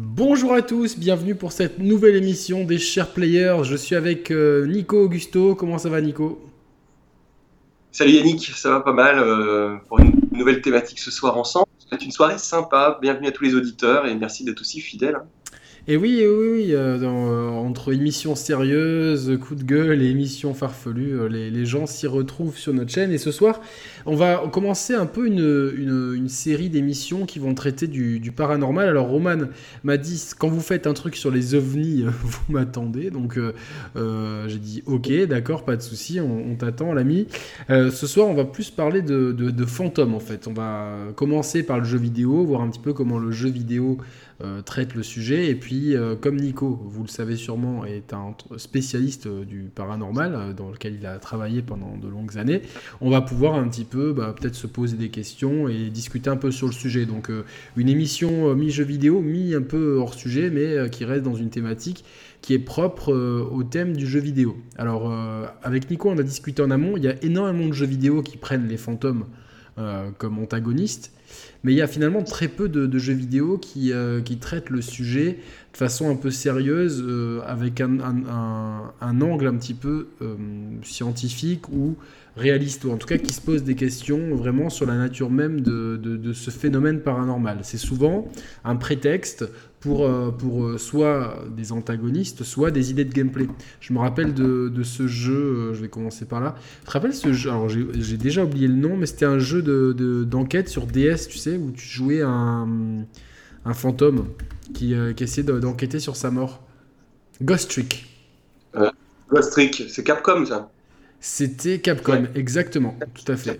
Bonjour 0.00 0.54
à 0.54 0.62
tous, 0.62 0.96
bienvenue 0.96 1.34
pour 1.34 1.50
cette 1.50 1.80
nouvelle 1.80 2.14
émission 2.14 2.62
des 2.62 2.78
Chers 2.78 3.12
Players. 3.12 3.64
Je 3.64 3.74
suis 3.74 3.96
avec 3.96 4.30
euh, 4.30 4.64
Nico 4.64 5.02
Augusto. 5.02 5.56
Comment 5.56 5.76
ça 5.76 5.88
va, 5.88 6.00
Nico? 6.00 6.40
Salut 7.90 8.12
Yannick, 8.12 8.46
ça 8.46 8.70
va 8.70 8.80
pas 8.80 8.92
mal 8.92 9.18
euh, 9.18 9.74
pour 9.88 9.98
une 9.98 10.12
nouvelle 10.30 10.60
thématique 10.60 11.00
ce 11.00 11.10
soir 11.10 11.36
ensemble. 11.36 11.66
C'est 11.90 12.04
une 12.04 12.12
soirée 12.12 12.38
sympa. 12.38 12.96
Bienvenue 13.02 13.26
à 13.26 13.32
tous 13.32 13.42
les 13.42 13.56
auditeurs 13.56 14.06
et 14.06 14.14
merci 14.14 14.44
d'être 14.44 14.60
aussi 14.60 14.78
fidèles. 14.80 15.18
Et 15.90 15.96
oui, 15.96 16.22
oui, 16.22 16.48
oui, 16.52 16.74
euh, 16.74 16.98
euh, 17.02 17.48
entre 17.48 17.94
émissions 17.94 18.34
sérieuses, 18.34 19.38
coups 19.40 19.60
de 19.60 19.64
gueule 19.64 20.02
et 20.02 20.10
émissions 20.10 20.52
farfelues, 20.52 21.18
euh, 21.18 21.28
les, 21.28 21.64
gens 21.64 21.86
s'y 21.86 22.06
retrouvent 22.06 22.58
sur 22.58 22.74
notre 22.74 22.92
chaîne. 22.92 23.10
Et 23.10 23.16
ce 23.16 23.32
soir, 23.32 23.62
on 24.08 24.16
va 24.16 24.48
commencer 24.50 24.94
un 24.94 25.06
peu 25.06 25.26
une, 25.26 26.28
série 26.28 26.68
d'émissions 26.68 27.26
qui 27.26 27.38
vont 27.38 27.54
traiter 27.54 27.86
du, 27.86 28.32
paranormal. 28.32 28.88
Alors, 28.88 29.08
Roman 29.08 29.36
m'a 29.84 29.96
dit, 29.96 30.22
quand 30.38 30.48
vous 30.48 30.60
faites 30.60 30.86
un 30.86 30.94
truc 30.94 31.16
sur 31.16 31.30
les 31.30 31.54
ovnis, 31.54 32.04
vous 32.22 32.52
m'attendez. 32.52 33.10
Donc, 33.10 33.38
j'ai 33.96 34.58
dit, 34.58 34.82
ok, 34.86 35.12
d'accord, 35.26 35.64
pas 35.64 35.76
de 35.76 35.82
souci, 35.82 36.20
on, 36.20 36.54
t'attend, 36.56 36.92
l'ami. 36.92 37.28
ce 37.68 38.06
soir, 38.06 38.26
on 38.28 38.34
va 38.34 38.44
plus 38.44 38.70
parler 38.70 39.02
de, 39.02 39.32
de 39.32 39.64
fantômes, 39.64 40.14
en 40.14 40.20
fait. 40.20 40.48
On 40.48 40.52
va 40.52 40.96
commencer 41.14 41.62
par 41.62 41.78
le 41.78 41.84
jeu 41.84 41.98
vidéo, 41.98 42.44
voir 42.44 42.62
un 42.62 42.68
petit 42.68 42.80
peu 42.80 42.92
comment 42.92 43.18
le 43.18 43.30
jeu 43.30 43.48
vidéo 43.48 43.98
euh, 44.40 44.62
traite 44.62 44.94
le 44.94 45.02
sujet. 45.02 45.48
Et 45.48 45.56
puis, 45.56 45.96
euh, 45.96 46.14
comme 46.14 46.36
Nico, 46.36 46.80
vous 46.84 47.02
le 47.02 47.08
savez 47.08 47.34
sûrement, 47.34 47.84
est 47.84 48.12
un 48.12 48.36
spécialiste 48.56 49.26
euh, 49.26 49.44
du 49.44 49.62
paranormal, 49.74 50.54
dans 50.54 50.70
lequel 50.70 50.94
il 50.94 51.06
a 51.06 51.18
travaillé 51.18 51.60
pendant 51.60 51.96
de 51.96 52.06
longues 52.06 52.38
années, 52.38 52.62
on 53.00 53.10
va 53.10 53.20
pouvoir 53.20 53.54
un 53.54 53.66
petit 53.66 53.82
peu 53.82 54.12
bah, 54.12 54.32
peut-être 54.38 54.54
se 54.54 54.68
poser 54.68 54.96
des 54.96 55.08
questions 55.08 55.66
et 55.66 55.90
discuter 55.90 56.30
un 56.30 56.36
peu 56.36 56.52
sur 56.52 56.68
le 56.68 56.72
sujet. 56.72 57.04
Donc, 57.04 57.32
une 57.76 57.88
émission 57.88 58.54
mi-jeu 58.54 58.84
vidéo, 58.84 59.20
mi 59.20 59.56
un 59.56 59.62
peu 59.62 59.96
hors 59.96 60.14
sujet, 60.14 60.50
mais 60.50 60.88
qui 60.90 61.04
reste 61.04 61.24
dans 61.24 61.34
une 61.34 61.50
thématique 61.50 62.04
qui 62.40 62.54
est 62.54 62.60
propre 62.60 63.12
au 63.12 63.64
thème 63.64 63.96
du 63.96 64.06
jeu 64.06 64.20
vidéo. 64.20 64.56
Alors, 64.76 65.12
avec 65.64 65.90
Nico, 65.90 66.10
on 66.10 66.18
a 66.18 66.22
discuté 66.22 66.62
en 66.62 66.70
amont. 66.70 66.96
Il 66.96 67.02
y 67.02 67.08
a 67.08 67.16
énormément 67.22 67.66
de 67.66 67.72
jeux 67.72 67.86
vidéo 67.86 68.22
qui 68.22 68.36
prennent 68.36 68.68
les 68.68 68.76
fantômes 68.76 69.24
comme 70.18 70.38
antagonistes. 70.38 71.12
Mais 71.64 71.72
il 71.72 71.76
y 71.76 71.82
a 71.82 71.88
finalement 71.88 72.22
très 72.22 72.48
peu 72.48 72.68
de, 72.68 72.98
jeux 72.98 73.14
vidéo 73.14 73.58
qui, 73.58 73.92
euh, 73.92 74.20
qui, 74.20 74.38
traitent 74.38 74.70
le 74.70 74.80
sujet 74.80 75.38
de 75.72 75.76
façon 75.76 76.08
un 76.08 76.14
peu 76.14 76.30
sérieuse, 76.30 77.02
euh, 77.04 77.40
avec 77.46 77.80
un, 77.80 77.98
un, 79.00 79.20
angle 79.20 79.48
un 79.48 79.56
petit 79.56 79.74
peu 79.74 80.08
euh, 80.22 80.36
scientifique 80.82 81.68
ou 81.68 81.96
réaliste, 82.38 82.84
ou 82.84 82.90
en 82.90 82.96
tout 82.96 83.06
cas 83.06 83.18
qui 83.18 83.32
se 83.32 83.40
pose 83.40 83.64
des 83.64 83.74
questions 83.74 84.34
vraiment 84.34 84.70
sur 84.70 84.86
la 84.86 84.96
nature 84.96 85.30
même 85.30 85.60
de, 85.60 85.96
de, 85.96 86.32
ce 86.32 86.50
phénomène 86.50 87.00
paranormal. 87.00 87.58
C'est 87.62 87.78
souvent 87.78 88.28
un 88.64 88.76
prétexte 88.76 89.44
pour, 89.80 90.06
euh, 90.06 90.30
pour 90.30 90.64
euh, 90.64 90.78
soit 90.78 91.44
des 91.54 91.72
antagonistes, 91.72 92.42
soit 92.44 92.70
des 92.70 92.90
idées 92.90 93.04
de 93.04 93.12
gameplay. 93.12 93.46
Je 93.80 93.92
me 93.92 93.98
rappelle 93.98 94.34
de, 94.34 94.68
de 94.68 94.82
ce 94.82 95.06
jeu, 95.06 95.34
euh, 95.34 95.74
je 95.74 95.82
vais 95.82 95.88
commencer 95.88 96.24
par 96.24 96.40
là. 96.40 96.54
Je 96.80 96.86
te 96.86 96.90
rappelle 96.92 97.14
ce 97.14 97.32
jeu, 97.32 97.50
alors 97.50 97.68
j'ai 97.68 98.16
déjà 98.16 98.44
oublié 98.44 98.68
le 98.68 98.74
nom, 98.74 98.96
mais 98.96 99.06
c'était 99.06 99.26
un 99.26 99.38
jeu 99.38 99.62
d'enquête 100.24 100.66
de, 100.66 100.70
sur 100.70 100.86
DS, 100.86 101.28
tu 101.28 101.38
sais, 101.38 101.56
où 101.56 101.70
tu 101.72 101.86
jouais 101.86 102.22
un, 102.22 103.04
un 103.64 103.74
fantôme 103.74 104.28
qui, 104.74 104.94
qui 105.16 105.24
essayait 105.24 105.44
d'enquêter 105.44 106.00
sur 106.00 106.16
sa 106.16 106.30
mort. 106.30 106.62
Ghost 107.42 107.70
Trick. 107.70 108.06
Ghost 109.30 109.52
Trick, 109.52 109.84
c'est 109.88 110.04
Capcom 110.04 110.44
ça 110.46 110.70
c'était 111.20 111.78
Capcom, 111.80 112.26
exactement, 112.34 112.96
tout 113.14 113.30
à 113.32 113.36
fait. 113.36 113.58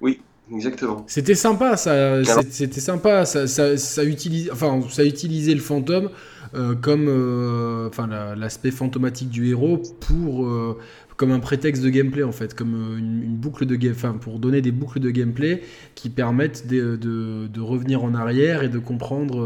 Oui, 0.00 0.20
exactement. 0.52 1.04
C'était 1.06 1.34
sympa, 1.34 1.76
ça. 1.76 2.22
C'était 2.50 2.80
sympa, 2.80 3.24
ça, 3.24 3.46
ça, 3.46 3.76
ça, 3.76 4.04
utilise, 4.04 4.50
enfin, 4.50 4.80
ça 4.88 5.04
utilisait 5.04 5.54
le 5.54 5.60
fantôme 5.60 6.10
euh, 6.54 6.74
comme, 6.74 7.06
euh, 7.08 7.88
enfin, 7.88 8.06
l'aspect 8.36 8.70
fantomatique 8.70 9.28
du 9.28 9.48
héros 9.48 9.82
pour, 10.00 10.46
euh, 10.46 10.78
comme 11.16 11.30
un 11.32 11.40
prétexte 11.40 11.82
de 11.82 11.90
gameplay 11.90 12.22
en 12.22 12.32
fait, 12.32 12.54
comme 12.54 12.96
une, 12.96 13.36
boucle 13.36 13.66
de 13.66 13.76
game, 13.76 13.92
enfin, 13.92 14.12
pour 14.12 14.38
donner 14.38 14.62
des 14.62 14.72
boucles 14.72 15.00
de 15.00 15.10
gameplay 15.10 15.62
qui 15.94 16.08
permettent 16.08 16.66
de, 16.66 16.96
de, 16.96 17.48
de 17.48 17.60
revenir 17.60 18.02
en 18.02 18.14
arrière 18.14 18.62
et 18.62 18.68
de 18.68 18.78
comprendre 18.78 19.40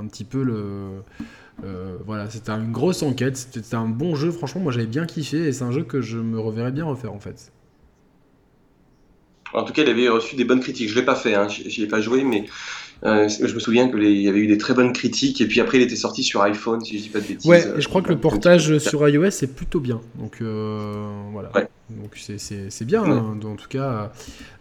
un 0.00 0.06
petit 0.06 0.24
peu 0.24 0.42
le 0.42 1.02
euh, 1.64 1.96
voilà, 2.06 2.28
c'était 2.30 2.50
une 2.50 2.72
grosse 2.72 3.02
enquête, 3.02 3.36
c'était 3.36 3.74
un 3.74 3.86
bon 3.88 4.14
jeu, 4.14 4.30
franchement, 4.30 4.62
moi 4.62 4.72
j'avais 4.72 4.86
bien 4.86 5.06
kiffé 5.06 5.46
et 5.46 5.52
c'est 5.52 5.64
un 5.64 5.72
jeu 5.72 5.84
que 5.84 6.00
je 6.00 6.18
me 6.18 6.40
reverrais 6.40 6.72
bien 6.72 6.84
refaire 6.84 7.12
en 7.12 7.20
fait. 7.20 7.52
En 9.52 9.64
tout 9.64 9.72
cas, 9.72 9.82
il 9.82 9.90
avait 9.90 10.08
reçu 10.08 10.34
des 10.34 10.44
bonnes 10.44 10.60
critiques. 10.60 10.88
Je 10.88 10.94
l'ai 10.94 11.04
pas 11.04 11.14
fait, 11.14 11.34
hein. 11.34 11.46
j'y 11.48 11.82
ai 11.82 11.86
pas 11.86 12.00
joué, 12.00 12.24
mais 12.24 12.46
euh, 13.04 13.28
je 13.28 13.52
me 13.52 13.58
souviens 13.58 13.88
qu'il 13.88 14.20
y 14.20 14.28
avait 14.28 14.38
eu 14.38 14.46
des 14.46 14.58
très 14.58 14.74
bonnes 14.74 14.92
critiques 14.92 15.40
et 15.40 15.46
puis 15.46 15.60
après 15.60 15.78
il 15.78 15.82
était 15.82 15.96
sorti 15.96 16.22
sur 16.22 16.42
iPhone, 16.42 16.84
si 16.84 16.98
je 16.98 17.02
dis 17.02 17.08
pas 17.08 17.20
de 17.20 17.26
bêtises. 17.26 17.50
Ouais, 17.50 17.64
et 17.76 17.80
je 17.80 17.88
crois 17.88 18.02
que 18.02 18.10
le 18.10 18.18
portage 18.18 18.78
sur 18.78 19.08
iOS 19.08 19.24
est 19.24 19.54
plutôt 19.54 19.80
bien. 19.80 20.00
Donc 20.18 20.38
euh, 20.40 20.92
voilà. 21.32 21.50
Donc 22.00 22.16
c'est 22.16 22.84
bien, 22.84 23.04
hein, 23.04 23.38
en 23.44 23.56
tout 23.56 23.68
cas, 23.68 24.12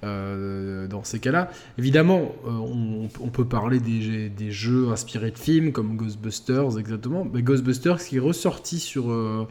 euh, 0.03 0.87
dans 0.87 1.03
ces 1.03 1.19
cas-là. 1.19 1.51
Évidemment, 1.77 2.35
euh, 2.45 3.07
on, 3.21 3.29
peut 3.29 3.45
parler 3.45 3.79
des, 3.79 4.29
des, 4.29 4.51
jeux 4.51 4.89
inspirés 4.89 5.31
de 5.31 5.37
films 5.37 5.71
comme 5.71 5.95
Ghostbusters, 5.95 6.77
exactement. 6.77 7.27
Mais 7.31 7.41
Ghostbusters 7.41 8.03
qui 8.03 8.17
est 8.17 8.19
ressorti 8.19 8.79
sur 8.79 9.11
euh, 9.11 9.47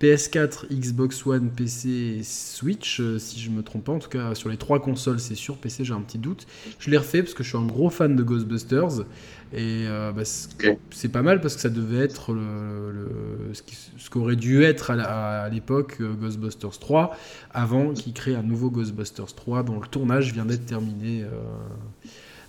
PS4, 0.00 0.66
Xbox 0.70 1.26
One, 1.26 1.50
PC 1.50 1.88
et 1.88 2.22
Switch, 2.22 3.02
si 3.18 3.40
je 3.40 3.50
me 3.50 3.62
trompe 3.62 3.84
pas. 3.84 3.92
En 3.92 3.98
tout 3.98 4.08
cas, 4.08 4.34
sur 4.34 4.48
les 4.48 4.56
trois 4.56 4.80
consoles, 4.80 5.18
c'est 5.18 5.34
sûr. 5.34 5.56
PC, 5.56 5.84
j'ai 5.84 5.94
un 5.94 6.00
petit 6.00 6.18
doute. 6.18 6.46
Je 6.78 6.90
l'ai 6.90 6.96
refait 6.96 7.22
parce 7.22 7.34
que 7.34 7.42
je 7.42 7.48
suis 7.48 7.58
un 7.58 7.66
gros 7.66 7.90
fan 7.90 8.14
de 8.14 8.22
Ghostbusters. 8.22 9.04
Et 9.52 9.86
euh, 9.86 10.12
bah, 10.12 10.22
c'est 10.24 11.08
pas 11.08 11.22
mal 11.22 11.40
parce 11.40 11.54
que 11.54 11.62
ça 11.62 11.70
devait 11.70 12.04
être 12.04 12.34
le, 12.34 13.52
ce 13.54 14.10
qu'aurait 14.10 14.36
dû 14.36 14.62
être 14.62 14.90
à 14.90 15.48
l'époque 15.48 15.96
euh, 16.00 16.12
Ghostbusters 16.12 16.78
3 16.78 17.16
avant 17.52 17.94
qu'il 17.94 18.12
crée 18.12 18.34
un 18.34 18.42
nouveau 18.42 18.70
Ghostbusters 18.70 19.34
3 19.34 19.62
dont 19.62 19.80
le 19.80 19.86
tournage 19.86 20.34
vient 20.34 20.44
d'être 20.44 20.66
terminé 20.66 21.22
euh, 21.22 21.28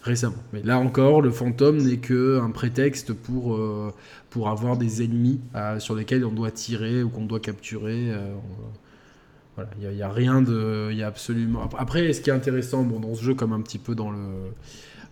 récemment. 0.01 0.43
Mais 0.51 0.61
là 0.61 0.77
encore, 0.77 1.21
le 1.21 1.31
fantôme 1.31 1.77
n'est 1.77 1.97
qu'un 1.97 2.51
prétexte 2.51 3.13
pour, 3.13 3.57
pour 4.29 4.49
avoir 4.49 4.77
des 4.77 5.03
ennemis 5.03 5.39
sur 5.79 5.95
lesquels 5.95 6.23
on 6.25 6.31
doit 6.31 6.51
tirer 6.51 7.03
ou 7.03 7.09
qu'on 7.09 7.25
doit 7.25 7.39
capturer. 7.39 8.11
voilà, 9.55 9.69
il 9.81 9.89
n'y 9.89 10.01
a, 10.01 10.07
a, 10.07 10.11
rien 10.11 10.41
de. 10.41 10.91
Y 10.93 11.03
a 11.03 11.07
absolument... 11.07 11.69
Après, 11.77 12.13
ce 12.13 12.21
qui 12.21 12.29
est 12.29 12.33
intéressant 12.33 12.83
bon, 12.83 12.99
dans 12.99 13.15
ce 13.15 13.23
jeu, 13.23 13.33
comme 13.33 13.53
un 13.53 13.61
petit 13.61 13.79
peu 13.79 13.95
dans 13.95 14.11
le 14.11 14.51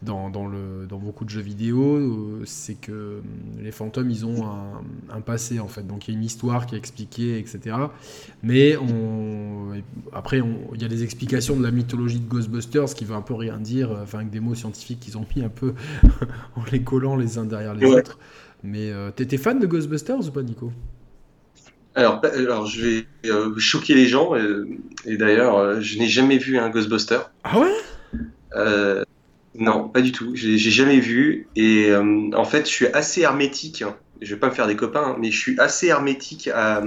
dans, 0.01 0.29
dans, 0.29 0.47
le, 0.47 0.85
dans 0.87 0.97
beaucoup 0.97 1.25
de 1.25 1.29
jeux 1.29 1.41
vidéo, 1.41 1.95
euh, 1.95 2.41
c'est 2.45 2.75
que 2.75 2.91
euh, 2.91 3.21
les 3.59 3.71
fantômes, 3.71 4.09
ils 4.09 4.25
ont 4.25 4.45
un, 5.09 5.21
passé, 5.21 5.59
en 5.59 5.67
fait. 5.67 5.85
Donc 5.85 6.07
il 6.07 6.13
y 6.13 6.13
a 6.15 6.17
une 6.17 6.25
histoire 6.25 6.67
qui 6.67 6.75
est 6.75 6.77
expliquée, 6.77 7.39
etc. 7.39 7.75
Mais 8.43 8.77
on, 8.77 9.71
après, 10.13 10.41
il 10.75 10.81
y 10.81 10.85
a 10.85 10.87
des 10.87 11.03
explications 11.03 11.55
de 11.55 11.63
la 11.63 11.71
mythologie 11.71 12.19
de 12.19 12.27
Ghostbusters 12.27 12.93
qui 12.93 13.05
veut 13.05 13.15
un 13.15 13.21
peu 13.21 13.33
rien 13.33 13.57
dire, 13.57 13.91
euh, 13.91 14.03
enfin, 14.03 14.19
avec 14.19 14.29
des 14.29 14.39
mots 14.39 14.55
scientifiques 14.55 14.99
qu'ils 14.99 15.17
ont 15.17 15.25
mis 15.35 15.43
un 15.43 15.49
peu 15.49 15.73
en 16.55 16.63
les 16.71 16.83
collant 16.83 17.15
les 17.15 17.37
uns 17.37 17.45
derrière 17.45 17.73
les 17.73 17.87
autres. 17.87 18.19
Mais 18.63 18.91
t'étais 19.15 19.37
fan 19.37 19.59
de 19.59 19.67
Ghostbusters 19.67 20.27
ou 20.27 20.31
pas, 20.31 20.43
Nico? 20.43 20.71
Alors, 21.95 22.21
alors, 22.23 22.65
je 22.67 22.81
vais 22.81 23.05
choquer 23.57 23.93
les 23.95 24.07
gens, 24.07 24.33
et, 25.05 25.17
d'ailleurs, 25.17 25.81
je 25.81 25.97
n'ai 25.99 26.07
jamais 26.07 26.37
vu 26.37 26.57
un 26.57 26.69
Ghostbuster. 26.69 27.19
Ah 27.43 27.59
ouais? 27.59 29.03
Non, 29.57 29.89
pas 29.89 30.01
du 30.01 30.11
tout. 30.11 30.35
J'ai 30.35 30.57
jamais 30.57 30.99
vu. 30.99 31.47
Et 31.55 31.89
euh, 31.89 32.29
en 32.35 32.45
fait, 32.45 32.65
je 32.67 32.71
suis 32.71 32.87
assez 32.87 33.21
hermétique. 33.21 33.81
Hein. 33.81 33.95
Je 34.21 34.33
vais 34.33 34.39
pas 34.39 34.49
me 34.49 34.53
faire 34.53 34.67
des 34.67 34.75
copains, 34.75 35.03
hein, 35.03 35.15
mais 35.19 35.31
je 35.31 35.39
suis 35.39 35.59
assez 35.59 35.87
hermétique 35.87 36.47
à, 36.53 36.83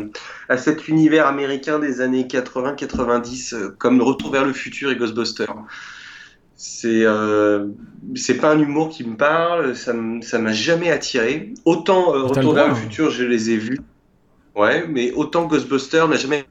à 0.48 0.56
cet 0.56 0.88
univers 0.88 1.26
américain 1.26 1.78
des 1.78 2.00
années 2.00 2.24
80-90, 2.24 3.54
euh, 3.54 3.74
comme 3.76 4.00
Retour 4.00 4.30
vers 4.30 4.44
le 4.44 4.52
futur 4.52 4.90
et 4.90 4.96
Ghostbusters. 4.96 5.52
C'est 6.62 7.06
euh, 7.06 7.68
c'est 8.14 8.34
pas 8.34 8.52
un 8.52 8.58
humour 8.58 8.90
qui 8.90 9.02
me 9.02 9.16
parle. 9.16 9.74
Ça 9.74 9.94
m'a 9.94 10.52
jamais 10.52 10.90
attiré. 10.90 11.54
Autant 11.64 12.14
euh, 12.14 12.24
Retour 12.24 12.52
vers 12.52 12.66
le 12.66 12.72
hein. 12.72 12.74
futur, 12.74 13.10
je 13.10 13.24
les 13.24 13.48
ai 13.48 13.56
vus. 13.56 13.80
Ouais, 14.54 14.86
mais 14.86 15.10
autant 15.12 15.46
Ghostbusters 15.46 16.06
n'a 16.06 16.18
jamais 16.18 16.44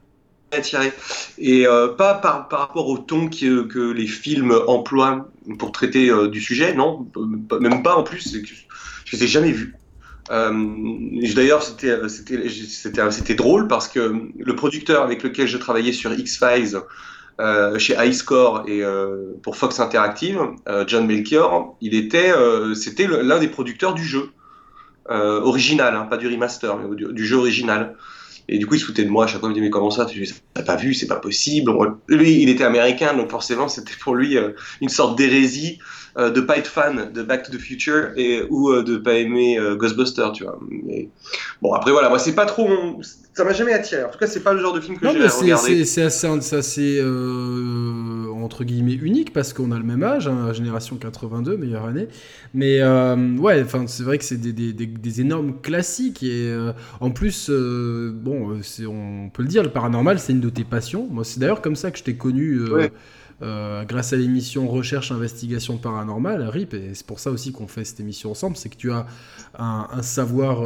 attiré. 0.50 0.92
Et 1.38 1.64
euh, 1.64 1.86
pas 1.86 2.14
par, 2.14 2.48
par, 2.48 2.58
rapport 2.58 2.88
au 2.88 2.98
ton 2.98 3.28
que, 3.28 3.62
que 3.62 3.92
les 3.92 4.08
films 4.08 4.52
emploient 4.66 5.28
pour 5.60 5.70
traiter 5.70 6.10
euh, 6.10 6.26
du 6.26 6.40
sujet, 6.40 6.74
non, 6.74 7.06
même 7.60 7.84
pas 7.84 7.94
en 7.94 8.02
plus, 8.02 8.36
je 9.04 9.16
les 9.16 9.22
ai 9.22 9.28
jamais 9.28 9.52
vus. 9.52 9.76
D'ailleurs, 10.28 11.62
c'était 11.62 13.34
drôle 13.36 13.68
parce 13.68 13.86
que 13.86 14.28
le 14.36 14.56
producteur 14.56 15.04
avec 15.04 15.22
lequel 15.22 15.46
je 15.46 15.56
travaillais 15.56 15.92
sur 15.92 16.12
X-Files, 16.12 16.80
euh, 17.40 17.78
chez 17.78 17.96
iScore 18.06 18.64
et 18.68 18.84
euh, 18.84 19.32
pour 19.42 19.56
Fox 19.56 19.80
Interactive, 19.80 20.40
John 20.86 21.06
Melchior, 21.06 21.76
il 21.80 21.94
était, 21.94 22.32
c'était 22.74 23.06
l'un 23.06 23.38
des 23.38 23.48
producteurs 23.48 23.94
du 23.94 24.04
jeu 24.04 24.30
original, 25.08 25.96
hein, 25.96 26.06
pas 26.08 26.16
du 26.16 26.28
remaster, 26.28 26.76
mais 26.76 26.94
du, 26.94 27.26
jeu 27.26 27.36
original. 27.36 27.96
Et 28.48 28.58
du 28.58 28.66
coup, 28.66 28.74
il 28.74 28.80
se 28.80 28.84
foutait 28.84 29.04
de 29.04 29.10
moi 29.10 29.24
à 29.24 29.26
chaque 29.26 29.40
fois. 29.40 29.48
Il 29.48 29.50
me 29.50 29.54
disait, 29.54 29.66
mais 29.66 29.70
comment 29.70 29.90
ça? 29.90 30.06
Tu 30.06 30.26
n'as 30.56 30.62
pas 30.62 30.76
vu 30.76 30.94
C'est 30.94 31.06
pas 31.06 31.16
possible. 31.16 31.72
Lui, 32.08 32.42
il 32.42 32.48
était 32.48 32.64
américain, 32.64 33.14
donc 33.14 33.30
forcément, 33.30 33.68
c'était 33.68 33.92
pour 34.00 34.14
lui 34.14 34.36
euh, 34.36 34.50
une 34.80 34.88
sorte 34.88 35.16
d'hérésie 35.16 35.78
euh, 36.18 36.30
de 36.30 36.40
pas 36.40 36.58
être 36.58 36.66
fan 36.66 37.12
de 37.12 37.22
Back 37.22 37.44
to 37.44 37.52
the 37.52 37.60
Future 37.60 38.10
et, 38.16 38.42
ou 38.50 38.70
euh, 38.70 38.82
de 38.82 38.96
pas 38.96 39.14
aimer 39.14 39.58
Ghostbusters, 39.76 40.32
tu 40.32 40.44
vois. 40.44 40.58
bon, 41.62 41.72
après, 41.72 41.92
voilà, 41.92 42.08
moi, 42.08 42.18
c'est 42.18 42.34
pas 42.34 42.46
trop. 42.46 42.68
Ça 43.34 43.44
m'a 43.44 43.52
jamais 43.52 43.72
attiré. 43.72 44.02
En 44.04 44.10
tout 44.10 44.18
cas, 44.18 44.26
c'est 44.26 44.40
pas 44.40 44.52
le 44.52 44.60
genre 44.60 44.72
de 44.72 44.80
film 44.80 44.98
que 44.98 45.06
j'ai 45.06 45.12
regardé. 45.12 45.84
C'est 45.84 46.02
assez, 46.02 46.54
assez 46.54 47.00
entre 48.42 48.64
guillemets 48.64 48.94
unique 48.94 49.32
parce 49.32 49.52
qu'on 49.52 49.72
a 49.72 49.78
le 49.78 49.84
même 49.84 50.02
âge, 50.02 50.28
hein, 50.28 50.52
génération 50.52 50.96
82, 50.96 51.56
meilleure 51.56 51.84
année. 51.84 52.08
Mais 52.54 52.82
ouais, 52.82 53.62
enfin, 53.62 53.86
c'est 53.86 54.02
vrai 54.02 54.18
que 54.18 54.24
c'est 54.24 54.36
des, 54.40 54.52
des, 54.52 54.72
des, 54.72 55.20
énormes 55.20 55.60
classiques 55.60 56.22
et 56.22 56.54
en 57.00 57.10
plus, 57.10 57.50
bon 57.50 58.50
euh, 58.50 58.86
on 58.86 59.30
peut 59.30 59.42
le 59.42 59.48
dire, 59.48 59.62
le 59.62 59.70
paranormal, 59.70 60.18
c'est 60.18 60.32
une 60.32 60.40
de 60.40 60.50
tes 60.50 60.64
passions. 60.64 61.06
Moi, 61.10 61.24
c'est 61.24 61.40
d'ailleurs 61.40 61.62
comme 61.62 61.76
ça 61.76 61.90
que 61.90 61.98
je 61.98 62.04
t'ai 62.04 62.16
connu. 62.16 62.58
Euh, 62.58 62.88
euh, 63.42 63.84
grâce 63.84 64.12
à 64.12 64.16
l'émission 64.16 64.68
Recherche 64.68 65.12
Investigation 65.12 65.78
Paranormale, 65.78 66.42
RIP, 66.42 66.74
et 66.74 66.90
c'est 66.92 67.06
pour 67.06 67.20
ça 67.20 67.30
aussi 67.30 67.52
qu'on 67.52 67.66
fait 67.66 67.84
cette 67.84 67.98
émission 68.00 68.30
ensemble, 68.32 68.54
c'est 68.54 68.68
que 68.68 68.76
tu 68.76 68.92
as 68.92 69.06
un, 69.58 70.02
savoir, 70.02 70.58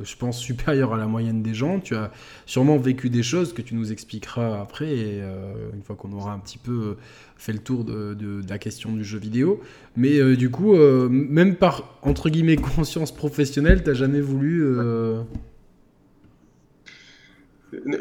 je 0.00 0.16
pense, 0.16 0.38
supérieur 0.38 0.94
à 0.94 0.96
la 0.96 1.06
moyenne 1.06 1.42
des 1.42 1.54
gens. 1.54 1.80
Tu 1.80 1.94
as 1.94 2.10
sûrement 2.46 2.78
vécu 2.78 3.10
des 3.10 3.22
choses 3.22 3.52
que 3.52 3.62
tu 3.62 3.74
nous 3.74 3.92
expliqueras 3.92 4.60
après, 4.60 4.88
et, 4.88 5.22
une 5.74 5.82
fois 5.82 5.96
qu'on 5.96 6.12
aura 6.12 6.32
un 6.32 6.38
petit 6.38 6.58
peu 6.58 6.96
fait 7.36 7.52
le 7.52 7.58
tour 7.58 7.84
de, 7.84 8.40
la 8.48 8.58
question 8.58 8.92
du 8.92 9.04
jeu 9.04 9.18
vidéo. 9.18 9.60
Mais 9.96 10.36
du 10.36 10.50
coup, 10.50 10.74
même 11.08 11.56
par, 11.56 11.98
entre 12.02 12.30
guillemets, 12.30 12.56
conscience 12.56 13.12
professionnelle, 13.12 13.82
t'as 13.82 13.94
jamais 13.94 14.20
voulu... 14.20 14.64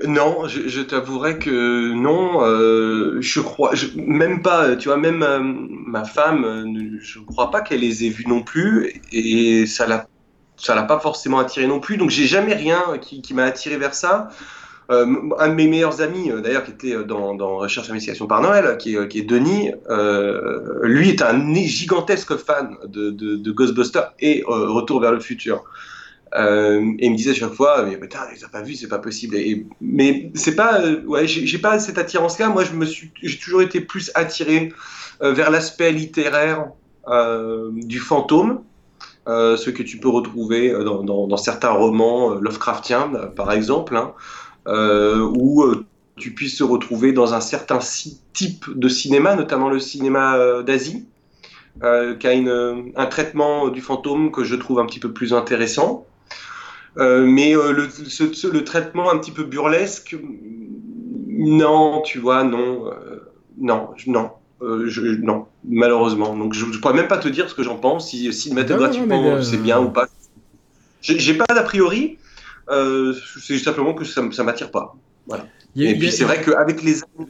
Non, 0.06 0.48
je, 0.48 0.82
t'avouerai 0.82 1.38
que 1.38 1.94
non. 1.94 2.44
Euh, 2.44 3.22
je 3.22 3.40
crois, 3.40 3.72
même 3.96 4.42
pas. 4.42 4.76
Tu 4.76 4.90
vois, 4.90 4.98
même 4.98 5.24
euh, 5.24 5.40
ma 5.42 6.04
femme, 6.04 6.44
euh, 6.44 7.00
je 7.00 7.20
ne 7.20 7.26
crois 7.26 7.52
pas 7.52 7.62
qu'elle 7.62 7.80
les 7.80 8.06
ait 8.06 8.10
vus 8.10 8.26
non 8.28 8.44
plus, 8.44 9.02
et 9.14 9.66
ça 9.66 9.88
l'a, 9.88 10.08
ça 10.62 10.76
l'a 10.76 10.84
pas 10.84 11.00
forcément 11.00 11.40
attiré 11.40 11.68
non 11.68 11.80
plus. 11.80 11.98
Donc 11.98 12.10
j'ai 12.10 12.26
jamais 12.26 12.54
rien 12.54 12.82
qui, 13.02 13.34
m'a 13.34 13.44
attiré 13.44 13.78
vers 13.78 13.94
ça. 13.94 14.30
un 14.90 15.48
de 15.48 15.54
mes 15.54 15.68
meilleurs 15.68 16.02
amis, 16.02 16.32
d'ailleurs, 16.44 16.64
qui 16.64 16.72
était 16.72 17.04
dans, 17.04 17.34
dans 17.34 17.58
Recherche 17.58 17.90
Investigation 17.90 18.28
par 18.28 18.42
Noël, 18.42 18.78
qui 18.78 18.96
est, 18.96 19.22
Denis, 19.22 19.72
lui 20.82 21.10
est 21.10 21.22
un 21.22 21.54
gigantesque 21.54 22.36
fan 22.36 22.76
de, 22.88 23.52
Ghostbusters 23.52 24.14
et 24.20 24.44
Retour 24.46 25.02
vers 25.02 25.12
le 25.12 25.20
futur. 25.20 25.64
Euh, 26.36 26.94
et 27.00 27.08
il 27.08 27.12
me 27.12 27.18
disait 27.18 27.32
à 27.32 27.34
chaque 27.34 27.54
fois, 27.54 27.84
mais 27.84 27.98
putain, 27.98 28.20
les 28.34 28.44
a 28.44 28.48
pas 28.48 28.62
vus, 28.62 28.76
c'est 28.76 28.88
pas 28.88 29.00
possible. 29.00 29.36
Et, 29.36 29.66
mais 29.82 30.32
c'est 30.34 30.56
pas, 30.56 30.82
euh, 30.82 31.26
j'ai 31.26 31.58
pas 31.58 31.80
cette 31.80 31.98
attirance-là. 31.98 32.50
Moi, 32.50 32.64
je 32.64 32.74
me 32.74 32.86
suis, 32.86 33.12
j'ai 33.22 33.38
toujours 33.38 33.62
été 33.62 33.82
plus 33.82 34.12
attiré 34.16 34.72
euh, 35.22 35.34
vers 35.34 35.52
l'aspect 35.52 35.92
littéraire 35.92 36.72
du 37.72 38.00
fantôme, 38.00 38.62
ce 39.28 39.70
que 39.70 39.84
tu 39.84 39.98
peux 39.98 40.10
retrouver 40.10 40.72
dans, 40.72 41.04
dans, 41.04 41.38
certains 41.38 41.72
romans 41.72 42.36
Lovecraftiens, 42.36 43.12
par 43.36 43.52
exemple, 43.52 43.96
hein, 43.96 44.14
où 45.34 45.64
tu 46.18 46.34
puisses 46.34 46.58
se 46.58 46.64
retrouver 46.64 47.14
dans 47.14 47.34
un 47.34 47.42
certain 47.42 47.80
type 48.34 48.66
de 48.76 48.88
cinéma, 48.88 49.36
notamment 49.36 49.70
le 49.70 49.80
cinéma 49.80 50.64
d'Asie. 50.64 51.06
qui 51.82 52.28
a 52.28 52.34
une, 52.34 52.92
un 52.96 53.06
traitement 53.06 53.70
du 53.70 53.82
fantôme 53.82 54.32
que 54.32 54.44
je 54.44 54.56
trouve 54.56 54.80
un 54.80 54.86
petit 54.86 55.00
peu 55.00 55.12
plus 55.12 55.34
intéressant. 55.34 56.06
Euh, 56.98 57.26
mais 57.26 57.56
euh, 57.56 57.72
le, 57.72 57.88
le, 57.88 58.64
traitement 58.64 59.12
un 59.12 59.18
petit 59.18 59.32
peu 59.32 59.44
burlesque, 59.44 60.16
non, 61.28 62.02
tu 62.02 62.20
vois, 62.20 62.44
non, 62.44 62.88
euh, 62.88 63.32
non, 63.58 63.90
non. 64.62 64.88
Je, 64.88 65.02
non, 65.02 65.46
malheureusement. 65.66 66.36
Donc 66.36 66.54
je 66.54 66.66
ne 66.66 66.78
pourrais 66.78 66.94
même 66.94 67.08
pas 67.08 67.18
te 67.18 67.28
dire 67.28 67.50
ce 67.50 67.56
que 67.56 67.64
j'en 67.64 67.78
pense, 67.78 68.10
si, 68.10 68.28
le 68.28 68.64
gratuitement 68.64 69.42
c'est 69.42 69.62
bien 69.62 69.80
ou 69.80 69.90
pas. 69.90 70.08
J'ai 71.02 71.34
pas 71.34 71.46
d'a 71.50 71.64
priori, 71.64 72.18
c'est 72.68 73.60
simplement 73.60 73.94
que 73.94 74.06
ça 74.06 74.22
ne 74.22 74.44
m'attire 74.44 74.72
pas. 74.72 74.96
Voilà. 75.28 75.46
Et 75.76 75.98
puis 75.98 76.12
c'est 76.12 76.26
vrai 76.26 76.42
qu'avec 76.42 76.84
les 76.84 77.04
années 77.04 77.30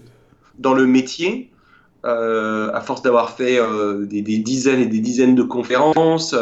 dans 0.59 0.73
le 0.73 0.85
métier, 0.85 1.51
à 2.03 2.81
force 2.81 3.01
d'avoir 3.01 3.35
fait 3.35 3.59
des, 4.01 4.21
des, 4.21 4.37
dizaines 4.37 4.81
et 4.81 4.87
des 4.87 4.99
dizaines 4.99 5.35
de 5.35 5.43
conférences, 5.43 6.35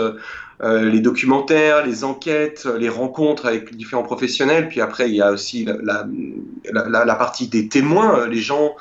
euh, 0.62 0.90
les 0.90 1.00
documentaires, 1.00 1.86
les 1.86 2.04
enquêtes, 2.04 2.68
les 2.78 2.90
rencontres 2.90 3.46
avec 3.46 3.76
différents 3.76 4.04
professionnels. 4.04 4.68
Puis 4.68 4.82
après, 4.82 5.10
il 5.10 5.16
y 5.16 5.22
a 5.22 5.32
aussi 5.32 5.66
la, 5.66 6.06
la, 6.74 7.06
la, 7.06 7.16
partie 7.16 7.48
des 7.48 7.70
témoins, 7.70 8.20
euh, 8.20 8.28
les 8.28 8.42
gens 8.42 8.76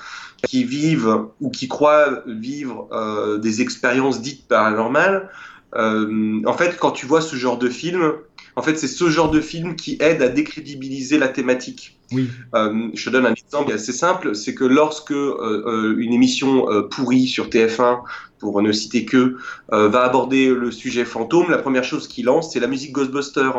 qui 0.46 0.64
vivent 0.64 1.26
ou 1.40 1.50
qui 1.50 1.68
croient 1.68 2.22
vivre 2.26 2.88
euh, 2.92 3.38
des 3.38 3.62
expériences 3.62 4.20
dites 4.20 4.46
paranormales. 4.46 5.30
Euh, 5.74 6.40
en 6.46 6.54
fait, 6.54 6.76
quand 6.78 6.92
tu 6.92 7.06
vois 7.06 7.20
ce 7.20 7.36
genre 7.36 7.58
de 7.58 7.68
film, 7.68 8.12
en 8.56 8.62
fait, 8.62 8.76
c'est 8.78 8.88
ce 8.88 9.08
genre 9.10 9.30
de 9.30 9.40
film 9.40 9.76
qui 9.76 9.98
aide 10.00 10.22
à 10.22 10.28
décrédibiliser 10.28 11.18
la 11.18 11.28
thématique. 11.28 11.98
Oui. 12.10 12.28
Euh, 12.54 12.88
je 12.94 13.04
te 13.04 13.10
donne 13.10 13.26
un 13.26 13.34
exemple 13.34 13.72
assez 13.72 13.92
simple, 13.92 14.34
c'est 14.34 14.54
que 14.54 14.64
lorsque 14.64 15.10
une 15.10 16.12
émission 16.12 16.66
pourrie 16.90 17.26
sur 17.26 17.48
TF1 17.48 18.00
pour 18.38 18.62
ne 18.62 18.72
citer 18.72 19.04
que, 19.04 19.36
va 19.70 20.04
aborder 20.04 20.48
le 20.48 20.70
sujet 20.70 21.04
fantôme, 21.04 21.50
la 21.50 21.58
première 21.58 21.84
chose 21.84 22.08
qu'il 22.08 22.24
lance, 22.24 22.52
c'est 22.52 22.60
la 22.60 22.66
musique 22.66 22.92
Ghostbuster. 22.92 23.50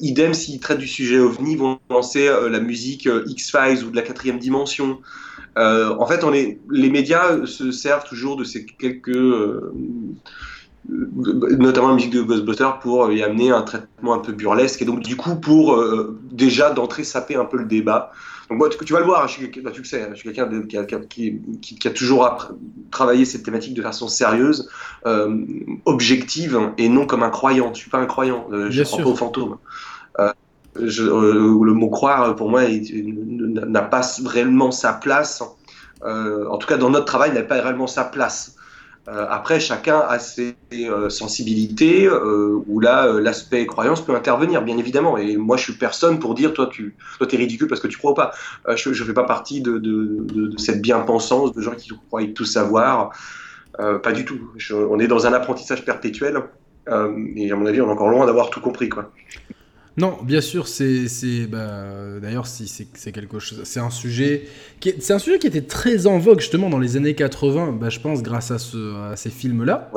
Idem, 0.00 0.34
s'ils 0.34 0.60
traitent 0.60 0.78
du 0.78 0.88
sujet 0.88 1.18
ovni, 1.18 1.52
ils 1.52 1.58
vont 1.58 1.80
lancer 1.90 2.30
la 2.48 2.60
musique 2.60 3.08
X-Files 3.26 3.84
ou 3.84 3.90
de 3.90 3.96
la 3.96 4.02
quatrième 4.02 4.38
dimension. 4.38 5.00
En 5.56 6.06
fait, 6.06 6.24
on 6.24 6.32
est, 6.32 6.58
les 6.70 6.90
médias 6.90 7.46
se 7.46 7.70
servent 7.70 8.04
toujours 8.04 8.36
de 8.36 8.44
ces 8.44 8.64
quelques 8.64 9.16
notamment 10.88 11.88
la 11.88 11.94
musique 11.94 12.12
de 12.12 12.22
Ghostbusters 12.22 12.80
pour 12.80 13.12
y 13.12 13.22
amener 13.22 13.50
un 13.50 13.62
traitement 13.62 14.14
un 14.14 14.18
peu 14.18 14.32
burlesque 14.32 14.82
et 14.82 14.84
donc 14.84 14.98
du 14.98 15.14
coup 15.14 15.36
pour 15.36 15.80
déjà 16.32 16.70
d'entrée 16.70 17.04
saper 17.04 17.36
un 17.36 17.44
peu 17.44 17.56
le 17.56 17.66
débat 17.66 18.12
tu, 18.84 18.92
vas 18.92 19.00
le 19.00 19.06
voir, 19.06 19.28
je 19.28 19.46
tu 19.46 19.60
le 19.60 19.84
sais, 19.84 20.08
je 20.10 20.14
suis 20.14 20.32
quelqu'un 20.32 21.00
qui, 21.08 21.78
a 21.84 21.90
toujours 21.90 22.52
travaillé 22.90 23.24
cette 23.24 23.44
thématique 23.44 23.74
de 23.74 23.82
façon 23.82 24.08
sérieuse, 24.08 24.68
euh, 25.06 25.44
objective, 25.84 26.72
et 26.78 26.88
non 26.88 27.06
comme 27.06 27.22
un 27.22 27.30
croyant. 27.30 27.66
Je 27.66 27.70
ne 27.70 27.76
suis 27.76 27.90
pas 27.90 27.98
un 27.98 28.06
croyant, 28.06 28.48
euh, 28.52 28.70
je 28.70 28.80
ne 28.80 28.84
crois 28.84 29.02
pas 29.02 29.10
aux 29.10 29.16
fantômes. 29.16 29.58
Euh, 30.18 30.32
le 30.74 31.72
mot 31.72 31.90
croire, 31.90 32.34
pour 32.36 32.50
moi, 32.50 32.62
n'a 32.66 33.82
pas 33.82 34.02
réellement 34.24 34.70
sa 34.70 34.92
place. 34.92 35.42
en 36.02 36.58
tout 36.58 36.66
cas, 36.66 36.76
dans 36.76 36.90
notre 36.90 37.06
travail, 37.06 37.32
n'a 37.32 37.42
pas 37.42 37.60
réellement 37.60 37.86
sa 37.86 38.04
place. 38.04 38.56
Euh, 39.08 39.26
après, 39.28 39.58
chacun 39.58 39.98
a 39.98 40.20
ses 40.20 40.54
euh, 40.74 41.08
sensibilités 41.08 42.06
euh, 42.06 42.62
où 42.68 42.78
là, 42.78 43.12
l'aspect 43.20 43.66
croyance 43.66 44.04
peut 44.04 44.14
intervenir, 44.14 44.62
bien 44.62 44.78
évidemment. 44.78 45.18
Et 45.18 45.36
moi, 45.36 45.56
je 45.56 45.64
suis 45.64 45.72
personne 45.72 46.20
pour 46.20 46.34
dire, 46.34 46.52
toi, 46.52 46.68
tu 46.70 46.94
toi, 47.18 47.26
es 47.30 47.36
ridicule 47.36 47.66
parce 47.66 47.80
que 47.80 47.88
tu 47.88 47.98
crois 47.98 48.12
ou 48.12 48.14
pas. 48.14 48.32
je 48.76 48.88
ne 48.90 48.94
fais 48.94 49.12
pas 49.12 49.24
partie 49.24 49.60
de, 49.60 49.82
cette 50.56 50.80
bien-pensance 50.80 51.52
de 51.52 51.60
gens 51.60 51.74
qui 51.74 51.90
croient 52.08 52.24
tout 52.34 52.44
savoir. 52.44 53.10
pas 53.76 54.12
du 54.12 54.24
tout. 54.24 54.38
on 54.70 54.98
est 55.00 55.08
dans 55.08 55.26
un 55.26 55.32
apprentissage 55.32 55.84
perpétuel. 55.84 56.40
et 56.86 57.50
à 57.50 57.56
mon 57.56 57.66
avis, 57.66 57.80
on 57.80 57.88
est 57.88 57.92
encore 57.92 58.10
loin 58.10 58.26
d'avoir 58.26 58.50
tout 58.50 58.60
compris. 58.60 58.88
Quoi. 58.88 59.10
Non, 59.96 60.18
bien 60.22 60.40
sûr, 60.40 60.68
c'est, 60.68 61.06
c'est 61.08 61.46
bah, 61.46 62.18
d'ailleurs 62.20 62.46
si 62.46 62.66
c'est, 62.66 63.12
quelque 63.12 63.38
chose, 63.38 63.60
c'est 63.64 63.80
un 63.80 63.90
sujet 63.90 64.48
qui 64.80 64.94
c'est 65.00 65.12
un 65.12 65.18
sujet 65.18 65.38
qui 65.38 65.46
était 65.46 65.62
très 65.62 66.06
en 66.06 66.18
vogue 66.18 66.40
justement 66.40 66.70
dans 66.70 66.78
les 66.78 66.96
années 66.96 67.14
80. 67.14 67.72
Bah, 67.72 67.90
je 67.90 68.00
pense 68.00 68.22
grâce 68.22 68.50
à, 68.50 68.58
ce, 68.58 69.12
à 69.12 69.16
ces 69.16 69.30
films-là. 69.30 69.90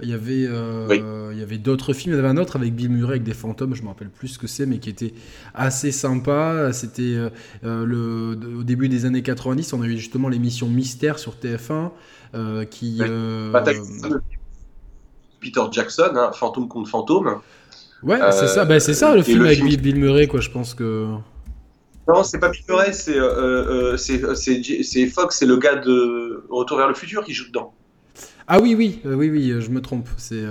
Il 0.00 0.08
y 0.08 0.12
avait, 0.12 0.46
euh, 0.46 1.30
il 1.32 1.38
y 1.38 1.42
avait 1.42 1.58
d'autres 1.58 1.92
films. 1.92 2.14
Il 2.14 2.18
y 2.18 2.20
en 2.20 2.24
avait 2.24 2.32
un 2.32 2.36
autre 2.36 2.56
avec 2.56 2.74
Bill 2.74 2.88
Murray 2.88 3.12
avec 3.14 3.24
des 3.24 3.34
fantômes. 3.34 3.74
Je 3.74 3.82
me 3.82 3.88
rappelle 3.88 4.10
plus 4.10 4.28
ce 4.28 4.38
que 4.38 4.46
c'est, 4.46 4.66
mais 4.66 4.78
qui 4.78 4.90
était 4.90 5.12
assez 5.54 5.90
sympa. 5.90 6.72
C'était 6.72 7.02
euh, 7.02 7.30
euh, 7.64 7.84
le, 7.84 8.58
au 8.58 8.62
début 8.62 8.88
des 8.88 9.06
années 9.06 9.22
90. 9.22 9.72
On 9.72 9.82
a 9.82 9.86
eu 9.86 9.96
justement 9.98 10.28
l'émission 10.28 10.68
Mystère 10.68 11.18
sur 11.18 11.34
TF1 11.34 11.90
qui. 12.66 13.00
Peter 15.40 15.62
Jackson, 15.70 16.10
hein, 16.16 16.32
fantôme 16.32 16.68
contre 16.68 16.90
fantôme. 16.90 17.40
Ouais, 18.02 18.18
c'est 18.30 18.46
ça, 18.46 18.64
bah, 18.64 18.78
c'est 18.80 18.94
ça 18.94 19.14
le 19.14 19.22
film 19.22 19.42
avec 19.44 19.62
Bill, 19.62 19.96
Murray, 19.96 20.26
quoi, 20.28 20.40
je 20.40 20.50
pense 20.50 20.74
que. 20.74 21.08
Non, 22.06 22.22
c'est 22.22 22.38
pas 22.38 22.48
Bill 22.48 22.62
Murray, 22.68 22.92
c'est 22.92 23.18
euh, 23.18 23.92
euh, 23.92 23.96
c'est 23.96 25.06
Fox, 25.06 25.38
c'est 25.38 25.46
le 25.46 25.56
gars 25.56 25.76
de 25.76 26.44
Retour 26.48 26.78
vers 26.78 26.88
le 26.88 26.94
futur 26.94 27.24
qui 27.24 27.34
joue 27.34 27.48
dedans. 27.48 27.74
Ah 28.46 28.60
oui, 28.60 28.74
oui, 28.74 29.00
euh, 29.04 29.14
oui, 29.14 29.28
oui, 29.30 29.54
je 29.60 29.70
me 29.70 29.82
trompe. 29.82 30.08
C'est 30.16 30.44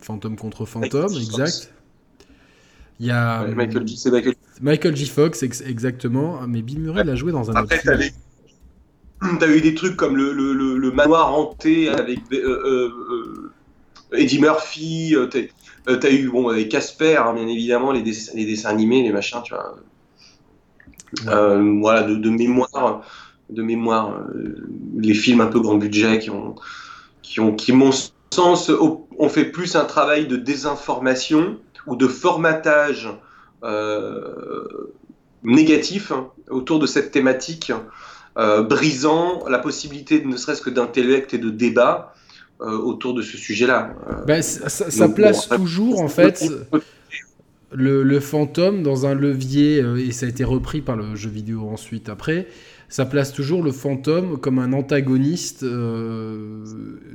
Fantôme 0.00 0.36
contre 0.36 0.64
Fantôme, 0.64 1.12
exact. 1.14 1.72
Il 3.00 3.06
y 3.06 3.10
a 3.10 3.46
Michael 3.46 3.88
G. 3.88 4.10
Michael... 4.10 4.34
Michael 4.60 4.96
G. 4.96 5.06
Fox, 5.06 5.42
exactement. 5.42 6.40
Mais 6.46 6.62
Bill 6.62 6.80
Murray 6.80 7.02
l'a 7.02 7.16
joué 7.16 7.32
dans 7.32 7.50
un 7.50 7.54
Après, 7.54 7.78
autre 7.78 8.00
film. 8.00 8.14
T'as 9.38 9.48
eu 9.48 9.60
des 9.60 9.74
trucs 9.74 9.96
comme 9.96 10.16
le, 10.16 10.32
le, 10.32 10.78
le, 10.78 10.92
manoir 10.92 11.34
hanté 11.34 11.88
avec 11.88 12.20
Eddie 14.12 14.40
Murphy, 14.40 15.14
tu 15.86 16.06
as 16.06 16.10
eu 16.10 16.28
bon, 16.28 16.48
avec 16.48 16.68
Casper, 16.68 17.16
hein, 17.16 17.34
bien 17.34 17.46
évidemment, 17.46 17.92
les, 17.92 18.02
les, 18.02 18.44
dessins 18.44 18.70
animés, 18.70 19.02
les 19.02 19.12
machins, 19.12 19.42
tu 19.42 19.54
vois. 19.54 19.76
voilà, 21.24 22.02
de, 22.02 22.14
de, 22.16 22.30
mémoire, 22.30 23.02
de 23.48 23.62
mémoire 23.62 24.20
les 24.96 25.14
films 25.14 25.40
un 25.40 25.46
peu 25.46 25.60
grand 25.60 25.76
budget 25.76 26.18
qui 26.18 26.30
ont, 26.30 26.54
qui 27.22 27.40
ont, 27.40 27.54
qui 27.54 27.72
mon 27.72 27.90
sens, 28.32 28.70
ont 28.70 29.28
fait 29.28 29.46
plus 29.46 29.76
un 29.76 29.84
travail 29.84 30.26
de 30.26 30.36
désinformation 30.36 31.58
ou 31.86 31.96
de 31.96 32.06
formatage 32.06 33.08
euh, 33.62 34.92
négatif 35.42 36.12
hein, 36.12 36.30
autour 36.48 36.78
de 36.78 36.86
cette 36.86 37.10
thématique, 37.10 37.72
euh, 38.38 38.62
brisant 38.62 39.46
la 39.48 39.58
possibilité 39.58 40.24
ne 40.24 40.36
serait-ce 40.36 40.62
que 40.62 40.70
d'intellect 40.70 41.34
et 41.34 41.38
de 41.38 41.50
débat 41.50 42.14
euh, 42.14 42.19
autour 42.60 43.14
de 43.14 43.22
ce 43.22 43.36
sujet-là. 43.36 43.94
Ben, 44.26 44.42
ça, 44.42 45.08
place 45.08 45.48
toujours 45.48 46.00
en 46.00 46.08
fait 46.08 46.44
le, 47.72 48.02
le, 48.02 48.20
fantôme 48.20 48.82
dans 48.82 49.06
un 49.06 49.14
levier, 49.14 49.84
et 49.98 50.12
ça 50.12 50.26
a 50.26 50.28
été 50.28 50.44
repris 50.44 50.80
par 50.80 50.96
le 50.96 51.16
jeu 51.16 51.30
vidéo 51.30 51.68
ensuite 51.68 52.08
après, 52.08 52.48
ça 52.90 53.06
place 53.06 53.32
toujours 53.32 53.62
le 53.62 53.70
fantôme 53.70 54.36
comme 54.36 54.58
un 54.58 54.72
antagoniste 54.72 55.62
euh, 55.62 56.64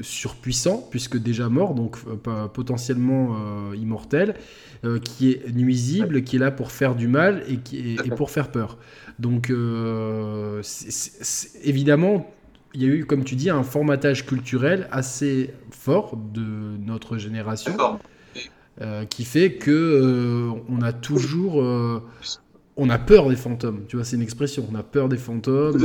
surpuissant, 0.02 0.88
puisque 0.90 1.18
déjà 1.18 1.50
mort, 1.50 1.76
donc 1.76 1.98
euh, 2.08 2.48
potentiellement 2.48 3.36
euh, 3.36 3.76
immortel, 3.76 4.36
qui 5.04 5.32
est 5.32 5.52
nuisible, 5.52 6.24
qui 6.24 6.36
est 6.36 6.40
là 6.40 6.52
pour 6.52 6.72
faire 6.72 6.94
du 6.94 7.08
mal 7.08 7.44
et, 7.50 7.58
qui 7.58 7.98
et 8.06 8.10
pour 8.12 8.30
faire 8.30 8.52
peur. 8.52 8.78
Donc, 9.18 9.52
évidemment, 11.64 12.32
il 12.76 12.84
y 12.84 12.86
a 12.86 12.90
eu, 12.90 13.06
comme 13.06 13.24
tu 13.24 13.36
dis, 13.36 13.50
un 13.50 13.64
formatage 13.64 14.26
culturel 14.26 14.88
assez 14.92 15.54
fort 15.72 16.16
de 16.16 16.78
notre 16.86 17.18
génération. 17.18 17.76
qui 19.10 19.26
fait 19.26 19.54
que 19.54 20.52
on 20.70 20.82
a 20.82 20.94
toujours 20.94 21.64
on 22.78 22.90
a 22.90 22.98
peur 22.98 23.30
des 23.30 23.36
fantômes. 23.36 23.86
Tu 23.88 23.96
vois, 23.96 24.06
c'est 24.06 24.16
une 24.16 24.22
expression. 24.22 24.68
On 24.72 24.76
a 24.76 24.84
peur 24.84 25.10
des 25.10 25.18
fantômes. 25.18 25.78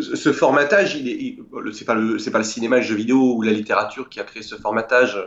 Ce, 0.00 0.32
formatage, 0.32 0.96
il 0.96 1.08
est, 1.08 1.38
c'est 1.74 1.84
pas 1.84 1.94
le, 1.94 2.18
c'est 2.18 2.30
pas 2.30 2.38
le 2.38 2.44
cinéma, 2.44 2.76
le 2.76 2.82
jeu 2.82 2.94
vidéo 2.94 3.34
ou 3.36 3.42
la 3.42 3.52
littérature 3.52 4.08
qui 4.08 4.20
a 4.20 4.24
créé 4.24 4.42
ce 4.42 4.54
formatage. 4.54 5.18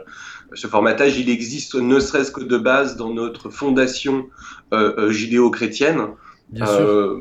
Ce 0.53 0.65
formatage, 0.65 1.19
il 1.19 1.29
existe 1.29 1.75
ne 1.75 1.99
serait-ce 1.99 2.31
que 2.31 2.41
de 2.41 2.57
base 2.57 2.97
dans 2.97 3.13
notre 3.13 3.51
fondation 3.51 4.27
euh, 4.73 4.93
euh 4.97 5.11
judéo-chrétienne. 5.11 6.07
Bien 6.49 6.67
euh, 6.67 7.19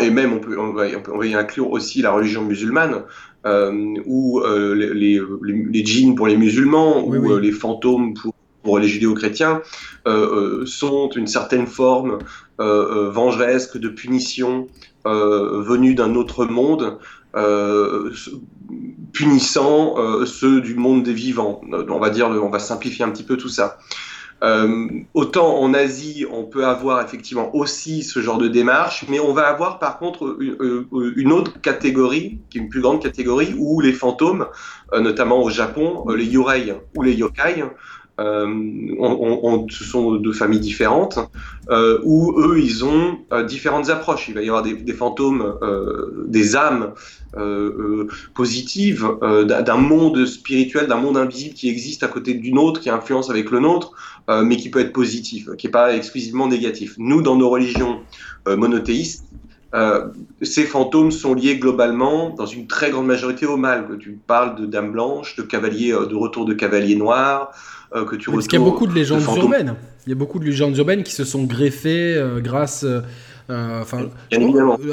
et 0.00 0.10
même 0.10 0.32
on 0.32 0.38
peut, 0.38 0.58
on 0.58 0.72
va, 0.72 0.86
on 1.12 1.22
y 1.22 1.34
inclure 1.34 1.70
aussi 1.70 2.00
la 2.00 2.12
religion 2.12 2.44
musulmane, 2.44 3.02
euh, 3.46 3.94
ou 4.06 4.40
euh, 4.40 4.74
les, 4.74 4.94
les, 4.94 5.20
les, 5.42 5.84
djinns 5.84 6.14
pour 6.14 6.26
les 6.26 6.36
musulmans, 6.36 7.04
ou 7.06 7.38
les 7.38 7.52
fantômes 7.52 8.14
pour 8.14 8.34
pour 8.62 8.78
les 8.78 8.88
judéo-chrétiens, 8.88 9.62
euh, 10.06 10.60
euh, 10.60 10.66
sont 10.66 11.08
une 11.10 11.26
certaine 11.26 11.66
forme 11.66 12.18
euh, 12.60 13.10
vengeresque 13.10 13.78
de 13.78 13.88
punition 13.88 14.66
venue 15.06 15.94
d'un 15.94 16.14
autre 16.16 16.44
monde, 16.44 16.98
punissant 19.14 19.94
ceux 20.26 20.60
du 20.60 20.74
monde 20.74 21.02
des 21.02 21.14
vivants. 21.14 21.62
On 21.88 21.98
va 21.98 22.10
dire, 22.10 22.28
on 22.28 22.50
va 22.50 22.58
simplifier 22.58 23.06
un 23.06 23.08
petit 23.08 23.22
peu 23.22 23.38
tout 23.38 23.48
ça. 23.48 23.78
Autant 25.14 25.58
en 25.58 25.74
Asie, 25.74 26.26
on 26.30 26.44
peut 26.44 26.66
avoir 26.66 27.04
effectivement 27.04 27.54
aussi 27.54 28.02
ce 28.02 28.20
genre 28.20 28.38
de 28.38 28.48
démarche, 28.48 29.04
mais 29.08 29.20
on 29.20 29.32
va 29.32 29.48
avoir 29.48 29.78
par 29.78 29.98
contre 29.98 30.38
une, 30.40 31.32
autre 31.32 31.60
catégorie, 31.60 32.38
qui 32.50 32.58
est 32.58 32.60
une 32.60 32.68
plus 32.68 32.80
grande 32.80 33.02
catégorie, 33.02 33.54
où 33.58 33.80
les 33.80 33.92
fantômes, 33.92 34.46
notamment 34.92 35.42
au 35.42 35.50
Japon, 35.50 36.08
les 36.10 36.24
yurei 36.26 36.74
ou 36.96 37.02
les 37.02 37.14
yokai, 37.14 37.64
euh, 38.18 39.66
ce 39.70 39.84
sont 39.84 40.16
deux 40.16 40.32
familles 40.32 40.60
différentes, 40.60 41.18
euh, 41.70 42.00
où 42.04 42.34
eux, 42.40 42.58
ils 42.58 42.84
ont 42.84 43.18
euh, 43.32 43.44
différentes 43.44 43.90
approches. 43.90 44.28
Il 44.28 44.34
va 44.34 44.42
y 44.42 44.48
avoir 44.48 44.62
des, 44.62 44.92
fantômes, 44.92 45.54
des 46.26 46.56
âmes 46.56 46.92
positives, 48.34 49.08
d'un 49.22 49.76
monde 49.76 50.24
spirituel, 50.26 50.86
d'un 50.86 50.96
monde 50.96 51.16
invisible 51.16 51.54
qui 51.54 51.68
existe 51.68 52.02
à 52.02 52.08
côté 52.08 52.34
d'une 52.34 52.58
autre, 52.58 52.80
qui 52.80 52.90
influence 52.90 53.30
avec 53.30 53.50
le 53.50 53.60
nôtre, 53.60 53.92
mais 54.28 54.56
qui 54.56 54.70
peut 54.70 54.80
être 54.80 54.92
positif, 54.92 55.48
qui 55.56 55.66
n'est 55.66 55.70
pas 55.70 55.94
exclusivement 55.94 56.48
négatif. 56.48 56.94
Nous, 56.98 57.22
dans 57.22 57.36
nos 57.36 57.48
religions 57.48 58.00
monothéistes, 58.46 59.26
ces 60.42 60.64
fantômes 60.64 61.10
sont 61.10 61.34
liés 61.34 61.58
globalement, 61.58 62.30
dans 62.30 62.46
une 62.46 62.66
très 62.66 62.90
grande 62.90 63.06
majorité, 63.06 63.46
au 63.46 63.56
mal. 63.56 63.86
Tu 64.00 64.18
parles 64.26 64.56
de 64.56 64.66
dames 64.66 64.92
blanches, 64.92 65.36
de 65.36 65.42
cavaliers, 65.42 65.92
de 65.92 66.14
retour 66.14 66.46
de 66.46 66.54
cavaliers 66.54 66.96
noirs, 66.96 67.52
euh, 67.94 68.04
que 68.04 68.16
tu 68.16 68.30
Parce 68.30 68.46
qu'il 68.46 68.58
y 68.58 68.62
a 68.62 68.64
beaucoup 68.64 68.86
de 68.86 68.94
légendes 68.94 69.22
urbaines. 69.22 69.74
Il 70.06 70.10
y 70.10 70.12
a 70.12 70.16
beaucoup 70.16 70.38
de 70.38 70.44
légendes 70.44 70.76
urbaines 70.76 71.02
qui 71.02 71.12
se 71.12 71.24
sont 71.24 71.44
greffées 71.44 72.14
euh, 72.16 72.40
grâce. 72.40 72.84
Euh, 72.84 73.00
enfin, 73.80 74.10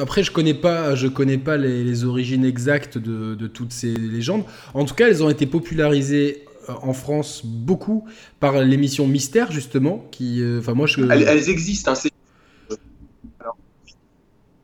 après, 0.02 0.24
je 0.24 0.32
connais 0.32 0.54
pas, 0.54 0.96
je 0.96 1.08
connais 1.08 1.38
pas 1.38 1.58
les, 1.58 2.06
origines 2.06 2.46
exactes 2.46 2.98
de, 2.98 3.48
toutes 3.48 3.74
ces 3.74 3.94
légendes. 3.94 4.44
En 4.74 4.86
tout 4.86 4.96
cas, 4.96 5.08
elles 5.08 5.24
ont 5.24 5.30
été 5.30 5.46
popularisées 5.46 6.46
en 6.68 6.94
France 6.94 7.46
beaucoup 7.46 8.06
par 8.40 8.60
l'émission 8.60 9.08
Mystère 9.08 9.52
justement. 9.52 10.08
Qui, 10.12 10.42
enfin 10.58 10.74
moi, 10.74 10.88
je... 10.88 11.02
elles, 11.02 11.50
existent. 11.50 11.92
Hein, 11.92 12.10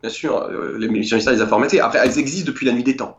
bien 0.02 0.10
sûr, 0.10 0.50
l'émission 0.80 1.18
Mystère 1.18 1.34
les 1.34 1.42
a 1.42 1.48
formatées. 1.48 1.82
Après, 1.82 2.00
elles 2.02 2.18
existent 2.18 2.48
depuis 2.48 2.66
la 2.66 2.72
nuit 2.72 2.84
des 2.84 2.96
temps. 2.96 3.18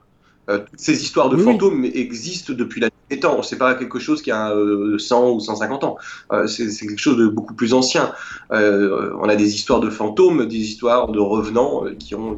ces 0.77 1.03
histoires 1.03 1.29
de 1.29 1.37
fantômes 1.37 1.85
existent 1.85 2.55
depuis 2.55 2.81
la 2.81 2.89
temps. 3.21 3.43
C'est 3.43 3.59
pas 3.59 3.75
quelque 3.75 3.99
chose 3.99 4.23
qui 4.23 4.31
a 4.31 4.51
100 4.51 4.55
euh, 4.57 5.31
ou 5.33 5.41
150 5.41 5.85
ans. 5.85 5.97
Euh, 6.33 6.47
c'est 6.47 6.69
quelque 6.69 6.99
chose 6.99 7.17
de 7.17 7.27
beaucoup 7.27 7.55
plus 7.55 7.75
ancien. 7.75 8.13
Euh, 8.53 9.13
on 9.21 9.29
a 9.29 9.37
des 9.37 9.55
histoires 9.55 9.81
de 9.81 9.91
fantômes, 9.91 10.47
des 10.47 10.57
histoires 10.57 11.09
de 11.09 11.21
revenants 11.21 11.85
qui 11.99 12.15
ont, 12.15 12.37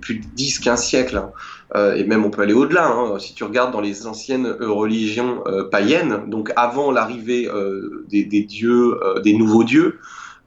plus 0.00 0.16
de 0.16 0.24
10, 0.34 0.58
15 0.60 0.84
siècles. 0.84 1.16
Hein. 1.74 1.92
et 1.96 2.04
même 2.04 2.24
on 2.24 2.30
peut 2.30 2.42
aller 2.42 2.54
au-delà. 2.54 2.88
Hein. 2.88 3.18
Si 3.18 3.34
tu 3.34 3.44
regardes 3.44 3.72
dans 3.72 3.80
les 3.80 4.06
anciennes 4.06 4.46
religions 4.60 5.42
païennes, 5.70 6.24
donc 6.28 6.52
avant 6.56 6.90
l'arrivée 6.90 7.48
des, 8.08 8.42
dieux, 8.42 8.98
des 9.22 9.34
nouveaux 9.34 9.64
dieux, 9.64 9.98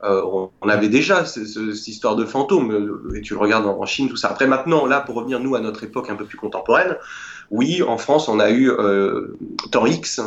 on, 0.03 0.49
avait 0.67 0.89
déjà 0.89 1.25
cette 1.25 1.87
histoire 1.87 2.15
de 2.15 2.25
fantômes, 2.25 2.99
et 3.15 3.21
tu 3.21 3.33
le 3.33 3.39
regardes 3.39 3.65
en, 3.65 3.85
Chine, 3.85 4.09
tout 4.09 4.17
ça. 4.17 4.29
Après, 4.29 4.47
maintenant, 4.47 4.85
là, 4.85 5.01
pour 5.01 5.15
revenir, 5.15 5.39
nous, 5.39 5.55
à 5.55 5.61
notre 5.61 5.83
époque 5.83 6.09
un 6.09 6.15
peu 6.15 6.25
plus 6.25 6.37
contemporaine, 6.37 6.97
oui, 7.51 7.81
en 7.83 7.97
France, 7.97 8.27
on 8.27 8.39
a 8.39 8.49
eu 8.49 8.69
euh, 8.69 9.37
Temps 9.71 9.85
X, 9.85 10.21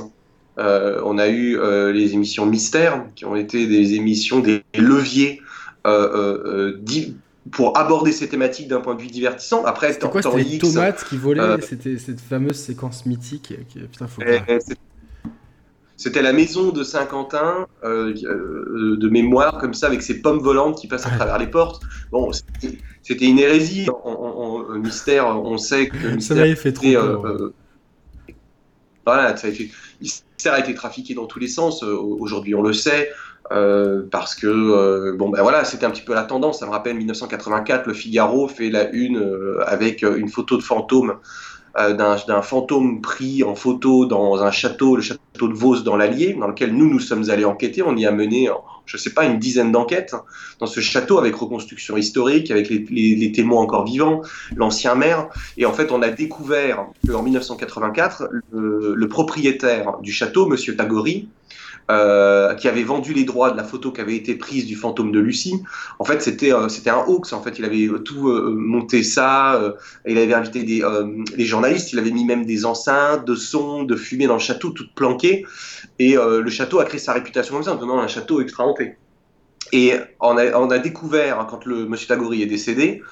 euh, 0.59 1.01
on 1.05 1.19
a 1.19 1.29
eu 1.29 1.59
euh, 1.59 1.93
les 1.93 2.15
émissions 2.15 2.47
Mystère, 2.47 3.05
qui 3.15 3.25
ont 3.25 3.37
été 3.37 3.67
des 3.67 3.95
émissions, 3.95 4.41
des 4.41 4.63
leviers 4.77 5.41
pour 7.51 7.79
aborder 7.79 8.13
ces 8.13 8.29
thématiques 8.29 8.69
d'un 8.69 8.81
point 8.81 8.95
de 8.95 9.01
vue 9.01 9.07
divertissant. 9.09 9.65
Après, 9.65 9.95
C'était 9.95 10.09
quoi, 10.11 10.21
c'était 10.21 10.43
les 10.43 10.59
tomates 10.59 11.05
qui 11.05 11.17
volaient, 11.17 11.61
c'était 11.63 11.97
cette 11.99 12.21
fameuse 12.21 12.57
séquence 12.57 13.07
mythique. 13.07 13.55
Qui, 13.69 13.79
putain, 13.81 14.07
faut 14.07 14.23
c'était 15.99 16.23
la 16.23 16.33
maison 16.33 16.71
de 16.71 16.85
Saint-Quentin, 16.85 17.67
euh, 17.83 18.15
euh, 18.23 18.97
de 18.97 19.09
mémoire, 19.09 19.59
comme 19.59 19.75
ça, 19.75 19.89
avec 19.89 20.01
ses 20.01 20.23
pommes 20.23 20.39
volantes 20.39 20.81
qui 20.81 20.87
passent 20.87 21.07
à 21.07 21.11
travers 21.11 21.39
les 21.39 21.49
portes. 21.49 21.83
Bon, 22.13 22.31
c'était 23.03 23.27
une 23.27 23.41
hérésie. 23.41 23.89
En, 24.05 24.63
mystère, 24.77 25.27
on 25.27 25.59
sait 25.59 25.89
que. 25.89 26.21
ça 26.21 26.37
m'avait 26.37 26.55
fait 26.55 26.73
trop. 26.73 26.87
Euh, 26.87 27.53
voilà, 29.05 29.37
ça 29.37 29.49
a 29.49 29.51
été, 29.51 29.73
mystère 30.01 30.53
a 30.53 30.61
été 30.61 30.73
trafiqué 30.73 31.15
dans 31.15 31.27
tous 31.27 31.41
les 31.41 31.49
sens. 31.49 31.83
Aujourd'hui, 31.83 32.55
on 32.55 32.63
le 32.63 32.73
sait. 32.73 33.11
parce 34.13 34.37
que 34.37 35.17
bon 35.17 35.31
ben 35.31 35.43
voilà 35.43 35.65
c'était 35.65 35.87
un 35.87 35.91
petit 35.91 36.03
peu 36.03 36.13
la 36.13 36.25
tendance 36.25 36.61
ça 36.61 36.67
me 36.67 36.71
rappelle 36.71 36.97
1984 36.99 37.87
le 37.87 37.95
Figaro 37.95 38.47
fait 38.47 38.69
la 38.69 38.91
une 38.91 39.19
avec 39.65 40.03
une 40.03 40.29
photo 40.29 40.59
de 40.59 40.63
fantôme 40.63 41.13
euh, 41.13 41.58
d'un 41.79 42.43
fantôme 42.43 43.01
pris 43.01 43.45
en 43.45 43.55
photo 43.55 44.07
dans 44.07 44.43
un 44.43 44.51
château, 44.51 44.97
le 44.97 45.03
château 45.03 45.49
de 45.49 45.55
Vos 45.55 45.81
dans 45.81 45.97
l'Allier, 45.97 46.35
dans 46.39 46.49
lequel 46.49 46.75
nous 46.75 46.89
nous 46.89 46.99
sommes 46.99 47.31
allés 47.31 47.45
enquêter. 47.45 47.83
On 47.83 47.97
y 47.97 48.07
a 48.07 48.11
mené, 48.11 48.49
je 48.87 48.97
ne 48.97 49.01
sais 49.01 49.11
pas, 49.11 49.25
une 49.25 49.39
dizaine 49.39 49.71
d'enquêtes 49.71 50.15
dans 50.59 50.67
ce 50.67 50.81
château 50.81 51.19
avec 51.19 51.35
reconstruction 51.35 51.97
historique, 51.97 52.51
avec 52.51 52.69
les, 52.69 53.33
témoins 53.33 53.61
encore 53.61 53.85
vivants, 53.85 54.23
l'ancien 54.57 54.95
maire. 54.95 55.29
Et 55.57 55.67
en 55.67 55.73
fait, 55.73 55.93
on 55.93 56.03
a 56.03 56.11
découvert 56.11 56.87
qu'en 57.07 57.23
1984, 57.23 58.29
le, 58.51 58.95
le, 58.95 59.09
propriétaire 59.09 59.99
du 60.01 60.13
château, 60.13 60.47
Monsieur 60.47 60.77
Tagori, 60.77 61.29
euh, 61.91 62.55
qui 62.55 62.69
avait 62.69 62.83
vendu 62.83 63.15
les 63.15 63.25
droits 63.25 63.51
de 63.51 63.57
la 63.57 63.65
photo 63.65 63.93
qui 63.93 64.03
avait 64.03 64.15
été 64.15 64.35
prise 64.35 64.67
du 64.67 64.77
fantôme 64.77 65.11
de 65.11 65.19
Lucie. 65.19 65.63
En 65.99 66.05
fait, 66.05 66.21
c'était 66.21 66.53
euh, 66.53 66.69
c'était 66.69 66.91
un 66.91 67.03
hoax. 67.07 67.33
En 67.33 67.43
fait, 67.43 67.59
il 67.59 67.65
avait 67.65 67.89
tout 68.05 68.29
euh, 68.29 68.55
monté 68.55 69.03
ça. 69.03 69.75
il 70.07 70.19
avait 70.19 70.35
invité 70.35 70.65
des 70.65 70.83
les 71.35 71.45
journalistes. 71.47 71.93
Il 71.93 71.99
avait 71.99 72.11
mis 72.11 72.27
même 72.27 72.45
des 72.45 72.67
enceintes, 72.67 73.25
de 73.25 73.35
sons, 73.35 73.85
de 73.85 73.97
fumée 73.97 74.27
dans 74.27 74.35
le 74.35 74.41
château, 74.41 74.71
tout 74.71 74.85
planqué. 74.95 75.47
Et 75.99 76.17
le 76.17 76.51
château 76.51 76.79
a 76.81 76.85
créé 76.85 77.01
sa 77.01 77.15
réputation 77.15 77.55
comme 77.55 77.65
ça, 77.65 77.73
en 77.73 77.77
devenant 77.77 78.01
un 78.01 78.09
château 78.09 78.41
extra 78.43 78.65
hanté. 78.65 78.97
Et 79.73 79.95
on 80.21 80.37
a, 80.37 80.59
on 80.59 80.71
a 80.71 80.79
découvert 80.79 81.47
quand 81.49 81.65
le 81.65 81.87
Monsieur 81.87 82.09
Tagori 82.09 82.43
est 82.43 82.47
décédé. 82.47 83.03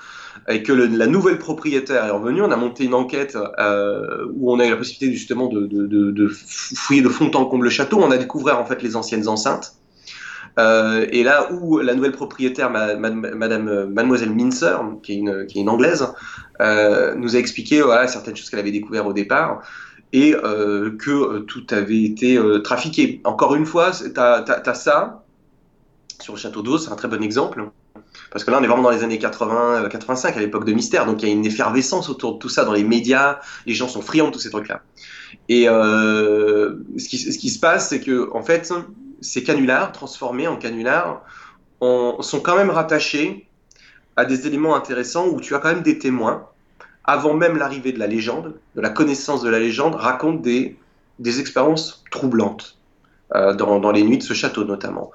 Et 0.48 0.62
que 0.62 0.72
la 0.72 1.06
nouvelle 1.06 1.38
propriétaire 1.38 2.04
est 2.04 2.10
revenue, 2.10 2.42
on 2.42 2.50
a 2.50 2.56
monté 2.56 2.84
une 2.84 2.94
enquête 2.94 3.36
euh, 3.58 4.26
où 4.34 4.52
on 4.52 4.60
a 4.60 4.66
eu 4.66 4.70
la 4.70 4.76
possibilité 4.76 5.12
justement 5.12 5.48
de, 5.48 6.28
fouiller 6.28 7.02
de 7.02 7.08
fond 7.08 7.30
en 7.34 7.46
comble 7.46 7.64
le 7.64 7.70
château. 7.70 7.98
On 8.00 8.10
a 8.10 8.18
découvert 8.18 8.58
en 8.58 8.64
fait 8.64 8.82
les 8.82 8.96
anciennes 8.96 9.28
enceintes. 9.28 9.76
Euh, 10.58 11.06
et 11.10 11.22
là 11.22 11.52
où 11.52 11.78
la 11.78 11.94
nouvelle 11.94 12.12
propriétaire, 12.12 12.70
Madame, 12.70 13.90
Mademoiselle 13.92 14.34
Mincer, 14.34 14.78
qui 15.02 15.12
est 15.12 15.16
une, 15.16 15.46
qui 15.46 15.58
est 15.58 15.62
une 15.62 15.68
anglaise, 15.68 16.06
euh, 16.60 17.14
nous 17.14 17.36
a 17.36 17.38
expliqué 17.38 17.82
certaines 18.06 18.36
choses 18.36 18.48
qu'elle 18.48 18.60
avait 18.60 18.72
découvertes 18.72 19.06
au 19.06 19.12
départ 19.12 19.62
et 20.12 20.34
euh, 20.34 20.96
que 20.96 21.40
tout 21.40 21.66
avait 21.70 22.02
été 22.02 22.40
trafiqué. 22.64 23.20
Encore 23.24 23.54
une 23.54 23.66
fois, 23.66 23.90
tu 23.90 24.18
as, 24.18 24.74
ça 24.74 25.22
sur 26.20 26.34
le 26.34 26.38
château 26.38 26.62
d'eau, 26.62 26.78
c'est 26.78 26.90
un 26.90 26.96
très 26.96 27.08
bon 27.08 27.22
exemple. 27.22 27.70
Parce 28.30 28.44
que 28.44 28.50
là, 28.50 28.58
on 28.60 28.62
est 28.62 28.66
vraiment 28.66 28.82
dans 28.82 28.90
les 28.90 29.02
années 29.02 29.18
80, 29.18 29.88
85, 29.88 30.36
à 30.36 30.40
l'époque 30.40 30.64
de 30.64 30.72
Mystère, 30.72 31.06
donc 31.06 31.22
il 31.22 31.28
y 31.28 31.30
a 31.30 31.34
une 31.34 31.46
effervescence 31.46 32.08
autour 32.08 32.34
de 32.34 32.38
tout 32.38 32.48
ça 32.48 32.64
dans 32.64 32.72
les 32.72 32.84
médias, 32.84 33.40
les 33.66 33.74
gens 33.74 33.88
sont 33.88 34.02
friands 34.02 34.28
de 34.28 34.32
tous 34.32 34.40
ces 34.40 34.50
trucs-là. 34.50 34.82
Et 35.48 35.68
euh, 35.68 36.74
ce, 36.98 37.08
qui, 37.08 37.50
se 37.50 37.58
passe, 37.58 37.88
c'est 37.88 38.00
que 38.00 38.30
en 38.32 38.42
fait, 38.42 38.72
ces 39.20 39.42
canulars, 39.42 39.92
transformés 39.92 40.48
en 40.48 40.56
canulars, 40.56 41.22
sont 41.80 42.40
quand 42.42 42.56
même 42.56 42.70
rattachés 42.70 43.48
à 44.16 44.24
des 44.24 44.46
éléments 44.46 44.74
intéressants 44.74 45.28
où 45.28 45.40
tu 45.40 45.54
as 45.54 45.58
quand 45.58 45.68
même 45.68 45.82
des 45.82 45.98
témoins, 45.98 46.48
avant 47.04 47.34
même 47.34 47.56
l'arrivée 47.56 47.92
de 47.92 47.98
la 47.98 48.06
légende, 48.06 48.54
de 48.74 48.80
la 48.80 48.90
connaissance 48.90 49.42
de 49.42 49.48
la 49.48 49.58
légende, 49.58 49.94
racontent 49.94 50.40
des 50.40 51.40
expériences 51.40 52.04
troublantes. 52.10 52.75
Euh, 53.34 53.54
dans, 53.54 53.90
les 53.90 54.04
nuits 54.04 54.18
de 54.18 54.22
ce 54.22 54.34
château 54.34 54.64
notamment. 54.64 55.10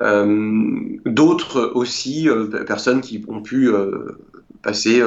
Euh, 0.00 0.96
D'autres 1.04 1.72
aussi, 1.74 2.26
euh, 2.26 2.46
personnes 2.64 3.02
qui 3.02 3.22
ont 3.28 3.42
pu 3.42 3.70
passer 4.62 5.02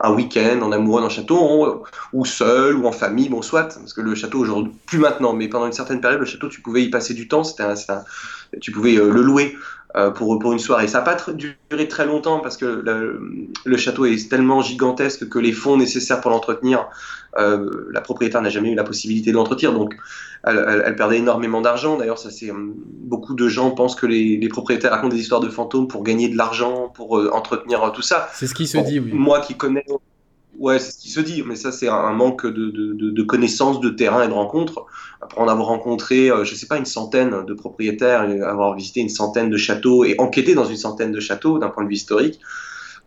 un 0.00 0.12
week-end 0.12 0.60
en 0.62 0.72
amoureux 0.72 1.02
le 1.02 1.08
château, 1.08 1.84
ou 2.12 2.24
seul, 2.24 2.74
ou 2.74 2.86
en 2.86 2.92
famille, 2.92 3.28
bon 3.28 3.42
soit, 3.42 3.68
parce 3.68 3.92
que 3.92 4.00
le 4.00 4.16
château 4.16 4.40
aujourd'hui, 4.40 4.72
plus 4.86 4.98
maintenant, 4.98 5.34
mais 5.34 5.48
pendant 5.48 5.66
une 5.66 5.72
certaine 5.72 6.00
période, 6.00 6.18
le 6.18 6.26
château, 6.26 6.48
tu 6.48 6.60
pouvais 6.62 6.82
y 6.82 6.90
passer 6.90 7.14
du 7.14 7.28
temps, 7.28 7.42
tu 8.60 8.72
pouvais 8.72 8.94
le 8.94 9.22
louer 9.22 9.56
pour, 10.16 10.38
pour 10.40 10.52
une 10.52 10.58
soirée. 10.58 10.88
Ça 10.88 10.98
n'a 10.98 11.04
pas 11.04 11.16
duré 11.32 11.88
très 11.88 12.06
longtemps 12.06 12.40
parce 12.40 12.56
que 12.56 12.82
le, 13.64 13.76
château 13.76 14.04
est 14.04 14.28
tellement 14.28 14.62
gigantesque 14.62 15.28
que 15.28 15.38
les 15.38 15.52
fonds 15.52 15.76
nécessaires 15.76 16.20
pour 16.20 16.32
l'entretenir, 16.32 16.88
euh, 17.38 17.88
la 17.90 18.00
propriétaire 18.00 18.42
n'a 18.42 18.50
jamais 18.50 18.72
eu 18.72 18.74
la 18.74 18.84
possibilité 18.84 19.30
de 19.30 19.36
l'entretenir, 19.36 19.72
donc 19.72 19.96
elle, 20.44 20.64
elle, 20.68 20.82
elle, 20.86 20.96
perdait 20.96 21.18
énormément 21.18 21.60
d'argent. 21.60 21.96
D'ailleurs, 21.96 22.18
ça 22.18 22.30
c'est 22.30 22.50
beaucoup 22.54 23.34
de 23.34 23.48
gens 23.48 23.70
pensent 23.70 23.96
que 23.96 24.06
les, 24.06 24.36
les, 24.36 24.48
propriétaires 24.48 24.90
racontent 24.90 25.14
des 25.14 25.20
histoires 25.20 25.40
de 25.40 25.48
fantômes 25.48 25.88
pour 25.88 26.02
gagner 26.02 26.28
de 26.28 26.36
l'argent, 26.36 26.92
pour 26.94 27.18
euh, 27.18 27.30
entretenir 27.32 27.90
tout 27.92 28.02
ça. 28.02 28.28
C'est 28.34 28.46
ce 28.46 28.54
qui 28.54 28.66
se 28.66 28.76
bon, 28.76 28.84
dit, 28.84 29.00
oui. 29.00 29.10
Moi 29.12 29.40
qui 29.40 29.54
connais 29.54 29.84
Ouais, 30.58 30.78
c'est 30.78 30.92
ce 30.92 30.98
qui 30.98 31.08
se 31.08 31.20
dit, 31.20 31.42
mais 31.46 31.56
ça, 31.56 31.72
c'est 31.72 31.88
un 31.88 32.12
manque 32.12 32.46
de, 32.46 32.70
de, 32.70 33.22
connaissances, 33.22 33.80
de 33.80 33.88
terrain 33.88 34.22
et 34.22 34.28
de 34.28 34.32
rencontres. 34.32 34.84
Après 35.22 35.40
en 35.40 35.48
avoir 35.48 35.68
rencontré, 35.68 36.30
euh, 36.30 36.44
je 36.44 36.54
sais 36.54 36.66
pas, 36.66 36.76
une 36.76 36.84
centaine 36.84 37.44
de 37.46 37.54
propriétaires, 37.54 38.28
et 38.28 38.40
avoir 38.42 38.74
visité 38.74 39.00
une 39.00 39.08
centaine 39.08 39.48
de 39.48 39.56
châteaux 39.56 40.04
et 40.04 40.14
enquêté 40.18 40.54
dans 40.54 40.66
une 40.66 40.76
centaine 40.76 41.10
de 41.10 41.20
châteaux 41.20 41.58
d'un 41.58 41.68
point 41.68 41.84
de 41.84 41.88
vue 41.88 41.94
historique, 41.94 42.38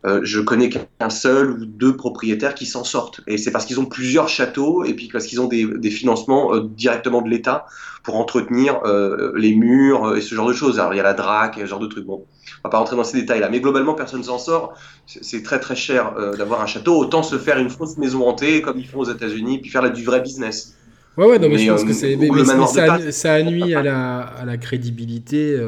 euh, 0.06 0.20
je 0.22 0.40
connais 0.40 0.70
qu'un 0.70 1.10
seul 1.10 1.52
ou 1.52 1.66
deux 1.66 1.96
propriétaires 1.96 2.54
qui 2.54 2.68
s'en 2.68 2.84
sortent. 2.84 3.22
Et 3.26 3.38
c'est 3.38 3.52
parce 3.52 3.66
qu'ils 3.66 3.80
ont 3.80 3.86
plusieurs 3.86 4.30
châteaux 4.30 4.84
et 4.84 4.94
puis 4.94 5.10
parce 5.12 5.26
qu'ils 5.26 5.42
ont 5.42 5.48
des, 5.48 5.66
des 5.66 5.90
financements 5.90 6.54
euh, 6.54 6.62
directement 6.62 7.24
de 7.24 7.30
l'État 7.30 7.66
pour 8.04 8.18
entretenir 8.18 8.82
euh, 8.86 9.32
les 9.36 9.56
murs 9.56 10.16
et 10.16 10.22
ce 10.22 10.36
genre 10.36 10.48
de 10.48 10.54
choses. 10.54 10.80
Alors 10.80 10.94
il 10.94 10.98
y 10.98 11.00
a 11.00 11.04
la 11.04 11.16
DRAC 11.16 11.58
et 11.58 11.62
ce 11.62 11.66
genre 11.66 11.80
de 11.80 11.88
trucs. 11.88 12.06
Bon, 12.06 12.24
on 12.64 12.68
va 12.68 12.70
pas 12.70 12.78
rentrer 12.78 12.96
dans 12.96 13.04
ces 13.04 13.20
détails-là. 13.20 13.50
Mais 13.50 13.62
globalement, 13.62 13.96
personne 13.96 14.24
s'en 14.24 14.38
sort. 14.38 14.76
C'est 15.08 15.42
très 15.42 15.60
très 15.60 15.76
cher 15.76 16.14
d'avoir 16.38 16.62
un 16.62 16.68
château. 16.68 17.00
Autant 17.00 17.24
se 17.24 17.40
faire 17.40 17.58
une 17.58 17.72
fausse 17.72 17.98
maison 17.98 18.28
hantée 18.28 18.62
comme 18.62 18.78
ils 18.78 18.88
font 18.88 19.00
aux 19.00 19.12
États-Unis, 19.12 19.60
puis 19.60 19.72
faire 19.72 19.82
là, 19.82 19.90
du 19.90 20.04
vrai 20.04 20.22
business. 20.22 20.76
Ouais, 21.18 21.26
ouais, 21.26 21.40
non, 21.40 21.48
mais, 21.48 21.56
mais 21.56 21.66
je 21.66 21.72
pense 21.72 21.84
que 21.84 21.94
c'est. 21.94 22.16
Mais, 22.16 22.30
mais 22.30 22.44
ça, 22.68 23.12
ça 23.12 23.42
nuit 23.42 23.74
à 23.74 23.82
la, 23.82 24.20
à 24.20 24.46
la 24.46 24.58
crédibilité. 24.58 25.60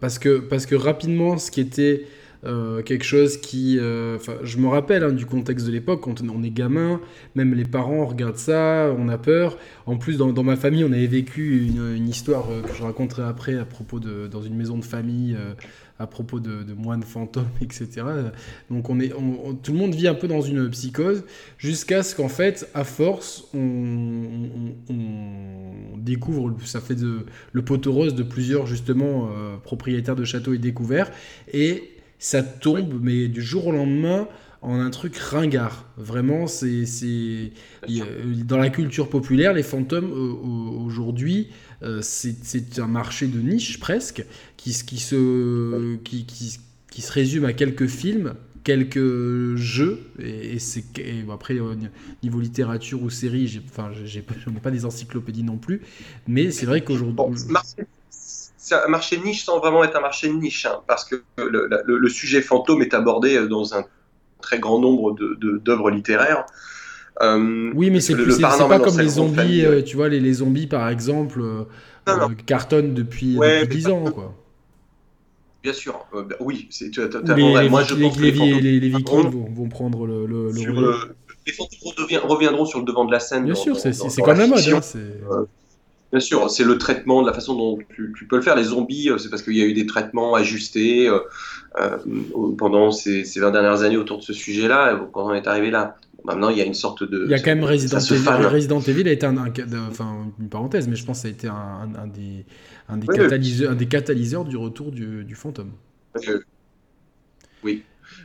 parce, 0.00 0.18
que, 0.18 0.38
parce 0.38 0.64
que 0.64 0.74
rapidement, 0.74 1.36
ce 1.36 1.50
qui 1.50 1.60
était 1.60 2.06
euh, 2.46 2.82
quelque 2.82 3.04
chose 3.04 3.38
qui... 3.38 3.78
Euh, 3.78 4.18
je 4.42 4.58
me 4.58 4.68
rappelle 4.68 5.02
hein, 5.04 5.12
du 5.12 5.26
contexte 5.26 5.66
de 5.66 5.72
l'époque, 5.72 6.02
quand 6.02 6.22
on 6.22 6.42
est 6.42 6.50
gamin, 6.50 7.00
même 7.34 7.54
les 7.54 7.64
parents 7.64 8.04
regardent 8.06 8.36
ça, 8.36 8.94
on 8.98 9.08
a 9.08 9.18
peur. 9.18 9.56
En 9.86 9.96
plus, 9.96 10.18
dans, 10.18 10.42
ma 10.42 10.56
famille, 10.56 10.84
on 10.84 10.92
avait 10.92 11.06
vécu 11.06 11.66
une, 11.66 12.08
histoire 12.08 12.50
euh, 12.50 12.62
que 12.62 12.74
je 12.74 12.82
raconterai 12.82 13.22
après 13.22 13.56
à 13.56 13.64
propos 13.64 13.98
de... 13.98 14.28
dans 14.28 14.42
une 14.42 14.54
maison 14.54 14.76
de 14.76 14.84
famille 14.84 15.36
à 16.00 16.08
propos 16.08 16.40
de, 16.40 16.64
de 16.64 16.74
moines 16.74 17.04
fantômes, 17.04 17.46
etc. 17.60 18.02
Donc 18.68 18.90
on 18.90 18.98
est, 18.98 19.10
tout 19.62 19.72
le 19.72 19.78
monde 19.78 19.94
vit 19.94 20.08
un 20.08 20.14
peu 20.14 20.26
dans 20.26 20.40
une 20.40 20.68
psychose, 20.70 21.24
jusqu'à 21.56 22.02
ce 22.02 22.16
qu'en 22.16 22.28
fait, 22.28 22.68
à 22.74 22.82
force, 22.82 23.44
on, 23.54 24.48
découvre, 25.96 26.52
ça 26.64 26.80
fait 26.80 26.96
le 27.52 27.62
poteau 27.62 27.92
rose 27.92 28.14
de 28.14 28.24
plusieurs 28.24 28.66
justement 28.66 29.30
propriétaires 29.62 30.16
de 30.16 30.24
châteaux 30.24 30.52
et 30.52 30.58
découverts, 30.58 31.12
et 31.52 31.93
ça 32.18 32.42
tombe, 32.42 33.00
mais 33.02 33.28
du 33.28 33.42
jour 33.42 33.66
au 33.66 33.72
lendemain, 33.72 34.28
en 34.64 34.80
un 34.80 34.90
truc 34.90 35.16
ringard. 35.18 35.84
Vraiment, 35.98 36.46
c'est 36.46 37.52
dans 38.44 38.56
la 38.56 38.70
culture 38.70 39.10
populaire, 39.10 39.52
les 39.52 39.62
fantômes 39.62 40.10
euh, 40.10 40.84
aujourd'hui, 40.86 41.48
euh, 41.82 42.00
c'est 42.02 42.78
un 42.78 42.86
marché 42.86 43.26
de 43.26 43.40
niche 43.40 43.78
presque, 43.78 44.24
qui, 44.56 44.72
qui, 44.72 44.98
se, 44.98 45.96
qui, 45.96 46.24
qui, 46.24 47.02
se 47.02 47.12
résume 47.12 47.44
à 47.44 47.52
quelques 47.52 47.88
films, 47.88 48.34
quelques 48.64 49.56
jeux, 49.56 50.00
et, 50.18 50.54
et 50.54 50.58
c'est 50.58 50.84
après 51.30 51.60
au 51.60 51.74
niveau 52.22 52.40
littérature 52.40 53.02
ou 53.02 53.10
série, 53.10 53.60
enfin, 53.68 53.90
je 54.04 54.18
n'ai 54.18 54.60
pas 54.60 54.70
des 54.70 54.86
encyclopédies 54.86 55.42
non 55.42 55.58
plus, 55.58 55.82
mais 56.26 56.50
c'est 56.50 56.66
vrai 56.66 56.82
qu'aujourd'hui 56.82 57.26
c'est 58.64 58.76
un 58.76 58.88
marché 58.88 59.18
niche 59.18 59.44
sans 59.44 59.58
vraiment 59.58 59.84
être 59.84 59.94
un 59.94 60.00
marché 60.00 60.26
de 60.26 60.32
niche, 60.32 60.64
hein, 60.64 60.80
parce 60.86 61.04
que 61.04 61.16
le, 61.36 61.68
le, 61.68 61.98
le, 61.98 62.08
sujet 62.08 62.40
fantôme 62.40 62.80
est 62.80 62.94
abordé 62.94 63.46
dans 63.46 63.74
un 63.74 63.84
très 64.40 64.58
grand 64.58 64.78
nombre 64.80 65.14
d'œuvres 65.14 65.90
de, 65.90 65.96
littéraires. 65.96 66.46
Euh, 67.20 67.70
oui, 67.74 67.90
mais 67.90 68.00
c'est 68.00 68.16
pas 68.40 68.78
comme 68.78 68.98
les 68.98 69.08
zombies, 69.08 69.66
euh, 69.66 69.82
tu 69.82 69.96
vois, 69.96 70.08
les, 70.08 70.18
les, 70.18 70.32
zombies 70.32 70.66
par 70.66 70.88
exemple, 70.88 71.42
euh, 71.42 71.64
euh 72.08 72.28
cartonnent 72.46 72.94
depuis, 72.94 73.36
ouais, 73.36 73.66
depuis 73.66 73.80
10 73.80 73.88
ans, 73.88 74.04
quoi. 74.04 74.34
Bien 75.62 75.74
sûr, 75.74 76.06
bah, 76.14 76.24
oui, 76.40 76.66
c'est 76.70 76.86
les, 76.96 77.68
Moi, 77.68 77.82
je 77.82 77.94
pense 77.96 78.18
les, 78.18 78.30
les, 78.30 78.88
vikings 78.88 79.30
vont, 79.30 79.46
vont, 79.50 79.68
prendre 79.68 80.06
le, 80.06 80.24
le, 80.24 80.50
le 80.50 80.56
sur, 80.58 80.72
Les 81.46 81.52
fantômes 81.52 82.30
reviendront 82.30 82.64
sur 82.64 82.78
le 82.78 82.86
devant 82.86 83.04
de 83.04 83.12
la 83.12 83.20
scène. 83.20 83.44
Bien 83.44 83.54
sûr, 83.54 83.76
c'est 83.76 84.22
comme 84.22 84.38
la 84.38 84.46
mode. 84.46 84.66
Hein, 84.66 85.46
Bien 86.14 86.20
sûr, 86.20 86.48
c'est 86.48 86.62
le 86.62 86.78
traitement, 86.78 87.22
de 87.22 87.26
la 87.26 87.32
façon 87.32 87.56
dont 87.56 87.76
tu, 87.92 88.14
tu, 88.16 88.24
peux 88.28 88.36
le 88.36 88.42
faire. 88.42 88.54
Les 88.54 88.62
zombies, 88.62 89.10
euh, 89.10 89.18
c'est 89.18 89.30
parce 89.30 89.42
qu'il 89.42 89.56
y 89.56 89.62
a 89.62 89.64
eu 89.64 89.72
des 89.72 89.84
traitements 89.84 90.36
ajustés 90.36 91.08
euh, 91.08 91.18
euh, 91.80 91.98
pendant 92.56 92.92
ces, 92.92 93.24
ces, 93.24 93.40
20 93.40 93.50
dernières 93.50 93.82
années 93.82 93.96
autour 93.96 94.18
de 94.18 94.22
ce 94.22 94.32
sujet-là, 94.32 95.08
quand 95.12 95.26
on 95.26 95.34
est 95.34 95.48
arrivé 95.48 95.72
là. 95.72 95.96
Maintenant, 96.22 96.50
il 96.50 96.56
y 96.56 96.60
a 96.60 96.64
une 96.64 96.72
sorte 96.72 97.02
de. 97.02 97.24
Il 97.24 97.32
y 97.32 97.34
a 97.34 97.40
quand 97.40 97.52
même 97.52 97.64
Resident 97.64 97.98
Evil. 97.98 98.46
Resident 98.46 98.78
Evil 98.78 99.08
a 99.08 99.10
été 99.10 99.26
un, 99.26 99.36
un, 99.38 99.52
enfin, 99.90 100.30
une 100.38 100.48
parenthèse, 100.48 100.86
mais 100.86 100.94
je 100.94 101.04
pense 101.04 101.18
que 101.18 101.22
ça 101.22 101.28
a 101.28 101.30
été 101.32 101.48
un, 101.48 102.06
des, 102.06 102.46
un 102.88 102.96
des, 102.96 103.08
oui, 103.08 103.16
catalyseurs, 103.16 103.70
oui. 103.70 103.74
un 103.74 103.76
des 103.76 103.88
catalyseurs 103.88 104.44
du 104.44 104.56
retour 104.56 104.92
du, 104.92 105.24
du 105.24 105.34
fantôme. 105.34 105.72
Oui. 107.64 107.82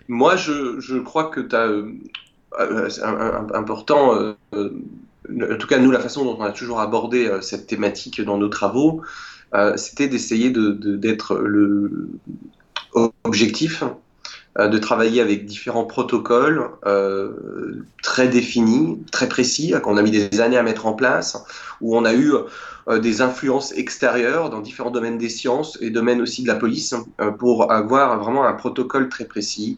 Moi, 0.07 0.35
je, 0.35 0.79
je 0.79 0.97
crois 0.97 1.31
que 1.31 1.39
tu 1.39 1.55
as. 1.55 1.65
Euh, 1.65 2.89
c'est 2.89 3.01
important 3.03 4.35
en 5.29 5.57
tout 5.57 5.67
cas 5.67 5.79
nous, 5.79 5.91
la 5.91 5.99
façon 5.99 6.25
dont 6.25 6.37
on 6.39 6.43
a 6.43 6.51
toujours 6.51 6.79
abordé 6.79 7.27
euh, 7.27 7.41
cette 7.41 7.67
thématique 7.67 8.21
dans 8.21 8.37
nos 8.37 8.49
travaux, 8.49 9.01
euh, 9.53 9.75
c'était 9.77 10.07
d'essayer 10.07 10.49
d'être 10.49 11.35
de, 11.35 11.41
le 11.43 12.09
objectif, 13.23 13.83
euh, 14.57 14.67
de 14.67 14.77
travailler 14.77 15.21
avec 15.21 15.45
différents 15.45 15.85
protocoles 15.85 16.69
très 18.03 18.27
définis, 18.27 18.99
très 19.11 19.29
précis, 19.29 19.73
qu'on 19.83 19.97
a 19.97 20.01
mis 20.01 20.11
des 20.11 20.41
années 20.41 20.57
à 20.57 20.63
mettre 20.63 20.85
en 20.85 20.93
place, 20.93 21.43
où 21.81 21.95
on 21.95 22.05
a 22.05 22.13
eu 22.13 22.33
des 23.01 23.21
influences 23.21 23.71
extérieures 23.73 24.49
dans 24.49 24.61
différents 24.61 24.89
domaines 24.89 25.19
des 25.19 25.29
sciences 25.29 25.77
et 25.79 25.91
domaines 25.91 26.21
aussi 26.21 26.41
de 26.41 26.47
la 26.47 26.55
police, 26.55 26.95
pour 27.37 27.71
avoir 27.71 28.19
vraiment 28.19 28.45
un 28.45 28.53
protocole 28.53 29.09
très 29.09 29.25
précis, 29.25 29.77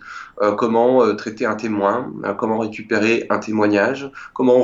comment 0.57 1.13
traiter 1.15 1.45
un 1.45 1.55
témoin, 1.55 2.11
comment 2.37 2.57
récupérer 2.57 3.25
un 3.29 3.39
témoignage, 3.39 4.09
comment 4.33 4.57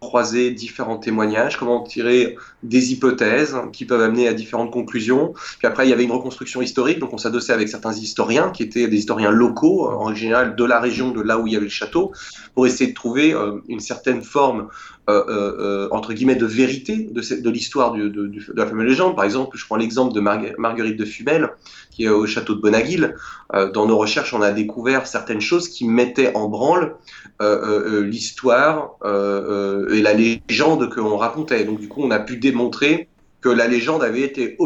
croiser 0.00 0.50
différents 0.50 0.96
témoignages, 0.98 1.58
comment 1.58 1.82
tirer 1.82 2.36
des 2.62 2.92
hypothèses 2.92 3.56
qui 3.72 3.84
peuvent 3.84 4.00
amener 4.00 4.28
à 4.28 4.32
différentes 4.32 4.70
conclusions. 4.70 5.34
Puis 5.58 5.66
après, 5.68 5.86
il 5.86 5.90
y 5.90 5.92
avait 5.92 6.04
une 6.04 6.12
reconstruction 6.12 6.62
historique, 6.62 6.98
donc 6.98 7.12
on 7.12 7.18
s'adossait 7.18 7.52
avec 7.52 7.68
certains 7.68 7.92
historiens 7.92 8.50
qui 8.50 8.62
étaient 8.62 8.88
des 8.88 8.96
historiens 8.96 9.30
locaux, 9.30 9.88
en 9.90 10.14
général 10.14 10.56
de 10.56 10.64
la 10.64 10.80
région, 10.80 11.10
de 11.10 11.20
là 11.20 11.38
où 11.38 11.46
il 11.46 11.52
y 11.52 11.56
avait 11.56 11.66
le 11.66 11.70
château, 11.70 12.12
pour 12.54 12.66
essayer 12.66 12.90
de 12.90 12.94
trouver 12.94 13.34
euh, 13.34 13.60
une 13.68 13.80
certaine 13.80 14.22
forme 14.22 14.68
entre 15.08 16.12
guillemets 16.12 16.36
de 16.36 16.46
vérité 16.46 17.08
de, 17.10 17.50
l'histoire 17.50 17.92
de, 17.92 18.08
de, 18.08 18.26
de, 18.26 18.40
la 18.54 18.66
fameuse 18.66 18.86
légende. 18.86 19.16
Par 19.16 19.24
exemple, 19.24 19.56
je 19.56 19.64
prends 19.66 19.76
l'exemple 19.76 20.14
de 20.14 20.20
Marguerite 20.20 20.96
de 20.96 21.04
Fumel, 21.04 21.50
qui 21.90 22.04
est 22.04 22.08
au 22.08 22.26
château 22.26 22.54
de 22.54 22.60
Bonaguil. 22.60 23.14
dans 23.52 23.86
nos 23.86 23.98
recherches, 23.98 24.32
on 24.34 24.42
a 24.42 24.52
découvert 24.52 25.06
certaines 25.06 25.40
choses 25.40 25.68
qui 25.68 25.86
mettaient 25.86 26.34
en 26.36 26.48
branle 26.48 26.94
l'histoire 27.40 28.96
et 29.04 30.02
la 30.02 30.14
légende 30.14 30.90
que 30.90 31.00
l'on 31.00 31.16
racontait. 31.16 31.64
Donc 31.64 31.80
du 31.80 31.88
coup, 31.88 32.02
on 32.02 32.10
a 32.10 32.20
pu 32.20 32.36
démontrer 32.36 33.08
que 33.40 33.48
la 33.48 33.66
légende 33.66 34.02
avait 34.02 34.22
été 34.22 34.56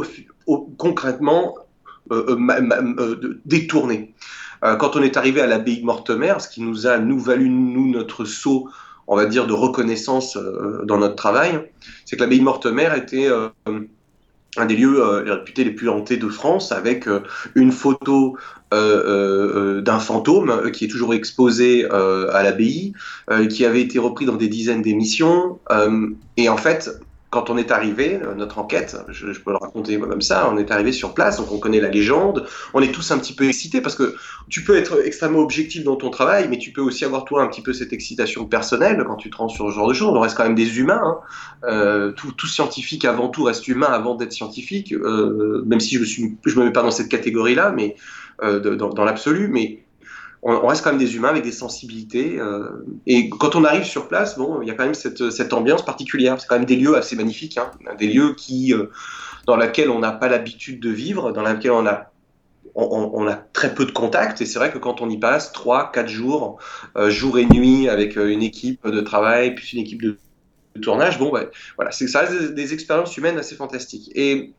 concrètement 0.77 1.55
détournée. 3.45 4.15
quand 4.61 4.97
on 4.97 5.03
est 5.03 5.17
arrivé 5.17 5.41
à 5.41 5.47
l'abbaye 5.47 5.81
de 5.81 5.87
Mortemer, 5.87 6.35
ce 6.39 6.49
qui 6.49 6.63
nous 6.63 6.87
a 6.87 6.99
nous 6.99 7.19
valu 7.19 7.49
nous 7.49 7.91
notre 7.91 8.25
saut 8.25 8.69
on 9.07 9.17
va 9.17 9.27
dire, 9.27 9.47
de 9.47 9.53
reconnaissance 9.53 10.37
euh, 10.37 10.83
dans 10.85 10.99
notre 10.99 11.17
travail, 11.17 11.61
c'est 12.05 12.17
que 12.17 12.23
l'abbaye 12.23 12.41
Mortemer 12.41 12.89
était 12.97 13.29
euh, 13.29 13.49
un 14.57 14.67
des 14.67 14.77
lieux 14.77 15.01
euh, 15.01 15.35
réputés 15.35 15.65
les 15.65 15.73
plus 15.73 15.89
hantés 15.89 16.17
de 16.17 16.29
France, 16.29 16.73
avec 16.73 17.09
une 17.55 17.73
photo 17.73 18.37
d'un 18.73 20.01
fantôme 20.01 20.73
qui 20.73 20.87
est 20.87 20.89
toujours 20.89 21.15
exposé 21.15 21.85
à 21.85 22.43
l'abbaye, 22.43 22.93
qui 23.49 23.65
avait 23.65 23.83
été 23.83 24.01
repris 24.01 24.27
dans 24.27 24.35
des 24.35 24.49
dizaines 24.49 24.83
d'émissions. 24.83 25.61
et 26.37 26.49
en 26.49 26.57
fait, 26.57 26.91
quand 27.35 27.51
on 27.51 27.57
est 27.57 27.73
arrivé, 27.73 28.21
euh, 28.23 28.35
notre 28.35 28.59
enquête, 28.59 28.97
je, 29.09 29.27
peux 29.41 29.51
le 29.51 29.57
raconter 29.57 29.99
comme 29.99 30.23
ça, 30.23 30.49
on 30.51 30.57
est 30.57 30.71
arrivé 30.71 30.93
sur 30.93 31.15
place, 31.15 31.37
donc 31.37 31.51
on 31.51 31.59
connaît 31.59 31.81
la 31.81 31.89
légende, 31.89 32.47
on 32.73 32.81
est 32.81 32.93
tous 32.93 33.11
un 33.11 33.19
petit 33.19 33.35
peu 33.35 33.49
excités 33.49 33.81
parce 33.81 33.97
que 33.97 34.15
tu 34.49 34.63
peux 34.63 34.77
être 34.77 35.05
extrêmement 35.05 35.41
objectif 35.41 35.83
dans 35.83 35.97
ton 35.97 36.11
travail, 36.11 36.47
mais 36.49 36.59
tu 36.59 36.71
peux 36.71 36.81
aussi 36.81 37.05
avoir 37.05 37.25
toi 37.25 37.43
un 37.43 37.49
petit 37.49 37.61
peu 37.61 37.73
cette 37.73 37.93
excitation 37.93 38.47
personnelle 38.47 39.03
quand 39.05 39.17
tu 39.17 39.31
te 39.31 39.37
rends 39.37 39.49
sur 39.49 39.69
ce 39.69 39.75
genre 39.75 39.89
de 39.89 39.95
choses. 39.95 40.15
On 40.15 40.21
reste 40.21 40.37
quand 40.37 40.45
même 40.45 40.55
des 40.55 40.79
humains, 40.79 41.03
hein. 41.03 41.19
euh, 41.69 42.13
tout, 42.13 42.47
scientifique 42.47 43.05
avant 43.05 43.29
tout 43.29 43.43
reste 43.43 43.67
humain 43.67 43.89
avant 43.91 44.15
d'être 44.15 44.33
scientifique, 44.33 44.93
euh, 44.93 45.63
même 45.67 45.81
si 45.81 45.97
je 45.97 46.05
je 46.05 46.61
me 46.61 46.65
mets 46.65 46.73
pas 46.73 46.83
dans 46.83 46.93
cette 46.93 47.09
catégorie-là, 47.09 47.73
mais 47.73 47.97
dans, 48.43 48.91
dans 48.91 49.05
l'absolu, 49.05 49.49
mais 49.49 49.84
on, 50.45 50.67
reste 50.67 50.85
quand 50.85 50.91
même 50.91 50.99
des 50.99 51.17
humains 51.17 51.31
avec 51.31 51.43
des 51.43 51.53
sensibilités. 51.53 52.39
Euh, 52.39 52.85
et 53.07 53.31
quand 53.31 53.57
on 53.57 53.65
arrive 53.65 53.85
sur 53.85 54.09
place, 54.09 54.37
bon, 54.37 54.61
il 54.61 54.69
y 54.69 54.71
a 54.71 54.75
quand 54.75 54.85
même 54.85 54.95
cette, 54.95 55.53
ambiance 55.53 55.85
particulière. 55.85 56.39
C'est 56.39 56.47
quand 56.47 56.57
même 56.57 56.67
des 56.67 56.77
lieux 56.77 56.97
assez 56.97 57.17
magnifiques, 57.17 57.57
hein, 57.57 57.71
des 57.99 58.09
lieux 58.09 58.35
qui, 58.35 58.75
euh, 58.75 58.91
dans 59.47 59.57
lesquels 59.57 59.89
on 59.89 60.01
n'a 60.01 60.13
pas 60.13 60.29
l'habitude 60.29 60.81
de 60.81 60.91
vivre, 60.91 61.33
dans 61.33 61.43
lesquels 61.43 61.73
on 61.73 61.87
a 61.87 63.35
très 63.55 63.75
peu 63.75 63.87
de 63.87 63.93
contacts 63.93 64.43
et 64.43 64.47
c'est 64.47 64.59
vrai 64.59 64.71
que 64.71 64.79
quand 64.79 65.01
on 65.01 65.09
y 65.09 65.19
passe 65.19 65.53
3, 65.53 65.93
4 65.93 66.09
jours, 66.09 66.59
euh, 66.97 67.09
jour 67.09 67.39
et 67.39 67.47
nuit 67.47 67.89
avec 67.89 68.17
une 68.17 68.43
équipe 68.43 68.87
de 68.87 69.01
travail, 69.01 69.55
puis 69.55 69.79
une 69.79 69.83
équipe 69.83 70.03
de, 70.03 70.19
tournage, 70.83 71.19
bon, 71.21 71.33
voilà, 71.77 71.93
ça 71.93 72.27
des, 72.27 72.51
des 72.51 72.75
expériences 72.75 73.17
humaines 73.17 73.39
assez 73.39 73.55
fantastiques. 73.55 74.11
Et 74.17 74.53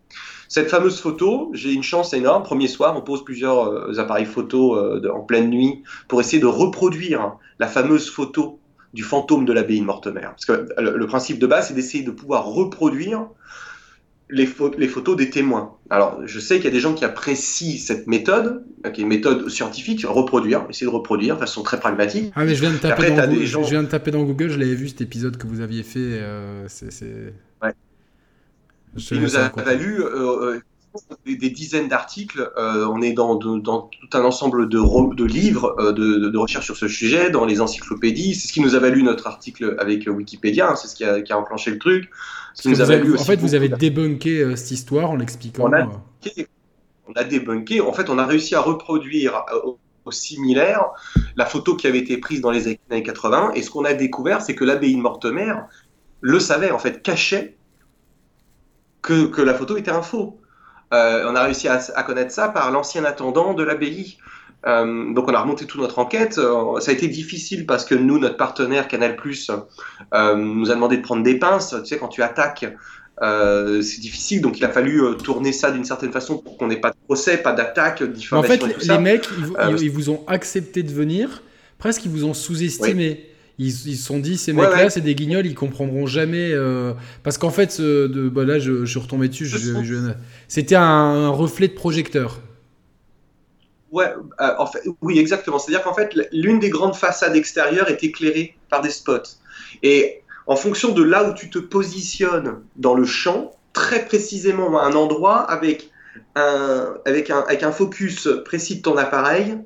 cette 0.47 0.69
fameuse 0.69 0.99
photo, 0.99 1.51
j'ai 1.53 1.73
une 1.73 1.83
chance 1.83 2.13
énorme. 2.13 2.43
Premier 2.43 2.67
soir, 2.67 2.95
on 2.97 3.01
pose 3.01 3.23
plusieurs 3.23 3.67
euh, 3.67 3.99
appareils 3.99 4.25
photo 4.25 4.75
euh, 4.75 5.01
en 5.13 5.21
pleine 5.21 5.49
nuit 5.49 5.83
pour 6.07 6.21
essayer 6.21 6.41
de 6.41 6.47
reproduire 6.47 7.33
la 7.59 7.67
fameuse 7.67 8.09
photo 8.09 8.59
du 8.93 9.03
fantôme 9.03 9.45
de 9.45 9.53
l'abbaye 9.53 9.79
de 9.79 9.85
Mortemer. 9.85 10.21
Parce 10.21 10.45
que 10.45 10.67
le, 10.79 11.07
principe 11.07 11.39
de 11.39 11.47
base, 11.47 11.67
c'est 11.67 11.73
d'essayer 11.73 12.03
de 12.03 12.11
pouvoir 12.11 12.45
reproduire 12.45 13.27
les, 14.29 14.47
les, 14.77 14.87
photos 14.87 15.17
des 15.17 15.29
témoins. 15.29 15.75
Alors, 15.89 16.21
je 16.25 16.39
sais 16.39 16.55
qu'il 16.55 16.65
y 16.65 16.69
a 16.69 16.71
des 16.71 16.79
gens 16.79 16.93
qui 16.93 17.03
apprécient 17.03 17.77
cette 17.77 18.07
méthode, 18.07 18.63
euh, 18.85 18.91
qui 18.91 19.01
est 19.01 19.03
une 19.03 19.09
méthode 19.09 19.49
scientifique, 19.49 20.05
reproduire, 20.07 20.65
essayer 20.69 20.87
de 20.87 20.95
reproduire 20.95 21.35
de 21.35 21.41
façon 21.41 21.63
très 21.63 21.79
pragmatique. 21.79 22.31
Ah, 22.35 22.45
mais 22.45 22.55
je 22.55 22.61
viens 22.61 22.71
de 22.71 22.77
taper, 22.77 23.11
dans, 23.11 23.27
Google, 23.27 23.45
je 23.45 23.59
viens 23.59 23.83
de 23.83 23.89
taper 23.89 24.11
dans 24.11 24.23
Google, 24.23 24.49
je 24.49 24.59
l'avais 24.59 24.75
vu 24.75 24.87
cet 24.87 25.01
épisode 25.01 25.37
que 25.37 25.47
vous 25.47 25.59
aviez 25.59 25.83
fait. 25.83 26.21
c'est 26.67 27.33
Il 29.11 29.21
nous 29.21 29.35
a 29.35 29.49
valu 29.49 30.01
euh, 30.01 30.53
euh, 30.53 30.61
des, 31.25 31.49
dizaines 31.49 31.87
d'articles. 31.87 32.51
Euh, 32.57 32.87
on 32.87 33.01
est 33.01 33.13
dans, 33.13 33.35
dans, 33.35 33.81
tout 33.81 34.17
un 34.17 34.23
ensemble 34.23 34.69
de, 34.69 34.79
de 35.15 35.23
livres 35.25 35.75
de, 35.91 36.29
de, 36.29 36.37
recherche 36.37 36.65
sur 36.65 36.77
ce 36.77 36.87
sujet, 36.87 37.29
dans 37.29 37.45
les 37.45 37.61
encyclopédies. 37.61 38.35
C'est 38.35 38.47
ce 38.47 38.53
qui 38.53 38.61
nous 38.61 38.75
a 38.75 38.79
valu 38.79 39.03
notre 39.03 39.27
article 39.27 39.75
avec 39.79 40.07
Wikipédia. 40.07 40.69
Hein, 40.69 40.75
c'est 40.75 40.87
ce 40.87 40.95
qui 40.95 41.03
a, 41.03 41.21
qui 41.21 41.33
a, 41.33 41.37
enclenché 41.37 41.71
le 41.71 41.79
truc. 41.79 42.09
Ce 42.53 42.69
nous 42.69 42.81
a 42.81 42.85
valu 42.85 43.17
en 43.17 43.23
fait, 43.23 43.39
vous 43.39 43.55
avez 43.55 43.69
débunké 43.69 44.55
cette 44.55 44.71
histoire 44.71 45.11
en 45.11 45.15
l'expliquant. 45.15 45.65
On 45.65 45.73
a, 45.73 45.89
on 47.07 47.13
a 47.13 47.23
débunké. 47.23 47.81
En 47.81 47.93
fait, 47.93 48.09
on 48.09 48.17
a 48.17 48.25
réussi 48.25 48.55
à 48.55 48.61
reproduire 48.61 49.45
au, 49.65 49.77
similaire 50.11 50.85
la 51.35 51.47
photo 51.47 51.75
qui 51.75 51.87
avait 51.87 51.97
été 51.97 52.17
prise 52.17 52.39
dans 52.39 52.51
les 52.51 52.67
années 52.67 53.03
80. 53.03 53.53
Et 53.55 53.63
ce 53.63 53.71
qu'on 53.71 53.85
a 53.85 53.93
découvert, 53.95 54.43
c'est 54.43 54.53
que 54.53 54.63
l'abbaye 54.63 54.95
de 54.95 55.01
Mortemer 55.01 55.55
le 56.21 56.39
savait, 56.39 56.69
en 56.69 56.77
fait, 56.77 57.01
cachait 57.01 57.57
que, 59.05 59.41
la 59.41 59.53
photo 59.53 59.77
était 59.77 59.91
un 59.91 60.01
faux. 60.01 60.39
Euh, 60.93 61.25
on 61.27 61.35
a 61.35 61.43
réussi 61.43 61.67
à, 61.67 61.79
connaître 62.03 62.31
ça 62.31 62.49
par 62.49 62.71
l'ancien 62.71 63.05
attendant 63.05 63.53
de 63.53 63.63
l'abbaye. 63.63 64.17
Euh, 64.65 65.13
donc 65.13 65.29
on 65.29 65.33
a 65.33 65.39
remonté 65.39 65.65
toute 65.65 65.79
notre 65.81 65.99
enquête. 65.99 66.37
Euh, 66.37 66.79
ça 66.79 66.91
a 66.91 66.93
été 66.93 67.07
difficile 67.07 67.65
parce 67.65 67.85
que 67.85 67.95
nous, 67.95 68.17
notre 68.17 68.37
partenaire 68.37 68.87
Canal+, 68.87 69.15
nous 69.15 70.71
a 70.71 70.75
demandé 70.75 70.97
de 70.97 71.01
prendre 71.01 71.23
des 71.23 71.37
pinces. 71.37 71.75
Tu 71.83 71.85
sais, 71.85 71.97
quand 71.97 72.07
tu 72.07 72.23
attaques, 72.23 72.65
c'est 73.21 74.01
difficile. 74.01 74.41
Donc 74.41 74.59
il 74.59 74.65
a 74.65 74.69
fallu 74.69 75.01
tourner 75.23 75.51
ça 75.51 75.71
d'une 75.71 75.85
certaine 75.85 76.11
façon 76.11 76.37
pour 76.39 76.57
qu'on 76.57 76.67
n'ait 76.67 76.79
pas 76.79 76.91
de 76.91 76.97
procès, 77.05 77.37
pas 77.37 77.53
d'attaque, 77.53 78.03
En 78.31 78.43
fait, 78.43 78.61
les 78.81 78.97
mecs, 78.97 79.27
ils, 79.79 79.91
vous 79.91 80.09
ont 80.09 80.23
accepté 80.27 80.83
de 80.83 80.91
venir. 80.91 81.43
Presque, 81.77 82.05
ils 82.05 82.11
vous 82.11 82.25
ont 82.25 82.33
sous-estimé 82.33 83.34
ils 83.57 83.71
se 83.71 84.03
sont 84.03 84.19
dit 84.19 84.37
ces 84.37 84.53
mecs-là, 84.53 84.89
c'est 84.89 85.01
des 85.01 85.15
guignols, 85.15 85.45
ils 85.45 85.55
comprendront 85.55 86.05
jamais. 86.05 86.51
Euh, 86.51 86.93
parce 87.23 87.37
qu'en 87.37 87.49
fait, 87.49 87.79
de, 87.79 88.29
bah 88.29 88.43
là, 88.43 88.59
je, 88.59 88.85
suis 88.85 88.99
retombé 88.99 89.29
dessus. 89.29 89.47
C'était 90.47 90.75
un, 90.75 91.29
reflet 91.29 91.67
de 91.67 91.73
projecteur. 91.73 92.41
Ouais, 93.91 94.11
euh, 94.41 94.51
en 94.57 94.65
fait, 94.65 94.81
oui, 95.01 95.19
exactement. 95.19 95.57
C'est-à-dire 95.57 95.83
qu'en 95.83 95.93
fait, 95.93 96.13
l'une 96.33 96.59
des 96.59 96.69
grandes 96.69 96.95
façades 96.95 97.35
extérieures 97.35 97.89
est 97.89 98.03
éclairée 98.03 98.57
par 98.69 98.81
des 98.81 98.89
spots. 98.89 99.37
Et 99.83 100.21
en 100.47 100.57
fonction 100.57 100.91
de 100.91 101.01
là 101.01 101.29
où 101.29 101.33
tu 101.33 101.49
te 101.49 101.59
positionnes 101.59 102.61
dans 102.75 102.93
le 102.93 103.05
champ, 103.05 103.51
très 103.71 104.05
précisément 104.05 104.77
à 104.79 104.85
un 104.85 104.93
endroit 104.93 105.39
avec 105.39 105.91
un, 106.35 106.93
avec 107.05 107.29
un, 107.29 107.39
avec 107.41 107.63
un 107.63 107.71
focus 107.71 108.27
précis 108.43 108.77
de 108.77 108.81
ton 108.81 108.97
appareil, 108.97 109.57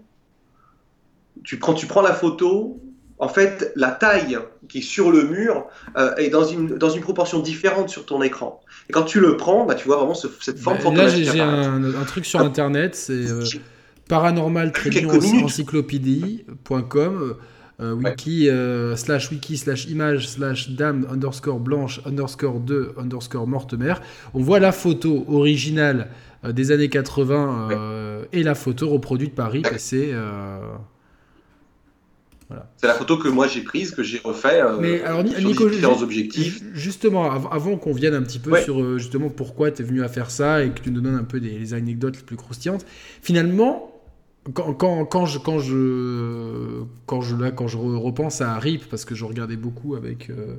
tu 1.43 1.58
prends, 1.58 1.73
tu 1.73 1.88
prends 1.88 2.02
la 2.02 2.13
photo, 2.13 2.80
en 3.20 3.28
fait, 3.28 3.74
la 3.76 3.92
taille 3.92 4.40
qui 4.70 4.78
est 4.78 4.82
sur 4.82 5.12
le 5.12 5.24
mur 5.24 5.66
euh, 5.98 6.16
est 6.16 6.30
dans 6.30 6.46
une, 6.46 6.78
dans 6.78 6.90
une 6.90 7.02
proportion 7.02 7.40
différente 7.40 7.90
sur 7.90 8.06
ton 8.06 8.22
écran. 8.22 8.62
Et 8.90 8.94
quand 8.94 9.04
tu 9.04 9.20
le 9.20 9.36
prends, 9.36 9.66
bah, 9.66 9.76
tu 9.76 9.88
vois 9.88 9.98
vraiment 9.98 10.14
cette 10.16 10.58
forme 10.58 10.78
bah, 10.82 10.92
Là, 10.94 11.10
j'ai 11.10 11.42
un, 11.42 11.84
un, 11.84 12.04
truc 12.06 12.26
sur 12.26 12.40
Internet, 12.40 12.96
c'est 12.96 13.30
euh, 13.30 13.44
paranormal 14.08 14.72
encyclopédie.com 15.44 17.36
euh, 17.82 17.94
wiki 17.94 18.50
slash 18.96 19.32
wiki 19.32 19.58
slash 19.58 19.86
image 19.88 20.28
slash 20.28 20.70
dame 20.72 21.06
underscore 21.12 21.60
blanche 21.60 22.02
underscore 22.06 22.62
2 22.62 22.94
underscore 22.98 23.48
mortemer. 23.48 23.96
On 24.34 24.42
voit 24.42 24.60
la 24.60 24.72
photo 24.72 25.26
originale 25.28 26.08
des 26.48 26.72
années 26.72 26.88
80 26.90 27.70
et 28.32 28.44
la 28.44 28.56
photo 28.56 28.88
reproduite 28.88 29.36
par 29.36 29.52
RIP. 29.52 29.68
Et 29.74 29.78
c'est 29.78 30.14
c'est 32.78 32.88
la 32.88 32.94
photo 32.94 33.18
que 33.18 33.28
moi 33.28 33.48
j'ai 33.48 33.62
prise, 33.62 33.92
que 33.92 34.02
j'ai 34.02 34.20
refait 34.20 34.62
euh, 34.62 34.78
Mais 34.80 35.02
alors, 35.04 35.28
sur 35.28 35.48
Nico, 35.48 35.70
différents 35.70 36.02
objectifs. 36.02 36.62
Justement, 36.74 37.32
avant 37.50 37.78
qu'on 37.78 37.94
vienne 37.94 38.16
un 38.16 38.24
petit 38.24 38.40
peu 38.40 38.60
sur 38.62 38.82
euh, 38.82 38.98
justement 38.98 39.30
pourquoi 39.30 39.72
tu 39.72 39.82
es 39.82 39.86
venu 39.86 40.04
à 40.04 40.08
faire 40.08 40.32
ça 40.32 40.64
et 40.64 40.72
que 40.72 40.82
tu 40.82 40.92
nous 40.92 41.02
donnes 41.02 41.16
un 41.16 41.24
peu 41.24 41.40
des, 41.40 41.74
anecdotes 41.74 42.18
les 42.18 42.24
plus 42.24 42.38
croustillantes, 42.38 42.86
finalement, 43.22 44.02
quand, 44.54 44.74
quand, 44.74 45.06
quand, 45.06 45.26
je, 45.28 45.38
quand, 45.38 45.60
je, 45.60 46.84
quand, 47.06 47.22
je, 47.22 47.36
là, 47.36 47.52
quand 47.52 47.68
je 47.68 47.78
repense 47.78 48.42
à 48.42 48.58
RIP, 48.58 48.90
parce 48.90 49.06
que 49.06 49.14
je 49.14 49.26
regardais 49.26 49.58
beaucoup 49.58 49.96
avec... 49.96 50.30
Euh, 50.30 50.56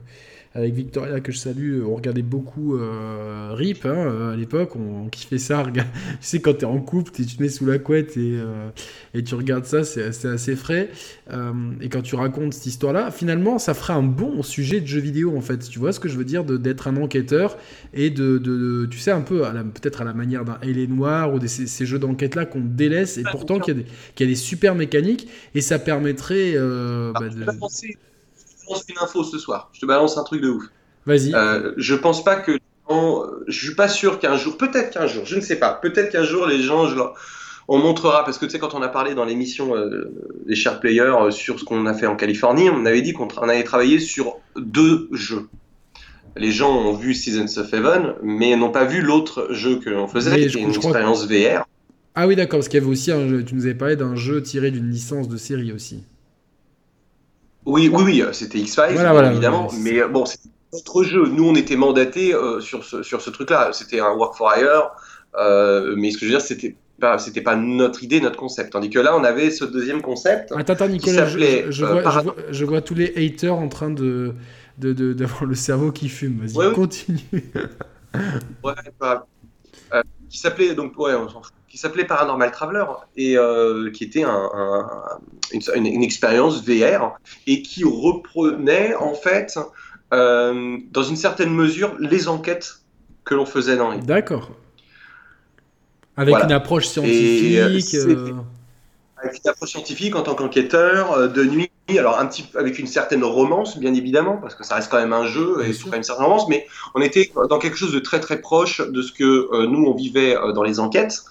avec 0.52 0.74
Victoria 0.74 1.20
que 1.20 1.30
je 1.30 1.38
salue, 1.38 1.84
on 1.84 1.94
regardait 1.94 2.22
beaucoup 2.22 2.76
euh, 2.76 3.52
RIP 3.52 3.86
hein, 3.86 4.32
à 4.32 4.36
l'époque, 4.36 4.74
on, 4.74 5.08
kiffait 5.08 5.38
ça. 5.38 5.64
tu 5.74 5.80
sais, 6.20 6.40
quand 6.40 6.54
t'es 6.54 6.66
en 6.66 6.80
couple, 6.80 7.12
tu 7.12 7.24
te 7.24 7.40
mets 7.40 7.48
sous 7.48 7.66
la 7.66 7.78
couette 7.78 8.16
et, 8.16 8.32
euh, 8.34 8.68
et 9.14 9.22
tu 9.22 9.36
regardes 9.36 9.64
ça, 9.64 9.84
c'est 9.84 10.24
assez 10.24 10.56
frais. 10.56 10.90
Euh, 11.32 11.52
et 11.80 11.88
quand 11.88 12.02
tu 12.02 12.16
racontes 12.16 12.54
cette 12.54 12.66
histoire-là, 12.66 13.12
finalement, 13.12 13.60
ça 13.60 13.74
ferait 13.74 13.92
un 13.92 14.02
bon 14.02 14.42
sujet 14.42 14.80
de 14.80 14.86
jeu 14.86 14.98
vidéo 14.98 15.36
en 15.36 15.40
fait. 15.40 15.58
Tu 15.58 15.78
vois 15.78 15.92
ce 15.92 16.00
que 16.00 16.08
je 16.08 16.16
veux 16.16 16.24
dire 16.24 16.42
D'être 16.42 16.88
un 16.88 16.96
enquêteur 16.96 17.56
et 17.94 18.10
de, 18.10 18.38
de, 18.38 18.86
tu 18.90 18.98
sais, 18.98 19.12
un 19.12 19.20
peu 19.20 19.42
peut-être 19.74 20.02
à 20.02 20.04
la 20.04 20.14
manière 20.14 20.44
d'un 20.44 20.58
Hélé 20.62 20.88
Noir 20.88 21.32
ou 21.32 21.38
de 21.38 21.46
ces, 21.46 21.86
jeux 21.86 22.00
d'enquête-là 22.00 22.44
qu'on 22.44 22.60
délaisse 22.60 23.18
et 23.18 23.22
pourtant 23.30 23.60
qu'il 23.60 23.76
y, 23.76 24.20
y, 24.20 24.24
a 24.24 24.26
des 24.26 24.34
super 24.34 24.74
mécaniques 24.74 25.28
et 25.54 25.60
ça 25.60 25.78
permettrait. 25.78 26.54
Bah, 26.54 27.28
de 27.28 27.44
balance 28.70 28.84
une 28.88 28.98
info 29.02 29.24
ce 29.24 29.38
soir. 29.38 29.70
Je 29.72 29.80
te 29.80 29.86
balance 29.86 30.16
un 30.18 30.24
truc 30.24 30.40
de 30.42 30.48
ouf. 30.50 30.64
Vas-y. 31.06 31.34
Euh, 31.34 31.72
je 31.76 31.94
pense 31.94 32.24
pas 32.24 32.36
que. 32.36 32.58
Je 33.46 33.66
suis 33.66 33.74
pas 33.76 33.88
sûr 33.88 34.18
qu'un 34.18 34.36
jour, 34.36 34.56
peut-être 34.56 34.90
qu'un 34.90 35.06
jour, 35.06 35.24
je 35.24 35.36
ne 35.36 35.40
sais 35.40 35.56
pas, 35.56 35.74
peut-être 35.74 36.10
qu'un 36.10 36.24
jour 36.24 36.46
les 36.48 36.60
gens, 36.60 36.88
je 36.88 36.96
leur- 36.96 37.14
on 37.68 37.78
montrera, 37.78 38.24
parce 38.24 38.36
que 38.36 38.46
tu 38.46 38.50
sais, 38.50 38.58
quand 38.58 38.74
on 38.74 38.82
a 38.82 38.88
parlé 38.88 39.14
dans 39.14 39.24
l'émission 39.24 39.76
euh, 39.76 40.10
des 40.46 40.56
Share 40.56 40.80
Players 40.80 41.02
euh, 41.02 41.30
sur 41.30 41.60
ce 41.60 41.64
qu'on 41.64 41.86
a 41.86 41.94
fait 41.94 42.06
en 42.06 42.16
Californie, 42.16 42.68
on 42.68 42.84
avait 42.86 43.02
dit 43.02 43.12
qu'on 43.12 43.28
tra- 43.28 43.48
avait 43.48 43.62
travaillé 43.62 44.00
sur 44.00 44.38
deux 44.56 45.08
jeux. 45.12 45.46
Les 46.36 46.50
gens 46.50 46.76
ont 46.76 46.92
vu 46.92 47.14
Seasons 47.14 47.60
of 47.60 47.72
Heaven, 47.72 48.14
mais 48.24 48.56
n'ont 48.56 48.72
pas 48.72 48.84
vu 48.86 49.02
l'autre 49.02 49.46
jeu 49.52 49.78
que 49.78 49.88
l'on 49.90 50.08
faisait, 50.08 50.30
qui 50.36 50.42
est 50.46 50.60
une 50.62 50.70
expérience 50.88 51.28
VR. 51.28 51.64
Ah 52.16 52.26
oui, 52.26 52.34
d'accord, 52.34 52.58
parce 52.58 52.68
qu'il 52.68 52.80
y 52.80 52.82
avait 52.82 52.90
aussi 52.90 53.12
un 53.12 53.28
jeu, 53.28 53.44
tu 53.44 53.54
nous 53.54 53.66
avais 53.66 53.74
parlé 53.74 53.94
d'un 53.94 54.16
jeu 54.16 54.42
tiré 54.42 54.72
d'une 54.72 54.90
licence 54.90 55.28
de 55.28 55.36
série 55.36 55.70
aussi. 55.72 56.02
Oui, 57.66 57.88
oui, 57.92 58.02
oui, 58.04 58.22
euh, 58.22 58.32
c'était 58.32 58.58
X-Files, 58.58 58.94
Voilà, 58.94 59.10
bien 59.10 59.12
voilà, 59.12 59.30
évidemment. 59.32 59.68
mais 59.82 60.00
euh, 60.00 60.08
bon, 60.08 60.24
c'est 60.24 60.38
notre 60.72 61.02
jeu. 61.04 61.26
Nous, 61.26 61.44
on 61.48 61.54
était 61.54 61.76
mandatés 61.76 62.34
euh, 62.34 62.60
sur 62.60 62.84
ce, 62.84 63.02
sur 63.02 63.20
ce 63.20 63.30
truc-là. 63.30 63.70
C'était 63.72 64.00
un 64.00 64.12
work 64.14 64.34
for 64.36 64.52
hire. 64.56 64.90
euh, 65.38 65.94
mais 65.96 66.10
ce 66.10 66.16
que 66.18 66.26
je 66.26 66.32
veux 66.32 66.38
dire, 66.38 66.40
c'était 66.46 66.76
pas, 67.00 67.18
c'était 67.18 67.40
pas 67.42 67.56
notre 67.56 68.02
idée, 68.02 68.20
notre 68.20 68.36
concept. 68.38 68.72
Tandis 68.72 68.90
que 68.90 68.98
là, 68.98 69.16
on 69.16 69.24
avait 69.24 69.50
ce 69.50 69.64
deuxième 69.64 70.02
concept. 70.02 70.52
Attends, 70.52 70.72
attends, 70.72 70.88
Nicolas, 70.88 71.24
je, 71.26 71.30
s'appelait, 71.30 71.64
je- 71.66 71.70
je 71.72 71.84
vois, 71.84 72.02
par- 72.02 72.18
je, 72.18 72.24
vois, 72.24 72.36
je 72.50 72.64
vois 72.64 72.80
tous 72.82 72.94
les 72.94 73.12
haters 73.16 73.54
en 73.54 73.68
train 73.68 73.90
de 73.90 74.34
de- 74.78 74.92
de- 74.94 75.12
d'avoir 75.12 75.44
le 75.44 75.54
cerveau 75.54 75.92
qui 75.92 76.08
fume. 76.08 76.38
Vas-y, 76.40 76.56
Ouais, 76.56 76.72
continue. 76.72 77.20
Ouais, 78.64 78.72
bah, 78.98 79.26
qui 80.28 80.38
s'appelait 80.38 80.74
donc 80.74 80.98
ouais, 80.98 81.14
on 81.14 81.28
s'en 81.28 81.42
fout, 81.42 81.52
qui 81.70 81.78
s'appelait 81.78 82.04
Paranormal 82.04 82.50
Traveler 82.50 82.84
et 83.16 83.38
euh, 83.38 83.90
qui 83.92 84.02
était 84.04 84.24
un, 84.24 84.50
un- 84.52 85.18
une, 85.74 86.02
expérience 86.02 86.62
VR 86.64 87.12
et 87.46 87.62
qui 87.62 87.84
reprenait 87.84 88.94
en 88.96 89.14
fait 89.14 89.58
euh, 90.12 90.76
dans 90.90 91.02
une 91.04 91.16
certaine 91.16 91.54
mesure 91.54 91.94
les 92.00 92.26
enquêtes 92.28 92.80
que 93.24 93.34
l'on 93.36 93.46
faisait 93.46 93.76
dans 93.76 93.90
les 93.92 93.98
D'accord. 94.00 94.50
Avec 96.16 96.32
Voilà. 96.32 96.46
une 96.46 96.52
approche 96.52 96.88
scientifique. 96.88 97.94
euh, 97.94 98.32
avec 99.22 99.40
une 99.44 99.50
approche 99.50 99.70
scientifique 99.70 100.16
en 100.16 100.22
tant 100.22 100.34
qu'enquêteur 100.34 101.28
de 101.30 101.44
nuit, 101.44 101.70
alors 101.90 102.18
un 102.18 102.26
petit 102.26 102.46
avec 102.58 102.78
une 102.80 102.86
certaine 102.88 103.22
romance 103.22 103.78
bien 103.78 103.94
évidemment 103.94 104.38
parce 104.38 104.54
que 104.56 104.64
ça 104.64 104.74
reste 104.74 104.90
quand 104.90 104.98
même 104.98 105.12
un 105.12 105.26
jeu 105.26 105.64
et 105.64 105.72
c'est 105.72 105.88
pas 105.88 105.96
une 105.98 106.02
certaine 106.02 106.24
romance, 106.26 106.48
mais 106.48 106.66
on 106.96 107.00
était 107.00 107.30
dans 107.48 107.58
quelque 107.58 107.76
chose 107.76 107.92
de 107.92 108.00
très 108.00 108.18
très 108.18 108.40
proche 108.40 108.80
de 108.80 109.02
ce 109.02 109.12
que 109.12 109.66
nous 109.66 109.84
on 109.84 109.94
vivait 109.94 110.34
dans 110.54 110.62
les 110.64 110.80
enquêtes. 110.80 111.22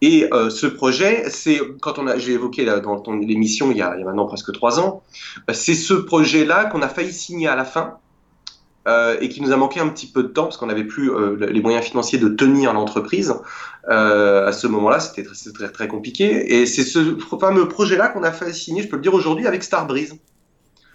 Et 0.00 0.28
euh, 0.32 0.50
ce 0.50 0.66
projet, 0.66 1.24
c'est 1.30 1.60
quand 1.80 1.98
on 1.98 2.06
a, 2.06 2.18
j'ai 2.18 2.32
évoqué 2.32 2.64
là, 2.64 2.80
dans 2.80 2.98
ton- 3.00 3.16
l'émission 3.16 3.70
il, 3.70 3.76
y 3.76 3.82
a- 3.82 3.94
il 3.96 4.00
y 4.00 4.02
a 4.02 4.06
maintenant 4.06 4.26
presque 4.26 4.52
trois 4.52 4.80
ans, 4.80 5.02
euh, 5.48 5.52
c'est 5.52 5.74
ce 5.74 5.94
projet-là 5.94 6.64
qu'on 6.66 6.82
a 6.82 6.88
failli 6.88 7.12
signer 7.12 7.48
à 7.48 7.56
la 7.56 7.64
fin 7.64 7.98
euh, 8.88 9.16
et 9.20 9.28
qui 9.28 9.40
nous 9.40 9.52
a 9.52 9.56
manqué 9.56 9.80
un 9.80 9.88
petit 9.88 10.06
peu 10.06 10.22
de 10.22 10.28
temps 10.28 10.44
parce 10.44 10.56
qu'on 10.56 10.66
n'avait 10.66 10.84
plus 10.84 11.10
euh, 11.10 11.36
les 11.50 11.60
moyens 11.60 11.84
financiers 11.84 12.18
de 12.18 12.28
tenir 12.28 12.72
l'entreprise. 12.72 13.34
À 13.88 14.50
ce 14.52 14.66
moment-là, 14.66 14.98
c'était 14.98 15.22
très, 15.22 15.52
très, 15.52 15.68
très 15.70 15.88
compliqué. 15.88 16.56
Et 16.60 16.66
c'est 16.66 16.82
ce 16.82 17.16
fameux 17.40 17.68
projet-là 17.68 18.08
qu'on 18.08 18.24
a 18.24 18.32
fait 18.32 18.52
signer, 18.52 18.82
je 18.82 18.88
peux 18.88 18.96
le 18.96 19.02
dire 19.02 19.14
aujourd'hui, 19.14 19.46
avec 19.46 19.62
Starbreeze. 19.62 20.16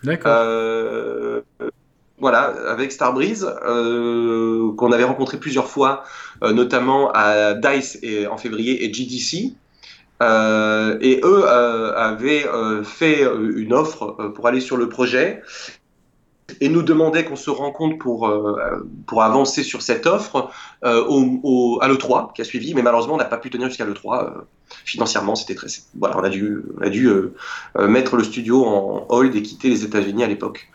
D'accord. 0.03 0.33
Euh, 0.35 1.41
voilà, 2.21 2.53
avec 2.69 2.91
Starbreeze, 2.91 3.51
euh, 3.65 4.71
qu'on 4.77 4.91
avait 4.91 5.03
rencontré 5.03 5.37
plusieurs 5.37 5.67
fois, 5.67 6.03
euh, 6.43 6.53
notamment 6.53 7.11
à 7.13 7.55
DICE 7.55 7.97
et, 8.03 8.27
en 8.27 8.37
février 8.37 8.85
et 8.85 8.93
GDC. 8.93 9.53
Euh, 10.21 10.99
et 11.01 11.19
eux 11.23 11.43
euh, 11.47 11.95
avaient 11.95 12.45
fait 12.83 13.23
une 13.23 13.73
offre 13.73 14.31
pour 14.35 14.47
aller 14.47 14.61
sur 14.61 14.77
le 14.77 14.87
projet 14.87 15.41
et 16.59 16.69
nous 16.69 16.81
demandaient 16.81 17.23
qu'on 17.25 17.35
se 17.35 17.49
rencontre 17.49 17.97
pour, 17.97 18.27
euh, 18.27 18.87
pour 19.07 19.23
avancer 19.23 19.63
sur 19.63 19.81
cette 19.81 20.05
offre 20.07 20.49
euh, 20.83 21.03
au, 21.05 21.39
au- 21.43 21.79
à 21.81 21.87
l'E3 21.87 22.33
qui 22.33 22.41
a 22.41 22.45
suivi, 22.45 22.73
mais 22.73 22.81
malheureusement 22.81 23.13
on 23.13 23.17
n'a 23.17 23.25
pas 23.25 23.37
pu 23.37 23.49
tenir 23.49 23.67
jusqu'à 23.67 23.85
l'E3. 23.85 24.25
euh, 24.25 24.29
financièrement, 24.85 25.35
c'était 25.35 25.53
très. 25.55 25.67
Voilà, 25.99 26.17
on 26.17 26.23
a 26.23 26.29
dû, 26.29 26.59
on 26.79 26.81
a 26.83 26.89
dû 26.89 27.09
mettre 27.77 28.15
le 28.15 28.23
studio 28.23 28.63
en 28.65 29.05
hold 29.09 29.35
et 29.35 29.41
quitter 29.41 29.67
les 29.69 29.83
États-Unis 29.83 30.23
à 30.23 30.27
l'époque. 30.27 30.69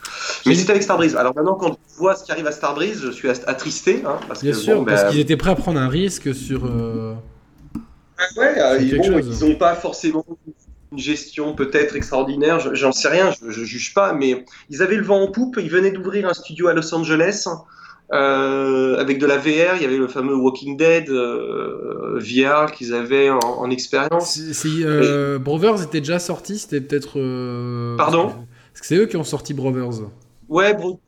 Mais 0.44 0.54
c'était 0.54 0.72
avec 0.72 0.82
Starbreeze. 0.82 1.16
Alors 1.16 1.34
maintenant, 1.34 1.54
quand 1.54 1.68
je 1.92 1.96
vois 1.98 2.14
ce 2.14 2.22
qui 2.22 2.30
arrive 2.30 2.46
à 2.46 2.52
Starbreeze, 2.52 3.00
je 3.06 3.10
suis 3.10 3.28
attristé. 3.28 4.02
Hein, 4.06 4.18
parce 4.28 4.42
Bien 4.42 4.52
que, 4.52 4.58
sûr, 4.58 4.76
bon, 4.80 4.84
parce 4.84 5.04
ben, 5.04 5.10
qu'ils 5.10 5.20
étaient 5.20 5.38
prêts 5.38 5.50
à 5.50 5.54
prendre 5.56 5.80
un 5.80 5.88
risque 5.88 6.34
sur. 6.34 6.66
euh, 6.66 7.14
Ouais, 8.36 8.54
ils 8.80 8.96
bon, 8.96 9.02
chose. 9.02 9.38
ils 9.40 9.48
n'ont 9.48 9.56
pas 9.56 9.74
forcément 9.74 10.24
une 10.92 10.98
gestion 10.98 11.54
peut-être 11.54 11.96
extraordinaire, 11.96 12.60
je- 12.60 12.74
j'en 12.74 12.92
sais 12.92 13.08
rien, 13.08 13.32
je, 13.32 13.50
je 13.50 13.64
juge 13.64 13.92
pas, 13.94 14.12
mais 14.12 14.44
ils 14.70 14.82
avaient 14.82 14.96
le 14.96 15.02
vent 15.04 15.20
en 15.22 15.30
poupe, 15.30 15.58
ils 15.60 15.70
venaient 15.70 15.90
d'ouvrir 15.90 16.28
un 16.28 16.34
studio 16.34 16.68
à 16.68 16.74
Los 16.74 16.94
Angeles 16.94 17.46
euh, 18.12 18.96
avec 18.98 19.18
de 19.18 19.26
la 19.26 19.36
VR, 19.36 19.74
il 19.76 19.82
y 19.82 19.84
avait 19.84 19.96
le 19.96 20.06
fameux 20.06 20.36
Walking 20.36 20.76
Dead 20.76 21.08
euh, 21.10 22.18
VR 22.20 22.70
qu'ils 22.70 22.94
avaient 22.94 23.30
en, 23.30 23.40
en 23.40 23.70
expérience. 23.70 24.38
c'est, 24.52 24.68
euh, 24.84 25.38
Brothers 25.40 25.82
était 25.82 26.00
déjà 26.00 26.18
sorti, 26.20 26.58
c'était 26.58 26.80
peut-être. 26.80 27.14
Pardon? 27.96 28.26
Parce 28.28 28.80
que 28.80 28.86
c'est 28.86 28.96
eux 28.96 29.06
qui 29.06 29.16
ont 29.16 29.24
sorti 29.24 29.54
Brothers. 29.54 30.02
Ouais, 30.48 30.74
bro. 30.74 31.00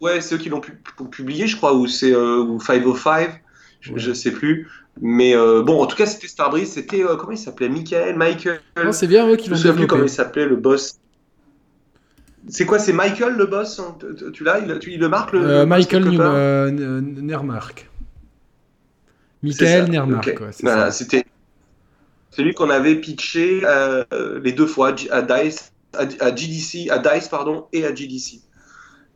Ouais, 0.00 0.20
c'est 0.20 0.36
eux 0.36 0.38
qui 0.38 0.48
l'ont 0.48 0.60
pu- 0.60 0.80
publié, 1.10 1.46
je 1.46 1.56
crois, 1.56 1.74
ou 1.74 1.86
c'est 1.86 2.12
euh, 2.14 2.38
ou 2.38 2.60
505, 2.60 3.42
je, 3.80 3.92
Ouais. 3.92 3.98
je 3.98 4.12
sais 4.12 4.30
plus. 4.30 4.68
Mais 5.00 5.36
euh, 5.36 5.62
bon, 5.62 5.80
en 5.82 5.86
tout 5.86 5.96
cas, 5.96 6.06
c'était 6.06 6.26
Starbreeze, 6.26 6.72
c'était 6.72 7.04
euh, 7.04 7.16
comment 7.16 7.32
il 7.32 7.38
s'appelait? 7.38 7.68
Michael, 7.68 8.16
Michael? 8.16 8.60
C'est 8.92 9.06
bien 9.06 9.28
eux 9.28 9.36
qui 9.36 9.46
Je 9.46 9.50
me 9.50 9.54
l'ont 9.54 9.60
souviens 9.60 9.74
plus 9.76 9.86
comment 9.86 10.02
il 10.04 10.08
s'appelait 10.10 10.46
le 10.46 10.56
boss. 10.56 10.98
C'est 12.48 12.64
quoi, 12.66 12.78
c'est 12.78 12.92
Michael 12.92 13.34
le 13.34 13.46
boss 13.46 13.80
Tu- 14.32 14.42
l'as? 14.44 14.60
Il, 14.60 14.78
tu- 14.78 14.92
il 14.92 15.00
le 15.00 15.08
marque 15.08 15.32
le, 15.32 15.40
Euh, 15.40 15.60
le 15.60 15.66
Michael 15.66 16.04
euh, 16.20 16.70
Nermark. 16.70 17.88
Michael 19.42 19.90
Nermark, 19.90 20.28
ok. 20.34 20.40
ouais, 20.40 20.50
Voilà, 20.62 20.90
c'était 20.90 21.24
celui 22.30 22.54
qu'on 22.54 22.70
avait 22.70 22.96
pitché 22.96 23.62
les 24.42 24.52
deux 24.52 24.66
fois 24.66 24.94
à 25.10 25.22
Dice, 25.22 25.72
à, 25.94 26.06
à 26.20 26.34
GDC, 26.34 26.90
à 26.90 26.98
Dice 26.98 27.28
pardon, 27.28 27.66
et 27.72 27.84
à 27.84 27.94
GDC. 27.94 28.40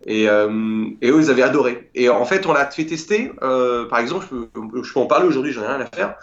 Et, 0.04 0.28
euh, 0.28 0.84
et 1.00 1.10
eux, 1.10 1.20
ils 1.20 1.30
avaient 1.30 1.42
adoré. 1.42 1.90
Et 1.94 2.08
en 2.08 2.24
fait, 2.24 2.46
on 2.46 2.52
l'a 2.52 2.70
fait 2.70 2.86
tester. 2.86 3.32
euh, 3.42 3.86
par 3.86 3.98
exemple, 3.98 4.26
je 4.30 4.92
peux, 4.92 5.00
en 5.00 5.06
parler 5.06 5.26
aujourd'hui, 5.26 5.52
j'en 5.52 5.62
ai 5.62 5.66
rien 5.66 5.80
à 5.80 5.86
faire. 5.86 6.16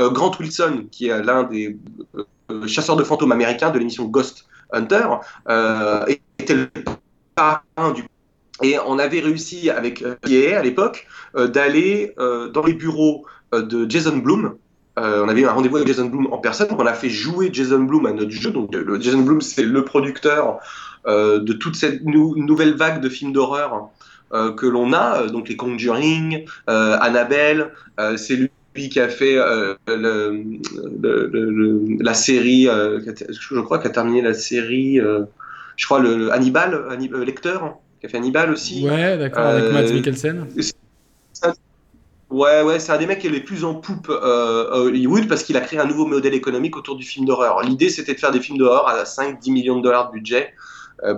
Euh, 0.00 0.10
Grant 0.10 0.32
Wilson, 0.38 0.86
qui 0.90 1.08
est 1.08 1.22
l'un 1.22 1.44
des 1.44 1.76
chasseurs 2.66 2.96
de 2.96 3.04
fantômes 3.04 3.32
américains 3.32 3.70
de 3.70 3.78
l'émission 3.78 4.04
Ghost 4.06 4.46
Hunter, 4.72 5.06
était 6.08 6.54
le 6.54 6.68
parrain 7.34 7.92
du 7.94 8.04
et 8.62 8.78
on 8.86 8.98
avait 8.98 9.20
réussi 9.20 9.68
avec 9.68 10.02
PA 10.02 10.58
à 10.58 10.62
l'époque 10.62 11.06
d'aller 11.34 12.14
dans 12.16 12.64
les 12.64 12.72
bureaux 12.72 13.26
de 13.52 13.90
Jason. 13.90 14.22
Euh, 14.98 15.22
on 15.24 15.28
avait 15.28 15.42
eu 15.42 15.46
un 15.46 15.52
rendez-vous 15.52 15.76
avec 15.76 15.88
Jason 15.88 16.06
Blum 16.06 16.28
en 16.32 16.38
personne. 16.38 16.68
On 16.70 16.86
a 16.86 16.94
fait 16.94 17.10
jouer 17.10 17.50
Jason 17.52 17.80
Blum 17.80 18.06
à 18.06 18.12
notre 18.12 18.30
jeu. 18.30 18.50
Donc, 18.50 18.74
Jason 19.00 19.20
Blum, 19.20 19.40
c'est 19.40 19.62
le 19.62 19.84
producteur 19.84 20.58
de 21.06 21.52
toute 21.52 21.76
cette 21.76 22.04
nou- 22.04 22.34
nouvelle 22.36 22.74
vague 22.74 23.00
de 23.00 23.08
films 23.08 23.32
d'horreur 23.32 23.88
euh, 24.32 24.52
que 24.52 24.66
l'on 24.66 24.92
a. 24.92 25.22
Euh, 25.22 25.28
Donc, 25.28 25.48
les 25.48 25.56
Conjuring, 25.56 26.44
euh, 26.68 26.96
Annabelle. 27.00 27.70
euh, 28.00 28.16
c'est 28.16 28.36
lui 28.36 28.50
qui 28.90 29.00
a 29.00 29.08
fait 29.08 29.38
euh, 29.38 29.74
le- 29.88 30.42
le- 31.00 31.30
le- 31.32 31.50
le- 31.50 32.02
la 32.02 32.12
série. 32.14 32.68
euh, 32.68 33.00
qui 33.00 33.24
je 33.30 33.60
crois 33.60 33.78
qu'il 33.78 33.86
a 33.88 33.94
terminé 33.94 34.20
la 34.22 34.34
série. 34.34 35.00
euh, 35.00 35.20
je 35.76 35.84
crois 35.86 36.00
le, 36.00 36.16
le 36.16 36.32
Hannibal, 36.32 36.84
Hannibal 36.90 37.22
Lecter, 37.22 37.58
qui 38.00 38.06
a 38.06 38.08
fait 38.08 38.16
Hannibal 38.18 38.50
aussi. 38.50 38.84
Ouais, 38.84 39.16
d'accord, 39.18 39.46
avec 39.46 39.64
Euh, 39.64 39.72
Matt 39.72 39.92
Mikkelsen. 39.92 40.46
Ouais, 42.28 42.62
ouais, 42.62 42.80
c'est 42.80 42.90
un 42.90 42.98
des 42.98 43.06
mecs 43.06 43.20
qui 43.20 43.28
est 43.28 43.30
les 43.30 43.40
plus 43.40 43.64
en 43.64 43.74
poupe 43.76 44.08
euh, 44.10 44.68
à 44.72 44.78
Hollywood 44.80 45.28
parce 45.28 45.44
qu'il 45.44 45.56
a 45.56 45.60
créé 45.60 45.78
un 45.78 45.84
nouveau 45.86 46.06
modèle 46.06 46.34
économique 46.34 46.76
autour 46.76 46.96
du 46.96 47.04
film 47.06 47.24
d'horreur. 47.24 47.62
L'idée, 47.62 47.88
c'était 47.88 48.14
de 48.14 48.18
faire 48.18 48.32
des 48.32 48.40
films 48.40 48.58
d'horreur 48.58 48.88
à 48.88 49.04
5-10 49.04 49.52
millions 49.52 49.76
de 49.78 49.82
dollars 49.84 50.08
de 50.08 50.14
budget 50.14 50.48
euh, 50.48 50.52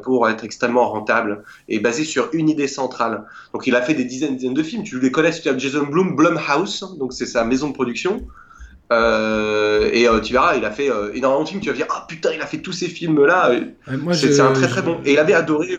pour 0.03 0.29
être 0.29 0.45
extrêmement 0.45 0.89
rentable 0.89 1.45
et 1.69 1.79
basé 1.79 2.05
sur 2.05 2.31
une 2.33 2.49
idée 2.49 2.69
centrale. 2.69 3.25
Donc, 3.53 3.67
il 3.67 3.75
a 3.77 3.83
fait 3.83 3.95
des 3.95 4.05
dizaines, 4.05 4.37
dizaines 4.37 4.55
de 4.55 4.63
films. 4.63 4.83
Tu 4.83 4.99
les 5.01 5.11
connais, 5.11 5.31
tu 5.31 5.49
as 5.49 5.57
Jason 5.57 5.85
Blum, 5.87 6.17
Blumhouse, 6.17 6.97
donc 6.99 7.13
c'est 7.13 7.27
sa 7.27 7.45
maison 7.45 7.69
de 7.69 7.75
production. 7.75 8.27
Euh, 8.91 9.91
et 9.93 10.09
euh, 10.09 10.21
tu 10.21 10.33
verras, 10.33 10.57
il 10.57 10.65
a 10.65 10.71
fait 10.71 10.91
euh, 10.91 11.13
énormément 11.15 11.45
de 11.45 11.49
films. 11.49 11.61
Tu 11.61 11.69
vas 11.69 11.77
dire, 11.77 11.87
ah 11.91 12.07
putain, 12.09 12.31
il 12.35 12.41
a 12.41 12.47
fait 12.47 12.59
tous 12.59 12.73
ces 12.73 12.89
films-là. 12.89 13.51
Euh, 13.51 14.13
C'est 14.15 14.41
un 14.41 14.53
très 14.53 14.67
très 14.69 14.81
je- 14.81 14.87
bon. 14.87 15.01
Et 15.05 15.13
il 15.13 15.19
avait 15.19 15.35
adoré 15.35 15.79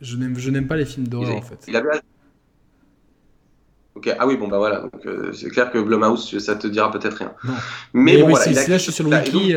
Je 0.00 0.16
n'aime, 0.16 0.66
pas 0.66 0.76
les 0.76 0.84
films 0.84 1.08
d'horreur 1.08 1.36
en 1.36 1.42
fait. 1.42 1.58
Il 1.68 1.76
avait. 1.76 1.88
Ok, 3.94 4.14
ah 4.18 4.26
oui, 4.26 4.36
bon 4.36 4.48
bah 4.48 4.58
voilà, 4.58 4.80
donc 4.80 5.06
euh, 5.06 5.32
c'est 5.32 5.48
clair 5.50 5.70
que 5.70 5.78
Blumhouse, 5.78 6.38
ça 6.38 6.56
te 6.56 6.66
dira 6.66 6.90
peut-être 6.90 7.18
rien. 7.18 7.32
Non. 7.44 7.52
Mais, 7.92 8.14
Mais 8.14 8.20
bon, 8.22 8.26
oui, 8.28 8.32
voilà, 8.32 8.50
il 8.50 8.58
a 8.58 8.68
là, 8.68 8.78
je 8.78 8.82
suis 8.82 8.92
sur 8.92 9.08
le 9.08 9.16
wiki. 9.16 9.54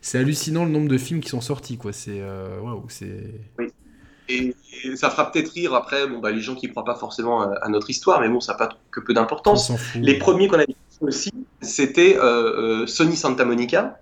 Euh, 0.00 0.06
c'est 0.06 0.18
hallucinant 0.18 0.64
le 0.64 0.70
nombre 0.70 0.88
de 0.88 0.98
films 0.98 1.20
qui 1.20 1.28
sont 1.28 1.40
sortis, 1.40 1.76
quoi. 1.76 1.92
C'est 1.92 2.20
euh, 2.20 2.60
waouh, 2.60 2.84
c'est. 2.88 3.34
Et, 4.28 4.54
et 4.84 4.96
ça 4.96 5.10
fera 5.10 5.32
peut-être 5.32 5.50
rire 5.50 5.74
après 5.74 6.06
bon, 6.06 6.20
bah, 6.20 6.30
les 6.30 6.40
gens 6.40 6.54
qui 6.54 6.66
ne 6.66 6.70
croient 6.70 6.84
pas 6.84 6.94
forcément 6.94 7.42
à, 7.42 7.54
à 7.62 7.68
notre 7.68 7.90
histoire, 7.90 8.20
mais 8.20 8.28
bon, 8.28 8.40
ça 8.40 8.52
n'a 8.52 8.58
pas 8.58 8.68
que 8.90 9.00
peu 9.00 9.12
d'importance. 9.12 9.72
Les 9.96 10.18
premiers 10.18 10.48
qu'on 10.48 10.60
a 10.60 10.64
vu 10.66 10.74
aussi, 11.00 11.32
c'était 11.60 12.16
euh, 12.16 12.82
euh, 12.82 12.86
Sony 12.86 13.16
Santa 13.16 13.44
Monica. 13.44 13.98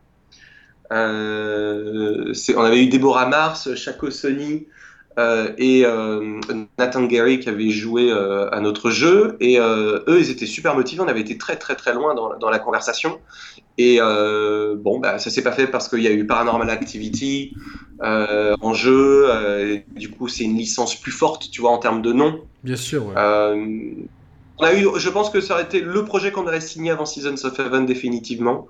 Euh, 0.93 2.33
on 2.57 2.61
avait 2.63 2.83
eu 2.83 2.89
Deborah 2.89 3.27
Mars, 3.27 3.75
Chaco 3.75 4.11
Sony 4.11 4.67
euh, 5.19 5.53
et 5.59 5.85
euh, 5.85 6.41
Nathan 6.79 7.05
Gary 7.05 7.41
qui 7.41 7.49
avaient 7.49 7.71
joué 7.71 8.11
à 8.13 8.61
notre 8.61 8.91
jeu. 8.91 9.37
Et 9.41 9.59
eux, 9.59 10.19
ils 10.19 10.31
étaient 10.31 10.47
super 10.47 10.75
motivés. 10.75 11.01
On 11.03 11.09
avait 11.09 11.21
été 11.21 11.39
très 11.39 11.57
très 11.57 11.75
très 11.75 11.95
loin 11.95 12.15
dans, 12.15 12.37
dans 12.39 12.51
la 12.51 12.59
conversation. 12.59 13.19
Et 13.79 13.99
bon, 14.01 14.99
bah, 14.99 15.19
ça 15.19 15.31
s'est 15.31 15.43
pas 15.43 15.53
fait 15.53 15.67
parce 15.69 15.89
qu'il 15.89 16.01
y 16.01 16.09
a 16.09 16.13
eu 16.13 16.27
Paranormal 16.27 16.69
Activity 16.69 17.55
en 18.01 18.75
jeu. 18.75 19.83
du 19.95 20.11
coup, 20.11 20.29
c'est 20.29 20.45
une 20.45 20.57
licence 20.57 21.01
plus 21.01 21.13
forte, 21.13 21.51
tu 21.51 21.61
vois, 21.61 21.71
en 21.71 21.79
termes 21.79 22.03
de 22.03 22.13
nom. 22.13 22.41
Bien 22.65 22.77
sûr. 22.77 23.07
Ouais. 23.07 23.15
on 23.17 24.65
a 24.65 24.75
eu, 24.75 24.87
je 24.97 25.09
pense 25.09 25.31
que 25.31 25.41
ça 25.41 25.55
aurait 25.55 25.63
été 25.63 25.81
le 25.81 26.05
projet 26.05 26.33
qu'on 26.33 26.47
aurait 26.47 26.61
signé 26.61 26.91
avant 26.91 27.07
Seasons 27.07 27.45
of 27.45 27.59
Heaven 27.59 27.87
définitivement. 27.87 28.69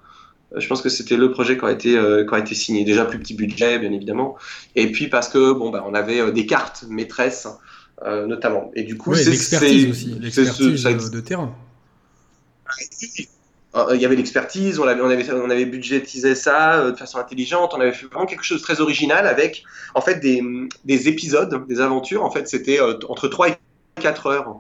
Euh, 0.55 0.61
je 0.61 0.69
pense 0.69 0.83
que 0.83 0.89
c'était 0.89 1.17
le 1.17 1.31
projet 1.31 1.59
qui 1.59 1.65
a 1.65 1.71
été 1.71 1.97
euh, 1.97 2.25
qui 2.27 2.35
a 2.35 2.39
été 2.39 2.55
signé. 2.55 2.85
Déjà 2.85 3.05
plus 3.05 3.19
petit 3.19 3.35
budget, 3.35 3.79
bien 3.79 3.93
évidemment, 3.93 4.37
et 4.75 4.91
puis 4.91 5.09
parce 5.09 5.29
que 5.29 5.53
bon 5.53 5.71
bah 5.71 5.85
on 5.87 5.95
avait 5.95 6.21
euh, 6.21 6.31
des 6.31 6.47
cartes 6.47 6.85
maîtresses 6.89 7.49
notamment. 8.05 8.71
Et 8.77 8.85
du 8.85 8.97
coup, 8.97 9.13
c'est 9.17 9.29
l'expertise 9.29 9.91
aussi, 9.91 10.17
l'expertise 10.21 11.11
de, 11.11 11.21
terrain. 11.21 11.53
Il 13.75 14.01
y 14.01 14.07
avait 14.07 14.17
l'expertise, 14.17 14.79
on 14.79 14.85
avait, 14.85 15.31
on, 15.31 15.51
avait, 15.51 15.67
budgétisé 15.67 16.35
ça 16.35 16.91
de 16.91 16.97
façon 16.97 17.19
intelligente, 17.19 17.75
on 17.77 17.81
avait 17.81 17.93
fait 17.93 18.07
vraiment 18.07 18.25
quelque 18.25 18.43
chose 18.43 18.59
de 18.59 18.63
très 18.63 18.81
original 18.81 19.27
avec 19.27 19.63
en 19.95 20.01
fait 20.01 20.21
des, 20.21 20.43
des 20.87 21.09
épisodes, 21.09 21.67
des 21.69 21.81
aventures. 21.81 22.25
En 22.25 22.31
fait, 22.31 22.49
c'était 22.49 22.81
entre 22.81 23.29
3 23.29 23.51
et 23.51 23.59
4 24.01 24.27
heures 24.27 24.57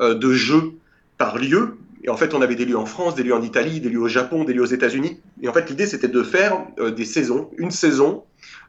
de 0.00 0.32
jeu 0.32 0.72
par 1.18 1.36
lieu 1.36 1.76
et 2.04 2.10
en 2.10 2.16
fait, 2.16 2.34
on 2.34 2.42
avait 2.42 2.54
des 2.54 2.66
lieux 2.66 2.76
en 2.76 2.84
France, 2.84 3.14
des 3.14 3.22
lieux 3.22 3.34
en 3.34 3.40
Italie, 3.40 3.80
des 3.80 3.88
lieux 3.88 4.02
au 4.02 4.08
Japon, 4.08 4.44
des 4.44 4.52
lieux 4.52 4.62
aux 4.62 4.66
États-Unis. 4.66 5.20
Et 5.40 5.48
en 5.48 5.54
fait, 5.54 5.70
l'idée, 5.70 5.86
c'était 5.86 6.08
de 6.08 6.22
faire 6.22 6.58
euh, 6.78 6.90
des 6.90 7.06
saisons, 7.06 7.50
une 7.56 7.70
saison 7.70 8.24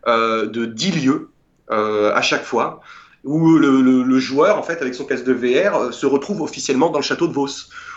euh, 0.08 0.48
de 0.48 0.66
10 0.66 1.04
lieux 1.04 1.30
euh, 1.70 2.14
à 2.16 2.22
chaque 2.22 2.46
fois, 2.46 2.80
où 3.26 3.58
le, 3.58 4.20
joueur, 4.20 4.58
en 4.58 4.64
fait, 4.64 4.82
avec 4.82 4.96
son 4.96 5.04
casque 5.04 5.26
de 5.26 5.34
VR, 5.34 5.94
se 5.94 6.06
retrouve 6.06 6.42
officiellement 6.42 6.90
dans 6.90 7.00
le 7.00 7.04
château 7.04 7.28
de 7.28 7.34
Vos, 7.34 7.48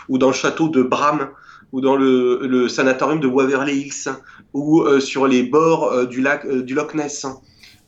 ou 0.09 0.17
dans 0.17 0.27
le 0.27 0.33
château 0.33 0.67
de 0.67 0.83
Bram, 0.83 1.29
ou 1.71 1.81
dans 1.81 1.95
le, 1.95 2.67
sanatorium 2.67 3.19
de 3.19 3.27
Waverly 3.27 3.81
Hills, 3.81 4.09
ou 4.53 4.83
sur 4.99 5.27
les 5.27 5.43
bords 5.43 6.07
du 6.07 6.21
lac 6.21 6.47
du 6.47 6.73
Loch 6.73 6.93
Ness. 6.95 7.27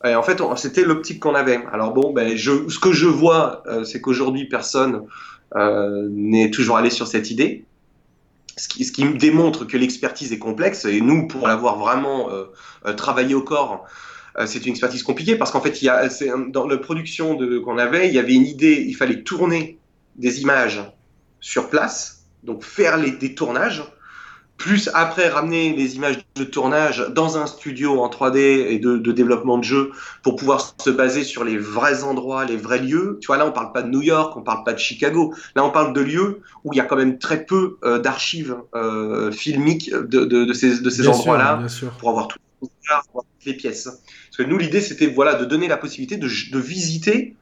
Et 0.04 0.14
en 0.14 0.22
fait, 0.22 0.40
c'était 0.56 0.84
l'optique 0.84 1.20
qu'on 1.20 1.34
avait. 1.34 1.60
Alors 1.72 1.92
bon, 1.92 2.12
ben, 2.12 2.36
ce 2.36 2.78
que 2.78 2.92
je 2.92 3.06
vois, 3.06 3.62
c'est 3.84 4.00
qu'aujourd'hui, 4.00 4.46
personne 4.46 5.02
euh, 5.54 6.08
n'est 6.10 6.50
toujours 6.50 6.78
allé 6.78 6.88
sur 6.88 7.06
cette 7.06 7.30
idée. 7.30 7.64
Ce 8.56 8.68
qui, 8.68 9.04
me 9.04 9.16
démontre 9.16 9.66
que 9.66 9.76
l'expertise 9.76 10.32
est 10.32 10.38
complexe, 10.38 10.84
et 10.84 11.00
nous, 11.00 11.26
pour 11.26 11.46
l'avoir 11.46 11.78
vraiment 11.78 12.30
euh, 12.30 12.44
euh, 12.86 12.92
travaillé 12.92 13.34
au 13.34 13.42
corps, 13.42 13.86
c'est 14.46 14.64
une 14.64 14.70
expertise 14.70 15.02
compliquée 15.02 15.36
parce 15.36 15.50
qu'en 15.50 15.60
fait, 15.60 15.78
dans 16.48 16.66
la 16.66 16.78
production 16.78 17.36
qu'on 17.62 17.76
avait, 17.76 18.08
il 18.08 18.14
y 18.14 18.18
avait 18.18 18.32
une 18.32 18.46
idée, 18.46 18.82
il 18.88 18.94
fallait 18.94 19.22
tourner 19.22 19.78
des 20.16 20.40
images 20.40 20.82
sur 21.38 21.68
place, 21.68 22.21
donc 22.42 22.64
faire 22.64 22.96
les, 22.96 23.10
des 23.12 23.34
tournages, 23.34 23.82
plus 24.62 24.90
après 24.94 25.28
ramener 25.28 25.74
les 25.74 25.96
images 25.96 26.18
de 26.36 26.44
tournage 26.44 27.04
dans 27.14 27.36
un 27.36 27.46
studio 27.46 28.00
en 28.00 28.08
3D 28.08 28.38
et 28.38 28.78
de, 28.78 28.96
développement 29.10 29.58
de 29.58 29.64
jeu 29.64 29.90
pour 30.22 30.36
pouvoir 30.36 30.74
se 30.78 30.90
baser 30.90 31.24
sur 31.24 31.42
les 31.42 31.58
vrais 31.58 32.04
endroits, 32.04 32.44
les 32.44 32.56
vrais 32.56 32.78
lieux. 32.78 33.18
Tu 33.20 33.26
vois, 33.26 33.38
là, 33.38 33.46
on 33.46 33.50
parle 33.50 33.72
pas 33.72 33.82
de 33.82 33.88
New 33.88 34.02
York, 34.02 34.36
on 34.36 34.42
parle 34.42 34.62
pas 34.62 34.72
de 34.72 34.78
Chicago. 34.78 35.34
Là, 35.56 35.64
on 35.64 35.70
parle 35.70 35.92
de 35.92 36.00
lieux 36.00 36.42
où 36.62 36.72
il 36.72 36.76
y 36.76 36.80
a 36.80 36.84
quand 36.84 36.96
même 36.96 37.18
très 37.18 37.44
peu 37.44 37.78
euh, 37.82 37.98
d'archives 37.98 38.56
euh, 38.76 39.32
filmiques 39.32 39.92
de, 39.92 40.52
ces, 40.52 40.80
de 40.80 40.90
ces 40.90 41.08
endroits-là 41.08 41.60
pour 41.98 42.10
avoir 42.10 42.28
tout 42.28 42.38
les 43.44 43.54
pièces. 43.54 43.84
Parce 43.84 44.36
que 44.36 44.42
nous, 44.44 44.58
l'idée, 44.58 44.80
c'était 44.80 45.08
voilà, 45.08 45.34
de 45.34 45.44
donner 45.44 45.66
la 45.66 45.76
possibilité 45.76 46.16
de, 46.16 46.28
de 46.28 46.58
visiter 46.60 47.34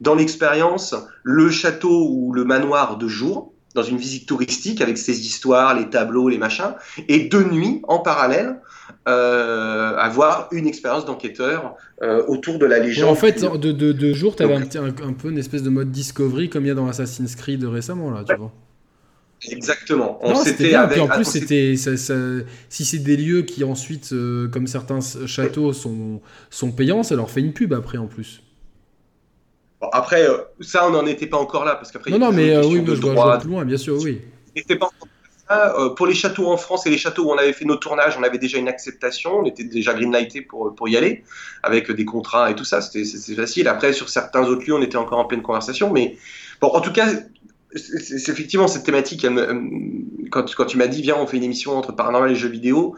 dans 0.00 0.14
l'expérience 0.14 0.94
le 1.22 1.50
château 1.50 2.08
ou 2.08 2.32
le 2.32 2.44
manoir 2.44 2.96
de 2.96 3.08
jour 3.08 3.52
dans 3.74 3.82
une 3.82 3.96
visite 3.96 4.26
touristique 4.26 4.80
avec 4.80 4.98
ses 4.98 5.20
histoires, 5.20 5.74
les 5.74 5.88
tableaux, 5.88 6.28
les 6.28 6.38
machins, 6.38 6.74
et 7.08 7.28
de 7.28 7.42
nuit, 7.42 7.80
en 7.88 7.98
parallèle, 7.98 8.60
euh, 9.08 9.96
avoir 9.96 10.48
une 10.52 10.66
expérience 10.66 11.04
d'enquêteur 11.04 11.74
euh, 12.02 12.22
autour 12.28 12.58
de 12.58 12.66
la 12.66 12.78
légende. 12.78 13.10
En 13.10 13.14
fait, 13.14 13.42
de, 13.42 13.72
de, 13.72 13.92
de 13.92 14.12
jour, 14.12 14.36
tu 14.36 14.42
avais 14.42 14.54
un, 14.54 14.62
un, 14.62 15.12
peu 15.12 15.30
une 15.30 15.38
espèce 15.38 15.62
de 15.62 15.70
mode 15.70 15.90
discovery 15.90 16.50
comme 16.50 16.64
il 16.64 16.68
y 16.68 16.70
a 16.70 16.74
dans 16.74 16.88
Assassin's 16.88 17.34
Creed 17.34 17.64
récemment, 17.64 18.10
là, 18.10 18.24
tu 18.28 18.34
vois. 18.36 18.52
Exactement. 19.50 20.18
On 20.22 20.36
s'était 20.36 20.68
bien. 20.68 20.88
en 21.00 21.08
plus, 21.08 21.24
c'était 21.24 21.74
si 21.76 22.84
c'est 22.84 22.98
des 22.98 23.16
lieux 23.16 23.42
qui 23.42 23.64
ensuite, 23.64 24.12
euh, 24.12 24.48
comme 24.48 24.66
certains 24.66 25.00
châteaux, 25.26 25.72
sont, 25.72 26.20
sont 26.50 26.70
payants, 26.70 27.02
ça 27.02 27.16
leur 27.16 27.30
fait 27.30 27.40
une 27.40 27.52
pub 27.52 27.72
après 27.72 27.98
en 27.98 28.06
plus 28.06 28.42
après, 29.92 30.26
euh, 30.26 30.38
ça, 30.60 30.86
on 30.86 30.90
n'en 30.90 31.06
était 31.06 31.26
pas 31.26 31.36
encore 31.36 31.64
là, 31.64 31.74
parce 31.76 31.92
qu'après. 31.92 32.10
Non, 32.10 32.18
non, 32.18 32.32
mais 32.32 32.50
euh, 32.50 32.64
oui, 32.64 32.82
je 32.86 32.92
vois 32.94 33.38
plus 33.38 33.50
loin, 33.50 33.64
bien 33.64 33.76
sûr, 33.76 33.96
oui. 34.02 34.20
pas 34.80 34.90
ça. 35.48 35.78
Euh, 35.78 35.90
pour 35.90 36.06
les 36.06 36.14
châteaux 36.14 36.50
en 36.50 36.56
France 36.56 36.86
et 36.86 36.90
les 36.90 36.96
châteaux 36.96 37.24
où 37.24 37.30
on 37.30 37.36
avait 37.36 37.52
fait 37.52 37.66
nos 37.66 37.76
tournages, 37.76 38.16
on 38.18 38.22
avait 38.22 38.38
déjà 38.38 38.56
une 38.56 38.68
acceptation, 38.68 39.40
on 39.40 39.44
était 39.44 39.64
déjà 39.64 39.92
greenlighté 39.92 40.40
pour, 40.40 40.74
pour 40.74 40.88
y 40.88 40.96
aller, 40.96 41.24
avec 41.62 41.90
des 41.90 42.04
contrats 42.06 42.50
et 42.50 42.54
tout 42.54 42.64
ça, 42.64 42.80
c'était 42.80 43.04
facile. 43.34 43.68
Après, 43.68 43.92
sur 43.92 44.08
certains 44.08 44.42
autres 44.44 44.66
lieux, 44.66 44.74
on 44.74 44.82
était 44.82 44.96
encore 44.96 45.18
en 45.18 45.26
pleine 45.26 45.42
conversation, 45.42 45.92
mais 45.92 46.16
bon, 46.60 46.68
en 46.68 46.80
tout 46.80 46.92
cas, 46.92 47.08
c'est 47.74 48.28
effectivement 48.30 48.68
cette 48.68 48.84
thématique. 48.84 49.26
quand, 50.30 50.54
quand 50.54 50.64
tu 50.64 50.78
m'as 50.78 50.86
dit, 50.86 51.02
viens, 51.02 51.16
on 51.16 51.26
fait 51.26 51.36
une 51.36 51.44
émission 51.44 51.76
entre 51.76 51.92
paranormal 51.92 52.30
et 52.30 52.34
jeux 52.34 52.48
vidéo, 52.48 52.96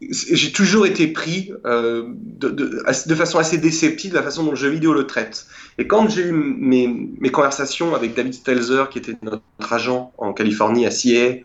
j'ai 0.00 0.52
toujours 0.52 0.86
été 0.86 1.08
pris 1.08 1.52
euh, 1.66 2.04
de, 2.08 3.14
façon 3.14 3.38
assez 3.38 3.58
déceptive 3.58 4.12
de 4.12 4.16
la 4.16 4.22
façon 4.22 4.44
dont 4.44 4.50
le 4.50 4.56
jeu 4.56 4.70
vidéo 4.70 4.94
le 4.94 5.06
traite. 5.06 5.46
Et 5.76 5.86
quand 5.86 6.08
j'ai 6.08 6.22
eu 6.22 6.32
mes, 6.32 7.30
conversations 7.30 7.94
avec 7.94 8.14
David 8.14 8.32
Stelzer, 8.32 8.88
qui 8.90 8.98
était 8.98 9.16
notre 9.22 9.42
agent 9.72 10.12
en 10.16 10.32
Californie 10.32 10.86
à 10.86 10.90
CIA, 10.90 11.36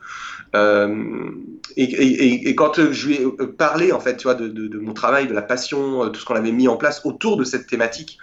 euh, 0.56 1.32
et, 1.76 2.56
quand 2.56 2.92
je 2.92 3.08
lui 3.08 3.16
ai 3.16 3.48
parlé 3.58 3.92
en 3.92 4.00
fait, 4.00 4.16
tu 4.16 4.24
vois, 4.24 4.36
de, 4.36 4.80
mon 4.80 4.94
travail, 4.94 5.28
de 5.28 5.34
la 5.34 5.42
passion, 5.42 6.06
euh, 6.06 6.10
tout 6.10 6.22
ce 6.22 6.26
qu'on 6.26 6.36
avait 6.36 6.54
mis 6.54 6.70
en 6.70 6.78
place 6.78 7.02
autour 7.04 7.36
de 7.36 7.44
cette 7.44 7.68
thématique, 7.68 8.18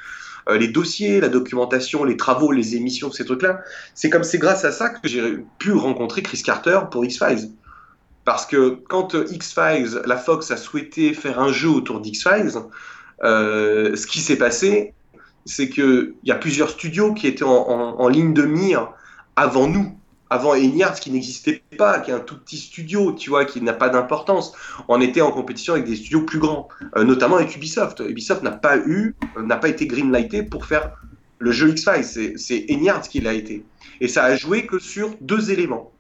euh, 0.49 0.57
les 0.57 0.69
dossiers, 0.69 1.21
la 1.21 1.29
documentation, 1.29 2.05
les 2.05 2.17
travaux, 2.17 2.53
les 2.53 2.75
émissions, 2.75 3.13
ces 3.13 3.25
trucs-là, 3.25 3.61
c'est 3.95 4.11
comme 4.11 4.25
c'est 4.25 4.39
grâce 4.39 4.65
à 4.65 4.73
ça 4.73 4.89
que 4.89 5.07
j'ai 5.07 5.39
pu 5.59 5.73
rencontrer 5.73 6.23
Chris 6.23 6.43
Carter 6.43 6.81
pour 6.91 7.05
X-Files. 7.05 7.51
Parce 8.25 8.47
que 8.47 8.79
quand 8.89 9.15
euh, 9.15 9.27
X-Files, 9.31 10.03
la 10.07 10.17
Fox 10.17 10.51
a 10.51 10.57
souhaité 10.57 11.13
faire 11.13 11.41
un 11.41 11.53
jeu 11.53 11.69
autour 11.69 12.01
d'X-Files, 12.01 12.53
euh, 13.25 13.97
ce 13.97 14.07
qui 14.07 14.21
s'est 14.21 14.37
passé, 14.37 14.95
c'est 15.45 15.69
qu'il 15.69 16.15
y 16.25 16.31
a 16.31 16.37
plusieurs 16.37 16.71
studios 16.71 17.15
qui 17.15 17.27
étaient 17.27 17.45
en, 17.45 18.09
ligne 18.09 18.33
de 18.33 18.43
mire 18.43 18.93
avant 19.35 19.67
nous, 19.67 19.97
avant 20.31 20.55
Enyards 20.55 21.01
qui 21.01 21.11
n'existait 21.11 21.63
pas, 21.77 21.99
qui 21.99 22.11
est 22.11 22.15
un 22.15 22.21
tout 22.21 22.39
petit 22.39 22.59
studio, 22.59 23.13
tu 23.13 23.31
vois, 23.31 23.45
qui 23.45 23.61
n'a 23.61 23.73
pas 23.73 23.89
d'importance. 23.89 24.53
On 24.89 25.01
était 25.01 25.21
en 25.21 25.33
compétition 25.33 25.75
avec 25.75 25.87
des 25.87 25.97
studios 25.97 26.23
plus 26.23 26.39
grands, 26.39 26.69
euh, 26.97 27.03
notamment 27.03 27.37
avec 27.37 27.55
Ubisoft. 27.57 28.01
Ubisoft 28.01 28.43
n'a 28.43 28.53
pas 28.53 28.79
eu, 28.79 29.17
n'a 29.37 29.57
pas 29.57 29.69
été 29.69 29.87
greenlighté 29.87 30.45
pour 30.45 30.65
faire 30.65 30.93
le 31.39 31.51
jeu 31.51 31.71
X-Files. 31.71 32.39
C'est 32.39 32.67
Enyards 32.71 33.09
qui 33.09 33.21
l'a 33.21 33.35
été. 33.35 33.65
Et 34.01 34.07
ça 34.07 34.25
a 34.25 34.37
joué 34.37 34.67
que 34.67 34.79
sur 34.79 35.11
deux 35.21 35.51
éléments. 35.51 35.92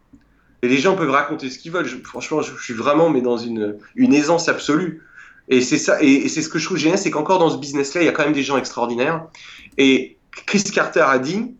Et 0.62 0.68
les 0.68 0.78
gens 0.78 0.94
peuvent 0.94 1.10
raconter 1.10 1.50
ce 1.50 1.58
qu'ils 1.58 1.72
veulent. 1.72 1.88
franchement, 2.04 2.40
je, 2.40 2.54
suis 2.62 2.74
vraiment 2.74 3.10
mais 3.10 3.20
dans 3.20 3.36
une, 3.36 3.78
une 3.96 4.14
aisance 4.14 4.48
absolue. 4.48 5.02
Et 5.48 5.60
c'est 5.60 5.78
ça, 5.78 6.00
et, 6.00 6.28
c'est 6.28 6.40
ce 6.40 6.48
que 6.48 6.60
je 6.60 6.66
trouve 6.66 6.76
génial, 6.76 6.98
c'est 6.98 7.10
qu'encore 7.10 7.40
dans 7.40 7.50
ce 7.50 7.56
business-là, 7.56 8.02
il 8.02 8.04
y 8.04 8.08
a 8.08 8.12
quand 8.12 8.22
même 8.22 8.32
des 8.32 8.44
gens 8.44 8.56
extraordinaires. 8.56 9.26
Et 9.76 10.16
Chris 10.46 10.62
Carter 10.62 11.04
a 11.04 11.18
dit, 11.18 11.52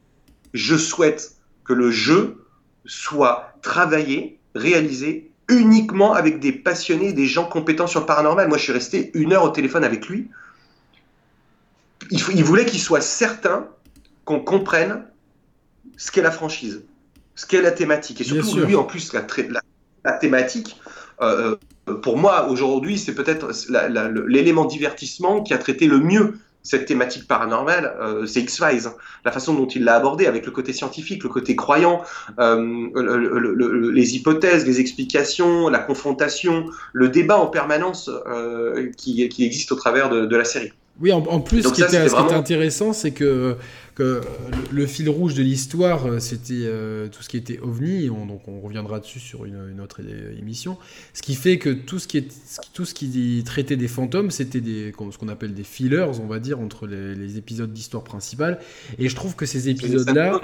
je 0.54 0.76
souhaite 0.76 1.32
que 1.64 1.72
le 1.72 1.90
jeu 1.90 2.46
soit 2.84 3.54
travaillé, 3.60 4.38
réalisé 4.54 5.32
uniquement 5.48 6.14
avec 6.14 6.38
des 6.38 6.52
passionnés, 6.52 7.12
des 7.12 7.26
gens 7.26 7.44
compétents 7.44 7.88
sur 7.88 8.00
le 8.00 8.06
paranormal. 8.06 8.46
Moi, 8.46 8.56
je 8.56 8.62
suis 8.62 8.72
resté 8.72 9.10
une 9.14 9.32
heure 9.32 9.42
au 9.42 9.50
téléphone 9.50 9.82
avec 9.82 10.06
lui. 10.06 10.28
Il, 12.10 12.20
il 12.34 12.44
voulait 12.44 12.66
qu'il 12.66 12.80
soit 12.80 13.00
certain 13.00 13.66
qu'on 14.24 14.38
comprenne 14.38 15.04
ce 15.96 16.12
qu'est 16.12 16.22
la 16.22 16.30
franchise 16.30 16.84
ce 17.34 17.46
qu'est 17.46 17.62
la 17.62 17.70
thématique. 17.70 18.20
Et 18.20 18.24
surtout, 18.24 18.58
lui, 18.58 18.76
en 18.76 18.84
plus, 18.84 19.12
la, 19.12 19.24
la, 20.04 20.12
thématique, 20.12 20.76
euh, 21.20 21.56
euh, 21.88 21.94
pour 21.94 22.18
moi, 22.18 22.48
aujourd'hui, 22.48 22.98
c'est 22.98 23.14
peut-être 23.14 23.50
l'élément 24.28 24.64
divertissement 24.64 25.42
qui 25.42 25.54
a 25.54 25.58
traité 25.58 25.86
le 25.86 25.98
mieux 25.98 26.34
cette 26.64 26.86
thématique 26.86 27.26
paranormale, 27.26 27.92
euh, 28.00 28.24
c'est 28.24 28.40
X-Files. 28.40 28.88
La 29.24 29.32
façon 29.32 29.52
dont 29.52 29.66
il 29.66 29.82
l'a 29.82 29.96
abordé 29.96 30.26
avec 30.26 30.46
le 30.46 30.52
côté 30.52 30.72
scientifique, 30.72 31.24
le 31.24 31.28
côté 31.28 31.56
croyant, 31.56 32.02
les 32.38 34.16
hypothèses, 34.16 34.64
les 34.64 34.78
explications, 34.78 35.68
la 35.68 35.80
confrontation, 35.80 36.66
le 36.92 37.08
débat 37.08 37.38
en 37.38 37.48
permanence 37.48 38.08
qui, 38.96 39.28
qui, 39.28 39.44
existe 39.44 39.72
au 39.72 39.76
travers 39.76 40.08
de, 40.08 40.24
de 40.24 40.36
la 40.36 40.44
série. 40.44 40.72
Oui, 41.02 41.10
en, 41.10 41.40
plus, 41.40 41.64
ce, 41.64 41.72
qui 41.72 41.82
était, 41.82 41.96
intéressant, 41.96 42.92
c'est 42.92 43.10
que, 43.10 43.56
que, 43.96 44.20
le, 44.70 44.86
fil 44.86 45.10
rouge 45.10 45.34
de 45.34 45.42
l'histoire, 45.42 46.06
euh, 46.06 46.20
c'était 46.20 46.54
euh, 46.54 47.08
tout 47.08 47.24
ce 47.24 47.28
qui 47.28 47.36
était 47.36 47.58
ovni. 47.58 48.08
On, 48.08 48.24
donc, 48.24 48.46
on 48.46 48.60
reviendra 48.60 49.00
dessus 49.00 49.18
sur 49.18 49.44
une, 49.44 49.80
autre 49.80 50.00
émission. 50.38 50.78
Ce 51.12 51.20
qui 51.20 51.34
fait 51.34 51.58
que 51.58 51.70
tout 51.70 51.98
ce 51.98 52.06
qui, 52.06 52.18
est, 52.18 52.28
tout 52.72 52.84
ce 52.84 52.94
qui 52.94 53.42
traitait 53.44 53.74
des 53.74 53.88
fantômes, 53.88 54.30
c'était 54.30 54.60
des, 54.60 54.92
ce 54.92 55.18
qu'on 55.18 55.28
appelle 55.28 55.54
des 55.54 55.64
fillers, 55.64 56.06
on 56.22 56.28
va 56.28 56.38
dire, 56.38 56.60
entre 56.60 56.86
les, 56.86 57.16
les 57.16 57.36
épisodes 57.36 57.72
d'histoire 57.72 58.04
principale. 58.04 58.60
Et 59.00 59.08
je 59.08 59.16
trouve 59.16 59.34
que 59.34 59.44
ces 59.44 59.68
épisodes-là. 59.68 60.40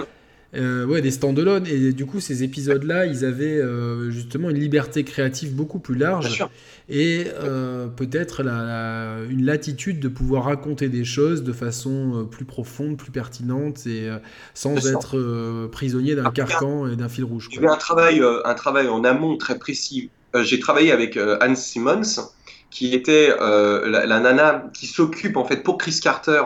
Euh, 0.55 0.87
ouais, 0.87 1.03
des 1.03 1.11
stand-alone. 1.11 1.67
Et 1.67 1.93
du 1.93 2.07
coup, 2.07 2.21
ces 2.21 2.43
épisodes-là, 2.43 3.07
ils 3.07 3.25
avaient 3.25 3.59
euh, 3.59 4.11
justement 4.11 4.49
une 4.49 4.59
liberté 4.59 5.05
créative 5.05 5.55
beaucoup 5.55 5.79
plus 5.79 5.95
large. 5.95 6.45
Et 6.89 7.27
euh, 7.43 7.87
peut-être 7.87 8.43
la, 8.43 9.17
une 9.29 9.45
latitude 9.45 10.01
de 10.01 10.09
pouvoir 10.09 10.45
raconter 10.45 10.89
des 10.89 11.05
choses 11.05 11.43
de 11.43 11.53
façon 11.53 12.27
plus 12.31 12.47
profonde, 12.47 12.97
plus 12.97 13.11
pertinente, 13.11 13.87
et 13.87 14.09
sans 14.55 14.87
être 14.87 15.67
prisonnier 15.71 16.15
d'un 16.15 16.31
carcan 16.31 16.89
et 16.89 16.97
d'un 16.97 17.11
fil 17.11 17.25
rouge. 17.25 17.49
J'ai 17.53 17.67
un 17.67 17.77
travail, 17.77 18.23
un 18.45 18.55
travail 18.55 18.89
en 18.89 19.05
amont 19.05 19.37
très 19.37 19.59
précis. 19.59 20.11
J'ai 20.35 20.61
travaillé 20.61 20.93
avec 20.93 21.19
Anne 21.19 21.57
Simmons, 21.57 22.31
qui 22.71 22.95
était 22.95 23.29
la, 23.39 24.07
la, 24.07 24.21
nana 24.21 24.71
qui 24.73 24.87
s'occupe 24.87 25.37
en 25.37 25.45
fait 25.45 25.63
pour 25.63 25.77
Chris 25.77 26.01
Carter 26.03 26.43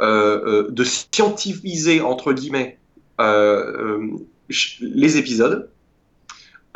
de 0.00 0.84
scientifiser 0.84 2.00
entre 2.00 2.32
guillemets 2.32 2.78
les 3.18 5.16
épisodes. 5.16 5.70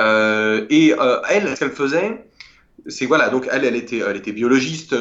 Euh, 0.00 0.66
et 0.70 0.94
elle, 1.28 1.48
ce 1.48 1.58
qu'elle 1.60 1.70
faisait, 1.70 2.24
c'est 2.86 3.06
voilà, 3.06 3.28
donc 3.28 3.48
elle, 3.50 3.64
elle 3.64 3.76
était, 3.76 3.98
elle 3.98 4.16
était 4.16 4.32
biologiste, 4.32 4.94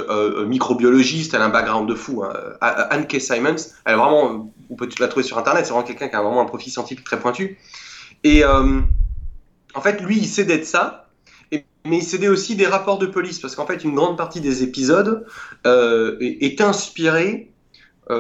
microbiologiste, 0.45 1.33
elle 1.33 1.41
a 1.41 1.45
un 1.45 1.49
background 1.49 1.89
de 1.89 1.95
fou. 1.95 2.23
Hein. 2.23 2.33
Anne 2.61 3.07
K. 3.07 3.19
Simons, 3.19 3.55
elle 3.85 3.95
vraiment, 3.95 4.51
on 4.69 4.75
peut 4.75 4.87
la 4.99 5.07
trouver 5.07 5.23
sur 5.23 5.37
internet, 5.37 5.65
c'est 5.65 5.71
vraiment 5.71 5.87
quelqu'un 5.87 6.07
qui 6.07 6.15
a 6.15 6.21
vraiment 6.21 6.41
un 6.41 6.45
profil 6.45 6.71
scientifique 6.71 7.03
très 7.03 7.19
pointu. 7.19 7.57
Et 8.23 8.43
en 8.45 9.81
fait, 9.81 10.01
lui, 10.01 10.17
il 10.17 10.27
cédait 10.27 10.59
de 10.59 10.63
ça, 10.63 11.09
mais 11.51 11.97
il 11.97 12.03
cédait 12.03 12.27
aussi 12.27 12.55
des 12.55 12.67
rapports 12.67 12.99
de 12.99 13.07
police, 13.07 13.39
parce 13.39 13.55
qu'en 13.55 13.65
fait, 13.65 13.83
une 13.83 13.95
grande 13.95 14.17
partie 14.17 14.41
des 14.41 14.61
épisodes 14.61 15.25
est 15.65 16.61
inspirée 16.61 17.47
euh, 17.47 17.50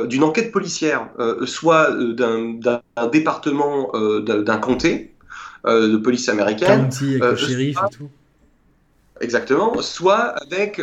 d'une 0.07 0.23
enquête 0.23 0.51
policière, 0.51 1.09
euh, 1.19 1.45
soit 1.45 1.91
euh, 1.91 2.13
d'un 2.13 3.07
département, 3.07 3.91
d'un 3.93 4.57
comté 4.57 5.13
de 5.65 5.97
police 5.97 6.29
américaine. 6.29 6.89
County 6.89 7.15
avec 7.21 7.31
le 7.31 7.35
shérif 7.35 7.77
et 7.77 7.95
tout. 7.95 8.09
Exactement, 9.19 9.79
soit 9.81 10.33
avec 10.41 10.81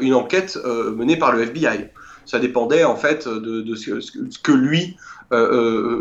une 0.00 0.14
enquête 0.14 0.58
menée 0.64 1.16
par 1.16 1.32
le 1.32 1.42
FBI. 1.42 1.86
Ça 2.26 2.38
dépendait 2.40 2.84
en 2.84 2.96
fait 2.96 3.28
de, 3.28 3.74
ce, 3.76 4.40
que 4.42 4.52
lui 4.52 4.96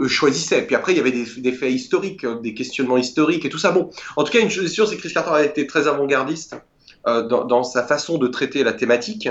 choisissait. 0.08 0.64
Puis 0.64 0.76
après, 0.76 0.94
il 0.94 0.98
y 0.98 1.00
avait 1.00 1.12
des, 1.12 1.52
faits 1.52 1.72
historiques, 1.72 2.26
des 2.42 2.56
questionnements 2.56 2.98
historiques 2.98 3.46
et 3.46 3.50
tout 3.50 3.60
ça. 3.60 3.72
Bon, 3.72 3.92
en 4.16 4.24
tout 4.24 4.32
cas, 4.32 4.40
une 4.40 4.50
chose 4.50 4.66
est 4.66 4.70
sûre, 4.70 4.88
c'est 4.88 4.96
que 4.96 5.02
Chris 5.02 5.14
Carter 5.14 5.32
a 5.32 5.44
été 5.44 5.68
très 5.68 5.88
avant-gardiste 5.88 6.56
dans, 7.06 7.64
sa 7.64 7.84
façon 7.84 8.18
de 8.18 8.28
traiter 8.28 8.64
la 8.64 8.74
thématique. 8.74 9.30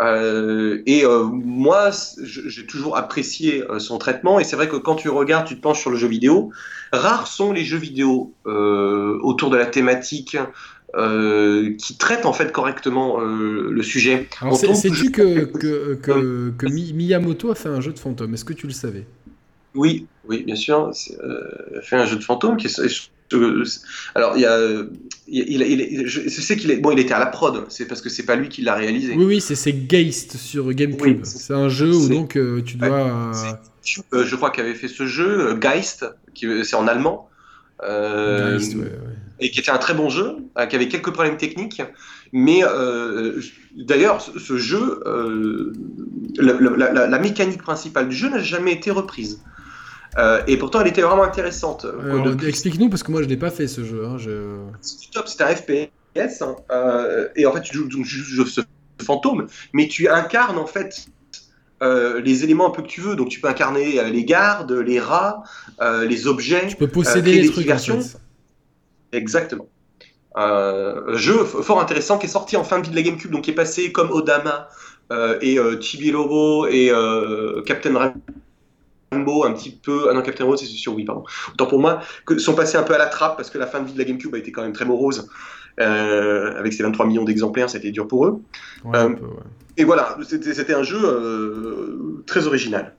Euh, 0.00 0.82
et 0.86 1.04
euh, 1.04 1.24
moi, 1.24 1.90
j'ai 2.22 2.66
toujours 2.66 2.96
apprécié 2.96 3.62
euh, 3.62 3.78
son 3.78 3.98
traitement. 3.98 4.40
Et 4.40 4.44
c'est 4.44 4.56
vrai 4.56 4.68
que 4.68 4.76
quand 4.76 4.96
tu 4.96 5.08
regardes, 5.08 5.46
tu 5.46 5.56
te 5.56 5.60
penches 5.60 5.80
sur 5.80 5.90
le 5.90 5.96
jeu 5.96 6.08
vidéo. 6.08 6.50
Rares 6.92 7.26
sont 7.26 7.52
les 7.52 7.64
jeux 7.64 7.78
vidéo 7.78 8.34
autour 8.44 9.50
de 9.50 9.56
la 9.56 9.66
thématique 9.66 10.36
qui 11.78 11.96
traitent 11.96 12.26
en 12.26 12.32
fait 12.32 12.52
correctement 12.52 13.18
le 13.20 13.82
sujet. 13.82 14.28
Sais-tu 14.52 15.10
que, 15.10 15.44
que, 15.44 15.94
que, 15.94 16.52
que, 16.56 16.66
Miyamoto 16.66 17.50
a 17.50 17.54
fait 17.54 17.70
un 17.70 17.80
jeu 17.80 17.92
de 17.92 17.98
fantôme 17.98 18.34
Est-ce 18.34 18.44
que 18.44 18.52
tu 18.52 18.66
le 18.66 18.74
savais? 18.74 19.06
Oui, 19.74 20.06
oui, 20.28 20.42
bien 20.44 20.56
sûr. 20.56 20.90
Il 21.08 21.78
a 21.78 21.80
fait 21.80 21.96
un 21.96 22.04
jeu 22.04 22.16
de 22.16 22.22
fantôme 22.22 22.58
qui 22.58 22.66
est 22.66 23.10
alors, 24.14 24.36
il 24.36 24.40
y 24.40 24.46
a, 24.46 24.58
il, 25.32 26.06
je 26.06 26.28
sais 26.28 26.56
qu'il 26.56 26.70
est, 26.70 26.76
bon, 26.76 26.90
il 26.90 27.00
était 27.00 27.14
à 27.14 27.18
la 27.18 27.26
prod, 27.26 27.64
c'est 27.70 27.86
parce 27.86 28.02
que 28.02 28.10
c'est 28.10 28.24
pas 28.24 28.36
lui 28.36 28.48
qui 28.50 28.60
l'a 28.60 28.74
réalisé. 28.74 29.14
Oui, 29.16 29.24
oui, 29.24 29.40
c'est 29.40 29.72
Geist 29.72 30.36
sur 30.36 30.72
GameCube. 30.74 31.24
c'est 31.24 31.54
un 31.54 31.70
jeu 31.70 31.94
où 31.94 32.08
donc 32.08 32.36
euh, 32.36 32.62
tu 32.62 32.76
dois. 32.76 33.32
Euh, 34.12 34.24
je 34.24 34.36
crois 34.36 34.50
qu'il 34.50 34.62
avait 34.62 34.74
fait 34.74 34.88
ce 34.88 35.06
jeu, 35.06 35.48
euh, 35.48 35.56
Geist, 35.56 36.04
qui 36.34 36.46
c'est 36.64 36.76
en 36.76 36.86
allemand. 36.86 37.30
Geist, 37.80 38.74
ouais, 38.76 38.92
Et 39.40 39.50
qui 39.50 39.60
était 39.60 39.70
un 39.70 39.78
très 39.78 39.94
bon 39.94 40.10
jeu, 40.10 40.36
qui 40.68 40.76
avait 40.76 40.88
quelques 40.88 41.10
problèmes 41.10 41.38
techniques, 41.38 41.82
mais 42.32 42.60
d'ailleurs, 43.74 44.20
ce, 44.20 44.56
jeu, 44.58 45.00
la, 46.36 47.18
mécanique 47.18 47.62
principale 47.62 48.08
du 48.08 48.16
jeu 48.16 48.28
n'a 48.28 48.38
jamais 48.38 48.72
été 48.72 48.90
reprise. 48.90 49.42
Euh, 50.18 50.42
et 50.46 50.56
pourtant, 50.56 50.80
elle 50.80 50.88
était 50.88 51.02
vraiment 51.02 51.22
intéressante. 51.22 51.86
Explique-nous, 52.46 52.88
parce 52.88 53.02
que 53.02 53.10
moi, 53.10 53.22
je 53.22 53.28
n'ai 53.28 53.36
pas 53.36 53.50
fait 53.50 53.66
ce 53.66 53.84
jeu. 53.84 54.04
Hein, 54.04 54.16
C'est 54.80 55.10
top, 55.10 55.28
c'est 55.28 55.42
un 55.42 55.54
FPS. 55.54 56.42
Hein. 56.42 56.56
Euh, 56.70 57.28
et 57.36 57.46
en 57.46 57.52
fait, 57.52 57.62
tu 57.62 57.74
joues, 57.74 57.88
tu 57.88 58.04
joues 58.04 58.46
ce 58.46 58.60
fantôme, 59.02 59.46
mais 59.72 59.88
tu 59.88 60.08
incarnes 60.08 60.58
en 60.58 60.66
fait 60.66 61.06
euh, 61.82 62.20
les 62.20 62.44
éléments 62.44 62.68
un 62.68 62.70
peu 62.70 62.82
que 62.82 62.88
tu 62.88 63.00
veux. 63.00 63.16
Donc, 63.16 63.28
tu 63.28 63.40
peux 63.40 63.48
incarner 63.48 64.10
les 64.10 64.24
gardes, 64.24 64.72
les 64.72 65.00
rats, 65.00 65.42
les 65.80 66.26
objets. 66.26 66.66
Tu 66.68 66.76
peux 66.76 66.88
posséder 66.88 67.40
les 67.40 67.50
trucs. 67.50 67.70
En 67.70 67.78
fait. 67.78 68.18
Exactement. 69.12 69.68
jeu 70.36 71.44
fort 71.44 71.80
intéressant 71.80 72.18
qui 72.18 72.26
est 72.26 72.30
sorti 72.30 72.56
en 72.56 72.64
fin 72.64 72.80
de 72.80 72.84
vie 72.84 72.90
de 72.90 72.96
la 72.96 73.02
GameCube, 73.02 73.30
donc 73.30 73.44
qui 73.44 73.50
est 73.50 73.54
passé 73.54 73.92
comme 73.92 74.10
Odama 74.10 74.68
et 75.40 75.58
Chibi 75.80 76.10
Lobo 76.10 76.66
et 76.66 76.92
Captain 77.64 78.12
Un 79.12 79.52
petit 79.52 79.70
peu. 79.70 80.08
Ah 80.10 80.14
non, 80.14 80.22
Captain 80.22 80.44
Rose, 80.44 80.60
c'est 80.60 80.66
sur 80.66 80.94
oui, 80.94 81.04
pardon. 81.04 81.24
Autant 81.52 81.66
pour 81.66 81.78
moi, 81.78 82.00
que 82.26 82.38
sont 82.38 82.54
passés 82.54 82.76
un 82.76 82.82
peu 82.82 82.94
à 82.94 82.98
la 82.98 83.06
trappe 83.06 83.36
parce 83.36 83.50
que 83.50 83.58
la 83.58 83.66
fin 83.66 83.80
de 83.80 83.86
vie 83.86 83.92
de 83.92 83.98
la 83.98 84.04
GameCube 84.04 84.34
a 84.34 84.38
été 84.38 84.52
quand 84.52 84.62
même 84.62 84.72
très 84.72 84.84
morose. 84.84 85.28
Euh, 85.80 86.58
avec 86.58 86.74
ses 86.74 86.82
23 86.82 87.06
millions 87.06 87.24
d'exemplaires, 87.24 87.70
c'était 87.70 87.90
dur 87.90 88.06
pour 88.06 88.26
eux. 88.26 88.42
Euh, 88.94 89.14
et 89.78 89.84
voilà, 89.84 90.18
c'était 90.22 90.74
un 90.74 90.82
jeu 90.82 91.00
euh, 91.02 92.22
très 92.26 92.46
original. 92.46 92.94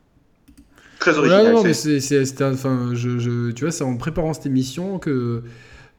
Très 0.99 1.17
original. 1.17 1.53
non, 1.53 1.63
mais 1.63 1.73
c'est, 1.73 2.41
enfin, 2.41 2.91
je, 2.93 3.19
je, 3.19 3.51
tu 3.51 3.65
vois, 3.65 3.71
c'est 3.71 3.83
en 3.83 3.97
préparant 3.97 4.33
cette 4.33 4.45
émission 4.45 4.99
que 4.99 5.43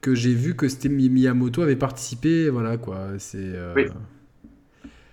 que 0.01 0.15
j'ai 0.15 0.35
vu 0.35 0.55
que 0.55 0.69
c'était 0.69 0.91
Miyamoto 0.91 1.63
avait 1.63 1.77
participé, 1.77 2.51
voilà 2.51 2.77
quoi. 2.77 2.99
C'est. 3.19 3.53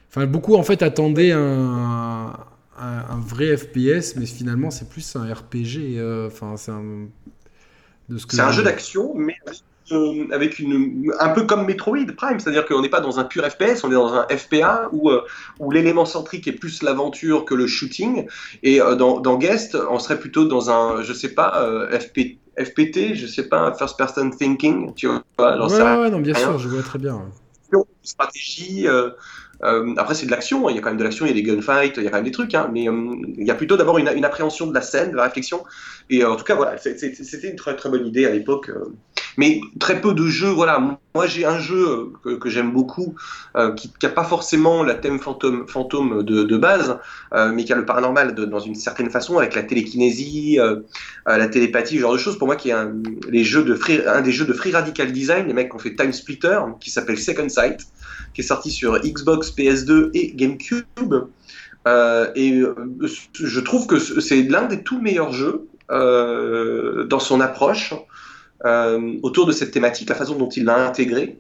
Enfin, 0.10 0.26
beaucoup 0.26 0.56
en 0.56 0.64
fait 0.64 0.82
attendaient 0.82 1.32
un, 1.32 2.34
un, 2.82 3.20
vrai 3.20 3.56
FPS, 3.56 4.16
mais 4.16 4.26
finalement 4.26 4.72
c'est 4.72 4.90
plus 4.90 5.16
un 5.16 5.32
RPG. 5.32 5.98
Euh, 5.98 6.28
enfin, 6.28 6.56
c'est 6.58 6.72
un. 6.72 7.08
C'est 8.28 8.42
un 8.42 8.52
jeu 8.52 8.64
d'action, 8.64 9.14
mais 9.16 9.36
euh, 9.94 10.26
avec 10.34 10.60
une, 10.60 11.14
un 11.20 11.30
peu 11.30 11.44
comme 11.46 11.66
Metroid 11.66 12.06
Prime, 12.18 12.40
c'est-à-dire 12.40 12.66
qu'on 12.66 12.82
n'est 12.82 12.90
pas 12.90 13.00
dans 13.00 13.20
un 13.20 13.24
pur 13.24 13.46
FPS, 13.46 13.86
on 13.86 13.92
est 13.92 13.96
dans 13.96 14.14
un 14.14 14.28
FPA 14.28 14.90
où, 14.92 15.10
euh, 15.10 15.22
où 15.60 15.72
l'élément 15.72 16.04
centrique 16.04 16.46
est 16.46 16.54
plus 16.54 16.84
l'aventure 16.84 17.46
que 17.46 17.54
le 17.54 17.68
shooting, 17.68 18.28
et 18.64 18.80
dans, 18.80 19.22
dans, 19.22 19.38
Guest, 19.38 19.78
on 19.90 19.98
serait 19.98 20.20
plutôt 20.20 20.44
dans 20.44 20.70
un, 20.70 21.04
je 21.04 21.14
sais 21.14 21.34
pas, 21.34 21.88
FP, 21.90 22.38
FPT, 22.60 23.16
je 23.16 23.28
sais 23.28 23.48
pas, 23.48 23.74
First 23.76 23.98
Person 23.98 24.32
Thinking, 24.32 24.94
tu 24.94 25.08
vois. 25.08 25.24
Ouais, 25.40 26.00
ouais, 26.02 26.10
non, 26.10 26.20
bien 26.20 26.34
sûr, 26.34 26.58
je 26.58 26.68
vois 26.68 26.84
très 26.84 27.00
bien. 27.00 27.30
Stratégie, 28.04 28.88
euh, 29.64 29.94
après, 29.98 30.16
c'est 30.16 30.26
de 30.26 30.32
l'action, 30.32 30.70
il 30.70 30.76
y 30.76 30.80
a 30.80 30.82
quand 30.82 30.90
même 30.90 30.98
de 30.98 31.04
l'action, 31.04 31.26
il 31.26 31.30
y 31.30 31.32
a 31.32 31.36
des 31.36 31.44
gunfights, 31.44 31.98
il 31.98 32.04
y 32.04 32.08
a 32.08 32.10
quand 32.10 32.18
même 32.18 32.26
des 32.26 32.32
trucs, 32.32 32.54
hein, 32.56 32.70
mais 32.74 32.90
euh, 32.90 33.16
il 33.38 33.46
y 33.46 33.52
a 33.52 33.56
plutôt 33.56 33.78
d'abord 33.78 33.98
une, 33.98 34.10
une, 34.10 34.26
appréhension 34.26 34.68
de 34.68 34.74
la 34.74 34.82
scène, 34.82 35.12
de 35.12 35.16
la 35.16 35.24
réflexion. 35.24 35.64
Et 36.10 36.24
euh, 36.24 36.32
en 36.32 36.36
tout 36.36 36.44
cas, 36.44 36.56
voilà, 36.56 36.78
c'était 36.78 37.50
une 37.50 37.56
très 37.56 37.76
très 37.76 37.90
bonne 37.90 38.06
idée 38.06 38.26
à 38.26 38.32
l'époque. 38.32 38.72
Mais 39.38 39.62
très 39.80 40.02
peu 40.02 40.14
de 40.14 40.28
jeux, 40.28 40.50
voilà. 40.50 41.00
Moi, 41.14 41.28
j'ai 41.28 41.46
un 41.46 41.60
jeu 41.60 42.14
que, 42.24 42.50
j'aime 42.50 42.72
beaucoup, 42.72 43.16
qui 43.76 43.92
n'a 44.02 44.10
pas 44.10 44.24
forcément 44.24 44.84
la 44.84 44.96
thème 44.96 45.20
fantôme, 45.20 46.24
de, 46.24 46.58
base, 46.58 46.98
mais 47.54 47.66
qui 47.66 47.74
a 47.74 47.76
le 47.76 47.86
paranormal 47.86 48.34
dans 48.34 48.60
une 48.60 48.76
certaine 48.76 49.10
façon, 49.10 49.38
avec 49.38 49.54
la 49.56 49.64
télékinésie, 49.64 50.58
la 51.26 51.48
télépathie, 51.48 51.96
ce 51.96 52.02
genre 52.02 52.14
de 52.14 52.18
choses. 52.18 52.38
Pour 52.38 52.48
moi, 52.48 52.56
qui 52.56 52.70
est 52.70 52.74
un, 52.74 52.94
les 53.30 53.44
jeux 53.44 53.64
de 53.64 53.76
free, 53.76 54.00
un 54.08 54.22
des 54.22 54.32
jeux 54.32 54.46
de 54.46 54.54
Free 54.54 54.72
Radical 54.72 55.12
Design, 55.12 55.48
les 55.48 55.54
mecs 55.54 55.70
qui 55.70 55.76
ont 55.76 55.80
fait 55.80 55.96
Time 55.96 56.14
Splitter, 56.14 56.60
qui 56.80 56.90
s'appelle 56.90 57.20
Second 57.20 57.50
Sight 57.50 57.86
qui 58.34 58.42
est 58.42 58.46
sorti 58.46 58.72
sur 58.72 59.00
Xbox, 59.00 59.52
PS2 59.52 60.12
et 60.14 60.34
GameCube. 60.34 61.16
Euh, 61.88 62.32
et 62.36 62.60
euh, 62.60 62.76
je 63.34 63.60
trouve 63.60 63.88
que 63.88 63.98
c'est 64.00 64.44
l'un 64.44 64.66
des 64.66 64.84
tout 64.84 65.02
meilleurs 65.02 65.34
jeux 65.34 65.68
euh, 65.90 67.06
dans 67.06 67.20
son 67.20 67.42
approche 67.42 67.94
autour 69.24 69.46
de 69.46 69.52
cette 69.52 69.72
thématique, 69.72 70.10
la 70.10 70.16
façon 70.16 70.36
dont 70.36 70.50
il 70.50 70.66
l'a 70.66 70.88
intégré. 70.88 71.38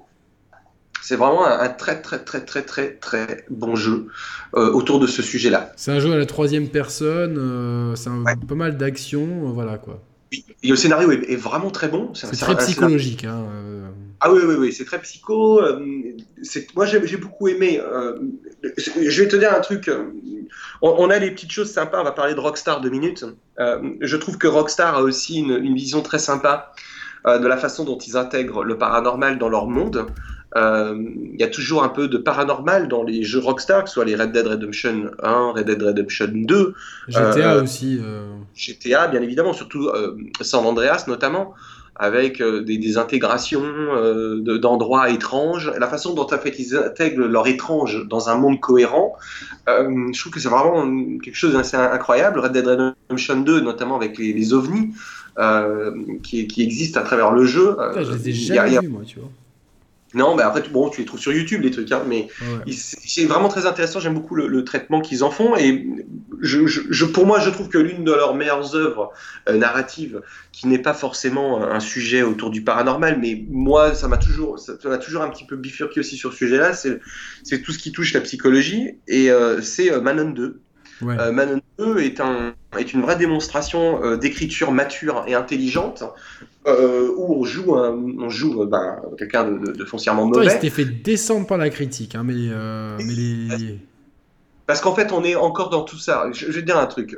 C'est 1.03 1.15
vraiment 1.15 1.45
un, 1.45 1.67
très 1.69 1.99
très 2.01 2.19
très 2.19 2.45
très 2.45 2.61
très 2.61 2.93
très 2.93 3.45
bon 3.49 3.76
jeu 3.76 4.07
autour 4.53 4.99
de 4.99 5.07
ce 5.07 5.22
sujet-là. 5.22 5.72
C'est 5.76 5.91
un 5.91 5.99
jeu 5.99 6.11
à 6.11 6.17
la 6.17 6.26
troisième 6.26 6.69
personne, 6.69 7.93
c'est 7.95 8.09
pas 8.47 8.55
mal 8.55 8.78
d'action, 8.78 9.51
voilà 9.51 9.78
quoi. 9.78 10.01
Et 10.63 10.69
le 10.69 10.76
scénario 10.76 11.11
est, 11.11 11.36
vraiment 11.36 11.72
très 11.72 11.89
bon. 11.89 12.13
C'est 12.13 12.32
très 12.32 12.55
psychologique. 12.57 13.26
Hein, 13.26 13.45
ah 14.22 14.32
oui, 14.32 14.41
oui, 14.45 14.55
oui, 14.57 14.72
c'est 14.72 14.86
très 14.86 15.01
psycho. 15.01 15.61
moi, 16.76 16.86
j'ai 16.86 17.17
beaucoup 17.17 17.47
aimé. 17.47 17.82
je 18.78 19.22
vais 19.22 19.28
te 19.28 19.36
dire 19.36 19.53
un 19.53 19.59
truc. 19.59 19.89
On, 20.82 21.09
a 21.09 21.19
les 21.19 21.32
petites 21.32 21.51
choses 21.51 21.72
sympas. 21.72 21.99
On 21.99 22.03
va 22.03 22.11
parler 22.11 22.34
de 22.34 22.39
Rockstar 22.39 22.80
deux 22.82 22.89
minutes. 22.89 23.26
je 23.57 24.15
trouve 24.15 24.38
que 24.38 24.47
Rockstar 24.47 24.95
a 24.95 25.01
aussi 25.01 25.39
une, 25.39 25.51
une 25.51 25.76
vision 25.76 26.01
très 26.01 26.19
sympa 26.19 26.72
de 27.26 27.47
la 27.47 27.57
façon 27.57 27.84
dont 27.84 27.97
ils 27.97 28.17
intègrent 28.17 28.63
le 28.63 28.78
paranormal 28.78 29.38
dans 29.38 29.49
leur 29.49 29.67
monde. 29.67 30.07
Euh, 30.57 30.95
il 31.34 31.39
y 31.39 31.43
a 31.43 31.47
toujours 31.47 31.84
un 31.84 31.89
peu 31.89 32.07
de 32.07 32.17
paranormal 32.17 32.88
dans 32.88 33.03
les 33.03 33.24
jeux 33.24 33.39
Rockstar, 33.39 33.84
que 33.84 33.89
ce 33.89 33.93
soit 33.95 34.05
les 34.05 34.15
Red 34.15 34.34
Dead 34.34 34.45
Redemption 34.45 35.11
1, 35.24 35.51
Red 35.55 35.65
Dead 35.65 35.82
Redemption 35.82 36.30
2. 36.34 36.74
GTA 37.07 37.53
euh, 37.53 37.63
aussi. 37.63 37.99
Euh. 38.01 38.36
GTA, 38.55 39.07
bien 39.07 39.22
évidemment, 39.22 39.53
surtout 39.53 39.89
San 40.41 40.65
Andreas 40.65 41.05
notamment, 41.07 41.53
avec 41.95 42.43
des, 42.43 42.97
intégrations 42.97 43.63
d'endroits 44.41 45.09
étranges. 45.09 45.72
La 45.80 45.88
façon 45.88 46.13
dont 46.13 46.26
en 46.26 46.38
fait, 46.38 46.59
ils 46.59 46.76
intègrent 46.76 47.26
leur 47.26 47.47
étrange 47.47 48.05
dans 48.07 48.28
un 48.30 48.36
monde 48.36 48.59
cohérent, 48.59 49.15
je 49.67 50.19
trouve 50.19 50.34
que 50.34 50.39
c'est 50.41 50.49
vraiment 50.49 50.84
quelque 51.19 51.36
chose 51.36 51.53
d'assez 51.53 51.78
incroyable. 51.78 52.39
Red 52.39 52.51
Dead 52.51 52.67
Redemption 52.67 53.39
2, 53.39 53.61
notamment 53.61 53.95
avec 53.95 54.17
les, 54.17 54.53
ovnis. 54.53 54.93
Qui, 56.23 56.47
qui, 56.47 56.63
existent 56.63 56.99
à 56.99 57.03
travers 57.03 57.32
le 57.32 57.45
jeu. 57.45 57.75
je 57.95 58.11
les 58.11 58.29
ai 58.29 58.34
jamais 58.34 58.79
vus, 58.79 58.88
moi, 58.88 59.03
tu 59.05 59.19
vois. 59.19 59.29
Non, 60.13 60.36
mais 60.36 60.43
après, 60.43 60.61
bon, 60.69 60.89
tu 60.89 61.01
les 61.01 61.05
trouves 61.05 61.19
sur 61.19 61.32
YouTube, 61.32 61.61
les 61.61 61.71
trucs, 61.71 61.91
hein, 61.91 62.03
mais 62.07 62.27
c'est 62.69 63.25
vraiment 63.25 63.47
très 63.47 63.65
intéressant. 63.65 63.99
J'aime 63.99 64.13
beaucoup 64.13 64.36
le, 64.36 64.63
traitement 64.63 64.99
qu'ils 64.99 65.23
en 65.23 65.32
font. 65.32 65.55
Et 65.55 65.88
je, 66.41 67.05
pour 67.05 67.25
moi, 67.25 67.39
je 67.39 67.49
trouve 67.49 67.69
que 67.69 67.77
l'une 67.77 68.03
de 68.03 68.11
leurs 68.11 68.36
meilleures 68.36 68.75
œuvres 68.75 69.11
euh, 69.47 69.57
narratives, 69.57 70.21
qui 70.51 70.67
n'est 70.67 70.79
pas 70.79 70.93
forcément 70.93 71.63
un 71.63 71.79
sujet 71.79 72.23
autour 72.23 72.49
du 72.49 72.61
paranormal, 72.61 73.19
mais 73.19 73.45
moi, 73.49 73.95
ça 73.95 74.07
m'a 74.07 74.17
toujours, 74.17 74.59
ça 74.59 74.73
m'a 74.84 74.97
toujours 74.97 75.21
un 75.21 75.29
petit 75.29 75.45
peu 75.45 75.55
bifurqué 75.55 76.01
aussi 76.01 76.17
sur 76.17 76.32
ce 76.32 76.38
sujet-là, 76.38 76.73
c'est 76.73 77.61
tout 77.61 77.71
ce 77.71 77.77
qui 77.79 77.91
touche 77.91 78.13
la 78.13 78.21
psychologie. 78.21 78.97
Et 79.07 79.32
euh, 79.32 79.61
c'est 79.61 79.91
euh, 79.91 80.01
Manon 80.01 80.32
2. 80.32 80.59
Manon 81.02 81.62
2 81.80 81.99
est, 81.99 82.20
un, 82.20 82.54
est 82.78 82.93
une 82.93 83.02
vraie 83.02 83.18
démonstration 83.18 84.18
d'écriture 84.18 84.72
mature 84.72 85.24
et 85.28 85.34
intelligente 85.34 86.04
euh, 86.68 87.12
où 87.18 87.41
on 87.41 87.43
joue, 87.43 87.74
on 87.76 88.30
joue 88.30 88.62
euh, 88.62 88.66
ben, 88.68 89.02
quelqu'un 89.18 89.45
de, 89.45 89.84
foncièrement 89.84 90.28
mauvais. 90.28 90.45
il 90.45 90.52
s'était 90.52 90.70
fait 90.70 90.86
descendre 90.86 91.47
par 91.47 91.58
la 91.58 91.72
critique, 91.72 92.14
hein, 92.14 92.22
mais, 92.24 92.36
euh, 92.38 92.97
mais 92.99 93.14
les... 93.14 93.80
Parce 94.68 94.80
qu'en 94.80 94.93
fait, 94.93 95.12
on 95.12 95.24
est 95.24 95.34
encore 95.36 95.72
dans 95.72 95.82
tout 95.82 95.97
ça. 95.97 96.30
Je, 96.32 96.45
vais 96.45 96.62
te 96.62 96.66
dire 96.66 96.78
un 96.78 96.86
truc. 96.86 97.18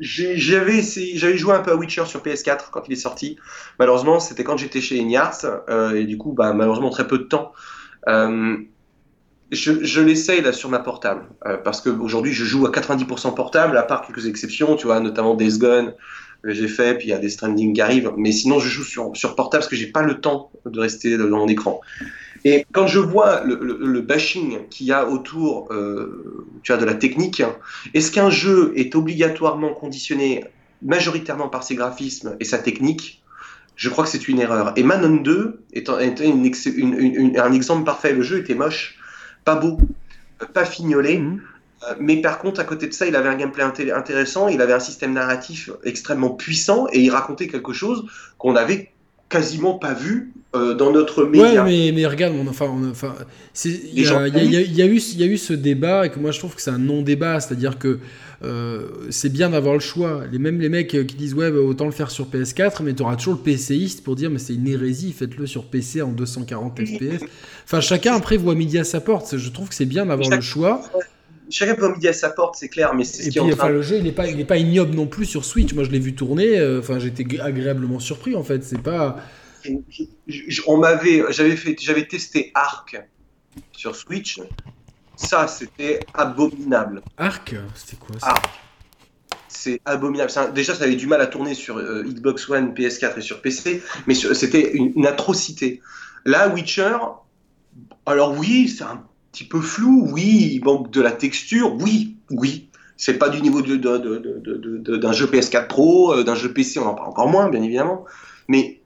J'avais 0.00 1.36
joué 1.36 1.54
un 1.54 1.60
peu 1.60 1.70
à 1.70 1.76
Witcher 1.76 2.04
sur 2.06 2.20
PS4 2.20 2.70
quand 2.72 2.82
il 2.88 2.94
est 2.94 2.96
sorti. 2.96 3.36
Malheureusement, 3.78 4.18
c'était 4.18 4.42
quand 4.42 4.56
j'étais 4.56 4.80
chez 4.80 4.96
Inyarts, 4.96 5.46
et 5.94 6.04
du 6.04 6.18
coup, 6.18 6.32
bah, 6.32 6.52
malheureusement, 6.52 6.90
très 6.90 7.06
peu 7.06 7.18
de 7.18 7.24
temps. 7.24 7.52
Je, 9.52 10.00
l'essaye 10.00 10.40
là 10.40 10.52
sur 10.52 10.68
ma 10.68 10.78
portable, 10.78 11.24
parce 11.64 11.80
qu'aujourd'hui, 11.80 12.32
je 12.32 12.44
joue 12.44 12.66
à 12.66 12.70
90% 12.70 13.34
portable, 13.34 13.76
à 13.76 13.82
part 13.82 14.06
quelques 14.06 14.26
exceptions, 14.26 14.76
tu 14.76 14.86
vois, 14.86 15.00
notamment 15.00 15.34
Days 15.34 15.58
Gone, 15.58 15.92
que 16.42 16.52
j'ai 16.52 16.68
fait, 16.68 16.96
puis 16.96 17.08
il 17.08 17.10
y 17.10 17.14
a 17.14 17.18
des 17.18 17.28
stranding 17.28 17.72
qui 17.72 17.80
arrivent. 17.80 18.12
Mais 18.16 18.32
sinon, 18.32 18.58
je 18.58 18.68
joue 18.68 18.84
sur, 18.84 19.16
sur 19.16 19.36
portable 19.36 19.60
parce 19.60 19.70
que 19.70 19.76
j'ai 19.76 19.86
pas 19.86 20.02
le 20.02 20.20
temps 20.20 20.50
de 20.66 20.80
rester 20.80 21.16
devant 21.16 21.38
mon 21.38 21.48
écran. 21.48 21.80
Et 22.44 22.66
quand 22.72 22.86
je 22.88 22.98
vois 22.98 23.42
le, 23.44 24.00
bashing 24.00 24.68
qu'il 24.68 24.86
y 24.86 24.92
a 24.92 25.08
autour 25.08 25.72
euh, 25.72 26.48
tu 26.62 26.72
as 26.72 26.76
de 26.76 26.84
la 26.84 26.94
technique, 26.94 27.42
est-ce 27.94 28.10
qu'un 28.10 28.30
jeu 28.30 28.72
est 28.74 28.96
obligatoirement 28.96 29.72
conditionné 29.74 30.44
majoritairement 30.82 31.48
par 31.48 31.62
ses 31.62 31.76
graphismes 31.76 32.36
et 32.40 32.44
sa 32.44 32.58
technique? 32.58 33.22
Je 33.76 33.88
crois 33.88 34.04
que 34.04 34.10
c'est 34.10 34.28
une 34.28 34.40
erreur. 34.40 34.72
Et 34.76 34.82
Manon 34.82 35.16
2 35.16 35.62
est, 35.72 35.88
un 35.88 37.52
exemple 37.52 37.84
parfait. 37.84 38.12
Le 38.12 38.22
jeu 38.22 38.38
était 38.38 38.54
moche, 38.54 38.98
pas 39.44 39.56
beau, 39.56 39.78
pas 40.52 40.64
fignolé. 40.64 41.18
Mmh. 41.18 41.42
Euh, 41.84 41.94
mais 41.98 42.20
par 42.20 42.38
contre, 42.38 42.60
à 42.60 42.64
côté 42.64 42.86
de 42.86 42.92
ça, 42.92 43.06
il 43.06 43.16
avait 43.16 43.28
un 43.28 43.34
gameplay 43.34 43.64
intéressant, 43.64 44.48
il 44.48 44.60
avait 44.60 44.72
un 44.72 44.80
système 44.80 45.12
narratif 45.12 45.70
extrêmement 45.84 46.30
puissant 46.30 46.86
et 46.92 47.00
il 47.00 47.10
racontait 47.10 47.48
quelque 47.48 47.72
chose 47.72 48.06
qu'on 48.38 48.52
n'avait 48.52 48.92
quasiment 49.32 49.74
pas 49.74 49.94
vu 49.94 50.32
euh, 50.54 50.74
dans 50.74 50.92
notre 50.92 51.24
média. 51.24 51.64
Ouais, 51.64 51.70
mais, 51.70 51.92
mais 51.92 52.06
regarde, 52.06 52.34
enfin, 52.48 52.66
enfin 52.90 53.14
il 53.64 53.98
y, 53.98 54.06
a, 54.06 54.28
y, 54.28 54.38
a 54.82 54.86
eu, 54.86 54.98
y 54.98 55.22
a 55.22 55.26
eu 55.26 55.38
ce 55.38 55.54
débat 55.54 56.06
et 56.06 56.10
que 56.10 56.18
moi 56.18 56.30
je 56.30 56.38
trouve 56.38 56.54
que 56.54 56.60
c'est 56.60 56.70
un 56.70 56.78
non-débat, 56.78 57.40
c'est-à-dire 57.40 57.78
que 57.78 57.98
euh, 58.44 58.88
c'est 59.08 59.32
bien 59.32 59.48
d'avoir 59.48 59.72
le 59.72 59.80
choix. 59.80 60.24
Les, 60.30 60.38
même 60.38 60.60
les 60.60 60.68
mecs 60.68 60.88
qui 60.88 61.16
disent 61.16 61.32
ouais, 61.32 61.50
bah, 61.50 61.60
autant 61.60 61.86
le 61.86 61.92
faire 61.92 62.10
sur 62.10 62.26
PS4, 62.26 62.82
mais 62.82 62.92
tu 62.92 63.02
auras 63.02 63.16
toujours 63.16 63.34
le 63.34 63.40
PCiste 63.40 64.04
pour 64.04 64.14
dire 64.14 64.30
mais 64.30 64.38
c'est 64.38 64.54
une 64.54 64.68
hérésie, 64.68 65.12
faites-le 65.12 65.46
sur 65.46 65.64
PC 65.64 66.02
en 66.02 66.12
240 66.12 66.78
FPS. 66.84 67.24
Enfin, 67.64 67.80
chacun 67.80 68.14
après 68.14 68.36
voit 68.36 68.54
midi 68.54 68.78
à 68.78 68.84
sa 68.84 69.00
porte. 69.00 69.38
Je 69.38 69.50
trouve 69.50 69.70
que 69.70 69.74
c'est 69.74 69.86
bien 69.86 70.04
d'avoir 70.04 70.28
le 70.28 70.42
choix 70.42 70.82
chacun 71.52 71.74
peut 71.74 71.92
midi 71.92 72.08
à 72.08 72.12
sa 72.12 72.30
porte, 72.30 72.56
c'est 72.56 72.68
clair, 72.68 72.94
mais 72.94 73.04
c'est 73.04 73.24
ce 73.24 73.30
qui 73.30 73.40
enfin, 73.40 73.68
le 73.68 73.82
jeu, 73.82 73.96
il 73.98 74.04
n'est 74.04 74.12
pas, 74.12 74.26
il 74.28 74.40
est 74.40 74.44
pas 74.44 74.56
ignoble 74.56 74.94
non 74.94 75.06
plus 75.06 75.26
sur 75.26 75.44
Switch. 75.44 75.72
Moi, 75.74 75.84
je 75.84 75.90
l'ai 75.90 75.98
vu 75.98 76.14
tourner. 76.14 76.58
Euh, 76.58 76.80
enfin, 76.80 76.98
j'étais 76.98 77.26
agréablement 77.40 78.00
surpris 78.00 78.34
en 78.34 78.42
fait. 78.42 78.64
C'est 78.64 78.82
pas. 78.82 79.16
on 80.66 80.76
m'avait, 80.78 81.24
j'avais 81.30 81.56
fait, 81.56 81.76
j'avais 81.80 82.06
testé 82.06 82.50
Arc 82.54 83.00
sur 83.72 83.94
Switch. 83.94 84.40
Ça, 85.16 85.46
c'était 85.46 86.00
abominable. 86.14 87.02
Arc, 87.18 87.54
c'était 87.74 87.96
quoi 87.96 88.18
ça? 88.18 88.34
C'est 89.48 89.80
abominable. 89.84 90.32
déjà, 90.54 90.74
ça 90.74 90.84
avait 90.84 90.96
du 90.96 91.06
mal 91.06 91.20
à 91.20 91.26
tourner 91.26 91.54
sur 91.54 91.76
euh, 91.76 92.02
Xbox 92.02 92.48
One, 92.48 92.72
PS4 92.72 93.18
et 93.18 93.20
sur 93.20 93.42
PC, 93.42 93.82
mais 94.06 94.14
c'était 94.14 94.72
une, 94.72 94.92
une, 94.96 95.06
atrocité. 95.06 95.82
Là, 96.24 96.48
Witcher, 96.48 96.96
alors 98.06 98.36
oui, 98.38 98.68
c'est 98.68 98.84
un 98.84 99.04
petit 99.32 99.44
peu 99.44 99.60
flou, 99.60 100.08
oui, 100.12 100.52
il 100.54 100.64
manque 100.64 100.90
de 100.90 101.00
la 101.00 101.10
texture, 101.10 101.74
oui, 101.80 102.16
oui. 102.30 102.68
C'est 102.96 103.14
pas 103.14 103.30
du 103.30 103.40
niveau 103.40 103.62
d'un 103.62 103.98
de, 103.98 105.12
jeu 105.12 105.26
PS4 105.26 105.66
Pro, 105.66 106.12
euh, 106.12 106.22
d'un 106.22 106.34
jeu 106.34 106.52
PC, 106.52 106.78
on 106.78 106.86
en 106.86 106.94
parle 106.94 107.08
encore 107.08 107.28
moins, 107.28 107.48
bien 107.48 107.62
évidemment. 107.62 108.04
Mais. 108.46 108.80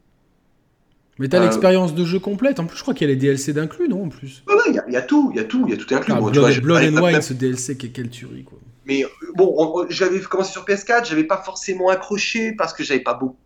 Mais 1.18 1.28
t'as 1.28 1.40
euh, 1.40 1.44
l'expérience 1.44 1.94
de 1.94 2.04
jeu 2.04 2.18
complète. 2.18 2.60
En 2.60 2.66
plus, 2.66 2.76
je 2.76 2.82
crois 2.82 2.94
qu'il 2.94 3.08
y 3.08 3.10
a 3.10 3.12
les 3.12 3.20
DLC 3.20 3.52
d'inclus, 3.52 3.88
non 3.88 4.04
En 4.04 4.08
plus? 4.08 4.42
Ouais, 4.48 4.54
il 4.68 4.74
y, 4.74 4.96
a 4.96 5.02
tout, 5.02 5.30
il 5.34 5.36
y 5.36 5.40
a 5.40 5.44
tout, 5.44 5.64
il 5.66 5.70
y 5.70 5.74
a 5.74 5.76
tout 5.76 5.94
inclus. 5.94 6.12
Ah, 6.14 6.20
Blood, 6.20 6.94
and 6.94 7.02
Wine, 7.02 7.22
ce 7.22 7.34
DLC, 7.34 7.76
quelle 7.76 8.08
tuerie, 8.08 8.44
quoi. 8.44 8.58
Mais 8.86 9.04
euh, 9.04 9.08
bon, 9.34 9.84
j'avais 9.90 10.20
commencé 10.20 10.52
sur 10.52 10.64
PS4, 10.64 11.08
j'avais 11.08 11.24
pas 11.24 11.42
forcément 11.44 11.88
accroché 11.88 12.52
parce 12.52 12.72
que 12.72 12.84
j'avais 12.84 13.00
pas 13.00 13.14
beaucoup 13.14 13.36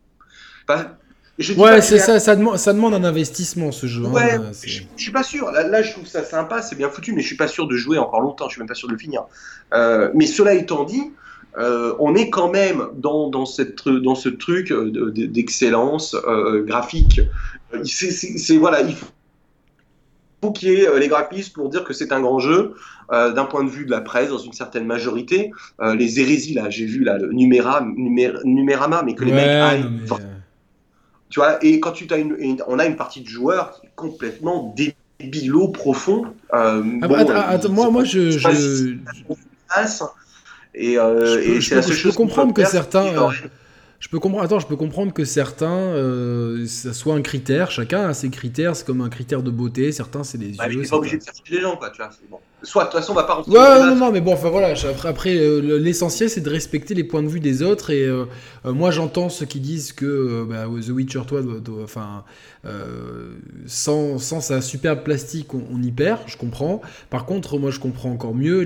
ouais, 1.56 1.80
c'est 1.80 1.98
ça, 1.98 2.20
ça 2.20 2.36
demande, 2.36 2.58
ça 2.58 2.72
demande 2.72 2.94
un 2.94 3.04
investissement 3.04 3.72
ce 3.72 3.86
jeu. 3.86 4.04
Hein, 4.04 4.12
ouais, 4.12 4.38
je, 4.62 4.82
suis 4.96 5.12
pas 5.12 5.22
sûr. 5.22 5.50
Là, 5.50 5.82
je 5.82 5.92
trouve 5.92 6.06
ça 6.06 6.24
sympa, 6.24 6.62
c'est 6.62 6.76
bien 6.76 6.88
foutu, 6.88 7.12
mais 7.12 7.22
je 7.22 7.26
suis 7.26 7.36
pas 7.36 7.48
sûr 7.48 7.66
de 7.66 7.76
jouer 7.76 7.98
encore 7.98 8.20
longtemps. 8.20 8.48
Je 8.48 8.54
suis 8.54 8.60
même 8.60 8.68
pas 8.68 8.74
sûr 8.74 8.88
de 8.88 8.92
le 8.92 8.98
finir. 8.98 9.24
Euh, 9.72 10.10
mais 10.14 10.26
cela 10.26 10.54
étant 10.54 10.84
dit, 10.84 11.12
euh, 11.58 11.94
on 11.98 12.14
est 12.14 12.30
quand 12.30 12.50
même 12.50 12.88
dans, 12.94 13.28
dans, 13.28 13.46
cette, 13.46 13.88
dans 13.88 14.14
ce 14.14 14.28
truc 14.28 14.70
euh, 14.70 15.10
d'excellence 15.12 16.16
graphique. 16.66 17.20
C'est 17.84 18.56
voilà, 18.56 18.82
il 18.82 18.94
faut 20.42 20.52
qu'il 20.52 20.70
y 20.70 20.82
ait 20.82 20.98
les 20.98 21.08
graphistes 21.08 21.52
pour 21.52 21.68
dire 21.68 21.84
que 21.84 21.92
c'est 21.92 22.12
un 22.12 22.20
grand 22.20 22.38
jeu. 22.38 22.74
D'un 23.10 23.44
point 23.44 23.64
de 23.64 23.68
vue 23.68 23.86
de 23.86 23.90
la 23.90 24.00
presse, 24.00 24.28
dans 24.28 24.38
une 24.38 24.52
certaine 24.52 24.86
majorité, 24.86 25.50
les 25.82 26.20
hérésies 26.20 26.54
là, 26.54 26.70
j'ai 26.70 26.86
vu 26.86 27.02
là 27.02 27.18
le 27.18 27.32
numéra, 27.32 27.84
numérama, 27.84 29.02
mais 29.04 29.16
que 29.16 29.24
les 29.24 29.32
mecs 29.32 29.48
aillent 29.48 29.90
tu 31.30 31.40
vois, 31.40 31.64
et 31.64 31.80
quand 31.80 31.92
tu 31.92 32.06
as 32.12 32.18
une, 32.18 32.62
on 32.66 32.78
a 32.78 32.84
une 32.84 32.96
partie 32.96 33.20
de 33.22 33.28
joueurs 33.28 33.80
qui 33.80 33.86
est 33.86 33.90
complètement 33.94 34.74
débilo 34.76 35.68
profond. 35.68 36.24
Euh, 36.52 36.82
attends, 37.02 37.70
moi, 37.70 37.90
moi, 37.90 38.04
je, 38.04 38.30
je... 38.30 38.96
Et, 40.74 40.98
euh, 40.98 41.40
et 41.40 41.60
c'est 41.60 41.76
la 41.76 41.82
seule 41.82 41.94
chose. 41.94 41.96
Je 41.96 42.08
peux 42.08 42.14
comprendre 42.14 42.52
que 42.52 42.64
certains. 42.64 43.12
Je 44.00 44.08
peux 44.08 44.18
comprendre. 44.18 44.42
Attends, 44.42 44.58
je 44.58 44.66
peux 44.66 44.76
comprendre 44.76 45.12
que 45.12 45.26
certains, 45.26 45.68
euh, 45.68 46.66
ça 46.66 46.94
soit 46.94 47.14
un 47.14 47.20
critère. 47.20 47.70
Chacun 47.70 48.08
a 48.08 48.14
ses 48.14 48.30
critères. 48.30 48.74
C'est 48.74 48.86
comme 48.86 49.02
un 49.02 49.10
critère 49.10 49.42
de 49.42 49.50
beauté. 49.50 49.92
Certains, 49.92 50.24
c'est 50.24 50.38
les 50.38 50.52
bah, 50.52 50.68
yeux. 50.68 50.82
pas 50.88 50.96
obligé 50.96 51.18
de 51.18 51.22
faire 51.22 51.34
les 51.50 51.60
gens, 51.60 51.76
quoi. 51.76 51.90
Tu 51.90 51.98
vois. 51.98 52.10
Bon. 52.30 52.38
Soit, 52.62 52.84
de 52.84 52.90
toute 52.90 53.00
façon, 53.00 53.12
on 53.12 53.14
va 53.14 53.24
pas. 53.24 53.42
Ouais, 53.46 53.86
non, 53.86 53.96
non, 53.96 54.12
mais 54.12 54.20
bon, 54.20 54.34
enfin 54.34 54.50
voilà. 54.50 54.74
Après, 55.04 55.36
euh, 55.36 55.78
l'essentiel, 55.78 56.28
c'est 56.28 56.40
de 56.40 56.50
respecter 56.50 56.94
les 56.94 57.04
points 57.04 57.22
de 57.22 57.28
vue 57.28 57.40
des 57.40 57.62
autres. 57.62 57.90
Et 57.90 58.06
euh, 58.06 58.24
moi, 58.64 58.90
j'entends 58.90 59.28
ceux 59.28 59.46
qui 59.46 59.60
disent 59.60 59.92
que 59.92 60.46
bah, 60.48 60.64
The 60.64 60.90
Witcher 60.90 61.22
3 61.26 61.42
doit, 61.42 61.82
enfin, 61.82 62.24
sans, 63.66 64.18
sans, 64.18 64.40
sa 64.40 64.60
superbe 64.60 65.02
plastique, 65.04 65.54
on, 65.54 65.82
y 65.82 65.90
perd, 65.90 66.20
je 66.26 66.36
comprends. 66.36 66.82
Par 67.08 67.24
contre, 67.24 67.58
moi, 67.58 67.70
je 67.70 67.80
comprends 67.80 68.10
encore 68.10 68.34
mieux 68.34 68.62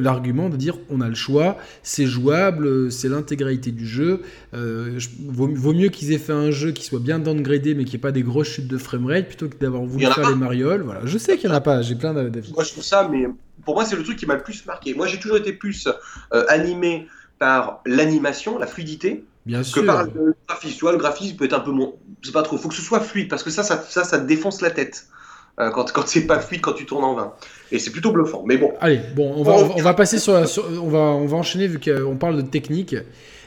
l'argument 0.00 0.48
de 0.48 0.56
dire 0.56 0.78
on 0.90 1.02
a 1.02 1.08
le 1.08 1.14
choix, 1.14 1.58
c'est 1.82 2.06
jouable, 2.06 2.90
c'est 2.90 3.08
l'intégralité 3.08 3.70
du 3.70 3.86
jeu. 3.86 4.22
Euh, 4.65 4.65
vaut, 5.28 5.72
mieux 5.72 5.88
qu'ils 5.88 6.12
aient 6.12 6.18
fait 6.18 6.32
un 6.32 6.50
jeu 6.50 6.72
qui 6.72 6.84
soit 6.84 7.00
bien 7.00 7.18
downgradé, 7.18 7.74
mais 7.74 7.84
qui 7.84 7.94
n'ait 7.94 8.00
pas 8.00 8.12
des 8.12 8.22
grosses 8.22 8.48
chutes 8.48 8.68
de 8.68 8.78
framerate, 8.78 9.26
plutôt 9.28 9.48
que 9.48 9.56
d'avoir 9.56 9.82
voulu 9.84 10.06
faire 10.06 10.28
les 10.30 10.36
marioles. 10.36 10.82
Voilà. 10.82 11.00
Je 11.04 11.18
sais 11.18 11.36
qu'il 11.36 11.48
n'y 11.50 11.54
en 11.54 11.58
a 11.58 11.60
pas, 11.60 11.82
j'ai 11.82 11.94
plein 11.94 12.14
d'avis. 12.14 12.52
Moi, 12.54 12.64
je 12.64 12.70
trouve 12.72 12.84
ça, 12.84 13.08
mais 13.10 13.26
pour 13.64 13.74
moi, 13.74 13.84
c'est 13.84 13.96
le 13.96 14.02
truc 14.02 14.16
qui 14.16 14.26
m'a 14.26 14.34
le 14.36 14.42
plus 14.42 14.64
marqué. 14.66 14.94
Moi, 14.94 15.06
j'ai 15.06 15.18
toujours 15.18 15.36
été 15.38 15.52
plus 15.52 15.88
euh, 16.32 16.44
animé 16.48 17.06
par 17.38 17.80
l'animation, 17.86 18.58
la 18.58 18.66
fluidité 18.66 19.24
Bien 19.44 19.60
que 19.60 19.66
sûr. 19.66 19.84
par 19.86 20.04
le 20.04 20.34
graphisme. 20.48 20.74
Tu 20.76 20.80
vois, 20.80 20.92
le 20.92 20.98
graphisme 20.98 21.36
peut 21.36 21.44
être 21.44 21.52
un 21.54 21.60
peu 21.60 21.70
moins. 21.70 21.92
C'est 22.22 22.32
pas 22.32 22.42
trop. 22.42 22.56
Faut 22.58 22.68
que 22.68 22.74
ce 22.74 22.82
soit 22.82 23.00
fluide 23.00 23.28
parce 23.28 23.42
que 23.42 23.50
ça, 23.50 23.62
ça, 23.62 23.84
ça, 23.88 24.04
ça 24.04 24.18
te 24.18 24.24
défonce 24.26 24.60
la 24.60 24.70
tête 24.70 25.06
euh, 25.60 25.70
quand, 25.70 25.92
quand 25.92 26.06
c'est 26.06 26.26
pas 26.26 26.40
fluide 26.40 26.60
quand 26.62 26.72
tu 26.72 26.84
tournes 26.86 27.04
en 27.04 27.14
20. 27.14 27.32
Et 27.72 27.78
c'est 27.78 27.90
plutôt 27.90 28.10
bluffant. 28.10 28.42
Mais 28.46 28.56
bon. 28.56 28.72
Allez, 28.80 29.00
bon, 29.14 29.32
on 29.36 29.42
va, 29.42 29.52
on 29.52 29.64
va, 29.66 29.74
on 29.76 29.82
va 29.82 29.94
passer 29.94 30.18
sur, 30.18 30.32
la- 30.32 30.46
sur- 30.48 30.66
on 30.82 30.88
va, 30.88 30.98
on 30.98 31.26
va 31.26 31.36
enchaîner 31.36 31.66
vu 31.68 31.78
qu'on 31.78 32.16
parle 32.16 32.36
de 32.36 32.42
technique. 32.48 32.96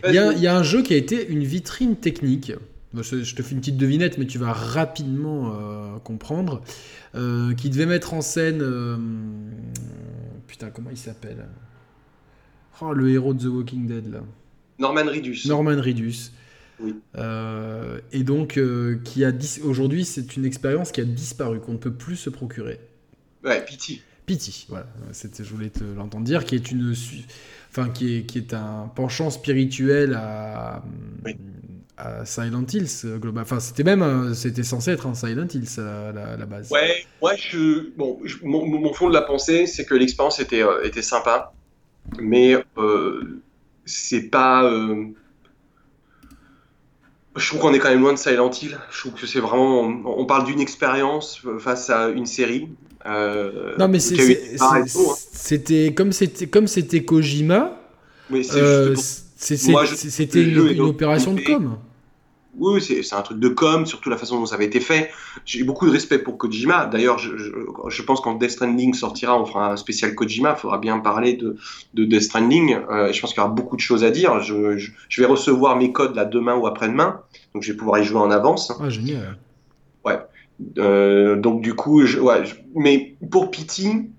Il 0.07 0.13
y, 0.13 0.17
a, 0.17 0.31
il 0.31 0.39
y 0.39 0.47
a 0.47 0.55
un 0.55 0.63
jeu 0.63 0.81
qui 0.81 0.93
a 0.93 0.97
été 0.97 1.27
une 1.27 1.43
vitrine 1.43 1.95
technique. 1.95 2.53
Je, 2.93 3.35
te 3.35 3.43
fais 3.43 3.51
une 3.53 3.59
petite 3.59 3.77
devinette, 3.77 4.17
mais 4.17 4.25
tu 4.25 4.37
vas 4.37 4.53
rapidement 4.53 5.53
euh, 5.53 5.97
comprendre. 5.99 6.61
Euh, 7.15 7.53
qui 7.53 7.69
devait 7.69 7.85
mettre 7.85 8.13
en 8.13 8.21
scène. 8.21 8.61
euh, 8.61 8.97
putain, 10.47 10.69
comment 10.69 10.89
il 10.91 10.97
s'appelle? 10.97 11.45
Oh, 12.81 12.93
le 12.93 13.09
héros 13.09 13.33
de 13.33 13.43
The 13.43 13.51
Walking 13.51 13.87
Dead, 13.87 14.11
là. 14.11 14.21
Norman 14.79 15.05
Reedus. 15.05 15.41
Norman 15.47 15.81
Reedus. 15.81 16.31
Oui. 16.79 16.95
Et 18.13 18.23
donc, 18.23 18.59
qui 19.03 19.25
a 19.25 19.31
dis- 19.31 19.59
aujourd'hui, 19.63 20.05
c'est 20.05 20.37
une 20.37 20.45
expérience 20.45 20.91
qui 20.91 21.01
a 21.01 21.03
disparu, 21.05 21.59
qu'on 21.59 21.73
ne 21.73 21.77
peut 21.77 21.91
plus 21.91 22.15
se 22.15 22.29
procurer. 22.29 22.79
Ouais, 23.43 23.63
Pity. 23.65 24.01
Pity, 24.25 24.67
voilà, 24.69 24.85
c'était, 25.11 25.43
je 25.43 25.49
voulais 25.51 25.71
te 25.71 25.83
l'entendre 25.83 26.23
dire, 26.23 26.45
qui 26.45 26.53
est 26.55 26.71
une, 26.71 26.93
enfin, 27.71 27.89
qui 27.89 28.17
est, 28.17 28.21
qui 28.25 28.37
est 28.39 28.53
un 28.53 28.89
penchant 28.95 29.29
spirituel 29.29 30.13
à, 30.15 30.83
Oui. 31.25 31.35
à 31.97 32.25
Silent 32.25 32.65
Hills 32.71 32.87
euh, 33.05 33.17
global. 33.17 33.43
Enfin, 33.43 33.59
c'était 33.59 33.83
même, 33.83 34.01
un- 34.01 34.33
c'était 34.33 34.63
censé 34.63 34.91
être 34.91 35.07
un 35.07 35.13
Silent 35.13 35.47
Hills 35.53 35.79
à 35.79 36.11
la, 36.11 36.25
à 36.33 36.37
la 36.37 36.45
base. 36.45 36.71
Ouais, 36.71 37.05
moi, 37.21 37.33
je, 37.35 37.89
bon, 37.97 38.19
je- 38.23 38.37
mon, 38.43 38.65
mon 38.65 38.93
fond 38.93 39.09
de 39.09 39.13
la 39.13 39.21
pensée, 39.21 39.65
c'est 39.67 39.85
que 39.85 39.95
l'expérience 39.95 40.39
était, 40.39 40.63
euh, 40.63 40.83
était 40.83 41.01
sympa, 41.01 41.53
mais 42.19 42.55
euh, 42.77 43.41
c'est 43.85 44.29
pas. 44.29 44.63
euh, 44.65 45.05
je 47.35 47.47
trouve 47.47 47.61
qu'on 47.61 47.73
est 47.73 47.79
quand 47.79 47.89
même 47.89 48.01
loin 48.01 48.13
de 48.13 48.17
Silent 48.17 48.49
Hill. 48.51 48.77
Je 48.91 48.99
trouve 48.99 49.13
que 49.13 49.27
c'est 49.27 49.39
vraiment. 49.39 49.81
On, 49.81 50.03
on 50.05 50.25
parle 50.25 50.45
d'une 50.45 50.59
expérience 50.59 51.41
face 51.59 51.89
à 51.89 52.09
une 52.09 52.25
série. 52.25 52.69
Euh, 53.05 53.75
Non, 53.77 53.87
mais 53.87 53.97
hein. 53.97 54.83
c'était 54.85 55.93
comme 55.93 56.11
c'était 56.11 56.47
comme 56.47 56.67
c'était 56.67 57.03
Kojima. 57.03 57.79
Euh, 58.31 58.95
c'était 59.35 60.43
une, 60.43 60.81
opération 60.81 61.33
de 61.33 61.41
com. 61.41 61.77
Oui, 62.57 62.81
c'est 62.81 63.15
un 63.15 63.21
truc 63.21 63.39
de 63.39 63.47
com, 63.47 63.85
surtout 63.85 64.09
la 64.09 64.17
façon 64.17 64.39
dont 64.39 64.45
ça 64.45 64.55
avait 64.55 64.65
été 64.65 64.81
fait. 64.81 65.11
J'ai 65.45 65.63
beaucoup 65.63 65.85
de 65.85 65.91
respect 65.91 66.19
pour 66.19 66.37
Kojima. 66.37 66.87
D'ailleurs, 66.87 67.17
je, 67.17 67.37
je, 67.37 67.51
je 67.87 68.01
pense 68.01 68.19
quand 68.19 68.35
Death 68.35 68.51
Stranding 68.51 68.93
sortira, 68.93 69.39
on 69.39 69.45
fera 69.45 69.71
un 69.71 69.77
spécial 69.77 70.13
Kojima. 70.13 70.55
Il 70.57 70.59
faudra 70.59 70.77
bien 70.77 70.99
parler 70.99 71.33
de, 71.33 71.55
de 71.93 72.05
Death 72.05 72.23
Stranding. 72.23 72.75
Euh, 72.89 73.13
je 73.13 73.21
pense 73.21 73.31
qu'il 73.31 73.41
y 73.41 73.45
aura 73.45 73.53
beaucoup 73.53 73.77
de 73.77 73.81
choses 73.81 74.03
à 74.03 74.11
dire. 74.11 74.41
Je, 74.41 74.77
je, 74.77 75.21
vais 75.21 75.27
recevoir 75.27 75.77
mes 75.77 75.93
codes 75.93 76.15
là 76.15 76.25
demain 76.25 76.55
ou 76.55 76.67
après-demain, 76.67 77.21
donc 77.53 77.63
je 77.63 77.71
vais 77.71 77.77
pouvoir 77.77 78.01
y 78.01 78.03
jouer 78.03 78.19
en 78.19 78.31
avance. 78.31 78.73
Ah 78.81 78.89
génial. 78.89 79.37
Euh, 80.77 81.35
donc 81.37 81.61
du 81.61 81.73
coup, 81.73 82.05
je, 82.05 82.19
ouais, 82.19 82.45
je- 82.45 82.55
mais 82.75 83.17
pour 83.31 83.49
Pity, 83.51 84.11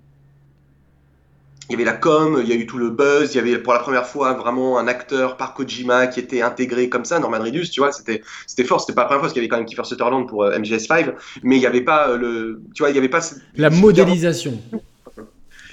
il 1.68 1.74
y 1.74 1.74
avait 1.74 1.84
la 1.84 1.93
com, 1.97 2.41
il 2.43 2.49
y 2.49 2.53
a 2.53 2.57
eu 2.57 2.66
tout 2.66 2.78
le 2.78 2.91
buzz, 2.91 3.32
il 3.32 3.36
y 3.36 3.41
avait 3.41 3.59
pour 3.59 3.72
la 3.72 3.78
première 3.78 4.07
fois 4.07 4.32
vraiment 4.34 4.78
un 4.78 4.88
acteur 4.88 5.36
par 5.36 5.55
Kojima 5.55 6.09
qui 6.09 6.18
était 6.18 6.43
intégré 6.43 6.88
comme 6.88 7.05
ça, 7.05 7.20
Norman 7.20 7.38
Reedus, 7.38 7.70
tu 7.70 7.80
vois, 7.80 7.93
c'était 7.93 8.22
c'était 8.49 8.64
fort, 8.64 8.80
c'était 8.80 8.95
pas 8.95 9.03
la 9.03 9.07
première 9.07 9.20
fois 9.20 9.26
parce 9.28 9.34
qu'il 9.34 9.43
y 9.43 9.45
avait 9.45 9.49
quand 9.49 9.59
même 9.59 9.66
Kiefer 9.66 9.84
Sutherland 9.84 10.26
pour 10.28 10.43
euh, 10.45 10.59
MGS5, 10.59 11.14
mais 11.45 11.57
il 11.57 11.62
y 11.62 11.66
avait 11.66 11.82
pas 11.84 12.09
euh, 12.11 12.16
le, 12.16 12.62
tu 12.74 12.82
vois, 12.82 12.91
il 12.91 12.97
y 12.97 12.99
avait 12.99 13.09
pas 13.09 13.20
La 13.55 13.70
modélisation. 13.70 14.59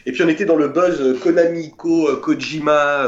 et 0.06 0.12
puis 0.12 0.22
on 0.22 0.28
était 0.28 0.46
dans 0.46 0.56
le 0.58 0.68
buzz 0.68 1.20
Konami, 1.24 1.72
Ko, 1.76 2.16
Kojima. 2.18 3.08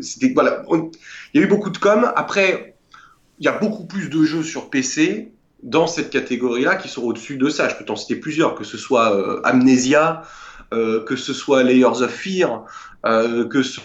c'était 0.00 0.32
voilà, 0.34 0.64
on- 0.68 0.90
il 1.34 1.40
y 1.40 1.44
a 1.44 1.46
eu 1.46 1.48
beaucoup 1.48 1.70
de 1.70 1.78
com. 1.78 2.10
Après, 2.16 2.74
il 3.38 3.44
y 3.44 3.48
a 3.48 3.52
beaucoup 3.58 3.86
plus 3.86 4.08
de 4.10 4.24
jeux 4.24 4.42
sur 4.42 4.70
PC 4.70 5.33
dans 5.64 5.86
cette 5.88 6.10
catégorie-là 6.10 6.76
qui 6.76 6.88
sont 6.88 7.02
au-dessus 7.02 7.36
de 7.38 7.48
ça. 7.48 7.68
Je 7.68 7.74
peux 7.74 7.84
t'en 7.84 7.96
citer 7.96 8.16
plusieurs, 8.16 8.54
que 8.54 8.62
ce 8.64 8.76
soit 8.78 9.16
euh, 9.16 9.40
Amnesia, 9.44 10.22
euh, 10.72 11.02
que 11.04 11.16
ce 11.16 11.32
soit 11.32 11.62
Layers 11.64 12.02
of 12.02 12.10
Fear, 12.10 12.64
euh, 13.06 13.44
que 13.48 13.62
ce 13.62 13.80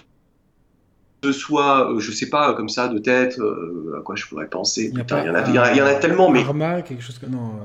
ce 1.23 1.31
soit, 1.33 1.91
euh, 1.91 1.99
je 1.99 2.11
sais 2.13 2.29
pas, 2.29 2.53
comme 2.53 2.69
ça, 2.69 2.87
de 2.87 2.97
tête, 2.97 3.37
à 3.97 4.01
quoi 4.01 4.15
je 4.15 4.25
pourrais 4.25 4.47
penser. 4.47 4.89
Il 4.93 4.97
y 4.97 5.01
Putain, 5.01 5.29
en 5.29 5.35
a, 5.35 5.47
il 5.49 5.53
y 5.55 5.59
en 5.59 5.63
a- 5.63 5.71
il 5.73 5.77
y 5.77 5.81
en 5.81 5.85
a 5.85 5.95
tellement, 5.95 6.29
mais 6.29 6.39
Arma, 6.41 6.81
quelque 6.81 7.03
chose 7.03 7.17
comme 7.19 7.31
non. 7.31 7.59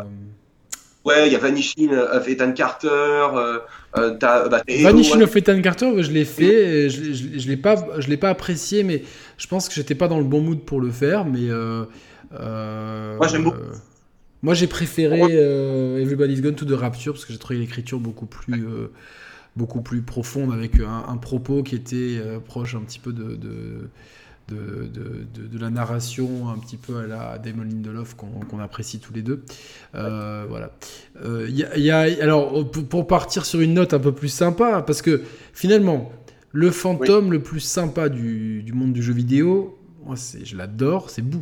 ouais, 1.05 1.29
il 1.29 1.33
y 1.33 1.37
a 1.37 1.39
Vanishing 1.39 1.93
of 1.95 2.27
Ethan 2.29 2.53
Carter, 2.53 2.89
euh, 2.89 3.59
euh, 3.97 4.11
bah, 4.21 4.63
Vanishing 4.69 5.19
ouais. 5.19 5.23
of 5.25 5.37
Ethan 5.37 5.61
Carter, 5.63 6.03
je 6.03 6.11
l'ai 6.11 6.25
fait, 6.25 6.45
et 6.87 6.91
je, 6.91 7.13
je, 7.13 7.27
l'ai- 7.29 7.39
je 7.39 7.49
l'ai 7.49 7.57
pas, 7.57 7.77
je 7.99 8.09
l'ai 8.09 8.17
pas 8.17 8.31
apprécié, 8.31 8.83
mais 8.83 9.05
je 9.39 9.47
pense 9.47 9.69
que 9.69 9.75
j'étais 9.75 9.95
pas 9.95 10.09
dans 10.09 10.19
le 10.19 10.25
bon 10.25 10.41
mood 10.41 10.59
pour 10.65 10.81
le 10.81 10.91
faire. 10.91 11.25
Mais 11.25 11.49
euh, 11.49 11.85
Moi, 13.17 13.29
j'aime 13.29 13.45
beaucoup. 13.45 13.59
Moi, 14.45 14.55
j'ai 14.55 14.67
préféré 14.69 15.21
euh, 15.31 15.99
Everybody's 16.01 16.41
Gone 16.41 16.55
to 16.55 16.65
the 16.65 16.79
Rapture 16.79 17.13
parce 17.15 17.25
que 17.25 17.33
j'ai 17.33 17.39
trouvé 17.39 17.59
l'écriture 17.59 17.99
beaucoup 17.99 18.27
plus, 18.27 18.65
euh, 18.67 18.93
beaucoup 19.57 19.81
plus 19.83 20.03
profonde 20.03 20.53
avec 20.53 20.79
un, 20.81 21.05
un 21.09 21.17
propos 21.17 21.63
qui 21.63 21.75
était 21.75 22.19
euh, 22.19 22.39
proche 22.39 22.75
un 22.77 22.81
petit 22.81 22.99
peu 23.01 23.13
de. 23.13 23.35
de 23.35 23.89
de, 24.47 24.57
de, 24.93 25.25
de- 25.43 25.47
de 25.47 25.59
la 25.59 25.71
narration 25.71 26.51
un 26.51 26.59
petit 26.59 26.77
peu 26.77 26.99
à 26.99 27.07
la 27.07 27.39
Damon 27.39 27.63
Lindelof 27.63 28.13
qu'on 28.15 28.27
qu'on 28.27 28.59
apprécie 28.59 28.99
tous 28.99 29.15
les 29.15 29.23
deux. 29.23 29.43
Euh, 29.95 30.45
voilà. 30.47 30.73
Euh, 31.25 31.49
y 31.49 31.65
a- 31.65 31.79
y 31.79 31.91
a- 31.91 32.23
alors, 32.23 32.71
pour, 32.71 32.85
pour 32.87 33.07
partir 33.07 33.47
sur 33.47 33.63
une 33.63 33.73
note 33.73 33.95
un 33.95 33.99
peu 33.99 34.13
plus 34.13 34.29
sympa, 34.29 34.83
parce 34.83 35.01
que 35.01 35.23
finalement, 35.55 36.13
le 36.53 36.71
fantôme 36.71 37.33
le 37.33 37.43
plus 37.43 37.61
sympa 37.61 38.11
du, 38.11 38.63
du 38.63 38.75
monde 38.75 38.93
du 38.93 39.03
jeu 39.03 39.15
vidéo, 39.15 39.79
moi, 40.05 40.15
c'est- 40.17 40.45
je 40.45 40.59
l'adore, 40.59 41.09
c'est 41.09 41.23
Boo. 41.23 41.41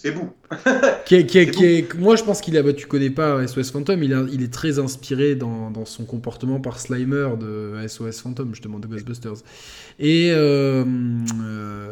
C'est 0.00 0.12
vous. 0.12 0.30
Qui 1.06 1.16
est, 1.16 1.26
qui 1.26 1.38
est- 1.38 1.46
C'est 1.46 1.50
qui 1.50 1.64
est- 1.64 1.94
moi, 1.94 2.14
je 2.14 2.22
pense 2.22 2.40
qu'il 2.40 2.56
a, 2.56 2.62
bah, 2.62 2.72
tu 2.72 2.86
connais 2.86 3.10
pas 3.10 3.44
SOS 3.48 3.72
Phantom, 3.72 4.00
il, 4.00 4.14
a- 4.14 4.24
il 4.32 4.44
est 4.44 4.52
très 4.52 4.78
inspiré 4.78 5.34
dans, 5.34 5.72
dans 5.72 5.84
son 5.84 6.04
comportement 6.04 6.60
par 6.60 6.78
Slimer 6.78 7.30
de 7.40 7.74
SOS 7.88 8.20
Phantom, 8.20 8.48
justement, 8.54 8.78
de 8.78 8.86
Ghostbusters. 8.86 9.42
Et 9.98 10.30
euh, 10.32 10.84
euh, 11.42 11.90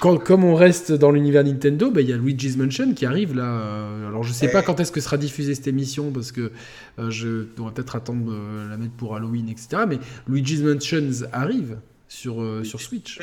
quand, 0.00 0.16
comme 0.16 0.44
on 0.44 0.54
reste 0.54 0.92
dans 0.92 1.10
l'univers 1.10 1.44
Nintendo, 1.44 1.90
bah, 1.90 2.00
il 2.00 2.08
y 2.08 2.12
a 2.12 2.16
Luigi's 2.16 2.56
Mansion 2.56 2.94
qui 2.94 3.04
arrive 3.04 3.34
là. 3.36 3.44
euh, 3.60 4.08
alors, 4.08 4.22
je 4.22 4.32
sais 4.32 4.48
pas 4.50 4.62
quand 4.62 4.80
est-ce 4.80 4.92
que 4.92 5.00
sera 5.02 5.18
diffusée 5.18 5.54
cette 5.54 5.66
émission, 5.66 6.10
parce 6.10 6.32
que 6.32 6.52
euh, 6.98 7.10
je 7.10 7.44
dois 7.54 7.72
peut-être 7.74 7.96
attendre 7.96 8.32
euh, 8.32 8.70
la 8.70 8.78
mettre 8.78 8.94
pour 8.94 9.14
Halloween, 9.14 9.48
etc. 9.50 9.82
Mais 9.86 9.98
Luigi's 10.26 10.62
Mansion 10.62 11.10
arrive 11.32 11.76
sur, 12.12 12.42
euh, 12.42 12.62
sur 12.62 12.80
Switch. 12.80 13.18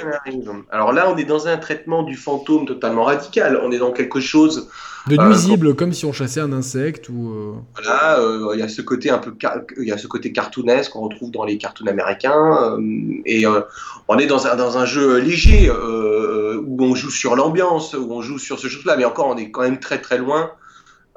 Alors 0.72 0.94
là, 0.94 1.12
on 1.12 1.18
est 1.18 1.24
dans 1.24 1.48
un 1.48 1.58
traitement 1.58 2.02
du 2.04 2.16
fantôme 2.16 2.66
totalement 2.66 3.04
radical. 3.04 3.60
On 3.64 3.72
est 3.72 3.78
dans 3.78 3.92
quelque 3.92 4.20
chose. 4.20 4.68
De 5.08 5.16
Euh, 5.18 5.28
nuisible, 5.28 5.76
comme 5.76 5.94
si 5.94 6.06
on 6.06 6.12
chassait 6.12 6.42
un 6.42 6.52
insecte 6.52 7.08
ou. 7.10 7.30
euh, 7.30 7.54
Voilà, 7.76 8.20
euh, 8.20 8.52
il 8.56 8.60
y 8.60 8.64
a 8.64 8.68
ce 8.68 8.82
côté 8.82 9.10
un 9.12 9.20
peu, 9.20 9.34
il 9.78 9.88
y 9.88 9.92
a 9.92 9.98
ce 9.98 10.08
côté 10.08 10.32
cartoonesque 10.34 10.92
qu'on 10.92 11.02
retrouve 11.02 11.32
dans 11.32 11.46
les 11.46 11.58
cartoons 11.58 11.88
américains. 11.88 12.78
euh, 12.78 12.82
et 13.26 13.46
euh, 13.46 13.62
on 14.08 14.18
est 14.18 14.28
dans 14.28 14.48
un 14.48 14.56
dans 14.56 14.78
un 14.78 14.86
jeu 14.86 15.20
léger 15.20 15.70
euh, 15.70 16.60
où 16.66 16.84
on 16.84 16.96
joue 16.96 17.12
sur 17.12 17.36
l'ambiance, 17.36 17.94
où 17.94 18.12
on 18.12 18.22
joue 18.22 18.40
sur 18.40 18.58
ce 18.60 18.68
chose-là. 18.68 18.98
Mais 18.98 19.06
encore, 19.06 19.28
on 19.28 19.38
est 19.38 19.52
quand 19.52 19.62
même 19.62 19.80
très 19.80 20.00
très 20.02 20.18
loin. 20.18 20.52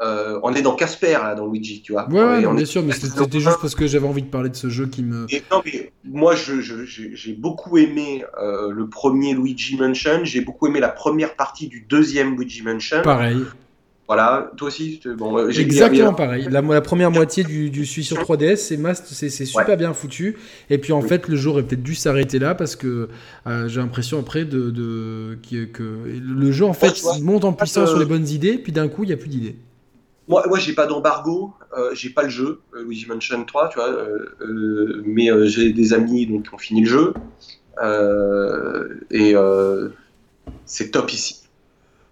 Euh, 0.03 0.41
on 0.43 0.53
est 0.55 0.63
dans 0.63 0.75
Casper 0.75 1.13
là, 1.13 1.35
dans 1.35 1.47
Luigi, 1.47 1.81
tu 1.83 1.93
vois. 1.93 2.09
Ouais, 2.11 2.21
On 2.21 2.27
ouais, 2.27 2.41
non, 2.43 2.55
bien 2.55 2.63
est- 2.63 2.67
sûr, 2.67 2.83
mais 2.83 2.93
c'était 2.93 3.39
juste 3.41 3.59
parce 3.61 3.75
que 3.75 3.87
j'avais 3.87 4.07
envie 4.09 4.23
de 4.23 4.27
parler 4.29 4.49
de 4.51 4.57
ce 4.57 4.69
jeu 4.69 4.87
qui 4.87 5.03
me. 5.05 5.27
Et 5.31 5.43
non, 5.51 5.63
mais 5.65 5.93
moi, 6.05 6.35
je, 6.35 6.61
je- 6.61 6.83
j'ai 6.85 7.33
beaucoup 7.35 7.79
aimé 7.79 8.25
euh, 8.43 8.71
le 8.73 8.89
premier 8.89 9.35
Luigi 9.35 9.77
Mansion. 9.77 10.21
J'ai 10.25 10.41
beaucoup 10.41 10.67
aimé 10.67 10.81
la 10.81 10.89
première 10.89 11.37
partie 11.37 11.69
du 11.69 11.87
deuxième 11.89 12.37
Luigi 12.37 12.63
Mansion. 12.63 13.03
Pareil, 13.03 13.39
Voilà, 14.09 14.51
toi 14.57 14.67
aussi. 14.69 15.01
Bon, 15.17 15.39
euh, 15.39 15.51
j'ai- 15.51 15.63
exactement 15.63 16.13
pareil. 16.13 16.47
La, 16.51 16.61
la 16.61 16.81
première 16.81 17.11
moitié 17.21 17.45
du, 17.45 17.71
du 17.71 17.87
celui 17.87 18.03
sur 18.05 18.17
3DS, 18.19 18.57
c'est 18.57 18.77
mast- 18.77 19.07
c'est 19.13 19.31
c'est 19.31 19.47
super 19.47 19.77
bien 19.77 19.95
foutu. 19.95 20.37
Et 20.69 20.79
puis 20.79 20.93
en 20.93 21.01
Oui. 21.01 21.09
fait, 21.09 21.29
le 21.29 21.37
jeu 21.37 21.51
aurait 21.51 21.63
peut-être 21.63 21.83
dû 21.85 21.95
s'arrêter 21.95 22.39
là 22.41 22.55
parce 22.57 22.75
que 22.77 23.09
euh, 23.47 23.69
j'ai 23.69 23.79
l'impression 23.81 24.19
après 24.19 24.45
de, 24.45 24.71
de 24.71 25.39
que, 25.49 25.65
que 25.67 25.83
le 26.21 26.51
jeu 26.53 26.65
en 26.67 26.73
fait 26.75 26.93
tu 26.93 27.03
vois, 27.03 27.19
monte 27.21 27.45
en 27.45 27.53
puissance 27.53 27.85
euh, 27.89 27.93
sur 27.93 27.99
les 28.01 28.05
bonnes 28.05 28.29
idées, 28.29 28.59
puis 28.59 28.73
d'un 28.73 28.89
coup, 28.89 29.05
il 29.05 29.11
y 29.11 29.13
a 29.13 29.17
plus 29.17 29.29
d'idées. 29.31 29.57
Moi, 30.29 30.45
moi 30.49 30.59
j'ai 30.59 30.73
pas 30.73 30.87
d'embargo, 30.87 31.53
euh, 31.77 31.91
j'ai 31.95 32.11
pas 32.11 32.23
le 32.23 32.29
jeu, 32.29 32.61
euh, 32.75 32.85
Luigi 32.85 33.07
Mansion 33.07 33.45
3, 33.45 33.69
tu 33.69 33.79
vois, 33.79 33.89
euh, 33.89 34.37
euh, 34.41 35.03
mais 35.05 35.29
j'ai 35.49 35.73
des 35.73 35.93
amis 35.93 36.27
donc, 36.27 36.49
qui 36.49 36.55
ont 36.55 36.59
fini 36.59 36.83
le 36.83 36.89
jeu. 36.89 37.15
Et 39.11 39.35
c'est 40.67 40.91
top 40.91 41.13
ici. 41.13 41.43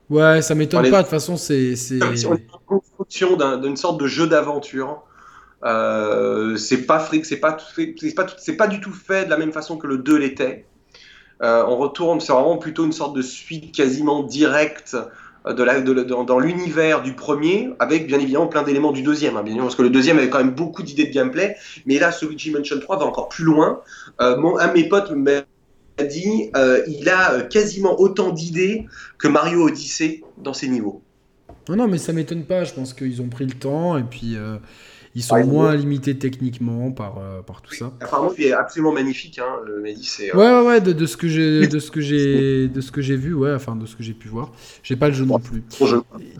Ouais, 0.08 0.42
ça 0.42 0.54
m'étonne 0.54 0.90
pas. 0.90 0.98
De 0.98 1.02
toute 1.02 1.10
façon, 1.10 1.36
c'est. 1.36 1.74
On 2.02 2.12
est 2.12 2.26
en 2.26 2.58
construction 2.66 3.36
d'un- 3.36 3.58
d'une 3.58 3.76
sorte 3.76 4.00
de 4.00 4.06
jeu 4.06 4.26
d'aventure. 4.26 5.02
C'est 5.62 6.86
pas 6.86 6.98
fric, 6.98 7.24
c'est 7.24 7.36
pas, 7.36 7.56
pas, 8.16 8.26
pas 8.58 8.66
du 8.66 8.80
tout 8.80 8.92
fait 8.92 9.26
de 9.26 9.30
la 9.30 9.36
même 9.36 9.52
façon 9.52 9.76
que 9.76 9.86
le 9.86 9.98
2 9.98 10.16
l'était. 10.16 10.66
On 11.40 11.76
retourne, 11.76 12.20
c'est 12.20 12.32
vraiment 12.32 12.58
plutôt 12.58 12.84
une 12.84 12.92
sorte 12.92 13.14
de 13.16 13.22
suite 13.22 13.72
quasiment 13.74 14.22
directe 14.24 14.96
la- 15.44 15.80
dans, 15.80 16.38
l'univers 16.38 17.02
du 17.02 17.14
premier, 17.14 17.70
avec 17.78 18.06
bien 18.06 18.18
évidemment 18.18 18.46
plein 18.46 18.62
d'éléments 18.62 18.92
du 18.92 19.02
deuxième. 19.02 19.36
hein, 19.36 19.44
parce 19.58 19.74
que 19.74 19.82
le 19.82 19.90
deuxième 19.90 20.18
avait 20.18 20.28
quand 20.28 20.38
même 20.38 20.54
beaucoup 20.54 20.82
d'idées 20.82 21.06
de 21.06 21.12
gameplay, 21.12 21.56
mais 21.86 21.98
là, 21.98 22.12
ce 22.12 22.26
Luigi 22.26 22.50
Mansion 22.50 22.78
3 22.78 22.98
va 22.98 23.04
encore 23.04 23.28
plus 23.28 23.44
loin. 23.44 23.80
Euh, 24.20 24.36
un 24.58 24.68
de 24.68 24.72
mes 24.72 24.88
potes 24.88 25.10
me 25.12 25.42
dit, 26.08 26.50
il 26.86 27.08
a 27.08 27.42
quasiment 27.42 28.00
autant 28.00 28.30
d'idées 28.30 28.86
que 29.18 29.28
Mario 29.28 29.66
Odyssey 29.66 30.22
dans 30.38 30.54
ses 30.54 30.68
niveaux. 30.68 31.02
Non, 31.68 31.76
non, 31.76 31.88
mais 31.88 31.98
ça 31.98 32.12
m'étonne 32.12 32.44
pas. 32.44 32.64
Je 32.64 32.72
pense 32.72 32.94
qu'ils 32.94 33.20
ont 33.20 33.28
pris 33.28 33.44
le 33.46 33.52
temps 33.52 33.98
et 33.98 34.02
puis 34.02 34.36
ils 35.14 35.24
sont 35.24 35.44
moins 35.44 35.74
limités 35.74 36.16
techniquement 36.16 36.92
par, 36.92 37.18
euh, 37.18 37.42
par 37.42 37.62
tout 37.62 37.74
ça. 37.74 37.92
Apparemment, 38.00 38.32
il 38.38 38.44
est 38.44 38.52
absolument 38.52 38.92
magnifique, 38.92 39.40
hein, 39.40 39.56
le 39.66 39.80
Mehdi. 39.80 40.08
Euh, 40.20 40.36
ouais, 40.36 40.60
ouais, 40.60 40.66
ouais, 40.66 40.80
de, 40.80 40.92
de, 40.92 41.06
ce 41.06 41.16
que 41.16 41.26
j'ai, 41.26 41.66
de 41.68 41.78
ce 41.80 41.90
que 41.90 42.00
j'ai, 42.00 42.68
de 42.68 42.80
ce 42.80 42.92
que 42.92 43.02
j'ai 43.02 43.16
vu, 43.16 43.34
ouais, 43.34 43.52
enfin 43.52 43.74
de 43.74 43.86
ce 43.86 43.96
que 43.96 44.04
j'ai 44.04 44.12
pu 44.12 44.28
voir. 44.28 44.52
J'ai 44.84 44.94
pas 44.94 45.08
le 45.08 45.14
jeu 45.14 45.24
non 45.24 45.40
plus. 45.40 45.64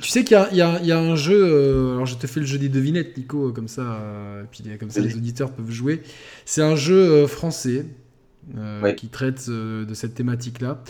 Tu 0.01 0.09
sais 0.09 0.23
qu'il 0.23 0.39
y, 0.53 0.55
y, 0.55 0.59
y 0.59 0.93
a, 0.93 0.99
un 0.99 1.17
jeu. 1.17 1.43
Euh, 1.43 1.95
alors, 1.95 2.07
je 2.07 2.15
te 2.15 2.29
fais 2.29 2.39
le 2.39 2.47
jeu 2.47 2.59
des 2.59 2.69
devinettes, 2.69 3.17
Nico, 3.17 3.51
comme 3.53 3.69
ça, 3.69 3.99
et 4.43 4.47
puis 4.51 4.63
comme 4.79 4.91
ça, 4.91 5.01
les 5.01 5.17
auditeurs 5.17 5.51
peuvent 5.51 5.71
jouer. 5.71 6.03
C'est 6.45 6.63
un 6.63 6.77
jeu 6.77 7.27
français 7.27 7.87
qui 8.97 9.09
traite 9.09 9.49
de 9.51 9.95
cette 9.95 10.15
thématique-là, 10.15 10.83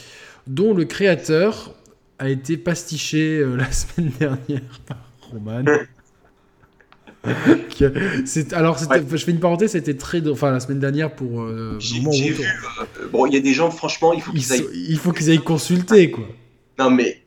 dont 0.47 0.75
le 0.75 0.85
créateur 0.85 1.75
a 2.19 2.29
été 2.29 2.59
pastiché 2.59 3.43
la 3.57 3.73
semaine 3.73 4.13
dernière 4.19 4.81
par 4.87 4.99
Roman. 5.31 5.65
alors, 8.53 8.79
je 8.79 9.25
fais 9.25 9.31
une 9.31 9.41
parenthèse, 9.41 9.73
c'était 9.73 9.95
très. 9.95 10.27
Enfin, 10.29 10.51
la 10.51 10.61
semaine 10.61 10.81
dernière 10.81 11.15
pour. 11.15 11.43
Euh, 11.43 11.79
vu, 11.79 12.07
euh, 12.07 13.07
bon, 13.13 13.27
il 13.27 13.35
y 13.35 13.37
a 13.37 13.41
des 13.41 13.53
gens, 13.53 13.71
franchement, 13.71 14.13
il 14.13 14.23
faut 14.23 14.33
qu'ils 14.33 14.53
aillent. 14.53 14.67
Il 14.73 14.99
faut 14.99 15.13
qu'ils 15.13 15.31
aillent 15.31 15.39
consulter, 15.39 16.11
quoi. 16.11 16.25
Non, 16.79 16.91
mais. 16.91 17.19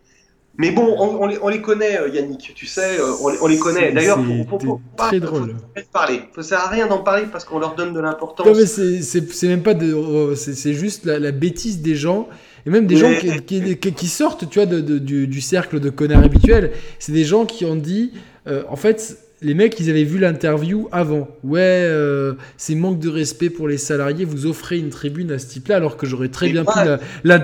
Mais 0.56 0.70
bon, 0.70 0.96
on, 1.00 1.26
les, 1.26 1.39
on 1.41 1.50
les, 1.50 1.62
connaît, 1.62 2.00
euh, 2.00 2.10
Yannick, 2.10 2.54
tu 2.54 2.68
sais, 2.68 3.00
on, 3.41 3.48
les 3.48 3.58
connaît. 3.58 3.91
D'ailleurs, 3.91 4.20
faut, 4.48 4.80
pas 4.96 5.08
très 5.08 5.20
drôle. 5.20 5.56
parler. 5.91 6.22
Ça 6.36 6.44
sert 6.44 6.60
à 6.60 6.70
rien 6.70 6.86
d'en 6.86 7.00
parler 7.00 7.24
parce 7.32 7.44
qu'on 7.44 7.58
leur 7.58 7.74
donne 7.74 7.91
de 7.91 8.00
l'importance. 8.00 8.46
Non, 8.46 8.54
mais 8.54 8.68
c'est 8.68 9.48
même 9.48 9.64
pas 9.64 9.74
de. 9.74 9.94
Oh, 9.94 10.36
c'est 10.36 10.74
juste 10.74 11.06
la, 11.06 11.32
bêtise 11.32 11.82
des 11.82 11.96
gens. 11.96 12.28
Et 12.66 12.70
même 12.70 12.88
des 12.88 12.98
gens 12.98 13.12
qui, 13.46 13.78
qui, 13.78 14.08
sortent, 14.08 14.50
tu 14.50 14.60
vois, 14.60 14.68
de, 14.68 14.80
du, 14.80 15.28
du, 15.28 15.41
cercle 15.41 15.80
de 15.80 15.89
connards 15.89 16.24
habituels. 16.24 16.72
C'est 17.00 17.12
des 17.12 17.26
gens 17.26 17.46
qui 17.46 17.66
ont 17.66 17.76
dit, 17.76 18.14
en 18.48 18.76
fait, 18.76 19.18
les 19.44 19.54
mecs, 19.54 19.80
ils 19.80 19.89
avaient 19.89 20.04
vu 20.04 20.18
l'interview 20.20 20.88
avant. 20.91 21.28
Ouais, 21.44 21.60
euh, 21.62 22.34
c'est 22.58 22.76
manque 22.76 23.00
de 23.00 23.10
respect 23.10 23.50
pour 23.50 23.68
les 23.68 23.78
salariés. 23.78 24.26
Vous 24.26 24.46
offrez 24.46 24.80
une 24.80 24.89
tribune 24.89 25.32
à 25.32 25.39
ce 25.39 25.48
type-là, 25.48 25.76
alors 25.76 25.98
que 25.98 26.08
j'aurais 26.08 26.30
très, 26.30 26.50
bien 26.50 26.64
pu 26.64 26.72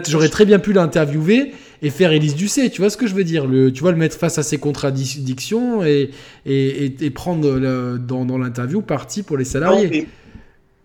j'aurais 0.07 0.29
très 0.29 0.45
bien 0.45 0.59
pu 0.59 0.73
l'interviewer 0.73 1.51
et 1.81 1.89
faire 1.89 2.11
Élise 2.11 2.35
Ducé. 2.35 2.69
Tu 2.69 2.81
vois 2.81 2.89
ce 2.89 2.97
que 2.97 3.05
je 3.05 3.13
veux 3.13 3.23
dire? 3.23 3.45
Le, 3.45 3.71
Tu 3.71 3.81
vois, 3.81 3.91
le 3.91 3.97
mettre 3.97 4.17
face 4.17 4.37
à 4.37 4.43
ses 4.43 4.57
contradictions 4.57 5.83
et, 5.83 6.11
et, 6.45 7.09
prendre 7.09 7.97
dans, 7.97 8.37
l'interview 8.37 8.81
parti 8.81 9.23
pour 9.23 9.37
les 9.37 9.45
salariés. 9.45 10.07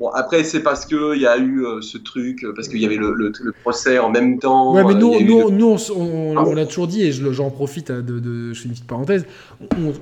Bon, 0.01 0.09
après, 0.09 0.43
c'est 0.43 0.63
parce 0.63 0.87
qu'il 0.87 1.21
y 1.21 1.27
a 1.27 1.39
eu 1.39 1.65
euh, 1.65 1.81
ce 1.81 1.99
truc, 1.99 2.43
euh, 2.43 2.53
parce 2.53 2.67
qu'il 2.67 2.81
y 2.81 2.85
avait 2.85 2.97
le, 2.97 3.15
le, 3.15 3.53
procès 3.63 4.01
en 4.01 4.11
même 4.11 4.41
temps. 4.41 4.75
Ouais, 4.75 4.83
mais 4.83 4.95
nous, 4.95 5.21
nous, 5.21 5.51
nous 5.51 5.77
on, 5.95 6.37
on, 6.37 6.55
l'a 6.55 6.67
toujours 6.67 6.89
dit, 6.89 7.03
et 7.03 7.13
j'en 7.13 7.51
profite, 7.51 7.91
hein, 7.91 8.03
de, 8.05 8.19
de, 8.19 8.53
je 8.53 8.61
fais 8.61 8.67
une 8.67 8.73
petite 8.73 8.89
parenthèse, 8.89 9.25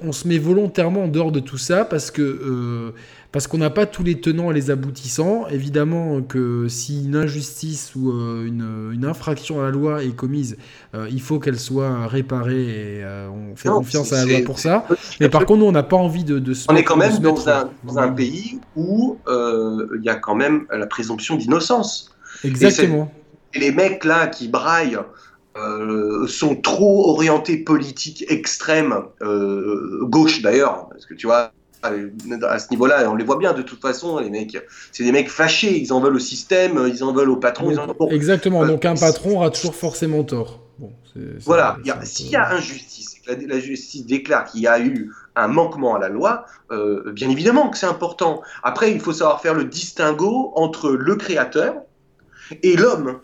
on, 0.03 0.13
se 0.13 0.27
met 0.27 0.39
volontairement 0.39 1.05
en 1.05 1.09
dehors 1.09 1.33
de 1.33 1.41
tout 1.41 1.59
ça 1.59 1.85
parce 1.85 2.11
que. 2.11 2.93
Euh, 3.33 3.39
parce 3.43 3.47
qu'on 3.47 3.59
n'a 3.59 3.71
pas 3.71 3.87
tous 3.87 4.05
les 4.05 4.21
tenants 4.21 4.51
et 4.51 4.55
les 4.55 4.71
aboutissants. 4.71 5.47
Évidemment 5.49 6.21
que 6.23 6.69
si 6.69 7.05
une 7.05 7.17
injustice 7.17 7.95
ou 7.97 8.11
euh, 8.11 8.47
une, 8.47 9.05
infraction 9.05 9.61
à 9.61 9.65
la 9.65 9.71
loi 9.71 10.05
est 10.05 10.15
commise, 10.15 10.57
euh, 10.95 11.09
il 11.11 11.21
faut 11.21 11.39
qu'elle 11.39 11.59
soit 11.59 12.07
réparée 12.07 12.63
et 12.63 13.05
euh, 13.05 13.29
on 13.29 13.57
fait 13.57 13.69
confiance 13.69 14.13
à 14.13 14.25
la 14.25 14.33
loi 14.33 14.45
pour 14.45 14.59
ça. 14.59 14.87
Mais 15.21 15.29
par 15.29 15.45
contre, 15.47 15.61
nous, 15.61 15.67
on 15.67 15.73
n'a 15.73 15.83
pas 15.83 15.97
envie 15.97 16.25
de, 16.25 16.55
se 16.55 16.67
On 16.71 16.77
est 16.77 16.85
quand 16.85 16.97
même 16.97 17.19
dans, 17.19 17.49
un, 17.99 18.09
pays 18.09 18.61
où 18.77 19.19
il 19.27 20.03
y 20.05 20.09
a 20.09 20.15
quand 20.15 20.35
même 20.35 20.67
la 20.71 20.87
présomption 20.87 21.37
d'innocence. 21.37 22.15
Exactement. 22.45 23.13
Et, 23.55 23.59
les 23.59 23.73
mecs 23.73 24.05
là 24.05 24.29
qui 24.29 24.49
braillent. 24.49 24.99
sont 26.29 26.57
trop 26.57 27.11
orientés 27.11 27.59
politique 27.59 28.25
extrême, 28.29 28.95
gauche 30.03 30.43
d'ailleurs, 30.43 30.89
parce 30.91 31.07
que 31.07 31.15
tu 31.15 31.27
vois, 31.27 31.53
à 31.83 32.59
ce 32.59 32.71
niveau-là, 32.71 33.11
on 33.11 33.15
les 33.15 33.25
voit 33.25 33.39
bien 33.39 33.53
de 33.53 33.63
toute 33.63 33.81
façon, 33.81 34.19
les 34.19 34.31
mecs. 34.31 34.57
C'est 34.93 35.05
des 35.05 35.13
mecs 35.13 35.31
fâchés, 35.31 35.79
ils 35.79 35.93
en 35.93 36.01
veulent 36.01 36.17
au 36.17 36.21
système, 36.21 36.89
ils 36.93 37.03
en 37.05 37.13
veulent 37.13 37.31
au 37.31 37.37
patron. 37.37 37.71
Exactement, 38.11 38.67
donc 38.67 38.85
un 38.85 38.95
patron 38.95 39.37
aura 39.37 39.51
toujours 39.51 39.75
forcément 39.75 40.23
tort. 40.25 40.61
voilà, 41.41 41.77
s'il 42.05 42.31
y 42.31 42.37
a 42.37 42.51
injustice, 42.51 43.17
la, 43.27 43.35
la 43.35 43.61
justice 43.61 44.07
déclare 44.07 44.45
qu'il 44.45 44.63
y 44.63 44.67
a 44.67 44.81
eu 44.81 45.11
un 45.37 45.49
manquement 45.49 45.95
à 45.95 45.99
la 45.99 46.09
loi, 46.09 46.47
euh, 46.71 47.13
bien 47.13 47.31
évidemment 47.31 47.71
que 47.71 47.79
c'est 47.79 47.87
important. 47.87 48.43
Après, 48.63 48.93
il 48.93 49.01
faut 49.01 49.13
savoir 49.13 49.41
faire 49.41 49.55
le 49.55 49.65
distinguo 49.65 50.53
entre 50.55 50.91
le 50.91 51.17
créateur 51.17 51.75
et 52.63 52.77
l'homme 52.77 53.21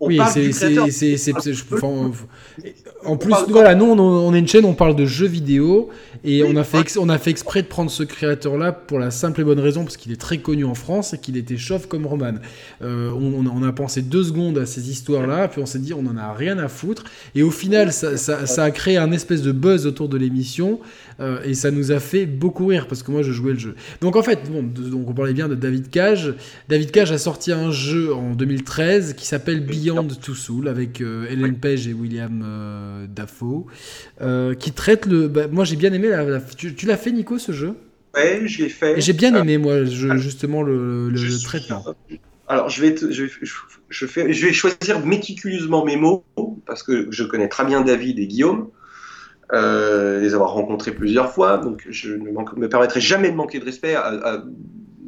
oui, 0.00 0.20
c'est. 0.30 1.32
En 3.04 3.16
plus, 3.16 3.34
voilà, 3.48 3.74
nous, 3.74 3.86
on, 3.86 4.34
est 4.34 4.38
une 4.38 4.48
chaîne, 4.48 4.64
on 4.64 4.74
parle 4.74 4.96
de 4.96 5.06
jeux 5.06 5.26
vidéo, 5.26 5.88
et 6.24 6.42
on, 6.44 6.56
a 6.56 6.64
fait 6.64 6.96
on 6.98 7.08
a 7.08 7.18
fait 7.18 7.30
exprès 7.30 7.62
de 7.62 7.68
prendre 7.68 7.90
ce 7.90 8.02
créateur-là 8.02 8.72
pour 8.72 8.98
la 8.98 9.10
simple 9.10 9.40
et 9.40 9.44
bonne 9.44 9.60
raison, 9.60 9.84
parce 9.84 9.96
qu'il 9.96 10.12
est 10.12 10.20
très 10.20 10.38
connu 10.38 10.64
en 10.64 10.74
France 10.74 11.14
et 11.14 11.18
qu'il 11.18 11.36
était 11.36 11.56
chauve 11.56 11.88
comme 11.88 12.06
Roman. 12.06 12.34
Euh, 12.82 13.10
on, 13.10 13.62
a 13.62 13.72
pensé 13.72 14.02
deux 14.02 14.24
secondes 14.24 14.58
à 14.58 14.66
ces 14.66 14.90
histoires-là, 14.90 15.48
puis 15.48 15.60
on 15.62 15.66
s'est 15.66 15.78
dit, 15.78 15.94
on 15.94 16.06
en 16.06 16.16
a 16.16 16.32
rien 16.32 16.58
à 16.58 16.68
foutre, 16.68 17.04
et 17.34 17.42
au 17.42 17.50
final, 17.50 17.92
ça, 17.92 18.16
ça 18.16 18.64
a 18.64 18.70
créé 18.70 18.96
un 18.96 19.12
espèce 19.12 19.42
de 19.42 19.52
buzz 19.52 19.86
autour 19.86 20.08
de 20.08 20.16
l'émission, 20.16 20.80
euh, 21.20 21.40
et 21.44 21.54
ça 21.54 21.70
nous 21.70 21.90
a 21.90 21.98
fait 21.98 22.26
beaucoup 22.26 22.66
rire 22.66 22.86
parce 22.86 23.02
que 23.02 23.10
moi 23.10 23.22
je 23.22 23.32
jouais 23.32 23.52
le 23.52 23.58
jeu. 23.58 23.74
Donc 24.00 24.14
en 24.14 24.22
fait, 24.22 24.48
bon, 24.50 24.62
donc 24.62 25.08
on 25.08 25.12
parlait 25.12 25.32
bien 25.32 25.48
de 25.48 25.56
David 25.56 25.90
Cage. 25.90 26.34
David 26.68 26.92
Cage 26.92 27.10
a 27.10 27.18
sorti 27.18 27.50
un 27.50 27.72
jeu 27.72 28.14
en 28.14 28.34
2013 28.34 29.14
qui 29.14 29.26
s'appelle 29.26 29.60
Beyond 29.60 29.87
Two 30.20 30.34
Souls 30.34 30.68
avec 30.68 31.00
euh, 31.00 31.26
Ellen 31.30 31.58
Page 31.58 31.88
et 31.88 31.92
William 31.92 32.42
euh, 32.44 33.06
Dafoe 33.08 33.66
qui 34.58 34.72
traite 34.72 35.06
le. 35.06 35.28
Bah, 35.28 35.48
moi 35.50 35.64
j'ai 35.64 35.76
bien 35.76 35.92
aimé. 35.92 36.08
La, 36.08 36.40
Tu, 36.40 36.86
l'as 36.86 36.96
fait 36.96 37.12
Nico 37.12 37.38
ce 37.38 37.52
jeu? 37.52 37.74
Ouais, 38.14 38.42
je 38.46 38.62
l'ai 38.62 38.68
fait. 38.68 39.00
J'ai 39.00 39.12
bien 39.12 39.34
aimé 39.34 39.58
moi 39.58 39.84
justement 39.84 40.62
le, 40.62 41.12
traitement. 41.44 41.84
Alors, 42.50 42.70
je 42.70 42.80
vais, 42.80 42.96
je, 42.96 43.26
je, 43.90 44.06
fais, 44.06 44.32
je 44.32 44.46
vais 44.46 44.54
choisir 44.54 45.04
méticuleusement 45.04 45.84
mes 45.84 45.96
mots 45.96 46.24
parce 46.64 46.82
que 46.82 47.08
je 47.10 47.22
connais 47.24 47.48
très 47.48 47.66
bien 47.66 47.82
David 47.82 48.18
et 48.18 48.26
Guillaume 48.26 48.70
euh, 49.52 50.20
les 50.20 50.34
avoir 50.34 50.52
rencontrés 50.52 50.92
plusieurs 50.92 51.32
fois, 51.32 51.56
donc 51.56 51.86
je 51.88 52.12
ne 52.12 52.30
me 52.30 52.68
permettrai 52.68 53.00
jamais 53.00 53.30
de 53.30 53.36
manquer 53.36 53.58
de 53.58 53.64
respect 53.64 53.94
à, 53.94 54.42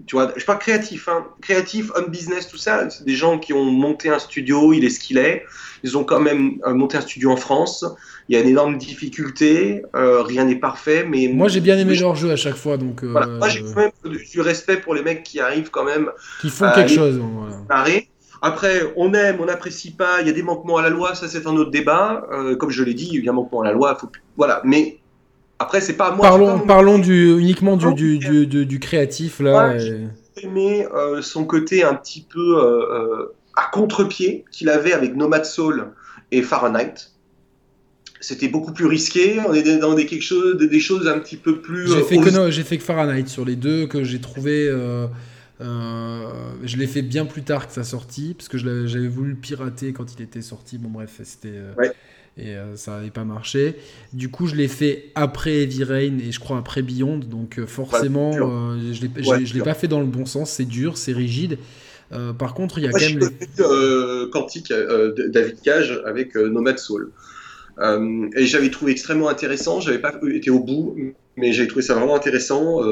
tu 0.06 0.16
vois, 0.16 0.32
je 0.36 0.44
pas 0.44 0.56
créatif, 0.56 1.08
hein. 1.08 1.26
créatif, 1.40 1.90
homme 1.94 2.08
business, 2.08 2.48
tout 2.48 2.56
ça, 2.56 2.88
c'est 2.90 3.04
des 3.04 3.14
gens 3.14 3.38
qui 3.38 3.52
ont 3.52 3.64
monté 3.64 4.08
un 4.08 4.18
studio, 4.18 4.72
il 4.72 4.84
est 4.84 4.90
ce 4.90 5.00
qu'il 5.00 5.18
est, 5.18 5.44
ils 5.82 5.96
ont 5.96 6.04
quand 6.04 6.20
même 6.20 6.58
euh, 6.66 6.74
monté 6.74 6.96
un 6.96 7.00
studio 7.00 7.30
en 7.30 7.36
France, 7.36 7.84
il 8.28 8.36
y 8.36 8.38
a 8.38 8.42
une 8.42 8.48
énorme 8.48 8.78
difficulté, 8.78 9.82
euh, 9.94 10.22
rien 10.22 10.44
n'est 10.44 10.56
parfait, 10.56 11.04
mais... 11.08 11.28
Moi 11.28 11.48
j'ai 11.48 11.60
bien 11.60 11.78
aimé 11.78 11.94
leur 11.96 12.14
jeu 12.14 12.30
à 12.30 12.36
chaque 12.36 12.56
fois, 12.56 12.76
donc... 12.76 13.04
Voilà. 13.04 13.26
Moi 13.26 13.48
j'ai 13.48 13.62
quand 13.62 13.76
même 13.76 13.90
du 14.04 14.40
respect 14.40 14.76
pour 14.76 14.94
les 14.94 15.02
mecs 15.02 15.22
qui 15.22 15.40
arrivent 15.40 15.70
quand 15.70 15.84
même... 15.84 16.10
Qui 16.40 16.50
font 16.50 16.70
quelque 16.74 16.92
chose. 16.92 17.20
Voilà. 17.68 17.84
Après, 18.42 18.80
on 18.96 19.12
aime, 19.12 19.36
on 19.40 19.46
n'apprécie 19.46 19.90
pas, 19.90 20.22
il 20.22 20.26
y 20.26 20.30
a 20.30 20.32
des 20.32 20.42
manquements 20.42 20.78
à 20.78 20.82
la 20.82 20.88
loi, 20.88 21.14
ça 21.14 21.28
c'est 21.28 21.46
un 21.46 21.56
autre 21.56 21.70
débat. 21.70 22.26
Euh, 22.32 22.56
comme 22.56 22.70
je 22.70 22.82
l'ai 22.82 22.94
dit, 22.94 23.10
il 23.12 23.22
y 23.22 23.28
a 23.28 23.32
un 23.32 23.34
manquement 23.34 23.60
à 23.60 23.64
la 23.64 23.72
loi, 23.72 23.94
faut... 24.00 24.10
voilà. 24.36 24.62
Mais 24.64 24.98
après, 25.60 25.82
c'est 25.82 25.92
pas 25.92 26.10
moi. 26.10 26.26
Parlons, 26.26 26.58
parlons 26.60 26.98
du, 26.98 27.38
uniquement 27.38 27.76
du, 27.76 28.18
du, 28.18 28.46
du, 28.46 28.80
créatif 28.80 29.40
là. 29.40 29.78
J'ai 29.78 30.08
aimé 30.42 30.86
euh, 30.94 31.20
son 31.20 31.44
côté 31.44 31.84
un 31.84 31.94
petit 31.94 32.26
peu 32.28 32.58
euh, 32.58 33.26
à 33.54 33.70
contre-pied 33.70 34.46
qu'il 34.50 34.70
avait 34.70 34.94
avec 34.94 35.14
Nomad 35.14 35.44
Soul 35.44 35.88
et 36.32 36.40
Fahrenheit. 36.40 37.10
C'était 38.20 38.48
beaucoup 38.48 38.72
plus 38.72 38.86
risqué. 38.86 39.38
On 39.46 39.52
est 39.52 39.78
dans 39.78 39.94
des, 39.94 40.06
quelque 40.06 40.24
chose, 40.24 40.56
des, 40.56 40.80
choses 40.80 41.06
un 41.06 41.18
petit 41.18 41.36
peu 41.36 41.60
plus. 41.60 41.92
J'ai 41.92 42.02
fait, 42.04 42.16
que, 42.16 42.50
j'ai 42.50 42.64
fait 42.64 42.78
que 42.78 42.82
Fahrenheit 42.82 43.28
sur 43.28 43.44
les 43.44 43.56
deux 43.56 43.86
que 43.86 44.02
j'ai 44.02 44.20
trouvé. 44.20 44.68
Euh, 45.60 46.26
je 46.64 46.76
l'ai 46.76 46.86
fait 46.86 47.02
bien 47.02 47.26
plus 47.26 47.42
tard 47.42 47.66
que 47.66 47.72
sa 47.72 47.84
sortie, 47.84 48.34
parce 48.34 48.48
que 48.48 48.56
j'avais 48.58 49.08
voulu 49.08 49.30
le 49.30 49.36
pirater 49.36 49.92
quand 49.92 50.14
il 50.14 50.22
était 50.22 50.42
sorti. 50.42 50.78
Bon, 50.78 50.88
bref, 50.88 51.20
c'était. 51.24 51.52
Euh, 51.52 51.74
et 52.40 52.56
euh, 52.56 52.76
ça 52.76 52.92
n'avait 52.92 53.10
pas 53.10 53.24
marché. 53.24 53.76
Du 54.12 54.30
coup, 54.30 54.46
je 54.46 54.54
l'ai 54.54 54.68
fait 54.68 55.06
après 55.14 55.62
Heavy 55.62 55.84
Rain 55.84 56.18
et 56.18 56.32
je 56.32 56.40
crois 56.40 56.58
après 56.58 56.82
Beyond. 56.82 57.18
Donc, 57.18 57.60
forcément, 57.66 58.32
je 58.32 58.38
ne 58.38 59.52
l'ai 59.54 59.62
pas 59.62 59.74
fait 59.74 59.88
dans 59.88 60.00
le 60.00 60.06
bon 60.06 60.26
sens. 60.26 60.50
C'est 60.50 60.64
dur, 60.64 60.96
c'est 60.96 61.12
rigide. 61.12 61.58
par 62.38 62.54
contre, 62.54 62.78
il 62.78 62.84
y 62.84 62.88
a 62.88 62.92
quand 62.92 63.00
même. 63.00 63.18
Les... 63.18 64.30
Quantique, 64.30 64.72
David 65.28 65.60
Cage 65.62 66.00
avec 66.06 66.34
Nomad 66.34 66.78
Soul. 66.78 67.12
et 67.80 68.46
j'avais 68.46 68.70
trouvé 68.70 68.92
extrêmement 68.92 69.28
intéressant. 69.28 69.80
J'avais 69.80 69.98
pas 69.98 70.14
été 70.32 70.50
au 70.50 70.60
bout, 70.60 70.96
mais 71.36 71.52
j'ai 71.52 71.66
trouvé 71.68 71.82
ça 71.82 71.94
vraiment 71.94 72.16
intéressant. 72.16 72.82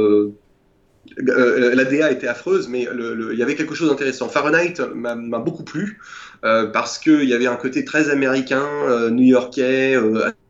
Euh, 1.28 1.74
la 1.74 1.84
DA 1.84 2.10
était 2.10 2.28
affreuse, 2.28 2.68
mais 2.68 2.86
il 3.32 3.38
y 3.38 3.42
avait 3.42 3.54
quelque 3.54 3.74
chose 3.74 3.88
d'intéressant. 3.88 4.28
Fahrenheit 4.28 4.74
m'a 4.94 5.38
beaucoup 5.38 5.64
plu 5.64 5.82
euh, 5.84 6.27
parce 6.42 6.98
qu'il 6.98 7.24
y 7.24 7.34
avait 7.34 7.46
un 7.46 7.56
côté 7.56 7.84
très 7.84 8.10
américain, 8.10 8.66
euh, 8.88 9.10
new-yorkais, 9.10 9.96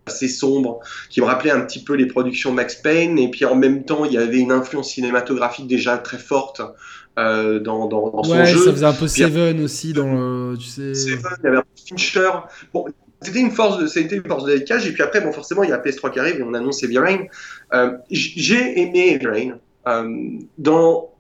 assez 0.07 0.29
sombre, 0.29 0.81
qui 1.11 1.21
me 1.21 1.27
rappelait 1.27 1.51
un 1.51 1.61
petit 1.61 1.83
peu 1.83 1.95
les 1.95 2.07
productions 2.07 2.53
Max 2.53 2.77
Payne. 2.77 3.19
Et 3.19 3.31
puis 3.31 3.45
en 3.45 3.57
même 3.57 3.85
temps, 3.85 4.05
il 4.05 4.13
y 4.13 4.19
avait 4.19 4.39
une 4.39 4.53
influence 4.53 4.91
cinématographique 4.93 5.67
déjà 5.67 5.99
très 5.99 6.19
forte 6.19 6.63
dans, 7.17 7.61
dans, 7.61 7.89
dans, 7.89 8.23
son 8.23 8.31
ouais, 8.31 8.47
jeu. 8.47 8.65
ça 8.65 8.73
faisait 8.73 8.87
un 8.87 8.93
peu 8.93 9.09
Seven 9.09 9.61
aussi 9.65 9.93
dans 9.93 10.13
le, 10.13 10.57
tu 10.57 10.67
sais. 10.67 10.95
Seven, 10.95 11.33
il 11.43 11.45
y 11.45 11.49
avait 11.49 11.59
un 11.59 11.65
Fincher. 11.89 12.31
Bon, 12.73 12.87
c'était 13.21 13.41
une 13.41 13.51
force, 13.51 13.85
c'était 13.87 14.17
une 14.17 14.27
force 14.27 14.45
de 14.45 14.57
décalage. 14.57 14.87
Et 14.87 14.93
puis 14.93 15.03
après, 15.03 15.21
bon, 15.21 15.33
forcément, 15.33 15.65
il 15.65 15.71
y 15.71 15.73
a 15.73 15.79
PS3 15.79 16.13
qui 16.13 16.21
arrive 16.21 16.37
et 16.37 16.43
on 16.43 16.55
annonce 16.55 16.83
Heavy 16.83 16.99
Rain. 16.99 17.27
Euh, 17.75 17.97
J'ai 18.11 18.81
aimé 18.81 19.15
Heavy 19.15 19.27
Rain 19.27 19.59
euh, 19.89 20.39
dans 20.59 21.13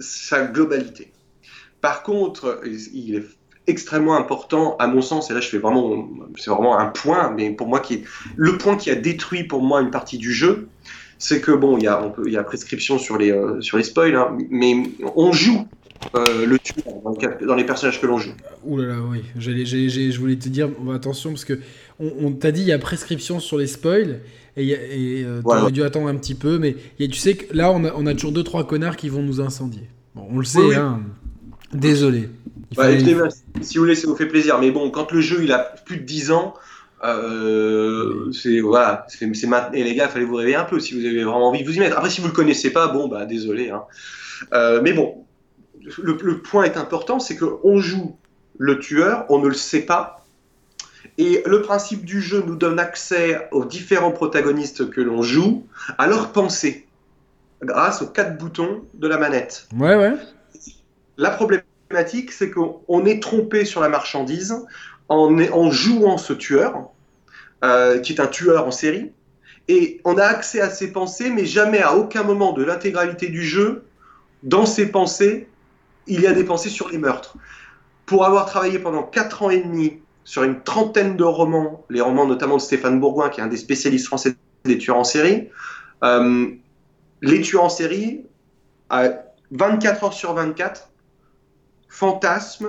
sa 0.00 0.46
globalité. 0.46 1.12
Par 1.80 2.02
contre, 2.02 2.60
il 2.92 3.16
est 3.16 3.24
extrêmement 3.66 4.16
important 4.16 4.76
à 4.78 4.86
mon 4.88 5.02
sens 5.02 5.30
et 5.30 5.34
là 5.34 5.40
je 5.40 5.48
fais 5.48 5.58
vraiment 5.58 6.08
c'est 6.36 6.50
vraiment 6.50 6.78
un 6.78 6.86
point 6.86 7.32
mais 7.36 7.50
pour 7.50 7.68
moi 7.68 7.80
qui 7.80 7.94
est 7.94 8.04
le 8.36 8.58
point 8.58 8.76
qui 8.76 8.90
a 8.90 8.94
détruit 8.96 9.44
pour 9.44 9.62
moi 9.62 9.80
une 9.80 9.90
partie 9.90 10.18
du 10.18 10.32
jeu 10.32 10.68
c'est 11.18 11.40
que 11.40 11.52
bon 11.52 11.78
il 11.78 11.84
y 11.84 11.86
a 11.86 12.02
on 12.04 12.10
peut 12.10 12.24
il 12.26 12.32
y 12.32 12.36
a 12.36 12.42
prescription 12.42 12.98
sur 12.98 13.18
les 13.18 13.30
euh, 13.30 13.60
sur 13.60 13.76
les 13.78 13.84
spoils 13.84 14.16
hein, 14.16 14.36
mais 14.50 14.74
on 15.14 15.30
joue 15.32 15.66
euh, 16.16 16.44
le 16.46 16.58
tueur 16.58 16.84
dans, 17.04 17.10
le- 17.12 17.46
dans 17.46 17.54
les 17.54 17.62
personnages 17.64 18.00
que 18.00 18.06
l'on 18.06 18.18
joue 18.18 18.32
Ouh 18.64 18.76
là 18.78 18.86
là, 18.88 18.96
oui. 19.08 19.22
J'allais- 19.38 19.64
j'ai- 19.64 19.88
j'ai- 19.88 20.10
je 20.10 20.18
voulais 20.18 20.34
te 20.34 20.48
dire, 20.48 20.68
bon, 20.68 20.90
attention, 20.92 21.30
parce 21.30 21.44
que 21.44 21.60
on, 22.00 22.10
on 22.22 22.32
t'a 22.32 22.50
dit, 22.50 22.62
il 22.62 22.66
y 22.66 22.72
a 22.72 22.78
prescription 22.78 23.38
sur 23.38 23.56
les 23.58 23.68
spoils, 23.68 24.20
et, 24.56 24.66
et 24.68 25.24
euh, 25.24 25.40
Voilà. 25.44 25.60
t'aurais 25.60 25.72
dû 25.72 25.82
attendre 25.84 26.08
un 26.08 26.16
petit 26.16 26.34
peu, 26.34 26.58
mais 26.58 26.74
tu 26.98 27.12
sais 27.12 27.34
que 27.34 27.56
là, 27.56 27.70
on 27.72 27.84
a, 27.84 27.92
on 27.96 28.06
a 28.06 28.14
toujours 28.14 28.32
deux 28.32 28.42
trois 28.42 28.66
connards 28.66 28.96
qui 28.96 29.08
vont 29.08 29.22
nous 29.22 29.40
incendier. 29.40 29.82
Bon, 30.16 30.26
on 30.28 30.38
le 30.38 30.44
sait, 30.44 30.58
Oui, 30.58 30.66
oui. 30.70 30.74
hein. 30.74 31.00
Désolé. 31.72 32.28
Il 32.76 32.90
écoutez, 32.90 33.16
si 33.62 33.78
vous 33.78 33.84
voulez 33.84 33.94
ça 33.94 34.06
vous 34.06 34.16
fait 34.16 34.26
plaisir. 34.26 34.58
Mais 34.58 34.70
bon 34.70 34.90
quand 34.90 35.12
le 35.12 35.20
jeu 35.20 35.42
il 35.42 35.52
a 35.52 35.58
plus 35.58 35.98
de 35.98 36.04
10 36.04 36.32
ans 36.32 36.54
euh, 37.04 38.30
c'est 38.32 38.60
voilà 38.60 39.06
c'est 39.08 39.46
maintenant 39.46 39.72
et 39.72 39.82
les 39.82 39.94
gars 39.94 40.08
fallait 40.08 40.24
vous 40.24 40.36
réveiller 40.36 40.56
un 40.56 40.64
peu 40.64 40.78
si 40.78 40.94
vous 40.94 41.04
avez 41.04 41.24
vraiment 41.24 41.48
envie 41.48 41.62
de 41.62 41.68
vous 41.68 41.76
y 41.76 41.80
mettre. 41.80 41.96
Après 41.96 42.10
si 42.10 42.20
vous 42.20 42.28
le 42.28 42.32
connaissez 42.32 42.70
pas 42.70 42.88
bon 42.88 43.08
bah 43.08 43.26
désolé 43.26 43.70
hein. 43.70 43.82
Euh, 44.52 44.80
mais 44.82 44.92
bon 44.92 45.24
le, 45.98 46.16
le 46.22 46.38
point 46.42 46.64
est 46.64 46.76
important 46.76 47.18
c'est 47.18 47.36
que 47.36 47.44
on 47.64 47.78
joue 47.78 48.16
le 48.58 48.78
tueur 48.78 49.26
on 49.28 49.38
ne 49.38 49.48
le 49.48 49.54
sait 49.54 49.82
pas. 49.82 50.18
Et 51.18 51.42
le 51.44 51.60
principe 51.62 52.04
du 52.04 52.22
jeu 52.22 52.42
nous 52.46 52.56
donne 52.56 52.78
accès 52.78 53.48
aux 53.50 53.64
différents 53.64 54.12
protagonistes 54.12 54.88
que 54.88 55.00
l'on 55.00 55.22
joue 55.22 55.66
à 55.98 56.06
leurs 56.06 56.32
pensées 56.32 56.86
grâce 57.62 58.02
aux 58.02 58.06
quatre 58.06 58.38
boutons 58.38 58.82
de 58.94 59.08
la 59.08 59.18
manette. 59.18 59.68
Ouais, 59.76 59.96
ouais. 59.96 60.14
la 61.16 61.30
c'est 62.30 62.50
qu'on 62.50 63.04
est 63.06 63.22
trompé 63.22 63.64
sur 63.64 63.80
la 63.80 63.88
marchandise 63.88 64.54
en, 65.08 65.38
en 65.38 65.70
jouant 65.70 66.18
ce 66.18 66.32
tueur, 66.32 66.90
euh, 67.64 67.98
qui 67.98 68.12
est 68.12 68.20
un 68.20 68.26
tueur 68.26 68.66
en 68.66 68.70
série, 68.70 69.12
et 69.68 70.00
on 70.04 70.18
a 70.18 70.24
accès 70.24 70.60
à 70.60 70.70
ses 70.70 70.92
pensées, 70.92 71.30
mais 71.30 71.44
jamais 71.44 71.80
à 71.80 71.94
aucun 71.94 72.22
moment 72.22 72.52
de 72.52 72.64
l'intégralité 72.64 73.28
du 73.28 73.42
jeu, 73.42 73.84
dans 74.42 74.66
ses 74.66 74.90
pensées, 74.90 75.48
il 76.06 76.20
y 76.20 76.26
a 76.26 76.32
des 76.32 76.44
pensées 76.44 76.68
sur 76.68 76.88
les 76.88 76.98
meurtres. 76.98 77.36
Pour 78.06 78.24
avoir 78.24 78.46
travaillé 78.46 78.78
pendant 78.78 79.04
4 79.04 79.42
ans 79.42 79.50
et 79.50 79.62
demi 79.62 80.00
sur 80.24 80.42
une 80.42 80.62
trentaine 80.62 81.16
de 81.16 81.24
romans, 81.24 81.84
les 81.90 82.00
romans 82.00 82.26
notamment 82.26 82.56
de 82.56 82.62
Stéphane 82.62 82.98
Bourgoin, 82.98 83.28
qui 83.28 83.40
est 83.40 83.44
un 83.44 83.48
des 83.48 83.56
spécialistes 83.56 84.06
français 84.06 84.34
des 84.64 84.78
tueurs 84.78 84.98
en 84.98 85.04
série, 85.04 85.48
euh, 86.04 86.46
les 87.22 87.40
tueurs 87.40 87.64
en 87.64 87.68
série, 87.68 88.24
à 88.90 89.10
24 89.52 90.04
heures 90.04 90.12
sur 90.12 90.34
24, 90.34 90.90
fantasme 91.96 92.68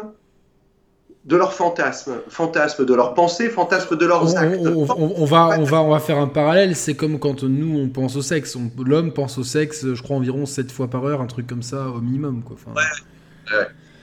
de 1.24 1.38
leurs 1.38 1.54
fantasmes, 1.54 2.16
fantasme 2.28 2.86
de 2.86 2.94
leurs 2.94 3.14
pensées, 3.14 3.48
fantasme 3.50 3.96
de 3.96 4.06
On, 4.06 4.10
leurs 4.10 4.36
actes. 4.38 4.60
on- 4.60 4.84
on- 4.84 5.14
on 5.22 5.26
va, 5.26 5.58
on, 5.58 5.64
va, 5.64 5.82
on 5.82 5.90
va 5.92 6.00
faire 6.02 6.18
un 6.18 6.28
parallèle. 6.28 6.76
C'est 6.76 6.96
comme 6.96 7.18
quand 7.18 7.44
nous, 7.44 7.80
on 7.80 7.88
pense 7.88 8.18
au 8.18 8.22
sexe. 8.22 8.58
L'homme 8.86 9.14
pense 9.14 9.38
au 9.38 9.44
sexe, 9.46 9.94
je 9.94 10.02
crois, 10.04 10.18
environ 10.18 10.46
7 10.46 10.70
fois 10.74 10.90
par 10.90 11.06
heure, 11.06 11.22
un 11.22 11.28
truc 11.28 11.48
comme 11.48 11.64
ça, 11.64 11.88
au 11.88 12.02
minimum. 12.02 12.44
Quoi. 12.44 12.58
Enfin, 12.60 12.78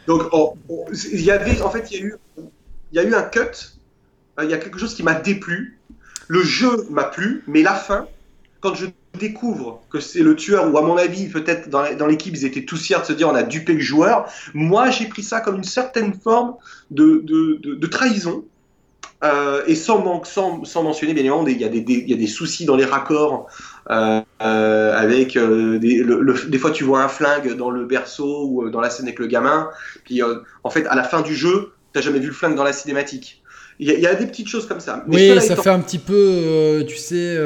Donc, 0.06 0.22
on- 0.32 0.54
on- 0.70 0.86
il 1.12 1.20
y 1.20 1.30
avait, 1.30 1.60
en 1.60 1.68
fait, 1.70 1.90
il 1.90 1.98
y 1.98 2.00
a 2.02 2.04
eu, 2.06 2.14
il 2.38 2.96
y 2.96 2.98
a 2.98 3.02
eu 3.04 3.14
un 3.14 3.22
cut. 3.22 3.40
euh, 4.38 4.44
Il 4.44 4.50
y 4.50 4.54
a 4.54 4.58
quelque 4.58 4.78
chose 4.78 4.94
qui 4.94 5.02
m'a 5.02 5.14
déplu. 5.14 5.78
Le 6.28 6.42
jeu 6.42 6.86
m'a 6.88 7.04
plu, 7.04 7.44
mais 7.46 7.62
la 7.62 7.74
fin, 7.74 8.06
quand 8.60 8.74
je 8.74 8.86
découvre 9.18 9.82
que 9.90 10.00
c'est 10.00 10.20
le 10.20 10.36
tueur, 10.36 10.72
ou 10.72 10.78
à 10.78 10.82
mon 10.82 10.96
avis, 10.96 11.28
peut-être 11.28 11.68
dans, 11.68 12.06
l'équipe, 12.06 12.34
ils 12.36 12.44
étaient 12.44 12.64
tous 12.64 12.80
fiers 12.80 13.00
de 13.00 13.04
se 13.04 13.12
dire 13.12 13.28
on 13.28 13.34
a 13.34 13.42
dupé 13.42 13.72
le 13.74 13.80
joueur. 13.80 14.26
Moi, 14.54 14.90
j'ai 14.90 15.06
pris 15.06 15.22
ça 15.22 15.40
comme 15.40 15.56
une 15.56 15.64
certaine 15.64 16.14
forme 16.14 16.54
de, 16.90 17.20
de, 17.24 17.58
de- 17.62 17.74
de 17.74 17.86
trahison. 17.86 18.44
Euh, 19.22 19.62
et 19.66 19.74
sans, 19.74 20.02
man- 20.02 20.20
sans, 20.24 20.64
sans 20.64 20.82
mentionner, 20.82 21.12
bien 21.12 21.22
évidemment, 21.24 21.46
il 21.46 21.60
y, 21.60 21.64
a 21.64 21.68
des, 21.68 21.82
des- 21.82 21.92
il 22.06 22.08
y 22.10 22.14
a 22.14 22.16
des 22.16 22.26
soucis 22.26 22.64
dans 22.64 22.76
les 22.76 22.86
raccords. 22.86 23.46
euh, 23.90 24.20
euh, 24.40 24.96
avec 24.96 25.34
des, 25.36 25.96
le- 26.02 26.20
le- 26.22 26.48
des 26.48 26.58
fois, 26.58 26.70
tu 26.70 26.84
vois 26.84 27.02
un 27.02 27.08
flingue 27.08 27.54
dans 27.56 27.70
le 27.70 27.84
berceau 27.84 28.46
ou 28.48 28.70
dans 28.70 28.80
la 28.80 28.88
scène 28.88 29.06
avec 29.06 29.18
le 29.18 29.26
gamin. 29.26 29.68
Puis, 30.04 30.22
en 30.22 30.70
fait, 30.70 30.86
à 30.86 30.94
la 30.94 31.02
fin 31.02 31.20
du 31.20 31.34
jeu, 31.34 31.72
t'as 31.92 32.00
jamais 32.00 32.20
vu 32.20 32.28
le 32.28 32.32
flingue 32.32 32.54
dans 32.56 32.64
la 32.64 32.72
cinématique. 32.72 33.42
Il 33.78 33.88
y, 33.88 33.90
a- 33.90 33.94
il 33.94 34.00
y 34.00 34.06
a 34.06 34.14
des 34.14 34.26
petites 34.26 34.48
choses 34.48 34.66
comme 34.66 34.80
ça. 34.80 35.04
Mais 35.08 35.32
Oui, 35.34 35.40
ça 35.40 35.52
étant- 35.54 35.62
fait 35.64 35.70
un 35.70 35.80
petit 35.80 35.98
peu, 35.98 36.84
tu 36.88 36.96
sais. 36.96 37.36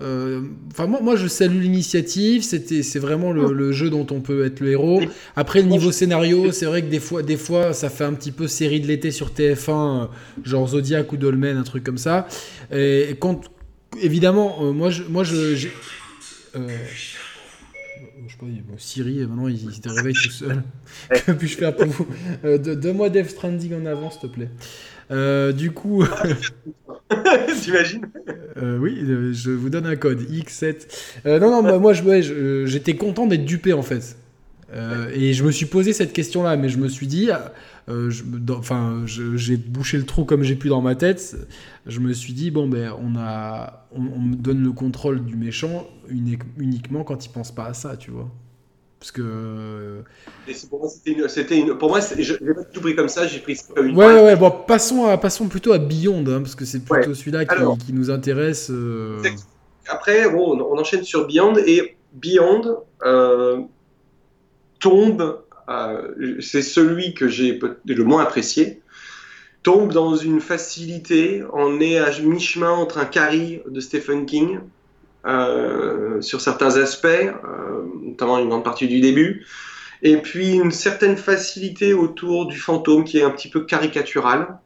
Euh, 0.00 0.40
Enfin, 0.70 0.86
moi, 0.86 1.00
moi, 1.02 1.16
je 1.16 1.26
salue 1.26 1.60
l'initiative. 1.60 2.42
C'était, 2.42 2.82
c'est 2.82 2.98
vraiment 2.98 3.32
le, 3.32 3.52
le 3.52 3.72
jeu 3.72 3.90
dont 3.90 4.06
on 4.10 4.20
peut 4.20 4.44
être 4.46 4.60
le 4.60 4.70
héros. 4.70 5.02
Après, 5.36 5.60
le 5.62 5.68
niveau 5.68 5.92
scénario, 5.92 6.50
c'est 6.52 6.66
vrai 6.66 6.82
que 6.82 6.88
des 6.88 7.00
fois, 7.00 7.22
des 7.22 7.36
fois, 7.36 7.72
ça 7.72 7.90
fait 7.90 8.04
un 8.04 8.14
petit 8.14 8.32
peu 8.32 8.46
série 8.48 8.80
de 8.80 8.86
l'été 8.86 9.10
sur 9.10 9.30
TF1, 9.30 9.70
euh, 9.70 10.06
genre 10.44 10.68
Zodiac 10.68 11.12
ou 11.12 11.16
Dolmen, 11.16 11.56
un 11.56 11.62
truc 11.62 11.84
comme 11.84 11.98
ça. 11.98 12.26
Et, 12.72 13.16
quand, 13.20 13.42
évidemment, 14.00 14.58
euh, 14.62 14.72
moi, 14.72 14.90
je, 14.90 15.02
moi, 15.04 15.24
je, 15.24 15.36
euh, 15.36 16.68
je 18.26 18.32
sais 18.32 18.38
pas, 18.38 18.46
Siri, 18.78 19.18
maintenant, 19.26 19.48
il, 19.48 19.54
il 19.56 19.72
se 19.72 19.88
réveille 19.94 20.14
tout 20.14 20.30
seul. 20.30 20.62
que 21.26 21.32
puis-je 21.32 21.56
faire 21.56 21.74
pour 21.76 21.86
vous? 21.86 22.06
Euh, 22.44 22.58
de- 22.58 22.74
Donne-moi 22.74 23.10
Death 23.10 23.30
Stranding 23.30 23.74
en 23.74 23.86
avant, 23.86 24.10
s'il 24.10 24.20
te 24.22 24.26
plaît. 24.26 24.48
Euh, 25.12 25.52
du 25.52 25.70
coup. 25.70 26.04
T'imagines 27.62 28.06
Euh, 28.56 28.78
oui, 28.78 28.96
je 29.34 29.50
vous 29.50 29.68
donne 29.70 29.86
un 29.86 29.96
code 29.96 30.22
X7. 30.30 30.86
Euh, 31.26 31.38
non, 31.38 31.50
non, 31.50 31.62
bah, 31.62 31.78
moi, 31.78 31.92
je- 31.92 32.64
j'étais 32.66 32.96
content 32.96 33.26
d'être 33.26 33.44
dupé 33.44 33.72
en 33.72 33.82
fait. 33.82 34.16
Et 35.14 35.34
je 35.34 35.44
me 35.44 35.50
suis 35.52 35.66
posé 35.66 35.92
cette 35.92 36.14
question-là, 36.14 36.56
mais 36.56 36.70
je 36.70 36.78
me 36.78 36.88
suis 36.88 37.06
dit, 37.06 37.28
enfin, 38.50 39.02
j'ai 39.06 39.56
bouché 39.58 39.98
le 39.98 40.04
trou 40.04 40.24
comme 40.24 40.42
j'ai 40.42 40.54
pu 40.56 40.68
dans 40.70 40.80
ma 40.80 40.94
tête. 40.94 41.36
Je 41.86 42.00
me 42.00 42.14
suis 42.14 42.32
dit, 42.32 42.50
bon, 42.50 42.66
ben, 42.68 42.92
on 43.02 43.14
a, 43.16 43.86
on, 43.92 44.00
on 44.16 44.20
me 44.20 44.34
donne 44.34 44.62
le 44.62 44.72
contrôle 44.72 45.22
du 45.24 45.36
méchant 45.36 45.86
uni- 46.08 46.38
uniquement 46.58 47.04
quand 47.04 47.26
il 47.26 47.28
pense 47.28 47.54
pas 47.54 47.66
à 47.66 47.74
ça, 47.74 47.98
tu 47.98 48.10
vois. 48.10 48.30
Parce 49.02 49.10
que 49.10 49.20
euh, 49.20 50.02
Et 50.46 50.54
pour 50.70 50.78
moi, 50.78 50.88
c'était 51.26 51.58
une, 51.58 51.76
pour 51.76 51.88
moi, 51.88 51.98
n'ai 51.98 52.54
pas 52.54 52.62
tout 52.72 52.80
pris 52.80 52.94
comme 52.94 53.08
ça, 53.08 53.26
j'ai 53.26 53.40
pris 53.40 53.58
comme 53.74 53.88
une 53.88 53.96
Ouais, 53.96 54.06
ouais, 54.06 54.22
ouais, 54.22 54.36
bon, 54.36 54.48
passons, 54.48 55.06
à, 55.06 55.18
passons 55.18 55.48
plutôt 55.48 55.72
à 55.72 55.78
Beyond, 55.78 56.24
hein, 56.28 56.40
parce 56.40 56.54
que 56.54 56.64
c'est 56.64 56.78
plutôt 56.78 57.08
Ouais. 57.08 57.14
celui-là 57.16 57.44
qui, 57.84 57.92
nous 57.92 58.10
intéresse. 58.12 58.68
euh. 58.70 59.20
Après, 59.88 60.30
bon, 60.30 60.56
on, 60.56 60.72
on 60.72 60.78
enchaîne 60.78 61.02
sur 61.02 61.26
Beyond 61.26 61.56
et 61.66 61.96
Beyond 62.12 62.76
euh, 63.04 63.62
tombe, 64.78 65.40
euh, 65.68 66.36
c'est 66.38 66.62
celui 66.62 67.12
que 67.12 67.26
j'ai 67.26 67.58
le 67.84 68.04
moins 68.04 68.22
apprécié, 68.22 68.82
tombe 69.64 69.92
dans 69.92 70.14
une 70.14 70.40
facilité. 70.40 71.42
On 71.52 71.80
est 71.80 71.98
à 71.98 72.16
mi-chemin 72.20 72.70
entre 72.70 72.98
un 72.98 73.04
Carrie 73.06 73.62
de 73.68 73.80
Stephen 73.80 74.26
King 74.26 74.60
euh, 75.26 76.20
sur 76.20 76.40
certains 76.40 76.76
aspects, 76.76 77.06
euh, 77.06 77.82
notamment 78.02 78.38
une 78.38 78.48
grande 78.48 78.64
partie 78.64 78.88
du 78.88 79.00
début, 79.00 79.46
et 80.02 80.16
puis 80.16 80.54
une 80.54 80.72
certaine 80.72 81.16
facilité 81.16 81.94
autour 81.94 82.46
du 82.46 82.58
fantôme 82.58 83.04
qui 83.04 83.18
est 83.18 83.22
un 83.22 83.30
petit 83.30 83.48
peu 83.50 83.64
caricatural. 83.64 84.58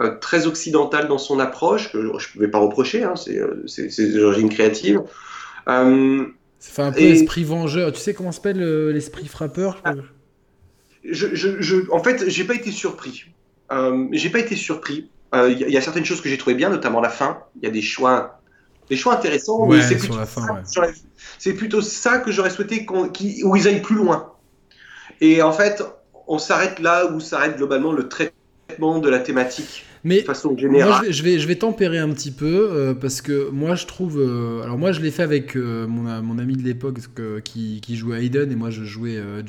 euh, 0.00 0.18
très 0.18 0.48
occidental 0.48 1.06
dans 1.06 1.18
son 1.18 1.38
approche, 1.38 1.92
que 1.92 2.00
je 2.02 2.06
ne 2.08 2.32
pouvais 2.32 2.48
pas 2.48 2.58
reprocher, 2.58 3.04
hein, 3.04 3.14
c'est 3.14 3.38
euh, 3.38 3.62
c'est- 3.68 3.90
c'est 3.90 4.08
d'origine 4.12 4.48
créative. 4.48 5.00
Euh, 5.68 6.24
Ça 6.58 6.72
fait 6.72 6.82
un 6.82 6.90
peu 6.90 6.98
Et- 7.00 7.10
esprit 7.12 7.44
vengeur. 7.44 7.92
Tu 7.92 8.00
sais 8.00 8.12
comment 8.12 8.32
s'appelle 8.32 8.58
l'esprit 8.90 9.28
frappeur 9.28 9.80
je- 9.84 11.12
je, 11.12 11.34
je- 11.34 11.60
je- 11.60 11.90
en 11.92 12.02
fait, 12.02 12.28
j'ai 12.28 12.42
pas 12.42 12.54
été 12.56 12.72
surpris. 12.72 13.26
J'ai 14.10 14.30
pas 14.30 14.38
été 14.40 14.56
surpris. 14.56 15.10
Il 15.32 15.58
y, 15.68 15.72
y 15.72 15.76
a 15.76 15.80
certaines 15.80 16.04
choses 16.04 16.20
que 16.20 16.28
j'ai 16.28 16.38
trouvées 16.38 16.56
bien, 16.56 16.70
notamment 16.70 17.00
la 17.00 17.08
fin. 17.08 17.38
Il 17.56 17.64
y 17.64 17.68
a 17.68 17.70
des 17.70 17.82
choix, 17.82 18.40
des 18.90 18.96
choix 18.96 19.14
intéressants. 19.14 19.66
Ouais, 19.66 19.82
c'est 19.82 19.96
plutôt 19.96 20.14
ouais. 20.16 20.24
que 20.24 20.68
j'aurais- 20.74 20.92
C'est 21.38 21.54
plutôt 21.54 21.80
ça 21.80 22.18
que 22.18 22.30
j'aurais 22.30 22.50
souhaité 22.50 22.86
qu'ils- 23.12 23.44
où 23.44 23.56
ils 23.56 23.66
aillent 23.68 23.82
plus 23.82 23.96
loin. 23.96 24.32
Et 25.20 25.42
en 25.42 25.52
fait, 25.52 25.82
on 26.26 26.38
s'arrête 26.38 26.80
là 26.80 27.06
où 27.12 27.20
s'arrête 27.20 27.56
globalement 27.56 27.92
le 27.92 28.08
traitement 28.08 28.98
de 28.98 29.08
la 29.08 29.18
thématique 29.20 29.84
Mais 30.04 30.20
de 30.20 30.26
façon 30.26 30.50
moi, 30.50 30.58
générale. 30.58 31.02
je 31.02 31.06
vais, 31.06 31.12
je, 31.12 31.22
vais, 31.22 31.38
je 31.38 31.46
vais 31.48 31.56
tempérer 31.56 31.98
un 31.98 32.10
petit 32.10 32.30
peu 32.30 32.68
euh, 32.72 32.94
parce 32.94 33.20
que 33.22 33.50
moi, 33.50 33.74
je 33.74 33.86
trouve. 33.86 34.18
euh, 34.20 34.62
alors, 34.62 34.76
moi, 34.78 34.92
je 34.92 35.00
l'ai 35.00 35.10
fait 35.10 35.22
avec 35.22 35.56
euh, 35.56 35.86
mon, 35.86 36.02
mon 36.22 36.38
ami 36.38 36.56
de 36.56 36.62
l'époque 36.62 36.98
que- 37.14 37.40
qui, 37.40 37.80
qui 37.82 37.96
jouait 37.96 38.22
Hayden 38.24 38.50
et 38.52 38.56
moi, 38.56 38.70
je 38.70 38.84
jouais. 38.84 39.16
Euh, 39.16 39.42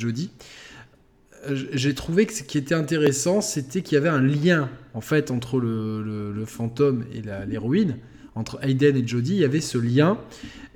J'ai 1.73 1.93
trouvé 1.93 2.25
que 2.25 2.33
ce 2.33 2.41
qui 2.43 2.57
était 2.57 2.73
intéressant, 2.73 3.39
c'était 3.41 3.81
qu'il 3.81 3.95
y 3.95 3.97
avait 3.97 4.09
un 4.09 4.21
lien 4.21 4.69
en 4.95 5.01
fait 5.01 5.29
entre 5.29 5.59
le, 5.59 6.01
le- 6.01 6.31
le 6.31 6.45
fantôme 6.45 7.05
et 7.13 7.21
l'héroïne. 7.47 7.97
Entre 8.35 8.59
Hayden 8.61 8.95
et 8.97 9.07
Jodie, 9.07 9.33
il 9.33 9.39
y 9.39 9.45
avait 9.45 9.61
ce 9.61 9.77
lien. 9.77 10.17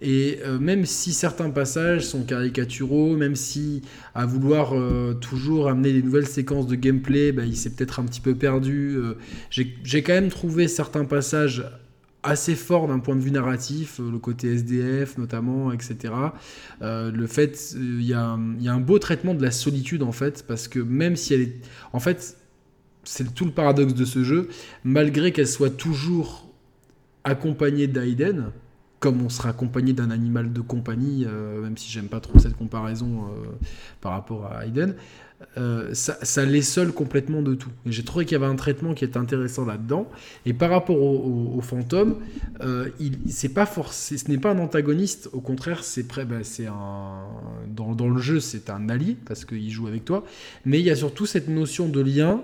Et 0.01 0.39
euh, 0.45 0.59
même 0.59 0.85
si 0.85 1.11
certains 1.11 1.49
passages 1.49 2.05
sont 2.05 2.23
caricaturaux, 2.23 3.17
même 3.17 3.35
si 3.35 3.81
à 4.15 4.25
vouloir 4.25 4.73
euh, 4.73 5.13
toujours 5.13 5.67
amener 5.67 5.91
des 5.91 6.01
nouvelles 6.01 6.27
séquences 6.27 6.67
de 6.67 6.75
gameplay, 6.75 7.33
bah, 7.33 7.43
il 7.45 7.57
s'est 7.57 7.71
peut-être 7.71 7.99
un 7.99 8.05
petit 8.05 8.21
peu 8.21 8.33
perdu, 8.33 8.95
euh, 8.95 9.15
j'ai 9.49 10.03
quand 10.03 10.13
même 10.13 10.29
trouvé 10.29 10.69
certains 10.69 11.03
passages 11.03 11.65
assez 12.23 12.55
forts 12.55 12.87
d'un 12.87 12.99
point 12.99 13.15
de 13.15 13.21
vue 13.21 13.31
narratif, 13.31 13.99
le 13.99 14.19
côté 14.19 14.53
SDF 14.53 15.17
notamment, 15.17 15.71
etc. 15.71 16.13
le 16.81 17.27
fait, 17.27 17.73
il 17.77 18.01
y, 18.01 18.07
y, 18.07 18.13
a 18.13 18.33
un 18.73 18.79
beau 18.79 18.99
traitement 18.99 19.33
de 19.33 19.41
la 19.41 19.51
solitude 19.51 20.03
en 20.03 20.11
fait, 20.11 20.43
parce 20.45 20.67
que 20.67 20.79
même 20.79 21.15
si 21.15 21.33
elle 21.33 21.41
est... 21.41 21.55
En 21.93 22.01
fait, 22.01 22.35
c'est 23.05 23.33
tout 23.33 23.45
le 23.45 23.51
paradoxe 23.51 23.93
de 23.93 24.03
ce 24.03 24.25
jeu, 24.25 24.49
malgré 24.83 25.31
qu'elle 25.31 25.47
soit 25.47 25.69
toujours 25.69 26.48
accompagnée 27.23 27.87
d'Aiden, 27.87 28.51
comme 28.99 29.23
on 29.23 29.29
sera 29.29 29.49
accompagné 29.49 29.93
d'un 29.93 30.11
animal 30.11 30.51
de 30.51 30.61
compagnie, 30.61 31.25
euh, 31.25 31.61
même 31.61 31.77
si 31.77 31.89
j'aime 31.89 32.07
pas 32.07 32.19
trop 32.19 32.37
cette 32.39 32.57
comparaison 32.57 33.25
euh, 33.25 33.47
par 34.01 34.11
rapport 34.11 34.45
à 34.47 34.65
Hayden, 34.65 34.95
euh, 35.57 35.93
ça, 35.93 36.17
ça 36.21 36.43
seul 36.61 36.91
complètement 36.91 37.41
de 37.41 37.55
tout. 37.55 37.69
Et 37.85 37.93
j'ai 37.93 38.03
trouvé 38.03 38.25
qu'il 38.25 38.33
y 38.33 38.35
avait 38.35 38.51
un 38.51 38.57
traitement 38.57 38.93
qui 38.93 39.05
était 39.05 39.17
intéressant 39.17 39.65
là-dedans. 39.65 40.09
Et 40.45 40.53
par 40.53 40.69
rapport 40.69 41.01
au, 41.01 41.61
fantôme, 41.61 42.17
c'est 43.29 43.53
pas 43.53 43.65
ce 43.65 44.29
n'est 44.29 44.37
pas 44.37 44.51
un 44.51 44.59
antagoniste. 44.59 45.29
Au 45.31 45.39
contraire, 45.39 45.85
c'est 45.85 46.05
ben, 46.25 46.43
c'est 46.43 46.67
un 46.67 47.25
dans, 47.73 47.95
dans, 47.95 48.09
le 48.09 48.19
jeu, 48.19 48.41
c'est 48.41 48.69
un 48.69 48.89
allié 48.89 49.15
parce 49.25 49.45
qu'il 49.45 49.69
joue 49.69 49.87
avec 49.87 50.03
toi. 50.03 50.25
Mais 50.65 50.79
il 50.79 50.85
y 50.85 50.91
a 50.91 50.95
surtout 50.95 51.25
cette 51.25 51.47
notion 51.47 51.87
de 51.87 52.01
lien 52.01 52.41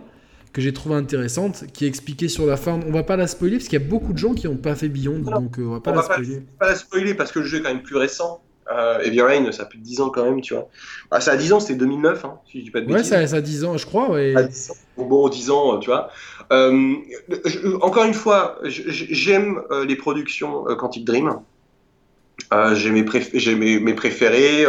que 0.56 0.62
j'ai 0.62 0.72
trouvé 0.72 0.96
intéressante, 0.96 1.66
qui 1.74 1.84
est 1.84 1.88
expliquée 1.90 2.30
sur 2.30 2.46
la 2.46 2.56
fin. 2.56 2.80
On 2.88 2.92
va 2.92 3.04
pas 3.04 3.18
la 3.18 3.28
spoiler 3.28 3.58
parce 3.58 3.68
qu'il 3.68 3.78
y 3.78 3.84
a 3.84 3.86
beaucoup 3.86 4.14
de 4.14 4.18
gens 4.18 4.34
qui 4.34 4.48
n'ont 4.48 4.56
pas 4.56 4.74
fait 4.76 4.88
Beyond, 4.88 5.20
donc 5.20 5.60
euh, 5.60 5.66
on 5.66 5.72
va 5.72 5.80
pas 5.82 5.94
la 5.94 6.02
spoiler. 6.02 6.38
Pas, 6.58 6.66
pas 6.66 6.72
la 6.72 6.76
spoiler 6.78 7.14
parce 7.14 7.34
que 7.34 7.40
le 7.40 7.46
jeu 7.46 7.58
est 7.58 7.62
quand 7.62 7.74
même 7.74 7.84
plus 7.84 7.98
récent. 7.98 8.42
Euh, 8.74 9.00
Heavy 9.02 9.22
Rain, 9.22 9.52
ça 9.52 9.64
a 9.64 9.66
plus 9.66 9.80
de 9.80 9.84
10 9.84 10.00
ans 10.00 10.10
quand 10.10 10.24
même, 10.24 10.40
tu 10.40 10.54
vois. 10.54 10.70
Ah, 11.12 11.20
ça 11.20 11.34
a 11.34 11.38
10 11.38 11.52
ans, 11.54 11.60
c'était 11.60 11.76
2009, 11.76 12.24
hein, 12.24 12.40
si 12.50 12.60
je 12.60 12.64
dis 12.64 12.72
pas 12.72 12.80
de 12.80 12.86
bêtises. 12.86 13.12
Ouais, 13.12 13.28
ça, 13.28 13.36
a 13.36 13.42
10 13.42 13.66
ans, 13.66 13.78
je 13.78 13.86
crois. 13.86 14.10
Ouais. 14.10 14.34
Bon, 14.98 15.28
10 15.28 15.52
ans, 15.52 15.78
tu 15.80 15.90
vois. 15.90 16.10
Euh, 16.54 16.94
encore 17.82 18.06
une 18.06 18.14
fois, 18.14 18.58
j'aime 18.64 19.62
euh, 19.72 19.86
les 19.86 19.98
productions 19.98 20.64
Quantic 20.78 21.04
Dream. 21.04 21.38
j'ai 22.74 22.92
mes, 22.92 23.04
mes, 23.04 23.80
mes, 23.82 23.94
préférés. 23.94 24.66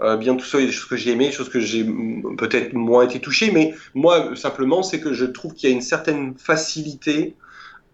Euh, 0.00 0.16
bien 0.16 0.36
tout 0.36 0.44
ça, 0.44 0.58
il 0.58 0.62
y 0.62 0.64
a 0.64 0.66
des 0.68 0.72
choses 0.72 0.88
que 0.88 0.96
j'ai 0.96 1.12
aimées, 1.12 1.26
des 1.26 1.32
choses 1.32 1.48
que 1.48 1.60
j'ai 1.60 1.84
peut-être 1.84 2.72
moins 2.72 3.04
été 3.04 3.20
touché, 3.20 3.50
mais 3.50 3.74
moi, 3.94 4.36
simplement, 4.36 4.82
c'est 4.82 5.00
que 5.00 5.12
je 5.12 5.24
trouve 5.24 5.54
qu'il 5.54 5.68
y 5.68 5.72
a 5.72 5.74
une 5.74 5.82
certaine 5.82 6.36
facilité 6.38 7.36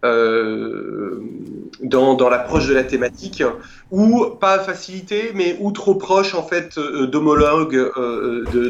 euh, 0.03 1.19
dans, 1.81 2.13
dans 2.13 2.29
l'approche 2.29 2.67
de 2.67 2.75
la 2.75 2.83
thématique, 2.83 3.43
ou 3.89 4.25
pas 4.39 4.59
facilité, 4.59 5.31
mais 5.33 5.57
ou 5.59 5.71
trop 5.71 5.95
proche, 5.95 6.35
en 6.35 6.43
fait, 6.43 6.77
euh, 6.77 7.07
d'homologues, 7.07 7.91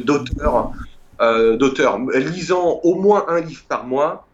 d'auteurs, 0.05 0.71
d'auteurs. 1.19 1.99
Lisant 2.13 2.79
au 2.83 2.95
moins 2.95 3.25
un 3.27 3.41
livre 3.41 3.63
par 3.67 3.86
mois, 3.86 4.24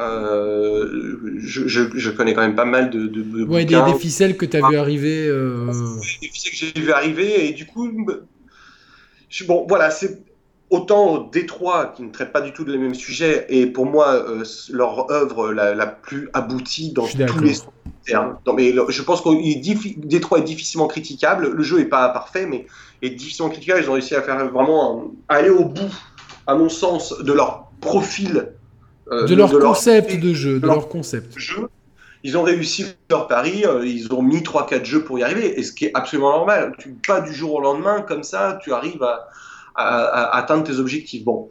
euh, 0.00 1.18
je, 1.38 1.68
je, 1.68 2.10
connais 2.10 2.34
quand 2.34 2.42
même 2.42 2.54
pas 2.54 2.64
mal 2.64 2.90
de, 2.90 3.06
de, 3.06 3.44
ouais, 3.44 3.64
Des, 3.64 3.74
des, 3.74 3.98
ficelles 3.98 4.36
que 4.36 4.46
tu 4.46 4.56
as 4.56 4.68
vu 4.68 4.76
ah. 4.76 4.80
arriver. 4.80 5.26
Euh... 5.26 5.66
Des 6.20 6.28
ficelles 6.28 6.52
que 6.52 6.56
j'ai 6.56 6.80
vu 6.80 6.92
arriver, 6.92 7.48
et 7.48 7.52
du 7.52 7.66
coup, 7.66 7.90
je, 9.28 9.44
bon, 9.44 9.66
voilà, 9.68 9.90
c'est 9.90 10.22
autant 10.70 11.18
Détroit, 11.18 11.92
qui 11.96 12.02
ne 12.02 12.10
traite 12.10 12.32
pas 12.32 12.40
du 12.40 12.52
tout 12.52 12.64
de 12.64 12.72
les 12.72 12.78
mêmes 12.78 12.94
sujets, 12.94 13.46
et 13.48 13.66
pour 13.66 13.86
moi, 13.86 14.14
euh, 14.14 14.44
leur 14.70 15.10
œuvre 15.10 15.52
la, 15.52 15.74
la, 15.74 15.86
plus 15.86 16.28
aboutie 16.32 16.92
dans 16.92 17.06
tous 17.06 17.40
les 17.40 17.54
termes. 18.04 18.38
Non, 18.46 18.52
mais 18.52 18.72
je 18.88 19.02
pense 19.02 19.20
que 19.20 20.06
Détroit 20.06 20.38
est 20.38 20.44
difficilement 20.44 20.86
critiquable, 20.86 21.50
le 21.50 21.62
jeu 21.62 21.78
n'est 21.78 21.84
pas 21.84 22.08
parfait, 22.10 22.46
mais 22.46 22.66
est 23.02 23.10
difficilement 23.10 23.50
critiquable. 23.50 23.80
Ils 23.82 23.90
ont 23.90 23.94
réussi 23.94 24.14
à 24.14 24.22
faire 24.22 24.48
vraiment 24.50 25.10
aller 25.28 25.50
au 25.50 25.64
bout, 25.64 25.92
à 26.46 26.54
mon 26.54 26.68
sens, 26.68 27.18
de 27.18 27.32
leur 27.32 27.70
profil 27.80 28.52
euh, 29.12 29.26
de 29.26 29.34
leur 29.34 29.50
concept 29.58 30.18
de 30.20 30.34
jeu, 30.34 30.60
de, 30.60 30.66
leur, 30.66 30.88
concept. 30.88 31.38
Jeu. 31.38 31.68
Ils 32.22 32.36
ont 32.36 32.42
réussi 32.42 32.86
leur 33.08 33.26
pari, 33.28 33.64
euh, 33.64 33.84
ils 33.84 34.12
ont 34.12 34.22
mis 34.22 34.38
3-4 34.38 34.84
jeux 34.84 35.04
pour 35.04 35.18
y 35.18 35.22
arriver, 35.22 35.58
et 35.58 35.62
ce 35.62 35.72
qui 35.72 35.86
est 35.86 35.90
absolument 35.94 36.30
normal. 36.30 36.74
Tu, 36.78 36.90
pas 37.06 37.20
du 37.20 37.32
jour 37.32 37.54
au 37.54 37.60
lendemain, 37.60 38.02
comme 38.02 38.22
ça, 38.22 38.58
tu 38.62 38.72
arrives 38.72 39.02
à, 39.02 39.28
à, 39.74 40.36
atteindre 40.36 40.64
tes 40.64 40.78
objectifs. 40.78 41.24
Bon. 41.24 41.50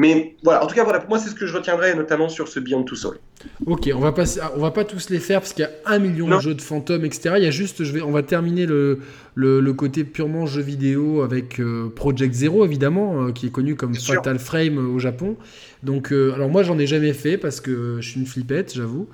Mais 0.00 0.34
voilà, 0.42 0.64
en 0.64 0.66
tout 0.66 0.74
cas, 0.74 0.82
voilà, 0.82 0.98
pour 0.98 1.10
moi, 1.10 1.18
c'est 1.18 1.28
ce 1.28 1.34
que 1.34 1.44
je 1.44 1.54
retiendrai, 1.54 1.94
notamment 1.94 2.30
sur 2.30 2.48
ce 2.48 2.58
Beyond 2.58 2.84
Two 2.84 2.96
Soul. 2.96 3.18
Ok, 3.66 3.90
on 3.94 3.98
va, 3.98 4.12
passer, 4.12 4.40
on 4.56 4.58
va 4.58 4.70
pas 4.70 4.84
tous 4.84 5.10
les 5.10 5.18
faire 5.18 5.40
parce 5.40 5.52
qu'il 5.52 5.62
y 5.62 5.68
a 5.68 5.92
un 5.92 5.98
million 5.98 6.26
de 6.26 6.40
jeux 6.40 6.54
de 6.54 6.62
fantômes, 6.62 7.04
etc. 7.04 7.34
Il 7.36 7.44
y 7.44 7.46
a 7.46 7.50
juste, 7.50 7.84
je 7.84 7.92
vais, 7.92 8.00
on 8.00 8.10
va 8.10 8.22
terminer 8.22 8.64
le, 8.64 9.00
le, 9.34 9.72
côté 9.74 10.04
purement 10.04 10.46
jeu 10.46 10.62
vidéo 10.62 11.20
avec 11.20 11.60
euh, 11.60 11.92
Project 11.94 12.32
Zero, 12.32 12.64
évidemment, 12.64 13.26
euh, 13.26 13.32
qui 13.32 13.48
est 13.48 13.50
connu 13.50 13.76
comme 13.76 13.94
Fatal 13.94 14.38
Frame 14.38 14.78
au 14.78 14.98
Japon. 14.98 15.36
Donc, 15.82 16.14
euh, 16.14 16.32
alors 16.32 16.48
moi, 16.48 16.62
j'en 16.62 16.78
ai 16.78 16.86
jamais 16.86 17.12
fait 17.12 17.36
parce 17.36 17.60
que 17.60 17.98
je 18.00 18.08
suis 18.08 18.20
une 18.20 18.26
flippette, 18.26 18.74
j'avoue. 18.74 19.06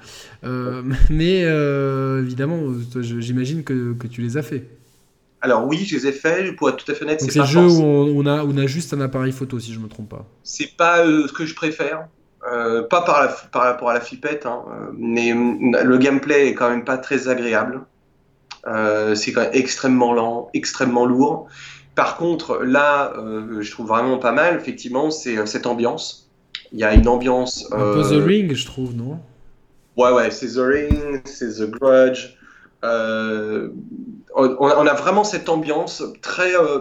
mais 1.11 1.41
évidemment, 1.41 2.61
j'imagine 3.01 3.65
que, 3.65 3.93
que 3.95 4.07
tu 4.07 4.23
les 4.23 4.37
as 4.37 4.43
fait. 4.43 4.63
Alors 5.47 5.65
oui, 5.65 5.85
je 5.85 5.95
les 5.95 6.09
ai 6.09 6.13
faits, 6.13 6.57
pour 6.57 6.69
être 6.69 6.85
tout 6.85 6.91
à 6.91 6.95
fait 6.97 7.05
honnête. 7.05 7.21
C'est 7.21 7.39
le 7.39 7.45
jeu 7.45 7.61
où 7.61 8.21
on, 8.21 8.27
a, 8.27 8.43
on 8.43 8.59
a 8.59 8.67
juste 8.67 8.93
un 8.93 9.01
appareil 9.01 9.31
photo, 9.31 9.61
si 9.61 9.73
je 9.73 9.79
me 9.79 9.87
trompe 9.87 10.09
pas. 10.09 10.27
C'est 10.43 10.77
pas 10.77 11.07
euh, 11.07 11.29
ce 11.29 11.33
que 11.33 11.47
je 11.47 11.55
préfère. 11.55 12.09
Euh, 12.53 12.83
pas 12.83 13.03
par, 13.03 13.49
par, 13.51 13.63
rapport 13.63 13.91
à 13.91 13.95
la 13.95 14.01
flippette, 14.01 14.45
hein, 14.45 14.65
mais 14.99 15.33
le 15.33 15.99
gameplay 15.99 16.49
est 16.49 16.55
quand 16.55 16.69
même 16.69 16.85
pas 16.85 16.99
très 16.99 17.29
agréable. 17.29 17.83
Euh, 18.67 19.15
c'est 19.15 19.33
quand 19.33 19.43
même 19.43 19.51
extrêmement 19.53 20.13
lent, 20.13 20.51
extrêmement 20.53 21.07
lourd. 21.07 21.47
Par 21.95 22.17
contre, 22.17 22.59
là, 22.65 23.13
je 23.61 23.71
trouve 23.71 23.87
vraiment 23.87 24.19
pas 24.19 24.33
mal, 24.33 24.57
effectivement, 24.57 25.13
c'est 25.13 25.47
cette 25.47 25.67
ambiance. 25.67 26.29
Il 26.73 26.81
y 26.81 26.85
a 26.85 26.93
une 26.93 27.07
ambiance. 27.07 27.69
Un 27.71 27.95
peu 27.95 28.03
The 28.03 28.25
Ring, 28.25 28.53
je 28.53 28.67
trouve, 28.67 28.97
non? 28.97 29.21
Ouais, 29.97 30.11
ouais, 30.11 30.31
c'est 30.33 30.49
The 30.49 30.59
Ring, 30.59 31.23
c'est 31.25 31.55
The 31.55 31.71
Grudge. 31.71 32.37
Euh, 32.85 33.69
on, 34.37 34.87
a 34.87 34.95
vraiment 34.95 35.25
cette 35.25 35.49
ambiance 35.49 36.05
très 36.21 36.55
euh, 36.55 36.81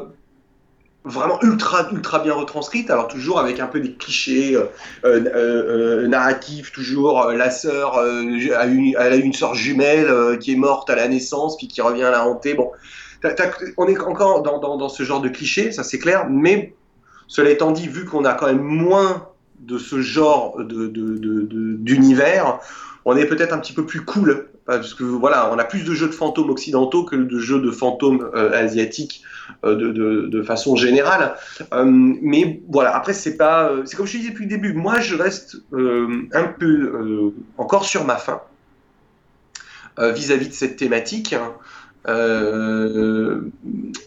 vraiment 1.05 1.41
ultra 1.41 1.89
ultra 1.91 2.19
bien 2.19 2.33
retranscrite. 2.33 2.91
Alors 2.91 3.07
toujours 3.07 3.39
avec 3.39 3.61
un 3.61 3.67
peu 3.67 3.79
des 3.79 3.93
clichés 3.93 4.57
euh, 5.05 6.07
narratifs 6.07 6.71
toujours 6.73 7.31
la 7.31 7.49
sœur 7.49 7.97
une, 8.03 8.95
elle 8.99 9.13
a 9.13 9.15
une 9.15 9.33
sœur 9.33 9.55
jumelle 9.55 10.37
qui 10.39 10.53
est 10.53 10.57
morte 10.57 10.89
à 10.89 10.95
la 10.95 11.07
naissance 11.07 11.55
puis 11.57 11.67
qui 11.67 11.81
revient 11.81 12.03
à 12.03 12.11
la 12.11 12.25
hanter. 12.25 12.53
Bon. 12.53 12.71
On 13.77 13.87
est 13.87 13.99
encore 13.99 14.43
dans, 14.43 14.89
ce 14.89 15.03
genre 15.03 15.21
de 15.21 15.29
clichés 15.29 15.71
ça 15.71 15.83
c'est 15.83 15.97
clair 15.97 16.27
mais 16.29 16.75
cela 17.27 17.49
étant 17.49 17.71
dit 17.71 17.87
vu 17.87 18.05
qu'on 18.05 18.25
a 18.25 18.33
quand 18.33 18.45
même 18.47 18.61
moins 18.61 19.29
de 19.59 19.77
ce 19.79 20.01
genre 20.01 20.61
d'univers 21.79 22.59
on 23.05 23.15
est 23.15 23.25
peut-être 23.25 23.53
un 23.53 23.57
petit 23.59 23.73
peu 23.73 23.85
plus 23.85 24.03
cool 24.03 24.49
parce 24.65 24.93
que 24.93 25.03
voilà, 25.03 25.51
on 25.53 25.59
a 25.59 25.63
plus 25.63 25.83
de 25.83 25.93
jeux 25.93 26.07
de 26.07 26.13
fantômes 26.13 26.49
occidentaux 26.49 27.03
que 27.03 27.15
de 27.15 27.39
jeux 27.39 27.61
de 27.61 27.69
fantômes 27.71 28.29
euh, 28.35 28.51
asiatiques 28.51 29.21
euh, 29.63 29.75
de, 29.75 29.91
de, 30.27 30.41
façon 30.41 30.75
générale. 30.75 31.35
Euh, 31.73 31.85
mais 31.85 32.61
voilà, 32.69 32.95
après 32.95 33.13
c'est 33.13 33.37
pas, 33.37 33.71
c'est 33.85 33.95
comme 33.95 34.07
je 34.07 34.17
disais 34.17 34.31
depuis 34.31 34.45
le 34.45 34.49
début. 34.49 34.73
Moi, 34.73 34.99
je 34.99 35.15
reste 35.15 35.57
un 35.71 36.47
peu 36.47 37.31
encore 37.57 37.85
sur 37.85 38.05
ma 38.05 38.17
faim 38.17 38.41
vis-à-vis 39.97 40.49
de 40.49 40.53
cette 40.53 40.77
thématique. 40.77 41.35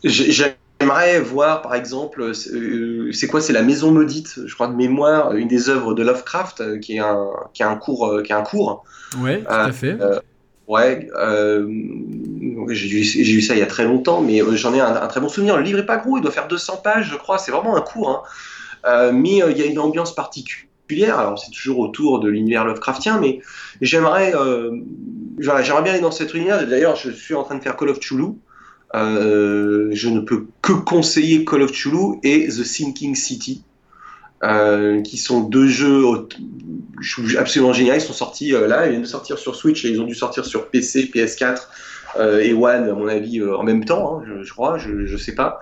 J'aimerais 0.05 1.21
voir, 1.21 1.63
par 1.63 1.75
exemple, 1.77 2.35
c'est 2.35 3.29
quoi 3.29 3.41
C'est 3.41 3.53
la 3.53 3.63
Maison 3.63 3.93
maudite, 3.93 4.41
je 4.45 4.55
crois 4.55 4.67
de 4.67 4.75
mémoire, 4.75 5.35
une 5.35 5.49
des 5.49 5.69
œuvres 5.69 5.95
de 5.95 6.03
Lovecraft, 6.03 6.81
qui 6.81 6.97
est 6.97 7.01
un, 7.01 7.29
qui 7.55 7.63
a 7.63 7.71
un 7.71 7.77
cours, 7.77 8.23
qui 8.25 8.33
un 8.33 8.43
cours. 8.43 8.85
Ouais, 9.23 9.41
tout 9.43 9.47
à 9.49 9.73
fait. 9.73 9.97
Ouais, 10.69 11.09
euh, 11.19 11.67
j'ai 12.69 13.33
eu 13.33 13.41
ça 13.41 13.55
il 13.55 13.59
y 13.59 13.63
a 13.63 13.67
très 13.67 13.85
longtemps, 13.85 14.21
mais 14.21 14.43
euh, 14.43 14.55
j'en 14.55 14.75
ai 14.75 14.81
un, 14.81 15.07
très 15.07 15.19
bon 15.19 15.31
souvenir. 15.31 15.57
Le 15.57 15.63
livre 15.63 15.79
est 15.79 15.87
pas 15.87 15.97
gros, 15.97 16.19
il 16.19 16.21
doit 16.21 16.31
faire 16.31 16.47
200 16.47 16.83
pages, 16.85 17.09
je 17.11 17.17
crois. 17.17 17.39
C'est 17.39 17.51
vraiment 17.51 17.75
un 17.75 17.81
cours, 17.81 18.11
hein. 18.11 18.23
euh, 18.87 19.11
mais 19.11 19.39
il 19.51 19.57
y 19.57 19.63
a 19.63 19.65
une 19.65 19.79
ambiance 19.79 20.15
particulière. 20.15 21.19
Alors 21.19 21.39
c'est 21.39 21.51
toujours 21.53 21.79
autour 21.79 22.21
de 22.21 22.29
l'univers 22.29 22.67
Lovecraftien, 22.67 23.19
mais 23.19 23.41
j'aimerais, 23.81 24.35
j'aimerais 25.39 25.83
bien 25.83 25.93
aller 25.93 26.03
dans 26.03 26.11
cet 26.11 26.35
univers. 26.35 26.67
D'ailleurs, 26.67 26.97
je 26.97 27.11
suis 27.11 27.35
en 27.35 27.45
train 27.45 27.57
de 27.57 27.63
faire 27.63 27.75
Call 27.75 27.89
of 27.89 27.99
Cthulhu. 27.99 28.35
je 28.93 30.09
ne 30.09 30.21
peux 30.21 30.49
que 30.61 30.75
conseiller 30.75 31.47
Call 31.47 31.63
of 31.63 31.73
Cthulhu 31.73 32.19
et 32.23 32.47
The 32.47 32.65
Sinking 32.65 33.15
City. 33.15 33.63
Euh, 34.45 35.03
qui 35.03 35.17
sont 35.17 35.41
deux 35.41 35.67
jeux 35.67 36.05
absolument 37.37 37.73
géniaux. 37.73 37.95
Ils 37.95 38.01
sont 38.01 38.13
sortis 38.13 38.55
euh, 38.55 38.69
là, 38.69 38.87
ils 38.87 38.91
viennent 38.91 39.03
de 39.03 39.07
sortir 39.07 39.37
sur 39.37 39.57
Switch 39.57 39.85
et 39.85 39.89
ils 39.89 40.01
ont 40.01 40.05
dû 40.05 40.15
sortir 40.15 40.45
sur 40.45 40.69
PC, 40.69 41.11
PS4 41.13 41.67
euh, 42.19 42.39
et 42.39 42.53
One, 42.53 42.89
à 42.89 42.93
mon 42.93 43.09
avis, 43.09 43.43
en 43.43 43.65
même 43.65 43.85
temps, 43.85 44.21
hein, 44.21 44.25
je, 44.41 44.53
crois, 44.53 44.79
je, 44.79 45.07
je 45.07 45.17
sais 45.17 45.35
pas. 45.35 45.59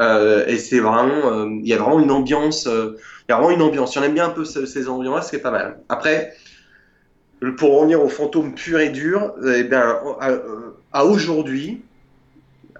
et 0.00 0.58
c'est 0.58 0.80
vraiment, 0.80 1.46
il 1.46 1.68
y 1.68 1.72
a 1.72 1.76
vraiment 1.76 2.00
une 2.00 2.10
ambiance, 2.10 2.66
il 2.66 3.30
y 3.30 3.32
a 3.32 3.36
vraiment 3.36 3.52
une 3.52 3.62
ambiance. 3.62 3.92
Si 3.92 3.98
on 3.98 4.02
aime 4.02 4.14
bien 4.14 4.26
un 4.26 4.30
peu 4.30 4.44
ces, 4.44 4.88
ambiances-là, 4.88 5.22
c'est 5.22 5.38
pas 5.38 5.52
mal. 5.52 5.78
Après, 5.88 6.34
pour 7.56 7.78
revenir 7.78 8.02
aux 8.02 8.08
fantômes 8.08 8.54
purs 8.56 8.80
et 8.80 8.88
durs, 8.88 9.34
eh 9.46 9.62
bien, 9.62 9.98
à, 10.92 11.04
aujourd'hui, 11.04 11.80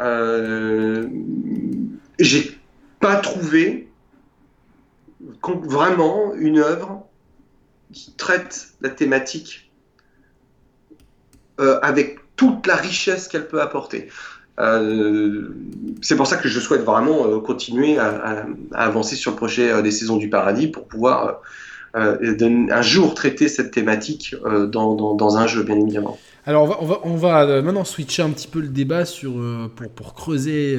euh, 0.01 1.07
j'ai 2.19 2.51
pas 2.99 3.17
trouvé 3.17 3.86
vraiment 5.65 6.35
une 6.35 6.59
œuvre 6.59 7.07
qui 7.93 8.13
traite 8.13 8.69
la 8.81 8.91
thématique 8.91 9.71
euh, 11.61 11.79
avec 11.83 12.19
toute 12.37 12.67
la 12.67 12.77
richesse 12.77 13.29
qu'elle 13.29 13.49
peut 13.49 13.63
apporter. 13.63 14.09
Euh, 14.59 15.55
c'est 16.03 16.17
pour 16.17 16.27
ça 16.27 16.37
que 16.37 16.49
je 16.49 16.61
souhaite 16.61 16.83
vraiment 16.83 17.27
euh, 17.27 17.41
continuer 17.41 17.99
à, 17.99 18.47
avancer 18.73 19.17
sur 19.17 19.31
le 19.31 19.37
projet 19.37 19.83
des 19.83 19.91
Saisons 19.91 20.17
du 20.17 20.29
Paradis 20.29 20.69
pour 20.69 20.87
pouvoir 20.87 21.41
un 21.95 22.83
jour 22.83 23.15
traiter 23.15 23.49
cette 23.49 23.71
thématique 23.71 24.35
dans, 24.45 25.37
un 25.39 25.47
jeu, 25.47 25.63
bien 25.63 25.81
évidemment. 25.81 26.19
Alors 26.47 26.79
on 27.05 27.17
va, 27.17 27.45
va 27.45 27.63
maintenant 27.63 27.85
switcher 27.85 28.23
un 28.23 28.31
petit 28.31 28.47
peu 28.47 28.61
le 28.61 28.69
débat 28.69 29.05
sur, 29.05 29.35
pour, 29.75 29.91
pour 29.91 30.15
creuser. 30.15 30.79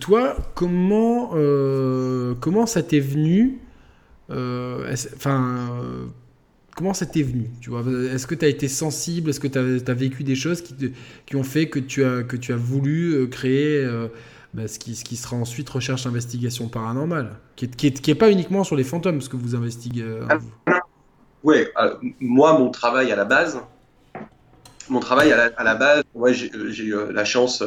toi, 0.00 0.36
comment, 0.54 1.30
comment 2.40 2.66
ça 2.66 2.82
t'est 2.82 3.00
venu 3.00 3.58
Enfin 4.30 5.58
comment 6.80 6.94
ça 6.94 7.04
t'est 7.04 7.22
venu 7.22 7.50
tu 7.60 7.70
Est-ce 8.12 8.26
que 8.26 8.34
tu 8.34 8.44
as 8.44 8.48
été 8.48 8.66
sensible? 8.66 9.30
Est-ce 9.30 9.40
que 9.40 9.48
tu 9.48 9.58
as, 9.58 9.94
vécu 9.94 10.24
des 10.24 10.34
choses 10.34 10.62
qui, 10.62 10.74
qui, 11.26 11.36
ont 11.36 11.42
fait 11.42 11.68
que 11.68 11.78
tu 11.78 12.04
as, 12.04 12.22
que 12.22 12.36
tu 12.36 12.54
as 12.54 12.56
voulu 12.56 13.12
euh, 13.12 13.26
créer 13.26 13.84
euh, 13.84 14.08
bah, 14.54 14.66
ce, 14.66 14.78
qui, 14.78 14.94
ce 14.94 15.04
qui 15.04 15.16
sera 15.16 15.36
ensuite 15.36 15.68
recherche 15.68 16.06
investigation 16.06 16.68
paranormale 16.68 17.36
Qui 17.56 17.66
n'est 17.66 17.86
est, 17.86 18.14
pas 18.14 18.30
uniquement 18.30 18.64
sur 18.64 18.76
les 18.76 18.84
fantômes, 18.84 19.20
ce 19.20 19.28
que 19.28 19.36
vous 19.36 19.54
investiguez. 19.54 20.02
Euh, 20.02 20.26
oui, 21.44 21.66
moi, 22.20 22.58
mon 22.58 22.70
travail 22.70 23.12
à 23.12 23.16
la 23.16 23.26
base, 23.26 23.60
mon 24.90 25.00
travail 25.00 25.32
à 25.32 25.64
la, 25.64 25.74
base, 25.74 26.02
ouais, 26.14 26.34
j'ai 26.34 26.84
eu 26.84 26.94
la 27.12 27.24
chance 27.24 27.62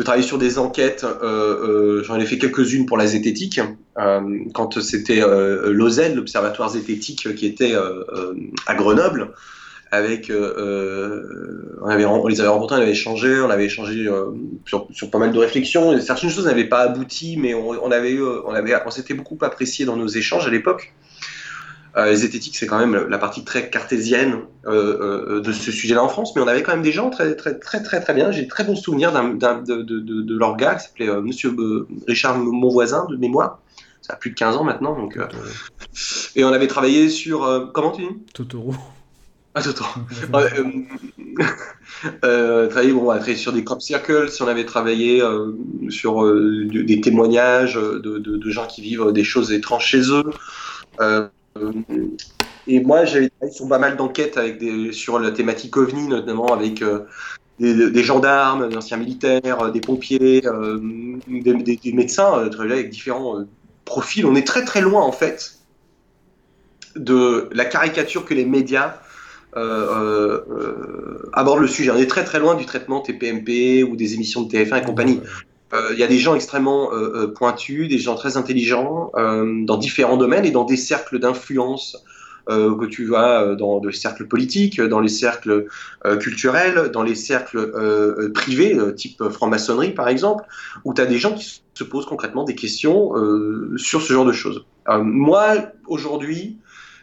de 0.00 0.02
travailler 0.02 0.26
sur 0.26 0.38
des 0.38 0.58
enquêtes. 0.58 1.04
Euh, 1.04 1.98
euh, 2.00 2.02
j'en 2.04 2.16
ai 2.16 2.24
fait 2.24 2.38
quelques-unes 2.38 2.86
pour 2.86 2.96
la 2.96 3.06
zététique, 3.06 3.60
euh, 3.98 4.20
quand 4.54 4.80
c'était 4.80 5.20
l'OZEN, 5.20 6.14
l'Observatoire 6.14 6.70
zététique, 6.70 7.34
qui 7.34 7.46
était 7.46 7.74
à 8.66 8.74
Grenoble. 8.74 9.32
Avec, 9.92 10.30
on, 10.32 12.26
les 12.28 12.40
avait 12.40 12.48
rencontrés, 12.48 12.76
on 12.76 12.80
avait 12.80 12.92
échangé, 12.92 13.40
on 13.40 13.50
avait 13.50 13.64
échangé 13.64 14.08
sur, 14.64 15.10
pas 15.10 15.18
mal 15.18 15.32
de 15.32 15.38
réflexions. 15.38 16.00
Certaines 16.00 16.30
choses 16.30 16.46
n'avaient 16.46 16.68
pas 16.68 16.82
abouti, 16.82 17.36
mais 17.36 17.54
on, 17.54 17.70
on 17.84 18.90
s'était 18.90 19.14
beaucoup 19.14 19.36
apprécié 19.40 19.84
dans 19.84 19.96
nos 19.96 20.06
échanges 20.06 20.46
à 20.46 20.50
l'époque. 20.50 20.94
Euh, 21.96 22.10
les 22.10 22.16
zététiques, 22.16 22.56
c'est 22.56 22.66
quand 22.66 22.78
même 22.78 23.08
la 23.08 23.18
partie 23.18 23.44
très 23.44 23.68
cartésienne 23.68 24.42
euh, 24.66 25.38
euh, 25.38 25.40
de 25.40 25.52
ce 25.52 25.72
sujet-là 25.72 26.02
en 26.02 26.08
France, 26.08 26.34
mais 26.36 26.42
on 26.42 26.46
avait 26.46 26.62
quand 26.62 26.72
même 26.72 26.82
des 26.82 26.92
gens 26.92 27.10
très 27.10 27.34
très 27.34 27.58
très 27.58 27.82
très 27.82 28.00
très 28.00 28.14
bien. 28.14 28.30
J'ai 28.30 28.46
très 28.46 28.62
bons 28.64 28.76
souvenirs 28.76 29.12
d'un, 29.12 29.34
de, 29.62 29.82
de, 29.82 30.00
de, 30.00 30.38
leur 30.38 30.56
gars 30.56 30.76
qui 30.76 30.84
s'appelait 30.86 31.20
Monsieur 31.20 31.54
Richard 32.06 32.38
Monvoisin 32.38 33.06
de 33.10 33.16
mémoire. 33.16 33.58
Ça 34.02 34.12
a 34.14 34.16
plus 34.16 34.30
de 34.30 34.34
15 34.36 34.56
ans 34.56 34.64
maintenant, 34.64 34.96
donc. 34.96 35.18
et 36.36 36.44
on 36.44 36.52
avait 36.52 36.68
travaillé 36.68 37.08
sur 37.08 37.70
comment 37.74 37.90
tu 37.90 38.02
dis? 38.02 38.08
Totoro. 38.34 38.74
Ah, 39.54 39.62
Totoro. 39.62 39.90
travaillé, 42.22 42.92
bon, 42.92 43.08
on 43.08 43.10
a 43.10 43.16
travaillé 43.16 43.36
sur 43.36 43.52
des 43.52 43.64
crop 43.64 43.82
circles, 43.82 44.28
on 44.40 44.46
avait 44.46 44.64
travaillé 44.64 45.22
sur 45.88 46.24
des 46.24 47.00
témoignages 47.00 47.74
de, 47.74 48.50
gens 48.50 48.68
qui 48.68 48.80
vivent 48.80 49.10
des 49.12 49.24
choses 49.24 49.50
étranges 49.52 49.86
chez 49.86 50.02
eux. 50.12 50.22
Euh, 51.60 51.72
et 52.66 52.80
moi, 52.80 53.04
j'avais 53.04 53.28
travaillé 53.30 53.54
sur 53.54 53.68
pas 53.68 53.78
mal 53.78 53.96
d'enquêtes 53.96 54.36
avec 54.36 54.62
sur 54.92 55.18
la 55.18 55.30
thématique 55.30 55.76
OVNI, 55.76 56.08
notamment 56.08 56.46
avec 56.46 56.82
euh, 56.82 57.00
des, 57.58 58.02
gendarmes, 58.02 58.68
des 58.68 58.76
anciens 58.76 58.96
militaires, 58.96 59.60
euh, 59.60 59.70
des 59.70 59.80
pompiers, 59.80 60.42
des, 61.28 61.92
médecins, 61.92 62.50
avec 62.58 62.90
différents 62.90 63.44
profils. 63.84 64.26
On 64.26 64.34
est 64.34 64.46
très 64.46 64.64
très 64.64 64.80
loin, 64.80 65.02
en 65.02 65.12
fait, 65.12 65.58
de 66.96 67.48
la 67.52 67.64
caricature 67.64 68.24
que 68.24 68.34
les 68.34 68.44
médias 68.44 68.96
abordent 71.32 71.60
le 71.60 71.68
sujet. 71.68 71.90
On 71.90 71.96
est 71.96 72.06
très 72.06 72.24
très 72.24 72.38
loin 72.38 72.54
du 72.54 72.66
traitement 72.66 73.00
TPMP 73.00 73.82
ou 73.82 73.96
des 73.96 74.14
émissions 74.14 74.42
de 74.42 74.52
TF1 74.52 74.82
et 74.82 74.84
compagnie. 74.84 75.20
Il 75.72 75.98
y 75.98 76.02
a 76.02 76.08
des 76.08 76.18
gens 76.18 76.34
extrêmement 76.34 76.90
pointus, 77.34 77.88
des 77.88 77.98
gens 77.98 78.16
très 78.16 78.36
intelligents 78.36 79.12
dans 79.14 79.76
différents 79.76 80.16
domaines 80.16 80.44
et 80.44 80.50
dans 80.50 80.64
des 80.64 80.76
cercles 80.76 81.18
d'influence 81.18 81.96
euh, 82.48 82.74
que 82.76 82.86
tu 82.86 83.04
vas 83.04 83.54
dans 83.54 83.80
les 83.84 83.92
cercles 83.92 84.26
politiques, 84.26 84.80
dans 84.80 84.98
les 84.98 85.08
cercles 85.08 85.66
culturels, 86.18 86.90
dans 86.92 87.02
les 87.02 87.14
cercles 87.14 88.30
privés, 88.34 88.76
type 88.96 89.22
franc-maçonnerie 89.28 89.92
par 89.92 90.08
exemple, 90.08 90.44
où 90.84 90.92
tu 90.92 91.00
as 91.00 91.06
des 91.06 91.18
gens 91.18 91.34
qui 91.34 91.62
se 91.74 91.84
posent 91.84 92.06
concrètement 92.06 92.44
des 92.44 92.56
questions 92.56 93.12
sur 93.76 94.02
ce 94.02 94.12
genre 94.12 94.24
de 94.26 94.32
choses. 94.32 94.64
moi, 94.88 95.54
aujourd'hui, 95.86 96.58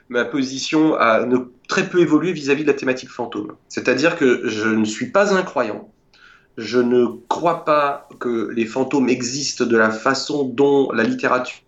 ma 0.09 0.25
position 0.25 0.95
a 0.95 1.25
très 1.67 1.87
peu 1.87 1.99
évolué 1.99 2.31
vis-à-vis 2.31 2.63
-vis 2.63 2.65
de 2.65 2.71
la 2.71 2.77
thématique 2.77 3.09
fantôme. 3.09 3.53
C'est-à-dire 3.69 4.17
que 4.17 4.47
je 4.47 4.69
ne 4.69 4.85
suis 4.85 5.11
pas 5.11 5.33
un 5.33 5.43
croyant, 5.43 5.89
je 6.57 6.79
ne 6.79 7.05
crois 7.27 7.65
pas 7.65 8.09
que 8.19 8.49
les 8.49 8.65
fantômes 8.65 9.09
existent 9.09 9.65
de 9.65 9.77
la 9.77 9.91
façon 9.91 10.43
dont 10.43 10.91
la 10.91 11.03
littérature 11.03 11.61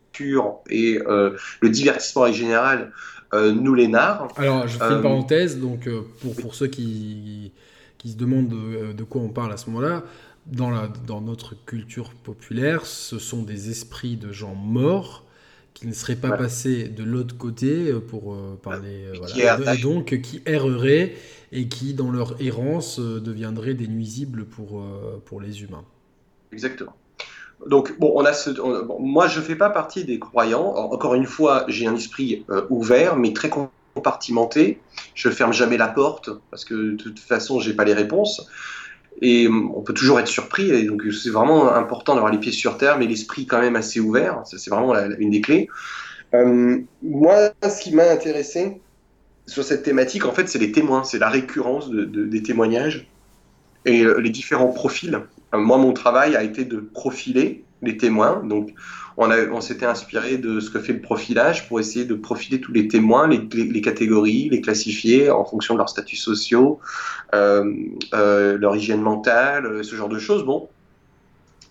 et 0.70 1.00
euh, 1.08 1.38
le 1.62 1.70
divertissement 1.70 2.24
en 2.24 2.32
général 2.32 2.92
euh, 3.34 3.52
nous 3.54 3.76
les 3.76 3.88
narrent. 3.88 4.28
Alors, 4.38 4.68
je 4.68 4.78
fais 4.78 4.86
une 4.86 4.94
euh, 4.94 5.02
parenthèse, 5.02 5.60
donc 5.60 5.88
pour, 6.22 6.36
pour 6.36 6.56
ceux 6.56 6.68
qui, 6.68 7.52
qui 8.00 8.10
se 8.10 8.18
demandent 8.18 8.50
de, 8.50 9.04
quoi 9.04 9.22
on 9.22 9.30
parle 9.30 9.54
à 9.54 9.58
ce 9.58 9.70
moment-là, 9.70 10.04
dans, 10.48 10.72
la, 10.72 10.90
dans 11.06 11.22
notre 11.22 11.54
culture 11.66 12.10
populaire, 12.24 12.86
ce 12.86 13.20
sont 13.20 13.44
des 13.44 13.70
esprits 13.70 14.18
de 14.18 14.32
gens 14.32 14.56
morts 14.56 15.24
qui 15.76 15.88
ne 15.88 15.94
seraient 15.94 16.16
pas 16.16 16.32
passés 16.32 16.90
de 16.90 17.04
l'autre 17.04 17.38
côté 17.38 17.94
pour 18.10 18.36
parler, 18.62 19.06
voilà, 19.18 19.76
et 19.76 19.78
donc 19.78 20.20
qui 20.22 20.42
erreraient 20.46 21.14
et 21.52 21.68
qui, 21.68 21.94
dans 21.94 22.12
leur 22.12 22.42
errance, 22.42 23.00
euh, 23.00 23.20
deviendraient 23.20 23.74
des 23.74 23.88
nuisibles 23.88 24.46
pour, 24.46 24.82
euh, 24.82 25.22
pour 25.26 25.42
les 25.42 25.64
humains. 25.64 25.84
Exactement. 26.52 26.96
Donc, 27.68 28.00
bon, 28.00 28.12
on 28.16 28.24
a 28.24 28.34
ce, 28.34 28.52
moi, 29.00 29.28
je 29.28 29.40
ne 29.40 29.44
fais 29.44 29.56
pas 29.56 29.70
partie 29.70 30.06
des 30.06 30.20
croyants. 30.20 30.76
Encore 30.76 31.16
une 31.16 31.26
fois, 31.26 31.66
j'ai 31.68 31.88
un 31.88 31.96
esprit 31.96 32.46
euh, 32.50 32.66
ouvert, 32.70 33.18
mais 33.18 33.34
très 33.34 33.50
compartimenté. 33.50 34.80
Je 35.14 35.30
ferme 35.30 35.52
jamais 35.52 35.78
la 35.78 35.90
porte 35.90 36.30
parce 36.52 36.64
que 36.64 36.92
de 36.92 36.96
toute 36.96 37.20
façon, 37.20 37.60
j'ai 37.60 37.74
pas 37.74 37.84
les 37.84 37.94
réponses. 37.94 38.48
Et 39.22 39.50
on 39.50 39.82
peut 39.82 39.94
toujours 39.94 40.20
être 40.22 40.30
surpris. 40.30 40.70
Et 40.70 40.84
donc, 40.84 41.04
c'est 41.12 41.32
vraiment 41.32 41.74
important 41.74 42.14
d'avoir 42.14 42.32
les 42.32 42.38
pieds 42.38 42.54
sur 42.54 42.78
terre, 42.78 42.98
mais 42.98 43.08
l'esprit 43.08 43.46
quand 43.46 43.60
même 43.60 43.76
assez 43.76 44.00
ouvert. 44.00 44.44
C'est 44.46 44.70
vraiment 44.70 44.96
une 44.96 45.32
des 45.32 45.42
clés. 45.42 45.68
moi, 46.32 47.50
ce 47.62 47.82
qui 47.82 47.94
m'a 47.94 48.10
intéressé, 48.10 48.80
sur 49.50 49.64
cette 49.64 49.84
thématique, 49.84 50.26
en 50.26 50.32
fait, 50.32 50.48
c'est 50.48 50.60
les 50.60 50.72
témoins, 50.72 51.04
c'est 51.04 51.20
la 51.20 51.30
récurrence 51.30 51.90
de, 51.90 52.06
des 52.06 52.44
témoignages 52.44 53.08
et 53.86 54.04
euh, 54.04 54.20
les 54.20 54.30
différents 54.30 54.68
profils. 54.68 55.20
Euh, 55.54 55.58
moi, 55.58 55.78
mon 55.78 55.94
travail 55.94 56.36
a 56.36 56.44
été 56.44 56.66
de 56.66 56.78
profiler 56.78 57.64
les 57.82 57.98
témoins. 57.98 58.44
Donc, 58.44 58.74
on, 59.18 59.60
s'était 59.60 59.86
inspiré 59.86 60.38
de 60.38 60.60
ce 60.60 60.70
que 60.70 60.80
fait 60.80 60.94
le 60.94 61.02
profilage 61.02 61.68
pour 61.68 61.80
essayer 61.80 62.06
de 62.06 62.14
profiler 62.14 62.62
tous 62.62 62.72
les 62.72 62.88
témoins, 62.88 63.28
les, 63.28 63.82
catégories, 63.82 64.50
les 64.50 64.62
classifier 64.62 65.30
en 65.30 65.44
fonction 65.44 65.74
de 65.74 65.80
leurs 65.80 65.90
statuts 65.90 66.16
sociaux, 66.16 66.80
euh, 67.34 67.64
leur 68.14 68.76
hygiène 68.76 69.02
mentale, 69.02 69.84
ce 69.84 69.96
genre 69.96 70.08
de 70.08 70.20
choses. 70.20 70.46
Bon, 70.46 70.70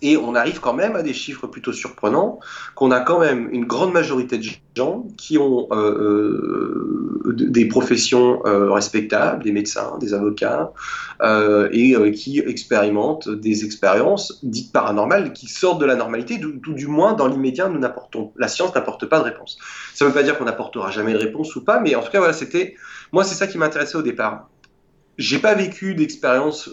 et 0.01 0.17
on 0.17 0.35
arrive 0.35 0.59
quand 0.59 0.73
même 0.73 0.95
à 0.95 1.01
des 1.01 1.13
chiffres 1.13 1.47
plutôt 1.47 1.73
surprenants, 1.73 2.39
qu'on 2.75 2.91
a 2.91 3.01
quand 3.01 3.19
même 3.19 3.49
une 3.51 3.65
grande 3.65 3.91
majorité 3.91 4.37
de 4.37 4.47
gens 4.75 5.05
qui 5.17 5.37
ont 5.37 5.67
euh, 5.71 7.25
euh, 7.25 7.33
des 7.33 7.67
professions 7.67 8.41
euh, 8.45 8.71
respectables, 8.71 9.43
des 9.43 9.51
médecins, 9.51 9.97
des 9.99 10.13
avocats, 10.13 10.71
et 11.71 12.11
qui 12.13 12.39
expérimentent 12.39 13.27
des 13.27 13.65
expériences 13.65 14.39
dites 14.43 14.71
paranormales, 14.71 15.33
qui 15.33 15.47
sortent 15.47 15.81
de 15.81 15.85
la 15.85 15.95
normalité, 15.95 16.39
tout 16.39 16.73
du 16.73 16.87
moins 16.87 17.13
dans 17.13 17.27
l'immédiat, 17.27 17.67
nous 17.67 17.79
n'apportons, 17.79 18.31
la 18.37 18.47
science 18.47 18.73
n'apporte 18.73 19.05
pas 19.05 19.19
de 19.19 19.25
réponse. 19.25 19.57
Ça 19.93 20.05
ne 20.05 20.09
veut 20.09 20.15
pas 20.15 20.23
dire 20.23 20.37
qu'on 20.37 20.45
n'apportera 20.45 20.91
jamais 20.91 21.11
de 21.11 21.17
réponse 21.17 21.55
ou 21.57 21.63
pas, 21.63 21.81
mais 21.81 21.95
en 21.95 22.01
tout 22.01 22.11
cas, 22.11 22.19
voilà, 22.19 22.33
c'était, 22.33 22.75
moi, 23.11 23.25
c'est 23.25 23.35
ça 23.35 23.47
qui 23.47 23.57
m'intéressait 23.57 23.97
au 23.97 24.01
départ. 24.01 24.47
J'ai 25.17 25.39
pas 25.39 25.53
vécu 25.53 25.95
d'expérience 25.95 26.69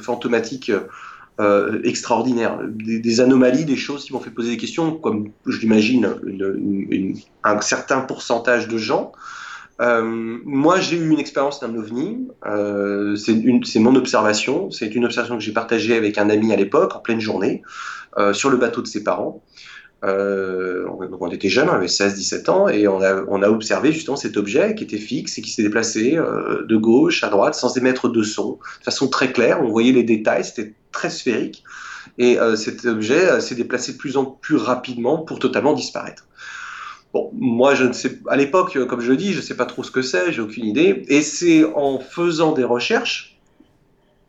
fantomatique 0.00 0.72
euh, 1.40 1.80
des, 1.82 3.20
anomalies, 3.20 3.64
des 3.64 3.76
choses 3.76 4.04
qui 4.04 4.12
m'ont 4.12 4.20
fait 4.20 4.30
poser 4.30 4.50
des 4.50 4.56
questions, 4.58 4.92
comme 4.92 5.30
je 5.46 5.58
l'imagine 5.60 6.14
un 7.42 7.60
certain 7.60 8.00
pourcentage 8.00 8.68
de 8.68 8.76
gens. 8.76 9.12
Euh, 9.80 10.02
moi, 10.04 10.78
j'ai 10.78 10.96
eu 10.96 11.10
une 11.10 11.18
expérience 11.18 11.58
d'un 11.60 11.74
ovni. 11.74 12.28
Euh, 12.46 13.16
c'est 13.16 13.78
mon 13.78 13.94
observation. 13.94 14.70
C'est 14.70 14.94
une 14.94 15.06
observation 15.06 15.36
que 15.38 15.42
j'ai 15.42 15.52
partagée 15.52 15.96
avec 15.96 16.18
un 16.18 16.28
ami 16.28 16.52
à 16.52 16.56
l'époque, 16.56 16.94
en 16.94 17.00
pleine 17.00 17.20
journée, 17.20 17.62
sur 18.32 18.50
le 18.50 18.58
bateau 18.58 18.82
de 18.82 18.86
ses 18.86 19.02
parents. 19.02 19.42
Euh, 20.04 20.84
on, 21.20 21.30
était 21.30 21.48
jeunes, 21.48 21.68
on 21.68 21.74
avait 21.74 21.86
16-17 21.86 22.50
ans, 22.50 22.68
et 22.68 22.88
on 22.88 23.00
a, 23.00 23.48
observé 23.48 23.92
justement 23.92 24.16
cet 24.16 24.36
objet 24.36 24.74
qui 24.74 24.84
était 24.84 24.98
fixe 24.98 25.38
et 25.38 25.42
qui 25.42 25.50
s'est 25.50 25.62
déplacé 25.62 26.16
euh, 26.16 26.64
de 26.66 26.76
gauche 26.76 27.22
à 27.22 27.28
droite 27.28 27.54
sans 27.54 27.76
émettre 27.76 28.08
de 28.08 28.22
son, 28.22 28.58
de 28.80 28.84
façon 28.84 29.08
très 29.08 29.32
claire. 29.32 29.60
On 29.62 29.68
voyait 29.68 29.92
les 29.92 30.02
détails, 30.02 30.44
c'était 30.44 30.74
très 30.90 31.10
sphérique. 31.10 31.62
Et 32.18 32.38
euh, 32.38 32.56
cet 32.56 32.84
objet 32.84 33.40
s'est 33.40 33.54
déplacé 33.54 33.92
de 33.92 33.98
plus 33.98 34.16
en 34.16 34.24
plus 34.24 34.56
rapidement 34.56 35.18
pour 35.18 35.38
totalement 35.38 35.72
disparaître. 35.72 36.26
Bon, 37.14 37.30
moi, 37.34 37.74
je 37.74 37.84
ne 37.84 37.92
sais, 37.92 38.18
à 38.28 38.36
l'époque, 38.36 38.86
comme 38.86 39.00
je 39.00 39.10
le 39.10 39.16
dis, 39.16 39.32
je 39.32 39.36
ne 39.36 39.42
sais 39.42 39.56
pas 39.56 39.66
trop 39.66 39.84
ce 39.84 39.90
que 39.90 40.02
c'est, 40.02 40.32
j'ai 40.32 40.40
aucune 40.40 40.64
idée. 40.64 41.04
Et 41.08 41.22
c'est 41.22 41.64
en 41.64 42.00
faisant 42.00 42.52
des 42.52 42.64
recherches, 42.64 43.38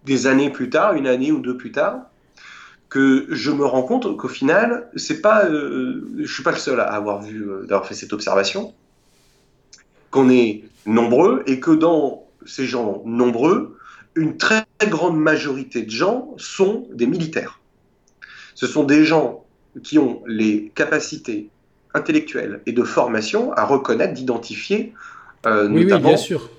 des 0.05 0.27
années 0.27 0.49
plus 0.49 0.69
tard, 0.69 0.93
une 0.93 1.07
année 1.07 1.31
ou 1.31 1.39
deux 1.39 1.57
plus 1.57 1.71
tard, 1.71 2.01
que 2.89 3.25
je 3.29 3.51
me 3.51 3.65
rends 3.65 3.83
compte 3.83 4.15
qu'au 4.17 4.27
final, 4.27 4.89
c'est 4.95 5.21
pas, 5.21 5.45
euh, 5.45 6.07
je 6.17 6.31
suis 6.31 6.43
pas 6.43 6.51
le 6.51 6.57
seul 6.57 6.79
à 6.79 6.85
avoir 6.85 7.21
vu, 7.21 7.49
euh, 7.49 7.61
d'avoir 7.61 7.87
fait 7.87 7.95
cette 7.95 8.13
observation, 8.13 8.73
qu'on 10.11 10.29
est 10.29 10.63
nombreux 10.85 11.43
et 11.47 11.59
que 11.59 11.71
dans 11.71 12.27
ces 12.45 12.65
gens 12.65 13.01
nombreux, 13.05 13.77
une 14.15 14.37
très 14.37 14.65
grande 14.87 15.17
majorité 15.17 15.81
de 15.81 15.89
gens 15.89 16.35
sont 16.37 16.87
des 16.93 17.07
militaires. 17.07 17.59
Ce 18.53 18.67
sont 18.67 18.83
des 18.83 19.05
gens 19.05 19.43
qui 19.83 19.97
ont 19.97 20.21
les 20.27 20.71
capacités 20.75 21.49
intellectuelles 21.93 22.61
et 22.65 22.73
de 22.73 22.83
formation 22.83 23.53
à 23.53 23.65
reconnaître, 23.65 24.13
d'identifier, 24.13 24.93
euh, 25.45 25.67
oui, 25.67 25.85
notamment. 25.85 26.09
Oui, 26.09 26.15
bien 26.15 26.17
sûr. 26.17 26.49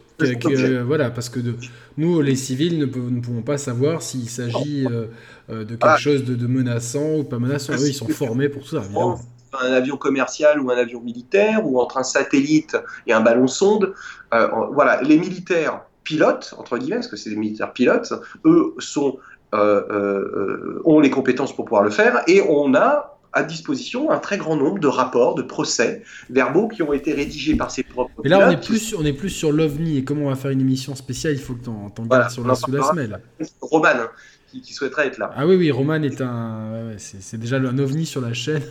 Voilà, 0.85 1.11
parce 1.11 1.29
que 1.29 1.41
de, 1.41 1.55
nous, 1.97 2.21
les 2.21 2.37
civils, 2.37 2.79
ne, 2.79 2.87
ne, 2.87 3.21
pouvons 3.21 3.43
pas 3.43 3.59
savoir 3.59 4.03
s'il 4.03 4.29
s'agit 4.29 4.87
euh, 4.87 5.07
euh, 5.51 5.65
de 5.65 5.71
quelque 5.71 5.87
ah. 5.87 5.97
chose 5.97 6.25
de, 6.25 6.47
menaçant 6.47 7.17
ou 7.17 7.25
pas 7.25 7.39
menaçant. 7.39 7.75
Eux, 7.75 7.89
ils 7.89 7.95
sont 7.95 8.09
formés 8.09 8.49
pour 8.49 8.63
tout 8.63 8.71
ça, 8.71 8.79
évidemment. 8.79 9.19
Un 9.61 9.73
avion 9.73 9.97
commercial 9.97 10.61
ou 10.61 10.71
un 10.71 10.77
avion 10.77 11.01
militaire, 11.01 11.65
ou 11.65 11.79
entre 11.81 11.99
un 11.99 12.03
satellite 12.03 12.77
et 13.07 13.13
un 13.13 13.21
ballon 13.21 13.47
sonde. 13.47 13.95
Euh, 14.33 14.49
voilà, 14.73 15.01
les 15.03 15.19
militaires 15.19 15.83
pilotes, 16.03 16.55
entre 16.59 16.77
guillemets, 16.79 16.97
parce 16.97 17.09
que 17.09 17.17
c'est 17.17 17.31
des 17.31 17.37
militaires 17.37 17.73
pilotes, 17.73 18.13
eux 18.45 18.75
sont, 18.79 19.19
ont 19.53 21.01
les 21.01 21.11
compétences 21.11 21.55
pour 21.55 21.65
pouvoir 21.65 21.85
le 21.85 21.91
faire, 21.91 22.23
et 22.27 22.43
on 22.49 22.75
a 22.75 23.14
à 23.35 23.43
disposition 23.43 24.11
un 24.11 24.19
très 24.19 24.39
grand 24.39 24.57
nombre 24.57 24.79
de 24.79 24.87
rapports, 24.87 25.35
de 25.35 25.43
procès 25.43 26.03
verbaux 26.31 26.69
qui 26.69 26.83
ont 26.83 26.93
été 26.93 27.13
rédigés 27.13 27.57
par 27.57 27.71
ses 27.71 27.83
propres. 27.83 28.13
Mais 28.23 28.31
là, 28.31 28.49
on 28.49 28.51
est 28.51 28.65
plus, 28.65 28.95
on 28.97 29.05
est 29.05 29.13
plus 29.13 29.31
sur 29.31 29.53
l'OVNI 29.53 29.99
et 29.99 30.05
comment 30.05 30.27
on 30.27 30.31
va 30.31 30.37
faire 30.37 30.53
une 30.53 30.61
émission 30.61 30.95
spéciale. 30.95 31.35
Il 31.35 31.41
faut 31.41 31.55
que 31.55 31.65
tu 31.65 31.71
en, 31.71 31.91
gardes 32.07 32.31
sur 32.31 32.47
la, 32.47 32.55
sous 32.55 32.71
la 32.71 32.83
semelle. 32.83 33.21
Roman, 33.61 33.89
hein, 33.89 34.09
qui, 34.51 34.73
souhaiterait 34.73 35.09
être 35.09 35.19
là. 35.19 35.33
Ah 35.37 35.47
oui, 35.47 35.57
oui, 35.57 35.71
Roman 35.71 36.03
est 36.03 36.21
un. 36.21 36.93
c'est 36.99 37.39
déjà 37.39 37.57
un 37.57 37.79
OVNI 37.79 38.07
sur 38.07 38.21
la 38.21 38.33
chaîne. 38.33 38.63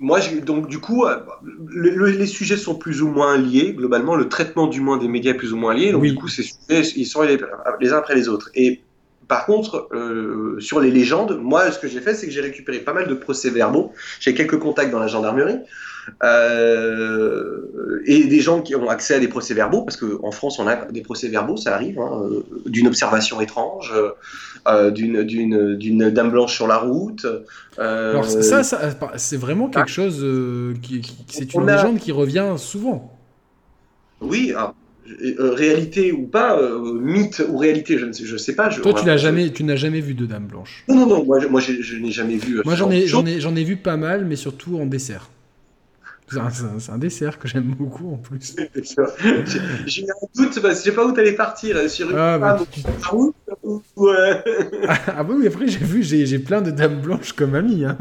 Moi, 0.00 0.18
donc 0.44 0.68
du 0.68 0.80
coup, 0.80 1.06
euh, 1.06 1.20
les 1.72 2.26
sujets 2.26 2.56
sont 2.56 2.74
plus 2.74 3.00
ou 3.00 3.08
moins 3.08 3.38
liés. 3.38 3.72
Globalement, 3.72 4.16
le 4.16 4.28
traitement 4.28 4.66
du 4.66 4.80
moins 4.80 4.98
des 4.98 5.08
médias 5.08 5.30
est 5.30 5.36
plus 5.36 5.52
ou 5.52 5.56
moins 5.56 5.72
lié. 5.72 5.92
Donc 5.92 6.02
du 6.02 6.14
coup, 6.14 6.28
ces 6.28 6.42
sujets, 6.42 6.82
ils 6.96 7.06
sont 7.06 7.22
les, 7.22 7.38
les 7.80 7.92
uns 7.92 7.98
après 7.98 8.14
les 8.14 8.28
autres. 8.28 8.50
Et 8.54 8.82
par 9.34 9.46
contre, 9.46 9.88
euh, 9.92 10.60
sur 10.60 10.78
les 10.78 10.92
légendes, 10.92 11.40
moi, 11.42 11.68
ce 11.72 11.80
que 11.80 11.88
j'ai 11.88 12.00
fait, 12.00 12.14
c'est 12.14 12.26
que 12.26 12.32
j'ai 12.32 12.40
récupéré 12.40 12.78
pas 12.78 12.92
mal 12.92 13.08
de 13.08 13.14
procès-verbaux. 13.14 13.92
J'ai 14.20 14.32
quelques 14.32 14.60
contacts 14.60 14.92
dans 14.92 15.00
la 15.00 15.08
gendarmerie. 15.08 15.58
Euh, 16.22 18.00
et 18.06 18.26
des 18.26 18.38
gens 18.38 18.62
qui 18.62 18.76
ont 18.76 18.88
accès 18.88 19.14
à 19.16 19.18
des 19.18 19.26
procès-verbaux, 19.26 19.82
parce 19.82 19.96
qu'en 19.96 20.30
France, 20.30 20.60
on 20.60 20.68
a 20.68 20.76
des 20.76 21.02
procès-verbaux, 21.02 21.56
ça 21.56 21.74
arrive, 21.74 21.98
hein, 21.98 22.22
euh, 22.30 22.44
d'une 22.66 22.86
observation 22.86 23.40
étrange, 23.40 23.92
d'une 24.92 26.10
dame 26.10 26.30
blanche 26.30 26.54
sur 26.54 26.68
la 26.68 26.76
route. 26.76 27.26
Alors 27.76 28.26
ça, 28.26 28.62
c'est 29.16 29.36
vraiment 29.36 29.66
quelque 29.68 29.90
ah. 29.90 30.00
chose 30.00 30.24
qui, 30.80 31.02
c'est 31.28 31.54
une 31.54 31.66
légende 31.66 31.98
qui 31.98 32.12
revient 32.12 32.54
souvent. 32.56 33.18
Oui, 34.20 34.52
alors, 34.52 34.76
euh, 35.06 35.52
réalité 35.52 36.12
ou 36.12 36.26
pas, 36.26 36.58
euh, 36.58 36.98
mythe 36.98 37.42
ou 37.48 37.58
réalité, 37.58 37.98
je 37.98 38.06
ne 38.06 38.12
sais, 38.12 38.24
je 38.24 38.36
sais 38.36 38.54
pas. 38.54 38.70
Je, 38.70 38.80
Toi, 38.80 38.94
tu 38.94 39.04
n'as 39.04 39.18
jamais, 39.18 39.50
tu 39.50 39.62
n'as 39.62 39.76
jamais 39.76 40.00
vu 40.00 40.14
de 40.14 40.24
Dame 40.24 40.46
Blanche. 40.46 40.82
Non, 40.88 40.96
non, 40.96 41.06
non. 41.06 41.24
Moi, 41.24 41.40
moi 41.50 41.60
je, 41.60 41.96
n'ai 41.96 42.10
jamais 42.10 42.36
vu. 42.36 42.58
Euh, 42.58 42.62
moi, 42.64 42.74
j'en 42.74 42.90
ai, 42.90 43.06
j'en 43.06 43.24
ai, 43.26 43.38
j'en 43.38 43.54
ai 43.54 43.64
vu 43.64 43.76
pas 43.76 43.96
mal, 43.98 44.24
mais 44.24 44.36
surtout 44.36 44.78
en 44.78 44.86
dessert. 44.86 45.28
C'est 46.26 46.90
un, 46.90 46.98
dessert 46.98 47.38
que 47.38 47.46
j'aime 47.46 47.74
beaucoup 47.74 48.12
en 48.12 48.16
plus. 48.16 48.56
J'ai 49.86 50.02
eu 50.02 50.06
un 50.06 50.26
doute 50.34 50.60
parce 50.60 50.74
que 50.74 50.80
je 50.80 50.84
sais 50.84 50.92
pas 50.92 51.06
où 51.06 51.12
t'allais 51.12 51.34
partir. 51.34 51.88
Sur 51.90 52.10
une 52.10 52.16
ah, 52.16 52.38
bah, 52.38 52.58
ah, 55.06 55.22
bah 55.22 55.34
oui, 55.36 55.46
après 55.46 55.68
j'ai 55.68 55.78
vu, 55.78 56.02
j'ai 56.02 56.38
plein 56.38 56.62
de 56.62 56.70
dames 56.70 57.00
blanches 57.00 57.32
comme 57.32 57.54
amis. 57.54 57.84
Hein, 57.84 57.96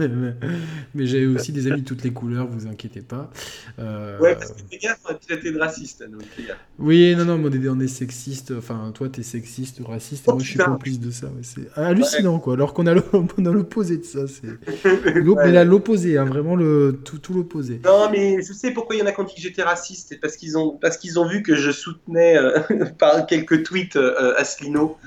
mais, 0.95 1.05
j'ai 1.05 1.25
aussi 1.27 1.51
des 1.51 1.71
amis 1.71 1.81
de 1.81 1.87
toutes 1.87 2.03
les 2.03 2.11
couleurs, 2.11 2.47
vous 2.47 2.67
inquiétez 2.67 3.01
pas. 3.01 3.29
Euh... 3.79 4.17
Ouais, 4.19 4.35
parce 4.35 4.51
que 4.51 4.61
les 4.71 4.77
gars 4.77 4.95
sont 4.95 5.13
traités 5.27 5.51
de 5.51 5.59
racistes. 5.59 6.03
Donc, 6.09 6.21
oui, 6.79 7.15
non, 7.15 7.25
non, 7.25 7.43
on 7.43 7.79
est 7.79 7.87
sexiste. 7.87 8.53
Enfin, 8.57 8.91
toi 8.93 9.09
t'es 9.09 9.23
sexiste, 9.23 9.81
raciste, 9.85 10.27
et 10.27 10.31
moi 10.31 10.41
je 10.41 10.49
suis 10.49 10.59
complice 10.59 10.99
de 10.99 11.11
ça. 11.11 11.27
C'est 11.41 11.67
hallucinant 11.75 12.39
quoi. 12.39 12.53
Alors 12.53 12.73
qu'on 12.73 12.87
a 12.87 12.93
l'opposé 12.93 13.97
de 13.97 14.05
ça. 14.05 14.21
C'est 14.27 15.13
l'opposé, 15.65 16.17
hein, 16.17 16.25
vraiment 16.25 16.55
le, 16.55 16.99
tout, 17.03 17.19
tout 17.19 17.33
l'opposé. 17.33 17.81
Non, 17.83 18.09
mais 18.14 18.41
je 18.41 18.53
sais 18.53 18.72
pourquoi 18.72 18.95
il 18.95 18.99
y 18.99 19.02
en 19.02 19.07
a 19.07 19.11
que 19.11 19.23
j'étais 19.35 19.64
raciste. 19.64 20.07
C'est 20.10 20.18
parce 20.18 20.38
qu'ils 20.38 20.57
ont, 20.57 20.77
parce 20.77 20.98
qu'ils 20.98 21.19
ont 21.19 21.27
vu 21.27 21.44
que 21.44 21.56
je 21.56 21.72
soutenais 21.72 22.38
euh, 22.38 22.60
par 22.99 23.26
quelques 23.26 23.64
tweets 23.64 23.95
euh, 23.95 24.35
Asselineau 24.38 24.98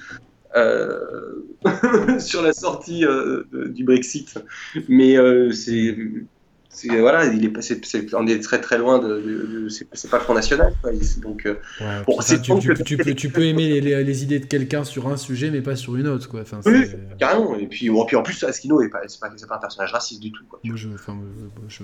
euh, 0.57 1.45
sur 2.19 2.43
la 2.43 2.53
sortie 2.53 3.05
du 3.53 3.85
Brexit. 3.85 4.39
Mais 4.89 5.17
c'est 5.53 5.97
voilà, 6.85 7.25
il 7.27 7.45
est 7.45 7.49
passé, 7.49 7.81
on 8.15 8.27
est 8.27 8.39
très 8.41 8.61
très 8.61 8.79
loin 8.79 8.99
de, 8.99 9.69
c'est 9.69 10.11
pas 10.11 10.19
le 10.19 10.25
Front 10.25 10.35
National. 10.35 10.73
Donc, 11.23 11.47
euh, 11.47 11.55
tu, 12.43 12.97
peux, 12.97 13.15
tu, 13.15 13.31
peux, 13.31 13.45
aimer 13.45 13.81
les, 13.81 14.23
idées 14.23 14.41
de 14.41 14.47
quelqu'un 14.47 14.85
sur 14.85 15.09
un 15.09 15.17
sujet, 15.17 15.51
mais 15.51 15.63
pas 15.63 15.77
sur 15.77 15.97
une 15.97 16.07
autre, 16.07 16.29
quoi. 16.29 16.43
Enfin, 16.43 16.61
oui, 16.67 16.87
carrément. 17.19 17.57
Et 17.57 17.67
puis, 17.67 17.91
puis 18.07 18.17
en 18.17 18.23
plus, 18.23 18.45
Askino 18.45 18.83
est 18.83 18.89
pas, 18.89 19.01
c'est 19.07 19.21
pas, 19.21 19.29
pas, 19.29 19.57
un 19.57 19.59
personnage 19.59 19.93
raciste 19.93 20.21
du 20.21 20.33
tout. 20.33 20.45
Quoi, 20.49 20.61
Moi, 20.65 20.77
je, 20.77 20.89
enfin, 20.95 21.17
je, 21.69 21.83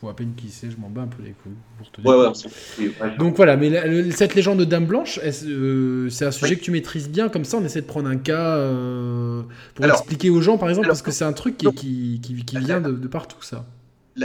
vois, 0.00 0.10
à 0.10 0.14
peine 0.14 0.32
qui 0.36 0.48
c'est, 0.48 0.70
je 0.70 0.78
m'en 0.78 0.88
bats 0.88 1.02
un 1.02 1.06
peu 1.06 1.22
les 1.22 1.32
couilles. 1.32 1.52
Pour 1.78 1.90
te 1.90 2.00
dire 2.00 3.16
Donc 3.18 3.36
voilà, 3.36 3.56
mais 3.56 4.10
cette 4.12 4.34
légende 4.34 4.58
de 4.58 4.64
Dame 4.64 4.86
Blanche, 4.86 5.20
euh, 5.22 6.08
c'est 6.08 6.24
un 6.24 6.30
sujet 6.30 6.56
que 6.56 6.62
tu 6.62 6.70
maîtrises 6.70 7.08
bien, 7.08 7.28
comme 7.28 7.44
ça, 7.44 7.58
on 7.58 7.64
essaie 7.64 7.82
de 7.82 7.86
prendre 7.86 8.08
un 8.08 8.16
cas 8.16 8.56
euh, 8.56 9.42
pour 9.74 9.84
expliquer 9.84 10.30
aux 10.30 10.40
gens, 10.40 10.58
par 10.58 10.68
exemple, 10.68 10.86
parce 10.86 11.02
que 11.02 11.10
c'est 11.10 11.24
un 11.24 11.32
truc 11.32 11.56
qui, 11.56 12.20
qui, 12.20 12.20
qui, 12.20 12.58
vient 12.58 12.80
de, 12.80 12.92
de 12.92 13.08
partout, 13.08 13.42
ça 13.42 13.66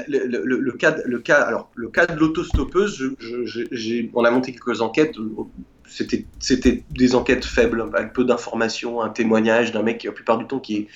le, 0.08 0.58
le, 0.58 0.72
cas, 0.74 0.98
le, 1.06 1.20
cas, 1.20 1.42
alors, 1.42 1.72
le 1.76 1.90
cas 1.90 2.06
de 2.06 2.20
l'autostoppeuse, 2.20 3.16
on 4.14 4.24
a 4.24 4.32
monté 4.32 4.52
quelques 4.52 4.82
enquêtes. 4.82 5.16
C'était, 5.88 6.26
c'était 6.40 6.84
des 6.92 7.16
enquêtes 7.16 7.46
faibles, 7.46 7.86
avec 7.94 8.14
peu 8.14 8.24
d'informations, 8.24 9.02
un 9.02 9.10
témoignage 9.10 9.72
d'un 9.72 9.84
mec, 9.84 10.04
la 10.04 10.12
plupart 10.12 10.38
du 10.38 10.48
temps, 10.48 10.60
qui, 10.60 10.78
est, 10.78 10.88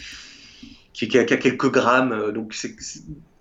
qui, 0.94 1.18
a, 1.18 1.24
quelques 1.24 1.72
grammes. 1.72 2.32
Donc, 2.34 2.54
c'est, 2.54 2.76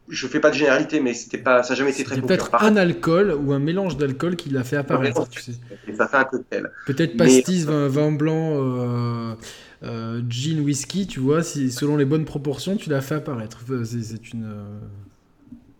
je 0.08 0.26
fais 0.26 0.40
pas 0.40 0.50
de 0.50 0.54
généralité, 0.54 1.00
mais 1.00 1.14
c'était 1.14 1.38
pas, 1.38 1.62
ça 1.62 1.70
n'a 1.70 1.78
jamais 1.78 1.90
été 1.90 2.04
très 2.04 2.20
Peut-être 2.20 2.54
un 2.62 2.76
alcool 2.76 3.32
ou 3.32 3.52
un 3.52 3.58
mélange 3.58 3.96
d'alcool 3.96 4.36
qui 4.36 4.50
l'a 4.50 4.64
fait 4.64 4.76
apparaître. 4.76 5.28
tu 5.28 5.40
sais. 5.40 5.52
ça 5.96 6.08
fait 6.08 6.16
un 6.16 6.24
cocktail. 6.24 6.70
Peut-être 6.86 7.16
pastis, 7.16 7.64
vin, 7.64 8.12
blanc, 8.12 8.54
euh, 8.56 9.34
euh, 9.82 10.22
gin, 10.28 10.60
whisky, 10.60 11.06
tu 11.06 11.20
vois, 11.20 11.42
si, 11.42 11.70
selon 11.70 11.96
les 11.96 12.04
bonnes 12.04 12.24
proportions, 12.24 12.76
tu 12.76 12.90
l'as 12.90 13.00
fait 13.00 13.16
apparaître. 13.16 13.60
C'est, 13.84 14.32
une. 14.32 14.46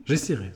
J'essaierai. 0.09 0.53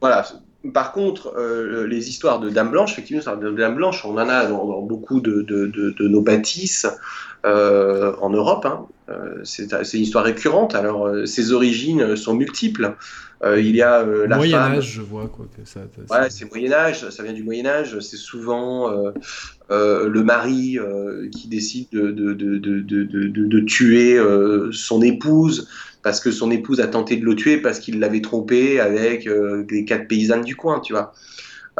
Voilà. 0.00 0.24
Par 0.72 0.92
contre, 0.92 1.34
euh, 1.36 1.86
les 1.86 2.08
histoires 2.08 2.40
de 2.40 2.48
Dame 2.48 2.70
Blanche, 2.70 2.92
effectivement, 2.92 3.36
de 3.36 3.50
Dame 3.50 3.74
Blanche, 3.74 4.04
on 4.06 4.12
en 4.12 4.28
a 4.28 4.46
dans, 4.46 4.80
beaucoup 4.80 5.20
de, 5.20 5.44
nos 6.00 6.22
bâtisses 6.22 6.86
euh, 7.44 8.16
en 8.20 8.30
Europe. 8.30 8.64
Hein. 8.64 8.86
Euh, 9.08 9.40
c'est 9.44 9.68
une 9.94 10.02
histoire 10.02 10.24
récurrente. 10.24 10.74
Alors, 10.74 11.10
ses 11.26 11.52
origines 11.52 12.16
sont 12.16 12.34
multiples. 12.34 12.94
il 13.44 13.76
y 13.76 13.82
a 13.82 14.04
la 14.04 14.36
Moyen 14.36 14.58
femme. 14.58 14.72
Âge, 14.74 14.92
je 14.92 15.02
vois 15.02 15.28
quoi. 15.28 15.46
Que 15.54 15.68
ça, 15.68 15.80
ouais, 16.10 16.30
c'est 16.30 16.50
Moyen 16.50 16.72
Âge. 16.72 17.08
Ça 17.10 17.22
vient 17.22 17.34
du 17.34 17.42
Moyen 17.42 17.66
Âge. 17.66 17.98
C'est 18.00 18.16
souvent 18.16 18.90
le 19.70 20.22
mari 20.22 20.78
qui 21.32 21.48
décide 21.48 21.90
de, 21.90 22.12
de 22.12 23.60
tuer 23.60 24.18
son 24.72 25.02
épouse 25.02 25.68
parce 26.04 26.20
que 26.20 26.30
son 26.30 26.50
épouse 26.52 26.80
a 26.80 26.86
tenté 26.86 27.16
de 27.16 27.24
le 27.24 27.34
tuer 27.34 27.56
parce 27.56 27.80
qu'il 27.80 27.98
l'avait 27.98 28.20
trompé 28.20 28.78
avec 28.78 29.26
euh, 29.26 29.64
les 29.70 29.84
quatre 29.84 30.06
paysannes 30.06 30.44
du 30.44 30.54
coin, 30.54 30.78
tu 30.78 30.92
vois. 30.92 31.12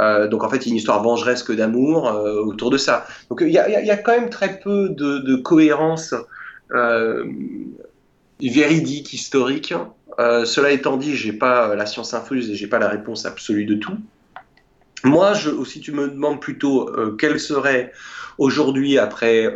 Euh, 0.00 0.26
donc 0.26 0.42
en 0.42 0.48
fait, 0.48 0.56
il 0.56 0.66
y 0.66 0.68
a 0.68 0.70
une 0.70 0.78
histoire 0.78 1.02
vengeresque 1.02 1.54
d'amour 1.54 2.08
euh, 2.08 2.42
autour 2.42 2.70
de 2.70 2.78
ça. 2.78 3.06
Donc 3.28 3.42
il 3.42 3.50
y, 3.52 3.58
a, 3.58 3.96
quand 3.98 4.12
même 4.12 4.30
très 4.30 4.58
peu 4.58 4.88
de, 4.88 5.36
cohérence 5.36 6.14
véridique, 8.40 9.12
historique. 9.12 9.74
cela 10.18 10.70
étant 10.70 10.96
dit, 10.96 11.14
j'ai 11.14 11.32
pas 11.32 11.74
la 11.74 11.86
science 11.86 12.14
infuse 12.14 12.50
et 12.50 12.54
j'ai 12.54 12.66
pas 12.66 12.78
la 12.78 12.88
réponse 12.88 13.26
absolue 13.26 13.64
de 13.64 13.74
tout. 13.74 13.96
Moi, 15.04 15.34
si 15.66 15.80
tu 15.80 15.92
me 15.92 16.08
demandes 16.08 16.40
plutôt 16.40 16.90
quelle 17.18 17.38
serait 17.38 17.92
aujourd'hui, 18.38 18.98
après 18.98 19.54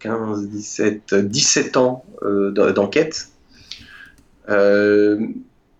15, 0.00 0.48
17, 0.48 1.14
17 1.14 1.76
ans 1.76 2.04
d'enquête, 2.22 3.28
euh, 4.48 5.18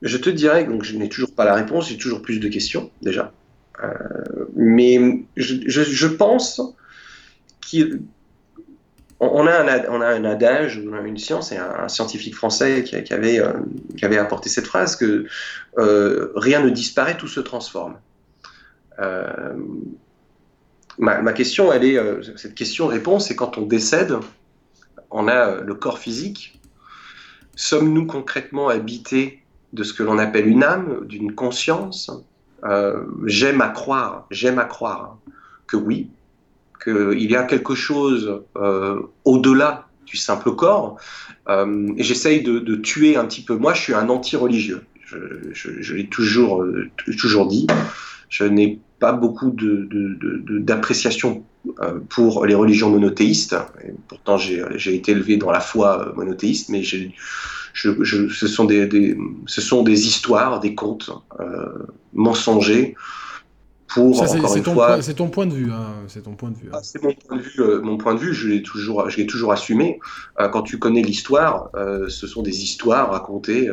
je 0.03 0.17
te 0.17 0.31
dirais, 0.31 0.65
donc 0.65 0.85
je 0.85 0.97
n'ai 0.97 1.09
toujours 1.09 1.35
pas 1.35 1.45
la 1.45 1.55
réponse, 1.55 1.89
j'ai 1.89 1.97
toujours 1.97 2.23
plus 2.23 2.41
de 2.41 2.49
questions 2.49 2.91
déjà. 3.03 3.33
Euh, 3.83 3.89
mais 4.55 5.25
je, 5.37 6.07
pense 6.07 6.61
on 9.21 9.47
a 9.47 9.53
un 9.53 10.25
adage, 10.25 10.77
une 10.77 11.19
science, 11.19 11.53
et 11.53 11.57
un, 11.57 11.89
scientifique 11.89 12.35
français 12.35 12.85
qui, 12.85 13.13
avait, 13.13 13.41
euh, 13.41 13.53
qui 13.97 14.05
avait 14.05 14.19
apporté 14.19 14.49
cette 14.49 14.67
phrase 14.67 14.97
que 14.97 15.27
euh, 15.79 16.33
rien 16.37 16.61
ne 16.61 16.71
disparaît, 16.71 17.17
tout 17.17 17.29
se 17.29 17.41
transforme. 17.41 17.97
Ma, 20.97 21.21
ma, 21.23 21.33
question, 21.33 21.71
cette 22.37 22.55
question-réponse, 22.55 23.27
c'est 23.27 23.35
quand 23.35 23.59
on 23.59 23.63
décède, 23.63 24.15
on 25.11 25.27
a 25.27 25.61
le 25.61 25.75
corps 25.75 25.99
physique. 25.99 26.61
Sommes-nous 27.57 28.07
concrètement 28.07 28.69
habités 28.69 29.43
de 29.73 29.83
ce 29.83 29.93
que 29.93 30.03
l'on 30.03 30.19
appelle 30.19 30.47
une 30.47 30.63
âme, 30.63 31.05
d'une 31.07 31.35
conscience? 31.35 32.11
Euh, 32.65 33.05
j'aime 33.27 33.61
à 33.61 33.69
croire, 33.69 34.27
j'aime 34.31 34.59
à 34.59 34.65
croire 34.65 35.19
que 35.67 35.77
oui, 35.77 36.11
qu'il 36.85 37.31
y 37.31 37.37
a 37.37 37.43
quelque 37.45 37.75
chose 37.75 38.43
euh, 38.57 39.01
au-delà 39.25 39.89
du 40.07 40.17
simple 40.17 40.53
corps. 40.55 40.99
Euh, 41.49 41.93
j'essaye 41.97 42.43
de, 42.43 42.77
tuer 42.77 43.17
un 43.17 43.25
petit 43.25 43.43
peu. 43.43 43.57
Moi, 43.57 43.75
je 43.75 43.81
suis 43.81 43.95
un 43.95 44.09
anti-religieux. 44.09 44.83
Je, 45.53 45.95
l'ai 45.95 46.07
toujours, 46.07 46.65
toujours 47.19 47.47
dit. 47.47 47.67
Je 48.29 48.45
n'ai 48.45 48.81
pas 48.99 49.13
beaucoup 49.13 49.55
d'appréciation 49.55 51.45
pour 52.09 52.47
les 52.47 52.55
religions 52.55 52.91
monothéistes. 52.91 53.57
Pourtant, 54.09 54.37
j'ai 54.39 54.95
été 54.95 55.13
élevé 55.13 55.37
dans 55.37 55.51
la 55.51 55.61
foi 55.61 56.13
monothéiste, 56.17 56.69
mais 56.69 56.83
ce, 57.75 58.47
sont 58.47 58.65
des, 58.65 60.07
histoires, 60.07 60.61
des 60.61 60.75
contes 60.75 61.11
euh, 61.41 61.67
mensongers 62.13 62.95
pour 63.95 64.21
encore 64.21 64.57
une 64.57 64.65
fois. 64.65 65.03
C'est 65.03 65.15
ton 65.15 65.29
point 65.29 65.47
de 65.47 65.55
vue. 65.55 65.71
Hein, 65.71 65.95
c'est 66.09 66.23
ton 66.23 66.35
point 66.35 66.51
de 66.51 66.57
vue. 66.57 66.69
Hein. 66.69 66.77
Ah, 66.79 66.81
c'est 66.83 67.03
mon 67.03 67.13
point 67.13 67.37
de 67.37 67.43
vue. 67.43 67.61
Euh, 67.61 67.81
mon 67.81 67.97
point 67.97 68.15
de 68.15 68.19
vue, 68.19 68.35
je 68.35 68.49
l'ai 68.49 68.63
toujours, 68.63 69.09
je 69.09 69.17
l'ai 69.17 69.27
toujours 69.27 69.53
assumé. 69.53 70.01
Euh, 70.41 70.49
quand 70.49 70.63
tu 70.63 70.79
connais 70.79 71.03
l'histoire, 71.03 71.71
euh, 71.77 72.09
ce 72.09 72.27
sont 72.27 72.43
des 72.43 72.63
histoires 72.63 73.11
racontées 73.13 73.71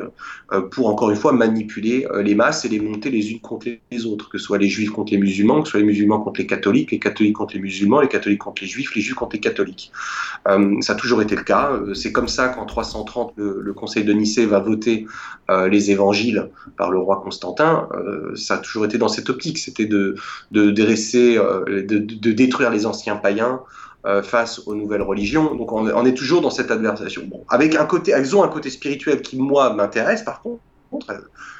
pour 0.71 0.87
encore 0.87 1.09
une 1.09 1.15
fois 1.15 1.31
manipuler 1.31 2.05
les 2.21 2.35
masses 2.35 2.65
et 2.65 2.69
les 2.69 2.79
monter 2.79 3.09
les 3.09 3.31
unes 3.31 3.39
contre 3.39 3.67
les 3.89 4.05
autres, 4.05 4.29
que 4.29 4.37
ce 4.37 4.45
soit 4.45 4.57
les 4.57 4.67
juifs 4.67 4.89
contre 4.89 5.13
les 5.13 5.17
musulmans, 5.17 5.61
que 5.61 5.67
ce 5.67 5.71
soit 5.71 5.79
les 5.79 5.85
musulmans 5.85 6.19
contre 6.19 6.41
les 6.41 6.47
catholiques, 6.47 6.91
les 6.91 6.99
catholiques 6.99 7.35
contre 7.35 7.53
les 7.53 7.61
musulmans, 7.61 8.01
les 8.01 8.09
catholiques 8.09 8.41
contre 8.41 8.61
les 8.61 8.67
juifs, 8.67 8.93
les 8.93 9.01
juifs 9.01 9.15
contre 9.15 9.35
les 9.35 9.39
catholiques. 9.39 9.91
ça 10.45 10.93
a 10.93 10.95
toujours 10.95 11.21
été 11.21 11.35
le 11.35 11.43
cas. 11.43 11.71
C'est 11.93 12.11
comme 12.11 12.27
ça 12.27 12.49
qu'en 12.49 12.65
330, 12.65 13.33
le, 13.37 13.61
le, 13.61 13.73
Conseil 13.73 14.03
de 14.03 14.11
Nicée 14.11 14.45
va 14.45 14.59
voter 14.59 15.07
les 15.69 15.91
évangiles 15.91 16.49
par 16.77 16.91
le 16.91 16.99
roi 16.99 17.21
Constantin. 17.23 17.87
ça 18.35 18.55
a 18.55 18.57
toujours 18.57 18.85
été 18.85 18.97
dans 18.97 19.07
cette 19.07 19.29
optique. 19.29 19.57
C'était 19.57 19.85
de 19.85 20.10
de, 20.51 20.71
dresser, 20.71 21.37
euh, 21.37 21.83
de, 21.83 22.31
détruire 22.31 22.69
les 22.69 22.85
anciens 22.85 23.15
païens 23.15 23.61
euh, 24.05 24.23
face 24.23 24.61
aux 24.65 24.75
nouvelles 24.75 25.01
religions. 25.01 25.55
Donc 25.55 25.71
on, 25.71 26.05
est 26.05 26.13
toujours 26.13 26.41
dans 26.41 26.49
cette 26.49 26.71
adversation. 26.71 27.23
Bon, 27.27 27.43
avec 27.49 27.75
un 27.75 27.85
côté, 27.85 28.11
elles 28.11 28.35
ont 28.35 28.43
un 28.43 28.47
côté 28.47 28.69
spirituel 28.69 29.21
qui 29.21 29.37
moi 29.37 29.73
m'intéresse 29.73 30.23
par 30.23 30.41
contre, 30.41 30.59
euh, 31.09 31.19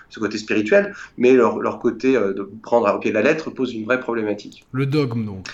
ce 0.09 0.19
côté 0.19 0.37
spirituel, 0.37 0.93
mais 1.17 1.33
leur, 1.33 1.79
côté 1.79 2.13
de 2.13 2.49
prendre 2.63 2.87
à 2.87 2.99
pied 2.99 3.11
la 3.11 3.21
lettre 3.21 3.49
pose 3.49 3.73
une 3.73 3.85
vraie 3.85 3.99
problématique. 3.99 4.65
Le 4.71 4.85
dogme 4.85 5.25
donc. 5.25 5.47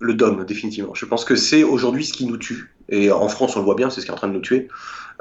Le 0.00 0.14
dogme, 0.14 0.44
définitivement. 0.44 0.94
Je 0.94 1.04
pense 1.04 1.24
que 1.24 1.36
c'est 1.36 1.62
aujourd'hui 1.62 2.04
ce 2.04 2.14
qui 2.14 2.26
nous 2.26 2.38
tue. 2.38 2.74
Et 2.88 3.12
en 3.12 3.28
France, 3.28 3.54
on 3.56 3.60
le 3.60 3.64
voit 3.66 3.74
bien, 3.76 3.90
c'est 3.90 4.00
ce 4.00 4.06
qui 4.06 4.10
est 4.10 4.14
en 4.14 4.16
train 4.16 4.28
de 4.28 4.32
nous 4.32 4.40
tuer. 4.40 4.68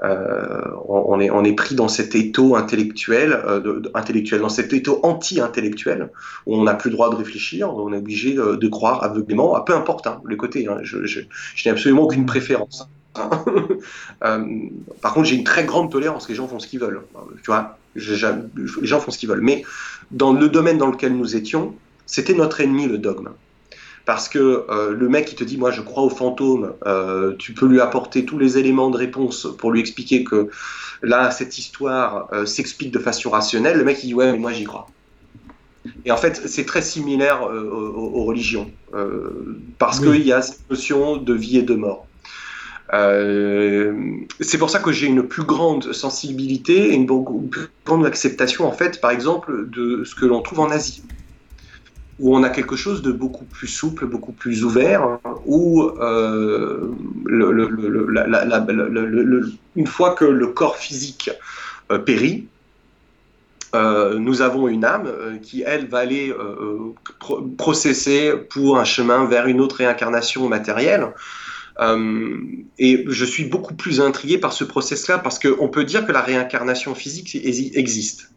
Euh, 0.04 0.62
on, 0.88 1.20
est, 1.20 1.54
pris 1.54 1.76
dans 1.76 1.90
cet 1.90 2.16
étau 2.16 2.56
intellectuel, 2.56 3.34
euh, 3.34 3.82
intellectuel, 3.94 4.42
dans 4.42 4.50
cet 4.50 4.72
étau 4.72 5.00
anti-intellectuel, 5.04 6.10
où 6.46 6.56
on 6.56 6.64
n'a 6.64 6.74
plus 6.74 6.90
le 6.90 6.96
droit 6.96 7.10
de 7.10 7.16
réfléchir, 7.16 7.74
on 7.74 7.92
est 7.92 7.98
obligé 7.98 8.34
de, 8.34 8.68
croire 8.68 9.04
aveuglément, 9.04 9.56
à 9.56 9.66
peu 9.66 9.76
importe 9.76 10.08
hein, 10.08 10.22
le 10.24 10.36
côté. 10.36 10.68
Hein, 10.68 10.78
je, 10.84 10.98
n'ai 10.98 11.72
absolument 11.72 12.04
aucune 12.04 12.26
préférence. 12.26 12.88
Hein. 13.16 13.30
Euh, 14.26 14.46
par 15.02 15.14
contre, 15.14 15.28
j'ai 15.28 15.38
une 15.38 15.46
très 15.46 15.64
grande 15.64 15.90
tolérance. 15.90 16.28
Les 16.28 16.36
gens 16.36 16.46
font 16.46 16.60
ce 16.60 16.68
qu'ils 16.68 16.82
veulent. 16.82 17.02
Tu 17.42 17.46
vois, 17.46 17.78
les 17.96 18.02
gens 18.84 19.00
font 19.00 19.12
ce 19.12 19.18
qu'ils 19.18 19.30
veulent. 19.30 19.42
Mais 19.42 19.64
dans 20.12 20.34
le 20.34 20.50
domaine 20.50 20.78
dans 20.78 20.92
lequel 20.92 21.16
nous 21.16 21.38
étions, 21.38 21.74
c'était 22.06 22.34
notre 22.34 22.60
ennemi, 22.60 22.86
le 22.86 22.98
dogme 22.98 23.30
parce 24.10 24.28
que 24.28 24.66
euh, 24.72 24.96
le 24.96 25.08
mec 25.08 25.26
qui 25.26 25.36
te 25.36 25.44
dit 25.44 25.56
moi 25.56 25.70
je 25.70 25.82
crois 25.82 26.02
aux 26.02 26.10
fantômes, 26.10 26.74
euh, 26.88 27.36
tu 27.38 27.54
peux 27.54 27.68
lui 27.68 27.80
apporter 27.80 28.26
tous 28.26 28.40
les 28.40 28.58
éléments 28.58 28.90
de 28.90 28.98
réponse 28.98 29.48
pour 29.60 29.72
lui 29.72 29.82
expliquer 29.82 30.24
que 30.24 30.50
là 31.04 31.30
cette 31.30 31.60
histoire 31.60 32.28
euh, 32.34 32.48
s'explique 32.48 32.90
de 32.90 32.98
façon 32.98 33.30
rationnelle, 33.30 33.78
le 33.78 33.84
mec 33.84 34.04
il 34.04 34.08
dit 34.08 34.14
ouais 34.16 34.32
mais 34.32 34.40
moi 34.40 34.52
j'y 34.52 34.64
crois. 34.64 34.88
Et 36.06 36.12
en 36.12 36.18
fait 36.18 36.42
c'est 36.48 36.66
très 36.66 36.82
similaire 36.82 37.44
aux, 37.44 38.24
religions 38.24 38.72
parce 39.78 40.00
qu'il 40.00 40.26
y 40.26 40.34
a 40.34 40.42
cette 40.42 40.68
notion 40.72 41.18
de 41.18 41.34
vie 41.36 41.60
et 41.60 41.62
de 41.62 41.76
mort. 41.76 42.08
c'est 44.40 44.58
pour 44.58 44.72
ça 44.72 44.80
que 44.80 44.92
j'ai 44.92 45.06
une 45.06 45.22
plus 45.22 45.44
grande 45.44 45.94
sensibilité 45.94 46.94
et 46.94 46.96
une 46.96 47.06
plus 47.06 47.68
grande 47.86 48.08
acceptation 48.08 48.66
en 48.66 48.72
fait 48.72 49.00
par 49.02 49.12
exemple 49.12 49.70
de 49.70 50.04
ce 50.04 50.16
que 50.16 50.26
l'on 50.26 50.42
trouve 50.42 50.62
en 50.62 50.72
Asie 50.72 51.04
où 52.20 52.36
on 52.36 52.44
a 52.44 52.50
quelque 52.50 52.76
chose 52.76 53.02
de 53.02 53.12
beaucoup 53.12 53.46
plus 53.46 53.68
souple, 53.68 54.06
beaucoup 54.06 54.34
plus 54.34 54.64
ouvert, 54.64 55.20
où 55.46 55.84
euh, 56.02 56.92
une 59.76 59.88
fois 59.88 60.16
que 60.16 60.26
le 60.26 60.48
corps 60.48 60.78
physique 60.78 61.32
euh, 61.92 61.98
périt, 61.98 62.48
euh, 63.76 64.18
nous 64.18 64.42
avons 64.42 64.68
une 64.68 64.84
âme 64.84 65.10
qui, 65.42 65.64
elle, 65.66 65.88
va 65.88 66.00
aller 66.00 66.34
processer 67.58 68.34
pour 68.50 68.78
un 68.78 68.86
chemin 68.86 69.26
vers 69.26 69.48
une 69.48 69.62
autre 69.62 69.78
réincarnation 69.78 70.50
matérielle. 70.50 71.14
et 72.80 73.06
je 73.08 73.26
suis 73.26 73.46
beaucoup 73.46 73.76
plus 73.76 74.02
intrigué 74.02 74.38
par 74.38 74.52
ce 74.52 74.66
process-là 74.66 75.20
parce 75.20 75.40
qu'on 75.40 75.70
peut 75.70 75.86
dire 75.86 76.06
que 76.06 76.12
la 76.12 76.22
réincarnation 76.22 76.96
physique 76.96 77.36
existe. 77.36 78.32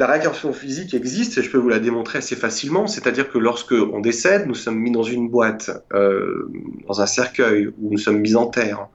La 0.00 0.06
réincarnation 0.06 0.54
physique 0.54 0.94
existe 0.94 1.36
et 1.36 1.42
je 1.42 1.50
peux 1.50 1.58
vous 1.58 1.68
la 1.68 1.78
démontrer 1.78 2.16
assez 2.16 2.34
facilement. 2.34 2.86
C'est-à-dire 2.86 3.30
que 3.30 3.36
lorsque 3.36 3.72
on 3.72 4.00
décède, 4.00 4.46
nous 4.46 4.54
sommes 4.54 4.78
mis 4.78 4.90
dans 4.90 5.02
une 5.02 5.28
boîte, 5.28 5.70
euh, 5.92 6.50
dans 6.88 7.02
un 7.02 7.06
cercueil 7.06 7.66
où 7.66 7.90
nous 7.90 7.98
sommes 7.98 8.20
mis 8.20 8.34
en 8.34 8.46
terre. 8.46 8.88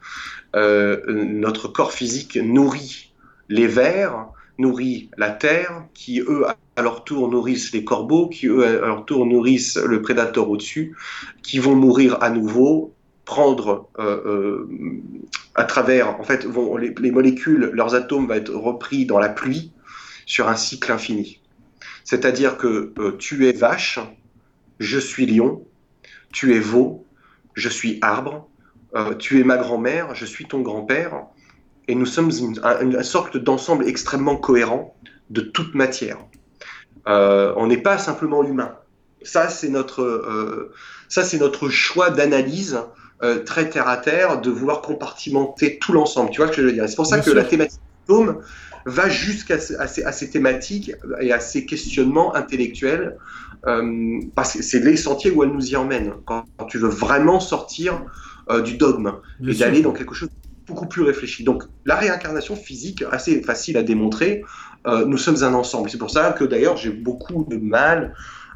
Euh, 0.56 1.04
notre 1.08 1.68
corps 1.68 1.92
physique 1.92 2.38
nourrit 2.38 3.14
les 3.50 3.68
vers, 3.68 4.30
nourrit 4.58 5.12
la 5.16 5.30
terre, 5.30 5.84
qui 5.94 6.22
eux 6.22 6.44
à 6.76 6.82
leur 6.82 7.04
tour 7.04 7.30
nourrissent 7.30 7.72
les 7.72 7.84
corbeaux, 7.84 8.28
qui 8.28 8.48
eux 8.48 8.66
à 8.66 8.88
leur 8.88 9.06
tour 9.06 9.28
nourrissent 9.28 9.78
le 9.78 10.02
prédateur 10.02 10.50
au-dessus, 10.50 10.96
qui 11.44 11.60
vont 11.60 11.76
mourir 11.76 12.18
à 12.22 12.32
nouveau, 12.32 12.96
prendre 13.26 13.90
euh, 14.00 14.68
à 15.54 15.66
travers, 15.66 16.20
en 16.20 16.24
fait, 16.24 16.48
les, 17.00 17.12
molécules, 17.12 17.70
leurs 17.74 17.94
atomes 17.94 18.26
vont 18.26 18.34
être 18.34 18.56
repris 18.56 19.06
dans 19.06 19.20
la 19.20 19.30
pluie, 19.30 19.72
sur 20.26 20.50
un 20.50 20.56
cycle 20.56 20.92
infini. 20.92 21.42
C'est-à-dire 22.04 22.58
que 22.58 22.94
euh, 23.00 23.18
tu 23.18 23.48
es 23.48 23.52
vache, 23.52 24.00
je 24.80 25.00
suis 25.00 25.26
lion, 25.26 25.66
tu 26.32 26.56
es 26.56 26.60
veau, 26.60 27.06
je 27.54 27.70
suis 27.70 28.00
arbre, 28.02 28.48
euh, 28.96 29.16
tu 29.16 29.40
es 29.40 29.44
ma 29.44 29.58
grand-mère, 29.58 30.14
je 30.16 30.26
suis 30.26 30.46
ton 30.46 30.62
grand-père, 30.62 31.24
et 31.88 31.96
nous 31.96 32.06
sommes 32.06 32.32
une, 32.32 33.04
sorte 33.04 33.38
d'ensemble 33.38 33.88
extrêmement 33.88 34.36
cohérent 34.36 34.96
de 35.30 35.42
toute 35.42 35.76
matière. 35.76 36.18
Euh, 37.08 37.54
on 37.58 37.68
n'est 37.68 37.82
pas 37.82 37.98
simplement 37.98 38.44
humain. 38.44 38.76
Ça, 39.22 39.50
c'est 39.50 39.70
notre, 39.70 40.72
ça, 41.10 41.24
c'est 41.24 41.40
notre 41.40 41.70
choix 41.70 42.12
d'analyse 42.12 42.80
très 43.46 43.70
terre 43.70 43.88
à 43.88 43.98
terre, 43.98 44.40
de 44.40 44.52
vouloir 44.52 44.82
compartimenter 44.82 45.80
tout 45.80 45.94
l'ensemble. 45.94 46.30
Tu 46.30 46.38
vois 46.38 46.48
ce 46.48 46.56
que 46.56 46.62
je 46.62 46.68
veux 46.68 46.74
dire? 46.74 46.88
C'est 46.88 46.96
pour 46.96 47.08
ça 47.08 47.20
que 47.20 47.32
la 47.32 47.44
thématique 47.44 47.82
va 48.86 49.10
jusqu'à 49.10 49.58
ces, 49.60 50.30
thématiques 50.30 50.92
et 51.20 51.32
à 51.32 51.40
ces 51.40 51.66
questionnements 51.66 52.36
intellectuels, 52.36 53.18
euh, 53.66 54.20
parce 54.36 54.54
que 54.54 54.64
c'est 54.64 54.80
les 54.80 54.96
sentiers 54.96 55.32
où 55.32 55.44
elles 55.44 55.52
nous 55.52 55.72
y 55.72 55.76
emmènent, 55.76 56.14
quand, 56.26 56.46
tu 56.68 56.78
veux 56.78 56.90
vraiment 56.90 57.40
sortir 57.40 58.06
euh, 58.50 58.62
du 58.62 58.78
dogme 58.78 59.14
et 59.46 59.54
d'aller 59.56 59.82
dans 59.82 59.92
quelque 59.92 60.14
chose 60.14 60.30
de 60.30 60.36
beaucoup 60.68 60.88
plus 60.88 61.04
réfléchi. 61.04 61.44
Donc 61.44 61.64
la 61.86 61.96
réincarnation 61.96 62.56
physique, 62.56 63.04
assez 63.12 63.42
facile 63.42 63.78
à 63.78 63.84
démontrer, 63.84 64.44
euh, 64.88 65.06
nous 65.06 65.18
sommes 65.18 65.44
un 65.44 65.54
ensemble. 65.54 65.90
C'est 65.90 65.98
pour 65.98 66.12
ça 66.12 66.32
que 66.32 66.44
d'ailleurs 66.44 66.78
j'ai 66.78 66.92
beaucoup 66.92 67.46
de 67.50 67.58
mal 67.58 68.16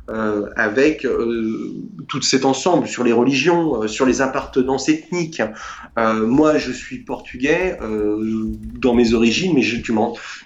euh, 0.10 0.50
avec 0.56 1.06
euh, 1.06 1.72
tout 2.08 2.22
cet 2.24 2.44
ensemble 2.44 2.88
sur 2.88 3.04
les 3.04 3.12
religions, 3.12 3.84
euh, 3.84 3.88
sur 3.88 4.08
les 4.08 4.22
appartenances 4.22 4.90
ethniques. 4.90 5.42
moi, 5.98 6.58
je 6.58 6.72
suis 6.72 7.00
portugais 7.00 7.78
dans 8.80 8.94
mes 8.96 9.14
origines, 9.14 9.54
mais 9.54 9.62
je, 9.62 9.78
tu 9.82 9.94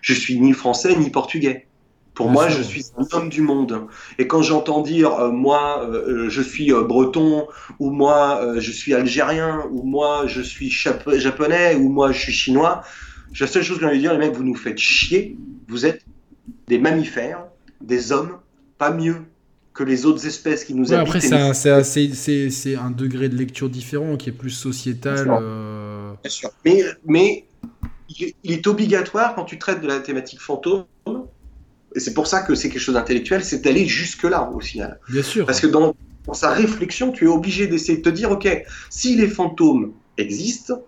je 0.01 0.13
suis 0.13 0.39
ni 0.39 0.51
français 0.51 0.95
ni 0.95 1.09
portugais. 1.09 1.67
Pour 2.13 2.29
moi, 2.29 2.49
je 2.49 2.61
suis 2.61 2.85
un 2.97 3.05
homme 3.11 3.29
du 3.29 3.41
monde. 3.41 3.87
Et 4.17 4.27
quand 4.27 4.41
j'entends 4.41 4.81
dire 4.81 5.31
moi, 5.31 5.89
je 6.27 6.41
suis 6.41 6.71
breton, 6.71 7.47
ou 7.79 7.91
moi, 7.91 8.55
je 8.57 8.71
suis 8.71 8.93
algérien, 8.93 9.63
ou 9.71 9.83
moi, 9.83 10.25
je 10.27 10.41
suis 10.41 10.71
japonais, 10.71 11.75
ou 11.75 11.89
moi, 11.89 12.11
je 12.11 12.19
suis 12.19 12.33
chinois, 12.33 12.81
La 13.39 13.47
seule 13.47 13.63
chose 13.63 13.77
que 13.77 13.81
j'ai 13.81 13.87
envie 13.87 13.97
de 13.97 14.01
dire, 14.01 14.13
les 14.13 14.19
mecs, 14.19 14.35
vous 14.35 14.43
nous 14.43 14.55
faites 14.55 14.79
chier. 14.79 15.37
Vous 15.67 15.85
êtes 15.85 16.03
des 16.67 16.79
mammifères, 16.79 17.45
des 17.81 18.11
hommes, 18.11 18.39
pas 18.77 18.91
mieux 18.91 19.23
que 19.73 19.83
les 19.83 20.05
autres 20.05 20.25
espèces 20.27 20.63
qui 20.63 20.75
nous 20.75 20.91
ouais, 20.91 20.97
Après, 20.97 21.19
c'est 21.19 21.33
un, 22.75 22.91
degré 22.91 23.29
de 23.29 23.35
lecture 23.35 23.69
différent 23.69 24.17
qui 24.17 24.29
est 24.29 24.33
plus 24.33 24.51
sociétal. 24.51 25.27
Euh. 25.29 26.13
Bien 26.21 26.29
sûr. 26.29 26.51
Mais, 26.63 26.83
mais 27.05 27.45
il 28.19 28.51
est 28.51 28.67
obligatoire 28.67 29.33
quand 29.35 29.45
tu 29.45 29.57
traites 29.57 29.81
de 29.81 29.87
la 29.87 29.99
thématique 29.99 30.39
fantôme, 30.39 30.85
et 31.95 31.99
c'est 31.99 32.13
pour 32.13 32.27
ça 32.27 32.41
que 32.41 32.55
c'est 32.55 32.69
quelque 32.69 32.81
chose 32.81 32.95
d'intellectuel, 32.95 33.43
c'est 33.43 33.63
d'aller 33.63 33.85
jusque-là 33.85 34.51
au 34.53 34.59
final. 34.59 34.99
Bien 35.09 35.23
sûr. 35.23 35.45
Parce 35.45 35.59
que 35.59 35.67
dans, 35.67 35.95
dans 36.25 36.33
sa 36.33 36.51
réflexion, 36.51 37.11
tu 37.11 37.25
es 37.25 37.27
obligé 37.27 37.67
d'essayer 37.67 37.97
de 37.97 38.03
te 38.03 38.09
dire, 38.09 38.31
ok, 38.31 38.47
si 38.89 39.15
les 39.15 39.27
fantômes 39.27 39.93
existent, 40.17 40.81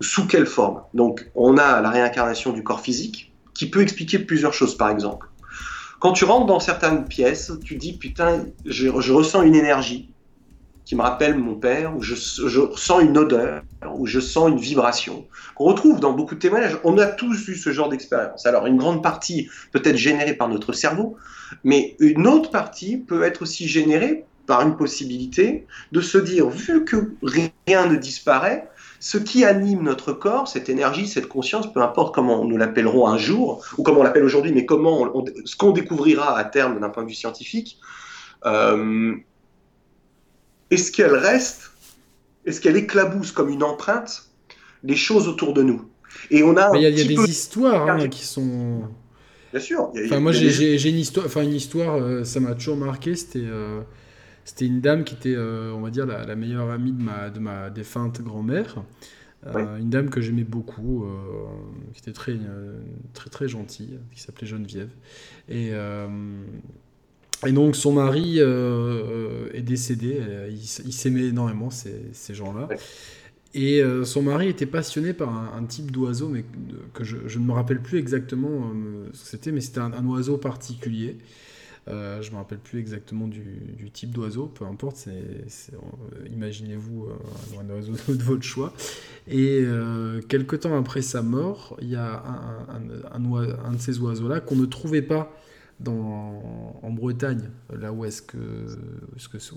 sous 0.00 0.26
quelle 0.26 0.46
forme? 0.46 0.82
Donc, 0.94 1.30
on 1.34 1.56
a 1.56 1.80
la 1.80 1.90
réincarnation 1.90 2.52
du 2.52 2.62
corps 2.62 2.80
physique, 2.80 3.32
qui 3.54 3.70
peut 3.70 3.82
expliquer 3.82 4.18
plusieurs 4.18 4.52
choses, 4.52 4.76
par 4.76 4.90
exemple. 4.90 5.28
Quand 6.02 6.12
tu 6.12 6.24
rentres 6.24 6.46
dans 6.46 6.58
certaines 6.58 7.04
pièces, 7.04 7.52
tu 7.64 7.76
dis 7.76 7.92
putain, 7.92 8.46
je, 8.64 8.88
ressens 8.88 9.42
une 9.42 9.54
énergie 9.54 10.10
qui 10.84 10.96
me 10.96 11.00
rappelle 11.00 11.38
mon 11.38 11.54
père, 11.54 11.96
ou 11.96 12.02
je, 12.02 12.16
je, 12.16 12.58
ressens 12.58 12.98
une 12.98 13.16
odeur, 13.16 13.62
ou 13.94 14.04
je 14.04 14.18
sens 14.18 14.50
une 14.50 14.58
vibration. 14.58 15.24
On 15.58 15.64
retrouve 15.64 16.00
dans 16.00 16.12
beaucoup 16.12 16.34
de 16.34 16.40
témoignages. 16.40 16.76
On 16.82 16.98
a 16.98 17.06
tous 17.06 17.46
eu 17.46 17.54
ce 17.54 17.70
genre 17.70 17.88
d'expérience. 17.88 18.46
Alors, 18.46 18.66
une 18.66 18.78
grande 18.78 19.00
partie 19.00 19.48
peut 19.70 19.80
être 19.84 19.96
générée 19.96 20.34
par 20.34 20.48
notre 20.48 20.72
cerveau, 20.72 21.16
mais 21.62 21.94
une 22.00 22.26
autre 22.26 22.50
partie 22.50 22.96
peut 22.96 23.22
être 23.22 23.42
aussi 23.42 23.68
générée 23.68 24.24
par 24.48 24.62
une 24.62 24.76
possibilité 24.76 25.68
de 25.92 26.00
se 26.00 26.18
dire, 26.18 26.48
vu 26.48 26.84
que 26.84 27.12
rien 27.22 27.86
ne 27.86 27.94
disparaît, 27.94 28.68
ce 29.02 29.18
qui 29.18 29.44
anime 29.44 29.82
notre 29.82 30.12
corps, 30.12 30.46
cette 30.46 30.68
énergie, 30.68 31.08
cette 31.08 31.26
conscience, 31.26 31.72
peu 31.72 31.82
importe 31.82 32.14
comment 32.14 32.44
nous 32.44 32.56
l'appellerons 32.56 33.08
un 33.08 33.18
jour, 33.18 33.60
ou 33.76 33.82
comment 33.82 33.98
on 33.98 34.02
l'appelle 34.04 34.22
aujourd'hui, 34.22 34.52
mais 34.52 34.64
comment 34.64 35.24
ce 35.44 35.56
qu'on 35.56 35.72
découvrira 35.72 36.38
à 36.38 36.44
terme 36.44 36.78
d'un 36.78 36.88
point 36.88 37.02
de 37.02 37.08
vue 37.08 37.14
scientifique, 37.16 37.80
euh, 38.46 39.12
est-ce 40.70 40.92
qu'elle 40.92 41.16
reste, 41.16 41.72
est-ce 42.46 42.60
qu'elle 42.60 42.76
éclabousse 42.76 43.32
comme 43.32 43.48
une 43.48 43.64
empreinte 43.64 44.30
les 44.84 44.94
choses 44.94 45.26
autour 45.26 45.52
de 45.52 45.64
nous? 45.64 45.82
Et 46.30 46.44
on 46.44 46.56
a. 46.56 46.70
il 46.76 46.82
y 46.82 46.86
a, 46.86 46.90
des 46.92 47.28
histoires 47.28 47.88
hein, 47.88 48.06
qui 48.06 48.24
sont. 48.24 48.82
Bien 49.50 49.60
sûr. 49.60 49.90
enfin, 50.04 50.20
moi, 50.20 50.30
j'ai 50.30 50.88
une 50.88 50.98
histoire. 50.98 51.26
Enfin, 51.26 51.42
une 51.42 51.54
histoire. 51.54 51.96
Euh, 51.96 52.22
ça 52.22 52.38
m'a 52.38 52.54
toujours 52.54 52.76
marqué. 52.76 53.16
C'était. 53.16 53.40
Euh, 53.40 53.80
c'était 54.44 54.66
une 54.66 54.80
dame 54.80 55.04
qui 55.04 55.14
était, 55.14 55.34
euh, 55.34 55.72
on 55.72 55.80
va 55.80 55.90
dire, 55.90 56.06
la, 56.06 56.34
meilleure 56.34 56.70
amie 56.70 56.92
de 56.92 57.02
ma, 57.02 57.30
de 57.30 57.38
ma 57.38 57.70
défunte 57.70 58.20
grand-mère. 58.22 58.82
Euh, 59.46 59.78
une 59.78 59.90
dame 59.90 60.08
que 60.08 60.20
j'aimais 60.20 60.44
beaucoup, 60.44 61.04
euh, 61.04 61.08
qui 61.92 62.00
était 62.00 62.12
très, 62.12 62.36
très, 63.12 63.30
très 63.30 63.48
gentille, 63.48 63.98
qui 64.12 64.20
s'appelait 64.20 64.46
Geneviève. 64.46 64.90
Et, 65.48 65.72
et 67.44 67.52
donc 67.52 67.76
son 67.76 67.92
mari 67.92 68.38
est 68.38 69.62
décédé, 69.62 70.20
il, 70.50 70.92
s'aimait 70.92 71.26
énormément, 71.26 71.70
ces, 71.70 72.10
ces 72.12 72.34
gens-là. 72.34 72.68
Et 73.54 73.82
son 74.04 74.22
mari 74.22 74.48
était 74.48 74.66
passionné 74.66 75.12
par 75.12 75.54
un, 75.54 75.64
type 75.64 75.90
d'oiseau, 75.90 76.28
mais 76.28 76.44
que 76.94 77.04
je, 77.04 77.16
je, 77.26 77.38
ne 77.38 77.44
me 77.44 77.52
rappelle 77.52 77.80
plus 77.80 77.98
exactement 77.98 78.72
ce 79.12 79.22
que 79.22 79.28
c'était, 79.28 79.52
mais 79.52 79.60
c'était 79.60 79.80
un, 79.80 80.06
oiseau 80.06 80.36
particulier. 80.36 81.18
Euh, 81.88 82.22
je 82.22 82.30
me 82.30 82.36
rappelle 82.36 82.58
plus 82.58 82.78
exactement 82.78 83.26
du, 83.26 83.90
type 83.92 84.10
d'oiseau, 84.10 84.46
peu 84.46 84.64
importe, 84.64 85.08
imaginez-vous 86.30 87.06
euh, 87.06 87.60
un 87.60 87.68
oiseau 87.70 87.92
de 88.08 88.22
votre 88.22 88.42
choix. 88.42 88.72
Et 89.26 89.62
euh, 89.62 90.20
quelque 90.22 90.54
temps 90.56 90.78
après 90.78 91.02
sa 91.02 91.22
mort, 91.22 91.76
il 91.82 91.88
y 91.88 91.96
a 91.96 92.22
un, 92.68 93.72
de 93.72 93.80
ces 93.80 93.98
oiseaux-là 93.98 94.40
qu'on 94.40 94.56
ne 94.56 94.66
trouvait 94.66 95.02
pas 95.02 95.32
en 95.84 96.92
Bretagne, 96.92 97.50
là 97.76 97.92
où 97.92 98.04
est-ce 98.04 98.22
que, 98.22 98.38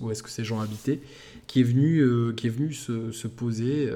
où 0.00 0.10
est-ce 0.10 0.24
que 0.24 0.30
ces 0.30 0.42
gens 0.42 0.58
habitaient, 0.58 1.00
qui 1.46 1.60
est 1.60 1.64
venu, 1.64 2.34
qui 2.34 2.48
est 2.48 2.50
venu 2.50 2.72
se 2.72 3.28
poser 3.28 3.88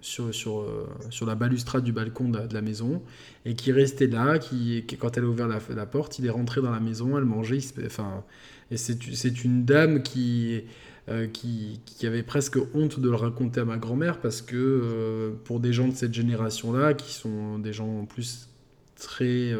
sur, 0.00 0.34
sur, 0.34 0.60
euh, 0.60 0.86
sur 1.10 1.26
la 1.26 1.34
balustrade 1.34 1.84
du 1.84 1.92
balcon 1.92 2.28
de, 2.28 2.38
la 2.52 2.62
maison 2.62 3.02
et 3.44 3.54
qui 3.54 3.72
restait 3.72 4.06
là, 4.06 4.38
qui, 4.38 4.84
quand 4.98 5.16
elle 5.16 5.24
a 5.24 5.26
ouvert 5.26 5.48
la, 5.48 5.86
porte, 5.86 6.18
il 6.18 6.26
est 6.26 6.30
rentré 6.30 6.60
dans 6.60 6.70
la 6.70 6.80
maison, 6.80 7.18
elle 7.18 7.24
mangeait, 7.24 7.58
enfin, 7.84 8.24
et 8.70 8.76
c'est 8.76 9.44
une 9.44 9.64
dame 9.64 10.02
qui, 10.02 10.62
euh, 11.08 11.26
qui, 11.26 11.80
qui, 11.84 12.06
avait 12.06 12.22
presque 12.22 12.58
honte 12.74 13.00
de 13.00 13.08
le 13.08 13.16
raconter 13.16 13.60
à 13.60 13.64
ma 13.64 13.78
grand-mère 13.78 14.20
parce 14.20 14.42
que 14.42 14.56
euh, 14.56 15.30
pour 15.44 15.58
des 15.58 15.72
gens 15.72 15.88
de 15.88 15.94
cette 15.94 16.14
génération-là, 16.14 16.94
qui 16.94 17.12
sont 17.12 17.58
des 17.58 17.72
gens 17.72 18.00
en 18.00 18.04
plus 18.04 18.48
très, 18.96 19.52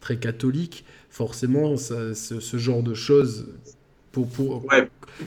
très 0.00 0.18
catholiques, 0.18 0.84
forcément, 1.10 1.76
ce, 1.76 2.14
ce, 2.14 2.56
genre 2.56 2.82
de 2.82 2.94
choses 2.94 3.46
pour, 4.12 4.28
pour, 4.28 4.66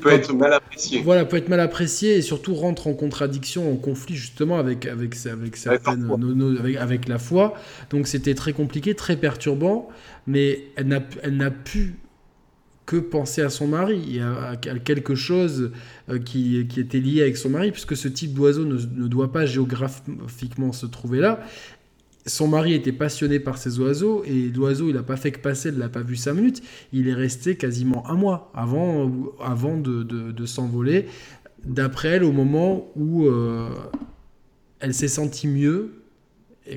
peut 0.01 0.11
être 0.11 0.34
mal 0.34 0.53
apprécié. 0.53 1.01
Voilà, 1.01 1.26
peut 1.26 1.38
être 1.38 1.49
mal 1.49 1.60
apprécié 1.60 2.18
et 2.18 2.22
surtout 2.22 2.53
rentre 2.55 2.88
en 2.88 2.93
contradiction, 2.93 3.72
en 3.72 3.76
conflit 3.76 4.15
justement 4.15 4.57
avec, 4.57 4.85
avec, 4.85 5.15
avec, 5.26 5.55
certaines, 5.55 6.10
avec, 6.60 6.77
avec, 6.77 7.07
la 7.07 7.19
foi. 7.19 7.53
Donc 7.89 8.07
c'était 8.07 8.35
très 8.35 8.53
compliqué, 8.53 8.95
très 8.95 9.15
perturbant, 9.15 9.89
mais 10.27 10.65
elle 10.76 10.88
n'a, 10.88 11.01
elle 11.22 11.38
n'a 11.38 11.51
pu 11.51 11.95
que 12.85 12.97
penser 12.97 13.41
à 13.41 13.49
son 13.49 13.68
mari, 13.68 14.19
à, 14.19 14.49
à 14.49 14.55
quelque 14.57 15.15
chose 15.15 15.72
euh, 16.10 16.19
qui, 16.19 16.68
qui, 16.68 16.81
était 16.81 16.99
lié 16.99 17.22
avec 17.22 17.38
son 17.38 17.49
mari, 17.49 17.72
puisque 17.72 17.95
ce 17.95 18.10
type 18.10 18.34
d'oiseau 18.34 18.65
ne, 18.65 18.76
ne, 18.76 19.07
doit 19.07 19.31
pas 19.31 19.45
géographiquement 19.45 20.73
se 20.73 20.85
trouver 20.85 21.19
là 21.19 21.39
son 22.26 22.48
mari 22.48 22.74
était 22.74 22.94
passionné 22.94 23.40
par 23.40 23.58
ces 23.58 23.80
oiseaux 23.80 24.24
et 24.26 24.50
l'oiseau, 24.50 24.88
il 24.88 24.95
n'a 24.95 25.04
pas 25.04 25.18
fait 25.18 25.32
que 25.32 25.40
passer, 25.40 25.70
il 25.70 25.78
l'a 25.78 25.90
pas 25.90 26.02
vu 26.02 26.16
cinq 26.16 26.34
minutes. 26.34 26.62
Il 26.94 27.08
est 27.10 27.14
resté 27.14 27.56
quasiment 27.58 28.10
un 28.10 28.16
mois 28.16 28.52
avant, 28.54 29.12
avant 29.41 29.78
de, 29.78 30.45
s'envoler. 30.45 31.08
D'après 31.66 32.10
elle, 32.10 32.24
au 32.24 32.32
moment 32.32 32.91
où 32.95 33.28
euh, 33.28 33.70
elle 34.80 34.94
s'est 34.94 35.08
sentie 35.10 35.48
mieux, 35.48 35.91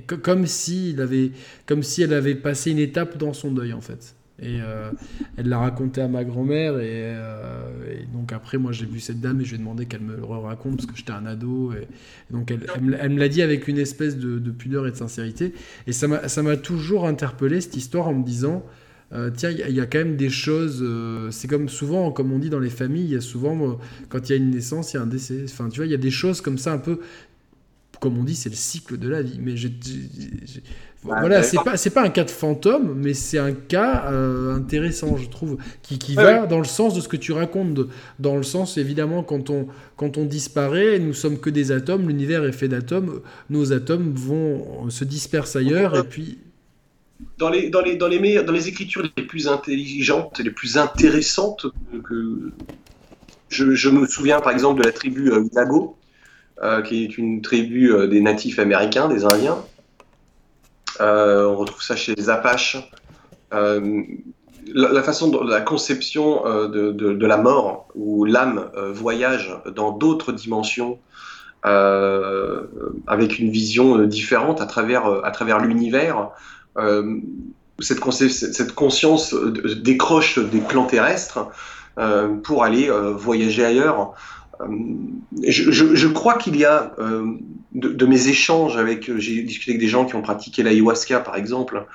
comme, 0.07 0.47
si 0.47 0.91
il 0.91 1.01
avait, 1.01 1.31
comme 1.65 1.83
si 1.83 2.03
elle 2.03 2.13
avait 2.13 2.35
passé 2.35 2.73
une 2.73 2.79
étape 2.79 3.17
dans 3.17 3.33
son 3.33 3.53
deuil 3.53 3.73
en 3.73 3.81
fait. 3.81 4.16
Et 4.39 4.61
euh, 4.61 4.91
elle 5.37 5.49
l'a 5.49 5.59
raconté 5.59 6.01
à 6.01 6.09
ma 6.09 6.25
grand-mère. 6.25 6.75
Euh, 6.77 7.91
et, 7.91 8.05
donc 8.13 8.33
après, 8.33 8.59
moi, 8.59 8.73
j'ai 8.73 8.85
vu 8.85 9.01
cette 9.01 9.21
dame 9.21 9.41
et 9.41 9.45
je 9.45 9.51
lui 9.51 9.57
ai 9.57 9.59
demandé 9.59 9.87
qu'elle 9.87 10.03
me 10.03 10.17
le 10.17 10.25
raconte 10.25 10.77
parce 10.77 10.87
que 10.87 10.97
j'étais 10.97 11.13
un 11.13 11.27
ado. 11.27 11.73
Et, 11.73 11.89
donc 12.31 12.51
elle, 12.51 13.11
me 13.11 13.19
l'a 13.19 13.29
dit 13.29 13.43
avec 13.43 13.67
une 13.69 13.79
espèce 13.79 14.17
de, 14.19 14.51
pudeur 14.51 14.87
et 14.87 14.91
de 14.91 14.97
sincérité. 14.97 15.55
Et 15.87 15.93
ça 15.93 16.07
m'a 16.09 16.57
toujours 16.57 17.07
interpellé 17.07 17.61
cette 17.61 17.77
histoire 17.77 18.09
en 18.09 18.15
me 18.15 18.25
disant. 18.25 18.65
Euh, 19.13 19.31
tiens, 19.35 19.51
il 19.51 19.75
y, 19.75 19.81
a 19.81 19.87
quand 19.87 19.99
même 19.99 20.17
des 20.17 20.31
choses. 20.31 20.85
c'est 21.31 21.49
comme 21.49 21.69
souvent, 21.69 22.11
comme 22.11 22.33
on 22.33 22.41
dit 22.41 22.51
dans 22.51 22.59
les 22.59 22.71
familles, 22.71 23.05
il 23.05 23.13
y 23.13 23.17
a 23.17 23.21
souvent, 23.21 23.79
quand 24.09 24.29
il 24.29 24.33
y 24.33 24.35
a 24.35 24.37
une 24.37 24.51
naissance, 24.51 24.93
il 24.93 24.97
y 24.97 24.99
a 24.99 25.03
un 25.03 25.07
décès. 25.07 25.45
Enfin, 25.45 25.69
tu 25.69 25.77
vois, 25.77 25.87
il 25.87 25.93
y 25.93 25.95
a 25.95 25.99
des 25.99 26.11
choses 26.11 26.41
comme 26.41 26.59
ça, 26.59 26.73
un 26.73 26.79
peu, 26.79 26.99
comme 28.01 28.19
on 28.19 28.25
dit, 28.25 28.35
c'est 28.35 28.51
le 28.51 28.57
cycle 28.57 28.99
de 28.99 29.09
la 29.09 29.23
vie. 29.23 29.39
Mais 29.41 29.55
j'ai 31.07 31.21
voilà, 31.21 31.43
c'est 31.43 31.63
pas 31.63 31.77
c'est 31.77 31.91
pas 31.91 32.03
un 32.03 32.09
cas 32.11 32.25
de 32.25 32.31
fantôme, 32.31 32.95
mais 32.97 33.15
c'est 33.15 33.39
un 33.39 33.53
cas 33.53 34.11
euh, 34.11 34.55
intéressant, 34.55 35.17
je 35.17 35.29
trouve, 35.29 35.57
qui, 35.83 35.99
qui 35.99 36.15
va 36.15 36.47
dans 36.47 36.59
le 36.59 36.65
sens 36.65 36.95
de 36.95 37.01
ce 37.01 37.09
que 37.09 37.17
tu 37.17 37.33
racontes, 37.33 37.79
dans 38.19 38.37
le 38.37 38.43
sens 38.43 38.77
évidemment 38.77 39.23
quand 39.23 39.51
on 39.51 39.69
quand 39.97 40.19
on 40.19 40.25
disparaît, 40.25 40.99
nous 40.99 41.15
sommes 41.15 41.39
que 41.39 41.51
des 41.51 41.73
atomes, 41.73 42.09
l'univers 42.09 42.45
est 42.45 42.53
fait 42.53 42.69
d'atomes, 42.69 43.21
nos 43.51 43.73
atomes 43.73 44.13
vont 44.15 44.91
se 44.91 45.05
dispersent 45.05 45.57
ailleurs 45.57 45.97
et 45.97 46.05
puis 46.05 46.39
dans 47.39 47.49
les 47.49 47.71
dans 47.71 47.81
les 47.81 47.97
dans 47.97 48.09
les 48.09 48.19
meilleurs, 48.19 48.45
dans 48.45 48.53
les 48.53 48.69
écritures 48.69 49.03
les 49.17 49.25
plus 49.25 49.49
intelligentes, 49.49 50.39
les 50.39 50.51
plus 50.51 50.77
intéressantes 50.77 51.67
que 52.05 52.53
je, 53.49 53.73
je 53.73 53.89
me 53.89 54.07
souviens 54.07 54.41
par 54.41 54.53
exemple 54.53 54.81
de 54.81 54.87
la 54.87 54.93
tribu 54.93 55.31
euh, 55.31 55.45
euh 56.63 56.83
qui 56.83 57.05
est 57.05 57.19
une 57.19 57.43
tribu 57.43 57.93
euh, 57.93 58.07
des 58.07 58.21
natifs 58.21 58.59
américains, 58.59 59.09
des 59.09 59.25
Indiens. 59.25 59.59
euh, 59.59 59.76
on 61.01 61.57
retrouve 61.57 61.83
ça 61.83 61.97
chez 61.97 62.15
les 62.15 62.31
Apaches. 62.31 62.77
Euh, 63.55 64.03
la, 64.75 65.03
façon 65.03 65.29
de 65.29 65.49
la 65.49 65.61
conception 65.61 66.45
euh, 66.47 66.69
de, 66.69 67.27
la 67.27 67.37
mort, 67.37 67.89
où 67.95 68.25
l'âme 68.25 68.69
voyage 68.93 69.57
dans 69.75 69.93
d'autres 69.93 70.33
dimensions 70.33 70.99
avec 71.63 73.41
une 73.41 73.51
vision 73.51 73.99
différente 74.05 74.61
à 74.61 74.67
travers, 74.67 75.21
travers 75.33 75.59
l'univers. 75.59 76.31
cette, 77.81 78.05
cette, 78.31 78.73
conscience 78.73 79.35
décroche 79.35 80.39
des 80.39 80.61
plans 80.61 80.87
terrestres 80.87 81.49
pour 82.45 82.63
aller 82.63 82.89
voyager 83.17 83.65
ailleurs. 83.65 84.15
Je, 85.43 86.07
crois 86.07 86.39
qu'il 86.39 86.57
y 86.57 86.65
a 86.65 86.93
de, 87.77 88.07
mes 88.07 88.29
échanges 88.29 88.77
avec, 88.77 89.09
euh, 89.09 89.19
j'ai 89.19 89.43
discuté 89.43 89.73
avec 89.73 89.81
des 89.81 89.89
gens 89.89 90.07
qui 90.07 90.15
ont 90.15 90.23
pratiqué 90.23 90.63
l'ayahuasca 90.63 91.21
par 91.21 91.37
exemple, 91.37 91.87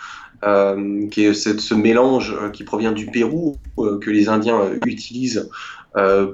euh, 0.44 1.08
qui 1.10 1.26
est 1.26 1.34
ce 1.34 1.74
mélange 1.74 2.36
euh, 2.40 2.50
qui 2.50 2.64
provient 2.64 2.92
du 2.92 3.08
Pérou 3.08 3.58
que 3.78 4.10
les 4.10 4.30
Indiens 4.30 4.62
utilisent 4.86 5.50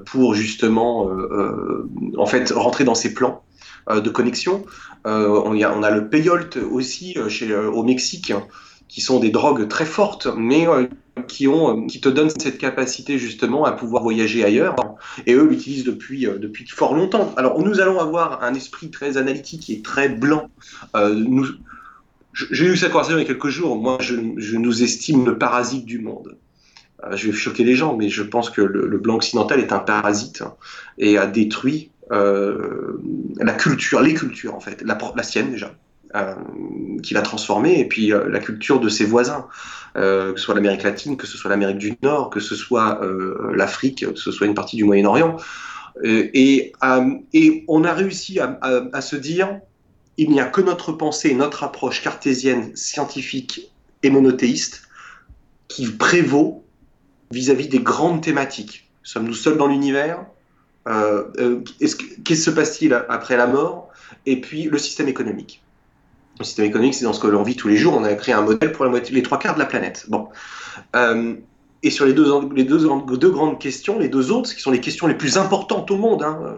pour 0.06 0.34
justement, 0.34 1.10
en 2.16 2.26
fait, 2.26 2.52
rentrer 2.52 2.84
dans 2.84 2.94
ces 2.94 3.12
plans. 3.14 3.42
de 3.90 4.10
connexion. 4.10 4.64
On, 5.04 5.60
a, 5.60 5.72
on, 5.72 5.82
a, 5.82 5.90
le 5.90 6.08
peyote 6.08 6.58
aussi 6.58 7.16
au 7.18 7.82
Mexique, 7.82 8.32
qui 8.88 9.00
sont 9.00 9.20
des 9.20 9.30
drogues 9.30 9.68
très 9.68 9.84
fortes, 9.84 10.28
mais 10.36 10.66
qui, 11.26 11.46
ont, 11.46 11.86
qui 11.86 12.00
te 12.00 12.08
donnent 12.08 12.30
cette 12.30 12.58
capacité 12.58 13.18
justement 13.18 13.64
à 13.64 13.72
pouvoir 13.72 14.02
voyager 14.02 14.44
ailleurs. 14.44 14.76
Et 15.26 15.34
eux 15.34 15.46
l'utilisent 15.46 15.84
depuis, 15.84 16.26
depuis 16.26 16.66
fort 16.66 16.94
longtemps. 16.94 17.34
Alors 17.36 17.62
nous 17.62 17.80
allons 17.80 18.00
avoir 18.00 18.42
un 18.42 18.54
esprit 18.54 18.90
très 18.90 19.16
analytique 19.16 19.68
et 19.70 19.82
très 19.82 20.08
blanc. 20.08 20.48
nous, 20.94 21.46
j'ai 22.50 22.66
eu 22.66 22.76
cette 22.76 22.92
conversation 22.92 23.18
il 23.18 23.22
y 23.22 23.24
a 23.24 23.26
quelques 23.26 23.48
jours. 23.48 23.76
Moi, 23.76 23.98
je, 24.00 24.14
nous 24.56 24.82
estime 24.82 25.26
le 25.26 25.38
parasite 25.38 25.84
du 25.84 25.98
monde. 25.98 26.36
Euh, 27.04 27.16
je 27.16 27.28
vais 27.28 27.32
choquer 27.32 27.64
les 27.64 27.74
gens, 27.74 27.96
mais 27.96 28.08
je 28.08 28.22
pense 28.22 28.50
que 28.50 28.62
le, 28.62 28.98
blanc 28.98 29.16
occidental 29.16 29.60
est 29.60 29.72
un 29.72 29.78
parasite 29.78 30.42
et 30.98 31.18
a 31.18 31.26
détruit 31.26 31.90
euh, 32.10 33.00
la 33.38 33.52
culture, 33.52 34.00
les 34.00 34.14
cultures 34.14 34.54
en 34.54 34.60
fait, 34.60 34.82
la 34.82 35.22
sienne 35.22 35.50
déjà, 35.50 35.74
euh, 36.14 36.34
qu'il 37.02 37.16
a 37.16 37.22
transformée, 37.22 37.78
et 37.80 37.84
puis 37.86 38.12
euh, 38.12 38.28
la 38.28 38.38
culture 38.38 38.80
de 38.80 38.88
ses 38.88 39.04
voisins, 39.04 39.46
euh, 39.96 40.32
que 40.32 40.38
ce 40.38 40.46
soit 40.46 40.54
l'Amérique 40.54 40.82
latine, 40.82 41.16
que 41.16 41.26
ce 41.26 41.36
soit 41.36 41.50
l'Amérique 41.50 41.78
du 41.78 41.94
Nord, 42.02 42.30
que 42.30 42.40
ce 42.40 42.54
soit 42.54 43.00
l'Afrique, 43.54 44.06
que 44.14 44.18
ce 44.18 44.32
soit 44.32 44.46
une 44.46 44.54
partie 44.54 44.76
du 44.76 44.84
Moyen-Orient. 44.84 45.36
Et, 46.04 46.72
on 47.68 47.84
a 47.84 47.92
réussi 47.92 48.38
à, 48.40 49.00
se 49.00 49.16
dire, 49.16 49.60
il 50.16 50.30
n'y 50.30 50.40
a 50.40 50.46
que 50.46 50.60
notre 50.60 50.92
pensée, 50.92 51.34
notre 51.34 51.64
approche 51.64 52.02
cartésienne, 52.02 52.74
scientifique 52.76 53.72
et 54.02 54.10
monothéiste 54.10 54.82
qui 55.68 55.86
prévaut 55.86 56.64
vis-à-vis 57.30 57.68
des 57.68 57.80
grandes 57.80 58.22
thématiques. 58.22 58.90
Sommes-nous 59.02 59.34
seuls 59.34 59.56
dans 59.56 59.68
l'univers? 59.68 60.24
Euh, 60.88 61.24
euh, 61.38 61.60
Qu'est-ce 61.78 61.96
qui 61.96 62.36
se 62.36 62.50
passe-t-il 62.50 62.94
après 62.94 63.36
la 63.36 63.46
mort? 63.46 63.90
Et 64.26 64.40
puis 64.40 64.64
le 64.64 64.78
système 64.78 65.08
économique. 65.08 65.62
Le 66.38 66.44
système 66.44 66.66
économique, 66.66 66.94
c'est 66.94 67.04
dans 67.04 67.12
ce 67.12 67.20
que 67.20 67.26
l'on 67.26 67.42
vit 67.42 67.56
tous 67.56 67.68
les 67.68 67.76
jours. 67.76 67.94
On 67.96 68.04
a 68.04 68.14
créé 68.14 68.34
un 68.34 68.42
modèle 68.42 68.72
pour 68.72 68.84
les 68.84 69.22
trois 69.22 69.38
quarts 69.38 69.54
de 69.54 69.58
la 69.58 69.66
planète. 69.66 70.06
Bon. 70.08 70.28
Euh, 70.94 71.34
et 71.82 71.90
sur 71.90 72.06
les, 72.06 72.12
deux, 72.12 72.26
les 72.54 72.64
deux, 72.64 72.88
deux, 73.16 73.30
grandes 73.30 73.58
questions, 73.58 73.98
les 73.98 74.08
deux 74.08 74.30
autres, 74.30 74.54
qui 74.54 74.60
sont 74.60 74.70
les 74.70 74.80
questions 74.80 75.06
les 75.06 75.14
plus 75.14 75.36
importantes 75.36 75.90
au 75.90 75.96
monde, 75.96 76.22
hein, 76.22 76.56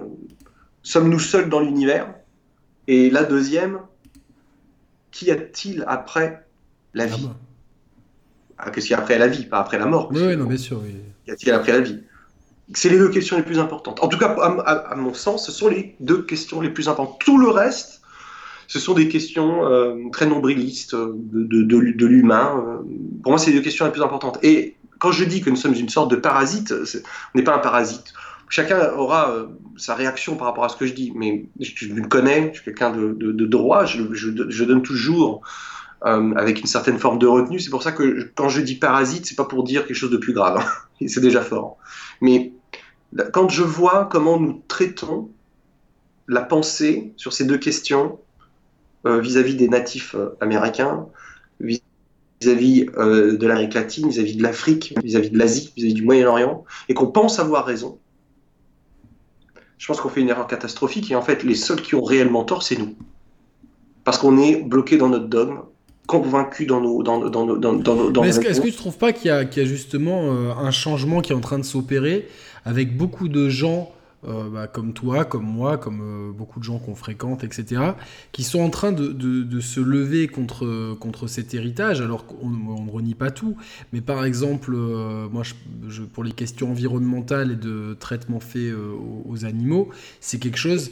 sommes-nous 0.82 1.19
seuls 1.19 1.48
dans 1.48 1.61
l'univers? 1.61 2.15
Et 2.89 3.11
la 3.11 3.24
deuxième, 3.24 3.81
qu'y 5.11 5.31
a-t-il 5.31 5.85
après 5.86 6.47
la 6.94 7.07
vie? 7.07 7.28
ah, 8.59 8.70
qu'est-ce 8.70 8.86
qu'il 8.86 8.94
y 8.94 8.98
a 8.98 9.01
après 9.01 9.19
la 9.19 9.28
vie, 9.28 9.44
pas 9.44 9.61
après 9.61 9.78
la 9.78 9.86
mort? 9.86 10.11
Oui, 10.12 10.36
non, 10.36 10.44
bien 10.44 10.57
sûr. 10.57 10.81
Oui. 10.82 10.97
Qu'y 11.24 11.31
a-t-il 11.32 11.52
après 11.52 11.73
la 11.73 11.81
vie? 11.81 12.02
C'est 12.74 12.89
les 12.89 12.98
deux 12.98 13.11
questions 13.11 13.36
les 13.36 13.43
plus 13.43 13.59
importantes. 13.59 14.02
En 14.02 14.09
tout 14.09 14.19
cas, 14.19 14.28
à, 14.28 14.94
mon 14.97 15.12
sens, 15.12 15.44
ce 15.44 15.52
sont 15.52 15.69
les 15.69 15.97
deux 16.01 16.23
questions 16.23 16.61
les 16.61 16.70
plus 16.70 16.89
importantes. 16.89 17.19
Tout 17.20 17.39
le 17.39 17.48
reste, 17.48 17.99
ce 18.70 18.78
sont 18.78 18.94
des 18.94 19.09
questions 19.09 19.66
euh, 19.66 19.97
très 20.12 20.26
nombrilistes 20.26 20.94
de, 20.94 21.62
de, 21.64 22.06
l'humain. 22.06 22.55
Euh, 22.56 22.76
pour 23.20 23.32
moi, 23.32 23.38
c'est 23.40 23.51
les 23.51 23.56
deux 23.56 23.64
questions 23.64 23.84
les 23.84 23.90
plus 23.90 24.01
importantes. 24.01 24.38
Et 24.44 24.76
quand 25.01 25.10
je 25.10 25.24
dis 25.24 25.40
que 25.40 25.51
nous 25.51 25.56
sommes 25.56 25.74
une 25.74 25.88
sorte 25.88 26.09
de 26.09 26.14
parasite, 26.14 26.72
on 26.72 27.38
n'est 27.38 27.42
pas 27.42 27.56
un 27.56 27.59
parasite. 27.59 28.12
Chacun 28.48 28.92
aura 28.92 29.32
euh, 29.32 29.47
sa 29.76 29.97
réaction 29.97 30.36
par 30.36 30.47
rapport 30.47 30.62
à 30.62 30.68
ce 30.68 30.76
que 30.76 30.86
je 30.86 30.92
dis, 30.92 31.12
mais 31.16 31.47
je, 31.59 31.88
me 31.88 32.06
connais, 32.06 32.51
je 32.51 32.59
suis 32.60 32.64
quelqu'un 32.66 32.92
de, 32.92 33.47
droit, 33.47 33.86
je, 33.86 34.02
je, 34.12 34.64
donne 34.64 34.82
toujours 34.82 35.40
euh, 36.06 36.32
avec 36.36 36.60
une 36.60 36.66
certaine 36.66 37.01
forme 37.01 37.18
de 37.18 37.26
retenue. 37.26 37.59
C'est 37.59 37.70
pour 37.70 37.82
ça 37.82 37.90
que 37.90 38.30
quand 38.36 38.48
je 38.48 38.60
dis 38.60 38.76
parasite, 38.76 39.26
c'est 39.26 39.36
pas 39.36 39.47
pour 39.47 39.64
dire 39.64 39.84
quelque 39.84 39.97
chose 39.97 40.12
de 40.12 40.16
plus 40.16 40.32
grave. 40.32 40.59
Hein. 40.60 41.06
c'est 41.09 41.20
déjà 41.20 41.42
fort. 41.42 41.76
Mais 42.20 42.52
quand 43.32 43.48
je 43.48 43.64
vois 43.64 44.05
comment 44.05 44.38
nous 44.38 44.62
traitons 44.68 45.28
la 46.28 46.42
pensée 46.42 47.12
sur 47.16 47.32
ces 47.32 47.44
deux 47.44 47.59
questions 47.59 48.20
euh, 49.06 49.20
vis-à-vis 49.20 49.55
des 49.55 49.68
natifs 49.68 50.14
euh, 50.14 50.36
américains, 50.40 51.06
vis-à-vis 51.60 52.86
de 52.86 53.47
l'Amérique 53.47 53.74
latine, 53.74 54.09
vis-à-vis 54.09 54.36
de 54.36 54.43
l'Afrique, 54.43 54.94
vis-à-vis 55.02 55.31
de 55.31 55.39
l'Asie, 55.39 55.72
vis-à-vis 55.77 55.94
du 55.94 56.02
Moyen-Orient, 56.02 56.64
et 56.89 56.94
qu'on 56.94 57.09
pense 57.09 57.39
avoir 57.39 57.66
raison, 57.66 57.98
je 59.81 59.86
pense 59.86 60.01
qu'on 60.01 60.10
fait 60.10 60.20
une 60.20 60.28
erreur 60.28 60.47
catastrophique 60.47 61.10
et 61.10 61.16
en 61.16 61.22
fait 61.22 61.43
les 61.43 61.55
seuls 61.55 61.81
qui 61.81 61.94
ont 61.94 62.02
réellement 62.02 62.44
tort, 62.44 62.62
c'est 62.62 62.78
nous. 62.78 62.94
Parce 64.05 64.18
qu'on 64.18 64.39
est 64.39 64.56
bloqué 64.56 64.98
dans 64.98 65.09
notre 65.09 65.27
dogme, 65.27 65.60
convaincu 66.06 66.66
dans 66.66 66.81
nos. 66.82 67.02
Dans, 67.02 67.18
dans, 67.18 67.47
dans, 67.47 67.74
dans 67.74 68.24
est-ce, 68.24 68.40
que, 68.40 68.48
est-ce 68.48 68.60
que 68.60 68.66
tu 68.66 68.72
ne 68.72 68.77
trouves 68.77 68.98
pas 68.98 69.12
qu'il 69.12 69.28
y 69.28 69.31
a, 69.31 69.47
qu'il 69.47 69.62
y 69.62 69.66
a 69.66 69.68
justement 69.68 70.22
euh, 70.24 70.52
un 70.52 70.70
changement 70.70 71.22
qui 71.22 71.32
est 71.32 71.35
en 71.35 71.40
train 71.40 71.59
de 71.59 71.64
s'opérer 71.64 72.28
avec 72.66 72.94
beaucoup 72.94 73.28
de 73.28 73.48
gens 73.48 73.90
euh, 74.28 74.51
bah, 74.51 74.66
comme 74.66 74.92
toi, 74.92 75.24
comme 75.24 75.47
moi, 75.47 75.78
comme 75.78 76.01
euh, 76.02 76.30
beaucoup 76.30 76.59
de 76.59 76.64
gens 76.64 76.78
qu'on 76.78 76.94
fréquente, 76.94 77.42
etc., 77.42 77.82
qui 78.32 78.42
sont 78.42 78.60
en 78.60 78.68
train 78.68 78.92
de, 78.92 79.60
se 79.60 79.80
lever 79.80 80.28
contre, 80.28 80.94
contre 80.97 81.26
cet 81.26 81.55
héritage, 81.55 82.02
alors 82.02 82.26
qu'on 82.26 82.51
ne 82.51 82.90
renie 82.90 83.14
pas 83.14 83.30
tout. 83.30 83.56
Mais 83.94 84.02
par 84.02 84.24
exemple, 84.26 84.74
euh, 84.74 85.26
moi, 85.30 85.42
pour 86.12 86.22
les 86.22 86.32
questions 86.32 86.70
environnementales 86.70 87.52
et 87.52 87.56
de 87.56 87.97
traitement 87.98 88.40
fait 88.40 88.72
aux, 88.72 89.44
animaux, 89.44 89.88
c'est 90.20 90.38
quelque 90.38 90.59
chose 90.59 90.90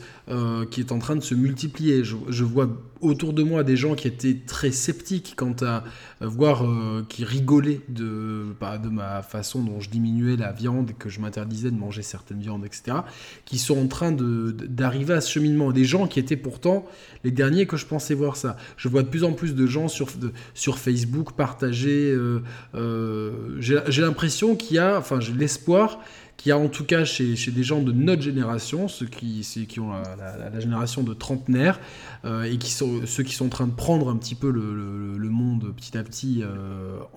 qui 0.70 0.80
est 0.80 0.92
en 0.92 0.98
train 0.98 1.16
de 1.16 1.20
se 1.20 1.34
multiplier. 1.34 2.04
Je, 2.04 2.44
vois 2.44 2.68
autour 3.00 3.32
de 3.32 3.42
moi 3.42 3.64
des 3.64 3.76
gens 3.76 3.94
qui 3.94 4.08
étaient 4.08 4.36
très 4.46 4.72
sceptiques 4.72 5.34
quant 5.36 5.56
à 5.62 5.84
voir, 6.20 6.64
qui 7.08 7.24
rigolaient 7.24 7.80
de, 7.88 8.46
bah, 8.60 8.78
de 8.78 8.88
ma 8.88 9.22
façon 9.22 9.62
dont 9.62 9.80
je 9.80 9.90
diminuais 9.90 10.36
la 10.36 10.52
viande 10.52 10.90
et 10.90 10.94
que 10.94 11.08
je 11.08 11.20
m'interdisais 11.20 11.70
de 11.70 11.76
manger 11.76 12.02
certaines 12.02 12.40
viandes, 12.40 12.64
etc 12.64 12.98
qui 13.44 13.58
sont 13.58 13.78
en 13.78 13.86
train 13.86 14.12
d'arriver 14.12 15.14
à 15.14 15.20
ce 15.20 15.30
cheminement. 15.30 15.72
Des 15.72 15.84
gens 15.84 16.06
qui 16.06 16.18
étaient 16.20 16.36
pourtant 16.36 16.84
les 17.24 17.30
derniers 17.30 17.66
que 17.66 17.76
je 17.76 17.86
pensais 17.86 18.14
voir 18.14 18.36
ça. 18.36 18.56
Je 18.76 18.88
vois 18.88 19.02
de 19.02 19.08
plus 19.08 19.24
en 19.24 19.32
plus 19.32 19.54
de 19.54 19.66
gens 19.66 19.88
sur, 19.88 20.08
sur 20.54 20.78
Facebook 20.78 21.32
partager. 21.32 22.10
Euh, 22.10 22.42
euh, 22.74 23.56
j'ai 23.58 24.02
l'impression 24.02 24.56
qu'il 24.56 24.76
y 24.76 24.78
a, 24.78 24.98
enfin 24.98 25.20
j'ai 25.20 25.32
l'espoir 25.32 26.00
qu'il 26.38 26.48
y 26.48 26.52
a 26.52 26.58
en 26.58 26.68
tout 26.68 26.84
cas 26.84 27.04
chez, 27.04 27.36
chez, 27.36 27.50
des 27.50 27.62
gens 27.62 27.82
de 27.82 27.92
notre 27.92 28.22
génération, 28.22 28.88
ceux 28.88 29.04
qui, 29.04 29.46
qui 29.68 29.80
ont 29.80 29.90
la, 29.90 30.58
génération 30.60 31.02
de 31.02 31.12
trentenaires, 31.12 31.78
euh, 32.24 32.44
et 32.44 32.56
qui 32.56 32.70
sont, 32.70 33.02
ceux 33.04 33.24
qui 33.24 33.34
sont 33.34 33.46
en 33.46 33.50
train 33.50 33.66
de 33.66 33.74
prendre 33.74 34.08
un 34.08 34.16
petit 34.16 34.34
peu 34.34 34.50
le, 34.50 35.28
monde 35.28 35.74
petit 35.76 35.98
à 35.98 36.02
petit 36.02 36.42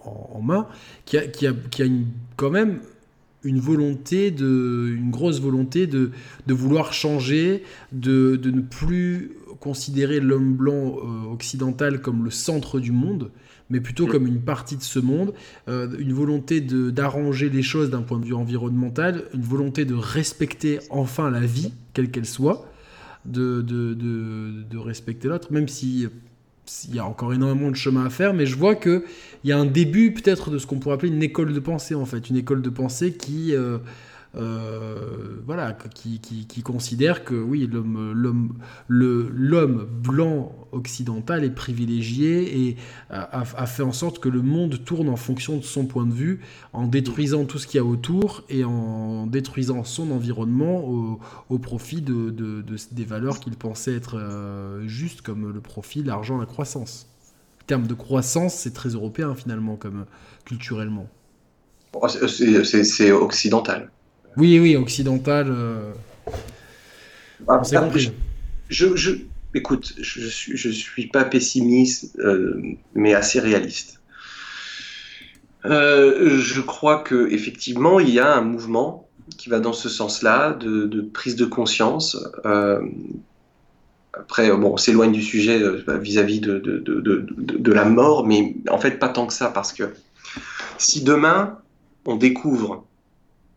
en, 0.03 0.41
main, 0.41 0.67
qui 1.05 1.17
a, 1.17 1.25
qui 1.27 1.47
a, 1.47 1.53
qui 1.53 1.81
a 1.81 1.85
une, 1.85 2.07
quand 2.35 2.49
même 2.49 2.81
une 3.43 3.59
volonté 3.59 4.31
de, 4.31 4.93
une 4.95 5.11
grosse 5.11 5.39
volonté 5.39 5.87
de, 5.87 6.11
de 6.47 6.53
vouloir 6.53 6.93
changer, 6.93 7.63
de, 7.91 8.35
de, 8.35 8.51
ne 8.51 8.61
plus 8.61 9.31
considérer 9.59 10.19
l'homme 10.19 10.53
blanc 10.53 10.97
euh, 10.97 11.31
occidental 11.31 12.01
comme 12.01 12.23
le 12.23 12.31
centre 12.31 12.79
du 12.79 12.91
monde, 12.91 13.31
mais 13.71 13.79
plutôt 13.79 14.05
comme 14.05 14.27
une 14.27 14.41
partie 14.41 14.77
de 14.77 14.83
ce 14.83 14.99
monde, 14.99 15.33
euh, 15.67 15.87
une 15.97 16.13
volonté 16.13 16.61
d'arranger 16.61 17.49
les 17.49 17.63
choses 17.63 17.89
d'un 17.89 18.01
point 18.01 18.19
de 18.19 18.25
vue 18.25 18.33
environnemental, 18.33 19.23
une 19.33 19.41
volonté 19.41 19.85
de 19.85 19.95
respecter 19.95 20.79
enfin 20.89 21.31
la 21.31 21.39
vie, 21.39 21.71
quelle 21.93 22.11
qu'elle 22.11 22.25
soit, 22.25 22.69
de, 23.25 23.61
de, 23.61 23.93
de 23.93 24.77
respecter 24.77 25.27
l'autre, 25.27 25.51
même 25.51 25.67
si 25.67 26.07
il 26.87 26.95
y 26.95 26.99
a 26.99 27.05
encore 27.05 27.33
énormément 27.33 27.69
de 27.69 27.75
chemin 27.75 28.05
à 28.05 28.09
faire, 28.09 28.33
mais 28.33 28.45
je 28.45 28.55
vois 28.55 28.75
qu'il 28.75 29.03
y 29.43 29.51
a 29.51 29.57
un 29.57 29.65
début 29.65 30.13
peut-être 30.13 30.49
de 30.49 30.57
ce 30.57 30.67
qu'on 30.67 30.79
pourrait 30.79 30.95
appeler 30.95 31.11
une 31.11 31.23
école 31.23 31.53
de 31.53 31.59
pensée, 31.59 31.95
en 31.95 32.05
fait. 32.05 32.29
Une 32.29 32.37
école 32.37 32.61
de 32.61 32.69
pensée 32.69 33.13
qui, 33.13 33.55
euh, 33.55 33.77
euh, 34.37 35.41
voilà, 35.45 35.73
qui, 35.73 36.63
considère 36.63 37.25
que 37.25 37.35
oui, 37.35 37.69
l'homme, 37.69 38.57
blanc 38.87 40.55
occidental 40.71 41.43
est 41.43 41.51
privilégié 41.51 42.67
et 42.67 42.77
a, 43.09 43.65
fait 43.65 43.83
en 43.83 43.91
sorte 43.91 44.19
que 44.19 44.29
le 44.29 44.41
monde 44.41 44.83
tourne 44.85 45.09
en 45.09 45.17
fonction 45.17 45.57
de 45.57 45.63
son 45.63 45.85
point 45.85 46.05
de 46.05 46.13
vue, 46.13 46.39
en 46.71 46.87
détruisant 46.87 47.43
tout 47.45 47.57
ce 47.57 47.67
qu'il 47.67 47.77
y 47.77 47.81
a 47.81 47.85
autour 47.85 48.43
et 48.49 48.63
en 48.63 49.27
détruisant 49.27 49.83
son 49.83 50.11
environnement 50.11 51.19
au, 51.49 51.59
profit 51.59 52.01
de, 52.01 52.63
des 52.91 53.05
valeurs 53.05 53.39
qu'il 53.39 53.55
pensait 53.55 53.93
être 53.93 54.17
euh, 54.17 54.87
justes, 54.87 55.21
comme 55.21 55.51
le 55.51 55.61
profit, 55.61 56.03
l'argent, 56.03 56.37
la 56.37 56.45
croissance. 56.45 57.07
En 57.63 57.65
termes 57.65 57.87
de 57.87 57.93
croissance, 57.93 58.55
c'est 58.55 58.73
très 58.73 58.89
européen 58.89 59.35
finalement, 59.35 59.75
comme 59.75 60.05
culturellement. 60.45 61.07
C'est 62.83 63.11
occidental. 63.11 63.91
Oui, 64.37 64.59
oui, 64.59 64.75
occidental. 64.75 65.47
Euh... 65.49 65.91
Ah, 67.47 67.61
je, 68.69 68.95
je, 68.95 69.11
écoute, 69.53 69.93
je 69.99 70.27
suis, 70.27 70.55
je 70.55 70.69
suis 70.69 71.07
pas 71.07 71.25
pessimiste, 71.25 72.17
euh, 72.19 72.61
mais 72.93 73.13
assez 73.13 73.39
réaliste. 73.39 73.99
Euh, 75.65 76.37
je 76.39 76.61
crois 76.61 76.99
que 76.99 77.29
effectivement, 77.31 77.99
il 77.99 78.09
y 78.09 78.19
a 78.19 78.33
un 78.33 78.41
mouvement 78.41 79.07
qui 79.37 79.49
va 79.49 79.59
dans 79.59 79.73
ce 79.73 79.89
sens-là, 79.89 80.53
de, 80.53 80.85
de, 80.85 81.01
prise 81.01 81.35
de 81.35 81.45
conscience. 81.45 82.17
Euh, 82.45 82.81
après, 84.13 84.51
bon, 84.55 84.73
on 84.73 84.77
s'éloigne 84.77 85.11
du 85.11 85.21
sujet 85.21 85.61
vis-à-vis 85.99 86.39
de, 86.39 86.59
de, 86.59 86.79
de, 86.79 87.71
la 87.71 87.85
mort, 87.85 88.25
mais 88.25 88.55
en 88.69 88.77
fait, 88.77 88.99
pas 88.99 89.09
tant 89.09 89.25
que 89.25 89.33
ça, 89.33 89.49
parce 89.49 89.71
que 89.71 89.93
si 90.77 91.03
demain, 91.03 91.59
on 92.05 92.15
découvre 92.15 92.85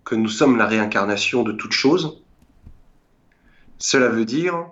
que 0.05 0.14
nous 0.14 0.28
sommes 0.28 0.56
la 0.56 0.66
réincarnation 0.66 1.43
de 1.43 1.52
toute 1.52 1.72
chose, 1.72 2.22
cela 3.78 4.09
veut 4.09 4.24
dire 4.24 4.66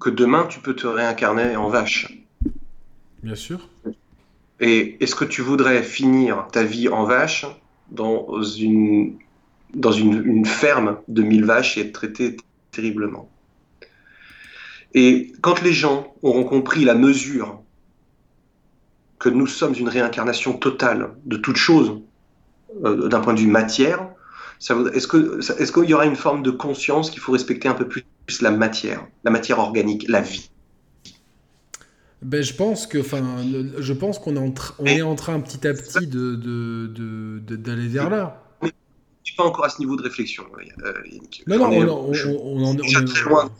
que 0.00 0.10
demain 0.10 0.46
tu 0.46 0.60
peux 0.60 0.74
te 0.74 0.86
réincarner 0.86 1.56
en 1.56 1.68
vache. 1.68 2.18
Bien 3.22 3.34
sûr. 3.34 3.68
Et 4.60 5.02
est-ce 5.02 5.14
que 5.14 5.24
tu 5.24 5.42
voudrais 5.42 5.82
finir 5.82 6.48
ta 6.52 6.62
vie 6.62 6.88
en 6.88 7.04
vache 7.04 7.46
dans 7.90 8.42
une, 8.42 9.18
dans 9.74 9.92
une, 9.92 10.24
une 10.26 10.46
ferme 10.46 10.98
de 11.08 11.22
mille 11.22 11.44
vaches 11.44 11.76
et 11.78 11.82
être 11.82 11.92
traité 11.92 12.36
terriblement? 12.70 13.28
Et 14.94 15.32
quand 15.42 15.60
les 15.62 15.72
gens 15.72 16.14
auront 16.22 16.44
compris 16.44 16.84
la 16.84 16.94
mesure 16.94 17.60
que 19.18 19.28
nous 19.28 19.46
sommes 19.46 19.74
une 19.74 19.88
réincarnation 19.88 20.54
totale 20.54 21.14
de 21.24 21.36
toute 21.36 21.56
chose, 21.56 22.00
euh, 22.84 23.08
d'un 23.08 23.20
point 23.20 23.34
de 23.34 23.40
vue 23.40 23.46
matière, 23.46 24.08
est-ce 24.60 25.06
qu'il 25.72 25.84
est 25.84 25.88
y 25.88 25.94
aura 25.94 26.06
une 26.06 26.16
forme 26.16 26.42
de 26.42 26.50
conscience 26.50 27.10
qu'il 27.10 27.20
faut 27.20 27.32
respecter 27.32 27.68
un 27.68 27.74
peu 27.74 27.86
plus 27.86 28.04
la 28.40 28.50
matière, 28.50 29.06
la 29.24 29.30
matière 29.30 29.58
organique, 29.58 30.08
la 30.08 30.20
vie? 30.20 30.50
Ben, 32.22 32.42
je 32.42 32.54
pense 32.54 32.86
que, 32.86 32.98
enfin, 32.98 33.22
je 33.78 33.92
pense 33.92 34.18
qu'on 34.18 34.36
est, 34.36 34.38
en 34.38 34.52
on 34.78 34.86
est 34.86 35.02
en 35.02 35.14
train 35.14 35.38
petit 35.40 35.66
à 35.66 35.74
petit 35.74 36.06
de, 36.06 37.38
d'aller 37.38 37.88
vers 37.88 38.10
là. 38.10 38.42
Je 38.62 39.32
suis 39.32 39.36
pas 39.36 39.44
encore 39.44 39.64
à 39.64 39.68
ce 39.68 39.80
niveau 39.80 39.96
de 39.96 40.02
réflexion, 40.02 40.44
euh, 40.84 40.92
Non, 41.46 41.58
non, 41.58 41.68
on, 41.68 42.12
on, 42.42 42.64
en 42.64 42.76
est 42.76 43.04
très 43.04 43.28
loin. 43.28 43.50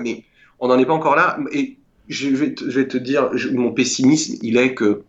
Mais 0.00 0.24
on 0.58 0.68
n'en 0.68 0.78
est 0.78 0.86
pas 0.86 0.92
encore 0.92 1.16
là. 1.16 1.38
Et 1.52 1.78
je 2.08 2.28
vais 2.28 2.54
te, 2.54 2.68
je 2.68 2.80
vais 2.80 2.88
te 2.88 2.98
dire, 2.98 3.30
mon 3.52 3.72
pessimisme, 3.72 4.36
il 4.42 4.56
est 4.56 4.74
que 4.74 5.02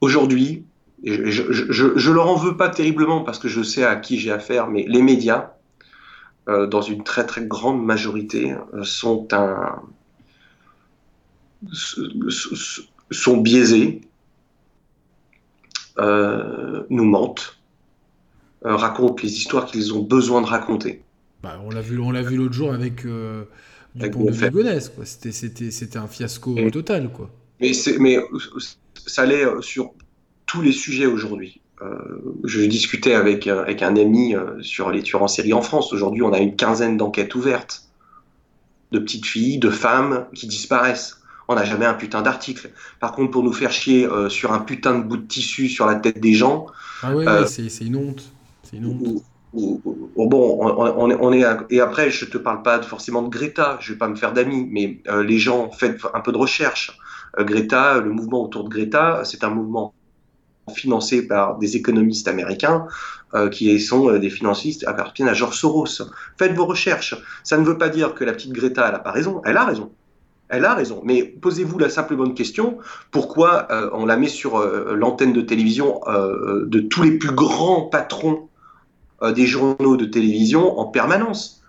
aujourd'hui, 0.00 0.64
je, 1.04 1.52
je, 1.52 1.96
je, 1.96 2.10
leur 2.12 2.28
en 2.28 2.36
veux 2.36 2.56
pas 2.56 2.68
terriblement 2.68 3.22
parce 3.22 3.38
que 3.38 3.48
je 3.48 3.62
sais 3.62 3.84
à 3.84 3.96
qui 3.96 4.18
j'ai 4.18 4.32
affaire, 4.32 4.68
mais 4.68 4.84
les 4.88 5.02
médias, 5.02 5.52
euh, 6.48 6.66
dans 6.66 6.82
une 6.82 7.04
très 7.04 7.26
très 7.26 7.44
grande 7.44 7.84
majorité, 7.84 8.54
euh, 8.74 8.84
sont 8.84 9.28
un 9.32 9.82
sont 13.10 13.36
biaisés, 13.38 14.00
euh, 15.98 16.84
nous 16.88 17.04
mentent, 17.04 17.58
racontent 18.62 19.20
les 19.22 19.32
histoires 19.32 19.66
qu'ils 19.66 19.92
ont 19.92 20.02
besoin 20.02 20.40
de 20.40 20.46
raconter. 20.46 21.02
Bah, 21.42 21.60
on 21.64 21.70
l'a 21.70 21.80
vu, 21.80 21.98
on 21.98 22.12
l'a 22.12 22.22
vu 22.22 22.36
l'autre 22.36 22.54
jour 22.54 22.72
avec 22.72 23.04
Dupont 23.96 24.24
de 24.24 24.30
Ligonnès, 24.30 24.92
C'était, 25.04 25.32
c'était, 25.32 25.72
c'était 25.72 25.98
un 25.98 26.06
fiasco 26.06 26.54
total, 26.70 27.10
quoi. 27.10 27.28
Mais, 27.60 27.72
mais 27.98 28.18
ça 29.06 29.22
allait 29.22 29.44
sur 29.60 29.92
tous 30.48 30.62
les 30.62 30.72
sujets 30.72 31.06
aujourd'hui. 31.06 31.60
Euh, 31.80 31.94
je 32.42 32.60
discutais 32.62 33.14
avec, 33.14 33.46
euh, 33.46 33.62
avec 33.62 33.82
un 33.82 33.94
ami 33.94 34.34
euh, 34.34 34.60
sur 34.62 34.90
les 34.90 35.02
tueurs 35.04 35.22
en 35.22 35.28
série 35.28 35.52
en 35.52 35.62
France. 35.62 35.92
Aujourd'hui, 35.92 36.22
on 36.22 36.32
a 36.32 36.38
une 36.38 36.56
quinzaine 36.56 36.96
d'enquêtes 36.96 37.36
ouvertes 37.36 37.84
de 38.90 38.98
petites 38.98 39.26
filles, 39.26 39.58
de 39.58 39.70
femmes 39.70 40.26
qui 40.34 40.48
disparaissent. 40.48 41.20
On 41.46 41.54
n'a 41.54 41.64
jamais 41.64 41.86
un 41.86 41.94
putain 41.94 42.22
d'article. 42.22 42.70
Par 42.98 43.12
contre, 43.12 43.30
pour 43.30 43.42
nous 43.42 43.52
faire 43.52 43.70
chier 43.70 44.08
sur 44.28 44.52
un 44.52 44.58
putain 44.58 44.98
de 44.98 45.04
bout 45.04 45.16
de 45.16 45.26
tissu 45.26 45.68
sur 45.68 45.86
la 45.86 45.94
tête 45.94 46.20
des 46.20 46.34
gens. 46.34 46.66
Ah 47.02 47.14
oui, 47.14 47.24
c'est 47.46 47.84
une 47.84 47.96
honte. 47.96 48.22
C'est 48.62 48.76
une 48.76 48.86
honte. 48.86 49.22
bon, 49.54 50.58
on, 50.60 51.10
on, 51.10 51.32
est, 51.32 51.44
et 51.70 51.80
après, 51.80 52.10
je 52.10 52.26
te 52.26 52.36
parle 52.36 52.62
pas 52.62 52.82
forcément 52.82 53.22
de 53.22 53.30
Greta. 53.30 53.78
Je 53.80 53.92
vais 53.92 53.98
pas 53.98 54.08
me 54.08 54.16
faire 54.16 54.34
d'amis, 54.34 54.68
mais 54.70 55.00
les 55.22 55.38
gens 55.38 55.70
faites 55.70 56.00
un 56.12 56.20
peu 56.20 56.32
de 56.32 56.38
recherche. 56.38 56.98
Greta, 57.38 57.98
le 58.00 58.10
mouvement 58.10 58.42
autour 58.42 58.64
de 58.64 58.68
Greta, 58.68 59.22
c'est 59.24 59.42
un 59.42 59.50
mouvement 59.50 59.94
financés 60.68 61.26
par 61.26 61.58
des 61.58 61.76
économistes 61.76 62.28
américains 62.28 62.86
euh, 63.34 63.50
qui 63.50 63.78
sont 63.78 64.08
euh, 64.08 64.18
des 64.18 64.30
financiers 64.30 64.74
appartiennent 64.86 65.28
à 65.28 65.34
George 65.34 65.58
Soros. 65.58 65.84
Faites 66.38 66.54
vos 66.54 66.64
recherches. 66.64 67.14
Ça 67.44 67.58
ne 67.58 67.64
veut 67.64 67.76
pas 67.76 67.90
dire 67.90 68.14
que 68.14 68.24
la 68.24 68.32
petite 68.32 68.52
Greta, 68.52 68.86
elle 68.86 68.92
n'a 68.92 69.00
pas 69.00 69.10
raison. 69.10 69.42
Elle 69.44 69.58
a 69.58 69.66
raison. 69.66 69.92
Elle 70.48 70.64
a 70.64 70.74
raison. 70.74 71.02
Mais 71.04 71.24
posez-vous 71.24 71.78
la 71.78 71.90
simple 71.90 72.16
bonne 72.16 72.32
question 72.32 72.78
pourquoi 73.10 73.68
euh, 73.70 73.90
on 73.92 74.06
la 74.06 74.16
met 74.16 74.28
sur 74.28 74.58
l'antenne 74.94 75.34
de 75.34 75.42
télévision 75.42 76.00
de 76.06 76.80
tous 76.80 77.02
les 77.02 77.18
plus 77.18 77.32
grands 77.32 77.82
patrons 77.82 78.48
des 79.34 79.46
journaux 79.46 79.98
de 79.98 80.06
télévision 80.06 80.78
en 80.78 80.86
permanence? 80.86 81.62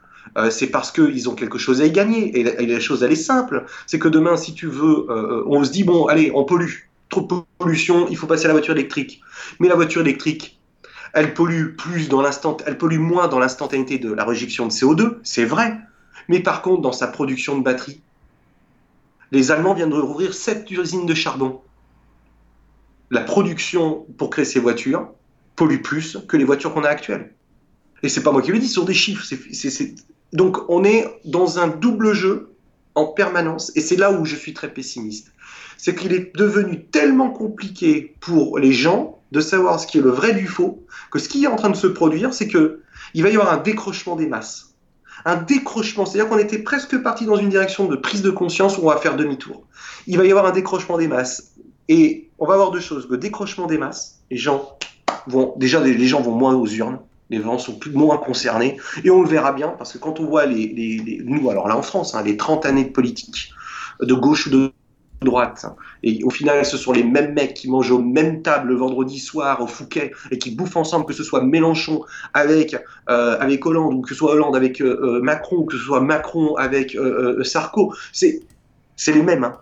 C'est 0.49 0.67
parce 0.67 0.91
qu'ils 0.91 1.27
ont 1.27 1.35
quelque 1.35 1.57
chose 1.57 1.81
à 1.81 1.85
y 1.85 1.91
gagner. 1.91 2.39
Et 2.39 2.65
la 2.65 2.79
chose, 2.79 3.03
elle 3.03 3.11
est 3.11 3.15
simple. 3.15 3.65
C'est 3.85 3.99
que 3.99 4.07
demain, 4.07 4.37
si 4.37 4.53
tu 4.53 4.67
veux, 4.67 5.07
on 5.45 5.61
se 5.65 5.71
dit, 5.71 5.83
bon, 5.83 6.05
allez, 6.05 6.31
on 6.33 6.45
pollue 6.45 6.88
trop 7.09 7.21
de 7.21 7.43
pollution, 7.57 8.07
il 8.09 8.17
faut 8.17 8.27
passer 8.27 8.45
à 8.45 8.47
la 8.47 8.53
voiture 8.53 8.73
électrique. 8.73 9.21
Mais 9.59 9.67
la 9.67 9.75
voiture 9.75 10.01
électrique, 10.01 10.59
elle 11.13 11.33
pollue 11.33 11.75
plus 11.75 12.07
dans 12.07 12.21
l'instant, 12.21 12.57
elle 12.65 12.77
pollue 12.77 12.99
moins 12.99 13.27
dans 13.27 13.39
l'instantanéité 13.39 13.97
de 13.97 14.13
la 14.13 14.23
réjection 14.25 14.67
de 14.67 14.71
CO2, 14.71 15.17
c'est 15.23 15.45
vrai. 15.45 15.77
Mais 16.27 16.39
par 16.39 16.61
contre, 16.61 16.81
dans 16.81 16.91
sa 16.91 17.07
production 17.07 17.57
de 17.57 17.63
batterie, 17.63 18.01
les 19.31 19.51
Allemands 19.51 19.73
viennent 19.73 19.89
de 19.89 19.95
rouvrir 19.95 20.33
sept 20.33 20.69
usines 20.71 21.05
de 21.05 21.13
charbon. 21.13 21.61
La 23.11 23.21
production 23.21 24.05
pour 24.17 24.29
créer 24.29 24.45
ces 24.45 24.59
voitures 24.59 25.09
pollue 25.55 25.81
plus 25.81 26.17
que 26.27 26.37
les 26.37 26.45
voitures 26.45 26.73
qu'on 26.73 26.83
a 26.83 26.89
actuelles. 26.89 27.33
Et 28.03 28.09
c'est 28.09 28.23
pas 28.23 28.31
moi 28.31 28.41
qui 28.41 28.51
le 28.51 28.59
dis, 28.59 28.67
sont 28.67 28.85
des 28.85 28.93
chiffres. 28.93 29.25
Donc 30.31 30.57
on 30.69 30.83
est 30.83 31.19
dans 31.25 31.59
un 31.59 31.67
double 31.67 32.13
jeu 32.13 32.53
en 32.95 33.05
permanence, 33.05 33.71
et 33.75 33.81
c'est 33.81 33.95
là 33.95 34.11
où 34.11 34.25
je 34.25 34.35
suis 34.35 34.53
très 34.53 34.71
pessimiste 34.71 35.31
c'est 35.79 35.95
qu'il 35.95 36.11
est 36.11 36.35
devenu 36.35 36.83
tellement 36.83 37.29
compliqué 37.29 38.13
pour 38.19 38.59
les 38.59 38.73
gens 38.73 39.21
de 39.31 39.39
savoir 39.39 39.79
ce 39.79 39.87
qui 39.87 39.99
est 39.99 40.01
le 40.01 40.09
vrai 40.09 40.33
du 40.33 40.45
faux, 40.45 40.85
que 41.09 41.19
ce 41.19 41.29
qui 41.29 41.45
est 41.45 41.47
en 41.47 41.55
train 41.55 41.69
de 41.69 41.75
se 41.75 41.87
produire, 41.87 42.33
c'est 42.33 42.49
que 42.49 42.81
il 43.13 43.23
va 43.23 43.29
y 43.29 43.35
avoir 43.35 43.53
un 43.53 43.57
décrochement 43.57 44.17
des 44.17 44.27
masses. 44.27 44.75
Un 45.23 45.37
décrochement, 45.37 46.05
c'est-à-dire 46.05 46.29
qu'on 46.29 46.37
était 46.37 46.59
presque 46.59 47.01
parti 47.01 47.25
dans 47.25 47.37
une 47.37 47.47
direction 47.47 47.87
de 47.87 47.95
prise 47.95 48.21
de 48.21 48.29
conscience 48.29 48.77
où 48.77 48.81
on 48.81 48.89
va 48.89 48.97
faire 48.97 49.15
demi-tour. 49.15 49.65
Il 50.05 50.17
va 50.17 50.25
y 50.25 50.31
avoir 50.31 50.45
un 50.45 50.51
décrochement 50.51 50.97
des 50.97 51.07
masses. 51.07 51.53
Et 51.87 52.29
on 52.39 52.45
va 52.45 52.55
avoir 52.55 52.71
deux 52.71 52.81
choses. 52.81 53.07
Le 53.09 53.17
décrochement 53.17 53.65
des 53.65 53.77
masses, 53.77 54.19
les 54.29 54.37
gens 54.37 54.77
vont, 55.27 55.53
déjà, 55.55 55.79
les 55.79 56.07
gens 56.07 56.21
vont 56.21 56.35
moins 56.35 56.55
aux 56.55 56.67
urnes, 56.67 56.99
les 57.29 57.41
gens 57.41 57.57
sont 57.57 57.75
plus, 57.79 57.91
moins 57.91 58.17
concernés, 58.17 58.77
et 59.05 59.09
on 59.09 59.21
le 59.21 59.29
verra 59.29 59.53
bien, 59.53 59.69
parce 59.69 59.93
que 59.93 59.97
quand 59.97 60.19
on 60.19 60.25
voit 60.25 60.45
les, 60.45 61.21
nous, 61.23 61.49
alors 61.49 61.69
là 61.69 61.77
en 61.77 61.83
France, 61.83 62.15
hein, 62.15 62.23
les 62.23 62.35
30 62.35 62.65
années 62.65 62.83
de 62.83 62.91
politique, 62.91 63.53
de 64.01 64.13
gauche 64.13 64.47
ou 64.47 64.49
de 64.49 64.71
droite. 65.21 65.65
Et 66.03 66.23
au 66.23 66.29
final, 66.29 66.65
ce 66.65 66.77
sont 66.77 66.91
les 66.91 67.03
mêmes 67.03 67.33
mecs 67.33 67.53
qui 67.53 67.69
mangent 67.69 67.91
aux 67.91 68.01
mêmes 68.01 68.41
tables 68.41 68.69
le 68.69 68.75
vendredi 68.75 69.19
soir 69.19 69.61
au 69.61 69.67
Fouquet 69.67 70.11
et 70.31 70.37
qui 70.37 70.51
bouffent 70.51 70.77
ensemble, 70.77 71.05
que 71.05 71.13
ce 71.13 71.23
soit 71.23 71.43
Mélenchon 71.43 72.03
avec, 72.33 72.75
euh, 73.09 73.37
avec 73.39 73.65
Hollande 73.65 73.93
ou 73.93 74.01
que 74.01 74.09
ce 74.09 74.15
soit 74.15 74.31
Hollande 74.31 74.55
avec 74.55 74.81
euh, 74.81 75.17
euh, 75.17 75.21
Macron 75.21 75.57
ou 75.57 75.65
que 75.65 75.77
ce 75.77 75.83
soit 75.83 76.01
Macron 76.01 76.55
avec 76.55 76.97
Sarko. 77.43 77.93
C'est, 78.13 78.41
c'est 78.95 79.13
les 79.13 79.23
mêmes. 79.23 79.43
Hein. 79.43 79.57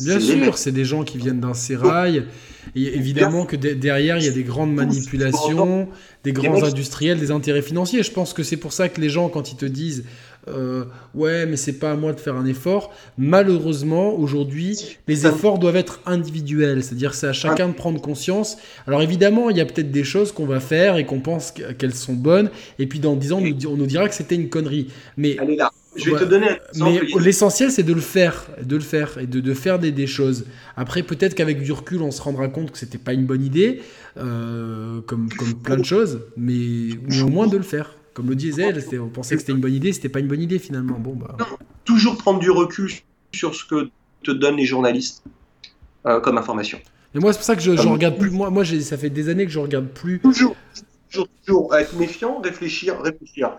Bien 0.00 0.20
sûr, 0.20 0.58
c'est 0.58 0.72
des 0.72 0.84
gens 0.84 1.04
qui 1.04 1.18
viennent 1.18 1.40
d'un 1.40 1.54
sérail. 1.54 2.26
Et 2.74 2.96
évidemment 2.96 3.46
que 3.46 3.56
derrière, 3.56 4.18
il 4.18 4.24
y 4.24 4.28
a 4.28 4.32
des 4.32 4.42
grandes 4.42 4.74
manipulations, 4.74 5.88
des 6.24 6.32
grands 6.32 6.62
industriels, 6.64 7.18
des 7.18 7.30
intérêts 7.30 7.62
financiers. 7.62 8.02
Je 8.02 8.10
pense 8.10 8.32
que 8.32 8.42
c'est 8.42 8.56
pour 8.56 8.72
ça 8.72 8.88
que 8.88 9.00
les 9.00 9.08
gens, 9.08 9.28
quand 9.28 9.52
ils 9.52 9.56
te 9.56 9.64
disent 9.64 10.04
euh, 10.48 10.84
ouais, 11.14 11.46
mais 11.46 11.56
c'est 11.56 11.78
pas 11.78 11.92
à 11.92 11.96
moi 11.96 12.12
de 12.12 12.20
faire 12.20 12.36
un 12.36 12.46
effort. 12.46 12.92
Malheureusement, 13.18 14.14
aujourd'hui, 14.14 14.96
les 15.08 15.26
efforts 15.26 15.58
doivent 15.58 15.76
être 15.76 16.00
individuels, 16.06 16.84
c'est-à-dire 16.84 17.14
c'est 17.14 17.26
à 17.26 17.32
chacun 17.32 17.68
de 17.68 17.74
prendre 17.74 18.00
conscience. 18.00 18.56
Alors 18.86 19.02
évidemment, 19.02 19.50
il 19.50 19.56
y 19.56 19.60
a 19.60 19.64
peut-être 19.64 19.90
des 19.90 20.04
choses 20.04 20.32
qu'on 20.32 20.46
va 20.46 20.60
faire 20.60 20.96
et 20.96 21.04
qu'on 21.04 21.20
pense 21.20 21.52
qu'elles 21.52 21.94
sont 21.94 22.14
bonnes, 22.14 22.50
et 22.78 22.86
puis 22.86 23.00
dans 23.00 23.16
10 23.16 23.32
ans, 23.32 23.42
on 23.68 23.76
nous 23.76 23.86
dira 23.86 24.08
que 24.08 24.14
c'était 24.14 24.36
une 24.36 24.48
connerie. 24.48 24.88
Mais 25.16 25.36
Je 25.96 26.10
vais 26.10 26.18
te 26.18 26.24
donner 26.24 26.50
Mais 26.76 27.00
l'essentiel, 27.20 27.70
c'est 27.70 27.82
de 27.82 27.92
le 27.92 28.00
faire, 28.00 28.46
de 28.62 28.76
le 28.76 28.82
faire 28.82 29.18
et 29.18 29.26
de, 29.26 29.40
de 29.40 29.54
faire 29.54 29.78
des, 29.78 29.90
des, 29.90 30.06
choses. 30.06 30.46
Après, 30.76 31.02
peut-être 31.02 31.34
qu'avec 31.34 31.62
du 31.62 31.72
recul, 31.72 32.02
on 32.02 32.10
se 32.10 32.22
rendra 32.22 32.48
compte 32.48 32.70
que 32.70 32.78
c'était 32.78 32.98
pas 32.98 33.14
une 33.14 33.24
bonne 33.24 33.42
idée, 33.42 33.80
euh, 34.18 35.00
comme, 35.06 35.28
comme 35.30 35.54
plein 35.54 35.76
de 35.76 35.84
choses, 35.84 36.20
mais 36.36 36.90
au 37.20 37.28
moins 37.28 37.46
de 37.46 37.56
le 37.56 37.62
faire. 37.62 37.96
Comme 38.16 38.30
le 38.30 38.34
disait 38.34 38.72
on 38.98 39.08
pensait 39.08 39.34
que 39.34 39.42
c'était 39.42 39.52
une 39.52 39.60
bonne 39.60 39.74
idée, 39.74 39.92
c'était 39.92 40.08
pas 40.08 40.20
une 40.20 40.26
bonne 40.26 40.40
idée 40.40 40.58
finalement. 40.58 40.98
Bon, 40.98 41.12
bah... 41.12 41.36
toujours 41.84 42.16
prendre 42.16 42.38
du 42.38 42.50
recul 42.50 42.90
sur 43.34 43.54
ce 43.54 43.62
que 43.66 43.90
te 44.24 44.30
donnent 44.30 44.56
les 44.56 44.64
journalistes 44.64 45.22
euh, 46.06 46.18
comme 46.20 46.38
information. 46.38 46.80
Et 47.14 47.18
moi, 47.18 47.34
c'est 47.34 47.40
pour 47.40 47.44
ça 47.44 47.56
que 47.56 47.60
je, 47.60 47.76
je 47.76 47.86
regarde 47.86 48.16
plus. 48.16 48.30
Moi, 48.30 48.48
moi 48.48 48.64
ça 48.64 48.96
fait 48.96 49.10
des 49.10 49.28
années 49.28 49.44
que 49.44 49.52
je 49.52 49.58
regarde 49.58 49.88
plus. 49.88 50.18
Toujours, 50.20 50.56
toujours, 51.10 51.28
toujours 51.44 51.76
être 51.76 51.94
méfiant, 51.96 52.40
réfléchir, 52.40 52.98
réfléchir. 53.02 53.58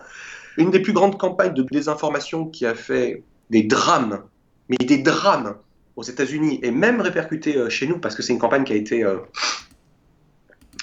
Une 0.57 0.71
des 0.71 0.79
plus 0.79 0.93
grandes 0.93 1.19
campagnes 1.19 1.53
de 1.53 1.61
désinformation 1.61 2.47
qui 2.47 2.65
a 2.65 2.73
fait 2.73 3.21
des 3.51 3.61
drames, 3.61 4.23
mais 4.69 4.77
des 4.77 4.97
drames 4.97 5.53
aux 5.95 6.03
États-Unis 6.03 6.61
et 6.63 6.71
même 6.71 6.99
répercuté 6.99 7.57
euh, 7.57 7.69
chez 7.69 7.85
nous, 7.85 7.99
parce 7.99 8.15
que 8.15 8.23
c'est 8.23 8.33
une 8.33 8.39
campagne 8.39 8.63
qui 8.63 8.73
a 8.73 8.75
été 8.75 9.03
euh, 9.03 9.17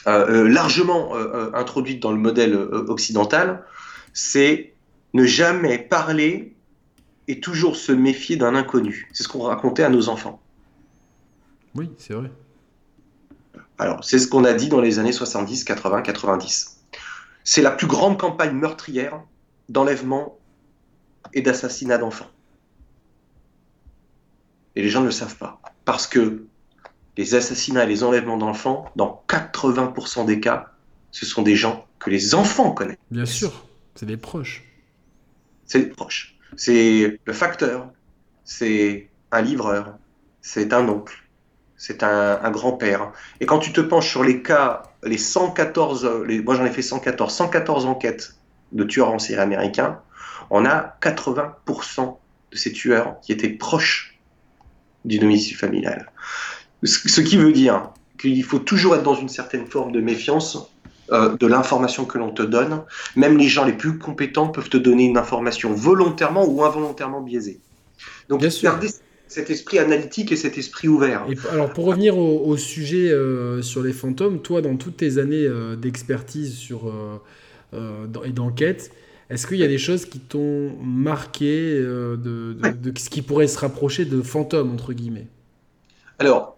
largement 0.07 1.17
euh, 1.17 1.51
introduite 1.55 2.01
dans 2.01 2.13
le 2.13 2.19
modèle 2.19 2.55
occidental, 2.57 3.65
c'est 4.13 4.75
ne 5.13 5.25
jamais 5.25 5.79
parler 5.79 6.55
et 7.29 7.41
toujours 7.41 7.77
se 7.77 7.93
méfier 7.93 8.37
d'un 8.37 8.55
inconnu. 8.55 9.09
C'est 9.13 9.23
ce 9.23 9.29
qu'on 9.29 9.43
racontait 9.43 9.83
à 9.83 9.89
nos 9.89 10.09
enfants. 10.09 10.41
Oui, 11.75 11.91
c'est 11.99 12.15
vrai. 12.15 12.31
Alors, 13.79 14.05
c'est 14.05 14.19
ce 14.19 14.29
qu'on 14.29 14.45
a 14.45 14.53
dit 14.53 14.69
dans 14.69 14.81
les 14.81 14.99
années 14.99 15.13
70, 15.13 15.65
80, 15.65 16.03
90. 16.03 16.81
C'est 17.43 17.63
la 17.63 17.71
plus 17.71 17.87
grande 17.87 18.19
campagne 18.19 18.55
meurtrière 18.55 19.23
d'enlèvement 19.69 20.39
et 21.33 21.43
d'assassinat 21.43 21.99
d'enfants. 21.99 22.31
Et 24.77 24.83
les 24.83 24.89
gens 24.89 25.01
ne 25.01 25.07
le 25.07 25.13
savent 25.13 25.37
pas. 25.37 25.61
Parce 25.85 26.07
que 26.07 26.45
les 27.17 27.35
assassinats 27.35 27.85
et 27.85 27.87
les 27.87 28.03
enlèvements 28.03 28.37
d'enfants, 28.37 28.91
dans 28.97 29.23
80% 29.29 30.27
des 30.27 30.41
cas, 30.41 30.73
ce 31.11 31.27
sont 31.27 31.43
des 31.43 31.57
gens 31.57 31.87
que 31.99 32.11
les 32.11 32.35
enfants 32.35 32.73
connaissent. 32.73 32.99
Bien 33.11 33.27
sûr, 33.27 33.67
c'est 33.95 34.07
des 34.07 34.17
proches. 34.17 34.65
C'est 35.67 35.81
des 35.81 35.87
proches. 35.87 36.37
C'est 36.57 37.21
le 37.25 37.33
facteur, 37.33 37.91
c'est 38.45 39.09
un 39.31 39.43
livreur, 39.43 39.97
c'est 40.43 40.73
un 40.73 40.89
oncle, 40.89 41.25
c'est 41.77 42.03
un, 42.03 42.51
grand-père. 42.51 43.13
Et 43.41 43.47
quand 43.47 43.59
tu 43.59 43.73
te 43.73 43.81
penches 43.81 44.09
sur 44.09 44.25
les 44.25 44.43
cas, 44.43 44.83
les 45.03 45.19
114, 45.19 46.23
les, 46.27 46.43
moi 46.43 46.55
j'en 46.55 46.65
ai 46.65 46.71
fait 46.71 46.83
114, 46.83 47.33
114 47.33 47.87
enquêtes 47.87 48.37
de 48.73 48.85
tueurs 48.85 49.11
en 49.11 49.19
série 49.19 49.41
américains, 49.41 50.01
on 50.51 50.65
a 50.65 50.97
80% 51.01 52.17
de 52.53 52.57
ces 52.57 52.73
tueurs 52.73 53.21
qui 53.21 53.33
étaient 53.33 53.49
proches 53.49 54.19
du 55.05 55.19
domicile 55.19 55.57
familial. 55.57 56.11
Ce 56.85 57.21
qui 57.21 57.37
veut 57.37 57.53
dire 57.53 57.91
qu'il 58.19 58.45
faut 58.45 58.59
toujours 58.59 58.95
être 58.95 59.03
dans 59.03 59.15
une 59.15 59.29
certaine 59.29 59.67
forme 59.67 59.93
de 59.93 60.01
méfiance 60.01 60.71
euh, 61.13 61.37
de 61.37 61.47
l'information 61.47 62.07
que 62.07 62.17
l'on 62.17 62.31
te 62.31 62.41
donne. 62.41 62.81
Même 63.15 63.37
les 63.37 63.49
gens 63.49 63.67
les 63.67 63.75
plus 63.75 63.99
compétents 63.99 64.49
peuvent 64.49 64.71
te 64.71 64.79
donner 64.79 65.05
une 65.05 65.19
information 65.19 65.75
volontairement 65.75 66.47
ou 66.47 66.65
involontairement 66.65 67.21
biaisée. 67.21 67.61
Donc, 68.31 68.41
Bien 68.41 68.49
garder 68.63 68.89
cet 69.29 69.51
esprit 69.51 69.79
analytique 69.79 70.33
et 70.33 70.37
cet 70.37 70.57
esprit 70.57 70.89
ouvert. 70.89 71.27
alors, 71.53 71.71
pour 71.75 71.85
revenir 71.85 72.17
au, 72.17 72.57
sujet 72.57 73.11
euh, 73.11 73.61
sur 73.61 73.83
les 73.83 73.93
fantômes, 73.93 74.41
toi, 74.41 74.63
dans 74.63 74.77
toutes 74.77 74.97
tes 74.97 75.19
années 75.19 75.45
euh, 75.45 75.77
d'expertise 75.77 76.55
sur 76.55 76.91
et 77.75 78.31
d'enquête, 78.33 78.91
est-ce 79.29 79.47
qu'il 79.47 79.59
y 79.59 79.65
a 79.65 79.69
des 79.69 79.79
choses 79.79 80.07
qui 80.07 80.21
t'ont 80.21 80.73
marqué 80.83 81.75
de, 81.81 82.17
de, 82.17 82.99
ce 82.99 83.11
qui 83.11 83.21
pourrait 83.21 83.49
se 83.49 83.59
rapprocher 83.59 84.07
de 84.07 84.23
fantômes, 84.23 84.73
entre 84.73 84.95
guillemets? 84.95 85.27
Alors, 86.19 86.54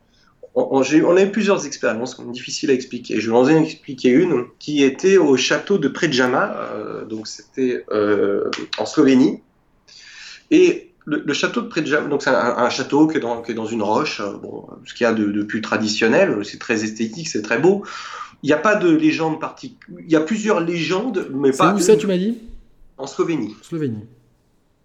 on, 0.57 0.81
a 0.81 1.23
eu 1.23 1.31
plusieurs 1.31 1.66
expériences 1.66 2.19
difficiles 2.31 2.70
à 2.70 2.73
expliquer. 2.73 3.20
Je 3.20 3.31
vais 3.31 3.37
en 3.37 3.47
expliquer 3.47 4.09
une 4.09 4.47
qui 4.59 4.83
était 4.83 5.19
au 5.19 5.37
château 5.37 5.77
de 5.77 5.87
Predjama, 5.87 6.57
euh, 6.73 7.05
donc 7.05 7.28
c'était 7.28 7.85
euh, 7.93 8.51
en 8.78 8.87
Slovénie. 8.87 9.43
Et 10.51 10.93
le, 11.05 11.33
château 11.35 11.61
de 11.61 11.69
Predjama, 11.69 12.09
donc 12.09 12.23
c'est 12.23 12.31
un, 12.31 12.70
château 12.70 13.07
qui 13.07 13.19
est, 13.19 13.20
dans, 13.20 13.43
dans 13.43 13.66
une 13.66 13.83
roche, 13.83 14.20
euh, 14.20 14.33
bon, 14.33 14.66
ce 14.87 14.95
qu'il 14.95 15.05
y 15.05 15.07
a 15.07 15.12
de, 15.12 15.43
plus 15.43 15.61
traditionnel, 15.61 16.39
c'est 16.43 16.59
très 16.59 16.85
esthétique, 16.85 17.28
c'est 17.28 17.43
très 17.43 17.59
beau. 17.59 17.85
Il 18.43 18.47
n'y 18.47 18.55
a 18.55 18.59
pas 18.59 18.77
de 18.77 18.89
légende 18.89 19.39
particulière. 19.39 20.05
Il 20.07 20.11
y 20.11 20.16
a 20.16 20.20
plusieurs 20.20 20.61
légendes, 20.61 21.28
mais 21.35 21.53
pas. 21.53 21.74
C'est 21.77 21.83
où 21.83 21.87
ça, 21.87 21.97
tu 21.97 22.07
m'as 22.07 22.16
dit? 22.16 22.39
En 22.97 23.07
Slovénie. 23.07 23.55
Slovénie. 23.61 24.05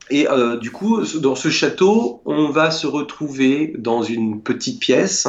Et 0.09 0.27
du 0.59 0.71
coup, 0.71 1.01
dans 1.19 1.35
ce 1.35 1.49
château, 1.49 2.21
on 2.25 2.49
va 2.49 2.71
se 2.71 2.85
retrouver 2.85 3.73
dans 3.77 4.03
une 4.03 4.41
petite 4.41 4.79
pièce 4.79 5.27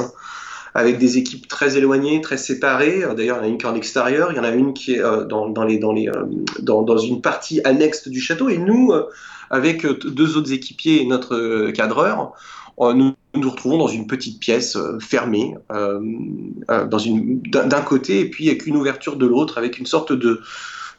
avec 0.75 0.99
des 0.99 1.19
équipes 1.19 1.49
très 1.49 1.77
éloignées, 1.77 2.21
très 2.21 2.39
séparées. 2.39 3.03
D'ailleurs, 3.17 3.23
il 3.37 3.37
y 3.41 3.41
en 3.41 3.43
a 3.43 3.49
une 3.49 3.59
qui 3.59 3.67
est 3.67 3.69
en 3.69 3.75
extérieur, 3.75 4.33
il 4.33 4.37
y 4.37 4.41
en 4.41 4.45
a 4.45 4.51
une 4.51 4.73
qui 4.73 4.95
est 4.95 5.01
euh, 5.01 5.25
dans, 5.25 5.53
euh, 5.55 6.99
une 6.99 7.21
partie 7.21 7.61
annexe 7.65 8.09
du 8.09 8.21
château. 8.21 8.49
Et 8.49 8.59
nous, 8.59 8.93
euh, 8.93 9.09
avec 9.51 9.87
deux 9.87 10.37
autres 10.37 10.53
équipiers 10.53 11.03
et 11.03 11.07
notre 11.07 11.71
cadreur, 11.73 12.33
nous 12.79 13.13
nous 13.35 13.51
retrouvons 13.51 13.77
dans 13.77 13.87
une 13.87 14.07
petite 14.07 14.41
pièce 14.41 14.79
fermée, 14.99 15.55
d'un 15.69 17.83
côté 17.83 18.21
et 18.21 18.31
puis 18.31 18.49
avec 18.49 18.67
une 18.67 18.77
ouverture 18.77 19.17
de 19.17 19.27
l'autre, 19.27 19.59
avec 19.59 19.79
une 19.79 19.85
sorte 19.85 20.15
de 20.15 20.41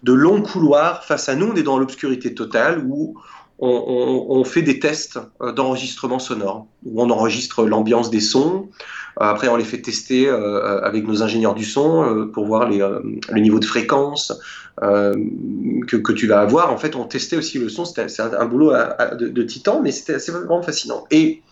de 0.04 0.12
long 0.12 0.42
couloir 0.42 1.04
face 1.04 1.30
à 1.30 1.36
nous. 1.36 1.48
On 1.48 1.56
est 1.56 1.64
dans 1.64 1.80
l'obscurité 1.80 2.36
totale 2.36 2.86
où 2.88 3.18
on, 3.60 4.44
fait 4.44 4.62
des 4.62 4.80
tests 4.80 5.20
d'enregistrement 5.56 6.20
sonore, 6.20 6.68
où 6.86 7.02
on 7.02 7.10
enregistre 7.10 7.66
l'ambiance 7.66 8.10
des 8.10 8.20
sons. 8.20 8.70
Après, 9.18 9.48
on 9.48 9.56
les 9.56 9.64
fait 9.64 9.82
tester 9.82 10.28
euh, 10.28 10.82
avec 10.82 11.08
nos 11.08 11.22
ingénieurs 11.22 11.54
du 11.54 11.66
son 11.66 12.04
euh, 12.04 12.26
pour 12.26 12.46
voir 12.46 12.70
euh, 12.72 13.00
le 13.30 13.42
niveau 13.42 13.60
de 13.60 13.66
fréquence 13.66 14.34
que, 14.82 16.12
tu 16.14 16.28
vas 16.28 16.42
avoir. 16.42 16.74
En 16.74 16.78
fait, 16.78 16.96
on 16.96 17.06
testait 17.06 17.38
aussi 17.38 17.60
le 17.60 17.70
son. 17.70 17.86
C'est 17.86 18.20
un, 18.20 18.46
boulot 18.46 18.74
de, 19.20 19.44
titan, 19.44 19.82
mais 19.82 19.92
c'était 19.92 20.18
vraiment 20.32 20.64
fascinant. 20.64 21.06
Et 21.12 21.44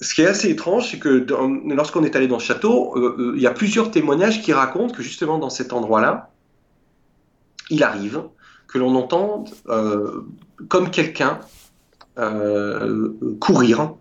ce 0.00 0.14
qui 0.14 0.22
est 0.22 0.26
assez 0.26 0.50
étrange, 0.50 0.90
c'est 0.90 0.98
que 0.98 1.24
lorsqu'on 1.72 2.02
est 2.02 2.16
allé 2.16 2.26
dans 2.26 2.40
ce 2.40 2.46
château, 2.46 3.16
il 3.36 3.40
y 3.40 3.46
a 3.46 3.52
plusieurs 3.52 3.92
témoignages 3.92 4.42
qui 4.42 4.52
racontent 4.52 4.92
que 4.92 5.04
justement 5.04 5.38
dans 5.38 5.50
cet 5.50 5.72
endroit-là, 5.72 6.30
il 7.70 7.84
arrive 7.84 8.22
que 8.72 8.78
l'on 8.78 8.94
entende 8.94 9.50
euh, 9.68 10.22
comme 10.68 10.90
quelqu'un 10.90 11.40
euh, 12.18 13.12
courir 13.38 13.94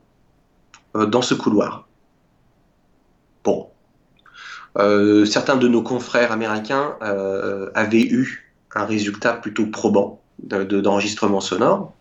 euh, 0.95 1.05
dans 1.05 1.21
ce 1.21 1.33
couloir. 1.33 1.87
Bon. 3.43 3.67
certains 5.25 5.57
de 5.57 5.67
nos 5.67 5.81
confrères 5.81 6.31
américains 6.31 6.95
avaient 7.73 8.03
eu 8.03 8.53
un 8.75 8.85
résultat 8.85 9.33
plutôt 9.33 9.65
probant 9.65 10.21
d'enregistrement 10.39 11.41
sonore. 11.41 11.93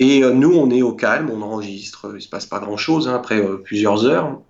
Et 0.00 0.22
nous, 0.22 0.52
on 0.52 0.70
est 0.70 0.82
au 0.82 0.92
calme, 0.92 1.30
on 1.30 1.40
enregistre, 1.40 2.08
il 2.10 2.16
ne 2.16 2.20
se 2.20 2.28
passe 2.28 2.46
pas 2.46 2.58
grand-chose 2.58 3.06
hein, 3.06 3.14
après 3.14 3.40
plusieurs 3.62 4.04
heures, 4.04 4.40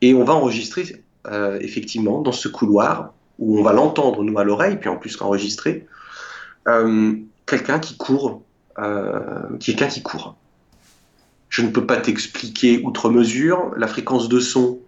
et 0.00 0.14
on 0.14 0.22
va 0.22 0.34
enregistrer 0.34 1.02
effectivement 1.60 2.22
dans 2.22 2.32
ce 2.32 2.46
couloir 2.46 3.12
où 3.40 3.58
on 3.58 3.62
va 3.64 3.72
l'entendre 3.72 4.22
nous 4.22 4.38
à 4.38 4.44
l'oreille, 4.44 4.76
puis 4.76 4.88
en 4.88 4.96
plus 4.96 5.16
qu'enregistrer, 5.16 5.84
euh, 5.84 5.93
quelqu'un 7.46 7.78
qui 7.78 7.96
court, 7.96 8.42
euh, 8.78 9.56
quelqu'un 9.60 9.88
qui 9.88 10.02
court. 10.02 10.36
Je 11.48 11.62
ne 11.62 11.68
peux 11.68 11.86
pas 11.86 11.98
t'expliquer 11.98 12.80
outre 12.84 13.10
mesure. 13.10 13.72
La 13.76 13.86
fréquence 13.86 14.28
de 14.28 14.40
son 14.40 14.80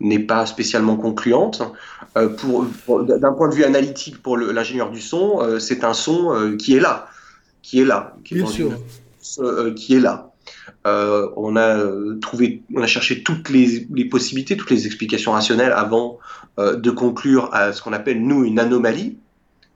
n'est 0.00 0.18
pas 0.18 0.46
spécialement 0.46 0.96
concluante. 0.96 1.62
Euh, 2.16 2.28
pour, 2.28 2.66
d'un 3.04 3.32
point 3.32 3.48
de 3.48 3.54
vue 3.54 3.64
analytique 3.64 4.22
pour 4.22 4.36
l'ingénieur 4.36 4.90
du 4.90 5.00
son, 5.00 5.40
euh, 5.40 5.58
c'est 5.58 5.84
un 5.84 5.94
son 5.94 6.56
qui 6.58 6.76
est 6.76 6.80
là, 6.80 7.08
qui 7.62 7.80
est 7.80 7.84
là, 7.84 8.16
qui 8.24 8.34
Bien 8.34 8.46
sûr. 8.46 8.72
qui 9.76 9.94
est 9.94 10.00
là. 10.00 10.32
on 10.84 11.56
a 11.56 11.78
trouvé, 12.20 12.62
on 12.74 12.82
a 12.82 12.86
cherché 12.86 13.22
toutes 13.22 13.48
les, 13.48 13.86
les, 13.90 14.04
possibilités, 14.04 14.56
toutes 14.56 14.70
les 14.70 14.86
explications 14.86 15.32
rationnelles 15.32 15.72
avant 15.72 16.18
de 16.58 16.90
conclure 16.90 17.48
à 17.54 17.72
ce 17.72 17.80
qu'on 17.80 17.92
appelle 17.94 18.22
nous 18.22 18.44
une 18.44 18.58
anomalie, 18.58 19.16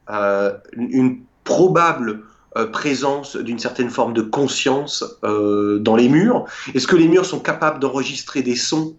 une 0.07 1.21
probable 1.45 2.23
euh, 2.57 2.67
présence 2.67 3.37
d'une 3.37 3.59
certaine 3.59 3.89
forme 3.89 4.13
de 4.13 4.21
conscience 4.21 5.05
euh, 5.23 5.79
dans 5.79 5.95
les 5.95 6.09
murs 6.09 6.45
Est-ce 6.73 6.87
que 6.87 6.97
les 6.97 7.07
murs 7.07 7.25
sont 7.25 7.39
capables 7.39 7.79
d'enregistrer 7.79 8.41
des 8.41 8.57
sons 8.57 8.97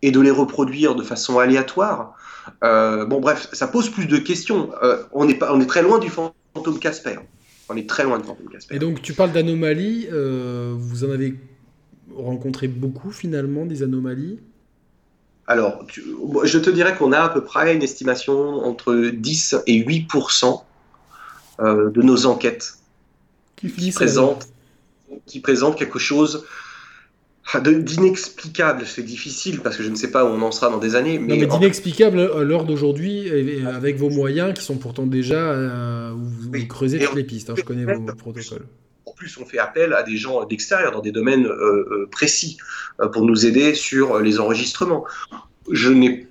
et 0.00 0.10
de 0.10 0.20
les 0.20 0.30
reproduire 0.30 0.94
de 0.94 1.02
façon 1.02 1.38
aléatoire? 1.38 2.14
Euh, 2.64 3.04
Bon, 3.04 3.20
bref, 3.20 3.48
ça 3.52 3.68
pose 3.68 3.90
plus 3.90 4.06
de 4.06 4.16
questions. 4.16 4.70
on, 5.12 5.28
est 5.28 5.34
pas, 5.34 5.52
on 5.52 5.60
est 5.60 5.66
très 5.66 5.82
loin 5.82 5.98
du 5.98 6.08
fantôme 6.08 6.78
Casper. 6.78 7.16
On 7.68 7.76
est 7.76 7.88
très 7.88 8.04
loin 8.04 8.18
du 8.18 8.24
fantôme 8.24 8.48
Casper. 8.48 8.76
Et 8.76 8.78
donc, 8.78 9.02
tu 9.02 9.12
parles 9.12 9.32
d'anomalies. 9.32 10.08
vous 10.10 11.04
en 11.04 11.10
avez 11.10 11.34
rencontré 12.14 12.68
beaucoup 12.68 13.10
finalement, 13.10 13.66
des 13.66 13.82
anomalies? 13.82 14.40
Alors, 15.46 15.84
je 16.44 16.58
te 16.58 16.70
dirais 16.70 16.94
qu'on 16.96 17.12
a 17.12 17.20
à 17.20 17.28
peu 17.28 17.42
près 17.42 17.74
une 17.74 17.82
estimation 17.82 18.64
entre 18.64 19.10
10 19.12 19.56
et 19.66 19.74
8 19.74 20.06
euh, 21.60 21.90
de 21.90 22.02
nos 22.02 22.26
enquêtes 22.26 22.74
qui, 23.56 23.92
présentent, 23.92 24.48
qui 25.26 25.42
quelque 25.42 25.98
chose 25.98 26.46
d'inexplicable. 27.58 28.84
C'est 28.86 29.02
difficile 29.02 29.60
parce 29.60 29.76
que 29.76 29.82
je 29.82 29.90
ne 29.90 29.96
sais 29.96 30.10
pas 30.10 30.24
où 30.24 30.28
on 30.28 30.40
en 30.42 30.52
sera 30.52 30.70
dans 30.70 30.78
des 30.78 30.94
années. 30.94 31.18
Mais, 31.18 31.44
d'inexplicable 31.46 32.20
à 32.20 32.42
l'heure 32.42 32.64
d'aujourd'hui, 32.64 33.30
avec 33.66 33.96
vos 33.96 34.08
moyens 34.08 34.54
qui 34.54 34.64
sont 34.64 34.76
pourtant 34.76 35.06
déjà. 35.06 35.36
Euh, 35.36 36.12
vous, 36.14 36.66
creusez 36.66 36.98
toutes 36.98 37.16
les 37.16 37.24
pistes, 37.24 37.50
hein, 37.50 37.54
je 37.56 37.62
connais 37.62 37.84
vos 37.92 38.04
protocoles. 38.14 38.66
En 39.04 39.12
plus, 39.12 39.36
on 39.38 39.44
fait 39.44 39.58
appel 39.58 39.92
à 39.92 40.02
des 40.02 40.16
gens 40.16 40.44
d'extérieur 40.44 40.92
dans 40.92 41.00
des 41.00 41.12
domaines 41.12 41.46
euh, 41.46 42.08
précis 42.10 42.56
pour 43.12 43.24
nous 43.24 43.44
aider 43.44 43.74
sur 43.74 44.20
les 44.20 44.38
enregistrements. 44.38 45.04
Je 45.70 45.90
n'ai 45.90 46.29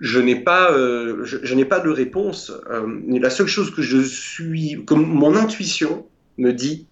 je 0.00 0.20
n'ai 0.20 0.36
pas, 0.36 0.72
euh, 0.72 1.24
je, 1.24 1.54
n'ai 1.54 1.64
pas 1.64 1.80
de 1.80 1.90
réponse. 1.90 2.52
Euh, 2.70 3.00
la 3.08 3.30
seule 3.30 3.46
chose 3.46 3.74
que 3.74 3.82
je 3.82 4.00
suis, 4.00 4.84
que 4.86 4.94
mon 4.94 5.34
intuition 5.34 6.06
me 6.38 6.52
dit, 6.52 6.86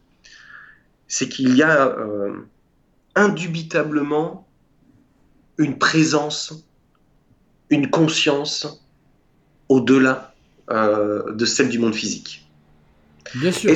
c'est 1.07 1.29
qu'il 1.29 1.57
y 1.57 1.63
a 1.63 1.87
euh, 1.87 2.33
indubitablement 3.15 4.49
une 5.59 5.79
présence, 5.79 6.67
une 7.71 7.91
conscience 7.91 8.85
au-delà 9.69 10.33
de 10.69 11.45
celle 11.45 11.69
du 11.69 11.79
monde 11.79 11.95
physique. 11.95 12.45
Bien 13.37 13.53
sûr. 13.53 13.71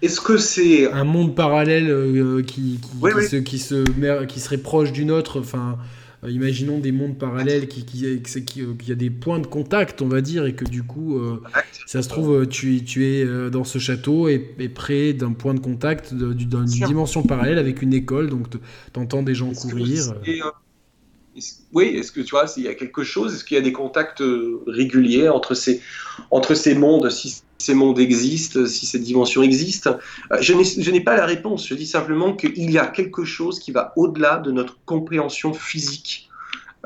Est-ce, 0.00 0.20
que 0.22 0.38
c'est 0.38 0.90
un 0.90 1.04
monde 1.04 1.34
parallèle 1.34 2.42
qui, 2.46 2.80
qui, 2.80 2.98
qui, 3.00 3.28
Se, 3.28 3.36
qui, 3.36 3.58
se, 3.58 4.24
qui 4.24 4.40
serait 4.40 4.58
proche 4.58 4.90
d'une 4.92 5.10
autre, 5.10 5.40
enfin 5.40 5.76
euh, 6.24 6.30
imaginons 6.30 6.78
des 6.78 6.92
mondes 6.92 7.18
parallèles 7.18 7.68
qui, 7.68 7.84
qui, 7.84 8.22
qui, 8.22 8.60
y 8.60 8.92
a 8.92 8.94
des 8.94 9.10
points 9.10 9.38
de 9.38 9.46
contact, 9.46 10.02
on 10.02 10.08
va 10.08 10.20
dire, 10.20 10.46
et 10.46 10.54
que 10.54 10.64
du 10.64 10.82
coup, 10.82 11.18
euh, 11.18 11.40
ça 11.86 12.02
se 12.02 12.08
trouve, 12.08 12.46
tu, 12.46 12.84
tu 12.84 13.06
es 13.06 13.24
euh, 13.24 13.50
dans 13.50 13.64
ce 13.64 13.78
château 13.78 14.28
et, 14.28 14.38
près 14.68 15.12
d'un 15.12 15.32
point 15.32 15.54
de 15.54 15.60
contact 15.60 16.12
d'une 16.14 16.64
dimension 16.64 17.22
parallèle 17.22 17.58
avec 17.58 17.82
une 17.82 17.94
école, 17.94 18.28
donc 18.28 18.50
tu 18.50 19.00
entends 19.00 19.22
des 19.22 19.34
gens 19.34 19.52
courir. 19.52 20.14
oui, 21.72 21.84
est-ce 21.84 22.12
que 22.12 22.20
tu 22.20 22.30
vois, 22.30 22.46
s'il 22.46 22.64
y 22.64 22.68
a 22.68 22.74
quelque 22.74 23.04
chose, 23.04 23.34
est-ce 23.34 23.44
qu'il 23.44 23.56
y 23.56 23.60
a 23.60 23.62
des 23.62 23.72
contacts 23.72 24.22
réguliers 24.66 25.28
entre 25.28 25.54
ces, 25.54 25.80
entre 26.30 26.54
ces 26.54 26.74
mondes, 26.74 27.10
si 27.10 27.42
ces 27.58 27.74
mondes 27.74 27.98
existent, 27.98 28.66
si 28.66 28.86
ces 28.86 29.00
dimensions 29.00 29.42
existent 29.42 29.98
Je 30.40 30.90
n'ai 30.90 31.00
pas 31.00 31.16
la 31.16 31.26
réponse, 31.26 31.66
je 31.66 31.74
dis 31.74 31.86
simplement 31.86 32.34
qu'il 32.34 32.70
y 32.70 32.78
a 32.78 32.86
quelque 32.86 33.24
chose 33.24 33.58
qui 33.58 33.72
va 33.72 33.92
au-delà 33.96 34.38
de 34.38 34.52
notre 34.52 34.78
compréhension 34.84 35.52
physique 35.52 36.28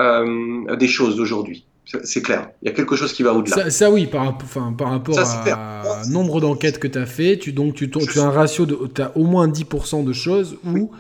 euh, 0.01 0.77
des 0.77 0.89
choses 0.89 1.16
d'aujourd'hui. 1.16 1.66
C'est 2.05 2.23
clair, 2.23 2.49
il 2.62 2.69
y 2.69 2.69
a 2.70 2.74
quelque 2.74 2.97
chose 2.97 3.12
qui 3.12 3.23
va 3.23 3.35
au-delà. 3.35 3.69
Ça, 3.69 3.90
oui, 3.90 4.07
par, 4.07 4.36
enfin, 4.43 4.73
par 4.73 4.90
rapport 4.90 5.19
à 5.19 6.03
nombre 6.09 6.40
d'enquêtes 6.40 6.78
que 6.78 6.89
tu 6.89 6.97
as 6.97 7.05
fait, 7.05 7.36
tu, 7.36 7.53
donc, 7.53 7.74
tu, 7.74 7.90
tu 7.90 8.19
as 8.19 8.23
un 8.23 8.31
ratio 8.31 8.65
de. 8.65 8.78
Tu 8.94 9.03
as 9.03 9.15
au 9.16 9.24
moins 9.24 9.49
10% 9.49 10.05
de 10.05 10.12
choses 10.12 10.57
où. 10.65 10.90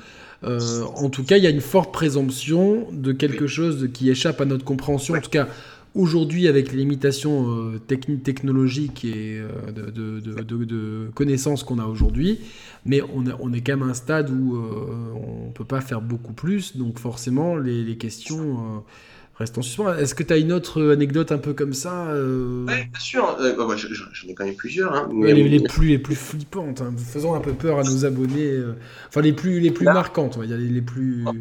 Euh, 0.44 0.82
en 0.96 1.08
tout 1.08 1.22
cas, 1.22 1.36
il 1.36 1.44
y 1.44 1.46
a 1.46 1.50
une 1.50 1.60
forte 1.60 1.92
présomption 1.92 2.88
de 2.90 3.12
quelque 3.12 3.46
chose 3.46 3.88
qui 3.94 4.10
échappe 4.10 4.40
à 4.40 4.44
notre 4.44 4.64
compréhension. 4.64 5.14
En 5.14 5.20
tout 5.20 5.30
cas, 5.30 5.46
Aujourd'hui, 5.94 6.48
avec 6.48 6.72
les 6.72 6.78
limitations 6.78 7.74
euh, 7.74 7.78
technologiques 7.78 9.04
et 9.04 9.38
euh, 9.38 9.90
de, 9.90 11.10
connaissances 11.14 11.64
qu'on 11.64 11.78
a 11.78 11.84
aujourd'hui, 11.84 12.40
mais 12.86 13.02
on, 13.02 13.52
est 13.52 13.60
quand 13.60 13.76
même 13.76 13.82
à 13.82 13.90
un 13.90 13.94
stade 13.94 14.30
où 14.30 14.56
euh, 14.56 15.12
on 15.14 15.48
ne 15.48 15.52
peut 15.52 15.66
pas 15.66 15.82
faire 15.82 16.00
beaucoup 16.00 16.32
plus, 16.32 16.78
donc 16.78 16.98
forcément 16.98 17.56
les, 17.56 17.96
questions 17.98 18.82
restent 19.34 19.58
en 19.58 19.62
suspens. 19.62 19.92
Est-ce 19.92 20.14
que 20.14 20.22
tu 20.22 20.32
as 20.32 20.38
une 20.38 20.52
autre 20.52 20.82
anecdote 20.92 21.30
un 21.30 21.36
peu 21.36 21.52
comme 21.52 21.74
ça 21.74 22.06
Oui, 22.14 22.72
bien 22.72 23.00
sûr, 23.00 23.36
bah, 23.38 23.76
j'en 23.76 24.28
ai 24.28 24.34
quand 24.34 24.46
même 24.46 24.56
plusieurs. 24.56 24.94
Hein, 24.94 25.10
les, 25.22 25.60
plus, 25.60 25.88
les 25.88 25.98
plus 25.98 26.16
flippantes, 26.16 26.80
hein. 26.80 26.94
faisant 26.96 27.34
un 27.34 27.40
peu 27.40 27.52
peur 27.52 27.78
à 27.78 27.82
nos 27.82 28.06
abonnés, 28.06 28.58
enfin 29.08 29.20
les 29.20 29.34
plus, 29.34 29.60
les 29.60 29.70
plus 29.70 29.84
marquantes, 29.84 30.38
il 30.42 30.48
y 30.48 30.54
a 30.54 30.56
les, 30.56 30.80
plus... 30.80 31.24
Ah 31.26 31.32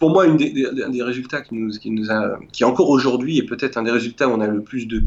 pour 0.00 0.10
moi, 0.10 0.24
un 0.24 0.34
des 0.34 1.02
résultats 1.02 1.42
qui 1.42 1.54
nous, 1.54 1.70
qui 1.70 1.94
a, 2.10 2.38
qui 2.52 2.64
encore 2.64 2.88
aujourd'hui 2.88 3.38
est 3.38 3.44
peut-être 3.44 3.76
un 3.76 3.82
des 3.82 3.90
résultats 3.90 4.28
où 4.28 4.32
on 4.32 4.40
a 4.40 4.46
le 4.46 4.62
plus 4.62 4.86
de, 4.86 5.02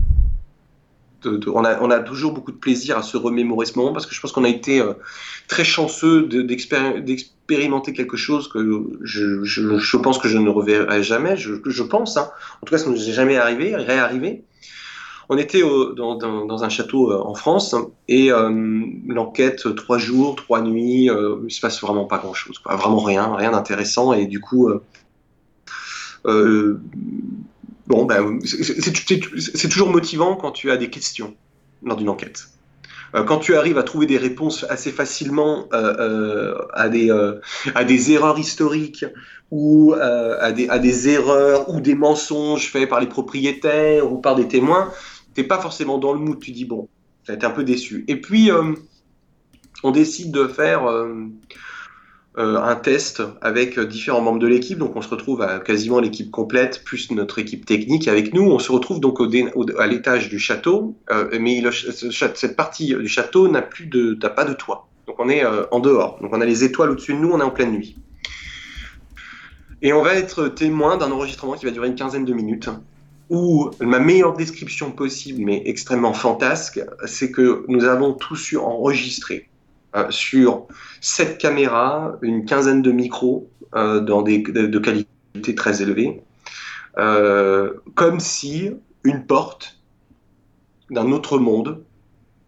on, 1.25 1.65
a, 1.65 1.81
on, 1.81 1.89
a, 1.89 1.99
toujours 1.99 2.31
beaucoup 2.31 2.51
de 2.51 2.57
plaisir 2.57 2.97
à 2.97 3.01
se 3.01 3.17
remémorer 3.17 3.65
ce 3.65 3.77
moment 3.77 3.91
parce 3.91 4.05
que 4.05 4.13
je 4.13 4.21
pense 4.21 4.31
qu'on 4.31 4.43
a 4.43 4.49
été 4.49 4.79
euh, 4.79 4.93
très 5.47 5.63
chanceux 5.63 6.27
d'expérimenter 6.27 7.93
quelque 7.93 8.17
chose 8.17 8.47
que 8.47 8.59
je, 9.01 9.97
pense 9.97 10.19
que 10.19 10.27
je 10.27 10.37
ne 10.37 10.49
reverrai 10.49 11.01
jamais. 11.01 11.37
Je, 11.37 11.55
je 11.65 11.83
pense, 11.83 12.15
hein. 12.17 12.29
en 12.61 12.65
tout 12.65 12.71
cas, 12.71 12.77
ça 12.77 12.87
ne 12.87 12.95
nous 12.95 13.09
est 13.09 13.13
jamais 13.13 13.37
arrivé, 13.37 13.75
réarrivé. 13.75 14.43
On 15.29 15.37
était 15.37 15.61
dans, 15.61 16.63
un 16.63 16.69
château 16.69 17.11
euh, 17.11 17.21
en 17.23 17.33
France 17.33 17.75
et 18.07 18.31
euh, 18.31 18.81
l'enquête, 19.07 19.73
trois 19.75 19.97
jours, 19.97 20.35
trois 20.35 20.61
nuits, 20.61 21.09
euh, 21.09 21.37
il 21.45 21.51
se 21.51 21.61
passe 21.61 21.81
vraiment 21.81 22.05
pas 22.05 22.17
grand-chose, 22.17 22.61
vraiment 22.65 22.99
rien, 22.99 23.33
rien 23.35 23.51
d'intéressant 23.51 24.13
et 24.13 24.25
du 24.25 24.39
coup, 24.39 24.69
bon, 26.25 28.05
ben, 28.05 28.39
c'est 28.43 29.69
toujours 29.69 29.89
motivant 29.89 30.35
quand 30.35 30.51
tu 30.51 30.71
as 30.71 30.77
des 30.77 30.89
questions 30.89 31.35
lors 31.83 31.97
d'une 31.97 32.09
enquête. 32.09 32.47
Quand 33.27 33.37
tu 33.37 33.55
arrives 33.55 33.77
à 33.77 33.83
trouver 33.83 34.07
des 34.07 34.17
réponses 34.17 34.65
assez 34.69 34.91
facilement 34.91 35.69
à, 35.71 36.89
des, 36.89 38.11
erreurs 38.11 38.39
historiques 38.39 39.05
ou 39.51 39.93
à, 39.93 40.45
à 40.45 40.79
des 40.79 41.09
erreurs 41.09 41.69
ou 41.69 41.79
des 41.79 41.93
mensonges 41.93 42.71
faits 42.71 42.89
par 42.89 42.99
les 42.99 43.05
propriétaires 43.05 44.11
ou 44.11 44.17
par 44.17 44.35
des 44.35 44.47
témoins, 44.47 44.91
t'es 45.33 45.43
pas 45.43 45.59
forcément 45.59 45.97
dans 45.97 46.13
le 46.13 46.19
mood, 46.19 46.39
tu 46.39 46.51
dis 46.51 46.65
bon, 46.65 46.87
été 47.31 47.45
un 47.45 47.51
peu 47.51 47.63
déçu. 47.63 48.03
Et 48.07 48.19
puis 48.19 48.51
euh, 48.51 48.73
on 49.83 49.91
décide 49.91 50.31
de 50.31 50.47
faire 50.47 50.85
euh, 50.85 51.13
euh, 52.37 52.57
un 52.57 52.75
test 52.75 53.21
avec 53.41 53.79
différents 53.79 54.21
membres 54.21 54.39
de 54.39 54.47
l'équipe, 54.47 54.77
donc 54.77 54.95
on 54.95 55.01
se 55.01 55.09
retrouve 55.09 55.41
à 55.41 55.59
quasiment 55.59 55.99
l'équipe 55.99 56.31
complète 56.31 56.83
plus 56.83 57.11
notre 57.11 57.39
équipe 57.39 57.65
technique 57.65 58.07
avec 58.07 58.33
nous. 58.33 58.43
On 58.43 58.59
se 58.59 58.71
retrouve 58.71 58.99
donc 58.99 59.19
à 59.79 59.87
l'étage 59.87 60.29
du 60.29 60.39
château, 60.39 60.95
mais 61.39 61.63
cette 61.71 62.55
partie 62.55 62.95
du 62.95 63.07
château 63.07 63.47
n'a 63.47 63.61
plus 63.61 63.85
de, 63.85 64.13
pas 64.27 64.45
de 64.45 64.53
toit, 64.53 64.87
donc 65.07 65.17
on 65.19 65.29
est 65.29 65.45
en 65.45 65.79
dehors. 65.79 66.19
Donc 66.21 66.33
on 66.33 66.41
a 66.41 66.45
les 66.45 66.63
étoiles 66.63 66.91
au-dessus 66.91 67.13
de 67.13 67.19
nous, 67.19 67.31
on 67.31 67.39
est 67.39 67.43
en 67.43 67.51
pleine 67.51 67.71
nuit. 67.71 67.95
Et 69.83 69.91
on 69.91 70.01
va 70.01 70.15
être 70.15 70.47
témoin 70.47 70.95
d'un 70.95 71.11
enregistrement 71.11 71.53
qui 71.53 71.65
va 71.65 71.71
durer 71.71 71.89
une 71.89 71.95
quinzaine 71.95 72.23
de 72.23 72.33
minutes 72.33 72.69
où 73.33 73.71
ma 73.79 73.97
meilleure 73.97 74.33
description 74.33 74.91
possible, 74.91 75.43
mais 75.43 75.63
extrêmement 75.65 76.13
fantasque, 76.13 76.79
c'est 77.05 77.31
que 77.31 77.65
nous 77.67 77.83
avons 77.83 78.13
tous 78.13 78.51
eu 78.51 78.57
enregistré 78.57 79.49
euh, 79.95 80.05
sur 80.11 80.67
sept 81.01 81.39
caméras, 81.39 82.15
une 82.21 82.45
quinzaine 82.45 82.83
de 82.83 82.91
micros 82.91 83.49
euh, 83.73 84.01
dans 84.01 84.21
des 84.21 84.37
de, 84.37 84.77
qualité 84.77 85.55
très 85.55 85.81
élevée, 85.81 86.21
euh, 86.99 87.73
comme 87.95 88.19
si 88.19 88.69
une 89.03 89.25
porte 89.25 89.79
d'un 90.91 91.11
autre 91.11 91.39
monde 91.39 91.83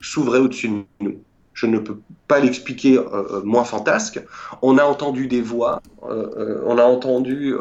s'ouvrait 0.01 0.37
au-dessus 0.39 0.69
de 0.69 0.83
nous. 0.99 1.15
Je 1.55 1.65
ne 1.65 1.79
peux 1.79 1.97
pas 2.27 2.39
l'expliquer 2.39 2.99
moins 3.43 3.63
fantasque. 3.63 4.21
On 4.61 4.77
a 4.77 4.83
entendu 4.83 5.27
des 5.27 5.41
voix, 5.41 5.81
on 6.01 6.77
a 6.77 6.83
entendu 6.83 7.55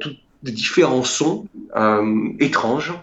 tout, 0.00 0.10
de 0.46 0.50
différents 0.50 1.04
sons 1.04 1.46
euh, 1.76 2.28
étranges. 2.40 2.94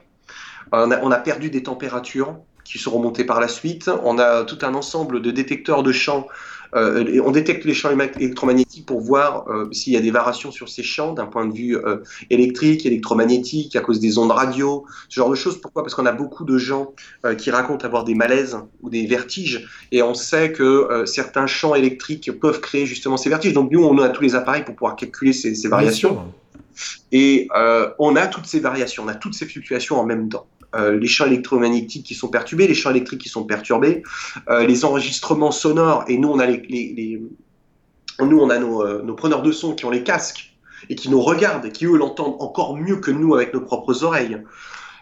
On 0.71 0.89
a, 0.89 0.99
on 1.01 1.11
a, 1.11 1.17
perdu 1.17 1.51
des 1.51 1.61
températures 1.61 2.35
qui 2.63 2.79
sont 2.79 2.91
remontées 2.91 3.25
par 3.25 3.39
la 3.39 3.47
suite. 3.47 3.91
On 4.03 4.17
a 4.17 4.43
tout 4.43 4.57
un 4.63 4.73
ensemble 4.73 5.21
de 5.21 5.29
détecteurs 5.29 5.83
de 5.83 5.91
champs. 5.91 6.27
Euh, 6.75 7.05
et 7.05 7.19
on 7.19 7.29
détecte 7.29 7.65
les 7.65 7.75
champs 7.75 7.91
électromagnétiques 7.91 8.87
pour 8.87 8.99
voir 8.99 9.47
euh, 9.47 9.69
s'il 9.71 9.93
y 9.93 9.97
a 9.97 10.01
des 10.01 10.09
variations 10.09 10.51
sur 10.51 10.69
ces 10.69 10.81
champs 10.81 11.13
d'un 11.13 11.27
point 11.27 11.45
de 11.45 11.53
vue 11.53 11.77
euh, 11.77 11.97
électrique, 12.31 12.87
électromagnétique, 12.87 13.75
à 13.75 13.81
cause 13.81 13.99
des 13.99 14.17
ondes 14.17 14.31
radio, 14.31 14.83
ce 15.07 15.19
genre 15.19 15.29
de 15.29 15.35
choses. 15.35 15.61
Pourquoi? 15.61 15.83
Parce 15.83 15.93
qu'on 15.93 16.07
a 16.07 16.11
beaucoup 16.11 16.45
de 16.45 16.57
gens 16.57 16.93
euh, 17.25 17.35
qui 17.35 17.51
racontent 17.51 17.85
avoir 17.85 18.05
des 18.05 18.15
malaises 18.15 18.57
ou 18.81 18.89
des 18.89 19.05
vertiges, 19.05 19.67
et 19.91 20.01
on 20.01 20.15
sait 20.15 20.51
que 20.51 21.03
certains 21.05 21.45
champs 21.45 21.75
électriques 21.75 22.31
peuvent 22.39 22.59
créer 22.59 22.87
justement 22.87 23.17
ces 23.17 23.29
vertiges. 23.29 23.53
Donc 23.53 23.71
nous, 23.71 23.83
on 23.83 23.99
a 23.99 24.09
tous 24.09 24.23
les 24.23 24.33
appareils 24.33 24.63
pour 24.63 24.75
pouvoir 24.75 24.95
calculer 24.95 25.33
ces, 25.33 25.53
ces 25.53 25.67
variations. 25.67 26.33
Et 27.11 27.47
euh, 27.55 27.89
on 27.99 28.15
a 28.15 28.27
toutes 28.27 28.45
ces 28.45 28.59
variations, 28.59 29.03
on 29.03 29.07
a 29.07 29.15
toutes 29.15 29.33
ces 29.33 29.45
fluctuations 29.45 29.99
en 29.99 30.05
même 30.05 30.29
temps. 30.29 30.47
Euh, 30.75 30.97
les 30.97 31.07
champs 31.07 31.27
électromagnétiques 31.27 32.05
qui 32.05 32.15
sont 32.15 32.29
perturbés, 32.29 32.67
les 32.67 32.73
champs 32.73 32.89
électriques 32.89 33.21
qui 33.21 33.29
sont 33.29 33.43
perturbés, 33.43 34.01
euh, 34.49 34.65
les 34.65 34.85
enregistrements 34.85 35.51
sonores, 35.51 36.03
et 36.07 36.17
nous 36.17 36.29
on 36.29 36.39
a, 36.39 36.47
les, 36.47 37.21
nous, 38.19 38.39
on 38.39 38.49
a 38.49 38.57
nos, 38.57 39.13
preneurs 39.15 39.43
de 39.43 39.51
son 39.51 39.75
qui 39.75 39.85
ont 39.85 39.91
les 39.91 40.03
casques 40.03 40.55
et 40.89 40.95
qui 40.95 41.09
nous 41.09 41.21
regardent 41.21 41.65
et 41.65 41.71
qui 41.71 41.85
eux 41.85 41.95
l'entendent 41.95 42.37
encore 42.39 42.75
mieux 42.75 42.97
que 42.97 43.11
nous 43.11 43.35
avec 43.35 43.53
nos 43.53 43.61
propres 43.61 44.03
oreilles. 44.03 44.39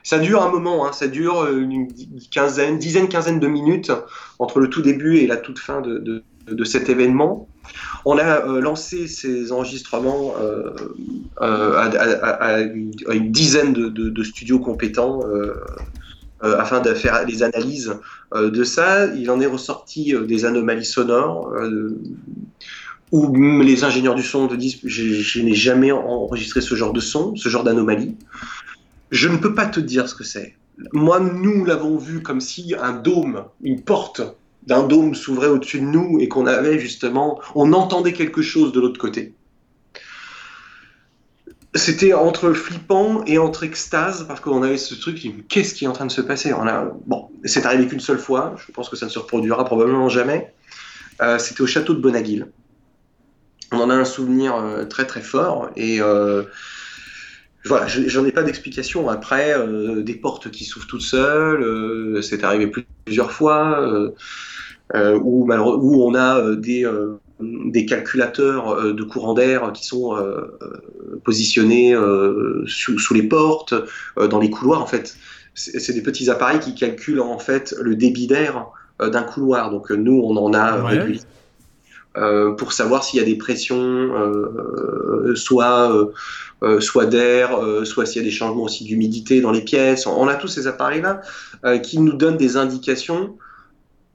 Ça 0.03 0.19
dure 0.19 0.43
un 0.43 0.49
moment, 0.49 0.85
hein, 0.85 0.91
ça 0.91 1.07
dure 1.07 1.47
une 1.47 1.87
quinzaine, 2.31 2.77
dizaine, 2.77 3.07
quinzaine 3.07 3.39
de 3.39 3.47
minutes 3.47 3.91
entre 4.39 4.59
le 4.59 4.69
tout 4.69 4.81
début 4.81 5.17
et 5.17 5.27
la 5.27 5.37
toute 5.37 5.59
fin 5.59 5.79
de, 5.79 5.99
de 5.99 6.23
cet 6.63 6.89
événement. 6.89 7.47
On 8.05 8.17
a 8.17 8.45
euh, 8.47 8.61
lancé 8.61 9.07
ces 9.07 9.51
enregistrements 9.51 10.33
euh, 10.39 10.71
euh, 11.41 11.75
à, 11.77 12.61
une, 12.61 13.31
dizaine 13.31 13.73
de, 13.73 14.23
studios 14.23 14.59
compétents 14.59 15.21
afin 16.41 16.81
de 16.81 16.93
faire 16.93 17.25
les 17.25 17.43
analyses 17.43 17.93
de 18.35 18.63
ça. 18.63 19.05
Il 19.15 19.29
en 19.29 19.39
est 19.39 19.45
ressorti 19.45 20.13
des 20.27 20.45
anomalies 20.45 20.85
sonores 20.85 21.53
où 23.11 23.61
les 23.61 23.83
ingénieurs 23.83 24.15
du 24.15 24.23
son 24.23 24.47
te 24.47 24.55
disent 24.55 24.79
je, 24.83 25.41
n'ai 25.41 25.53
jamais 25.53 25.91
enregistré 25.91 26.61
ce 26.61 26.75
genre 26.75 26.93
de 26.93 27.01
son, 27.01 27.35
ce 27.35 27.49
genre 27.49 27.63
d'anomalie. 27.63 28.15
Je 29.11 29.27
ne 29.27 29.37
peux 29.37 29.53
pas 29.53 29.65
te 29.65 29.79
dire 29.79 30.07
ce 30.07 30.15
que 30.15 30.23
c'est. 30.23 30.55
Moi, 30.93 31.19
nous 31.19 31.65
l'avons 31.65 31.97
vu 31.97 32.23
comme 32.23 32.41
si 32.41 32.73
un 32.79 32.93
dôme, 32.93 33.43
une 33.61 33.81
porte 33.81 34.21
d'un 34.67 34.83
dôme 34.83 35.15
s'ouvrait 35.15 35.47
au-dessus 35.47 35.79
de 35.79 35.85
nous 35.85 36.19
et 36.19 36.27
qu'on 36.27 36.45
avait 36.45 36.79
justement, 36.79 37.39
on 37.55 37.73
entendait 37.73 38.13
quelque 38.13 38.41
chose 38.41 38.71
de 38.71 38.79
l'autre 38.79 38.99
côté. 38.99 39.33
C'était 41.73 42.13
entre 42.13 42.51
flippant 42.51 43.23
et 43.25 43.37
entre 43.37 43.63
extase 43.63 44.25
parce 44.27 44.41
qu'on 44.41 44.61
avait 44.61 44.77
ce 44.77 44.93
truc, 44.93 45.25
qu'est-ce 45.47 45.73
qui 45.73 45.85
est 45.85 45.87
en 45.87 45.93
train 45.93 46.05
de 46.05 46.11
se 46.11 46.21
passer? 46.21 46.53
Bon, 47.05 47.29
c'est 47.45 47.65
arrivé 47.65 47.87
qu'une 47.87 48.01
seule 48.01 48.19
fois. 48.19 48.55
Je 48.65 48.73
pense 48.73 48.89
que 48.89 48.97
ça 48.97 49.05
ne 49.05 49.11
se 49.11 49.19
reproduira 49.19 49.63
probablement 49.63 50.09
jamais. 50.09 50.53
Euh, 51.21 51.39
c'était 51.39 51.61
au 51.61 51.67
château 51.67 51.93
de 51.93 52.01
Bonaguil. 52.01 52.47
On 53.71 53.79
en 53.79 53.89
a 53.89 53.95
un 53.95 54.05
souvenir 54.05 54.55
euh, 54.55 54.83
très 54.83 55.07
très 55.07 55.21
fort 55.21 55.69
et 55.77 56.01
euh, 56.01 56.43
voilà, 57.65 57.87
j'en 57.87 58.25
ai 58.25 58.31
pas 58.31 58.43
d'explication. 58.43 59.07
Après, 59.09 59.55
des 60.03 60.15
portes 60.15 60.49
qui 60.49 60.65
s'ouvrent 60.65 60.87
toutes 60.87 61.01
seules, 61.01 62.23
c'est 62.23 62.43
arrivé 62.43 62.71
plusieurs 63.05 63.31
fois. 63.31 64.11
Euh, 64.95 65.17
où, 65.19 65.47
où, 65.49 66.03
on 66.03 66.15
a 66.15 66.39
euh, 66.39 66.55
des, 66.55 66.85
euh, 66.85 67.19
des 67.39 67.85
calculateurs 67.85 68.93
de 68.93 69.03
courant 69.03 69.33
d'air 69.33 69.71
qui 69.73 69.85
sont 69.85 70.15
positionnés 71.23 71.95
sous, 72.67 72.99
sous, 72.99 73.13
les 73.13 73.23
portes, 73.23 73.73
dans 74.29 74.39
les 74.39 74.49
couloirs 74.51 74.81
en 74.81 74.85
fait. 74.85 75.15
C'est 75.55 75.93
des 75.93 76.03
petits 76.03 76.29
appareils 76.29 76.59
qui 76.59 76.75
calculent 76.75 77.19
en 77.19 77.39
fait 77.39 77.75
le 77.81 77.95
débit 77.95 78.27
d'air 78.27 78.67
d'un 78.99 79.23
couloir. 79.23 79.71
Donc 79.71 79.89
nous, 79.89 80.21
on 80.23 80.37
en 80.37 80.53
a 80.53 80.83
régulièrement 80.83 81.25
euh, 82.17 82.51
pour 82.51 82.73
savoir 82.73 83.05
s'il 83.05 83.19
y 83.19 83.21
a 83.21 83.25
des 83.25 83.37
pressions, 83.37 83.79
euh, 83.79 85.33
soit, 85.35 86.11
euh, 86.61 86.81
soit 86.81 87.05
d'air, 87.05 87.57
soit 87.85 88.05
s'il 88.05 88.21
y 88.21 88.25
a 88.25 88.27
des 88.27 88.35
changements 88.35 88.63
aussi 88.63 88.83
d'humidité 88.83 89.41
dans 89.41 89.51
les 89.51 89.61
pièces. 89.61 90.07
On 90.07 90.27
a 90.27 90.35
tous 90.35 90.47
ces 90.47 90.67
appareils-là 90.67 91.21
qui 91.81 91.99
nous 91.99 92.13
donnent 92.13 92.37
des 92.37 92.57
indications. 92.57 93.37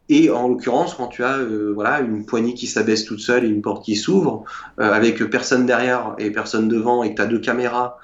Et 0.08 0.30
en 0.30 0.46
l'occurrence, 0.46 0.94
quand 0.94 1.08
tu 1.08 1.24
as 1.24 1.40
voilà, 1.74 2.00
une 2.00 2.26
poignée 2.26 2.54
qui 2.54 2.68
s'abaisse 2.68 3.04
toute 3.04 3.18
seule 3.18 3.44
et 3.44 3.48
une 3.48 3.62
porte 3.62 3.84
qui 3.84 3.96
s'ouvre, 3.96 4.44
avec 4.78 5.24
personne 5.30 5.66
derrière 5.66 6.14
et 6.18 6.30
personne 6.30 6.68
devant, 6.68 7.02
et 7.02 7.10
que 7.10 7.16
tu 7.16 7.22
as 7.22 7.26
deux 7.26 7.40
caméras, 7.40 7.98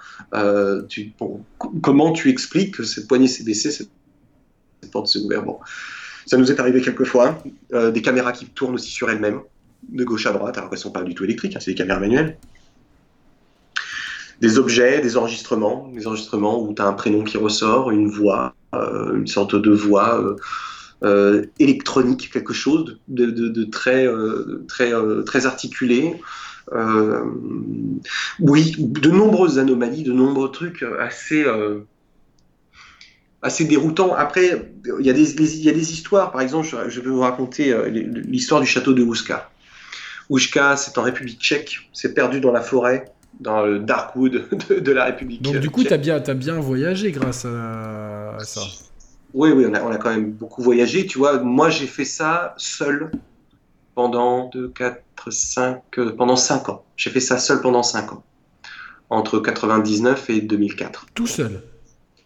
tu, 0.88 1.12
comment 1.82 2.12
tu 2.12 2.30
expliques 2.30 2.76
que 2.76 2.82
cette 2.82 3.06
poignée 3.06 3.28
s'est 3.28 3.44
baissée, 3.44 3.70
cette, 3.70 3.90
porte 4.90 5.06
s'est 5.06 5.20
ouverte? 5.20 5.44
Bon. 5.44 5.58
Ça 6.26 6.36
nous 6.36 6.50
est 6.50 6.58
arrivé 6.58 6.80
quelques 6.80 7.04
fois. 7.04 7.40
des 7.72 8.02
caméras 8.02 8.32
qui 8.32 8.46
tournent 8.46 8.74
aussi 8.74 8.90
sur 8.90 9.08
elles-mêmes 9.08 9.40
de 9.88 10.04
gauche 10.04 10.26
à 10.26 10.32
droite, 10.32 10.56
alors 10.56 10.70
qu'elles 10.70 10.78
ne 10.78 10.82
sont 10.82 10.92
pas 10.92 11.02
du 11.02 11.14
tout 11.14 11.24
électriques, 11.24 11.56
hein, 11.56 11.60
c'est 11.60 11.72
des 11.72 11.76
caméras 11.76 12.00
manuelles. 12.00 12.36
Des 14.40 14.58
objets, 14.58 15.00
des 15.00 15.16
enregistrements, 15.16 15.90
des 15.94 16.06
enregistrements 16.06 16.60
où 16.62 16.74
tu 16.74 16.82
as 16.82 16.86
un 16.86 16.92
prénom 16.94 17.22
qui 17.22 17.36
ressort, 17.36 17.90
une 17.90 18.08
voix, 18.08 18.54
euh, 18.74 19.14
une 19.14 19.26
sorte 19.26 19.54
de 19.54 19.70
voix 19.70 20.20
euh, 20.20 20.36
euh, 21.04 21.46
électronique, 21.58 22.30
quelque 22.32 22.52
chose 22.52 22.98
de, 23.08 23.64
très, 23.64 24.08
très, 24.66 24.92
très 25.26 25.46
articulé. 25.46 26.14
oui, 28.40 28.74
de 28.78 29.10
nombreuses 29.10 29.58
anomalies, 29.58 30.02
de 30.02 30.12
nombreux 30.12 30.50
trucs 30.50 30.84
assez 30.98 31.44
assez 33.44 33.64
déroutants. 33.64 34.14
Après, 34.14 34.72
il 35.00 35.04
y, 35.04 35.08
y 35.08 35.10
a 35.10 35.72
des 35.72 35.92
histoires. 35.92 36.30
Par 36.30 36.40
exemple, 36.40 36.68
je, 36.88 37.00
vais 37.00 37.10
vous 37.10 37.20
raconter 37.20 37.74
l'histoire 37.90 38.60
du 38.60 38.66
château 38.66 38.92
de 38.92 39.02
Ouska. 39.02 39.50
Oushka, 40.32 40.78
c'est 40.78 40.96
en 40.96 41.02
République 41.02 41.38
tchèque, 41.38 41.76
c'est 41.92 42.14
perdu 42.14 42.40
dans 42.40 42.52
la 42.52 42.62
forêt, 42.62 43.12
dans 43.40 43.66
le 43.66 43.80
Darkwood 43.80 44.48
de, 44.68 44.80
de 44.80 44.92
la 44.92 45.04
République 45.04 45.42
Donc 45.42 45.58
du 45.58 45.68
coup, 45.68 45.84
tu 45.84 45.92
as 45.92 45.98
bien, 45.98 46.22
as 46.26 46.34
bien 46.34 46.58
voyagé 46.58 47.12
grâce 47.12 47.44
à, 47.44 48.38
ça. 48.40 48.62
Oui, 49.34 49.50
oui, 49.50 49.66
on 49.68 49.74
a, 49.74 49.82
on 49.82 49.90
a, 49.90 49.98
quand 49.98 50.08
même 50.08 50.32
beaucoup 50.32 50.62
voyagé. 50.62 51.06
Tu 51.06 51.18
vois, 51.18 51.38
moi 51.40 51.68
j'ai 51.68 51.86
fait 51.86 52.06
ça 52.06 52.54
seul 52.56 53.10
pendant 53.94 54.48
2, 54.48 54.68
4, 54.70 55.02
5, 55.30 55.82
pendant 56.16 56.36
5 56.36 56.68
ans. 56.70 56.84
J'ai 56.96 57.10
fait 57.10 57.20
ça 57.20 57.38
seul 57.38 57.60
pendant 57.60 57.82
5 57.82 58.14
ans. 58.14 58.24
Entre 59.10 59.38
99 59.38 60.30
et 60.30 60.40
2004. 60.40 61.08
Tout 61.12 61.26
seul 61.26 61.62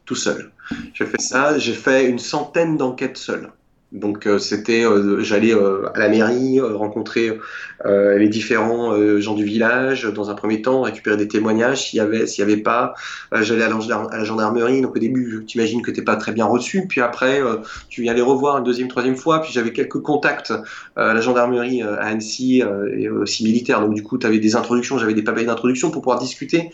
Tout 0.05 0.15
seul. 0.15 0.53
J'ai 0.95 1.07
fait 1.07 1.21
ça, 1.21 1.59
j'ai 1.59 1.75
fait 1.75 2.09
une 2.09 2.21
centaine 2.21 2.77
d'enquêtes 2.77 3.17
seul. 3.17 3.51
Donc 3.97 4.27
euh, 4.27 4.39
c'était, 4.39 4.85
euh, 4.85 5.21
j'allais 5.23 5.55
euh, 5.55 5.89
à 5.95 5.99
la 5.99 6.09
mairie 6.09 6.61
rencontrer 6.61 7.39
les 7.85 8.29
différents 8.29 8.97
gens 9.21 9.35
du 9.35 9.45
village 9.45 10.05
dans 10.05 10.31
un 10.31 10.35
premier 10.35 10.63
temps, 10.63 10.83
récupérer 10.83 11.17
des 11.17 11.29
témoignages 11.29 11.89
s'il 11.89 11.99
y 11.99 12.01
avait, 12.01 12.27
s'il 12.27 12.41
y 12.41 12.43
avait 12.43 12.61
pas. 12.61 12.95
j'allais 13.33 13.63
à, 13.63 13.69
la 13.69 14.25
gendarmerie. 14.25 14.81
Donc 14.81 14.97
au 14.97 14.99
début, 14.99 15.45
tu 15.47 15.59
imagines 15.59 15.83
que 15.83 15.91
t'es 15.91 16.03
pas 16.03 16.17
très 16.17 16.33
bien 16.33 16.47
reçu, 16.47 16.87
puis 16.89 17.01
après 17.01 17.41
tu 17.89 18.03
viens 18.03 18.15
les 18.15 18.23
revoir 18.23 18.59
une 18.59 18.65
deuxième, 18.65 18.89
troisième 18.89 19.15
fois. 19.15 19.41
Puis 19.41 19.53
j'avais 19.53 19.73
quelques 19.73 20.01
contacts 20.01 20.53
à 20.97 21.13
la 21.13 21.21
gendarmerie 21.21 21.83
à 21.83 21.97
Annecy 21.97 22.63
et 22.97 23.09
aussi 23.09 23.45
militaire. 23.45 23.81
Donc 23.81 23.95
du 23.95 24.03
coup, 24.03 24.19
tu 24.19 24.27
avais 24.27 24.39
des 24.41 24.57
introductions, 24.57 24.99
j'avais 24.99 25.15
des 25.15 25.23
papiers 25.23 25.45
d'introduction 25.45 25.91
pour 25.91 26.03
pouvoir 26.03 26.19
discuter. 26.19 26.71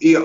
et 0.00 0.16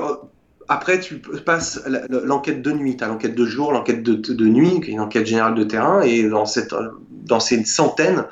après, 0.70 1.00
tu 1.00 1.20
passes 1.20 1.82
l'enquête 2.10 2.62
de 2.62 2.72
nuit, 2.72 2.98
tu 2.98 3.04
as 3.04 3.08
l'enquête 3.08 3.36
de 3.36 3.46
jour, 3.46 3.72
l'enquête 3.72 4.04
de, 4.04 4.46
nuit, 4.46 4.76
une 4.88 5.00
enquête 5.00 5.26
générale 5.26 5.56
de 5.56 5.64
terrain, 5.64 6.02
et 6.02 6.28
dans, 6.28 6.46
cette, 6.46 6.76
dans 7.10 7.40
ces 7.40 7.64
centaines, 7.64 8.26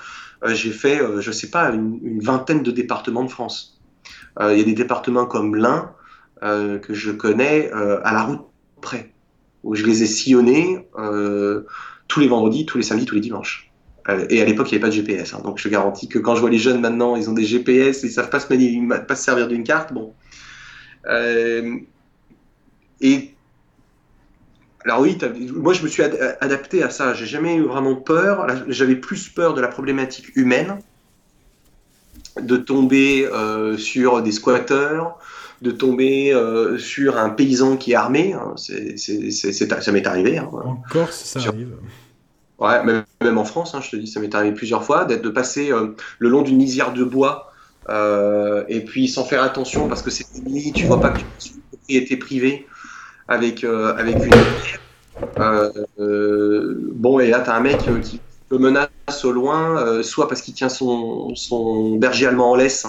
euh, 0.44 0.54
j'ai 0.54 0.72
fait, 0.72 1.02
euh, 1.02 1.22
je 1.22 1.32
sais 1.32 1.50
pas, 1.50 1.72
une, 1.72 2.20
vingtaine 2.20 2.62
de 2.62 2.72
départements 2.72 3.24
de 3.24 3.30
France. 3.30 3.80
Euh, 4.40 4.54
il 4.54 4.60
y 4.60 4.62
a 4.62 4.66
des 4.66 4.74
départements 4.74 5.26
comme 5.26 5.56
l'Ain, 5.56 5.92
que 6.42 6.94
je 6.94 7.12
connais 7.12 7.72
à 7.72 8.14
la 8.14 8.22
route 8.22 8.46
près, 8.80 9.14
où 9.64 9.74
je 9.74 9.84
les 9.84 10.04
ai 10.04 10.06
sillonnés 10.06 10.88
tous 12.08 12.20
les 12.20 12.28
vendredis, 12.28 12.68
tous 12.68 12.78
les 12.78 12.84
samedis, 12.84 13.06
tous 13.06 13.16
les 13.16 13.22
dimanches. 13.22 13.72
et 14.30 14.42
à 14.42 14.46
l'époque, 14.46 14.72
il 14.72 14.76
n'y 14.76 14.78
avait 14.78 14.82
pas 14.82 14.90
de 14.90 14.94
GPS. 14.94 15.34
Hein, 15.34 15.42
donc 15.44 15.58
je 15.58 15.68
garantis 15.70 16.08
que 16.08 16.20
quand 16.20 16.36
je 16.36 16.42
vois 16.42 16.52
les 16.52 16.60
jeunes 16.60 16.82
maintenant, 16.82 17.16
ils 17.16 17.32
ont 17.32 17.34
des 17.34 17.46
GPS, 17.46 18.04
ils 18.04 18.08
ne 18.08 18.12
savent 18.12 18.30
pas 18.30 18.40
se, 18.40 18.48
pas 19.08 19.16
se 19.16 19.24
servir 19.24 19.48
d'une 19.48 19.64
carte. 19.64 19.92
Bon. 19.92 20.14
Et 23.02 23.36
alors 24.86 25.02
oui, 25.02 25.18
moi 25.52 25.74
je 25.74 25.82
me 25.82 25.88
suis 25.88 26.04
adapté 26.04 26.84
à 26.84 26.92
ça. 26.92 27.16
J'ai 27.16 27.26
jamais 27.26 27.56
eu 27.56 27.64
vraiment 27.64 27.96
peur. 27.96 28.46
J'avais 28.68 28.96
plus 28.96 29.30
peur 29.30 29.56
de 29.56 29.62
la 29.62 29.68
problématique 29.68 30.36
humaine, 30.36 30.78
de 32.40 32.56
tomber 32.56 33.26
euh, 33.26 33.78
sur 33.78 34.22
des 34.22 34.32
squatteurs, 34.32 35.18
de 35.64 35.72
tomber 35.72 36.32
euh, 36.32 36.78
sur 36.78 37.18
un 37.18 37.32
paysan 37.32 37.78
qui 37.78 37.94
est 37.94 37.96
armé. 37.96 38.34
Hein. 38.34 38.54
ça 38.58 39.92
m'est 39.92 40.06
arrivé. 40.06 40.38
Hein. 40.38 40.50
Encore, 40.54 41.12
ça 41.12 41.40
arrive. 41.40 41.78
Ouais, 42.60 43.04
même, 43.22 43.38
en 43.38 43.44
France, 43.44 43.74
hein, 43.74 43.82
je 43.82 43.90
te 43.90 43.96
dis, 43.96 44.08
ça 44.08 44.20
m'est 44.20 44.34
arrivé 44.36 44.54
plusieurs 44.54 44.84
fois, 44.84 45.06
d'être 45.06 45.24
de 45.24 45.30
passer 45.30 45.72
euh, 45.72 45.96
le 46.20 46.30
long 46.30 46.44
d'une 46.44 46.60
lisière 46.60 46.94
de 46.94 47.04
bois 47.04 47.52
et 48.68 48.82
puis 48.82 49.08
sans 49.08 49.26
faire 49.26 49.44
attention 49.44 49.88
parce 49.88 50.02
que 50.02 50.10
c'est 50.10 50.26
nuit, 50.44 50.72
tu 50.74 50.86
vois 50.86 51.00
pas 51.00 51.10
que 51.10 51.20
tu 51.40 51.50
une 51.50 51.62
propriété 51.62 52.18
privée 52.18 52.66
avec, 53.28 53.64
euh, 53.64 53.96
avec 53.96 54.18
une 54.18 54.32
euh, 55.40 55.72
euh, 56.00 56.92
bon, 56.94 57.20
et 57.20 57.30
là, 57.30 57.42
tu 57.42 57.50
as 57.50 57.56
un 57.56 57.62
mec 57.62 57.80
qui 58.02 58.22
menace 58.52 58.90
au 59.24 59.32
loin, 59.32 60.02
soit 60.04 60.28
parce 60.28 60.42
qu'il 60.42 60.54
tient 60.54 60.70
son, 60.70 61.98
berger 61.98 62.28
allemand 62.28 62.52
en 62.52 62.56
laisse, 62.56 62.86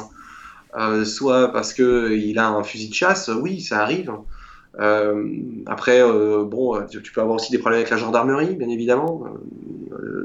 hein, 0.74 1.04
soit 1.04 1.52
parce 1.52 1.72
qu'il 1.72 2.38
a 2.38 2.48
un 2.48 2.62
fusil 2.62 2.88
de 2.88 2.94
chasse. 2.94 3.28
Oui, 3.28 3.60
ça 3.60 3.80
arrive. 3.80 4.12
après, 5.66 6.02
bon, 6.44 6.78
tu 6.88 7.12
peux 7.12 7.20
avoir 7.20 7.36
aussi 7.36 7.50
des 7.50 7.58
problèmes 7.58 7.80
avec 7.80 7.90
la 7.90 7.96
gendarmerie, 7.96 8.54
bien 8.54 8.68
évidemment. 8.68 9.24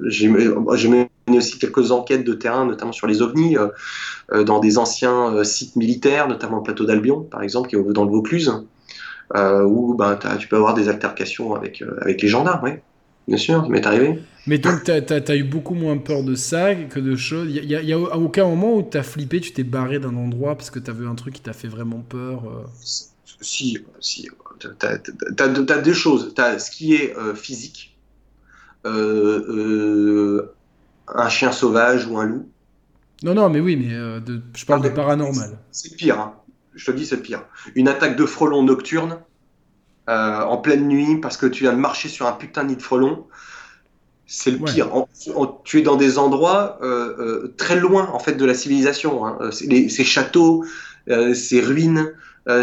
J'ai 0.06 0.28
mené 0.28 1.10
aussi 1.30 1.58
quelques 1.58 1.92
enquêtes 1.92 2.26
de 2.26 2.34
terrain, 2.34 2.66
notamment 2.66 2.92
sur 2.92 3.08
les 3.08 3.24
ovnis, 3.24 3.56
dans 4.32 4.60
des 4.60 4.78
anciens 4.78 5.44
sites 5.44 5.76
militaires, 5.76 6.28
notamment 6.28 6.58
le 6.58 6.64
plateau 6.64 6.86
d'Albion, 6.86 7.22
par 7.22 7.42
exemple, 7.42 7.70
qui 7.70 7.78
est 7.78 7.94
dans 7.94 8.04
le 8.04 8.12
Vaucluse 8.12 8.64
où 9.36 9.96
ben, 9.96 10.18
tu 10.40 10.48
peux 10.48 10.58
avoir 10.58 10.74
des 10.74 10.90
altercations 10.90 11.56
avec, 11.56 11.82
euh, 11.82 11.98
avec 12.02 12.22
les 12.22 12.28
gendarmes, 12.28 12.62
oui. 12.64 12.72
Bien 13.28 13.38
sûr, 13.38 13.62
ça 13.62 13.70
m'est 13.70 13.86
arrivé. 13.86 14.20
Mais 14.48 14.58
donc, 14.58 14.84
tu 14.84 14.92
as, 14.92 15.36
eu 15.36 15.44
beaucoup 15.44 15.76
moins 15.76 15.98
peur 15.98 16.24
de 16.24 16.34
ça 16.34 16.74
que 16.74 17.00
de 17.00 17.16
choses. 17.16 17.48
Il 17.50 17.68
n'y 17.68 17.94
a, 17.94 17.96
a, 17.96 18.18
aucun 18.18 18.46
moment 18.46 18.76
où 18.76 18.82
tu 18.82 18.98
as 18.98 19.04
flippé, 19.04 19.40
tu 19.40 19.54
t'es 19.54 19.64
barré 19.64 20.00
d'un 20.00 20.16
endroit 20.16 20.56
parce 20.56 20.72
que 20.72 20.80
tu 20.80 20.90
as 20.90 20.94
vu 20.94 21.08
un 21.08 21.14
truc 21.14 21.36
qui 21.36 21.42
t'a 21.42 21.54
fait 21.54 21.68
vraiment 21.68 22.00
peur 22.00 22.46
euh 22.46 22.66
Si, 23.42 23.78
si. 24.00 24.28
Tu 24.60 24.68
as, 24.82 25.78
deux 25.78 25.94
choses. 25.94 26.34
Tu 26.36 26.42
as 26.42 26.58
ce 26.58 26.72
qui 26.72 26.96
est 26.96 27.16
euh, 27.16 27.36
physique, 27.36 27.96
un 28.84 28.90
chien 31.30 31.52
sauvage 31.52 32.08
ou 32.08 32.18
un 32.18 32.26
loup. 32.26 32.50
Non, 33.24 33.36
non, 33.36 33.52
mais 33.52 33.60
oui, 33.60 33.76
mais 33.76 33.94
de, 34.20 34.42
je 34.56 34.66
parle 34.66 34.82
de 34.82 34.90
paranormal. 34.90 35.60
C'est 35.72 35.96
pire. 35.96 36.20
Hein 36.20 36.41
je 36.76 36.86
te 36.86 36.92
dis, 36.92 37.06
c'est 37.06 37.22
pire. 37.22 37.44
Une 37.76 37.88
attaque 37.88 38.16
de 38.16 38.26
frelons 38.26 38.64
nocturne 38.64 39.20
euh, 40.10 40.42
en 40.42 40.58
pleine 40.58 40.88
nuit 40.88 41.18
parce 41.22 41.38
que 41.38 41.46
tu 41.46 41.64
viens 41.64 41.74
de 41.74 41.78
marcher 41.78 42.10
sur 42.10 42.26
un 42.28 42.32
putain 42.32 42.64
de 42.64 42.70
nid 42.70 42.76
de 42.76 42.82
frelons, 42.82 43.28
c'est 44.26 44.52
le 44.52 44.58
pire. 44.58 44.90
tu 45.64 45.80
es 45.80 45.82
dans 45.82 45.96
des 45.96 46.18
endroits 46.18 46.80
euh, 46.82 47.16
euh, 47.20 47.54
très 47.58 47.80
loin 47.80 48.10
en 48.12 48.20
fait 48.20 48.34
de 48.34 48.46
la 48.46 48.54
civilisation. 48.54 49.26
Hein. 49.26 49.52
ces 49.52 50.04
châteaux, 50.04 50.66
ces 51.08 51.62
ruines, 51.62 52.14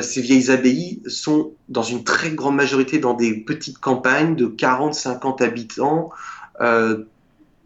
ces 0.03 0.21
vieilles 0.21 0.51
abbayes 0.51 1.03
sont 1.07 1.53
dans 1.69 1.83
une 1.83 2.05
très 2.05 2.31
grande 2.31 2.57
majorité 2.57 2.99
dans 2.99 3.15
des 3.15 3.35
petites 3.35 3.79
campagnes 3.79 4.35
de 4.35 4.47
40-50 4.47 5.43
habitants 5.43 6.11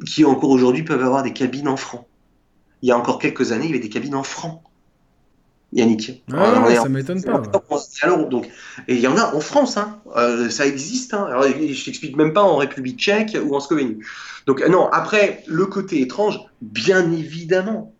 qui 0.05 0.24
encore 0.24 0.51
aujourd'hui 0.51 0.82
peuvent 0.82 1.02
avoir 1.02 1.23
des 1.23 1.32
cabines 1.32 1.69
en 1.69 1.77
francs. 1.77 2.06
Il 2.82 2.89
y 2.89 2.93
a 2.93 2.98
encore 2.98 3.19
quelques 3.19 3.52
années, 3.52 3.66
il 3.66 3.70
y 3.70 3.74
avait 3.74 3.82
des 3.82 3.89
cabines 3.89 4.16
en 4.16 4.24
francs. 4.24 4.60
Yannick. 5.73 6.23
Ouais, 6.28 6.74
ça 6.74 6.89
m'étonne 6.89 7.23
pas. 7.23 7.43
donc, 8.31 8.47
et 8.89 8.94
il 8.94 9.01
y 9.01 9.07
en 9.07 9.16
a 9.16 9.35
en 9.35 9.40
France, 9.40 9.77
hein. 9.77 10.01
Euh, 10.16 10.51
ça 10.51 10.66
existe. 10.66 11.15
Hein. 11.15 11.27
Alors, 11.28 11.44
je 11.44 11.85
t'explique 11.85 12.16
même 12.16 12.32
pas 12.32 12.43
en 12.43 12.57
République 12.57 12.99
tchèque 12.99 13.36
ou 13.43 13.55
en 13.55 13.61
Slovénie. 13.61 13.99
Donc 14.47 14.61
euh, 14.61 14.69
non, 14.69 14.89
après, 14.89 15.43
le 15.47 15.65
côté 15.66 16.01
étrange, 16.01 16.40
bien 16.61 17.11
évidemment. 17.12 17.94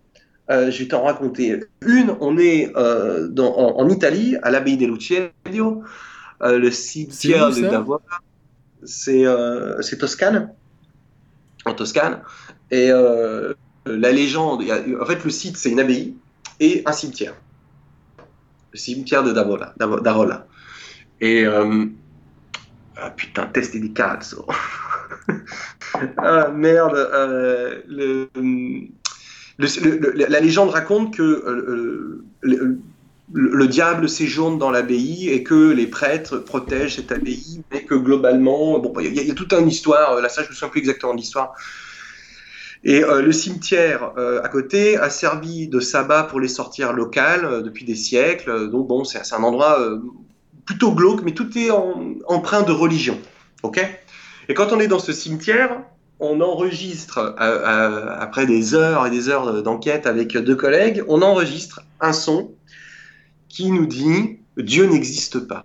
Euh, 0.51 0.71
je 0.71 0.81
vais 0.81 0.89
t'en 0.89 1.03
raconter 1.05 1.61
une. 1.81 2.15
On 2.21 2.37
est 2.37 2.73
dans, 2.75 3.57
en, 3.57 3.89
Italie, 3.89 4.37
à 4.43 4.51
l'abbaye 4.51 4.77
del 4.77 4.91
Uccello, 4.91 5.83
le 6.43 6.71
cimetière 6.71 7.51
de 7.51 7.63
Davois. 7.63 8.03
C'est 8.85 9.99
Toscane. 9.99 10.53
En 11.65 11.73
Toscane. 11.73 12.21
Et 12.71 12.91
la 12.91 14.13
légende, 14.13 14.63
en 15.01 15.07
fait, 15.07 15.25
le 15.25 15.31
site, 15.31 15.57
c'est 15.57 15.71
une 15.71 15.81
abbaye 15.81 16.15
et 16.61 16.83
un 16.85 16.93
cimetière. 16.93 17.35
Le 18.73 18.79
cimetière 18.79 19.23
de 19.23 19.33
Darola. 19.33 19.75
Darola. 19.79 20.47
Et. 21.21 21.45
Euh, 21.47 21.87
ah 22.97 23.11
putain, 23.11 23.47
test 23.47 23.75
cazzo. 23.95 24.47
ah 26.19 26.49
merde. 26.49 26.97
Euh, 26.97 28.27
la 29.59 30.41
légende 30.41 30.71
raconte 30.71 31.15
que 31.17 31.23
euh, 31.23 32.25
le, 33.33 33.67
diable 33.67 34.09
séjourne 34.09 34.59
dans 34.59 34.71
l'abbaye 34.71 35.29
et 35.29 35.43
que 35.43 35.71
les 35.71 35.87
prêtres 35.87 36.39
protègent 36.39 36.97
cette 36.97 37.13
abbaye, 37.13 37.63
mais 37.71 37.85
que 37.85 37.95
globalement, 37.95 38.79
bon, 38.79 38.93
il 39.01 39.15
y, 39.15 39.31
a 39.31 39.35
toute 39.35 39.53
une 39.53 39.69
histoire. 39.69 40.21
Là, 40.21 40.29
ça, 40.29 40.43
je 40.43 40.49
me 40.49 40.55
souviens 40.55 40.69
plus 40.69 40.81
exactement 40.81 41.13
de 41.15 41.19
l'histoire. 41.19 41.55
Et 42.85 43.05
euh, 43.05 43.23
le 43.23 43.33
cimetière 43.33 44.13
à 44.17 44.49
côté 44.49 44.97
a 44.97 45.09
servi 45.09 45.69
de 45.69 45.81
sabbat 45.81 46.25
pour 46.25 46.41
les 46.41 46.49
sortir 46.49 46.93
locales 46.93 47.63
depuis 47.63 47.85
des 47.85 47.95
siècles. 47.95 48.71
Donc 48.71 48.89
bon, 48.89 49.05
c'est 49.05 49.21
un 49.33 49.43
endroit 49.43 49.79
plutôt 50.67 50.93
glauque, 50.93 51.23
mais 51.23 51.33
tout 51.33 51.57
est 51.57 51.71
empreint 51.71 52.63
de 52.63 52.73
religion. 52.73 53.19
Ok? 53.63 53.81
Et 54.49 54.55
quand 54.55 54.73
on 54.73 54.81
est 54.81 54.89
dans 54.89 54.99
ce 54.99 55.13
cimetière, 55.13 55.83
on 56.19 56.41
enregistre, 56.41 57.35
après 57.39 58.47
des 58.47 58.75
heures 58.75 59.07
et 59.07 59.11
des 59.11 59.29
heures 59.29 59.63
d'enquête 59.63 60.07
avec 60.07 60.37
deux 60.37 60.57
collègues, 60.57 61.05
on 61.09 61.23
enregistre 61.23 61.83
un 62.01 62.13
son 62.13 62.51
qui 63.49 63.71
nous 63.71 63.87
dit 63.87 64.39
Dieu 64.57 64.87
n'existe 64.87 65.39
pas. 65.39 65.65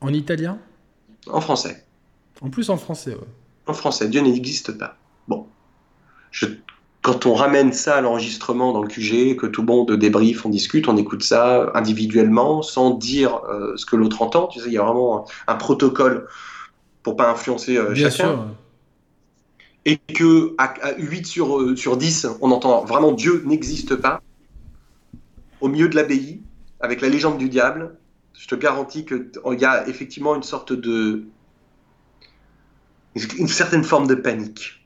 En 0.00 0.12
italien? 0.12 0.58
En 1.26 1.40
français. 1.40 1.84
En 2.40 2.50
plus 2.50 2.70
en 2.70 2.76
français, 2.76 3.12
ouais. 3.12 3.28
En 3.66 3.74
français, 3.74 4.08
Dieu 4.08 4.20
n'existe 4.20 4.72
pas. 4.78 4.96
Je 6.30 6.46
quand 7.02 7.24
on 7.24 7.34
ramène 7.34 7.72
ça 7.72 7.96
à 7.96 8.00
l'enregistrement 8.00 8.72
dans 8.72 8.82
le 8.82 8.88
QG, 8.88 9.36
que 9.36 9.46
tout 9.46 9.62
bon 9.62 9.84
de 9.84 9.96
débrief, 9.96 10.44
on 10.44 10.50
discute, 10.50 10.86
on 10.86 10.96
écoute 10.96 11.22
ça 11.22 11.70
individuellement, 11.74 12.62
sans 12.62 12.90
dire 12.90 13.40
euh, 13.48 13.74
ce 13.76 13.86
que 13.86 13.96
l'autre 13.96 14.20
entend. 14.20 14.48
Tu 14.48 14.60
sais, 14.60 14.66
il 14.66 14.72
y 14.72 14.78
a 14.78 14.82
vraiment 14.82 15.26
un, 15.46 15.54
protocole 15.54 16.28
pour 17.02 17.16
pas 17.16 17.30
influencer 17.30 17.78
euh, 17.78 17.92
Bien 17.92 18.10
chacun. 18.10 18.28
Sûr. 18.28 18.46
Et 19.86 19.96
que 19.96 20.54
à, 20.58 20.74
8 20.98 21.26
sur, 21.26 21.58
euh, 21.58 21.74
sur 21.74 21.96
10, 21.96 22.26
on 22.42 22.50
entend 22.50 22.84
vraiment 22.84 23.12
Dieu 23.12 23.42
n'existe 23.46 23.96
pas, 23.96 24.20
au 25.62 25.68
milieu 25.68 25.88
de 25.88 25.96
l'abbaye, 25.96 26.42
avec 26.80 27.00
la 27.00 27.08
légende 27.08 27.38
du 27.38 27.48
diable, 27.48 27.96
je 28.38 28.46
te 28.46 28.54
garantis 28.54 29.06
qu'il 29.06 29.30
y 29.58 29.64
a 29.64 29.88
effectivement 29.88 30.34
une 30.34 30.42
sorte 30.42 30.74
de. 30.74 31.24
une 33.14 33.48
certaine 33.48 33.84
forme 33.84 34.06
de 34.06 34.14
panique 34.14 34.79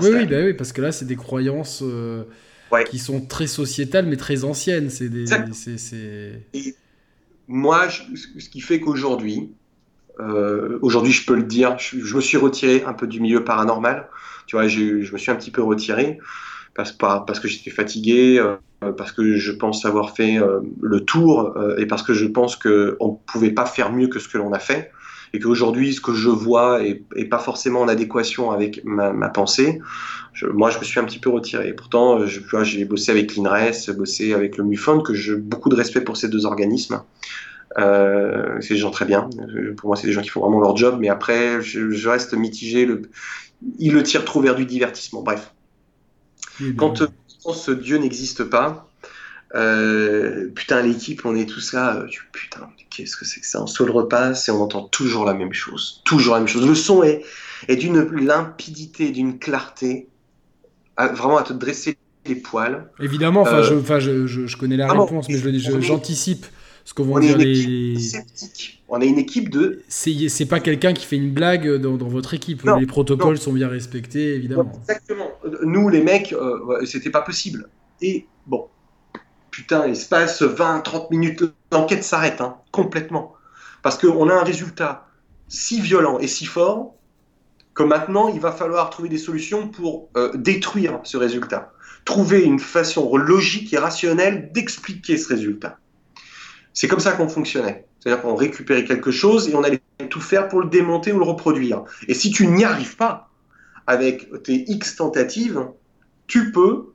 oui, 0.00 0.26
bah 0.26 0.36
oui, 0.44 0.54
parce 0.54 0.72
que 0.72 0.80
là, 0.80 0.92
c'est 0.92 1.04
des 1.04 1.16
croyances 1.16 1.82
euh, 1.82 2.24
qui 2.90 2.98
sont 2.98 3.20
très 3.20 3.46
sociétales, 3.46 4.06
mais 4.06 4.16
très 4.16 4.44
anciennes. 4.44 4.90
C'est 4.90 5.08
des. 5.08 5.32
Et 6.54 6.74
moi, 7.48 7.88
ce 7.88 8.48
qui 8.48 8.60
fait 8.60 8.80
qu'aujourd'hui, 8.80 9.50
euh, 10.20 10.78
aujourd'hui, 10.82 11.12
je 11.12 11.26
peux 11.26 11.36
le 11.36 11.42
dire, 11.42 11.76
je, 11.78 12.16
me 12.16 12.20
suis 12.20 12.36
retiré 12.36 12.82
un 12.84 12.92
peu 12.92 13.06
du 13.06 13.20
milieu 13.20 13.44
paranormal. 13.44 14.08
Tu 14.46 14.56
vois, 14.56 14.68
je, 14.68 15.12
me 15.12 15.18
suis 15.18 15.30
un 15.30 15.36
petit 15.36 15.50
peu 15.50 15.62
retiré 15.62 16.18
parce, 16.74 16.92
parce 16.92 17.40
que 17.40 17.48
j'étais 17.48 17.70
fatigué, 17.70 18.38
euh, 18.38 18.56
parce 18.92 19.12
que 19.12 19.36
je 19.36 19.52
pense 19.52 19.84
avoir 19.84 20.14
fait 20.14 20.38
le 20.80 21.00
tour 21.00 21.56
et 21.78 21.86
parce 21.86 22.02
que 22.02 22.12
je 22.12 22.26
pense 22.26 22.56
qu'on 22.56 22.68
ne 22.68 23.32
pouvait 23.32 23.50
pas 23.50 23.64
faire 23.64 23.92
mieux 23.92 24.08
que 24.08 24.18
ce 24.18 24.28
que 24.28 24.38
l'on 24.38 24.52
a 24.52 24.58
fait 24.58 24.92
et 25.36 25.38
qu'aujourd'hui, 25.38 25.92
ce 25.92 26.00
que 26.00 26.14
je 26.14 26.30
vois 26.30 26.82
est, 26.82 27.04
pas 27.28 27.38
forcément 27.38 27.82
en 27.82 27.88
adéquation 27.88 28.52
avec 28.52 28.82
ma, 28.84 29.28
pensée, 29.28 29.80
moi, 30.54 30.70
je 30.70 30.78
me 30.78 30.84
suis 30.84 30.98
un 30.98 31.04
petit 31.04 31.18
peu 31.18 31.28
retiré. 31.28 31.74
Pourtant, 31.74 32.20
euh, 32.20 32.26
j'ai 32.62 32.84
bossé 32.86 33.12
avec 33.12 33.36
l'INRES, 33.36 33.92
bossé 33.94 34.32
avec 34.32 34.56
le 34.56 34.64
MUFON, 34.64 35.02
que 35.02 35.12
j'ai 35.12 35.36
beaucoup 35.36 35.68
de 35.68 35.74
respect 35.74 36.00
pour 36.00 36.16
ces 36.16 36.30
deux 36.30 36.46
organismes. 36.46 37.02
Euh, 37.76 38.56
c'est 38.60 38.72
des 38.74 38.80
gens 38.80 38.90
très 38.90 39.04
bien. 39.04 39.28
Pour 39.76 39.88
moi, 39.88 39.96
c'est 39.96 40.06
des 40.06 40.14
gens 40.14 40.22
qui 40.22 40.30
font 40.30 40.40
vraiment 40.40 40.58
leur 40.58 40.74
job. 40.74 40.96
Mais 40.98 41.10
après, 41.10 41.60
je, 41.60 42.08
reste 42.08 42.32
mitigé. 42.32 42.86
Le, 42.86 43.02
ils 43.78 43.92
le 43.92 44.02
tirent 44.02 44.24
trop 44.24 44.40
vers 44.40 44.54
du 44.54 44.64
divertissement. 44.64 45.22
Bref. 45.22 45.52
quand, 46.78 47.02
quand 47.44 47.52
ce 47.52 47.72
Dieu 47.72 47.98
n'existe 47.98 48.44
pas, 48.44 48.85
euh, 49.54 50.48
putain, 50.54 50.82
l'équipe, 50.82 51.24
on 51.24 51.36
est 51.36 51.46
tous 51.46 51.72
là. 51.72 51.96
Euh, 51.96 52.06
putain, 52.32 52.68
qu'est-ce 52.90 53.16
que 53.16 53.24
c'est 53.24 53.40
que 53.40 53.46
ça? 53.46 53.62
On 53.62 53.66
se 53.66 53.82
le 53.82 53.92
repasse 53.92 54.48
et 54.48 54.52
on 54.52 54.62
entend 54.62 54.82
toujours 54.82 55.24
la 55.24 55.34
même 55.34 55.52
chose. 55.52 56.02
Toujours 56.04 56.34
la 56.34 56.40
même 56.40 56.48
chose. 56.48 56.66
Le 56.66 56.74
son 56.74 57.02
est, 57.02 57.22
est 57.68 57.76
d'une 57.76 58.00
limpidité, 58.16 59.10
d'une 59.10 59.38
clarté, 59.38 60.08
vraiment 60.98 61.38
à 61.38 61.42
te 61.42 61.52
dresser 61.52 61.96
les 62.26 62.34
poils. 62.34 62.90
Évidemment, 63.00 63.42
enfin, 63.42 63.58
euh, 63.58 63.80
je, 63.86 64.26
je, 64.26 64.46
je, 64.46 64.56
connais 64.56 64.76
la 64.76 64.88
réponse, 64.88 65.28
mais 65.28 65.38
j'anticipe 65.80 66.46
ce 66.84 66.92
que 66.92 67.02
vont 67.02 67.18
dire 67.20 67.38
les. 67.38 67.96
On 68.88 69.00
est 69.00 69.08
une 69.08 69.18
équipe 69.18 69.50
de. 69.50 69.82
C'est 69.88 70.46
pas 70.48 70.60
quelqu'un 70.60 70.92
qui 70.92 71.06
fait 71.06 71.16
une 71.16 71.32
blague 71.32 71.76
dans, 71.76 71.96
dans 71.96 72.08
votre 72.08 72.34
équipe. 72.34 72.62
les 72.78 72.86
protocoles 72.86 73.38
sont 73.38 73.52
bien 73.52 73.68
respectés, 73.68 74.34
évidemment. 74.34 74.72
exactement. 74.80 75.30
Nous, 75.62 75.88
les 75.88 76.02
mecs, 76.02 76.34
c'était 76.84 77.10
pas 77.10 77.22
possible. 77.22 77.68
Et 78.02 78.26
bon, 78.46 78.66
putain, 79.56 79.86
il 79.86 79.96
se 79.96 80.06
passe 80.06 80.42
20, 80.42 80.80
30 80.80 81.10
minutes, 81.10 81.42
l'enquête 81.72 82.04
s'arrête, 82.04 82.42
hein, 82.42 82.58
complètement. 82.72 83.34
Parce 83.82 83.96
qu'on 83.96 84.28
a 84.28 84.34
un 84.34 84.42
résultat 84.42 85.08
si 85.48 85.80
violent 85.80 86.18
et 86.18 86.26
si 86.26 86.44
fort 86.44 86.94
que 87.72 87.82
maintenant, 87.82 88.28
il 88.28 88.38
va 88.38 88.52
falloir 88.52 88.90
trouver 88.90 89.08
des 89.08 89.16
solutions 89.16 89.68
pour 89.68 90.10
euh, 90.18 90.30
détruire 90.34 91.00
ce 91.04 91.16
résultat. 91.16 91.72
Trouver 92.04 92.42
une 92.42 92.58
façon 92.58 93.16
logique 93.16 93.72
et 93.72 93.78
rationnelle 93.78 94.52
d'expliquer 94.52 95.16
ce 95.16 95.28
résultat. 95.28 95.78
C'est 96.74 96.86
comme 96.86 97.00
ça 97.00 97.12
qu'on 97.12 97.28
fonctionnait. 97.28 97.86
C'est-à-dire 97.98 98.20
qu'on 98.20 98.34
récupérait 98.34 98.84
quelque 98.84 99.10
chose 99.10 99.48
et 99.48 99.54
on 99.54 99.62
allait 99.62 99.80
tout 100.10 100.20
faire 100.20 100.48
pour 100.48 100.60
le 100.60 100.68
démonter 100.68 101.12
ou 101.12 101.18
le 101.18 101.24
reproduire. 101.24 101.84
Et 102.08 102.14
si 102.14 102.30
tu 102.30 102.46
n'y 102.46 102.64
arrives 102.64 102.96
pas 102.96 103.30
avec 103.86 104.42
tes 104.42 104.70
X 104.70 104.96
tentatives, 104.96 105.66
tu 106.26 106.52
peux 106.52 106.92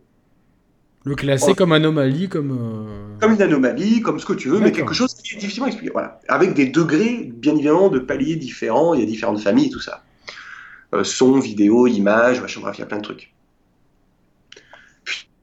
le 1.03 1.15
classer 1.15 1.55
comme 1.55 1.71
anomalie, 1.71 2.29
comme. 2.29 2.51
Euh, 2.51 3.17
comme 3.19 3.33
une 3.33 3.41
anomalie, 3.41 4.01
comme 4.01 4.19
ce 4.19 4.25
que 4.25 4.33
tu 4.33 4.49
veux, 4.49 4.59
mais 4.59 4.71
quelque 4.71 4.93
chose 4.93 5.13
qui 5.15 5.35
est 5.35 5.39
difficilement 5.39 5.67
expliqué. 5.67 5.91
Voilà. 5.91 6.19
Avec 6.27 6.53
des 6.53 6.67
degrés, 6.67 7.31
bien 7.33 7.53
évidemment, 7.55 7.89
de 7.89 7.99
paliers 7.99 8.35
différents, 8.35 8.93
il 8.93 8.99
y 8.99 9.03
a 9.03 9.05
différentes 9.05 9.41
familles 9.41 9.67
et 9.67 9.71
tout 9.71 9.79
ça. 9.79 10.03
Euh, 10.93 11.03
son, 11.03 11.39
vidéo, 11.39 11.87
image, 11.87 12.41
machin, 12.41 12.61
bref, 12.61 12.77
il 12.77 12.81
y 12.81 12.83
a 12.83 12.87
plein 12.87 12.97
de 12.97 13.03
trucs. 13.03 13.33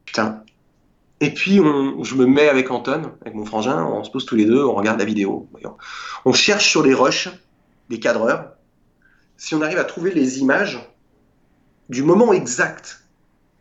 Putain. 0.05 0.43
Et 1.21 1.35
puis, 1.35 1.59
on, 1.59 2.05
je 2.05 2.15
me 2.15 2.27
mets 2.27 2.49
avec 2.49 2.71
Anton, 2.71 3.13
avec 3.23 3.35
mon 3.35 3.45
frangin, 3.45 3.85
on 3.85 4.05
se 4.05 4.11
pose 4.11 4.27
tous 4.27 4.37
les 4.37 4.45
deux, 4.45 4.63
on 4.63 4.75
regarde 4.75 5.01
la 5.01 5.05
vidéo. 5.05 5.49
On 6.25 6.33
cherche 6.33 6.69
sur 6.69 6.85
les 6.85 6.95
rushs 6.95 7.29
des 7.89 7.99
cadreurs 7.99 8.53
si 9.37 9.55
on 9.55 9.63
arrive 9.63 9.79
à 9.79 9.85
trouver 9.85 10.13
les 10.13 10.39
images 10.39 10.79
du 11.89 12.03
moment 12.03 12.33
exact 12.33 13.03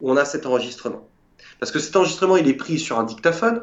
où 0.02 0.12
on 0.12 0.18
a 0.18 0.26
cet 0.26 0.46
enregistrement. 0.46 1.08
Parce 1.60 1.72
que 1.72 1.80
cet 1.80 1.96
enregistrement, 1.96 2.38
il 2.38 2.48
est 2.48 2.54
pris 2.54 2.80
sur 2.80 3.00
un 3.00 3.04
dictaphone, 3.04 3.62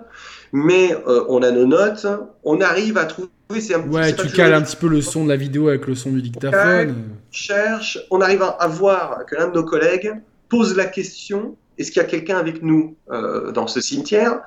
mais 0.52 0.92
euh, 0.92 1.24
on 1.28 1.42
a 1.42 1.50
nos 1.50 1.66
notes, 1.66 2.06
on 2.42 2.60
arrive 2.60 2.98
à 2.98 3.04
trouver. 3.04 3.28
Un 3.74 3.88
ouais, 3.88 4.14
tu 4.16 4.28
cales 4.28 4.54
un 4.54 4.62
petit 4.62 4.74
peu 4.74 4.88
le 4.88 5.00
son 5.02 5.24
de 5.24 5.28
la 5.28 5.36
vidéo 5.36 5.68
avec 5.68 5.86
le 5.86 5.94
son 5.94 6.10
du 6.10 6.22
dictaphone. 6.22 6.94
On 6.98 7.32
cherche, 7.32 7.98
on 8.10 8.20
arrive 8.20 8.42
à, 8.42 8.66
voir 8.66 9.26
que 9.26 9.36
l'un 9.36 9.48
de 9.48 9.52
nos 9.52 9.64
collègues 9.64 10.12
pose 10.48 10.74
la 10.74 10.86
question 10.86 11.54
est-ce 11.78 11.90
qu'il 11.90 12.00
y 12.00 12.04
a 12.04 12.08
quelqu'un 12.08 12.38
avec 12.38 12.62
nous 12.62 12.96
euh, 13.10 13.52
dans 13.52 13.66
ce 13.66 13.80
cimetière? 13.80 14.40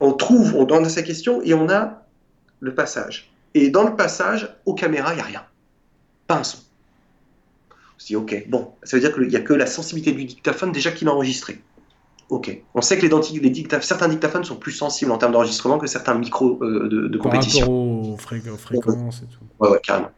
On 0.00 0.12
trouve, 0.12 0.54
on 0.56 0.64
donne 0.64 0.88
sa 0.88 1.02
question 1.02 1.42
et 1.42 1.54
on 1.54 1.68
a 1.68 2.02
le 2.60 2.74
passage. 2.74 3.30
Et 3.54 3.70
dans 3.70 3.84
le 3.84 3.96
passage, 3.96 4.56
aux 4.64 4.74
caméras, 4.74 5.12
il 5.12 5.16
n'y 5.16 5.22
a 5.22 5.24
rien. 5.24 5.44
Pas 6.26 6.38
un 6.38 6.44
son. 6.44 6.58
On 7.68 7.98
se 7.98 8.06
dit, 8.06 8.16
ok, 8.16 8.44
bon, 8.48 8.72
ça 8.82 8.96
veut 8.96 9.00
dire 9.00 9.12
qu'il 9.12 9.28
n'y 9.28 9.36
a 9.36 9.40
que 9.40 9.52
la 9.52 9.66
sensibilité 9.66 10.12
du 10.12 10.24
dictaphone 10.24 10.72
déjà 10.72 10.92
qu'il 10.92 11.08
a 11.08 11.12
enregistré. 11.12 11.60
Ok. 12.30 12.62
On 12.74 12.80
sait 12.80 12.96
que 12.96 13.06
les, 13.06 13.40
les 13.40 13.68
certains 13.82 14.08
dictaphones 14.08 14.44
sont 14.44 14.56
plus 14.56 14.72
sensibles 14.72 15.10
en 15.10 15.18
termes 15.18 15.32
d'enregistrement 15.32 15.78
que 15.78 15.88
certains 15.88 16.14
micros 16.14 16.58
euh, 16.62 17.08
de, 17.08 17.18
compétition. 17.18 17.66
Par 17.66 17.74
aux, 17.74 18.16
fréquences 18.16 19.22
et 19.22 19.26
tout. 19.26 19.44
Ouais, 19.58 19.70
ouais 19.70 19.80
carrément. 19.82 20.10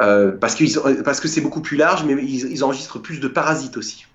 Euh, 0.00 0.32
parce, 0.32 0.56
parce 1.04 1.20
que 1.20 1.28
c'est 1.28 1.42
beaucoup 1.42 1.60
plus 1.60 1.76
large, 1.76 2.04
mais 2.04 2.14
ils, 2.24 2.64
enregistrent 2.64 3.00
plus 3.00 3.20
de 3.20 3.28
parasites 3.28 3.76
aussi. 3.76 4.06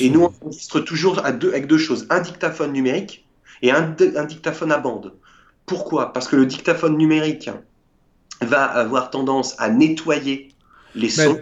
et 0.00 0.10
nous, 0.10 0.22
on 0.24 0.46
enregistre 0.46 0.80
toujours 0.80 1.24
à 1.24 1.30
deux, 1.32 1.50
avec 1.50 1.68
deux 1.68 1.78
choses 1.78 2.06
un 2.10 2.20
dictaphone 2.20 2.72
numérique 2.72 3.26
et 3.62 3.70
un, 3.70 3.94
un 4.16 4.24
dictaphone 4.24 4.72
à 4.72 4.78
bande. 4.78 5.14
Pourquoi? 5.64 6.12
Parce 6.12 6.26
que 6.26 6.34
le 6.34 6.46
dictaphone 6.46 6.96
numérique 6.96 7.50
va 8.42 8.64
avoir 8.64 9.10
tendance 9.10 9.54
à 9.58 9.68
nettoyer 9.70 10.48
les 10.94 11.08
bah, 11.16 11.24
sons. 11.24 11.38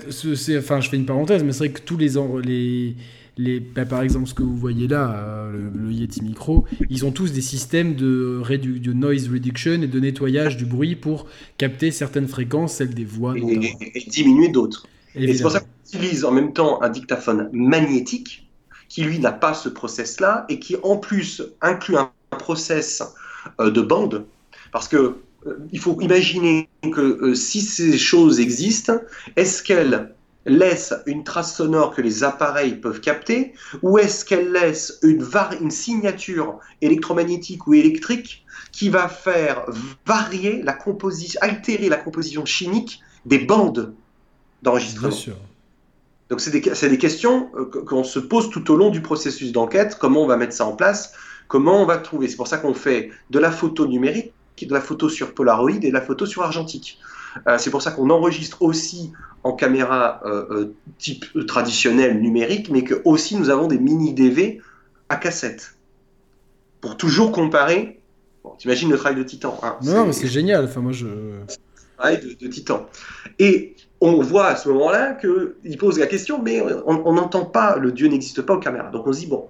enfin, 0.58 0.80
je 0.80 0.90
fais 0.90 0.96
une 0.96 1.06
parenthèse, 1.06 1.42
mais 1.42 1.52
c'est 1.52 1.58
vrai 1.60 1.70
que 1.70 1.80
tous 1.80 1.96
les, 1.96 2.10
les, 2.42 2.96
les, 3.38 3.60
bah, 3.60 3.84
par 3.84 4.02
exemple, 4.02 4.26
ce 4.26 4.34
que 4.34 4.42
vous 4.42 4.56
voyez 4.56 4.88
là, 4.88 5.14
euh, 5.14 5.70
le, 5.74 5.92
Yeti 5.92 6.22
Micro, 6.22 6.64
ils 6.88 7.04
ont 7.04 7.12
tous 7.12 7.32
des 7.32 7.42
systèmes 7.42 7.94
de, 7.94 8.42
de, 8.48 8.92
noise 8.92 9.28
reduction 9.28 9.82
et 9.82 9.86
de 9.86 10.00
nettoyage 10.00 10.56
du 10.56 10.64
bruit 10.64 10.96
pour 10.96 11.26
capter 11.58 11.90
certaines 11.90 12.28
fréquences, 12.28 12.74
celles 12.74 12.94
des 12.94 13.04
voix. 13.04 13.34
Et, 13.36 13.74
diminuer 14.06 14.48
d'autres. 14.48 14.86
Et 15.14 15.34
c'est 15.34 15.42
pour 15.42 15.50
ça 15.50 15.60
qu'on 15.60 15.98
utilise 15.98 16.24
en 16.24 16.32
même 16.32 16.52
temps 16.52 16.82
un 16.82 16.88
dictaphone 16.88 17.48
magnétique 17.52 18.48
qui 18.88 19.02
lui 19.02 19.18
n'a 19.18 19.32
pas 19.32 19.54
ce 19.54 19.68
process-là 19.68 20.46
et 20.48 20.58
qui 20.58 20.76
en 20.82 20.96
plus 20.96 21.42
inclut 21.60 21.96
un 21.96 22.10
process 22.30 23.02
euh, 23.60 23.70
de 23.70 23.80
bande, 23.80 24.24
parce 24.72 24.88
que 24.88 25.16
euh, 25.46 25.58
il 25.72 25.78
faut 25.78 26.00
imaginer 26.00 26.68
que 26.82 27.00
euh, 27.00 27.34
si 27.34 27.60
ces 27.60 27.98
choses 27.98 28.40
existent, 28.40 28.98
est-ce 29.36 29.62
qu'elles 29.62 30.12
laissent 30.46 30.94
une 31.06 31.24
trace 31.24 31.56
sonore 31.56 31.94
que 31.94 32.00
les 32.00 32.24
appareils 32.24 32.76
peuvent 32.76 33.00
capter, 33.00 33.52
ou 33.82 33.98
est-ce 33.98 34.24
qu'elles 34.24 34.52
laissent 34.52 34.98
une, 35.02 35.26
une 35.60 35.70
signature 35.70 36.58
électromagnétique 36.80 37.66
ou 37.66 37.74
électrique 37.74 38.44
qui 38.72 38.88
va 38.88 39.08
faire 39.08 39.64
varier 40.06 40.62
la 40.62 40.72
composition, 40.72 41.38
altérer 41.42 41.88
la 41.88 41.96
composition 41.96 42.44
chimique 42.44 43.00
des 43.24 43.38
bandes 43.38 43.94
d'enregistrement? 44.62 45.16
Donc 46.28 46.40
c'est 46.40 46.50
des, 46.50 46.60
des, 46.60 46.98
questions 46.98 47.50
qu'on 47.86 48.02
se 48.02 48.18
pose 48.18 48.50
tout 48.50 48.70
au 48.72 48.76
long 48.76 48.90
du 48.90 49.00
processus 49.00 49.52
d'enquête, 49.52 49.96
comment 50.00 50.22
on 50.22 50.26
va 50.26 50.36
mettre 50.36 50.54
ça 50.54 50.66
en 50.66 50.74
place, 50.74 51.12
comment 51.46 51.80
on 51.82 51.86
va 51.86 51.98
trouver. 51.98 52.26
C'est 52.28 52.36
pour 52.36 52.48
ça 52.48 52.58
qu'on 52.58 52.74
fait 52.74 53.10
de 53.30 53.38
la 53.38 53.52
photo 53.52 53.86
numérique, 53.86 54.32
de 54.60 54.72
la 54.72 54.80
photo 54.80 55.08
sur 55.08 55.34
Polaroid 55.34 55.70
et 55.70 55.88
de 55.88 55.92
la 55.92 56.00
photo 56.00 56.26
sur 56.26 56.42
argentique. 56.42 56.98
Euh, 57.46 57.58
c'est 57.58 57.70
pour 57.70 57.82
ça 57.82 57.90
qu'on 57.90 58.08
enregistre 58.10 58.62
aussi 58.62 59.12
en 59.46 59.52
caméra 59.52 60.20
euh, 60.24 60.44
euh, 60.50 60.74
type 60.98 61.26
traditionnel 61.46 62.20
numérique, 62.20 62.68
mais 62.70 62.82
que 62.82 63.00
aussi 63.04 63.36
nous 63.36 63.48
avons 63.48 63.68
des 63.68 63.78
mini 63.78 64.12
DV 64.12 64.60
à 65.08 65.16
cassette 65.16 65.76
pour 66.80 66.96
toujours 66.96 67.32
comparer. 67.32 68.00
Bon, 68.42 68.54
T'imagines 68.58 68.90
le 68.90 68.96
travail 68.96 69.18
de 69.18 69.22
Titan 69.22 69.58
hein, 69.62 69.76
Non, 69.82 70.06
mais 70.06 70.12
c'est 70.12 70.26
génial. 70.26 70.64
Enfin, 70.64 70.80
moi, 70.80 70.92
je. 70.92 71.06
Travail 71.96 72.20
de, 72.20 72.34
de, 72.34 72.50
Titan. 72.50 72.86
Et 73.38 73.74
on 74.00 74.20
voit 74.20 74.48
à 74.48 74.56
ce 74.56 74.68
moment-là 74.68 75.14
qu'il 75.14 75.78
pose 75.78 75.98
la 75.98 76.06
question, 76.06 76.42
mais 76.42 76.60
on 76.84 77.12
n'entend 77.12 77.44
pas, 77.46 77.76
le 77.76 77.92
Dieu 77.92 78.08
n'existe 78.08 78.42
pas 78.42 78.54
aux 78.54 78.60
caméras. 78.60 78.90
Donc 78.90 79.06
on 79.06 79.12
se 79.12 79.20
dit, 79.20 79.26
bon, 79.26 79.48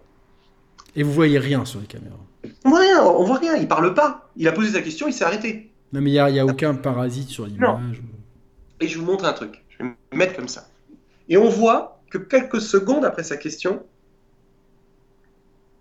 et 0.96 1.02
vous 1.02 1.12
voyez 1.12 1.38
rien 1.38 1.64
sur 1.66 1.78
les 1.78 1.86
caméras 1.86 2.16
On 2.64 2.70
voit 2.70 2.80
rien, 2.80 3.04
on 3.04 3.24
voit 3.24 3.38
rien, 3.38 3.54
il 3.56 3.68
parle 3.68 3.92
pas. 3.92 4.30
Il 4.36 4.48
a 4.48 4.52
posé 4.52 4.70
sa 4.70 4.80
question, 4.80 5.06
il 5.06 5.12
s'est 5.12 5.24
arrêté. 5.24 5.70
Non 5.92 6.00
mais 6.00 6.10
il 6.10 6.14
n'y 6.14 6.18
a, 6.18 6.42
a, 6.42 6.44
aucun 6.44 6.74
parasite 6.74 7.28
sur 7.28 7.46
l'image. 7.46 8.02
Et 8.80 8.88
je 8.88 8.98
vous 8.98 9.04
montre 9.04 9.24
un 9.24 9.32
truc, 9.32 9.62
je 9.78 9.84
vais 9.84 9.90
me 9.90 10.16
mettre 10.16 10.36
comme 10.36 10.48
ça. 10.48 10.68
Et 11.28 11.36
on 11.36 11.48
voit 11.48 12.00
que 12.10 12.18
quelques 12.18 12.60
secondes 12.60 13.04
après 13.04 13.24
sa 13.24 13.36
question, 13.36 13.84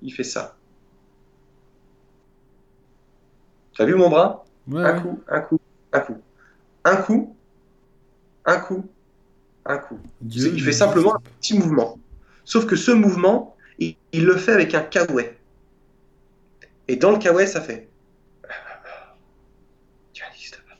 il 0.02 0.12
fait 0.12 0.24
ça. 0.24 0.58
Tu 3.74 3.82
as 3.82 3.86
vu 3.86 3.96
mon 3.96 4.10
bras? 4.10 4.46
Un 4.74 5.00
coup, 5.00 5.22
un 5.28 5.42
coup, 5.42 5.60
un 5.92 6.00
coup. 6.00 6.22
Un 6.84 6.98
coup, 6.98 7.36
un 8.46 8.58
coup, 8.58 8.90
un 9.66 9.78
coup. 9.78 10.00
il 10.22 10.64
fait 10.64 10.72
simplement 10.72 11.16
un 11.16 11.20
petit 11.20 11.58
mouvement. 11.58 12.00
Sauf 12.46 12.66
que 12.66 12.76
ce 12.76 12.92
mouvement, 12.92 13.56
il, 13.80 13.98
le 14.14 14.38
fait 14.38 14.54
avec 14.54 14.74
un 14.76 14.82
kawaii. 14.82 15.32
Et 16.88 16.96
dans 16.96 17.12
le 17.12 17.18
kawaii, 17.18 17.48
ça 17.48 17.62
fait. 17.62 17.90
Tu 20.14 20.24
n'existes 20.24 20.62
pas. 20.68 20.76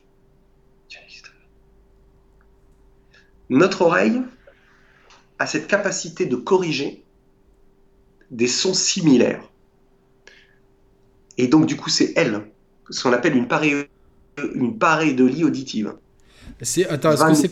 Tu 0.88 0.98
n'existes 0.98 1.26
pas. 1.26 1.32
Notre 3.48 3.82
oreille 3.82 4.22
a 5.38 5.46
cette 5.46 5.66
capacité 5.66 6.26
de 6.26 6.36
corriger 6.36 7.04
des 8.30 8.46
sons 8.46 8.74
similaires. 8.74 9.42
Et 11.38 11.48
donc, 11.48 11.66
du 11.66 11.76
coup, 11.76 11.90
c'est 11.90 12.12
elle, 12.16 12.42
ce 12.90 13.02
qu'on 13.02 13.12
appelle 13.12 13.36
une, 13.36 13.46
pareille, 13.46 13.84
une 14.54 14.78
pareidolie 14.78 15.44
auditive. 15.44 15.94
C'est, 16.62 16.86
attends, 16.88 17.12
est-ce 17.12 17.24
que 17.24 17.34
c'est, 17.34 17.48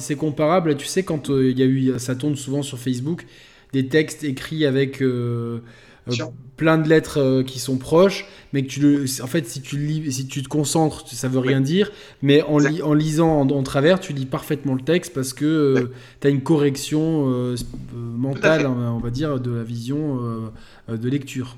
c'est 0.00 0.16
comparable? 0.16 0.76
Tu 0.76 0.86
sais, 0.86 1.02
quand 1.02 1.30
euh, 1.30 1.50
il 1.50 1.58
y 1.58 1.62
a 1.62 1.66
eu, 1.66 1.98
ça 1.98 2.14
tourne 2.14 2.36
souvent 2.36 2.62
sur 2.62 2.78
Facebook, 2.78 3.24
des 3.72 3.88
textes 3.88 4.22
écrits 4.24 4.66
avec 4.66 5.02
euh, 5.02 5.60
euh, 6.08 6.14
plein 6.56 6.78
de 6.78 6.88
lettres 6.88 7.20
euh, 7.20 7.42
qui 7.42 7.58
sont 7.58 7.76
proches, 7.76 8.26
mais 8.52 8.62
que 8.62 8.68
tu 8.68 8.80
le, 8.80 9.04
en 9.22 9.26
fait, 9.26 9.46
si 9.48 9.60
tu 9.60 9.76
lis, 9.76 10.12
si 10.12 10.26
tu 10.26 10.42
te 10.42 10.48
concentres, 10.48 11.06
ça 11.08 11.28
veut 11.28 11.38
rien 11.38 11.60
dire, 11.60 11.90
mais 12.22 12.42
en, 12.42 12.58
en 12.58 12.94
lisant 12.94 13.40
en, 13.40 13.62
travers, 13.62 14.00
tu 14.00 14.12
lis 14.12 14.26
parfaitement 14.26 14.74
le 14.74 14.82
texte 14.82 15.12
parce 15.14 15.32
que 15.32 15.90
tu 16.20 16.26
as 16.26 16.30
une 16.30 16.42
correction 16.42 17.54
mentale, 17.94 18.66
on 18.66 18.98
va 18.98 19.10
dire, 19.10 19.40
de 19.40 19.50
la 19.50 19.62
vision 19.62 20.50
de 20.88 21.08
lecture. 21.08 21.56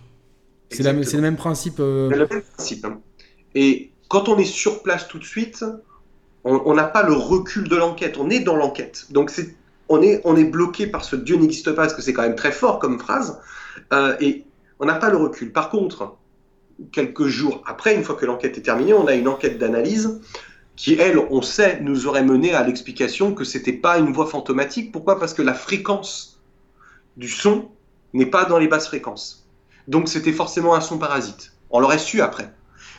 C'est 0.71 0.83
le 0.83 1.21
même 1.21 1.37
principe. 1.37 1.77
C'est 1.77 1.83
le 1.83 2.27
même 2.29 2.43
principe. 2.57 2.85
Hein. 2.85 3.01
Et 3.55 3.91
quand 4.09 4.29
on 4.29 4.39
est 4.39 4.45
sur 4.45 4.83
place 4.83 5.09
tout 5.09 5.19
de 5.19 5.25
suite, 5.25 5.65
on 6.45 6.75
n'a 6.75 6.85
pas 6.85 7.03
le 7.03 7.13
recul 7.13 7.69
de 7.69 7.77
l'enquête, 7.77 8.17
on 8.19 8.31
est 8.31 8.41
dans 8.41 8.57
l'enquête. 8.57 9.07
Donc 9.11 9.31
c'est 9.31 9.55
on 9.89 10.03
est, 10.03 10.21
on 10.25 10.37
est 10.37 10.45
bloqué 10.45 10.87
par 10.87 11.05
ce 11.05 11.17
Dieu 11.17 11.37
n'existe 11.37 11.73
pas, 11.73 11.83
parce 11.83 11.95
que 11.95 12.03
c'est 12.03 12.13
quand 12.13 12.23
même 12.23 12.37
très 12.37 12.53
fort 12.53 12.79
comme 12.79 12.99
phrase, 12.99 13.39
euh, 13.93 14.17
et 14.21 14.45
on 14.79 14.87
n'a 14.87 14.95
pas 14.95 15.11
le 15.11 15.17
recul. 15.17 15.53
Par 15.53 15.71
contre, 15.71 16.17
quelques 16.93 17.27
jours 17.27 17.63
après, 17.67 17.95
une 17.95 18.05
fois 18.05 18.15
que 18.15 18.27
l'enquête 18.27 18.59
est 18.59 18.63
terminée, 18.63 18.95
on 18.95 19.07
a 19.07 19.15
une 19.15 19.29
enquête 19.29 19.59
d'analyse 19.59 20.21
qui, 20.77 20.95
elle, 20.95 21.19
on 21.19 21.41
sait, 21.41 21.81
nous 21.81 22.07
aurait 22.07 22.23
mené 22.23 22.53
à 22.53 22.63
l'explication 22.63 23.35
que 23.35 23.45
c'était 23.45 23.73
pas 23.73 23.99
une 23.99 24.13
voix 24.13 24.27
fantomatique. 24.27 24.93
Pourquoi? 24.93 25.19
Parce 25.19 25.33
que 25.33 25.43
la 25.43 25.55
fréquence 25.55 26.43
du 27.17 27.29
son 27.29 27.71
n'est 28.13 28.27
pas 28.27 28.45
dans 28.45 28.59
les 28.59 28.69
basses 28.69 28.87
fréquences. 28.87 29.49
Donc 29.89 30.09
c'était 30.09 30.33
forcément 30.33 30.75
un 30.75 30.81
son 30.81 30.99
parasite. 30.99 31.53
On 31.71 31.81
l'aurait 31.81 31.99
su 31.99 32.21
après. 32.21 32.53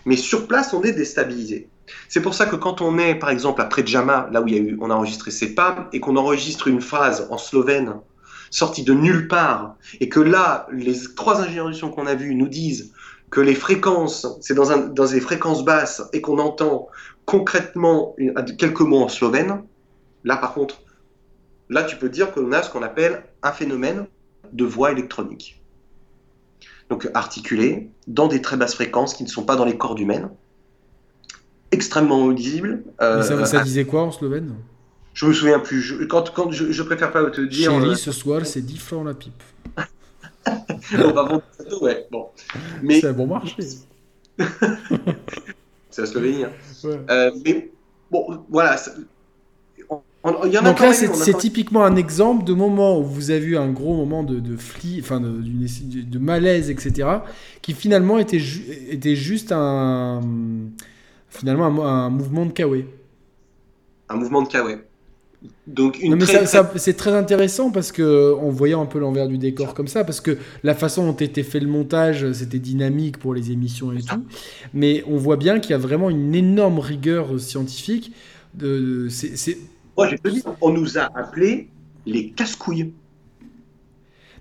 Mais 0.05 0.15
sur 0.15 0.47
place, 0.47 0.73
on 0.73 0.81
est 0.83 0.93
déstabilisé. 0.93 1.69
C'est 2.09 2.21
pour 2.21 2.33
ça 2.33 2.45
que 2.45 2.55
quand 2.55 2.81
on 2.81 2.97
est, 2.97 3.15
par 3.15 3.29
exemple, 3.29 3.61
à 3.61 3.65
Predjama, 3.65 4.29
là 4.31 4.41
où 4.41 4.47
on 4.79 4.89
a 4.89 4.95
enregistré 4.95 5.31
CEPAM, 5.31 5.87
et 5.93 5.99
qu'on 5.99 6.17
enregistre 6.17 6.67
une 6.67 6.81
phrase 6.81 7.27
en 7.29 7.37
slovène 7.37 7.93
sortie 8.49 8.83
de 8.83 8.93
nulle 8.93 9.27
part, 9.27 9.75
et 9.99 10.09
que 10.09 10.19
là, 10.19 10.67
les 10.71 10.95
trois 11.15 11.41
ingénieurs 11.41 11.67
du 11.67 11.73
son 11.73 11.89
qu'on 11.89 12.07
a 12.07 12.15
vus 12.15 12.35
nous 12.35 12.47
disent 12.47 12.93
que 13.29 13.41
les 13.41 13.55
fréquences, 13.55 14.27
c'est 14.41 14.53
dans, 14.53 14.71
un, 14.71 14.77
dans 14.77 15.05
des 15.05 15.21
fréquences 15.21 15.65
basses, 15.65 16.01
et 16.13 16.21
qu'on 16.21 16.39
entend 16.39 16.87
concrètement 17.25 18.15
quelques 18.57 18.81
mots 18.81 19.03
en 19.03 19.09
slovène, 19.09 19.63
là 20.23 20.37
par 20.37 20.53
contre, 20.53 20.81
là 21.69 21.83
tu 21.83 21.97
peux 21.97 22.09
dire 22.09 22.31
qu'on 22.31 22.51
a 22.51 22.63
ce 22.63 22.69
qu'on 22.69 22.83
appelle 22.83 23.23
un 23.43 23.51
phénomène 23.51 24.05
de 24.53 24.63
voix 24.63 24.91
électronique. 24.91 25.61
Donc 26.89 27.09
articulé 27.13 27.89
dans 28.07 28.27
des 28.27 28.41
très 28.41 28.55
basses 28.55 28.75
fréquences 28.75 29.13
qui 29.13 29.23
ne 29.23 29.27
sont 29.27 29.43
pas 29.43 29.57
dans 29.57 29.65
les 29.65 29.77
cordes 29.77 29.99
humaines 29.99 30.29
extrêmement 31.71 32.23
audible. 32.23 32.83
Euh, 33.01 33.21
ça, 33.45 33.63
disait 33.63 33.85
quoi 33.85 34.03
en 34.03 34.11
slovène? 34.11 34.55
Je 35.17 35.25
me 35.25 35.33
souviens 35.33 35.57
plus. 35.57 35.81
Je, 35.81 36.03
quand, 36.03 36.31
quand 36.31 36.51
je, 36.51 36.83
préfère 36.83 37.11
pas 37.11 37.27
te 37.31 37.41
dire. 37.41 37.71
Chérie, 37.71 37.89
euh, 37.89 37.95
ce 37.95 38.11
soir, 38.11 38.45
c'est 38.45 38.61
10 38.61 38.77
francs 38.77 39.03
la 39.03 39.15
pipe. 39.15 39.41
on 40.93 41.11
va 41.11 41.23
vendre 41.23 41.41
ouais. 41.81 42.05
Bon. 42.11 42.27
Mais... 42.83 43.01
C'est 43.01 43.07
un 43.07 43.13
bon 43.13 43.25
marché. 43.25 43.55
c'est 45.89 46.01
la 46.01 46.05
Slovénie. 46.05 46.43
Hein. 46.43 46.51
Euh, 47.09 47.31
mais 47.43 47.71
bon, 48.11 48.45
voilà. 48.47 48.79
y 49.79 49.83
en 49.89 50.65
a 50.65 50.69
Donc 50.69 50.79
là, 50.81 50.93
c'est 50.93 51.37
typiquement 51.39 51.83
un 51.83 51.95
exemple 51.95 52.43
de 52.43 52.53
moment 52.53 52.99
où 52.99 53.03
vous 53.03 53.31
avez 53.31 53.43
eu 53.43 53.57
un 53.57 53.71
gros 53.71 53.95
moment 53.95 54.21
de, 54.21 54.39
de 54.39 54.55
enfin 54.99 55.19
de, 55.19 55.41
de, 55.41 56.19
malaise, 56.19 56.69
etc., 56.69 57.09
qui 57.63 57.73
finalement 57.73 58.19
était, 58.19 58.41
était 58.91 59.15
juste 59.15 59.51
un 59.51 60.21
finalement 61.27 61.87
un, 61.87 62.11
mouvement 62.11 62.45
de 62.45 62.51
Kawe. 62.51 62.83
Un 64.09 64.15
mouvement 64.15 64.43
de 64.43 64.49
Kawe. 64.49 64.77
Donc 65.67 65.99
une 66.01 66.17
c'est 66.75 66.93
très 66.95 67.11
intéressant 67.11 67.71
parce 67.71 67.91
que 67.91 68.35
on 68.41 68.49
voyait 68.49 68.73
un 68.73 68.85
peu 68.85 68.99
l'envers 68.99 69.27
du 69.27 69.37
décor 69.37 69.73
comme 69.73 69.87
ça 69.87 70.03
parce 70.03 70.21
que 70.21 70.37
la 70.63 70.75
façon 70.75 71.05
dont 71.05 71.17
était 71.17 71.43
fait 71.43 71.59
le 71.59 71.67
montage 71.67 72.31
c'était 72.31 72.59
dynamique 72.59 73.17
pour 73.17 73.33
les 73.33 73.51
émissions 73.51 73.91
et 73.91 74.01
tout. 74.01 74.23
Mais 74.73 75.03
on 75.07 75.17
voit 75.17 75.37
bien 75.37 75.59
qu'il 75.59 75.71
y 75.71 75.73
a 75.73 75.77
vraiment 75.77 76.09
une 76.09 76.33
énorme 76.35 76.79
rigueur 76.79 77.39
scientifique 77.39 78.13
de, 78.53 79.07
c'est 79.09 79.57
moi 79.97 80.09
on 80.61 80.71
nous 80.71 80.97
a 80.97 81.09
appelé 81.15 81.69
les 82.05 82.29
casse-couilles. 82.29 82.93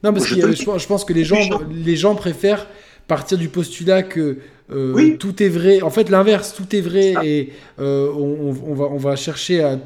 Non 0.05 0.13
parce 0.13 0.27
que 0.27 0.53
je, 0.53 0.87
pense 0.87 1.05
que 1.05 1.13
les 1.13 1.25
gens. 1.25 1.39
les 1.71 1.97
gens 1.97 2.15
préfèrent 2.15 2.69
partir 3.07 3.39
du 3.39 3.49
postulat 3.49 4.03
que 4.03 4.39
euh, 4.73 5.17
tout 5.17 5.43
est 5.43 5.49
vrai. 5.49 5.83
En 5.83 5.91
fait, 5.91 6.11
l'inverse, 6.11 6.53
tout 6.55 6.75
est 6.75 6.81
vrai 6.81 7.15
et 7.23 7.53
euh, 7.79 8.13
on, 8.13 8.73
va, 8.73 8.87
on 8.87 8.97
va 8.97 9.15
chercher 9.15 9.63
à, 9.63 9.79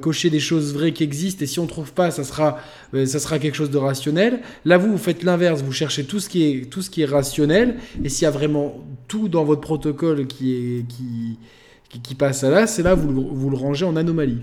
cocher 0.00 0.30
des 0.30 0.38
choses 0.38 0.74
vraies 0.74 0.92
qui 0.92 1.02
existent 1.02 1.42
et 1.42 1.46
si 1.46 1.58
on 1.58 1.66
trouve 1.66 1.92
pas, 1.92 2.12
ça 2.12 2.22
sera, 2.22 2.58
euh, 2.94 3.04
ça 3.04 3.18
sera 3.18 3.40
quelque 3.40 3.56
chose 3.56 3.70
de 3.70 3.78
rationnel. 3.78 4.40
Là, 4.64 4.78
vous, 4.78 4.92
vous 4.92 4.98
faites 4.98 5.24
l'inverse, 5.24 5.62
vous 5.62 5.72
cherchez 5.72 6.04
tout 6.04 6.20
ce 6.20 6.28
qui 6.28 6.44
est, 6.44 6.70
tout 6.70 6.82
ce 6.82 6.90
qui 6.90 7.02
est 7.02 7.06
rationnel 7.06 7.78
et 8.04 8.08
s'il 8.08 8.24
y 8.24 8.26
a 8.26 8.30
vraiment 8.30 8.76
tout 9.08 9.28
dans 9.28 9.44
votre 9.44 9.60
protocole 9.60 10.28
qui, 10.28 10.54
est, 10.54 10.86
qui, 10.86 12.00
qui, 12.00 12.14
passe 12.14 12.44
à 12.44 12.50
là, 12.50 12.68
c'est 12.68 12.82
là 12.82 12.94
vous, 12.94 13.28
vous 13.32 13.50
le 13.50 13.56
rangez 13.56 13.84
en 13.84 13.96
anomalie. 13.96 14.42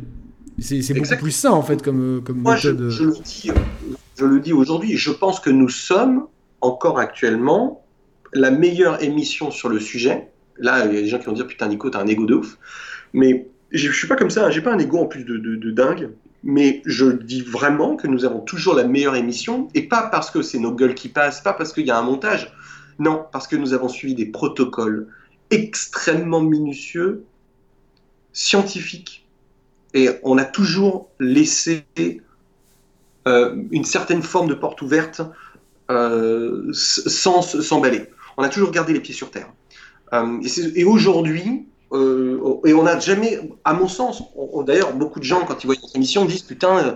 C'est 0.59 0.93
beaucoup 0.93 1.15
plus 1.17 1.31
ça 1.31 1.53
en 1.53 1.61
fait 1.61 1.81
comme, 1.81 2.21
comme 2.25 2.41
méthode. 2.41 2.89
Je, 2.89 3.03
le 3.05 3.13
dis, 3.23 3.51
je 4.17 4.25
le 4.25 4.39
dis 4.41 4.51
aujourd'hui, 4.51 4.97
je 4.97 5.11
pense 5.11 5.39
que 5.39 5.49
nous 5.49 5.69
sommes 5.69 6.27
encore 6.59 6.99
actuellement 6.99 7.84
la 8.35 8.51
meilleure 8.51 9.01
émission 9.01 9.49
sur 9.49 9.69
le 9.69 9.79
sujet. 9.79 10.29
Là, 10.57 10.85
il 10.85 10.93
y 10.93 10.97
a 10.97 11.01
des 11.01 11.07
gens 11.07 11.17
qui 11.17 11.25
vont 11.25 11.31
dire 11.31 11.47
Putain, 11.47 11.67
Nico, 11.67 11.89
t'as 11.89 12.01
un 12.01 12.07
ego 12.07 12.25
de 12.25 12.35
ouf. 12.35 12.57
Mais 13.13 13.47
je 13.71 13.91
suis 13.91 14.07
pas 14.07 14.15
comme 14.15 14.29
ça, 14.29 14.45
hein. 14.45 14.51
j'ai 14.51 14.61
pas 14.61 14.73
un 14.73 14.77
ego 14.77 14.99
en 14.99 15.05
plus 15.05 15.23
de, 15.23 15.71
dingue. 15.71 16.11
mais 16.43 16.81
je 16.85 17.05
dis 17.05 17.41
vraiment 17.41 17.95
que 17.95 18.07
nous 18.07 18.25
avons 18.25 18.41
toujours 18.41 18.75
la 18.75 18.83
meilleure 18.83 19.15
émission, 19.15 19.69
et 19.73 19.83
pas 19.83 20.03
parce 20.03 20.29
que 20.29 20.41
c'est 20.41 20.59
nos 20.59 20.71
gueules 20.71 20.95
qui 20.95 21.09
passent, 21.09 21.41
pas 21.41 21.53
parce 21.53 21.73
qu'il 21.73 21.85
y 21.85 21.91
a 21.91 21.97
un 21.97 22.03
montage, 22.03 22.53
non, 22.99 23.25
parce 23.31 23.47
que 23.47 23.55
nous 23.55 23.73
avons 23.73 23.89
suivi 23.89 24.15
des 24.15 24.25
protocoles 24.25 25.07
extrêmement 25.49 26.41
minutieux, 26.41 27.23
scientifiques, 28.33 29.25
et 29.93 30.09
on 30.23 30.37
a 30.37 30.45
toujours 30.45 31.09
laissé 31.19 31.85
euh, 33.27 33.55
une 33.71 33.85
certaine 33.85 34.21
forme 34.21 34.47
de 34.47 34.53
porte 34.53 34.81
ouverte 34.81 35.21
euh, 35.89 36.67
sans 36.73 37.41
s'emballer. 37.41 38.09
On 38.37 38.43
a 38.43 38.49
toujours 38.49 38.71
gardé 38.71 38.93
les 38.93 38.99
pieds 38.99 39.13
sur 39.13 39.31
terre. 39.31 39.49
Euh, 40.13 40.39
et, 40.75 40.83
aujourd'hui, 40.83 41.67
euh, 41.93 42.59
et 42.65 42.73
on 42.73 42.83
n'a 42.83 42.99
jamais, 42.99 43.39
à 43.63 43.73
mon 43.73 43.87
sens, 43.87 44.23
d'ailleurs, 44.65 44.93
beaucoup 44.93 45.19
de 45.19 45.25
gens, 45.25 45.45
quand 45.45 45.63
ils 45.63 45.67
voient 45.67 45.75
notre 45.81 45.95
émission, 45.95 46.25
disent 46.25 46.43
Putain, 46.43 46.77
euh, 46.77 46.95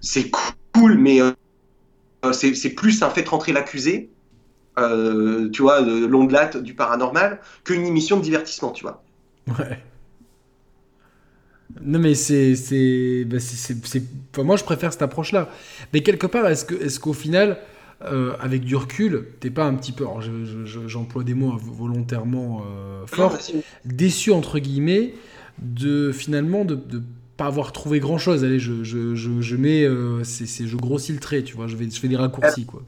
c'est 0.00 0.30
cool, 0.30 0.98
mais 0.98 1.20
c'est 2.32 2.70
plus 2.70 3.02
un 3.02 3.10
fait 3.10 3.26
rentrer 3.28 3.52
l'accusé, 3.52 4.10
tu 4.76 5.62
vois, 5.62 5.80
longue 5.80 6.30
latte 6.30 6.56
du 6.56 6.74
paranormal, 6.74 7.40
qu'une 7.64 7.86
émission 7.86 8.16
de 8.16 8.22
divertissement, 8.22 8.72
tu 8.72 8.82
vois. 8.82 9.02
Ouais. 9.48 9.82
Non, 11.82 11.98
mais 11.98 12.14
c'est. 12.14 12.56
c'est, 12.56 13.24
bah, 13.24 13.38
moi, 14.42 14.56
je 14.56 14.64
préfère 14.64 14.92
cette 14.92 15.02
approche-là. 15.02 15.48
Mais 15.92 16.02
quelque 16.02 16.26
part, 16.26 16.46
est-ce 16.46 16.64
qu'au 16.64 16.76
est 16.76 16.98
qu'au 16.98 17.12
final 17.12 17.58
euh, 18.04 18.36
avec 18.38 18.62
du 18.62 18.76
recul, 18.76 19.26
t'es 19.40 19.50
pas 19.50 19.64
un 19.64 19.74
petit 19.74 19.90
peu, 19.90 20.04
j'emploie 20.86 21.24
des 21.24 21.34
mots 21.34 21.56
volontairement 21.56 22.62
euh, 22.64 23.04
forts, 23.06 23.36
déçu 23.84 24.30
entre 24.30 24.60
guillemets 24.60 25.14
de 25.60 26.12
finalement 26.12 26.64
de, 26.64 26.76
de 26.76 27.02
pas 27.36 27.46
avoir 27.46 27.72
trouvé 27.72 27.98
grand 27.98 28.18
chose. 28.18 28.44
Allez, 28.44 28.60
je, 28.60 28.84
je, 28.84 29.16
je, 29.16 29.56
mets, 29.56 29.82
euh, 29.82 30.22
c'est, 30.22 30.68
je 30.68 30.76
grossis 30.76 31.12
le 31.12 31.18
trait, 31.18 31.42
tu 31.42 31.56
vois, 31.56 31.66
je, 31.66 31.74
vais, 31.74 31.90
je 31.90 31.98
fais 31.98 32.06
des 32.06 32.16
raccourcis 32.16 32.66
quoi. 32.66 32.84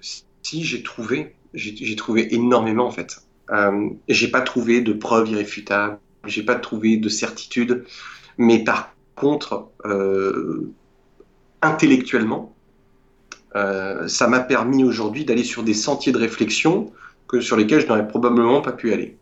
Si 0.00 0.64
j'ai 0.64 0.82
trouvé, 0.82 1.36
j'ai, 1.54 1.94
trouvé 1.94 2.34
énormément 2.34 2.86
en 2.88 2.90
fait. 2.90 3.22
Euh, 3.52 3.90
j'ai 4.08 4.28
pas 4.28 4.40
trouvé 4.40 4.80
de 4.80 4.92
preuves 4.92 5.30
irréfutables, 5.30 6.00
j'ai 6.26 6.42
pas 6.42 6.56
trouvé 6.56 6.96
de 6.96 7.08
certitude, 7.08 7.84
mais 8.38 8.64
par 8.64 8.92
contre, 9.14 9.68
intellectuellement, 11.62 12.56
euh, 13.56 14.06
ça 14.08 14.28
m'a 14.28 14.40
permis 14.40 14.84
aujourd'hui 14.84 15.24
d'aller 15.24 15.44
sur 15.44 15.62
des 15.62 15.74
sentiers 15.74 16.12
de 16.12 16.18
réflexion 16.18 16.92
que 17.28 17.40
sur 17.40 17.56
lesquels 17.56 17.80
je 17.80 17.86
n'aurais 17.86 18.06
probablement 18.06 18.60
pas 18.60 18.72
pu 18.72 18.92
aller. 18.92 19.16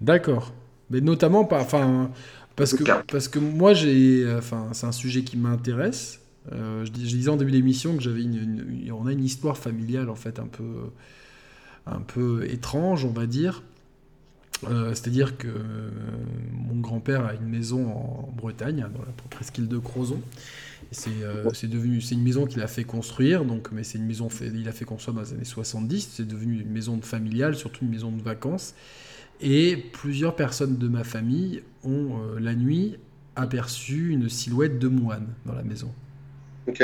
D'accord. 0.00 0.52
Mais 0.90 1.00
notamment 1.00 1.44
pas, 1.44 1.60
enfin, 1.60 2.10
parce 2.56 2.74
que 2.74 2.84
parce 3.10 3.28
que 3.28 3.38
moi 3.38 3.74
j'ai, 3.74 4.24
enfin, 4.36 4.68
c'est 4.72 4.86
un 4.86 4.92
sujet 4.92 5.22
qui 5.22 5.36
m'intéresse. 5.36 6.20
Euh, 6.52 6.84
je, 6.84 6.90
disais 6.90 7.30
en 7.30 7.36
début 7.36 7.52
d'émission 7.52 7.96
que 7.96 8.02
j'avais 8.02 8.22
une, 8.22 8.92
on 8.92 9.06
a 9.06 9.12
une 9.12 9.24
histoire 9.24 9.56
familiale 9.56 10.10
en 10.10 10.14
fait 10.14 10.38
un 10.38 10.46
peu 10.46 10.90
un 11.86 12.00
peu 12.00 12.44
étrange, 12.50 13.04
on 13.04 13.10
va 13.12 13.26
dire. 13.26 13.62
Euh, 14.68 14.90
c'est-à-dire 14.90 15.36
que 15.36 15.48
mon 16.52 16.80
grand-père 16.80 17.24
a 17.24 17.34
une 17.34 17.48
maison 17.48 17.88
en 17.88 18.32
Bretagne, 18.36 18.86
dans 18.94 19.02
la 19.02 19.12
presqu'île 19.30 19.68
de 19.68 19.78
Crozon. 19.78 20.20
Euh, 21.22 21.50
c'est 21.52 21.68
devenu, 21.68 22.00
c'est 22.00 22.14
une 22.14 22.22
maison 22.22 22.46
qu'il 22.46 22.62
a 22.62 22.66
fait 22.66 22.84
construire, 22.84 23.44
donc, 23.44 23.70
mais 23.72 23.84
c'est 23.84 23.98
une 23.98 24.06
maison, 24.06 24.28
fait, 24.28 24.48
il 24.54 24.68
a 24.68 24.72
fait 24.72 24.84
construire 24.84 25.14
dans 25.14 25.22
les 25.22 25.32
années 25.32 25.44
70. 25.44 26.10
C'est 26.12 26.26
devenu 26.26 26.60
une 26.60 26.70
maison 26.70 27.00
familiale, 27.00 27.54
surtout 27.54 27.84
une 27.84 27.90
maison 27.90 28.10
de 28.12 28.22
vacances. 28.22 28.74
Et 29.40 29.76
plusieurs 29.92 30.36
personnes 30.36 30.76
de 30.76 30.88
ma 30.88 31.04
famille 31.04 31.62
ont 31.82 32.18
euh, 32.18 32.40
la 32.40 32.54
nuit 32.54 32.96
aperçu 33.36 34.10
une 34.10 34.28
silhouette 34.28 34.78
de 34.78 34.88
moine 34.88 35.26
dans 35.44 35.54
la 35.54 35.62
maison. 35.62 35.90
Ok. 36.68 36.82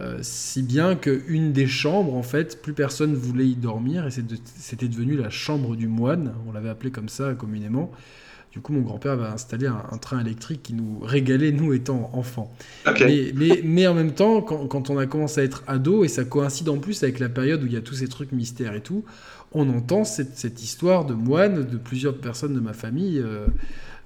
Euh, 0.00 0.18
si 0.22 0.62
bien 0.62 0.96
qu'une 0.96 1.52
des 1.52 1.66
chambres, 1.66 2.14
en 2.14 2.22
fait, 2.22 2.60
plus 2.60 2.72
personne 2.72 3.14
voulait 3.14 3.46
y 3.46 3.54
dormir, 3.54 4.06
et 4.06 4.10
c'était 4.10 4.88
devenu 4.88 5.16
la 5.16 5.30
chambre 5.30 5.76
du 5.76 5.86
moine, 5.86 6.32
on 6.48 6.52
l'avait 6.52 6.68
appelé 6.68 6.90
comme 6.90 7.08
ça 7.08 7.34
communément, 7.34 7.92
du 8.54 8.60
coup, 8.60 8.72
mon 8.72 8.82
grand-père 8.82 9.14
avait 9.14 9.24
installé 9.24 9.66
un, 9.66 9.98
train 9.98 10.20
électrique 10.20 10.62
qui 10.62 10.74
nous 10.74 11.00
régalait, 11.00 11.50
nous 11.50 11.72
étant 11.72 12.08
enfants. 12.12 12.54
Mais, 13.64 13.86
en 13.88 13.94
même 13.94 14.12
temps, 14.12 14.42
quand, 14.42 14.90
on 14.90 14.96
a 14.96 15.06
commencé 15.06 15.40
à 15.40 15.44
être 15.44 15.64
ado, 15.66 16.04
et 16.04 16.08
ça 16.08 16.22
coïncide 16.22 16.68
en 16.68 16.78
plus 16.78 17.02
avec 17.02 17.18
la 17.18 17.28
période 17.28 17.64
où 17.64 17.66
il 17.66 17.72
y 17.72 17.76
a 17.76 17.80
tous 17.80 17.96
ces 17.96 18.06
trucs 18.06 18.30
mystères 18.30 18.74
et 18.74 18.80
tout, 18.80 19.04
on 19.50 19.68
entend 19.70 20.04
cette, 20.04 20.62
histoire 20.62 21.04
de 21.04 21.14
moines, 21.14 21.64
de 21.64 21.76
plusieurs 21.76 22.16
personnes 22.16 22.54
de 22.54 22.60
ma 22.60 22.74
famille. 22.74 23.18
Euh, 23.18 23.48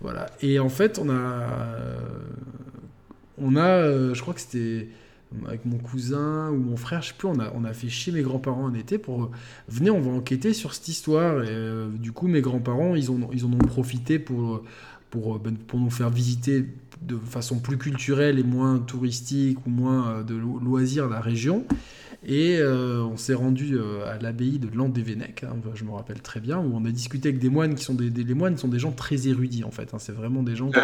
voilà. 0.00 0.30
Et 0.40 0.58
en 0.58 0.70
fait, 0.70 0.98
on 0.98 1.10
a. 1.10 1.12
Euh, 1.12 1.98
on 3.36 3.54
a. 3.54 3.68
Euh, 3.68 4.14
je 4.14 4.22
crois 4.22 4.32
que 4.32 4.40
c'était 4.40 4.88
avec 5.46 5.64
mon 5.64 5.78
cousin 5.78 6.50
ou 6.50 6.56
mon 6.56 6.76
frère, 6.76 7.02
je 7.02 7.08
sais 7.08 7.14
plus, 7.16 7.28
on 7.28 7.64
a, 7.64 7.72
fait 7.72 7.88
chier 7.88 8.12
mes 8.12 8.22
grands-parents 8.22 8.64
en 8.64 8.74
été 8.74 8.98
pour 8.98 9.24
euh, 9.24 9.30
venez, 9.68 9.90
on 9.90 10.00
va 10.00 10.10
enquêter 10.10 10.54
sur 10.54 10.74
cette 10.74 10.88
histoire. 10.88 11.42
Et 11.42 11.48
euh, 11.50 11.88
du 11.90 12.12
coup, 12.12 12.28
mes 12.28 12.40
grands-parents, 12.40 12.94
ils, 12.94 13.10
ont, 13.10 13.28
ils 13.32 13.44
en 13.44 13.52
ont 13.52 13.58
profité 13.58 14.18
pour, 14.18 14.62
pour, 15.10 15.36
euh, 15.36 15.40
ben, 15.42 15.56
pour 15.56 15.80
nous 15.80 15.90
faire 15.90 16.10
visiter 16.10 16.64
de 17.02 17.16
façon 17.16 17.58
plus 17.58 17.78
culturelle 17.78 18.38
et 18.38 18.42
moins 18.42 18.78
touristique 18.78 19.58
ou 19.66 19.70
moins 19.70 20.22
de 20.22 20.34
loisir 20.34 21.08
la 21.08 21.20
région. 21.20 21.64
Et 22.26 22.60
on 22.60 23.16
s'est 23.16 23.34
rendu 23.34 23.78
à 24.04 24.18
l'abbaye 24.18 24.58
de 24.58 24.68
Landévennec, 24.76 25.44
hein, 25.44 25.54
je 25.76 25.84
me 25.84 25.92
rappelle 25.92 26.20
très 26.20 26.40
bien, 26.40 26.58
où 26.58 26.72
on 26.74 26.84
a 26.84 26.90
discuté 26.90 27.28
avec 27.28 27.40
des 27.40 27.50
moines 27.50 27.76
qui 27.76 27.84
sont 27.84 27.94
des, 27.94 28.10
des 28.10 28.24
les 28.24 28.34
moines 28.34 28.58
sont 28.58 28.66
des 28.66 28.80
gens 28.80 28.90
très 28.90 29.28
érudits 29.28 29.62
en 29.62 29.70
fait. 29.70 29.94
Hein, 29.94 29.98
c'est 30.00 30.10
vraiment 30.10 30.42
des 30.42 30.56
gens 30.56 30.72
qui 30.72 30.80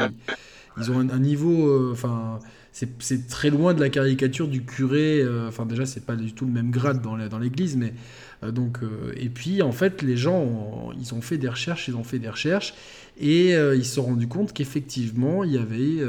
ils 0.76 0.90
ont 0.92 1.00
un, 1.00 1.18
niveau, 1.18 1.90
enfin 1.90 2.38
c'est 2.74 3.28
très 3.28 3.50
loin 3.50 3.72
de 3.72 3.80
la 3.80 3.88
caricature 3.88 4.48
du 4.48 4.64
curé. 4.64 5.20
Euh, 5.20 5.46
enfin, 5.46 5.64
déjà, 5.64 5.86
c'est 5.86 6.04
pas 6.04 6.16
du 6.16 6.32
tout 6.32 6.44
le 6.44 6.50
même 6.50 6.72
grade 6.72 7.00
dans 7.02 7.38
l'église, 7.38 7.76
mais 7.76 7.94
euh, 8.42 8.50
donc. 8.50 8.78
Euh, 8.82 9.12
et 9.16 9.28
puis, 9.28 9.62
en 9.62 9.70
fait, 9.70 10.02
les 10.02 10.16
gens, 10.16 10.90
ils 10.98 11.14
ont 11.14 11.20
fait 11.20 11.38
des 11.38 11.48
recherches, 11.48 11.86
ils 11.86 11.94
ont 11.94 12.02
fait 12.02 12.18
des 12.18 12.28
recherches, 12.28 12.74
et 13.16 13.50
ils 13.52 13.84
se 13.84 13.94
sont 13.94 14.02
rendus 14.02 14.26
compte 14.26 14.52
qu'effectivement, 14.52 15.44
il 15.44 15.52
y 15.52 15.58
avait. 15.58 16.02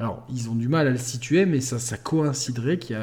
alors, 0.00 0.26
ils 0.34 0.50
ont 0.50 0.56
du 0.56 0.66
mal 0.66 0.88
à 0.88 0.90
le 0.90 0.98
situer, 0.98 1.46
mais 1.46 1.60
ça, 1.60 1.78
ça 1.78 1.96
coïnciderait 1.96 2.78
qu'il 2.78 2.98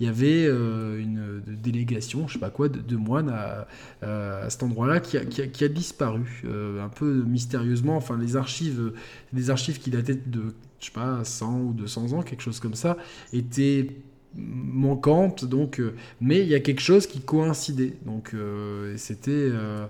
y, 0.00 0.06
avait 0.06 0.44
une 0.44 1.40
délégation, 1.46 2.28
je 2.28 2.34
sais 2.34 2.38
pas 2.38 2.50
quoi, 2.50 2.68
de, 2.68 2.96
moines 2.96 3.30
à, 3.30 4.50
cet 4.50 4.62
endroit-là 4.62 5.00
qui, 5.00 5.16
qui, 5.48 5.64
a 5.64 5.68
disparu, 5.68 6.44
un 6.44 6.90
peu 6.90 7.24
mystérieusement. 7.26 7.96
Enfin, 7.96 8.18
les 8.18 8.36
archives, 8.36 8.92
des 9.32 9.48
archives 9.48 9.78
qui 9.78 9.88
dataient 9.88 10.20
de 10.26 10.52
je 10.80 10.86
sais 10.86 10.92
pas, 10.92 11.24
100 11.24 11.60
ou 11.60 11.72
200 11.72 12.12
ans, 12.12 12.22
quelque 12.22 12.42
chose 12.42 12.60
comme 12.60 12.74
ça, 12.74 12.96
était 13.32 13.88
manquante. 14.34 15.44
Donc, 15.44 15.80
euh, 15.80 15.94
mais 16.20 16.40
il 16.40 16.48
y 16.48 16.54
a 16.54 16.60
quelque 16.60 16.80
chose 16.80 17.06
qui 17.06 17.20
coïncidait. 17.20 17.94
Donc, 18.06 18.32
euh, 18.34 18.94
c'était 18.96 19.30
euh, 19.32 19.86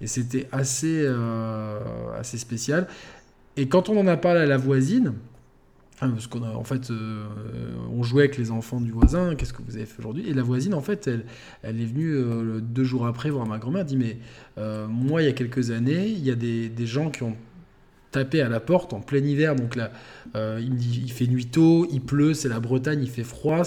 et 0.00 0.06
c'était 0.06 0.48
assez 0.52 1.06
assez 2.16 2.38
spécial. 2.38 2.86
Et 3.56 3.68
quand 3.68 3.88
on 3.88 3.98
en 3.98 4.06
a 4.06 4.16
parlé 4.16 4.40
à 4.40 4.46
la 4.46 4.56
voisine, 4.56 5.14
hein, 6.00 6.10
parce 6.10 6.28
qu'on 6.28 6.42
en 6.42 6.62
fait, 6.62 6.92
on 7.90 8.04
jouait 8.04 8.24
avec 8.24 8.38
les 8.38 8.52
enfants 8.52 8.80
du 8.80 8.92
voisin. 8.92 9.34
Qu'est-ce 9.34 9.52
que 9.52 9.62
vous 9.62 9.74
avez 9.74 9.86
fait 9.86 9.98
aujourd'hui? 9.98 10.28
Et 10.28 10.34
la 10.34 10.44
voisine, 10.44 10.74
en 10.74 10.80
fait, 10.80 11.08
elle, 11.08 11.24
elle 11.64 11.80
est 11.80 11.84
venue 11.84 12.60
deux 12.62 12.84
jours 12.84 13.08
après 13.08 13.30
voir 13.30 13.44
ma 13.46 13.58
grand-mère. 13.58 13.84
Dit 13.84 13.96
mais 13.96 14.18
moi, 14.88 15.22
il 15.22 15.24
y 15.24 15.28
a 15.28 15.32
quelques 15.32 15.72
années, 15.72 16.06
il 16.06 16.24
y 16.24 16.30
a 16.30 16.36
des, 16.36 16.68
des 16.68 16.86
gens 16.86 17.10
qui 17.10 17.24
ont 17.24 17.36
tapé 18.10 18.40
à 18.40 18.48
la 18.48 18.60
porte 18.60 18.92
en 18.92 19.00
plein 19.00 19.24
hiver. 19.24 19.54
Donc 19.54 19.76
là, 19.76 19.90
euh, 20.36 20.60
il, 20.60 21.04
il 21.04 21.12
fait 21.12 21.26
nuit 21.26 21.46
tôt, 21.46 21.86
il 21.90 22.00
pleut, 22.00 22.34
c'est 22.34 22.48
la 22.48 22.60
Bretagne, 22.60 23.00
il 23.02 23.10
fait 23.10 23.24
froid. 23.24 23.62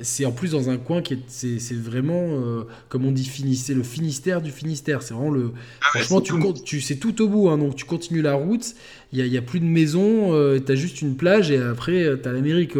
C'est 0.00 0.24
en 0.24 0.32
plus 0.32 0.52
dans 0.52 0.70
un 0.70 0.76
coin 0.76 1.02
qui 1.02 1.14
est, 1.14 1.18
c'est 1.28 1.74
vraiment, 1.74 2.22
euh, 2.22 2.66
comme 2.88 3.04
on 3.04 3.12
dit, 3.12 3.24
c'est 3.56 3.74
le 3.74 3.82
Finistère 3.82 4.40
du 4.40 4.50
Finistère. 4.50 5.02
C'est 5.02 5.14
vraiment 5.14 5.30
le. 5.30 5.52
Ah 5.82 5.98
franchement, 5.98 6.20
tu, 6.20 6.62
tu 6.62 6.80
c'est 6.80 6.96
tout 6.96 7.20
au 7.22 7.28
bout. 7.28 7.48
Hein, 7.48 7.58
donc 7.58 7.76
tu 7.76 7.84
continues 7.84 8.22
la 8.22 8.34
route. 8.34 8.74
Il 9.12 9.24
n'y 9.24 9.36
a, 9.36 9.40
a, 9.40 9.42
plus 9.42 9.58
de 9.58 9.64
maison, 9.64 10.34
euh, 10.34 10.60
tu 10.64 10.70
as 10.70 10.76
juste 10.76 11.02
une 11.02 11.16
plage 11.16 11.50
et 11.50 11.58
après 11.58 12.16
tu 12.22 12.28
as 12.28 12.32
l'Amérique 12.32 12.74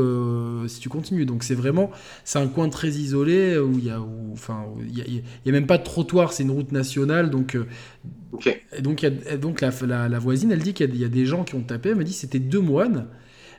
si 0.69 0.78
tu 0.81 0.89
continues. 0.89 1.27
Donc 1.27 1.43
c'est 1.43 1.55
vraiment, 1.55 1.90
c'est 2.24 2.39
un 2.39 2.47
coin 2.47 2.69
très 2.69 2.90
isolé 2.90 3.59
où 3.59 3.78
il 3.78 3.85
y 3.85 3.90
a, 3.90 4.01
enfin, 4.32 4.65
y, 4.89 5.23
y 5.44 5.48
a, 5.48 5.52
même 5.52 5.66
pas 5.66 5.78
de 5.78 5.85
trottoir, 5.85 6.32
c'est 6.32 6.44
une 6.44 6.52
route 6.52 6.73
nationale. 6.73 7.31
Donc 7.31 7.57
et 8.77 8.82
donc, 8.82 9.05
donc 9.40 9.61
la, 9.61 10.09
la, 10.09 10.19
voisine, 10.19 10.52
elle 10.52 10.61
dit 10.61 10.73
qu'il 10.73 10.97
y, 10.97 11.05
a 11.05 11.09
des 11.09 11.27
gens 11.27 11.44
qui 11.44 11.55
ont 11.55 11.62
tapé. 11.62 11.90
Elle 11.90 11.97
me 11.97 12.05
dit 12.05 12.12
c'était 12.12 12.39
deux 12.39 12.61
moines. 12.61 13.07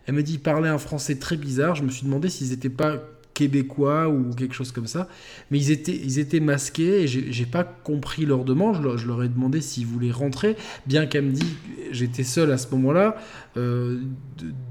Elle 0.06 0.15
me 0.15 0.23
dit 0.23 0.34
ils 0.34 0.39
parlaient 0.39 0.69
un 0.69 0.77
français 0.77 1.15
très 1.15 1.38
bizarre. 1.38 1.76
Je 1.76 1.84
me 1.84 1.89
suis 1.89 2.06
demandé 2.06 2.30
s'ils 2.30 2.49
n'étaient 2.49 2.69
pas 2.69 3.03
québécois 3.42 4.08
ou 4.08 4.34
quelque 4.36 4.54
chose 4.54 4.72
comme 4.72 4.86
ça. 4.86 5.08
Mais 5.50 5.58
ils 5.58 5.72
étaient, 5.72 5.96
ils 5.96 6.20
étaient 6.20 6.40
masqués 6.40 7.04
et 7.04 7.08
j'ai 7.08 7.46
pas 7.46 7.64
compris 7.64 8.26
leur 8.26 8.44
demande. 8.44 8.76
Je 8.98 9.08
leur, 9.08 9.24
ai 9.24 9.30
demandé 9.30 9.62
s'ils 9.62 9.88
voulaient 9.88 10.12
rentrer, 10.12 10.56
bien 10.86 11.08
qu'elle 11.08 11.26
me 11.26 11.32
dit 11.32 11.56
j'étais 11.92 12.24
seul 12.24 12.52
à 12.52 12.58
ce 12.58 12.68
moment-là. 12.72 13.16
Euh, 13.58 14.00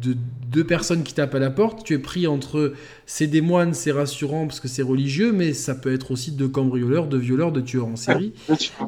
de, 0.02 0.16
deux 0.50 0.64
personnes 0.64 1.02
qui 1.02 1.14
tapent 1.14 1.34
à 1.34 1.40
la 1.40 1.50
porte, 1.50 1.84
tu 1.84 1.94
es 1.94 1.98
pris 1.98 2.26
entre 2.26 2.74
c'est 3.06 3.26
des 3.26 3.40
moines, 3.40 3.74
c'est 3.74 3.92
rassurant 3.92 4.46
parce 4.46 4.60
que 4.60 4.68
c'est 4.68 4.82
religieux, 4.82 5.32
mais 5.32 5.52
ça 5.52 5.74
peut 5.74 5.92
être 5.92 6.12
aussi 6.12 6.32
de 6.32 6.46
cambrioleurs, 6.46 7.08
de 7.08 7.18
violeurs, 7.18 7.50
de 7.50 7.60
tueurs 7.60 7.86
en 7.86 7.96
série. 7.96 8.32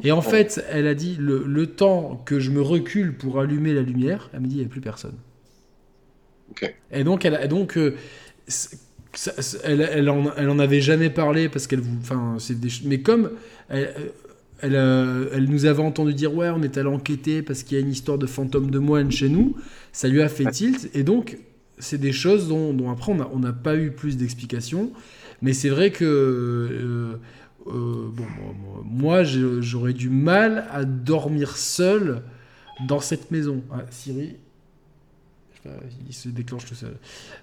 Et 0.03 0.11
en 0.13 0.21
fait, 0.21 0.63
elle 0.69 0.87
a 0.87 0.95
dit 0.95 1.17
le, 1.19 1.43
le 1.45 1.67
temps 1.67 2.21
que 2.25 2.39
je 2.39 2.51
me 2.51 2.61
recule 2.61 3.17
pour 3.17 3.39
allumer 3.39 3.73
la 3.73 3.81
lumière, 3.81 4.29
elle 4.33 4.41
me 4.41 4.47
dit 4.47 4.55
il 4.55 4.59
n'y 4.59 4.65
a 4.65 4.69
plus 4.69 4.81
personne. 4.81 5.15
Et 6.91 7.03
donc, 7.03 7.25
elle, 7.25 7.47
donc 7.47 7.77
elle, 9.63 9.81
elle, 9.81 10.09
en, 10.09 10.33
elle, 10.35 10.49
en, 10.49 10.59
avait 10.59 10.81
jamais 10.81 11.09
parlé 11.09 11.49
parce 11.49 11.67
qu'elle 11.67 11.81
enfin 12.01 12.35
c'est 12.39 12.57
mais 12.85 13.01
comme 13.01 13.31
elle, 13.69 14.09
elle, 14.61 15.45
nous 15.49 15.65
avait 15.65 15.83
entendu 15.83 16.13
dire 16.13 16.33
ouais 16.33 16.49
on 16.49 16.63
est 16.63 16.77
allé 16.77 16.89
enquêter 16.89 17.41
parce 17.41 17.63
qu'il 17.63 17.77
y 17.77 17.81
a 17.81 17.83
une 17.83 17.91
histoire 17.91 18.17
de 18.17 18.25
fantôme 18.25 18.71
de 18.71 18.79
moine 18.79 19.11
chez 19.11 19.29
nous 19.29 19.55
ça 19.91 20.07
lui 20.07 20.21
a 20.21 20.29
fait 20.29 20.49
tilt 20.51 20.89
et 20.93 21.03
donc 21.03 21.37
c'est 21.83 21.97
des 21.97 22.11
choses 22.11 22.47
dont, 22.47 22.73
dont 22.73 22.89
après 22.89 23.11
on 23.11 23.39
n'a 23.39 23.53
pas 23.53 23.75
eu 23.75 23.91
plus 23.91 24.17
d'explications. 24.17 24.91
Mais 25.41 25.53
c'est 25.53 25.69
vrai 25.69 25.91
que 25.91 26.05
euh, 26.05 27.19
euh, 27.67 28.09
bon, 28.11 28.25
moi 28.85 29.23
j'aurais 29.23 29.93
du 29.93 30.09
mal 30.09 30.65
à 30.71 30.85
dormir 30.85 31.57
seul 31.57 32.23
dans 32.87 32.99
cette 32.99 33.29
maison. 33.31 33.63
Ah, 33.71 33.83
Siri 33.89 34.37
il 36.07 36.13
se 36.13 36.29
déclenche 36.29 36.65
tout 36.65 36.75
seul. 36.75 36.95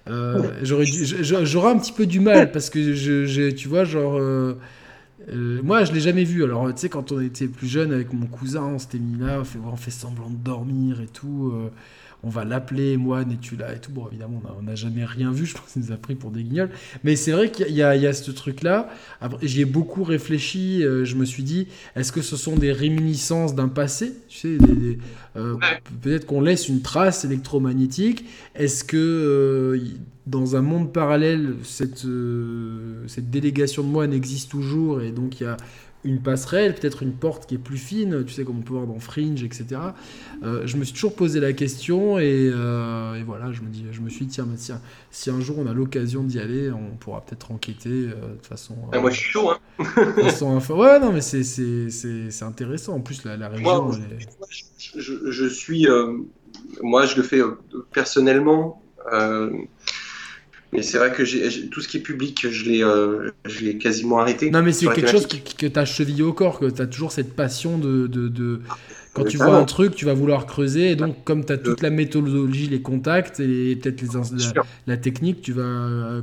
Euh, 0.07 0.59
j'aurais, 0.63 0.85
j'aurais 0.85 1.71
un 1.71 1.77
petit 1.77 1.91
peu 1.91 2.05
du 2.05 2.19
mal 2.19 2.51
parce 2.51 2.69
que 2.69 2.93
je, 2.93 3.49
tu 3.51 3.67
vois, 3.67 3.83
genre, 3.83 4.17
euh, 4.17 4.57
euh, 5.29 5.59
moi 5.63 5.83
je 5.83 5.91
l'ai 5.91 5.99
jamais 5.99 6.23
vu. 6.23 6.43
Alors, 6.43 6.73
tu 6.73 6.81
sais, 6.81 6.89
quand 6.89 7.11
on 7.11 7.19
était 7.19 7.47
plus 7.47 7.67
jeune 7.67 7.91
avec 7.91 8.13
mon 8.13 8.27
cousin, 8.27 8.63
on 8.63 8.79
s'était 8.79 8.99
mis 8.99 9.19
là, 9.19 9.39
on 9.41 9.43
fait, 9.43 9.59
on 9.59 9.75
fait 9.75 9.91
semblant 9.91 10.29
de 10.29 10.37
dormir 10.37 11.01
et 11.01 11.07
tout 11.07 11.53
on 12.23 12.29
va 12.29 12.45
l'appeler, 12.45 12.97
moi, 12.97 13.21
es-tu 13.21 13.55
là 13.55 13.73
et 13.73 13.79
tout. 13.79 13.91
Bon, 13.91 14.07
évidemment, 14.07 14.41
on 14.59 14.63
n'a 14.63 14.75
jamais 14.75 15.05
rien 15.05 15.31
vu, 15.31 15.45
je 15.45 15.55
pense 15.55 15.69
qu'il 15.73 15.81
nous 15.81 15.91
a 15.91 15.97
pris 15.97 16.15
pour 16.15 16.31
des 16.31 16.43
guignols. 16.43 16.69
Mais 17.03 17.15
c'est 17.15 17.31
vrai 17.31 17.51
qu'il 17.51 17.73
y, 17.73 17.81
a 17.81 18.13
ce 18.13 18.31
truc-là. 18.31 18.89
J'y 19.41 19.61
ai 19.61 19.65
beaucoup 19.65 20.03
réfléchi, 20.03 20.83
euh, 20.83 21.05
je 21.05 21.15
me 21.15 21.25
suis 21.25 21.43
dit, 21.43 21.67
est-ce 21.95 22.11
que 22.11 22.21
ce 22.21 22.37
sont 22.37 22.55
des 22.55 22.71
réminiscences 22.71 23.55
d'un 23.55 23.69
passé 23.69 24.13
Tu 24.29 24.37
sais, 24.37 24.57
euh, 25.35 25.55
peut-être 26.01 26.25
qu'on 26.25 26.41
laisse 26.41 26.69
une 26.69 26.81
trace 26.81 27.25
électromagnétique. 27.25 28.25
Est-ce 28.55 28.83
que 28.83 28.97
euh, 28.97 29.79
dans 30.27 30.55
un 30.55 30.61
monde 30.61 30.93
parallèle, 30.93 31.55
cette, 31.63 32.05
cette 33.07 33.29
délégation 33.31 33.83
de 33.83 33.87
moines 33.87 34.13
existe 34.13 34.51
toujours 34.51 35.01
et 35.01 35.11
donc 35.11 35.41
il 35.41 35.45
y 35.45 35.47
a 35.47 35.57
une 36.03 36.19
passerelle, 36.19 36.73
peut-être 36.75 37.03
une 37.03 37.13
porte 37.13 37.45
qui 37.47 37.55
est 37.55 37.59
plus 37.59 37.77
fine, 37.77 38.25
tu 38.25 38.33
sais, 38.33 38.43
comme 38.43 38.59
on 38.59 38.61
peut 38.61 38.73
voir 38.73 38.87
dans 38.87 38.99
Fringe, 38.99 39.43
etc. 39.43 39.65
Euh, 40.43 40.63
je 40.65 40.77
me 40.77 40.83
suis 40.83 40.93
toujours 40.93 41.15
posé 41.15 41.39
la 41.39 41.53
question 41.53 42.17
euh, 42.17 43.15
et, 43.15 43.23
voilà, 43.23 43.51
je 43.51 43.61
me, 43.61 43.67
dis, 43.67 43.85
je 43.91 44.01
me 44.01 44.09
suis 44.09 44.25
dit, 44.25 44.33
tiens, 44.33 44.47
tiens, 44.57 44.81
si 45.11 45.29
un 45.29 45.39
jour 45.39 45.59
on 45.59 45.67
a 45.67 45.73
l'occasion 45.73 46.23
d'y 46.23 46.39
aller, 46.39 46.71
on 46.71 46.95
pourra 46.97 47.21
peut-être 47.21 47.51
enquêter 47.51 47.89
euh, 47.89 48.35
de 48.41 48.45
façon. 48.45 48.75
Ah, 48.91 48.99
moi, 48.99 49.11
je 49.11 49.19
suis 49.19 49.31
chaud, 49.31 49.51
hein 49.51 49.59
Ouais, 49.79 50.99
non, 50.99 51.11
mais 51.11 51.21
c'est 51.21 52.43
intéressant. 52.43 52.95
En 52.95 53.01
plus, 53.01 53.23
la, 53.23 53.37
la 53.37 53.49
région. 53.49 53.83
Moi, 53.83 53.97
je, 54.77 55.31
je, 55.31 55.45
suis. 55.45 55.87
moi, 56.81 57.05
je 57.05 57.17
le 57.17 57.23
fais 57.23 57.41
personnellement. 57.93 58.81
Mais 60.73 60.83
c'est 60.83 60.97
vrai 60.97 61.11
que 61.11 61.67
tout 61.67 61.81
ce 61.81 61.87
qui 61.87 61.97
est 61.97 62.01
public, 62.01 62.47
je 62.49 62.69
l'ai, 62.69 62.81
euh, 62.81 63.29
quasiment 63.79 64.19
arrêté. 64.19 64.49
Non, 64.51 64.61
mais 64.61 64.71
c'est 64.71 64.87
quelque 64.87 65.11
chose 65.11 65.27
qui, 65.27 65.41
que 65.41 65.67
tu 65.67 65.79
as 65.79 65.85
chevillé 65.85 66.23
au 66.23 66.31
corps, 66.31 66.59
que 66.59 66.69
tu 66.69 66.81
as 66.81 66.87
toujours 66.87 67.11
cette 67.11 67.35
passion 67.35 67.77
de. 67.77 68.07
de, 68.07 68.29
de... 68.29 68.61
Quand 69.13 69.25
tu 69.25 69.35
vois 69.35 69.57
un 69.57 69.65
truc, 69.65 69.93
tu 69.93 70.05
vas 70.05 70.13
vouloir 70.13 70.45
creuser. 70.45 70.91
Et 70.91 70.95
donc, 70.95 71.25
comme 71.25 71.43
tu 71.43 71.51
as 71.51 71.57
toute 71.57 71.81
la 71.81 71.89
méthodologie, 71.89 72.67
les 72.67 72.81
contacts 72.81 73.41
et 73.41 73.75
peut-être 73.75 74.01
les 74.01 74.07
la, 74.87 74.95
technique, 74.95 75.41
tu 75.41 75.51
vas 75.51 75.63
euh, 75.63 76.21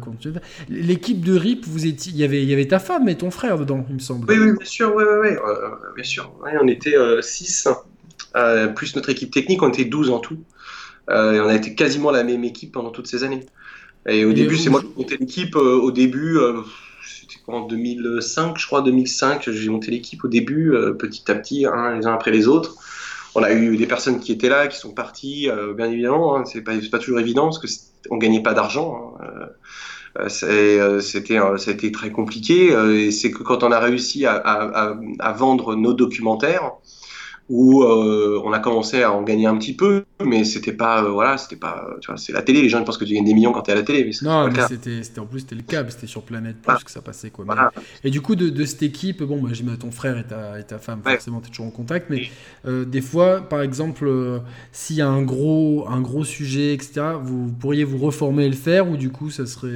L'équipe 0.70 1.22
de 1.22 1.36
RIP, 1.36 1.66
vous 1.66 1.86
étiez... 1.86 2.10
il, 2.14 2.18
y 2.18 2.24
avait, 2.24 2.42
il 2.42 2.48
y 2.48 2.54
avait 2.54 2.68
ta 2.68 2.78
femme 2.78 3.06
et 3.10 3.16
ton 3.18 3.30
frère 3.30 3.58
dedans, 3.58 3.84
il 3.90 3.96
me 3.96 4.00
semble. 4.00 4.26
Oui, 4.30 4.38
oui 4.38 4.52
bien 4.56 4.64
sûr. 4.64 4.94
Oui, 4.96 5.04
oui, 5.06 5.28
oui, 5.30 5.36
euh, 5.36 5.68
bien 5.94 6.04
sûr. 6.04 6.32
on 6.62 6.66
était 6.66 6.94
6, 7.20 7.68
plus 8.74 8.96
notre 8.96 9.10
équipe 9.10 9.34
technique, 9.34 9.62
on 9.62 9.68
était 9.68 9.84
12 9.84 10.08
en 10.08 10.20
tout. 10.20 10.38
et 11.10 11.12
on 11.12 11.48
a 11.48 11.54
été 11.54 11.74
quasiment 11.74 12.10
la 12.10 12.24
même 12.24 12.44
équipe 12.44 12.72
pendant 12.72 12.90
toutes 12.90 13.08
ces 13.08 13.22
années. 13.22 13.44
Et 14.06 14.24
au 14.24 14.32
début, 14.32 14.56
c'est 14.56 14.70
moi 14.70 14.80
qui 14.80 14.86
ai 14.86 14.96
monté 14.96 15.16
l'équipe. 15.18 15.56
Euh, 15.56 15.78
au 15.80 15.90
début, 15.90 16.38
euh, 16.38 16.62
c'était 17.04 17.40
en 17.46 17.66
2005, 17.66 18.58
je 18.58 18.66
crois, 18.66 18.82
2005, 18.82 19.50
j'ai 19.50 19.68
monté 19.68 19.90
l'équipe 19.90 20.24
au 20.24 20.28
début, 20.28 20.74
euh, 20.74 20.92
petit 20.92 21.30
à 21.30 21.34
petit, 21.34 21.60
les 21.60 22.06
uns 22.06 22.14
après 22.14 22.30
les 22.30 22.48
autres. 22.48 22.76
On 23.34 23.42
a 23.42 23.52
eu 23.52 23.76
des 23.76 23.86
personnes 23.86 24.20
qui 24.20 24.32
étaient 24.32 24.48
là, 24.48 24.66
qui 24.68 24.78
sont 24.78 24.92
parties, 24.92 25.48
bien 25.76 25.90
évidemment. 25.90 26.36
Hein, 26.36 26.44
c'est 26.44 26.62
pas, 26.62 26.72
pas 26.90 26.98
toujours 26.98 27.20
évident 27.20 27.44
parce 27.44 27.58
que 27.58 27.68
on 28.10 28.16
gagnait 28.16 28.42
pas 28.42 28.54
d'argent. 28.54 29.14
Hein. 29.20 30.28
c'était 30.28 31.38
ça 31.58 31.70
a 31.70 31.74
été 31.74 31.92
très 31.92 32.10
compliqué 32.10 32.72
et 32.72 33.12
c'est 33.12 33.30
que 33.30 33.42
quand 33.42 33.62
on 33.62 33.70
a 33.70 33.78
réussi 33.78 34.26
à, 34.26 34.34
à 34.34 35.32
vendre 35.32 35.76
nos 35.76 35.92
documentaires 35.92 36.72
où 37.48 37.82
euh, 37.82 38.40
on 38.44 38.52
a 38.52 38.58
commencé 38.58 39.02
à 39.02 39.12
en 39.12 39.22
gagner 39.22 39.46
un 39.46 39.56
petit 39.56 39.74
peu, 39.74 40.04
mais 40.22 40.44
c'était 40.44 40.72
pas, 40.72 41.02
euh, 41.02 41.08
voilà, 41.08 41.38
c'était 41.38 41.56
pas, 41.56 41.96
tu 42.00 42.08
vois, 42.10 42.18
c'est 42.18 42.32
la 42.32 42.42
télé, 42.42 42.60
les 42.60 42.68
gens 42.68 42.84
pensent 42.84 42.98
que 42.98 43.06
tu 43.06 43.14
gagnes 43.14 43.24
des 43.24 43.32
millions 43.32 43.52
quand 43.52 43.62
tu 43.62 43.70
es 43.70 43.72
à 43.72 43.76
la 43.76 43.82
télé, 43.82 44.04
mais 44.04 44.10
non, 44.22 44.50
mais 44.50 44.60
c'était, 44.68 45.18
en 45.18 45.26
plus 45.26 45.40
c'était 45.40 45.54
le 45.54 45.62
câble, 45.62 45.90
c'était 45.90 46.06
sur 46.06 46.22
Planète 46.22 46.56
Plus 46.60 46.84
que 46.84 46.90
ça 46.90 47.00
passait 47.00 47.30
quoi. 47.30 47.46
Et 48.04 48.10
du 48.10 48.20
coup 48.20 48.36
de, 48.36 48.64
cette 48.64 48.82
équipe, 48.82 49.22
bon, 49.22 49.38
moi 49.38 49.50
j'imagine 49.52 49.78
ton 49.78 49.90
frère 49.90 50.18
et 50.18 50.24
ta, 50.24 50.60
et 50.60 50.64
ta 50.64 50.78
femme, 50.78 51.00
forcément 51.02 51.40
tu 51.40 51.46
es 51.46 51.50
toujours 51.50 51.66
en 51.66 51.70
contact, 51.70 52.10
mais 52.10 52.28
euh, 52.66 52.84
des 52.84 53.00
fois, 53.00 53.40
par 53.40 53.62
exemple, 53.62 54.10
s'il 54.72 54.96
y 54.96 55.02
a 55.02 55.08
un 55.08 55.22
gros, 55.22 55.86
un 55.88 56.00
gros 56.00 56.24
sujet, 56.24 56.74
etc., 56.74 57.00
vous 57.22 57.50
pourriez 57.52 57.84
vous 57.84 57.98
reformer 57.98 58.44
et 58.44 58.50
le 58.50 58.56
faire, 58.56 58.90
ou 58.90 58.96
du 58.96 59.10
coup 59.10 59.30
ça 59.30 59.46
serait. 59.46 59.68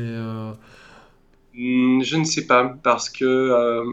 Hmm, 1.54 2.02
je 2.02 2.16
ne 2.16 2.24
sais 2.24 2.46
pas, 2.46 2.74
parce 2.82 3.08
que 3.08 3.84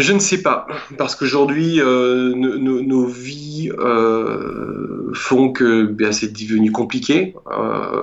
je 0.00 0.12
ne 0.12 0.18
sais 0.18 0.42
pas, 0.42 0.66
parce 0.98 1.14
qu'aujourd'hui, 1.14 1.80
euh, 1.80 2.34
nos 2.34 3.06
vies 3.06 3.70
euh, 3.78 5.10
font 5.14 5.52
que 5.52 5.94
c'est 6.12 6.32
devenu 6.32 6.72
compliqué, 6.72 7.34
euh, 7.50 8.02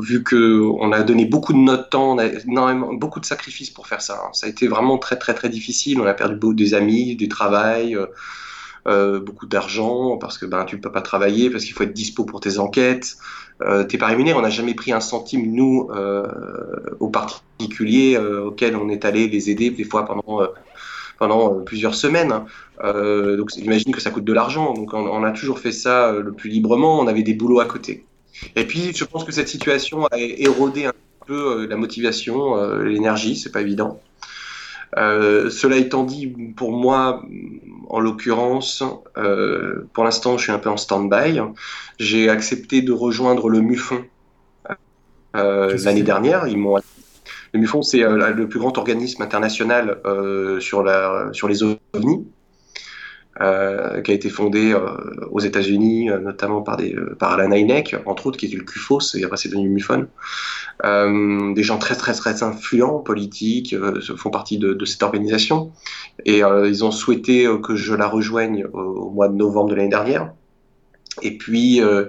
vu 0.00 0.24
qu'on 0.24 0.92
a 0.92 1.02
donné 1.02 1.24
beaucoup 1.24 1.52
de 1.52 1.58
notre 1.58 1.88
temps, 1.88 2.16
on 2.16 2.18
a 2.18 2.74
beaucoup 2.94 3.20
de 3.20 3.26
sacrifices 3.26 3.70
pour 3.70 3.86
faire 3.86 4.02
ça. 4.02 4.20
Hein. 4.24 4.30
Ça 4.32 4.46
a 4.46 4.50
été 4.50 4.68
vraiment 4.68 4.98
très 4.98 5.16
très 5.16 5.34
très 5.34 5.48
difficile, 5.48 6.00
on 6.00 6.06
a 6.06 6.14
perdu 6.14 6.36
beaucoup 6.36 6.54
des 6.54 6.74
amis, 6.74 7.16
du 7.16 7.28
travail, 7.28 7.96
beaucoup 8.86 9.46
d'argent, 9.46 10.16
parce 10.16 10.38
que 10.38 10.46
ben, 10.46 10.64
tu 10.64 10.76
ne 10.76 10.80
peux 10.80 10.92
pas 10.92 11.02
travailler, 11.02 11.50
parce 11.50 11.64
qu'il 11.64 11.74
faut 11.74 11.84
être 11.84 11.92
dispo 11.92 12.24
pour 12.24 12.40
tes 12.40 12.58
enquêtes, 12.58 13.18
euh, 13.60 13.84
t'es 13.84 13.98
pas 13.98 14.06
rémunéré, 14.06 14.38
on 14.38 14.42
n'a 14.42 14.50
jamais 14.50 14.74
pris 14.74 14.92
un 14.92 15.00
centime, 15.00 15.52
nous, 15.52 15.88
aux 17.00 17.10
particuliers 17.10 18.18
auxquels 18.18 18.76
on 18.76 18.88
est 18.88 19.04
allé 19.04 19.28
les 19.28 19.50
aider 19.50 19.70
des 19.70 19.84
fois 19.84 20.04
pendant 20.04 20.42
pendant 21.18 21.52
euh, 21.52 21.60
plusieurs 21.64 21.94
semaines. 21.94 22.44
Euh, 22.82 23.36
donc 23.36 23.50
j'imagine 23.54 23.94
que 23.94 24.00
ça 24.00 24.10
coûte 24.10 24.24
de 24.24 24.32
l'argent. 24.32 24.72
Donc 24.72 24.94
on, 24.94 25.24
a 25.24 25.32
toujours 25.32 25.58
fait 25.58 25.72
ça 25.72 26.08
euh, 26.08 26.22
le 26.22 26.32
plus 26.32 26.48
librement. 26.48 26.98
On 27.00 27.06
avait 27.06 27.22
des 27.22 27.34
boulots 27.34 27.60
à 27.60 27.66
côté. 27.66 28.04
Et 28.56 28.64
puis 28.64 28.94
je 28.94 29.04
pense 29.04 29.24
que 29.24 29.32
cette 29.32 29.48
situation 29.48 30.06
a 30.06 30.18
érodé 30.18 30.86
un 30.86 30.92
peu 31.26 31.66
la 31.66 31.76
motivation, 31.76 32.56
l'énergie. 32.82 33.36
C'est 33.36 33.50
pas 33.50 33.60
évident. 33.60 34.00
cela 34.94 35.76
étant 35.76 36.04
dit, 36.04 36.28
pour 36.56 36.72
moi, 36.72 37.22
en 37.88 37.98
l'occurrence, 37.98 38.84
pour 39.92 40.04
l'instant, 40.04 40.38
je 40.38 40.44
suis 40.44 40.52
un 40.52 40.58
peu 40.60 40.70
en 40.70 40.76
stand-by. 40.76 41.40
J'ai 41.98 42.30
accepté 42.30 42.80
de 42.80 42.92
rejoindre 42.92 43.48
le 43.48 43.60
MUFON 43.60 44.04
l'année 45.34 46.04
dernière. 46.04 46.46
Ils 46.46 46.56
m'ont 46.56 46.76
le 47.52 47.60
MUFON, 47.60 47.82
c'est 47.82 48.02
euh, 48.02 48.30
le 48.32 48.48
plus 48.48 48.58
grand 48.58 48.76
organisme 48.78 49.22
international 49.22 49.98
euh, 50.06 50.60
sur, 50.60 50.82
les 50.82 51.62
ovnis. 51.62 52.26
Euh, 53.40 54.00
qui 54.00 54.10
a 54.10 54.14
été 54.14 54.30
fondé 54.30 54.74
aux 55.30 55.38
États-Unis, 55.38 56.08
notamment 56.20 56.60
par 56.60 56.80
Alan 57.32 57.52
Hynek, 57.52 57.94
entre 58.04 58.26
autres, 58.26 58.36
qui 58.36 58.46
est 58.46 58.56
le 58.56 58.64
CUFOS, 58.64 59.14
et 59.14 59.22
après 59.22 59.36
c'est 59.36 59.48
devenu 59.48 59.68
MUFON. 59.68 60.08
des 61.54 61.62
gens 61.62 61.78
très 61.78 61.94
très 61.94 62.14
très 62.14 62.42
influents, 62.42 62.98
politiques, 62.98 63.76
font 64.16 64.30
partie 64.30 64.58
de, 64.58 64.84
cette 64.84 65.04
organisation. 65.04 65.70
Et 66.24 66.38
ils 66.40 66.84
ont 66.84 66.90
souhaité 66.90 67.46
que 67.62 67.76
je 67.76 67.94
la 67.94 68.08
rejoigne 68.08 68.66
au 68.72 69.10
mois 69.10 69.28
de 69.28 69.34
novembre 69.34 69.70
de 69.70 69.76
l'année 69.76 69.88
dernière. 69.88 70.32
Et 71.22 71.38
puis, 71.38 71.80
euh, 71.80 72.06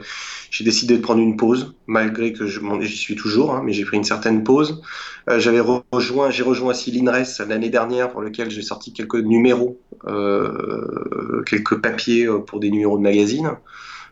j'ai 0.51 0.63
décidé 0.63 0.97
de 0.97 1.01
prendre 1.01 1.21
une 1.21 1.37
pause, 1.37 1.75
malgré 1.87 2.33
que 2.33 2.45
j'y 2.45 2.97
suis 2.97 3.15
toujours, 3.15 3.53
hein, 3.53 3.61
mais 3.63 3.73
j'ai 3.73 3.85
pris 3.85 3.97
une 3.97 4.03
certaine 4.03 4.43
pause. 4.43 4.81
Euh, 5.29 5.39
j'avais 5.39 5.59
rejoint, 5.59 6.29
j'ai 6.29 6.43
rejoint 6.43 6.71
aussi 6.71 6.91
l'INRES 6.91 7.45
l'année 7.47 7.69
dernière, 7.69 8.11
pour 8.11 8.21
lequel 8.21 8.49
j'ai 8.49 8.61
sorti 8.61 8.93
quelques 8.93 9.15
numéros, 9.15 9.79
euh, 10.07 11.43
quelques 11.45 11.81
papiers 11.81 12.27
pour 12.47 12.59
des 12.59 12.71
numéros 12.71 12.97
de 12.97 13.03
magazine. 13.03 13.51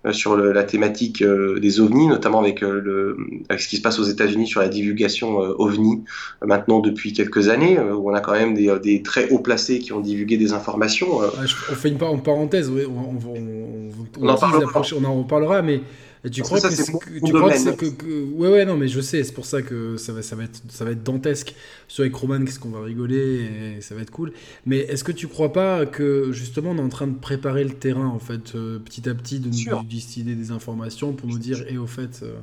Euh, 0.05 0.13
sur 0.13 0.37
la 0.37 0.63
thématique 0.63 1.21
euh, 1.21 1.59
des 1.59 1.79
ovnis, 1.79 2.07
notamment 2.07 2.39
avec, 2.39 2.63
euh, 2.63 2.79
le, 2.83 3.17
avec 3.49 3.61
ce 3.61 3.67
qui 3.67 3.77
se 3.77 3.81
passe 3.81 3.99
aux 3.99 4.03
États-Unis 4.03 4.47
sur 4.47 4.61
la 4.61 4.67
divulgation 4.67 5.37
ovni 5.37 6.03
maintenant 6.45 6.79
depuis 6.79 7.13
quelques 7.13 7.49
années, 7.49 7.79
où 7.79 8.09
on 8.11 8.13
a 8.13 8.19
quand 8.21 8.33
même 8.33 8.53
des, 8.53 8.77
des 8.81 9.01
très 9.01 9.29
hauts 9.29 9.39
placés 9.39 9.79
qui 9.79 9.93
ont 9.93 9.99
divulgué 9.99 10.37
des 10.37 10.53
informations. 10.53 11.19
on 11.19 11.75
fait 11.75 11.89
une 11.89 11.97
parenthèse, 11.97 12.69
on, 12.69 12.75
on, 12.75 14.21
on, 14.21 14.29
en, 14.29 14.37
parlera. 14.37 14.81
on 14.99 15.03
en 15.05 15.15
reparlera, 15.15 15.61
mais 15.61 15.81
Et 16.27 16.29
tu 16.29 16.41
crois 16.41 16.59
que, 16.59 16.69
c'est 16.69 16.83
tu 16.83 16.91
crois 16.91 17.51
que, 17.51 18.23
ouais 18.33 18.49
ouais 18.49 18.65
non 18.65 18.75
mais 18.75 18.87
je 18.87 18.99
sais 18.99 19.23
c'est 19.23 19.33
pour 19.33 19.45
ça 19.45 19.61
que 19.61 19.97
ça 19.97 20.11
va 20.11 20.21
ça 20.21 20.35
va 20.35 20.43
être 20.43 20.61
ça 20.69 20.83
va 20.83 20.91
être 20.91 21.03
dantesque 21.03 21.55
sur 21.87 22.01
avec 22.01 22.13
Roman 22.15 22.43
qu'est-ce 22.43 22.59
qu'on 22.59 22.69
va 22.69 22.81
rigoler 22.81 23.47
et 23.77 23.81
ça 23.81 23.95
va 23.95 24.01
être 24.01 24.11
cool 24.11 24.33
mais 24.65 24.79
est-ce 24.79 25.03
que 25.03 25.11
tu 25.11 25.27
crois 25.27 25.53
pas 25.53 25.85
que 25.85 26.31
justement 26.31 26.71
on 26.71 26.77
est 26.77 26.81
en 26.81 26.89
train 26.89 27.07
de 27.07 27.17
préparer 27.17 27.63
le 27.63 27.71
terrain 27.71 28.07
en 28.07 28.19
fait 28.19 28.55
euh, 28.55 28.77
petit 28.79 29.07
à 29.09 29.15
petit 29.15 29.39
de 29.39 29.47
nous 29.47 29.83
distiller 29.83 30.35
des 30.35 30.51
informations 30.51 31.13
pour 31.13 31.29
nous 31.29 31.39
dire 31.39 31.63
et 31.69 31.77
au 31.77 31.87
fait 31.87 32.21
euh, 32.23 32.35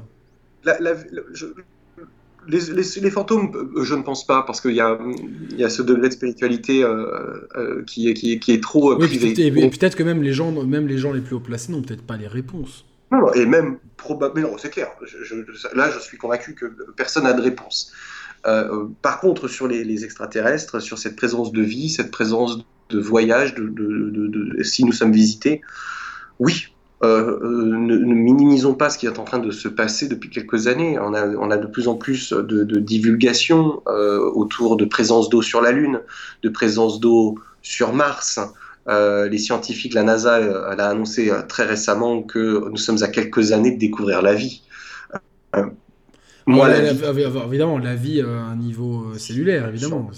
la, 0.64 0.78
les, 2.48 2.60
les, 3.00 3.10
fantômes, 3.10 3.50
euh, 3.54 3.84
je 3.84 3.94
ne 3.94 4.02
pense 4.02 4.26
pas, 4.26 4.42
parce 4.42 4.60
qu'il 4.60 4.72
y 4.72 4.76
y 4.76 5.64
a 5.64 5.70
ce 5.70 5.82
degré 5.82 6.08
de 6.08 6.14
spiritualité 6.14 6.84
euh, 6.84 7.06
euh, 7.56 7.82
qui, 7.84 8.08
est, 8.08 8.14
qui, 8.14 8.32
est, 8.32 8.38
qui 8.38 8.52
est 8.52 8.62
trop 8.62 8.94
oui, 8.94 9.06
privé. 9.06 9.46
Et 9.46 9.70
peut-être 9.70 9.96
que 9.96 10.02
même 10.02 10.22
les, 10.22 10.32
gens, 10.32 10.52
même 10.64 10.86
les 10.86 10.98
gens 10.98 11.12
les 11.12 11.20
plus 11.20 11.36
haut 11.36 11.40
placés 11.40 11.72
n'ont 11.72 11.82
peut-être 11.82 12.02
pas 12.02 12.16
les 12.16 12.26
réponses. 12.26 12.84
Non, 13.20 13.32
et 13.32 13.46
même 13.46 13.78
probablement, 13.96 14.56
c'est 14.58 14.70
clair. 14.70 14.88
là, 15.74 15.90
je 15.90 15.98
suis 16.00 16.18
convaincu 16.18 16.54
que 16.54 16.66
personne 16.96 17.24
n'a 17.24 17.32
de 17.32 17.42
réponse. 17.42 17.92
par 19.02 19.20
contre, 19.20 19.48
sur 19.48 19.68
les, 19.68 20.04
extraterrestres, 20.04 20.80
sur 20.80 20.98
cette 20.98 21.16
présence 21.16 21.52
de 21.52 21.62
vie, 21.62 21.90
cette 21.90 22.10
présence 22.10 22.64
de 22.90 23.00
voyage, 23.00 23.54
de, 23.54 24.62
si 24.62 24.84
nous 24.84 24.92
sommes 24.92 25.12
visités, 25.12 25.62
oui, 26.38 26.74
euh, 27.04 27.38
euh, 27.42 27.76
ne, 27.76 28.14
minimisons 28.14 28.74
pas 28.74 28.88
ce 28.88 28.98
qui 28.98 29.06
est 29.06 29.18
en 29.18 29.24
train 29.24 29.38
de 29.38 29.50
se 29.50 29.68
passer 29.68 30.08
depuis 30.08 30.30
quelques 30.30 30.68
années. 30.68 30.98
On 30.98 31.12
a, 31.12 31.26
on 31.26 31.50
a 31.50 31.56
de 31.56 31.66
plus 31.66 31.88
en 31.88 31.96
plus 31.96 32.32
de, 32.32 32.78
divulgation 32.78 33.82
euh, 33.88 34.20
autour 34.20 34.76
de 34.76 34.84
présence 34.84 35.28
d'eau 35.28 35.42
sur 35.42 35.60
la 35.60 35.72
Lune, 35.72 36.00
de 36.42 36.48
présence 36.48 37.00
d'eau 37.00 37.36
sur 37.62 37.92
Mars. 37.92 38.40
Les 38.86 39.38
scientifiques, 39.38 39.94
la 39.94 40.02
NASA, 40.02 40.40
elle 40.40 40.80
a 40.80 40.88
annoncé 40.88 41.30
très 41.48 41.64
récemment 41.64 42.22
que 42.22 42.68
nous 42.68 42.76
sommes 42.76 43.02
à 43.02 43.08
quelques 43.08 43.52
années 43.52 43.72
de 43.72 43.78
découvrir 43.78 44.22
la 44.22 44.34
vie. 44.34 44.62
Moi, 46.46 46.68
évidemment, 46.76 47.78
la 47.78 47.94
vie 47.94 48.20
à 48.20 48.26
un 48.26 48.56
niveau 48.56 49.14
cellulaire, 49.16 49.68
évidemment. 49.68 50.10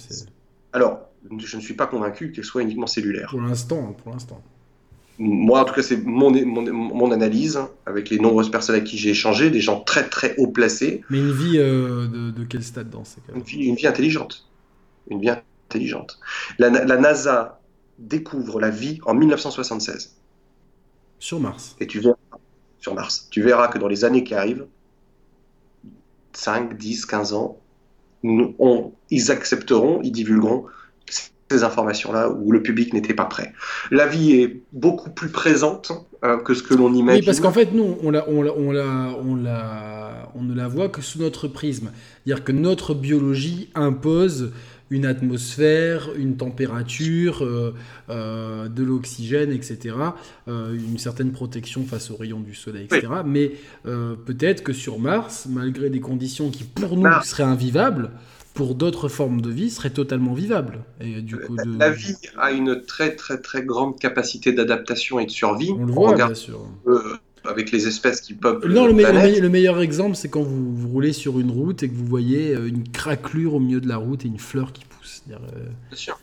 Alors, 0.72 1.08
je 1.38 1.56
ne 1.56 1.62
suis 1.62 1.74
pas 1.74 1.86
convaincu 1.86 2.32
qu'elle 2.32 2.44
soit 2.44 2.62
uniquement 2.62 2.86
cellulaire. 2.86 3.28
Pour 3.30 3.40
l'instant, 3.40 3.94
pour 4.02 4.12
l'instant 4.12 4.42
moi, 5.18 5.62
en 5.62 5.64
tout 5.64 5.74
cas, 5.74 5.82
c'est 5.82 6.04
mon, 6.04 6.30
mon, 6.30 7.10
analyse 7.10 7.58
avec 7.86 8.10
les 8.10 8.18
nombreuses 8.18 8.50
personnes 8.50 8.76
avec 8.76 8.86
qui 8.86 8.98
j'ai 8.98 9.10
échangé, 9.10 9.50
des 9.50 9.60
gens 9.60 9.80
très 9.80 10.08
très 10.08 10.34
haut 10.36 10.48
placés. 10.48 11.02
Mais 11.10 11.18
une 11.18 11.32
vie 11.32 11.58
euh, 11.58 12.06
de, 12.06 12.44
quel 12.44 12.62
stade 12.62 12.90
dans 12.90 13.04
ces 13.04 13.20
cas 13.22 13.32
une 13.34 13.42
vie, 13.42 13.64
une 13.64 13.76
vie 13.76 13.86
intelligente. 13.86 14.46
Une 15.08 15.20
vie 15.20 15.30
intelligente. 15.30 16.18
La, 16.58 16.70
NASA 16.70 17.60
découvre 17.98 18.60
la 18.60 18.70
vie 18.70 18.98
en 19.06 19.14
1976. 19.14 20.16
Sur 21.18 21.40
Mars. 21.40 21.76
Et 21.80 21.86
tu 21.86 22.00
verras, 22.00 22.16
sur 22.78 22.94
Mars, 22.94 23.28
tu 23.30 23.42
verras 23.42 23.68
que 23.68 23.78
dans 23.78 23.88
les 23.88 24.04
années 24.04 24.24
qui 24.24 24.34
arrivent, 24.34 24.66
5, 26.32 26.76
10, 26.76 27.06
15 27.06 27.32
ans, 27.32 27.58
on, 28.24 28.92
ils 29.10 29.30
accepteront, 29.30 30.00
ils 30.02 30.12
divulgueront 30.12 30.66
ces 31.50 31.62
informations-là 31.62 32.30
où 32.30 32.50
le 32.50 32.62
public 32.62 32.92
n'était 32.92 33.14
pas 33.14 33.24
prêt. 33.24 33.52
La 33.90 34.06
vie 34.06 34.32
est 34.32 34.62
beaucoup 34.72 35.10
plus 35.10 35.28
présente 35.28 35.92
euh, 36.24 36.38
que 36.38 36.54
ce 36.54 36.62
que 36.62 36.74
l'on 36.74 36.92
imagine. 36.92 37.20
Oui, 37.20 37.24
parce 37.24 37.40
qu'en 37.40 37.52
fait, 37.52 37.72
nous, 37.72 37.96
on, 38.02 38.10
la, 38.10 38.28
on, 38.28 38.42
la, 38.42 38.52
on, 38.52 38.72
la, 38.72 39.16
on, 39.24 39.36
la, 39.36 40.32
on 40.34 40.42
ne 40.42 40.54
la 40.54 40.66
voit 40.66 40.88
que 40.88 41.02
sous 41.02 41.20
notre 41.20 41.46
prisme. 41.46 41.90
C'est-à-dire 42.24 42.44
que 42.44 42.52
notre 42.52 42.94
biologie 42.94 43.70
impose 43.74 44.52
une 44.90 45.04
atmosphère, 45.04 46.10
une 46.16 46.36
température, 46.36 47.44
euh, 47.44 47.74
euh, 48.08 48.68
de 48.68 48.82
l'oxygène, 48.82 49.52
etc., 49.52 49.96
une 50.46 50.98
certaine 50.98 51.32
protection 51.32 51.84
face 51.84 52.10
aux 52.10 52.16
rayons 52.16 52.40
du 52.40 52.54
soleil, 52.54 52.84
etc. 52.84 53.06
Mais 53.24 53.52
peut-être 53.84 54.62
que 54.62 54.72
sur 54.72 54.98
Mars, 54.98 55.46
malgré 55.48 55.90
des 55.90 56.00
conditions 56.00 56.50
qui 56.50 56.64
pour 56.64 56.96
nous 56.96 57.22
seraient 57.22 57.42
invivables, 57.42 58.10
pour 58.54 58.74
d'autres 58.74 59.08
formes 59.08 59.42
de 59.42 59.50
vie 59.50 59.70
serait 59.70 59.90
totalement 59.90 60.32
vivable. 60.32 60.80
Et 61.00 61.20
du 61.20 61.36
coup, 61.36 61.56
La 61.78 61.90
vie 61.90 62.16
a 62.38 62.52
une 62.52 62.82
très 62.82 63.14
très 63.14 63.38
très 63.40 63.62
grande 63.62 63.98
capacité 63.98 64.52
d'adaptation 64.52 65.18
et 65.18 65.26
de 65.26 65.30
survie. 65.30 65.72
On 65.78 65.84
le 65.84 65.92
voit, 65.92 66.14
bien 66.14 66.34
sûr. 66.34 66.66
Euh, 67.46 67.50
avec 67.50 67.70
les 67.70 67.86
espèces 67.86 68.20
qui 68.20 68.34
peuplent. 68.34 68.72
Non, 68.72 68.86
le, 68.86 68.92
le, 69.40 69.48
meilleur 69.48 69.80
exemple, 69.80 70.16
c'est 70.16 70.28
quand 70.28 70.42
vous, 70.42 70.88
roulez 70.88 71.12
sur 71.12 71.38
une 71.38 71.50
route 71.50 71.82
et 71.82 71.88
que 71.88 71.94
vous 71.94 72.06
voyez 72.06 72.54
euh, 72.54 72.68
une 72.68 72.88
craquelure 72.88 73.54
au 73.54 73.60
milieu 73.60 73.80
de 73.80 73.88
la 73.88 73.96
route 73.96 74.24
et 74.24 74.28
une 74.28 74.38
fleur 74.38 74.72
qui 74.72 74.84
pousse. 74.84 75.24
Euh, 75.30 75.36
bien 75.88 75.96
sûr. 75.96 76.18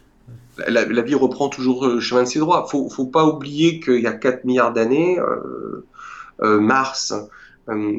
La, 0.68 0.84
vie 1.02 1.16
reprend 1.16 1.50
toujours 1.50 1.88
le 1.88 2.00
chemin 2.00 2.24
de 2.24 2.28
ses 2.28 2.40
droits. 2.40 2.68
Faut, 2.70 2.90
faut 2.90 3.08
pas 3.08 3.26
oublier 3.26 3.80
qu'il 3.80 4.00
y 4.00 4.08
a 4.08 4.14
4 4.14 4.46
milliards 4.46 4.74
d'années, 4.74 5.18
Mars 6.40 7.14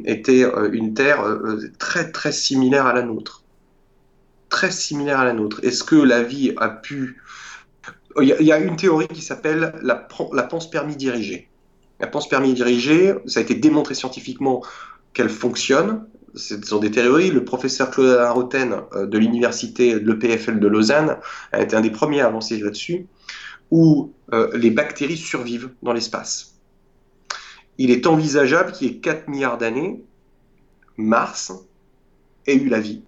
était 0.04 0.44
une 0.72 0.94
Terre 0.94 1.24
très 1.78 2.12
très 2.12 2.30
similaire 2.30 2.86
à 2.86 2.92
la 2.92 3.02
nôtre 3.02 3.44
très 4.54 4.70
similaire 4.70 5.18
à 5.18 5.24
la 5.24 5.32
nôtre. 5.32 5.58
Est-ce 5.64 5.82
que 5.82 5.96
la 5.96 6.22
vie 6.22 6.52
a 6.58 6.68
pu... 6.68 7.20
Il 8.20 8.28
y 8.28 8.52
a, 8.52 8.58
une 8.60 8.76
théorie 8.76 9.08
qui 9.08 9.20
s'appelle 9.20 9.74
la, 9.82 10.06
la 10.32 10.48
permis 10.70 10.94
dirigée. 10.94 11.48
La 12.00 12.06
permis 12.06 12.54
dirigée, 12.54 13.14
ça 13.26 13.40
a 13.40 13.42
été 13.42 13.54
démontré 13.54 13.94
scientifiquement 13.94 14.62
qu'elle 15.12 15.28
fonctionne. 15.28 16.06
Ce 16.34 16.60
sont 16.62 16.78
des. 16.78 16.88
Le 17.30 17.44
professeur 17.44 17.90
Claude 17.90 18.18
Roten 18.32 18.82
euh, 18.92 19.06
de 19.06 19.18
l'université 19.18 20.00
de 20.00 20.12
l'EPFL 20.12 20.58
de 20.58 20.66
Lausanne 20.66 21.18
a 21.52 21.62
été 21.62 21.76
un 21.76 21.80
des 21.80 21.90
premiers 21.90 22.20
à 22.20 22.26
avancer 22.26 22.58
là-dessus, 22.58 23.06
où 23.70 24.12
euh, 24.32 24.50
les 24.54 24.70
bactéries 24.70 25.16
survivent 25.16 25.70
dans 25.82 25.92
l'espace. 25.92 26.56
Il 27.78 27.90
est 27.90 28.06
envisageable 28.06 28.72
qu'il 28.72 28.88
y 28.88 28.90
ait 28.90 28.98
4 28.98 29.28
milliards 29.28 29.58
d'années, 29.58 30.02
Mars 30.96 31.52
ait 32.46 32.54
eu 32.54 32.68
la 32.68 32.80
vie 32.80 33.02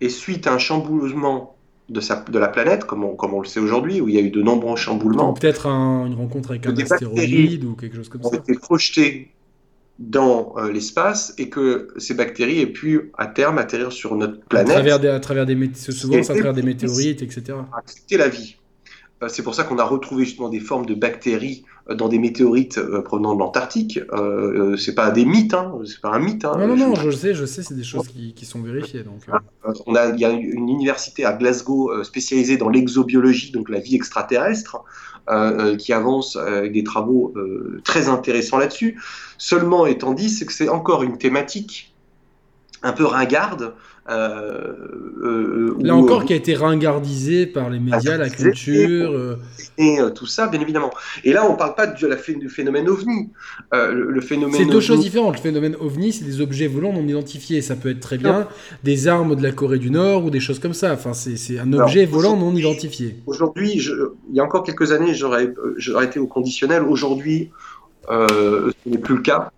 et 0.00 0.08
suite 0.08 0.46
à 0.46 0.52
un 0.52 0.58
chamboulement 0.58 1.56
de, 1.88 2.00
sa, 2.00 2.16
de 2.16 2.38
la 2.38 2.48
planète, 2.48 2.84
comme 2.84 3.04
on, 3.04 3.16
comme 3.16 3.34
on 3.34 3.40
le 3.40 3.46
sait 3.46 3.60
aujourd'hui, 3.60 4.00
où 4.00 4.08
il 4.08 4.14
y 4.14 4.18
a 4.18 4.20
eu 4.20 4.30
de 4.30 4.42
nombreux 4.42 4.76
chamboulements. 4.76 5.32
Peut-être 5.32 5.66
une 5.66 6.14
rencontre 6.14 6.50
avec 6.50 6.66
un 6.66 6.76
astéroïde 6.76 7.64
ou 7.64 7.74
quelque 7.74 7.96
chose 7.96 8.08
comme 8.08 8.22
ça. 8.22 8.28
ont 8.28 8.32
été 8.32 8.54
projetées 8.54 9.32
dans 9.98 10.54
euh, 10.56 10.70
l'espace 10.70 11.34
et 11.38 11.48
que 11.48 11.88
ces 11.96 12.14
bactéries 12.14 12.60
aient 12.60 12.66
pu 12.66 13.10
à 13.18 13.26
terme 13.26 13.58
atterrir 13.58 13.90
sur 13.90 14.14
notre 14.14 14.40
planète. 14.44 14.70
À 14.70 14.74
travers 14.74 15.00
des, 15.00 15.08
à 15.08 15.20
travers 15.20 15.46
des, 15.46 15.56
souvent, 15.74 16.18
à 16.18 16.22
travers 16.22 16.52
des 16.52 16.62
météorites, 16.62 17.22
etc. 17.22 17.58
C'était 17.86 18.16
la 18.16 18.28
vie. 18.28 18.56
Euh, 19.22 19.28
c'est 19.28 19.42
pour 19.42 19.54
ça 19.54 19.64
qu'on 19.64 19.78
a 19.78 19.84
retrouvé 19.84 20.24
justement 20.24 20.48
des 20.48 20.60
formes 20.60 20.86
de 20.86 20.94
bactéries 20.94 21.64
euh, 21.90 21.94
dans 21.94 22.08
des 22.08 22.18
météorites 22.18 22.78
euh, 22.78 23.02
provenant 23.02 23.34
de 23.34 23.40
l'Antarctique. 23.40 23.98
Euh, 24.12 24.76
c'est 24.76 24.94
pas 24.94 25.10
des 25.10 25.24
mythes, 25.24 25.54
hein, 25.54 25.72
c'est 25.84 26.00
pas 26.00 26.10
un 26.10 26.18
mythe. 26.18 26.44
Hein, 26.44 26.56
non, 26.58 26.68
non, 26.68 26.76
non, 26.76 26.94
je 26.94 27.10
sais, 27.10 27.34
je 27.34 27.44
sais, 27.44 27.62
c'est 27.62 27.74
des 27.74 27.84
choses 27.84 28.08
qui, 28.08 28.34
qui, 28.34 28.44
sont 28.44 28.60
vérifiées. 28.60 29.02
Donc, 29.02 29.26
On 29.86 29.94
a, 29.94 30.08
il 30.08 30.20
y 30.20 30.24
a 30.24 30.30
une 30.30 30.68
université 30.68 31.24
à 31.24 31.32
Glasgow 31.32 32.04
spécialisée 32.04 32.56
dans 32.56 32.68
l'exobiologie, 32.68 33.52
donc 33.52 33.68
la 33.68 33.80
vie 33.80 33.94
extraterrestre, 33.94 34.84
qui 35.78 35.92
avance 35.92 36.36
avec 36.36 36.72
des 36.72 36.84
travaux 36.84 37.34
très 37.84 38.08
intéressants 38.08 38.56
là-dessus. 38.56 38.98
Seulement, 39.36 39.84
étant 39.84 40.14
dit, 40.14 40.30
c'est 40.30 40.46
que 40.46 40.52
c'est 40.52 40.70
encore 40.70 41.02
une 41.02 41.18
thématique 41.18 41.94
un 42.82 42.92
peu 42.92 43.04
ringarde 43.04 43.74
euh, 44.08 44.72
euh, 45.22 45.76
Là 45.80 45.94
encore, 45.94 46.24
qui 46.24 46.32
a 46.32 46.36
été 46.36 46.54
ringardisé 46.54 47.46
par 47.46 47.68
les 47.68 47.78
médias, 47.78 48.16
la 48.16 48.30
culture. 48.30 49.38
Et, 49.76 50.00
euh, 50.00 50.10
tout 50.10 50.26
ça, 50.26 50.48
bien 50.48 50.60
évidemment. 50.60 50.90
Et 51.24 51.32
là, 51.32 51.46
on 51.46 51.52
ne 51.52 51.58
parle 51.58 51.74
pas 51.74 51.86
du 51.86 52.48
phénomène 52.48 52.88
ovni. 52.88 53.30
le, 53.72 54.20
phénomène. 54.20 54.56
C'est 54.56 54.64
deux 54.64 54.80
choses 54.80 55.00
différentes. 55.00 55.36
Le 55.36 55.42
phénomène 55.42 55.76
ovni, 55.78 56.12
c'est 56.12 56.24
des 56.24 56.40
objets 56.40 56.66
volants 56.66 56.92
non 56.92 57.06
identifiés. 57.06 57.60
Ça 57.60 57.76
peut 57.76 57.90
être 57.90 58.00
très 58.00 58.18
bien 58.18 58.48
des 58.82 59.08
armes 59.08 59.36
de 59.36 59.42
la 59.42 59.52
Corée 59.52 59.78
du 59.78 59.90
Nord 59.90 60.24
ou 60.24 60.30
des 60.30 60.40
choses 60.40 60.58
comme 60.58 60.74
ça. 60.74 60.92
Enfin, 60.92 61.12
c'est 61.12 61.58
un 61.58 61.72
objet 61.72 62.06
volant 62.06 62.36
non 62.36 62.54
identifié. 62.54 63.16
Aujourd'hui, 63.26 63.72
il 63.74 64.34
y 64.34 64.40
a 64.40 64.44
encore 64.44 64.62
quelques 64.62 64.92
années, 64.92 65.14
j'aurais 65.14 66.04
été 66.04 66.18
au 66.18 66.26
conditionnel. 66.26 66.82
Aujourd'hui, 66.82 67.50
ce 68.08 68.72
n'est 68.86 68.98
plus 68.98 69.16
le 69.16 69.22
cas. 69.22 69.50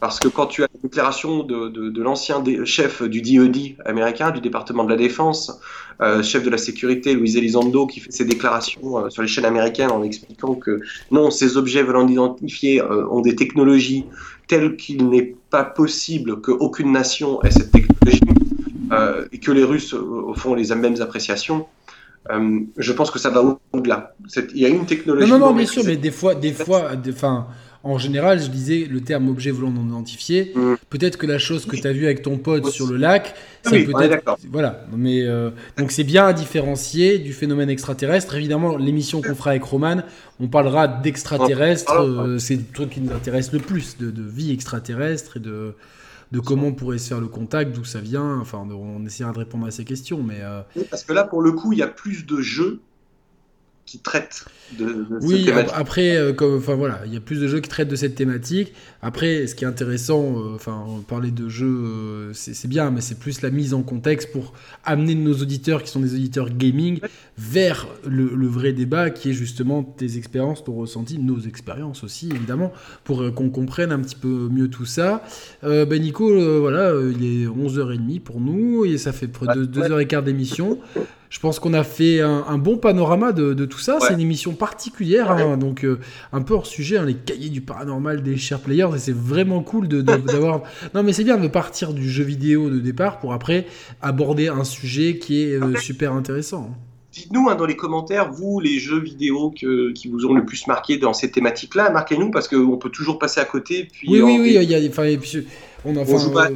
Parce 0.00 0.18
que 0.18 0.28
quand 0.28 0.46
tu 0.46 0.62
as 0.62 0.68
la 0.72 0.80
déclaration 0.82 1.44
de, 1.44 2.00
l'ancien 2.00 2.42
chef 2.64 3.02
du 3.02 3.22
DED 3.22 3.56
e 3.56 3.88
américain, 3.88 4.30
du 4.30 4.40
département 4.40 4.84
de 4.84 4.90
la 4.90 4.96
défense, 4.96 5.58
euh, 6.00 6.22
chef 6.22 6.42
de 6.42 6.50
la 6.50 6.58
sécurité, 6.58 7.14
Luis 7.14 7.36
Elizondo, 7.36 7.86
qui 7.86 8.00
fait 8.00 8.10
ses 8.10 8.24
déclarations 8.24 8.98
euh, 8.98 9.10
sur 9.10 9.22
les 9.22 9.28
chaînes 9.28 9.44
américaines 9.44 9.90
en 9.90 10.02
expliquant 10.02 10.54
que 10.54 10.80
non, 11.10 11.30
ces 11.30 11.56
objets 11.56 11.82
veulent 11.82 12.10
identifier 12.10 12.82
euh, 12.82 13.06
ont 13.08 13.20
des 13.20 13.36
technologies 13.36 14.04
telles 14.48 14.76
qu'il 14.76 15.08
n'est 15.08 15.36
pas 15.50 15.64
possible 15.64 16.40
qu'aucune 16.40 16.92
nation 16.92 17.42
ait 17.42 17.50
cette 17.50 17.70
technologie 17.70 18.20
et 19.32 19.38
que 19.38 19.50
les 19.50 19.64
Russes 19.64 19.92
font 20.36 20.54
les 20.54 20.72
mêmes 20.74 21.00
appréciations. 21.00 21.66
je 22.30 22.92
pense 22.92 23.10
que 23.10 23.18
ça 23.18 23.30
va 23.30 23.58
au-delà. 23.72 24.14
Il 24.54 24.60
y 24.60 24.66
a 24.66 24.68
une 24.68 24.86
technologie. 24.86 25.28
Non, 25.28 25.38
non, 25.38 25.46
non, 25.46 25.52
bien 25.52 25.66
sûr, 25.66 25.82
mais 25.84 25.96
des 25.96 26.12
fois, 26.12 26.36
des 26.36 26.52
fois, 26.52 26.90
enfin 27.08 27.46
en 27.84 27.98
général, 27.98 28.40
je 28.40 28.48
disais 28.48 28.88
le 28.90 29.02
terme 29.02 29.28
objet 29.28 29.50
volant 29.50 29.70
non 29.70 29.86
identifié. 29.86 30.52
Mm. 30.54 30.74
Peut-être 30.88 31.18
que 31.18 31.26
la 31.26 31.38
chose 31.38 31.66
que 31.66 31.76
tu 31.76 31.86
as 31.86 31.92
vue 31.92 32.06
avec 32.06 32.22
ton 32.22 32.38
pote 32.38 32.66
sur 32.70 32.86
le 32.86 32.96
lac, 32.96 33.34
c'est 33.62 33.84
peut-être. 33.84 34.36
Voilà. 34.50 34.86
Mais 34.96 35.22
euh, 35.22 35.50
donc 35.76 35.92
c'est 35.92 36.04
bien 36.04 36.26
à 36.26 36.32
différencier 36.32 37.18
du 37.18 37.34
phénomène 37.34 37.68
extraterrestre. 37.68 38.34
Évidemment, 38.34 38.76
l'émission 38.78 39.20
qu'on 39.20 39.34
fera 39.34 39.50
avec 39.50 39.62
Roman, 39.64 40.02
on 40.40 40.48
parlera 40.48 40.88
d'extraterrestre. 40.88 42.00
Euh, 42.00 42.38
c'est 42.38 42.56
le 42.56 42.64
truc 42.72 42.90
qui 42.90 43.00
nous 43.00 43.12
intéresse 43.12 43.52
le 43.52 43.58
plus, 43.58 43.98
de, 43.98 44.12
vie 44.22 44.52
extraterrestre 44.52 45.36
et 45.36 45.40
de 45.40 45.74
de 46.32 46.40
comment 46.40 46.68
on 46.68 46.72
pourrait 46.72 46.98
se 46.98 47.08
faire 47.08 47.20
le 47.20 47.28
contact, 47.28 47.76
d'où 47.76 47.84
ça 47.84 48.00
vient. 48.00 48.40
Enfin, 48.40 48.66
on 48.68 49.06
essaiera 49.06 49.30
de 49.32 49.38
répondre 49.38 49.66
à 49.66 49.70
ces 49.70 49.84
questions. 49.84 50.20
Mais 50.20 50.38
euh, 50.40 50.62
parce 50.90 51.04
que 51.04 51.12
là, 51.12 51.22
pour 51.22 51.42
le 51.42 51.52
coup, 51.52 51.72
il 51.72 51.78
y 51.78 51.82
a 51.82 51.86
plus 51.86 52.26
de 52.26 52.40
jeux 52.40 52.80
qui 53.86 53.98
traitent 53.98 54.46
de, 54.78 54.86
de 54.86 55.06
oui, 55.20 55.50
après, 55.74 56.16
euh, 56.16 56.32
comme, 56.32 56.56
enfin 56.56 56.74
voilà, 56.74 57.02
il 57.04 57.12
y 57.12 57.16
a 57.16 57.20
plus 57.20 57.38
de 57.38 57.46
jeux 57.46 57.60
qui 57.60 57.68
traitent 57.68 57.88
de 57.88 57.96
cette 57.96 58.14
thématique. 58.14 58.72
Après, 59.02 59.46
ce 59.46 59.54
qui 59.54 59.64
est 59.64 59.66
intéressant, 59.66 60.38
euh, 60.38 60.54
enfin, 60.54 60.86
parler 61.06 61.30
de 61.30 61.48
jeux, 61.48 61.66
euh, 61.66 62.32
c'est 62.32 62.66
bien, 62.66 62.90
mais 62.90 63.02
c'est 63.02 63.18
plus 63.18 63.42
la 63.42 63.50
mise 63.50 63.74
en 63.74 63.82
contexte 63.82 64.32
pour 64.32 64.54
amener 64.84 65.14
nos 65.14 65.34
auditeurs, 65.34 65.82
qui 65.82 65.90
sont 65.90 66.00
des 66.00 66.14
auditeurs 66.14 66.48
gaming, 66.48 67.00
vers 67.36 67.86
le, 68.06 68.46
vrai 68.46 68.72
débat, 68.72 69.10
qui 69.10 69.30
est 69.30 69.34
justement 69.34 69.82
tes 69.82 70.16
expériences, 70.16 70.64
ton 70.64 70.74
ressenti, 70.74 71.18
nos 71.18 71.40
expériences 71.40 72.02
aussi, 72.02 72.30
évidemment, 72.30 72.72
pour 73.04 73.34
qu'on 73.34 73.50
comprenne 73.50 73.92
un 73.92 74.00
petit 74.00 74.16
peu 74.16 74.48
mieux 74.50 74.68
tout 74.68 74.86
ça. 74.86 75.22
ben 75.62 76.00
Nico, 76.00 76.60
voilà, 76.60 76.92
il 77.10 77.24
est 77.24 77.46
11h30 77.46 78.20
pour 78.20 78.40
nous, 78.40 78.84
et 78.84 78.96
ça 78.98 79.12
fait 79.12 79.28
près 79.28 79.54
de 79.54 79.66
2h15 79.66 80.24
d'émission. 80.24 80.78
Je 81.34 81.40
pense 81.40 81.58
qu'on 81.58 81.74
a 81.74 81.82
fait 81.82 82.20
un, 82.20 82.58
bon 82.58 82.76
panorama 82.76 83.32
de, 83.32 83.64
tout 83.64 83.80
ça. 83.80 83.98
C'est 84.00 84.14
une 84.14 84.20
émission 84.20 84.52
particulière, 84.52 85.32
hein, 85.32 85.56
donc 85.56 85.84
euh, 85.84 85.98
un 86.32 86.42
peu 86.42 86.54
hors 86.54 86.64
sujet, 86.64 86.96
hein, 86.96 87.04
les 87.04 87.16
cahiers 87.16 87.50
du 87.50 87.60
paranormal 87.60 88.22
des 88.22 88.36
chers 88.36 88.60
players. 88.60 88.90
Et 88.94 89.00
c'est 89.00 89.14
vraiment 89.14 89.60
cool 89.60 89.88
d'avoir. 89.88 90.62
non, 90.94 91.02
mais 91.02 91.12
c'est 91.12 91.24
bien 91.24 91.36
de 91.36 91.48
partir 91.48 91.92
du 91.92 92.08
jeu 92.08 92.22
vidéo 92.22 92.70
de 92.70 92.78
départ 92.78 93.18
pour 93.18 93.32
après 93.32 93.66
aborder 94.00 94.46
un 94.46 94.62
sujet 94.62 95.18
qui 95.18 95.42
est 95.42 95.60
euh, 95.60 95.74
super 95.74 96.12
intéressant. 96.12 96.70
Dites-nous 97.10 97.48
hein, 97.48 97.56
dans 97.56 97.66
les 97.66 97.76
commentaires, 97.76 98.30
vous, 98.30 98.60
les 98.60 98.78
jeux 98.78 99.00
vidéo 99.00 99.50
qui 99.50 100.08
vous 100.08 100.26
ont 100.26 100.34
le 100.34 100.44
plus 100.44 100.68
marqué 100.68 100.98
dans 100.98 101.14
ces 101.14 101.32
thématiques-là, 101.32 101.90
marquez-nous 101.90 102.30
parce 102.30 102.46
qu'on 102.46 102.76
peut 102.76 102.90
toujours 102.90 103.18
passer 103.18 103.40
à 103.40 103.44
côté. 103.44 103.88
Puis 103.92 104.08
oui, 104.08 104.20
oui, 104.20 104.38
oui, 104.40 104.56
il 104.62 104.70
y 104.70 104.74
a, 104.74 104.78
on, 105.84 105.96
enfin, 105.96 106.50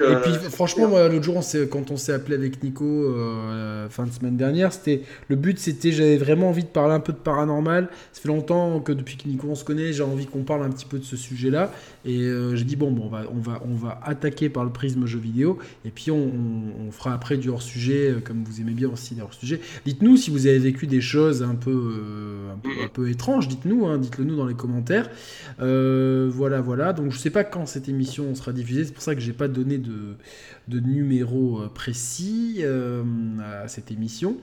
euh, 0.00 0.18
et 0.18 0.22
puis 0.22 0.32
euh, 0.32 0.50
franchement, 0.50 0.88
l'autre 0.88 1.22
jour, 1.22 1.36
on 1.36 1.66
quand 1.66 1.92
on 1.92 1.96
s'est 1.96 2.12
appelé 2.12 2.34
avec 2.34 2.62
Nico 2.62 2.84
euh, 2.84 3.88
fin 3.88 4.04
de 4.04 4.10
semaine 4.10 4.36
dernière, 4.36 4.72
c'était 4.72 5.02
le 5.28 5.36
but, 5.36 5.60
c'était 5.60 5.92
j'avais 5.92 6.16
vraiment 6.16 6.48
envie 6.48 6.64
de 6.64 6.68
parler 6.68 6.94
un 6.94 7.00
peu 7.00 7.12
de 7.12 7.18
paranormal. 7.18 7.88
Ça 8.12 8.20
fait 8.20 8.28
longtemps 8.28 8.80
que 8.80 8.90
depuis 8.90 9.16
que 9.16 9.28
Nico 9.28 9.46
on 9.48 9.54
se 9.54 9.64
connaît, 9.64 9.92
j'ai 9.92 10.02
envie 10.02 10.26
qu'on 10.26 10.42
parle 10.42 10.64
un 10.64 10.70
petit 10.70 10.86
peu 10.86 10.98
de 10.98 11.04
ce 11.04 11.16
sujet-là. 11.16 11.70
Et 12.04 12.28
j'ai 12.54 12.64
dit 12.64 12.76
bon, 12.76 12.90
bon, 12.90 13.04
on 13.04 13.08
va, 13.08 13.22
on 13.32 13.38
va, 13.38 13.62
on 13.64 13.74
va 13.74 14.00
attaquer 14.04 14.48
par 14.48 14.64
le 14.64 14.70
prisme 14.70 15.06
jeu 15.06 15.18
vidéo, 15.18 15.58
et 15.84 15.90
puis 15.90 16.10
on, 16.10 16.32
fera 16.90 17.14
après 17.14 17.36
du 17.36 17.48
hors 17.48 17.62
sujet, 17.62 18.14
comme 18.24 18.44
vous 18.44 18.60
aimez 18.60 18.72
bien 18.72 18.88
aussi 18.88 19.14
les 19.14 19.22
hors 19.22 19.34
sujet. 19.34 19.60
Dites-nous 19.84 20.16
si 20.16 20.30
vous 20.30 20.46
avez 20.46 20.58
vécu 20.58 20.86
des 20.86 21.00
choses 21.00 21.42
un 21.42 21.54
peu, 21.54 21.94
un 22.52 22.88
peu, 22.88 23.08
étranges. 23.08 23.48
Dites-nous, 23.48 23.86
hein, 23.86 23.98
dites-le 23.98 24.24
nous 24.24 24.36
dans 24.36 24.46
les 24.46 24.54
commentaires. 24.54 25.08
voilà, 25.58 26.60
voilà. 26.60 26.92
Donc 26.92 27.12
je 27.12 27.18
sais 27.18 27.30
pas 27.30 27.44
quand 27.44 27.66
cette 27.66 27.88
émission 27.88 28.34
sera 28.34 28.52
diffusée 28.52 28.63
c'est 28.66 28.92
pour 28.92 29.02
ça 29.02 29.14
que 29.14 29.20
j'ai 29.20 29.32
pas 29.32 29.48
donné 29.48 29.78
de, 29.78 30.16
de 30.68 30.80
numéro 30.80 31.60
euh, 31.60 31.68
précis 31.68 32.58
euh, 32.60 33.02
à 33.62 33.68
cette 33.68 33.90
émission. 33.90 34.36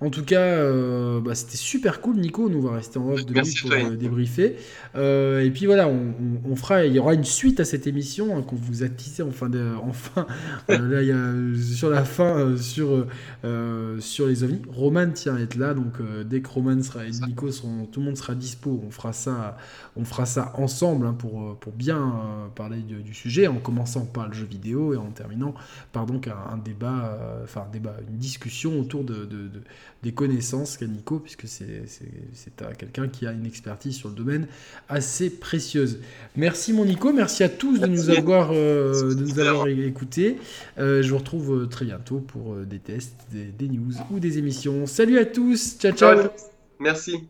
En 0.00 0.10
tout 0.10 0.24
cas, 0.24 0.40
euh, 0.40 1.20
bah, 1.20 1.34
c'était 1.34 1.56
super 1.56 2.00
cool, 2.00 2.18
Nico. 2.18 2.48
Nous, 2.48 2.58
on 2.58 2.68
va 2.68 2.76
rester 2.76 3.00
en 3.00 3.08
off 3.08 3.26
de 3.26 3.34
lui 3.34 3.54
pour 3.60 3.96
débriefer. 3.96 4.54
et 4.94 5.50
puis 5.52 5.66
voilà, 5.66 5.88
on, 5.88 6.54
fera, 6.54 6.84
il 6.84 6.92
y 6.92 7.00
aura 7.00 7.14
une 7.14 7.24
suite 7.24 7.58
à 7.58 7.64
cette 7.64 7.88
émission 7.88 8.36
hein, 8.36 8.42
qu'on 8.42 8.54
vous 8.54 8.84
a 8.84 8.88
tissé 8.88 9.24
enfin, 9.24 9.48
de, 9.48 9.72
enfin 9.82 10.28
là, 10.68 11.02
il 11.02 11.08
y 11.08 11.10
a, 11.10 11.32
sur 11.60 11.90
la 11.90 12.04
fin 12.04 12.56
sur, 12.56 13.08
sur 13.98 14.26
les 14.28 14.44
ovnis. 14.44 14.62
Roman 14.70 15.10
tient 15.10 15.34
à 15.34 15.40
être 15.40 15.56
là, 15.56 15.74
donc 15.74 15.94
dès 16.26 16.42
que 16.42 16.48
Roman 16.48 16.80
sera 16.80 17.04
et 17.04 17.10
Nico 17.10 17.50
seront, 17.50 17.86
tout 17.86 17.98
le 17.98 18.06
monde 18.06 18.16
sera 18.16 18.36
dispo, 18.36 18.80
on 18.86 18.92
fera 18.92 19.12
ça, 19.12 19.56
on 19.96 20.04
fera 20.04 20.26
ça 20.26 20.52
ensemble 20.58 21.06
hein, 21.06 21.16
pour, 21.18 21.56
pour 21.58 21.72
bien 21.72 22.50
parler 22.54 22.82
du 22.82 23.14
sujet, 23.14 23.48
en 23.48 23.56
commençant 23.56 24.06
par 24.06 24.28
le 24.28 24.34
jeu 24.34 24.46
vidéo 24.46 24.94
et 24.94 24.96
en 24.96 25.10
terminant 25.10 25.56
par 25.92 26.06
donc 26.06 26.28
un, 26.28 26.56
débat, 26.58 27.18
euh, 27.20 27.44
enfin 27.44 27.66
un 27.68 27.72
débat, 27.72 27.96
une 28.08 28.18
discussion 28.18 28.78
autour 28.80 29.04
de, 29.04 29.28
des 30.02 30.12
connaissances 30.12 30.76
qu'a 30.76 30.86
Nico, 30.86 31.18
puisque 31.18 31.46
c'est 31.46 31.84
quelqu'un 32.78 33.08
qui 33.08 33.26
a 33.26 33.32
une 33.32 33.46
expertise 33.46 33.96
sur 33.96 34.08
le 34.08 34.14
domaine 34.14 34.46
assez 34.88 35.30
précieuse. 35.30 35.98
Merci 36.36 36.72
mon 36.72 36.84
Nico, 36.84 37.12
merci 37.12 37.42
à 37.42 37.48
tous 37.48 37.80
de 37.80 37.86
nous 37.86 38.10
avoir, 38.10 38.50
euh, 38.52 39.14
de 39.14 39.22
nous 39.22 39.38
avoir 39.38 39.68
écoutés. 39.68 40.38
Euh, 40.78 41.02
je 41.02 41.10
vous 41.10 41.18
retrouve 41.18 41.68
très 41.68 41.84
bientôt 41.84 42.18
pour 42.18 42.56
des 42.56 42.78
tests, 42.78 43.16
des, 43.32 43.46
des 43.46 43.68
news 43.68 43.92
ou 44.10 44.20
des 44.20 44.38
émissions. 44.38 44.86
Salut 44.86 45.18
à 45.18 45.24
tous, 45.24 45.78
ciao 45.78 45.92
ciao. 45.92 46.28
Merci. 46.80 47.28